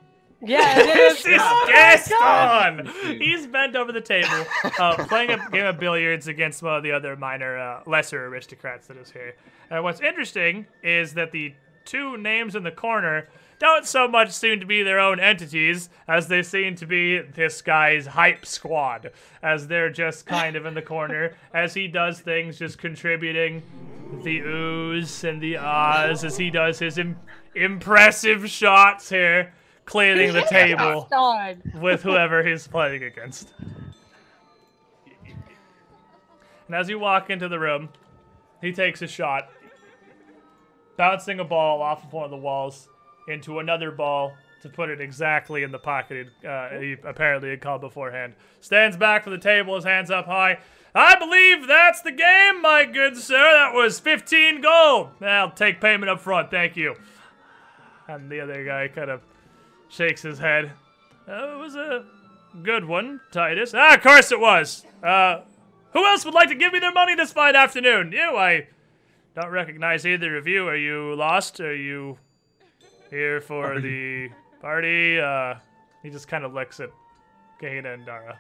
Yeah, 0.42 0.78
it 0.80 0.86
This 0.94 1.18
is. 1.20 1.26
is 1.26 1.38
Oh. 1.42 1.66
Gaston. 1.68 2.86
He's 3.20 3.46
bent 3.46 3.76
over 3.76 3.92
the 3.92 4.00
table, 4.00 4.46
uh, 4.78 4.96
playing 5.06 5.30
a 5.32 5.50
game 5.50 5.66
of 5.66 5.78
billiards 5.78 6.28
against 6.28 6.62
one 6.62 6.76
of 6.76 6.82
the 6.82 6.92
other 6.92 7.14
minor, 7.14 7.58
uh, 7.58 7.82
lesser 7.86 8.24
aristocrats 8.26 8.86
that 8.86 8.96
is 8.96 9.10
here. 9.10 9.34
And 9.70 9.84
what's 9.84 10.00
interesting 10.00 10.66
is 10.82 11.12
that 11.14 11.30
the 11.32 11.52
two 11.90 12.16
names 12.16 12.54
in 12.54 12.62
the 12.62 12.70
corner 12.70 13.28
don't 13.58 13.84
so 13.84 14.06
much 14.06 14.30
seem 14.30 14.60
to 14.60 14.64
be 14.64 14.82
their 14.82 15.00
own 15.00 15.18
entities 15.18 15.90
as 16.06 16.28
they 16.28 16.42
seem 16.42 16.76
to 16.76 16.86
be 16.86 17.18
this 17.18 17.60
guy's 17.60 18.06
hype 18.06 18.46
squad, 18.46 19.10
as 19.42 19.66
they're 19.66 19.90
just 19.90 20.24
kind 20.24 20.56
of 20.56 20.64
in 20.64 20.72
the 20.72 20.80
corner 20.80 21.34
as 21.54 21.74
he 21.74 21.88
does 21.88 22.20
things, 22.20 22.58
just 22.58 22.78
contributing 22.78 23.62
the 24.22 24.40
oohs 24.40 25.28
and 25.28 25.42
the 25.42 25.56
ahs 25.56 26.24
as 26.24 26.36
he 26.36 26.48
does 26.48 26.78
his 26.78 26.96
Im- 26.96 27.18
impressive 27.54 28.48
shots 28.48 29.10
here, 29.10 29.52
clearing 29.84 30.32
the 30.32 30.42
table 30.42 31.08
with 31.74 32.02
whoever 32.04 32.42
he's 32.42 32.66
playing 32.66 33.02
against. 33.02 33.52
And 36.66 36.76
as 36.76 36.88
you 36.88 37.00
walk 37.00 37.30
into 37.30 37.48
the 37.48 37.58
room, 37.58 37.88
he 38.60 38.72
takes 38.72 39.02
a 39.02 39.06
shot, 39.06 39.50
bouncing 41.00 41.40
a 41.40 41.44
ball 41.44 41.80
off 41.80 42.04
of 42.04 42.12
one 42.12 42.26
of 42.26 42.30
the 42.30 42.36
walls 42.36 42.86
into 43.26 43.58
another 43.58 43.90
ball 43.90 44.34
to 44.60 44.68
put 44.68 44.90
it 44.90 45.00
exactly 45.00 45.62
in 45.62 45.72
the 45.72 45.78
pocket 45.78 46.28
uh, 46.46 46.68
he 46.78 46.94
apparently 47.04 47.48
had 47.48 47.62
called 47.62 47.80
beforehand. 47.80 48.34
Stands 48.60 48.98
back 48.98 49.24
from 49.24 49.32
the 49.32 49.38
table, 49.38 49.76
his 49.76 49.84
hands 49.84 50.10
up 50.10 50.26
high. 50.26 50.58
I 50.94 51.18
believe 51.18 51.66
that's 51.66 52.02
the 52.02 52.12
game, 52.12 52.60
my 52.60 52.84
good 52.84 53.16
sir. 53.16 53.32
That 53.34 53.72
was 53.72 53.98
15 53.98 54.60
gold. 54.60 55.08
I'll 55.22 55.50
take 55.50 55.80
payment 55.80 56.10
up 56.10 56.20
front, 56.20 56.50
thank 56.50 56.76
you. 56.76 56.96
And 58.06 58.28
the 58.30 58.40
other 58.40 58.62
guy 58.62 58.88
kind 58.88 59.10
of 59.10 59.22
shakes 59.88 60.20
his 60.20 60.38
head. 60.38 60.70
Uh, 61.26 61.54
it 61.54 61.58
was 61.58 61.76
a 61.76 62.04
good 62.62 62.84
one, 62.84 63.22
Titus. 63.32 63.72
Ah, 63.74 63.94
of 63.94 64.02
course 64.02 64.32
it 64.32 64.40
was. 64.40 64.84
Uh, 65.02 65.40
who 65.94 66.04
else 66.04 66.26
would 66.26 66.34
like 66.34 66.50
to 66.50 66.54
give 66.54 66.74
me 66.74 66.78
their 66.78 66.92
money 66.92 67.14
this 67.14 67.32
fine 67.32 67.56
afternoon? 67.56 68.12
You, 68.12 68.36
I 68.36 68.66
don't 69.34 69.50
recognize 69.50 70.06
either 70.06 70.36
of 70.36 70.46
you. 70.46 70.68
Are 70.68 70.76
you 70.76 71.14
lost? 71.14 71.60
Are 71.60 71.74
you 71.74 72.18
here 73.10 73.40
for 73.40 73.74
Are 73.74 73.80
the 73.80 74.28
party? 74.60 75.20
Uh, 75.20 75.54
he 76.02 76.10
just 76.10 76.28
kind 76.28 76.44
of 76.44 76.52
looks 76.52 76.80
at 76.80 76.90
Kahina 77.60 77.94
and 77.94 78.04
Dara. 78.06 78.38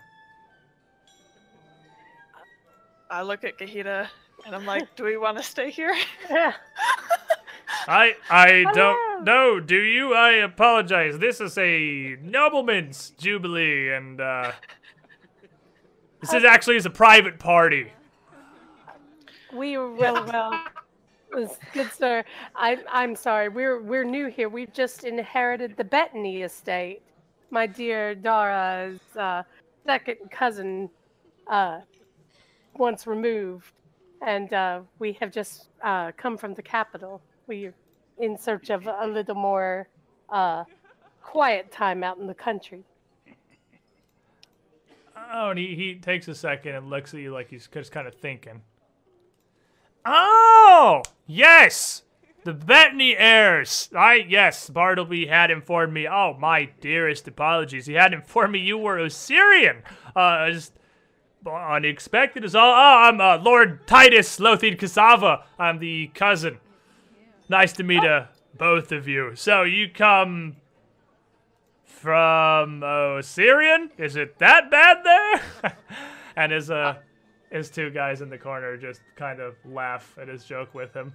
I 3.10 3.22
look 3.22 3.44
at 3.44 3.58
Kahina 3.58 4.08
and 4.46 4.54
I'm 4.54 4.64
like, 4.64 4.94
do 4.96 5.04
we 5.04 5.16
want 5.16 5.36
to 5.36 5.42
stay 5.42 5.70
here? 5.70 5.94
Yeah. 6.30 6.52
I 7.88 8.14
I 8.28 8.64
don't 8.74 9.24
know. 9.24 9.58
Do 9.58 9.76
you? 9.76 10.14
I 10.14 10.32
apologize. 10.32 11.18
This 11.18 11.40
is 11.40 11.56
a 11.56 12.16
nobleman's 12.22 13.10
jubilee, 13.18 13.90
and 13.90 14.20
uh, 14.20 14.52
this 16.20 16.32
is 16.32 16.44
actually 16.44 16.76
is 16.76 16.84
a 16.84 16.90
private 16.90 17.38
party. 17.38 17.92
We 19.52 19.78
were 19.78 19.92
well, 19.92 20.24
well. 20.26 20.60
Good 21.30 21.92
sir, 21.92 22.24
I, 22.56 22.78
I'm 22.90 23.14
sorry. 23.14 23.48
We're 23.48 23.80
we're 23.80 24.04
new 24.04 24.26
here. 24.26 24.48
We've 24.48 24.72
just 24.72 25.04
inherited 25.04 25.76
the 25.76 25.84
Bettany 25.84 26.42
estate. 26.42 27.02
My 27.50 27.66
dear 27.66 28.14
Dara's 28.14 29.00
uh, 29.16 29.42
second 29.86 30.16
cousin, 30.30 30.90
uh, 31.46 31.80
once 32.76 33.06
removed, 33.06 33.72
and 34.22 34.52
uh, 34.52 34.80
we 34.98 35.12
have 35.14 35.30
just 35.30 35.68
uh, 35.82 36.12
come 36.16 36.36
from 36.36 36.54
the 36.54 36.62
capital. 36.62 37.20
We're 37.46 37.74
in 38.18 38.36
search 38.36 38.70
of 38.70 38.86
a 38.86 39.06
little 39.06 39.34
more 39.34 39.88
uh, 40.30 40.64
quiet 41.22 41.70
time 41.70 42.02
out 42.02 42.18
in 42.18 42.26
the 42.26 42.34
country. 42.34 42.84
Oh, 45.32 45.50
and 45.50 45.58
he, 45.58 45.74
he 45.74 45.94
takes 45.94 46.28
a 46.28 46.34
second 46.34 46.74
and 46.74 46.90
looks 46.90 47.14
at 47.14 47.20
you 47.20 47.32
like 47.32 47.50
he's 47.50 47.68
just 47.68 47.92
kind 47.92 48.08
of 48.08 48.14
thinking. 48.14 48.62
Oh, 50.04 51.02
yes, 51.26 52.02
the 52.44 52.54
Bettany 52.54 53.16
heirs. 53.16 53.90
I 53.96 54.26
yes, 54.28 54.70
Bartleby 54.70 55.26
had 55.26 55.50
informed 55.50 55.92
me. 55.92 56.08
Oh, 56.08 56.36
my 56.38 56.70
dearest 56.80 57.28
apologies. 57.28 57.86
He 57.86 57.94
had 57.94 58.12
informed 58.12 58.52
me 58.52 58.60
you 58.60 58.78
were 58.78 58.98
Osirian. 58.98 59.82
Uh, 60.16 60.50
just 60.50 60.72
unexpected 61.46 62.44
as 62.44 62.54
all. 62.54 62.72
Oh, 62.72 63.08
I'm 63.08 63.20
uh, 63.20 63.38
Lord 63.38 63.86
Titus 63.86 64.40
Lothian 64.40 64.76
Cassava. 64.76 65.44
I'm 65.58 65.78
the 65.78 66.08
cousin. 66.08 66.58
Nice 67.48 67.72
to 67.74 67.82
meet 67.82 68.04
uh, 68.04 68.26
both 68.56 68.92
of 68.92 69.08
you. 69.08 69.32
So 69.34 69.62
you 69.62 69.90
come 69.90 70.56
from 71.84 72.82
Osirian? 72.82 73.90
Is 73.98 74.16
it 74.16 74.38
that 74.38 74.70
bad 74.70 74.98
there? 75.04 75.76
and 76.36 76.52
as 76.52 76.70
uh, 76.70 76.96
his 77.50 77.70
two 77.70 77.90
guys 77.90 78.20
in 78.20 78.30
the 78.30 78.38
corner 78.38 78.76
just 78.76 79.02
kind 79.16 79.40
of 79.40 79.54
laugh 79.64 80.16
at 80.20 80.28
his 80.28 80.44
joke 80.44 80.74
with 80.74 80.94
him. 80.94 81.12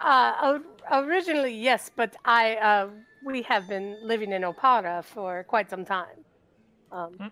Uh, 0.00 0.58
originally, 0.92 1.54
yes, 1.54 1.90
but 1.94 2.16
I 2.24 2.56
uh, 2.56 2.88
we 3.22 3.42
have 3.42 3.68
been 3.68 3.98
living 4.02 4.32
in 4.32 4.42
Oppara 4.42 5.04
for 5.04 5.44
quite 5.44 5.68
some 5.70 5.84
time. 5.84 6.24
Um, 6.90 7.12
Hmm. 7.18 7.28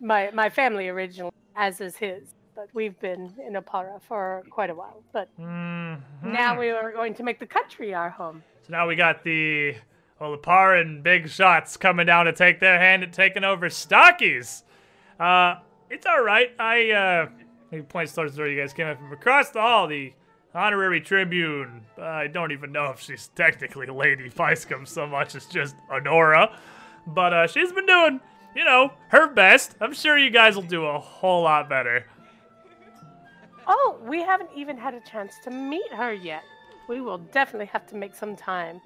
my 0.00 0.30
my 0.32 0.50
family 0.50 0.88
originally, 0.88 1.32
as 1.56 1.80
is 1.80 1.96
his, 1.96 2.34
but 2.54 2.68
we've 2.74 2.98
been 3.00 3.32
in 3.46 3.54
Oppara 3.54 4.00
for 4.02 4.44
quite 4.50 4.68
a 4.70 4.74
while. 4.74 5.02
But 5.12 5.28
Mhm. 5.38 6.00
now 6.22 6.58
we 6.58 6.68
are 6.70 6.92
going 6.92 7.14
to 7.14 7.22
make 7.22 7.38
the 7.38 7.46
country 7.46 7.94
our 7.94 8.10
home. 8.10 8.44
So 8.62 8.72
now 8.72 8.86
we 8.86 8.94
got 8.94 9.24
the 9.24 9.76
Opparan 10.20 11.02
big 11.02 11.28
shots 11.30 11.76
coming 11.78 12.06
down 12.06 12.26
to 12.26 12.32
take 12.32 12.60
their 12.60 12.78
hand 12.78 13.02
at 13.02 13.12
taking 13.12 13.42
over 13.44 13.68
Stockies. 13.70 14.64
Uh, 15.18 15.56
it's 15.90 16.06
all 16.06 16.22
right. 16.22 16.50
I 16.58 16.90
uh, 16.90 17.28
he 17.70 17.82
points 17.82 18.12
towards 18.12 18.36
door 18.36 18.48
you 18.48 18.60
guys 18.60 18.72
came 18.72 18.86
in 18.86 18.96
from 18.96 19.12
across 19.12 19.50
the 19.50 19.60
hall. 19.60 19.86
The 19.86 20.12
honorary 20.54 21.00
tribune. 21.00 21.82
I 22.00 22.26
don't 22.26 22.52
even 22.52 22.72
know 22.72 22.86
if 22.86 23.00
she's 23.00 23.28
technically 23.34 23.86
Lady 23.86 24.30
Feiscom 24.30 24.88
so 24.88 25.06
much 25.06 25.34
as 25.34 25.46
just 25.46 25.76
Honora, 25.90 26.56
but 27.06 27.32
uh, 27.32 27.46
she's 27.46 27.72
been 27.72 27.86
doing, 27.86 28.20
you 28.54 28.64
know, 28.64 28.92
her 29.08 29.28
best. 29.28 29.76
I'm 29.80 29.92
sure 29.92 30.16
you 30.16 30.30
guys 30.30 30.56
will 30.56 30.62
do 30.62 30.86
a 30.86 30.98
whole 30.98 31.42
lot 31.42 31.68
better. 31.68 32.06
Oh, 33.66 33.98
we 34.02 34.22
haven't 34.22 34.50
even 34.54 34.76
had 34.76 34.94
a 34.94 35.00
chance 35.00 35.38
to 35.44 35.50
meet 35.50 35.92
her 35.92 36.12
yet. 36.12 36.44
We 36.88 37.00
will 37.00 37.18
definitely 37.18 37.66
have 37.66 37.86
to 37.88 37.96
make 37.96 38.14
some 38.14 38.36
time. 38.36 38.80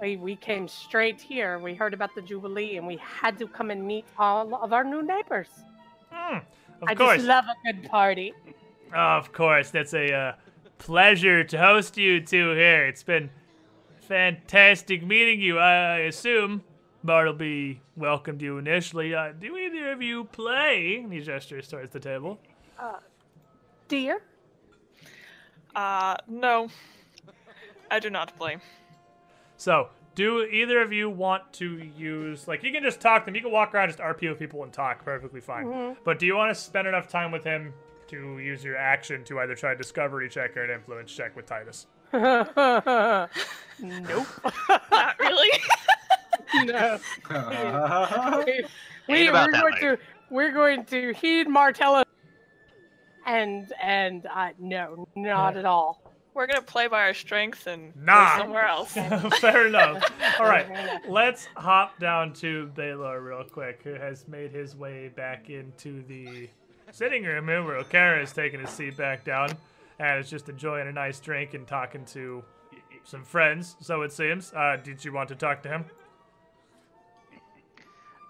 We, 0.00 0.16
we 0.16 0.36
came 0.36 0.68
straight 0.68 1.20
here. 1.20 1.58
We 1.58 1.74
heard 1.74 1.94
about 1.94 2.14
the 2.14 2.22
Jubilee 2.22 2.76
and 2.76 2.86
we 2.86 2.96
had 2.96 3.38
to 3.38 3.46
come 3.46 3.70
and 3.70 3.86
meet 3.86 4.04
all 4.18 4.54
of 4.56 4.72
our 4.72 4.84
new 4.84 5.02
neighbors. 5.02 5.48
Hmm, 6.10 6.38
of 6.82 6.88
I 6.88 6.94
course. 6.94 7.16
just 7.16 7.26
love 7.26 7.44
a 7.44 7.72
good 7.72 7.88
party. 7.90 8.32
Of 8.94 9.32
course, 9.32 9.70
that's 9.70 9.94
a 9.94 10.12
uh, 10.12 10.32
pleasure 10.78 11.44
to 11.44 11.58
host 11.58 11.96
you 11.96 12.20
two 12.20 12.50
here. 12.50 12.86
It's 12.86 13.02
been 13.02 13.30
fantastic 14.00 15.04
meeting 15.04 15.40
you. 15.40 15.58
I, 15.58 15.72
I 15.72 15.98
assume 16.00 16.62
Bartleby 17.02 17.80
welcomed 17.96 18.42
you 18.42 18.58
initially. 18.58 19.14
Uh, 19.14 19.32
do 19.32 19.56
either 19.56 19.92
of 19.92 20.02
you 20.02 20.24
play? 20.24 21.00
And 21.02 21.12
he 21.12 21.20
gestures 21.20 21.68
towards 21.68 21.90
the 21.90 22.00
table. 22.00 22.38
Uh, 22.78 22.94
Dear? 23.88 24.20
Uh, 25.74 26.16
no. 26.26 26.68
I 27.90 28.00
do 28.00 28.10
not 28.10 28.36
play. 28.36 28.58
So, 29.56 29.88
do 30.16 30.42
either 30.44 30.80
of 30.80 30.92
you 30.92 31.08
want 31.08 31.52
to 31.52 31.76
use 31.96 32.48
like 32.48 32.64
you 32.64 32.72
can 32.72 32.82
just 32.82 33.00
talk 33.00 33.24
to 33.24 33.30
him? 33.30 33.36
You 33.36 33.42
can 33.42 33.52
walk 33.52 33.72
around, 33.74 33.88
just 33.88 34.00
RP 34.00 34.28
with 34.28 34.38
people 34.38 34.64
and 34.64 34.72
talk, 34.72 35.04
perfectly 35.04 35.40
fine. 35.40 35.96
But 36.04 36.18
do 36.18 36.26
you 36.26 36.34
want 36.34 36.52
to 36.52 36.60
spend 36.60 36.88
enough 36.88 37.06
time 37.06 37.30
with 37.30 37.44
him 37.44 37.72
to 38.08 38.38
use 38.38 38.64
your 38.64 38.76
action 38.76 39.22
to 39.24 39.40
either 39.40 39.54
try 39.54 39.72
a 39.72 39.76
discovery 39.76 40.28
check 40.28 40.56
or 40.56 40.64
an 40.64 40.70
influence 40.70 41.12
check 41.12 41.36
with 41.36 41.46
Titus? 41.46 41.86
nope. 42.12 43.28
Not 44.90 45.18
really. 45.20 45.50
no. 46.64 46.98
we, 49.08 49.14
Ain't 49.14 49.28
about 49.28 49.50
are 49.50 49.52
going 49.52 49.74
way. 49.74 49.80
to 49.80 49.98
we're 50.30 50.52
going 50.52 50.84
to 50.86 51.12
heed 51.12 51.46
Martella 51.48 52.04
and 53.26 53.70
and 53.82 54.26
uh, 54.34 54.48
no, 54.58 55.06
not 55.14 55.58
at 55.58 55.66
all. 55.66 56.05
We're 56.36 56.46
gonna 56.46 56.60
play 56.60 56.86
by 56.86 57.00
our 57.04 57.14
strengths 57.14 57.66
and 57.66 57.94
go 57.94 58.00
Nah. 58.12 58.36
somewhere 58.36 58.66
else. 58.66 58.92
Fair 59.40 59.68
enough. 59.68 60.02
All 60.38 60.44
right, 60.44 61.00
let's 61.08 61.46
hop 61.56 61.98
down 61.98 62.34
to 62.34 62.66
Baylor 62.74 63.22
real 63.22 63.42
quick, 63.42 63.80
who 63.82 63.94
has 63.94 64.28
made 64.28 64.50
his 64.52 64.76
way 64.76 65.08
back 65.08 65.48
into 65.48 66.02
the 66.02 66.50
sitting 66.92 67.24
room 67.24 67.48
here 67.48 67.64
where 67.64 67.82
Okerra 67.82 68.22
is 68.22 68.34
taking 68.34 68.60
his 68.60 68.68
seat 68.68 68.98
back 68.98 69.24
down 69.24 69.48
and 69.98 70.20
is 70.22 70.28
just 70.28 70.50
enjoying 70.50 70.86
a 70.88 70.92
nice 70.92 71.20
drink 71.20 71.54
and 71.54 71.66
talking 71.66 72.04
to 72.04 72.44
some 73.02 73.24
friends, 73.24 73.74
so 73.80 74.02
it 74.02 74.12
seems. 74.12 74.52
Uh, 74.52 74.76
did 74.76 75.02
you 75.02 75.14
want 75.14 75.30
to 75.30 75.34
talk 75.36 75.62
to 75.62 75.70
him? 75.70 75.84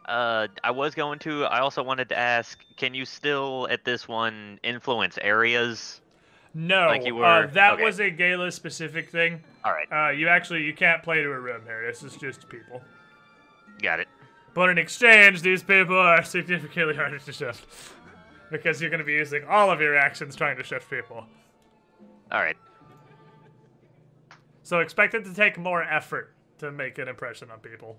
Uh, 0.05 0.47
I 0.63 0.71
was 0.71 0.95
going 0.95 1.19
to. 1.21 1.45
I 1.47 1.59
also 1.59 1.83
wanted 1.83 2.09
to 2.11 2.17
ask, 2.17 2.57
can 2.77 2.95
you 2.95 3.05
still 3.05 3.67
at 3.69 3.85
this 3.85 4.07
one 4.07 4.61
influence 4.63 5.19
areas? 5.21 6.01
No, 6.59 6.87
Like 6.87 7.05
you 7.05 7.23
uh, 7.23 7.49
that 7.49 7.75
okay. 7.75 7.85
was 7.85 8.01
a 8.01 8.09
Gala 8.09 8.51
specific 8.51 9.11
thing. 9.11 9.43
All 9.63 9.73
right, 9.73 9.87
Uh, 9.93 10.11
you 10.11 10.27
actually 10.29 10.63
you 10.63 10.73
can't 10.73 11.03
play 11.03 11.23
to 11.23 11.31
a 11.31 11.39
room 11.39 11.61
here. 11.67 11.87
This 11.87 12.03
is 12.03 12.17
just 12.17 12.49
people. 12.49 12.81
got 13.83 14.01
it. 14.01 14.09
But 14.55 14.71
in 14.71 14.79
exchange, 14.79 15.43
these 15.43 15.63
people 15.63 15.99
are 15.99 16.23
significantly 16.25 16.97
harder 16.97 17.19
to 17.19 17.33
shift. 17.33 17.67
Because 18.51 18.81
you're 18.81 18.89
going 18.89 19.01
to 19.01 19.05
be 19.05 19.13
using 19.13 19.45
all 19.45 19.71
of 19.71 19.83
your 19.83 19.97
actions 19.99 20.35
trying 20.35 20.57
to 20.57 20.63
shift 20.63 20.89
people. 20.89 21.27
All 22.33 22.41
right. 22.41 22.57
So 24.63 24.79
expect 24.79 25.13
it 25.13 25.25
to 25.27 25.35
take 25.35 25.59
more 25.59 25.83
effort 25.83 26.33
to 26.59 26.73
make 26.73 26.97
an 26.97 27.07
impression 27.07 27.51
on 27.51 27.59
people. 27.59 27.99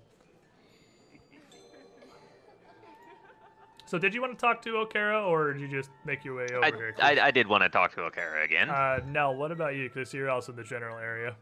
So 3.88 3.98
did 3.98 4.12
you 4.12 4.20
want 4.20 4.38
to 4.38 4.38
talk 4.38 4.60
to 4.62 4.70
Okerra, 4.72 5.26
or 5.26 5.54
did 5.54 5.62
you 5.62 5.68
just 5.68 5.88
make 6.04 6.22
your 6.22 6.36
way 6.36 6.46
over 6.54 6.62
I, 6.62 6.70
here? 6.70 6.94
I, 7.00 7.20
I 7.20 7.30
did 7.30 7.46
want 7.46 7.62
to 7.62 7.70
talk 7.70 7.94
to 7.94 8.02
Okerra 8.02 8.44
again. 8.44 8.68
uh, 8.68 9.00
Nell, 9.08 9.34
what 9.34 9.50
about 9.50 9.76
you? 9.76 9.88
Because 9.88 10.12
you're 10.12 10.28
also 10.28 10.52
in 10.52 10.56
the 10.56 10.62
general 10.62 10.98
area. 10.98 11.34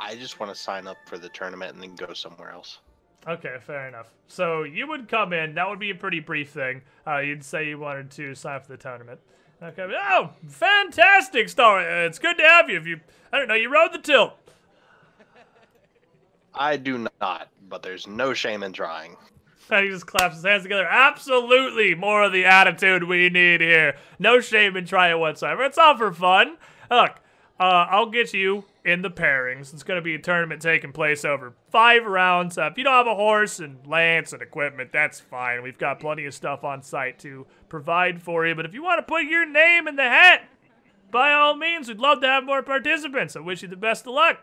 I 0.00 0.14
just 0.16 0.40
want 0.40 0.50
to 0.54 0.58
sign 0.58 0.86
up 0.86 0.96
for 1.04 1.18
the 1.18 1.28
tournament 1.28 1.74
and 1.74 1.82
then 1.82 1.94
go 1.96 2.14
somewhere 2.14 2.50
else. 2.50 2.78
Okay, 3.26 3.56
fair 3.60 3.88
enough. 3.88 4.08
So 4.26 4.62
you 4.62 4.88
would 4.88 5.06
come 5.06 5.34
in. 5.34 5.54
That 5.54 5.68
would 5.68 5.78
be 5.78 5.90
a 5.90 5.94
pretty 5.94 6.20
brief 6.20 6.48
thing. 6.48 6.80
Uh, 7.06 7.18
you'd 7.18 7.44
say 7.44 7.68
you 7.68 7.78
wanted 7.78 8.10
to 8.12 8.34
sign 8.34 8.56
up 8.56 8.64
for 8.64 8.72
the 8.72 8.78
tournament. 8.78 9.20
Okay. 9.62 9.86
Oh, 10.10 10.30
fantastic, 10.46 11.50
Star. 11.50 11.80
Uh, 11.80 12.06
It's 12.06 12.18
good 12.18 12.38
to 12.38 12.44
have 12.44 12.70
you. 12.70 12.78
If 12.78 12.86
you, 12.86 13.00
I 13.32 13.38
don't 13.38 13.48
know, 13.48 13.54
you 13.54 13.68
rode 13.70 13.92
the 13.92 13.98
tilt. 13.98 14.32
I 16.54 16.78
do 16.78 17.06
not, 17.20 17.48
but 17.68 17.82
there's 17.82 18.06
no 18.06 18.32
shame 18.32 18.62
in 18.62 18.72
trying. 18.72 19.16
And 19.70 19.84
he 19.84 19.90
just 19.90 20.06
claps 20.06 20.36
his 20.36 20.44
hands 20.44 20.62
together. 20.62 20.86
Absolutely, 20.86 21.94
more 21.94 22.24
of 22.24 22.32
the 22.32 22.46
attitude 22.46 23.04
we 23.04 23.28
need 23.28 23.60
here. 23.60 23.96
No 24.18 24.40
shame 24.40 24.76
in 24.76 24.86
trying 24.86 25.20
whatsoever. 25.20 25.64
It's 25.64 25.76
all 25.76 25.96
for 25.96 26.12
fun. 26.12 26.56
Look, 26.90 27.20
uh, 27.60 27.86
I'll 27.90 28.10
get 28.10 28.32
you 28.32 28.64
in 28.84 29.02
the 29.02 29.10
pairings. 29.10 29.74
It's 29.74 29.82
going 29.82 29.98
to 29.98 30.02
be 30.02 30.14
a 30.14 30.18
tournament 30.18 30.62
taking 30.62 30.92
place 30.92 31.24
over 31.24 31.52
five 31.70 32.06
rounds. 32.06 32.56
Uh, 32.56 32.70
if 32.70 32.78
you 32.78 32.84
don't 32.84 32.94
have 32.94 33.06
a 33.06 33.14
horse 33.14 33.58
and 33.58 33.86
lance 33.86 34.32
and 34.32 34.40
equipment, 34.40 34.92
that's 34.92 35.20
fine. 35.20 35.62
We've 35.62 35.76
got 35.76 36.00
plenty 36.00 36.24
of 36.24 36.34
stuff 36.34 36.64
on 36.64 36.82
site 36.82 37.18
to 37.20 37.46
provide 37.68 38.22
for 38.22 38.46
you. 38.46 38.54
But 38.54 38.64
if 38.64 38.72
you 38.72 38.82
want 38.82 39.00
to 39.00 39.02
put 39.02 39.24
your 39.24 39.44
name 39.44 39.86
in 39.86 39.96
the 39.96 40.04
hat, 40.04 40.48
by 41.10 41.32
all 41.32 41.56
means, 41.56 41.88
we'd 41.88 41.98
love 41.98 42.20
to 42.22 42.28
have 42.28 42.44
more 42.44 42.62
participants. 42.62 43.36
I 43.36 43.40
wish 43.40 43.62
you 43.62 43.68
the 43.68 43.76
best 43.76 44.06
of 44.06 44.14
luck. 44.14 44.38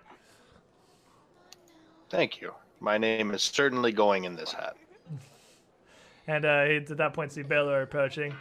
Thank 2.09 2.41
you. 2.41 2.53
My 2.79 2.97
name 2.97 3.31
is 3.31 3.41
certainly 3.41 3.91
going 3.91 4.25
in 4.25 4.35
this 4.35 4.51
hat. 4.51 4.75
And 6.27 6.45
uh, 6.45 6.65
he, 6.65 6.75
at 6.77 6.97
that 6.97 7.13
point, 7.13 7.31
see 7.31 7.43
Baylor 7.43 7.81
approaching, 7.81 8.33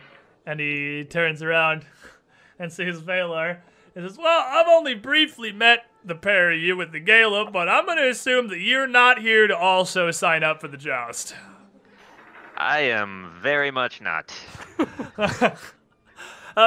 and 0.46 0.58
he 0.58 1.04
turns 1.04 1.42
around 1.42 1.84
and 2.58 2.72
sees 2.72 3.00
Baylor. 3.00 3.62
And 3.94 4.08
says, 4.08 4.18
"Well, 4.18 4.44
I've 4.46 4.66
only 4.68 4.94
briefly 4.94 5.52
met 5.52 5.86
the 6.04 6.14
pair 6.14 6.50
of 6.50 6.58
you 6.58 6.76
with 6.76 6.92
the 6.92 7.00
gala, 7.00 7.50
but 7.50 7.68
I'm 7.68 7.86
going 7.86 7.98
to 7.98 8.08
assume 8.08 8.48
that 8.48 8.58
you're 8.58 8.88
not 8.88 9.20
here 9.20 9.46
to 9.46 9.56
also 9.56 10.10
sign 10.10 10.42
up 10.42 10.60
for 10.60 10.68
the 10.68 10.76
joust." 10.76 11.34
I 12.56 12.80
am 12.80 13.32
very 13.40 13.70
much 13.70 14.00
not. 14.00 14.32
oh, 15.18 15.52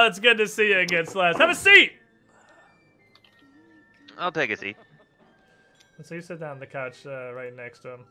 it's 0.06 0.20
good 0.20 0.38
to 0.38 0.46
see 0.46 0.68
you 0.68 0.78
again, 0.78 1.06
Celeste. 1.06 1.38
Have 1.38 1.50
a 1.50 1.54
seat. 1.54 1.92
I'll 4.18 4.32
take 4.32 4.50
a 4.50 4.56
seat. 4.56 4.76
And 5.96 6.06
so 6.06 6.14
you 6.14 6.20
sit 6.20 6.40
down 6.40 6.52
on 6.52 6.60
the 6.60 6.66
couch 6.66 7.06
uh, 7.06 7.32
right 7.32 7.54
next 7.54 7.80
to 7.80 7.94
him. 7.94 8.04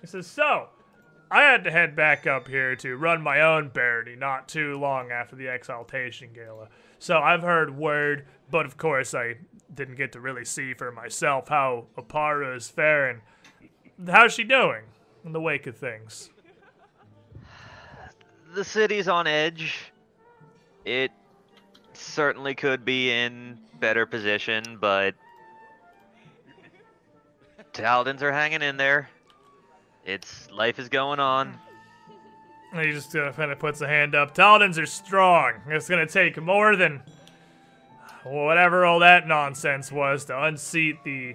He 0.00 0.06
says, 0.06 0.26
So, 0.26 0.68
I 1.30 1.42
had 1.42 1.62
to 1.64 1.70
head 1.70 1.94
back 1.94 2.26
up 2.26 2.48
here 2.48 2.74
to 2.76 2.96
run 2.96 3.22
my 3.22 3.40
own 3.40 3.70
parody 3.70 4.16
not 4.16 4.48
too 4.48 4.76
long 4.78 5.12
after 5.12 5.36
the 5.36 5.46
Exaltation 5.46 6.30
Gala. 6.34 6.68
So 6.98 7.18
I've 7.18 7.42
heard 7.42 7.76
word, 7.76 8.26
but 8.50 8.66
of 8.66 8.76
course 8.76 9.14
I 9.14 9.36
didn't 9.72 9.94
get 9.94 10.10
to 10.12 10.20
really 10.20 10.44
see 10.44 10.74
for 10.74 10.90
myself 10.90 11.48
how 11.48 11.86
Oppara 11.96 12.56
is 12.56 12.68
faring. 12.68 13.20
How's 14.08 14.32
she 14.32 14.42
doing 14.42 14.82
in 15.24 15.32
the 15.32 15.40
wake 15.40 15.66
of 15.66 15.76
things? 15.76 16.30
The 18.52 18.64
city's 18.64 19.06
on 19.06 19.28
edge. 19.28 19.92
It 20.84 21.12
certainly 21.92 22.56
could 22.56 22.84
be 22.84 23.12
in 23.12 23.60
better 23.78 24.06
position, 24.06 24.76
but 24.80 25.14
Taldans 27.72 28.22
are 28.22 28.32
hanging 28.32 28.62
in 28.62 28.76
there. 28.76 29.08
It's 30.10 30.50
life 30.50 30.78
is 30.78 30.88
going 30.88 31.20
on. 31.20 31.56
He 32.72 32.92
just 32.92 33.16
uh, 33.16 33.32
kind 33.32 33.50
of 33.50 33.58
puts 33.58 33.80
a 33.80 33.88
hand 33.88 34.14
up. 34.14 34.32
Taldans 34.32 34.80
are 34.80 34.86
strong. 34.86 35.54
It's 35.66 35.88
to 35.88 36.06
take 36.06 36.40
more 36.40 36.76
than 36.76 37.02
whatever 38.22 38.84
all 38.84 39.00
that 39.00 39.26
nonsense 39.26 39.90
was 39.90 40.26
to 40.26 40.44
unseat 40.44 41.02
the 41.02 41.34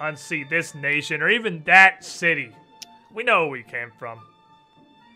unseat 0.00 0.48
this 0.48 0.74
nation 0.74 1.20
or 1.20 1.28
even 1.28 1.62
that 1.64 2.02
city. 2.02 2.56
We 3.12 3.22
know 3.22 3.42
where 3.42 3.50
we 3.50 3.62
came 3.62 3.92
from. 3.98 4.20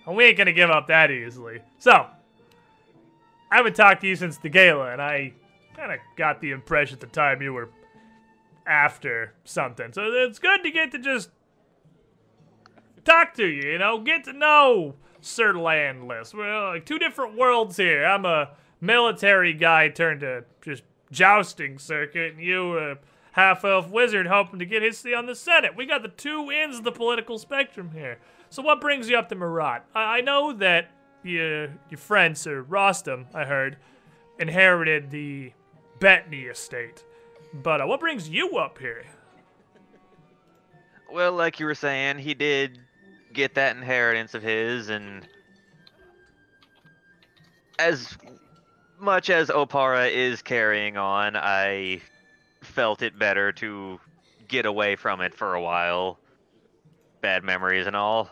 And 0.07 0.15
we 0.15 0.25
ain't 0.25 0.37
to 0.37 0.53
give 0.53 0.69
up 0.69 0.89
that 0.89 1.11
easily. 1.11 1.63
So, 1.79 2.07
I 3.51 3.57
haven't 3.57 3.77
talked 3.77 4.03
to 4.03 4.07
you 4.07 4.17
since 4.17 4.37
the 4.37 4.51
gala, 4.51 4.93
and 4.93 5.01
I 5.01 5.33
kind 5.75 5.91
of 5.91 6.01
got 6.17 6.43
the 6.43 6.51
impression 6.51 6.97
at 6.97 7.01
the 7.01 7.07
time 7.07 7.41
you 7.41 7.55
were 7.55 7.71
after 8.67 9.33
something. 9.45 9.93
So 9.95 10.03
it's 10.13 10.39
good 10.39 10.63
to 10.65 10.71
get 10.71 10.93
to 10.93 10.99
just 10.99 11.31
talk 13.05 13.35
to 13.35 13.47
you, 13.47 13.73
you 13.73 13.79
know, 13.79 14.01
get 14.01 14.25
to 14.25 14.33
know 14.33 14.95
Sir 15.21 15.53
Landless. 15.53 16.35
We're 16.35 16.73
like 16.73 16.87
two 16.87 16.99
different 16.99 17.37
worlds 17.37 17.77
here. 17.77 18.05
I'm 18.05 18.25
a 18.25 18.51
military 18.81 19.55
guy 19.55 19.89
turned 19.89 20.21
to 20.21 20.45
just 20.63 20.83
jousting 21.11 21.79
circuit, 21.79 22.35
and 22.35 22.43
you 22.43 22.79
a 22.79 22.99
half 23.33 23.65
elf 23.65 23.91
wizard 23.91 24.27
hoping 24.27 24.59
to 24.59 24.67
get 24.67 24.83
his 24.83 24.99
seat 24.99 25.15
on 25.15 25.27
the 25.27 25.35
Senate. 25.35 25.77
We 25.77 25.87
got 25.87 26.03
the 26.03 26.09
two 26.09 26.51
ends 26.51 26.79
of 26.79 26.85
the 26.85 26.93
political 26.93 27.39
spectrum 27.39 27.91
here. 27.93 28.19
So 28.51 28.63
what 28.63 28.81
brings 28.81 29.09
you 29.09 29.17
up 29.17 29.29
to 29.31 29.37
Meratt? 29.37 29.83
I, 29.95 30.19
I 30.19 30.21
know 30.21 30.53
that 30.55 30.91
your 31.23 31.65
your 31.91 31.99
friend 31.99 32.37
Sir 32.37 32.63
Rostam, 32.63 33.27
I 33.35 33.45
heard, 33.45 33.77
inherited 34.39 35.11
the 35.11 35.53
Bettany 36.01 36.43
estate. 36.43 37.05
But 37.53 37.81
uh, 37.81 37.87
what 37.87 38.01
brings 38.01 38.29
you 38.29 38.59
up 38.59 38.79
here? 38.79 39.05
Well, 41.11 41.33
like 41.33 41.61
you 41.61 41.67
were 41.67 41.77
saying, 41.77 42.19
he 42.19 42.35
did 42.35 42.81
get 43.35 43.55
that 43.55 43.77
inheritance 43.77 44.35
of 44.35 44.43
his, 44.43 44.89
and 44.89 45.27
as 47.79 48.17
much 48.99 49.29
as 49.29 49.49
Oppara 49.49 50.11
is 50.11 50.41
carrying 50.41 50.97
on, 50.97 51.37
I 51.37 52.01
felt 52.63 53.03
it 53.03 53.19
better 53.19 53.53
to 53.53 54.01
get 54.49 54.67
away 54.67 54.97
from 54.97 55.21
it 55.21 55.35
for 55.35 55.55
a 55.55 55.61
while. 55.61 56.19
Bad 57.21 57.45
memories 57.45 57.87
and 57.87 57.97
all. 57.97 58.31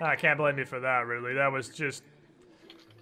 I 0.00 0.16
can't 0.16 0.38
blame 0.38 0.58
you 0.58 0.64
for 0.64 0.80
that, 0.80 1.06
really. 1.06 1.34
That 1.34 1.52
was 1.52 1.68
just 1.68 2.02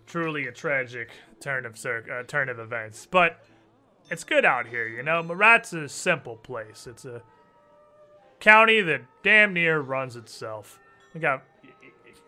truly 0.07 0.47
a 0.47 0.53
tragic 0.53 1.11
turn 1.41 1.65
of 1.65 1.75
uh, 1.85 2.23
turn 2.27 2.49
of 2.49 2.59
events. 2.59 3.07
But 3.11 3.43
it's 4.11 4.25
good 4.25 4.45
out 4.45 4.67
here, 4.67 4.87
you 4.87 5.03
know. 5.03 5.23
Meratt's 5.23 5.73
a 5.73 5.89
simple 5.89 6.37
place. 6.37 6.87
It's 6.87 7.05
a 7.05 7.23
county 8.41 8.81
that 8.83 9.03
damn 9.23 9.55
near 9.55 9.81
runs 9.81 10.17
itself. 10.17 10.79
We 11.15 11.21
got 11.21 11.43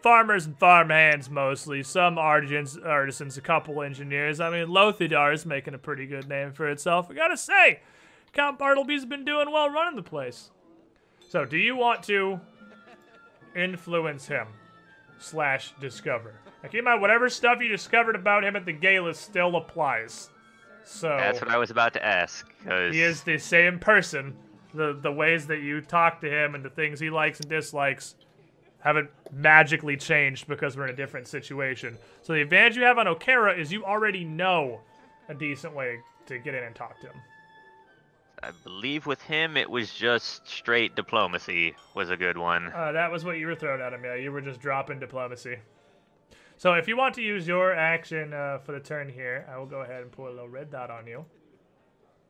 farmers 0.03 0.47
and 0.47 0.59
farmhands 0.59 1.31
mostly, 1.31 1.83
some 1.83 2.19
artisans, 2.19 2.77
artisans, 2.77 3.37
a 3.37 3.41
couple 3.41 3.83
engineers. 3.83 4.41
I 4.41 4.51
mean, 4.51 4.69
Lothidar 4.69 5.33
is 5.33 5.47
making 5.47 5.75
a 5.75 5.79
pretty 5.79 6.07
good 6.07 6.29
name 6.29 6.53
for 6.53 6.69
itself. 6.69 7.09
I 7.11 7.15
gotta 7.15 7.37
say, 7.37 7.81
Count 8.33 8.59
Bartleby's 8.59 9.05
been 9.05 9.25
doing 9.25 9.51
well 9.53 9.71
running 9.71 9.97
the 9.97 10.03
place. 10.03 10.51
So, 11.29 11.45
do 11.45 11.57
you 11.57 11.77
want 11.77 12.03
to 12.05 12.41
influence 13.55 14.27
him 14.27 14.49
slash 15.19 15.73
discover? 15.81 16.35
Now, 16.63 16.69
keep 16.69 16.81
in 16.81 16.85
mind, 16.85 17.01
whatever 17.01 17.29
stuff 17.29 17.59
you 17.61 17.69
discovered 17.69 18.17
about 18.17 18.45
him 18.45 18.57
at 18.57 18.65
the 18.67 18.73
gala 18.73 19.15
still 19.15 19.57
applies. 19.57 20.31
So 20.85 21.09
That's 21.09 21.41
what 21.41 21.51
I 21.51 21.59
was 21.59 21.71
about 21.71 21.93
to 21.95 22.05
ask. 22.05 22.47
'cause 22.65 22.93
he 22.93 23.03
is 23.03 23.23
the 23.23 23.39
same 23.39 23.79
person. 23.79 24.37
The 24.75 24.95
the 24.95 25.13
ways 25.13 25.47
that 25.49 25.61
you 25.61 25.81
talk 25.81 26.21
to 26.23 26.31
him 26.31 26.55
and 26.55 26.65
the 26.65 26.71
things 26.71 26.99
he 26.99 27.11
likes 27.11 27.39
and 27.41 27.49
dislikes 27.49 28.17
haven't 28.83 29.11
magically 29.33 29.97
changed 29.97 30.49
because 30.49 30.77
we're 30.77 30.85
in 30.89 30.91
a 30.91 30.97
different 30.97 31.29
situation. 31.29 31.97
So 32.23 32.33
the 32.33 32.43
advantage 32.43 32.77
you 32.77 32.83
have 32.83 32.99
on 32.99 33.07
Okerra 33.07 33.59
is 33.59 33.73
you 33.73 33.85
already 33.85 34.25
know 34.25 34.81
a 35.29 35.35
decent 35.35 35.75
way 35.75 35.99
to 36.27 36.39
get 36.39 36.55
in 36.55 36.65
and 36.65 36.75
talk 36.75 37.01
to 37.01 37.07
him. 37.07 37.17
I 38.43 38.51
believe 38.65 39.07
with 39.07 39.23
him 39.23 39.57
it 39.57 39.71
was 39.71 39.95
just 39.95 40.49
straight 40.49 40.97
diplomacy 40.97 41.77
was 41.95 42.11
a 42.11 42.17
good 42.17 42.37
one. 42.37 42.73
Uh, 42.75 42.91
that 42.91 43.11
was 43.11 43.25
what 43.25 43.39
you 43.39 43.47
were 43.47 43.55
throwing 43.55 43.81
at 43.81 43.93
him. 43.93 44.05
Yeah, 44.05 44.17
you 44.17 44.33
were 44.33 44.41
just 44.41 44.61
dropping 44.61 44.99
diplomacy. 44.99 45.59
So 46.57 46.75
if 46.75 46.89
you 46.89 46.97
want 46.97 47.15
to 47.15 47.23
use 47.23 47.47
your 47.47 47.73
action 47.73 48.33
uh, 48.33 48.59
for 48.59 48.73
the 48.73 48.81
turn 48.81 49.09
here, 49.09 49.47
I 49.53 49.59
will 49.59 49.67
go 49.67 49.83
ahead 49.83 50.03
and 50.03 50.11
put 50.11 50.29
a 50.29 50.33
little 50.33 50.49
red 50.49 50.73
dot 50.73 50.91
on 50.91 51.07
you, 51.07 51.25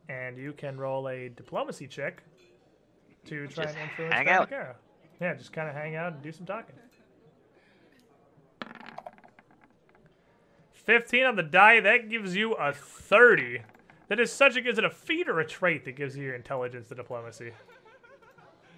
and 0.07 0.37
you 0.37 0.53
can 0.53 0.77
roll 0.77 1.09
a 1.09 1.29
diplomacy 1.29 1.87
check 1.87 2.21
to 3.25 3.47
try 3.47 3.65
Just 3.65 3.75
and 3.75 3.89
influence 3.89 4.13
hang 4.13 4.29
out. 4.29 4.49
Yeah, 5.23 5.35
just 5.35 5.53
kind 5.53 5.69
of 5.69 5.73
hang 5.73 5.95
out 5.95 6.11
and 6.11 6.21
do 6.21 6.33
some 6.33 6.45
talking. 6.45 6.75
15 10.73 11.23
on 11.23 11.35
the 11.37 11.43
die, 11.43 11.79
that 11.79 12.09
gives 12.09 12.35
you 12.35 12.55
a 12.55 12.73
30. 12.73 13.61
That 14.09 14.19
is 14.19 14.33
such 14.33 14.57
a, 14.57 14.67
is 14.67 14.77
it 14.77 14.83
a 14.83 14.89
feat 14.89 15.29
or 15.29 15.39
a 15.39 15.47
trait 15.47 15.85
that 15.85 15.95
gives 15.95 16.17
you 16.17 16.25
your 16.25 16.35
intelligence 16.35 16.89
to 16.89 16.95
diplomacy? 16.95 17.51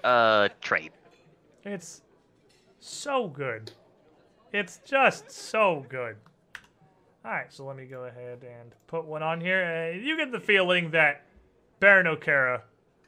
Uh, 0.03 0.49
trait. 0.61 0.91
It's 1.64 2.03
so 2.80 3.27
good. 3.27 3.72
It's 4.53 4.77
just 4.85 5.32
so 5.32 5.83
good. 5.90 6.15
Alright, 7.25 7.51
so 7.51 7.65
let 7.65 7.75
me 7.75 7.85
go 7.85 8.03
ahead 8.03 8.43
and 8.43 8.72
put 8.85 9.06
one 9.06 9.24
on 9.24 9.41
here. 9.41 9.95
Uh, 9.95 9.98
you 9.98 10.15
get 10.15 10.32
the 10.32 10.40
feeling 10.40 10.91
that 10.91 11.25
Baron 11.80 12.06
Okerra 12.06 12.61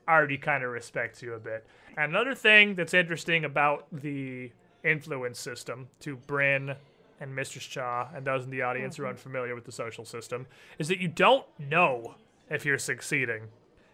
already 0.09 0.40
kind 0.40 0.64
of 0.64 0.72
respects 0.72 1.22
you 1.22 1.35
a 1.35 1.40
bit. 1.40 1.67
And 1.98 2.11
another 2.11 2.35
thing 2.35 2.76
that's 2.76 2.93
interesting 2.93 3.43
about 3.43 3.88
the 3.92 4.51
influence 4.84 5.40
system 5.40 5.88
to 6.01 6.16
Bryn 6.16 6.76
and 7.19 7.35
Mistress 7.35 7.66
Cha 7.66 8.09
and 8.16 8.26
those 8.26 8.45
in 8.45 8.51
the 8.51 8.61
audience 8.61 8.95
who 8.95 9.03
are 9.03 9.08
mm-hmm. 9.08 9.16
unfamiliar 9.16 9.56
with 9.56 9.66
the 9.66 9.72
social 9.72 10.06
system 10.06 10.45
is 10.77 10.88
that 10.88 11.00
you 11.00 11.08
don't 11.08 11.45
know 11.58 12.16
if 12.50 12.66
you're 12.66 12.77
succeeding 12.77 13.48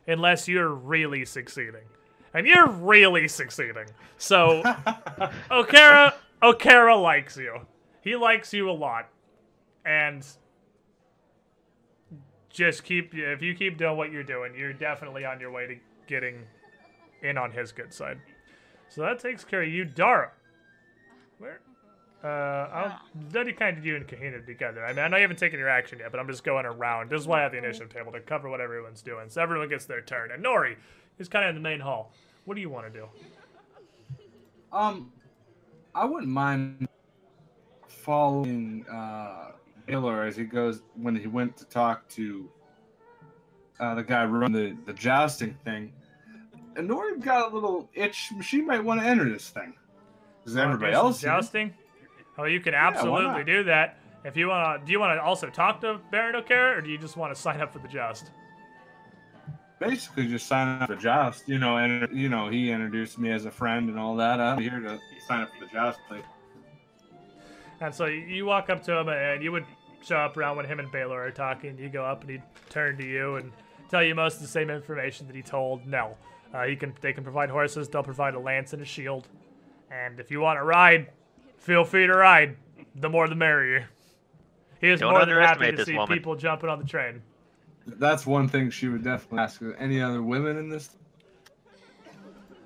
unless 0.08 0.48
you're 0.48 0.70
really 0.70 1.26
succeeding. 1.26 1.84
And 2.34 2.48
you're 2.48 2.68
really 2.68 3.28
succeeding. 3.28 3.86
So 4.18 4.64
Okerra 5.52 6.14
Okerra 6.42 7.02
likes 7.02 7.38
you. 7.38 7.62
He 8.02 8.16
likes 8.16 8.52
you 8.54 8.70
a 8.70 8.74
lot. 8.74 9.08
And 9.86 10.26
just 12.50 12.84
keep 12.84 13.14
if 13.14 13.42
you 13.42 13.56
keep 13.56 13.78
doing 13.78 13.98
what 13.98 14.12
you're 14.12 14.24
doing, 14.24 14.54
you're 14.58 14.74
definitely 14.74 15.26
on 15.26 15.40
your 15.40 15.52
way 15.52 15.68
to 15.68 15.76
getting 16.08 16.44
in 17.24 17.38
on 17.38 17.52
his 17.52 17.72
good 17.72 17.94
side. 17.94 18.20
So 18.90 19.02
that 19.02 19.20
takes 19.20 19.44
care 19.44 19.64
of 19.64 19.70
you, 19.70 19.86
Dara. 19.86 20.32
Where? 21.40 21.62
Uh, 22.24 22.28
I'll 22.72 23.00
let 23.34 23.58
kind 23.58 23.78
of 23.78 23.86
you 23.86 23.98
and 23.98 24.08
Kahina 24.08 24.46
together. 24.46 24.86
I 24.86 24.94
mean, 24.94 25.04
I 25.04 25.08
know 25.10 25.18
you 25.18 25.24
haven't 25.24 25.40
taken 25.40 25.60
your 25.60 25.68
action 25.68 26.00
yet, 26.00 26.10
but 26.10 26.20
I'm 26.20 26.28
just 26.28 26.44
going 26.44 26.66
around. 26.66 27.10
This 27.10 27.22
is 27.22 27.28
why 27.28 27.40
I 27.40 27.44
have 27.44 27.52
the 27.52 27.58
initiative 27.58 27.90
table 27.94 28.14
to 28.14 28.22
cover 28.22 28.50
what 28.50 28.62
everyone's 28.62 29.02
doing, 29.02 29.30
so 29.30 29.42
everyone 29.42 29.68
gets 29.68 29.86
their 29.86 30.02
turn. 30.02 30.30
Inori 30.30 30.78
is 31.20 31.28
kind 31.28 31.44
of 31.44 31.50
in 31.50 31.56
the 31.56 31.62
main 31.62 31.82
hall. 31.82 32.14
What 32.46 32.56
do 32.56 32.62
you 32.62 32.70
want 32.70 32.94
to 32.94 33.00
do? 33.00 33.08
Um, 34.72 35.12
I 35.94 36.06
wouldn't 36.06 36.32
mind 36.32 36.88
following 37.88 38.86
uh, 38.92 39.52
Baylor 39.86 40.24
as 40.24 40.38
he 40.38 40.46
goes 40.46 40.82
when 40.96 41.16
he 41.16 41.28
went 41.28 41.58
to 41.58 41.66
talk 41.66 42.08
to 42.10 42.50
uh, 43.80 43.96
the 43.96 44.04
guy 44.04 44.24
running 44.26 44.54
the, 44.54 44.78
the 44.86 44.94
jousting 44.94 45.58
thing. 45.66 45.92
Inori 46.76 47.22
got 47.24 47.52
a 47.52 47.54
little 47.56 47.90
itch. 47.94 48.32
She 48.42 48.62
might 48.62 48.84
want 48.84 49.02
to 49.02 49.06
enter 49.08 49.30
this 49.30 49.50
thing. 49.50 49.74
Is 50.46 50.58
everybody 50.58 50.94
else? 50.94 51.22
here? 51.22 51.30
jousting? 51.32 51.74
Oh, 52.38 52.46
you 52.46 52.60
can 52.60 52.74
absolutely 52.74 53.24
not? 53.28 53.46
do 53.46 53.64
that. 53.66 53.98
If 54.26 54.36
you 54.38 54.48
want 54.48 54.82
to, 54.82 54.86
do 54.86 54.92
you 54.92 55.00
want 55.00 55.18
to 55.18 55.22
also 55.24 55.50
talk 55.50 55.82
to 55.82 56.00
Baron 56.12 56.42
Okerra, 56.42 56.78
or 56.78 56.82
do 56.82 56.90
you 56.90 56.98
just 56.98 57.18
want 57.18 57.34
to 57.36 57.40
sign 57.40 57.62
up 57.62 57.74
for 57.74 57.80
the 57.80 57.88
joust? 57.88 58.32
Basically, 59.80 60.28
just 60.28 60.48
sign 60.48 60.82
up 60.82 60.88
for 60.90 60.96
the 60.96 61.02
joust. 61.02 61.48
You 61.48 61.60
know, 61.60 61.78
and 61.78 62.08
you 62.18 62.30
know 62.30 62.50
he 62.50 62.72
introduced 62.72 63.20
me 63.20 63.32
as 63.32 63.46
a 63.46 63.52
friend 63.52 63.90
and 63.90 64.00
all 64.00 64.16
that. 64.16 64.40
I'm 64.40 64.60
here 64.60 64.80
to 64.80 64.98
sign 65.28 65.42
up 65.42 65.50
for 65.58 65.66
the 65.66 65.72
joust. 65.72 66.00
Like, 66.10 66.24
And 67.82 67.94
so 67.94 68.06
you- 68.06 68.22
you 68.22 68.46
walk 68.46 68.70
up 68.70 68.82
to 68.84 68.98
him, 68.98 69.10
and 69.10 69.44
you 69.44 69.52
would 69.52 69.66
show 70.02 70.18
up 70.18 70.38
around 70.38 70.56
when 70.58 70.66
him 70.66 70.80
and 70.80 70.90
Baylor 70.92 71.22
are 71.22 71.32
talking. 71.32 71.78
You 71.78 71.90
go 71.90 72.06
up, 72.06 72.22
and 72.22 72.30
he'd 72.30 72.44
turn 72.70 72.98
to 72.98 73.06
you 73.06 73.36
and 73.36 73.52
tell 73.90 74.02
you 74.04 74.16
most 74.16 74.36
of 74.36 74.42
the 74.42 74.48
same 74.48 74.70
information 74.70 75.28
that 75.28 75.36
he 75.36 75.42
told 75.42 75.86
Nell. 75.86 76.18
Uh, 76.54 76.64
he 76.64 76.76
can, 76.76 76.94
they 77.02 77.14
can 77.14 77.24
provide 77.24 77.50
horses. 77.50 77.90
They'll 77.90 78.04
provide 78.04 78.36
a 78.36 78.40
lance 78.40 78.74
and 78.74 78.82
a 78.82 78.86
shield. 78.86 79.28
And 79.92 80.20
if 80.20 80.30
you 80.32 80.40
want 80.40 80.60
to 80.60 80.64
ride, 80.64 81.10
feel 81.58 81.84
free 81.84 82.06
to 82.08 82.14
ride. 82.14 82.58
The 82.96 83.10
more, 83.10 83.28
the 83.28 83.36
merrier. 83.36 83.88
He 84.80 84.90
is 84.90 85.00
Don't 85.00 85.12
more 85.12 85.26
than 85.26 85.36
happy 85.38 85.72
to 85.72 85.86
see 85.86 85.94
woman. 85.94 86.16
people 86.16 86.36
jumping 86.36 86.70
on 86.70 86.78
the 86.78 86.86
train. 86.86 87.22
that's 87.86 88.26
one 88.26 88.48
thing 88.48 88.70
she 88.70 88.88
would 88.88 89.04
definitely 89.04 89.40
ask. 89.40 89.62
Any 89.80 90.02
other 90.02 90.22
women 90.22 90.58
in 90.58 90.70
this? 90.70 90.90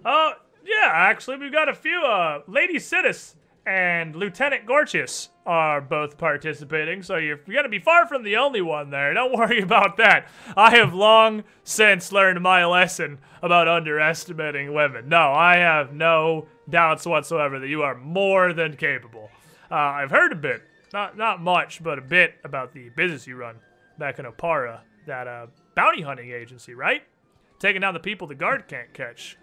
Oh, 0.04 0.34
yeah, 0.66 0.90
actually, 0.92 1.38
we've 1.38 1.52
got 1.52 1.70
a 1.70 1.74
few. 1.74 2.02
Uh, 2.02 2.42
Lady 2.48 2.76
Sidis 2.76 3.36
and 3.66 4.16
Lieutenant 4.16 4.66
Gorchius 4.66 5.30
are 5.48 5.80
both 5.80 6.18
participating, 6.18 7.02
so 7.02 7.16
you're, 7.16 7.38
going 7.38 7.64
to 7.64 7.70
be 7.70 7.80
far 7.80 8.06
from 8.06 8.24
the 8.24 8.36
only 8.36 8.62
one 8.62 8.90
there. 8.90 9.14
Don't 9.14 9.34
worry 9.38 9.62
about 9.62 9.98
that. 9.98 10.28
I 10.56 10.76
have 10.76 10.94
long 10.94 11.46
since 11.64 12.12
learned 12.12 12.42
my 12.42 12.66
lesson 12.66 13.20
about 13.42 13.68
underestimating 13.68 14.74
women. 14.74 15.08
No, 15.08 15.32
I 15.32 15.56
have 15.58 15.94
no 15.94 16.48
doubts 16.70 17.06
whatsoever 17.06 17.60
that 17.60 17.70
you 17.70 17.82
are 17.82 17.96
more 17.96 18.52
than 18.52 18.76
capable. 18.76 19.30
Uh, 19.72 19.76
I've 19.76 20.12
heard 20.12 20.34
a 20.34 20.36
bit, 20.36 20.64
not 20.94 21.18
not 21.18 21.42
much, 21.42 21.82
but 21.82 21.98
a 21.98 22.02
bit 22.02 22.36
about 22.44 22.74
the 22.74 22.90
business 22.90 23.26
you 23.26 23.38
run 23.38 23.56
back 23.98 24.20
in 24.20 24.26
Oppara, 24.26 24.82
that 25.06 25.28
uh, 25.28 25.48
bounty 25.76 26.02
hunting 26.02 26.32
agency, 26.32 26.74
right? 26.74 27.04
Taking 27.60 27.82
down 27.82 27.94
the 27.94 28.00
people 28.00 28.28
the 28.28 28.36
guard 28.36 28.68
can't 28.68 28.94
catch. 28.94 29.38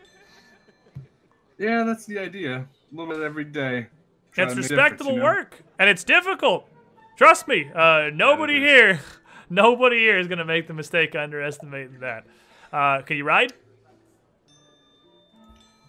Yeah, 1.59 1.85
that's 1.85 2.05
the 2.05 2.19
idea. 2.19 2.57
A 2.57 2.97
little 2.97 3.15
bit 3.15 3.23
every 3.23 3.45
day. 3.45 3.87
Try 4.35 4.45
It's 4.45 4.55
to 4.55 4.61
make 4.61 4.71
respectable 4.71 5.13
you 5.13 5.19
know? 5.19 5.25
work, 5.25 5.63
and 5.79 5.89
it's 5.89 6.05
difficult. 6.05 6.69
Trust 7.17 7.47
me, 7.47 7.71
uh, 7.75 8.11
nobody 8.13 8.57
is. 8.57 8.61
here, 8.63 9.01
nobody 9.51 9.99
here 9.99 10.19
is 10.19 10.27
gonna 10.27 10.45
make 10.45 10.67
the 10.67 10.75
mistake 10.75 11.15
of 11.15 11.21
underestimating 11.23 12.01
that. 12.01 12.25
Uh, 12.73 13.03
can 13.03 13.17
you 13.17 13.25
ride? 13.25 13.53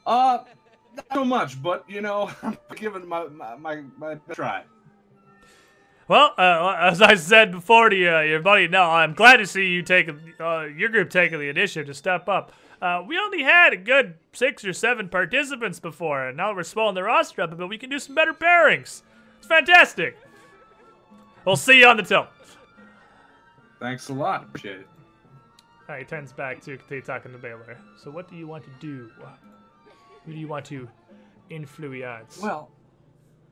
Uh, 0.06 0.40
not 0.96 1.06
so 1.14 1.26
much, 1.26 1.62
but 1.62 1.84
you 1.90 2.02
know, 2.02 2.30
I'm 2.44 2.58
giving 2.76 3.08
my 3.08 3.28
my 3.28 3.56
my, 3.56 3.82
my 3.98 4.16
try. 4.32 4.64
Well, 6.08 6.34
uh, 6.38 6.76
as 6.80 7.02
I 7.02 7.16
said 7.16 7.52
before 7.52 7.90
to 7.90 7.96
you, 7.96 8.16
your 8.20 8.42
buddy, 8.42 8.68
no, 8.68 8.84
I'm 8.84 9.14
glad 9.14 9.38
to 9.38 9.48
see 9.48 9.68
you 9.68 9.82
taking 9.82 10.34
uh, 10.40 10.66
your 10.66 10.90
group 10.90 11.10
taking 11.10 11.40
the 11.40 11.50
initiative 11.50 11.88
to 11.88 11.94
step 11.94 12.30
up. 12.30 12.52
Uh, 12.86 13.02
we 13.08 13.18
only 13.18 13.42
had 13.42 13.74
a 13.74 13.78
good 13.78 14.14
six 14.32 14.64
or 14.64 14.72
seven 14.72 15.10
participants 15.10 15.80
before, 15.80 16.28
and 16.28 16.38
now 16.38 16.54
we're 16.54 16.62
swelling 16.62 16.94
the 16.94 17.02
roster 17.02 17.42
up 17.42 17.52
a 17.52 17.56
bit. 17.56 17.68
We 17.68 17.80
can 17.80 17.90
do 17.90 17.98
some 17.98 18.14
better 18.14 18.32
pairings. 18.32 19.02
It's 19.40 19.48
fantastic. 19.48 20.16
We'll 21.46 21.56
see 21.56 21.80
you 21.80 21.88
on 21.88 21.98
the 21.98 22.04
tilt. 22.04 22.28
Thanks 23.80 24.10
a 24.10 24.14
lot. 24.14 24.44
Appreciate 24.44 24.82
it. 24.82 24.88
All 25.90 25.96
right, 25.96 26.00
he 26.02 26.06
turns 26.06 26.32
back 26.32 26.62
to 26.62 26.78
continue 26.78 27.02
talking 27.02 27.32
to 27.32 27.40
Baylor. 27.40 27.76
So, 28.04 28.12
what 28.12 28.30
do 28.30 28.36
you 28.36 28.46
want 28.46 28.64
to 28.66 28.70
do? 28.80 29.10
Who 30.28 30.34
do 30.34 30.38
you 30.38 30.48
want 30.48 30.66
to 30.66 30.88
influence? 31.50 32.40
Well, 32.40 32.70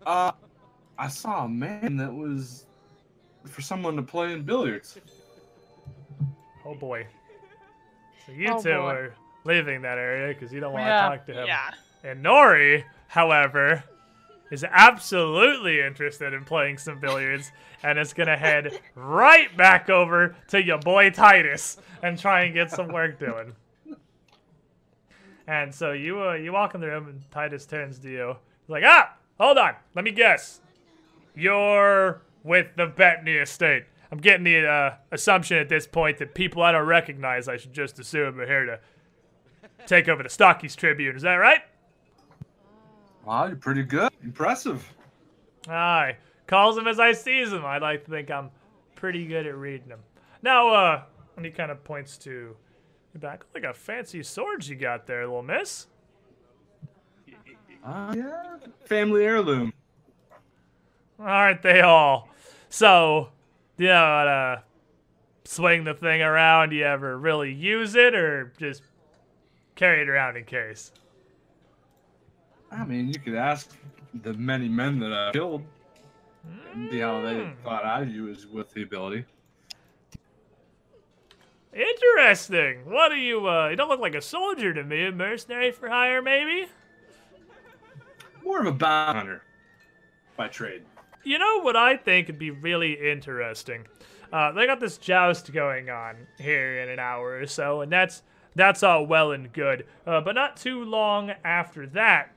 uh, 0.05 0.33
I 0.99 1.07
saw 1.07 1.45
a 1.45 1.49
man 1.49 1.97
that 1.97 2.13
was 2.13 2.67
for 3.47 3.63
someone 3.63 3.95
to 3.95 4.03
play 4.03 4.31
in 4.33 4.43
billiards. 4.43 4.99
oh 6.67 6.75
boy. 6.75 7.07
So 8.27 8.31
you 8.31 8.49
Oh, 8.51 8.61
two 8.61 8.69
boy. 8.69 8.75
are 8.77 9.15
leaving 9.43 9.81
that 9.81 9.97
area 9.97 10.33
because 10.33 10.51
you 10.53 10.59
don't 10.59 10.73
want 10.73 10.83
to 10.85 10.89
Yeah. 10.89 11.09
talk 11.09 11.25
to 11.27 11.33
him. 11.33 11.47
Yeah. 11.47 11.71
Inori, 12.03 12.83
however, 13.07 13.83
is 14.51 14.63
absolutely 14.69 15.81
interested 15.81 16.33
in 16.33 16.43
playing 16.45 16.77
some 16.77 16.99
billiards 16.99 17.51
and 17.81 17.97
is 17.97 18.13
gonna 18.13 18.37
head 18.37 18.79
right 18.95 19.55
back 19.57 19.89
over 19.89 20.35
to 20.49 20.61
your 20.63 20.77
boy 20.79 21.09
Titus 21.09 21.77
and 22.01 22.19
try 22.19 22.43
and 22.43 22.53
get 22.53 22.69
some 22.71 22.87
work 22.89 23.19
doing. 23.19 23.55
And 25.47 25.73
so 25.73 25.91
you 25.91 26.21
uh, 26.21 26.33
you 26.33 26.53
walk 26.53 26.75
in 26.75 26.81
the 26.81 26.87
room 26.87 27.07
and 27.07 27.31
Titus 27.31 27.65
turns 27.65 27.99
to 27.99 28.09
you. 28.09 28.35
He's 28.61 28.69
like, 28.69 28.83
ah, 28.85 29.13
hold 29.39 29.57
on, 29.57 29.73
let 29.95 30.05
me 30.05 30.11
guess. 30.11 30.61
You're 31.35 32.21
with 32.43 32.67
the 32.77 32.85
Bettany 32.87 33.33
estate. 33.33 33.85
I'm 34.11 34.19
getting 34.19 34.43
the 34.43 34.67
uh, 34.67 34.93
assumption 35.11 35.57
at 35.57 35.69
this 35.69 35.87
point 35.87 36.19
that 36.19 36.35
people 36.35 36.61
I 36.61 36.71
don't 36.71 36.85
recognize, 36.85 37.47
I 37.47 37.57
should 37.57 37.73
just 37.73 37.97
assume 37.99 38.39
are 38.39 38.45
here 38.45 38.65
to 38.65 38.79
take 39.87 40.07
over 40.07 40.23
the 40.23 40.29
Stockies 40.29 40.75
Tribune. 40.75 41.15
Is 41.15 41.21
that 41.23 41.35
right? 41.35 41.61
Wow, 43.25 43.45
you're 43.47 43.55
pretty 43.55 43.83
good. 43.83 44.11
Impressive. 44.23 44.87
Aye. 45.69 46.17
Calls 46.45 46.75
them 46.75 46.87
as 46.87 46.99
I 46.99 47.13
sees 47.13 47.51
them. 47.51 47.65
I 47.65 47.77
like 47.77 48.03
to 48.05 48.11
think 48.11 48.29
I'm 48.29 48.49
pretty 48.95 49.25
good 49.25 49.47
at 49.47 49.55
reading 49.55 49.87
them. 49.87 50.01
Now, 50.41 50.69
uh, 50.69 51.03
and 51.37 51.45
he 51.45 51.51
kind 51.51 51.71
of 51.71 51.83
points 51.83 52.17
to 52.19 52.55
the 53.13 53.19
back. 53.19 53.45
Like 53.53 53.63
a 53.63 53.73
fancy 53.73 54.23
sword 54.23 54.65
you 54.65 54.75
got 54.75 55.07
there, 55.07 55.25
little 55.25 55.41
miss. 55.41 55.87
Uh, 57.83 58.13
yeah, 58.15 58.57
family 58.85 59.25
heirloom. 59.25 59.73
Aren't 61.19 61.61
they 61.61 61.81
all? 61.81 62.29
So, 62.69 63.29
you 63.77 63.87
know, 63.87 63.93
how 63.93 64.23
to 64.23 64.63
swing 65.45 65.83
the 65.83 65.93
thing 65.93 66.21
around. 66.21 66.69
Do 66.69 66.75
you 66.75 66.85
ever 66.85 67.17
really 67.17 67.53
use 67.53 67.95
it, 67.95 68.15
or 68.15 68.53
just 68.57 68.83
carry 69.75 70.01
it 70.01 70.09
around 70.09 70.37
in 70.37 70.45
case? 70.45 70.91
I 72.71 72.83
mean, 72.85 73.07
you 73.07 73.19
could 73.19 73.35
ask 73.35 73.69
the 74.23 74.33
many 74.33 74.67
men 74.67 74.99
that 74.99 75.13
I've 75.13 75.33
killed 75.33 75.63
and 76.73 76.89
see 76.89 76.99
how 76.99 77.21
they 77.21 77.33
Mm. 77.35 77.55
thought 77.63 77.85
I 77.85 78.01
was 78.21 78.47
with 78.47 78.71
the 78.73 78.83
ability. 78.83 79.25
Interesting. 81.73 82.85
What 82.85 83.09
do 83.09 83.15
you? 83.15 83.47
Uh, 83.49 83.69
you 83.69 83.75
don't 83.75 83.89
look 83.89 83.99
like 83.99 84.15
a 84.15 84.21
soldier 84.21 84.73
to 84.73 84.83
me. 84.83 85.05
A 85.07 85.11
mercenary 85.11 85.71
for 85.71 85.89
hire, 85.89 86.21
maybe? 86.21 86.67
More 88.43 88.59
of 88.59 88.67
a 88.67 88.71
bounty 88.71 89.17
hunter 89.17 89.41
by 90.37 90.49
trade. 90.49 90.83
You 91.23 91.39
know 91.39 91.61
what 91.61 91.75
I 91.75 91.97
think 91.97 92.27
would 92.27 92.37
be 92.37 92.51
really 92.51 92.93
interesting? 92.93 93.87
Uh, 94.31 94.51
they 94.51 94.65
got 94.67 94.79
this 94.79 94.97
joust 94.97 95.51
going 95.53 95.89
on 95.89 96.27
here 96.39 96.79
in 96.81 96.89
an 96.89 96.99
hour 96.99 97.39
or 97.39 97.47
so, 97.47 97.81
and 97.81 97.91
that's 97.91 98.21
that's 98.55 98.83
all 98.83 99.05
well 99.05 99.31
and 99.31 99.51
good. 99.51 99.85
Uh, 100.05 100.21
but 100.21 100.35
not 100.35 100.57
too 100.57 100.83
long 100.83 101.31
after 101.43 101.87
that, 101.87 102.33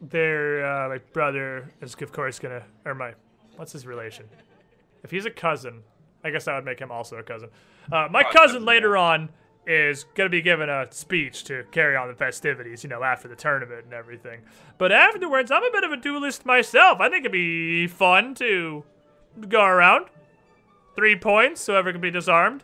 their 0.00 0.64
uh, 0.66 0.88
my 0.88 0.98
brother 1.12 1.70
is 1.80 1.96
of 2.00 2.12
course 2.12 2.38
gonna, 2.38 2.62
or 2.84 2.94
my, 2.94 3.14
what's 3.56 3.72
his 3.72 3.86
relation? 3.86 4.26
If 5.02 5.10
he's 5.10 5.26
a 5.26 5.30
cousin, 5.30 5.82
I 6.22 6.30
guess 6.30 6.44
that 6.44 6.54
would 6.54 6.64
make 6.64 6.80
him 6.80 6.90
also 6.90 7.16
a 7.16 7.22
cousin. 7.22 7.50
Uh, 7.90 8.08
my 8.10 8.22
cousin 8.22 8.38
cousin, 8.38 8.64
later 8.64 8.96
on 8.96 9.30
is 9.66 10.04
gonna 10.14 10.28
be 10.28 10.42
given 10.42 10.68
a 10.68 10.86
speech 10.90 11.44
to 11.44 11.64
carry 11.70 11.96
on 11.96 12.08
the 12.08 12.14
festivities, 12.14 12.82
you 12.82 12.90
know, 12.90 13.02
after 13.02 13.28
the 13.28 13.36
tournament 13.36 13.84
and 13.84 13.94
everything. 13.94 14.40
But 14.76 14.92
afterwards, 14.92 15.50
I'm 15.50 15.64
a 15.64 15.70
bit 15.70 15.84
of 15.84 15.92
a 15.92 15.96
duelist 15.96 16.44
myself. 16.44 17.00
I 17.00 17.08
think 17.08 17.20
it'd 17.20 17.32
be 17.32 17.86
fun 17.86 18.34
to 18.36 18.84
go 19.48 19.64
around. 19.64 20.06
Three 20.96 21.16
points, 21.16 21.66
whoever 21.66 21.92
can 21.92 22.00
be 22.00 22.10
disarmed. 22.10 22.62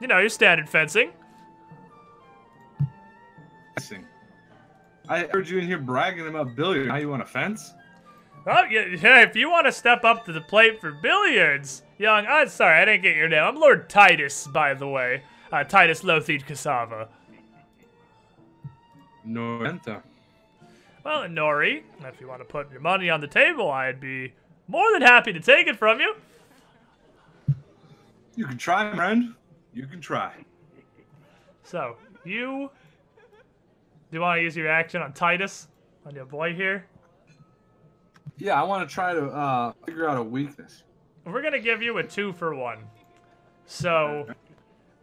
You 0.00 0.06
know, 0.06 0.18
your 0.18 0.28
standard 0.28 0.68
fencing. 0.68 1.12
I 5.08 5.24
heard 5.32 5.48
you 5.48 5.58
in 5.58 5.66
here 5.66 5.78
bragging 5.78 6.26
about 6.28 6.54
billiards. 6.54 6.88
Now 6.88 6.96
you 6.96 7.08
want 7.08 7.22
a 7.22 7.26
fence? 7.26 7.72
Oh, 8.46 8.62
yeah, 8.70 8.86
yeah, 8.86 9.22
if 9.22 9.36
you 9.36 9.50
want 9.50 9.66
to 9.66 9.72
step 9.72 10.04
up 10.04 10.24
to 10.24 10.32
the 10.32 10.40
plate 10.40 10.80
for 10.80 10.92
billiards, 10.92 11.82
young, 11.98 12.26
I'm 12.26 12.48
sorry, 12.48 12.80
I 12.80 12.84
didn't 12.84 13.02
get 13.02 13.16
your 13.16 13.28
name. 13.28 13.42
I'm 13.42 13.56
Lord 13.56 13.90
Titus, 13.90 14.46
by 14.46 14.72
the 14.72 14.88
way. 14.88 15.22
Uh, 15.52 15.64
Titus 15.64 16.02
Lotheed 16.02 16.46
Cassava. 16.46 17.08
No. 19.24 19.58
Venta. 19.58 20.02
Well, 21.04 21.24
Nori, 21.24 21.82
if 22.04 22.20
you 22.20 22.28
want 22.28 22.40
to 22.40 22.44
put 22.44 22.70
your 22.70 22.80
money 22.80 23.10
on 23.10 23.20
the 23.20 23.26
table, 23.26 23.70
I'd 23.70 24.00
be 24.00 24.32
more 24.68 24.92
than 24.92 25.02
happy 25.02 25.32
to 25.32 25.40
take 25.40 25.66
it 25.66 25.76
from 25.76 26.00
you. 26.00 26.14
You 28.36 28.46
can 28.46 28.58
try, 28.58 28.94
friend. 28.94 29.34
You 29.74 29.86
can 29.86 30.00
try. 30.00 30.32
So, 31.62 31.96
you. 32.24 32.70
Do 34.10 34.16
you 34.16 34.20
want 34.20 34.38
to 34.38 34.42
use 34.42 34.56
your 34.56 34.68
action 34.68 35.02
on 35.02 35.12
Titus? 35.12 35.68
On 36.04 36.14
your 36.14 36.24
boy 36.24 36.52
here? 36.52 36.86
Yeah, 38.38 38.60
I 38.60 38.64
want 38.64 38.88
to 38.88 38.92
try 38.92 39.14
to 39.14 39.26
uh, 39.26 39.72
figure 39.86 40.08
out 40.08 40.16
a 40.16 40.22
weakness. 40.22 40.82
We're 41.24 41.42
going 41.42 41.52
to 41.52 41.60
give 41.60 41.80
you 41.80 41.98
a 41.98 42.02
two 42.02 42.32
for 42.32 42.54
one. 42.54 42.78
So, 43.66 44.26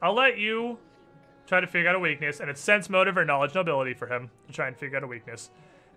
I'll 0.01 0.15
let 0.15 0.37
you 0.37 0.77
try 1.45 1.61
to 1.61 1.67
figure 1.67 1.89
out 1.89 1.95
a 1.95 1.99
weakness, 1.99 2.41
and 2.41 2.49
it's 2.49 2.59
sense, 2.59 2.89
motive, 2.89 3.17
or 3.17 3.23
knowledge 3.23 3.55
nobility 3.55 3.93
for 3.93 4.07
him 4.07 4.29
to 4.47 4.53
try 4.53 4.67
and 4.67 4.75
figure 4.75 4.97
out 4.97 5.03
a 5.03 5.07
weakness. 5.07 5.51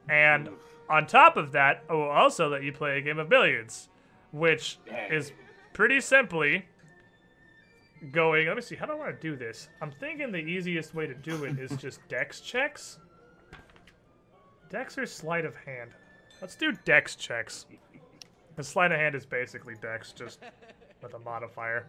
And 0.09 0.49
on 0.89 1.07
top 1.07 1.37
of 1.37 1.53
that, 1.53 1.83
I 1.91 1.95
will 1.95 2.09
also 2.09 2.49
let 2.49 2.63
you 2.63 2.73
play 2.73 2.99
a 2.99 3.01
game 3.01 3.19
of 3.19 3.29
billiards, 3.29 3.89
which 4.31 4.79
is 5.11 5.33
pretty 5.73 6.01
simply 6.01 6.67
going. 8.13 8.47
Let 8.47 8.57
me 8.57 8.63
see. 8.63 8.75
How 8.77 8.87
do 8.87 8.93
I 8.93 8.97
want 8.97 9.21
to 9.21 9.21
do 9.29 9.37
this? 9.37 9.69
I'm 9.81 9.91
thinking 9.91 10.33
the 10.33 10.39
easiest 10.39 10.95
way 10.95 11.07
to 11.07 11.15
do 11.15 11.45
it 11.45 11.59
is 11.59 11.71
just 11.79 12.07
dex 12.09 12.41
checks. 12.41 12.99
Dex 14.71 14.97
or 14.99 15.07
sleight 15.07 15.45
of 15.45 15.55
hand? 15.57 15.91
Let's 16.41 16.55
do 16.57 16.73
dex 16.85 17.17
checks. 17.17 17.67
The 18.57 18.63
sleight 18.65 18.93
of 18.93 18.99
hand 18.99 19.15
is 19.15 19.27
basically 19.27 19.75
dex, 19.81 20.13
just 20.13 20.41
with 21.03 21.15
a 21.15 21.19
modifier. 21.19 21.87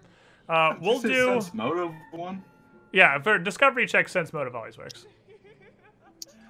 Uh, 0.49 0.75
we'll 0.81 0.99
This 0.99 1.11
do. 1.11 1.25
sense 1.27 1.53
motive 1.53 1.91
one. 2.11 2.43
Yeah, 2.91 3.19
for 3.21 3.37
discovery 3.37 3.85
check, 3.85 4.09
sense 4.09 4.33
motive 4.33 4.55
always 4.55 4.77
works. 4.77 5.05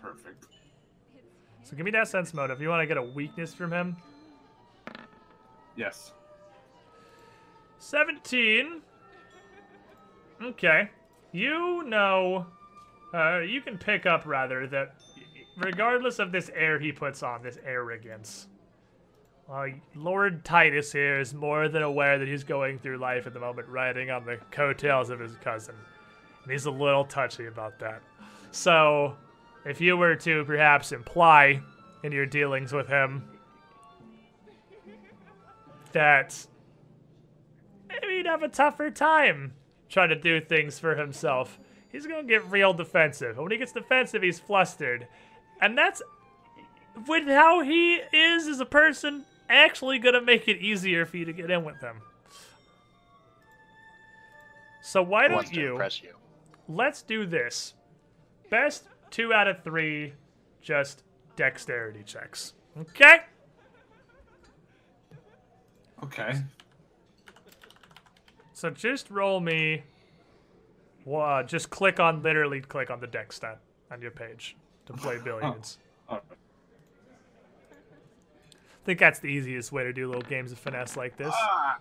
Perfect. 0.02 0.48
So 1.64 1.76
give 1.76 1.86
me 1.86 1.92
that 1.92 2.08
sense 2.08 2.34
motive. 2.34 2.62
You 2.62 2.70
want 2.70 2.82
to 2.82 2.88
get 2.88 2.98
a 2.98 3.04
weakness 3.04 3.54
from 3.54 3.72
him? 3.72 3.96
Yes. 5.76 6.14
17. 7.80 8.82
Okay. 10.42 10.90
You 11.32 11.84
know, 11.84 12.48
uh, 13.14 13.40
you 13.40 13.61
can 13.61 13.78
pick 13.78 14.06
up 14.06 14.26
rather 14.26 14.66
that 14.68 14.95
regardless 15.58 16.20
of 16.20 16.32
this 16.32 16.50
air 16.56 16.80
he 16.80 16.92
puts 16.92 17.22
on, 17.22 17.44
this 17.44 17.60
arrogance, 17.64 18.48
uh, 19.52 19.68
Lord 19.95 20.44
Titus 20.44 20.92
here 20.92 21.20
is 21.20 21.34
more 21.34 21.68
than 21.68 21.84
aware 21.84 22.18
that 22.18 22.28
he's 22.28 22.44
going 22.44 22.80
through 22.80 22.98
life 22.98 23.28
at 23.28 23.34
the 23.34 23.40
moment 23.40 23.68
riding 23.68 24.10
on 24.10 24.26
the 24.26 24.38
coattails 24.50 25.10
of 25.10 25.20
his 25.20 25.36
cousin. 25.38 25.76
And 26.44 26.52
he's 26.52 26.66
a 26.66 26.72
little 26.72 27.06
touchy 27.06 27.45
about 27.45 27.78
that. 27.80 28.02
So, 28.52 29.16
if 29.66 29.80
you 29.80 29.95
were 29.95 30.16
to 30.16 30.44
perhaps 30.45 30.92
imply 30.92 31.61
in 32.03 32.11
your 32.11 32.26
dealings 32.26 32.74
with 32.74 32.88
him 32.88 33.24
that 35.92 36.48
maybe 37.88 38.18
he'd 38.18 38.26
have 38.26 38.44
a 38.44 38.48
tougher 38.48 38.90
time 38.90 39.53
trying 39.92 40.10
to 40.10 40.16
do 40.16 40.42
things 40.42 40.80
for 40.80 40.95
himself. 40.95 41.60
He's 41.92 42.08
gonna 42.08 42.24
get 42.24 42.50
real 42.50 42.74
defensive. 42.74 43.32
And 43.32 43.44
when 43.44 43.52
he 43.52 43.58
gets 43.58 43.74
defensive, 43.74 44.24
he's 44.24 44.40
flustered. 44.40 45.08
And 45.61 45.78
that's 45.78 46.02
with 47.08 47.28
how 47.28 47.61
he 47.61 47.95
is 47.95 48.48
as 48.48 48.60
a 48.60 48.66
person 48.66 49.26
actually 49.50 50.00
gonna 50.00 50.22
make 50.22 50.48
it 50.48 50.58
easier 50.58 51.06
for 51.06 51.18
you 51.18 51.26
to 51.26 51.34
get 51.34 51.52
in 51.52 51.64
with 51.64 51.80
them. 51.82 52.02
So 54.82 55.03
why 55.03 55.28
don't 55.28 55.53
you? 55.53 55.74
impress 55.74 56.02
you? 56.02 56.16
Let's 56.68 57.02
do 57.02 57.26
this. 57.26 57.74
Best 58.50 58.86
two 59.10 59.34
out 59.34 59.48
of 59.48 59.64
three, 59.64 60.14
just 60.61 61.03
dexterity 61.36 62.03
checks. 62.03 62.53
Okay. 62.80 63.20
Okay. 66.03 66.34
So 68.62 68.70
just 68.70 69.10
roll 69.10 69.40
me. 69.40 69.82
Uh, 71.12 71.42
just 71.42 71.72
click 71.72 72.00
on, 72.00 72.22
literally 72.22 72.62
click 72.62 72.92
on 72.92 73.00
the 73.00 73.08
deck 73.08 73.34
stat 73.34 73.60
on 73.90 74.04
your 74.04 74.12
page 74.12 74.56
to 74.86 74.94
play 74.94 75.18
billiards. 75.24 75.80
Oh. 76.08 76.18
I 76.18 76.20
think 78.86 79.00
that's 79.00 79.18
the 79.18 79.30
easiest 79.30 79.72
way 79.72 79.84
to 79.84 79.92
do 79.92 80.06
little 80.06 80.22
games 80.22 80.52
of 80.52 80.60
finesse 80.60 80.96
like 80.96 81.18
this. 81.18 81.34
Ah, 81.36 81.80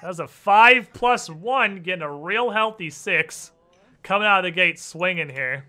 That 0.00 0.06
was 0.06 0.20
a 0.20 0.28
five 0.28 0.92
plus 0.92 1.28
one, 1.28 1.82
getting 1.82 2.02
a 2.02 2.12
real 2.12 2.50
healthy 2.50 2.88
six. 2.88 3.50
Coming 4.04 4.28
out 4.28 4.38
of 4.38 4.44
the 4.44 4.52
gate 4.52 4.78
swinging 4.78 5.28
here. 5.28 5.64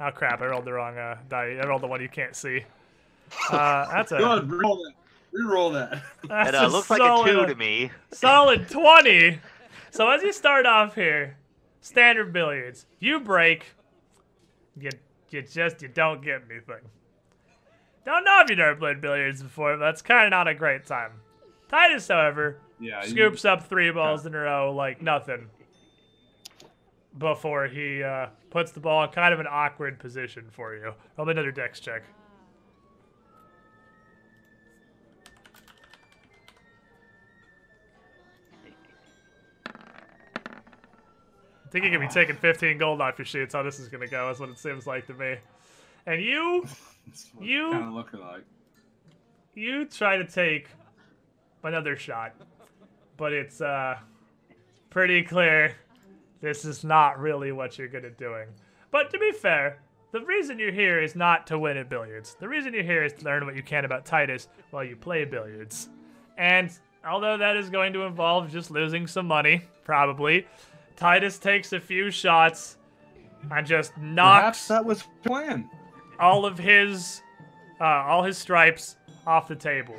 Oh 0.00 0.10
crap! 0.10 0.42
I 0.42 0.46
rolled 0.46 0.64
the 0.64 0.72
wrong 0.72 0.98
uh, 0.98 1.18
die. 1.28 1.56
I 1.62 1.66
rolled 1.68 1.82
the 1.82 1.86
one 1.86 2.00
you 2.00 2.08
can't 2.08 2.34
see. 2.34 2.64
Uh, 3.48 3.86
that's 3.92 4.10
a 4.10 4.18
Good, 4.18 4.48
reroll 4.48 4.82
that. 4.82 4.94
Reroll 5.34 5.72
that. 5.74 6.02
that's 6.28 6.48
It 6.50 6.54
uh, 6.54 6.66
a 6.66 6.68
looks 6.68 6.90
like 6.90 7.00
a 7.00 7.24
two 7.24 7.46
to 7.46 7.54
me. 7.54 7.90
Solid 8.12 8.68
20. 8.68 9.40
So 9.90 10.08
as 10.10 10.22
you 10.22 10.32
start 10.32 10.66
off 10.66 10.94
here, 10.94 11.36
standard 11.80 12.32
billiards, 12.32 12.86
you 12.98 13.20
break, 13.20 13.66
you 14.78 14.90
you 15.30 15.42
just 15.42 15.82
you 15.82 15.88
don't 15.88 16.22
get 16.22 16.42
anything. 16.50 16.88
Don't 18.04 18.24
know 18.24 18.40
if 18.40 18.48
you've 18.48 18.58
never 18.58 18.76
played 18.76 19.00
billiards 19.00 19.42
before, 19.42 19.76
but 19.76 19.84
that's 19.84 20.00
kind 20.00 20.24
of 20.24 20.30
not 20.30 20.48
a 20.48 20.54
great 20.54 20.86
time. 20.86 21.12
Titus, 21.68 22.08
however, 22.08 22.58
yeah. 22.80 23.04
you- 23.04 23.10
scoops 23.10 23.44
up 23.44 23.68
three 23.68 23.90
balls 23.90 24.24
in 24.24 24.34
a 24.34 24.38
row 24.38 24.72
like 24.74 25.02
nothing 25.02 25.48
before 27.18 27.66
he 27.66 28.02
uh, 28.02 28.28
puts 28.50 28.70
the 28.72 28.80
ball 28.80 29.04
in 29.04 29.10
kind 29.10 29.34
of 29.34 29.40
an 29.40 29.46
awkward 29.50 29.98
position 29.98 30.46
for 30.50 30.74
you. 30.74 30.92
Roll 31.16 31.26
me 31.26 31.32
another 31.32 31.52
dex 31.52 31.80
check. 31.80 32.04
I 41.68 41.70
think 41.70 41.84
you 41.84 41.90
could 41.90 42.00
be 42.00 42.08
taking 42.08 42.34
15 42.34 42.78
gold 42.78 43.02
off 43.02 43.18
your 43.18 43.26
sheets. 43.26 43.52
How 43.52 43.62
this 43.62 43.78
is 43.78 43.88
gonna 43.88 44.06
go 44.06 44.30
is 44.30 44.40
what 44.40 44.48
it 44.48 44.58
seems 44.58 44.86
like 44.86 45.06
to 45.08 45.12
me. 45.14 45.36
And 46.06 46.22
you, 46.22 46.66
you- 47.40 47.70
Kind 47.72 47.84
of 47.88 47.92
looking 47.92 48.20
like. 48.20 48.44
you 49.54 49.84
try 49.84 50.16
to 50.16 50.24
take 50.24 50.68
another 51.62 51.94
shot, 51.94 52.34
but 53.18 53.34
it's 53.34 53.60
uh 53.60 53.96
pretty 54.88 55.22
clear 55.22 55.74
this 56.40 56.64
is 56.64 56.84
not 56.84 57.18
really 57.20 57.52
what 57.52 57.76
you're 57.76 57.88
good 57.88 58.06
at 58.06 58.16
doing. 58.16 58.48
But 58.90 59.10
to 59.10 59.18
be 59.18 59.32
fair, 59.32 59.80
the 60.12 60.20
reason 60.24 60.58
you're 60.58 60.72
here 60.72 61.02
is 61.02 61.14
not 61.14 61.46
to 61.48 61.58
win 61.58 61.76
at 61.76 61.90
billiards. 61.90 62.34
The 62.40 62.48
reason 62.48 62.72
you're 62.72 62.82
here 62.82 63.04
is 63.04 63.12
to 63.14 63.24
learn 63.26 63.44
what 63.44 63.56
you 63.56 63.62
can 63.62 63.84
about 63.84 64.06
Titus 64.06 64.48
while 64.70 64.84
you 64.84 64.96
play 64.96 65.26
billiards. 65.26 65.90
And 66.38 66.70
although 67.06 67.36
that 67.36 67.58
is 67.58 67.68
going 67.68 67.92
to 67.92 68.04
involve 68.04 68.50
just 68.50 68.70
losing 68.70 69.06
some 69.06 69.26
money, 69.26 69.60
probably, 69.84 70.46
Titus 70.98 71.38
takes 71.38 71.72
a 71.72 71.78
few 71.80 72.10
shots 72.10 72.76
and 73.52 73.64
just 73.66 73.92
Perhaps 73.94 74.12
knocks 74.14 74.68
that 74.68 74.84
was 74.84 75.04
plan. 75.24 75.70
all 76.18 76.44
of 76.44 76.58
his 76.58 77.22
uh, 77.80 77.84
all 77.84 78.24
his 78.24 78.36
stripes 78.36 78.96
off 79.26 79.46
the 79.46 79.54
table. 79.54 79.94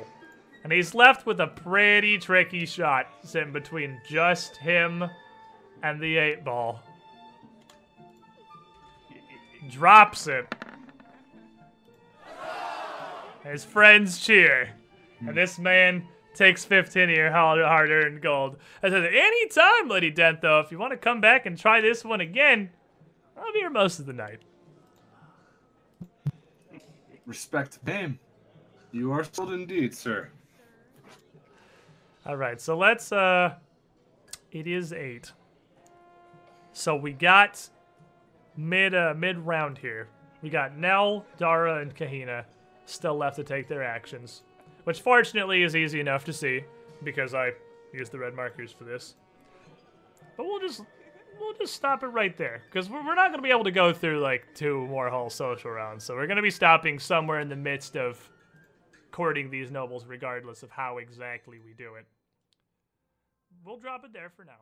And 0.62 0.70
he's 0.70 0.94
left 0.94 1.24
with 1.24 1.40
a 1.40 1.46
pretty 1.46 2.18
tricky 2.18 2.66
shot 2.66 3.06
sitting 3.24 3.50
between 3.52 3.98
just 4.06 4.58
him 4.58 5.04
and 5.82 5.98
the 5.98 6.18
eight 6.18 6.44
ball. 6.44 6.82
Drops 9.70 10.26
it. 10.26 10.54
His 13.42 13.64
friends 13.64 14.20
cheer. 14.20 14.68
And 15.20 15.34
this 15.34 15.58
man 15.58 16.06
takes 16.34 16.64
15 16.64 17.04
of 17.04 17.10
your 17.10 17.30
hard 17.30 17.90
earned 17.90 18.22
gold. 18.22 18.56
I 18.82 18.90
said, 18.90 19.04
anytime, 19.04 19.88
Lady 19.88 20.10
Dent, 20.10 20.40
though, 20.40 20.60
if 20.60 20.70
you 20.70 20.78
want 20.78 20.92
to 20.92 20.96
come 20.96 21.20
back 21.20 21.46
and 21.46 21.58
try 21.58 21.80
this 21.80 22.04
one 22.04 22.20
again, 22.20 22.70
I'll 23.36 23.52
be 23.52 23.60
here 23.60 23.70
most 23.70 23.98
of 23.98 24.06
the 24.06 24.12
night. 24.12 24.40
Respect 27.26 27.72
to 27.72 27.86
name. 27.86 28.18
You 28.92 29.12
are 29.12 29.24
sold 29.24 29.52
indeed, 29.52 29.94
sir. 29.94 30.30
All 32.26 32.36
right, 32.36 32.60
so 32.60 32.76
let's. 32.76 33.12
uh 33.12 33.54
It 34.50 34.66
is 34.66 34.92
eight. 34.92 35.32
So 36.72 36.96
we 36.96 37.12
got 37.12 37.68
mid 38.56 38.94
uh, 38.94 39.14
mid 39.16 39.38
round 39.38 39.78
here. 39.78 40.08
We 40.42 40.50
got 40.50 40.76
Nell, 40.76 41.24
Dara, 41.38 41.80
and 41.80 41.94
Kahina 41.94 42.44
still 42.86 43.16
left 43.16 43.36
to 43.36 43.44
take 43.44 43.68
their 43.68 43.82
actions, 43.82 44.42
which 44.90 45.02
fortunately 45.02 45.62
is 45.62 45.76
easy 45.76 46.00
enough 46.00 46.24
to 46.24 46.32
see 46.32 46.64
because 47.04 47.32
I 47.32 47.52
used 47.92 48.10
the 48.10 48.18
red 48.18 48.34
markers 48.34 48.72
for 48.72 48.82
this. 48.82 49.14
But 50.36 50.46
we'll 50.46 50.58
just 50.58 50.82
we'll 51.38 51.52
just 51.52 51.74
stop 51.74 52.02
it 52.02 52.08
right 52.08 52.36
there 52.36 52.62
because 52.66 52.90
we're, 52.90 53.06
we're 53.06 53.14
not 53.14 53.28
going 53.28 53.38
to 53.38 53.42
be 53.42 53.52
able 53.52 53.62
to 53.62 53.70
go 53.70 53.92
through 53.92 54.18
like 54.18 54.52
two 54.52 54.84
more 54.88 55.08
whole 55.08 55.30
social 55.30 55.70
rounds. 55.70 56.02
So 56.02 56.16
we're 56.16 56.26
going 56.26 56.38
to 56.38 56.42
be 56.42 56.50
stopping 56.50 56.98
somewhere 56.98 57.38
in 57.38 57.48
the 57.48 57.54
midst 57.54 57.96
of 57.96 58.18
courting 59.12 59.48
these 59.48 59.70
nobles, 59.70 60.06
regardless 60.06 60.64
of 60.64 60.72
how 60.72 60.98
exactly 60.98 61.60
we 61.64 61.72
do 61.72 61.94
it. 61.94 62.04
We'll 63.64 63.78
drop 63.78 64.04
it 64.04 64.12
there 64.12 64.32
for 64.34 64.44
now. 64.44 64.58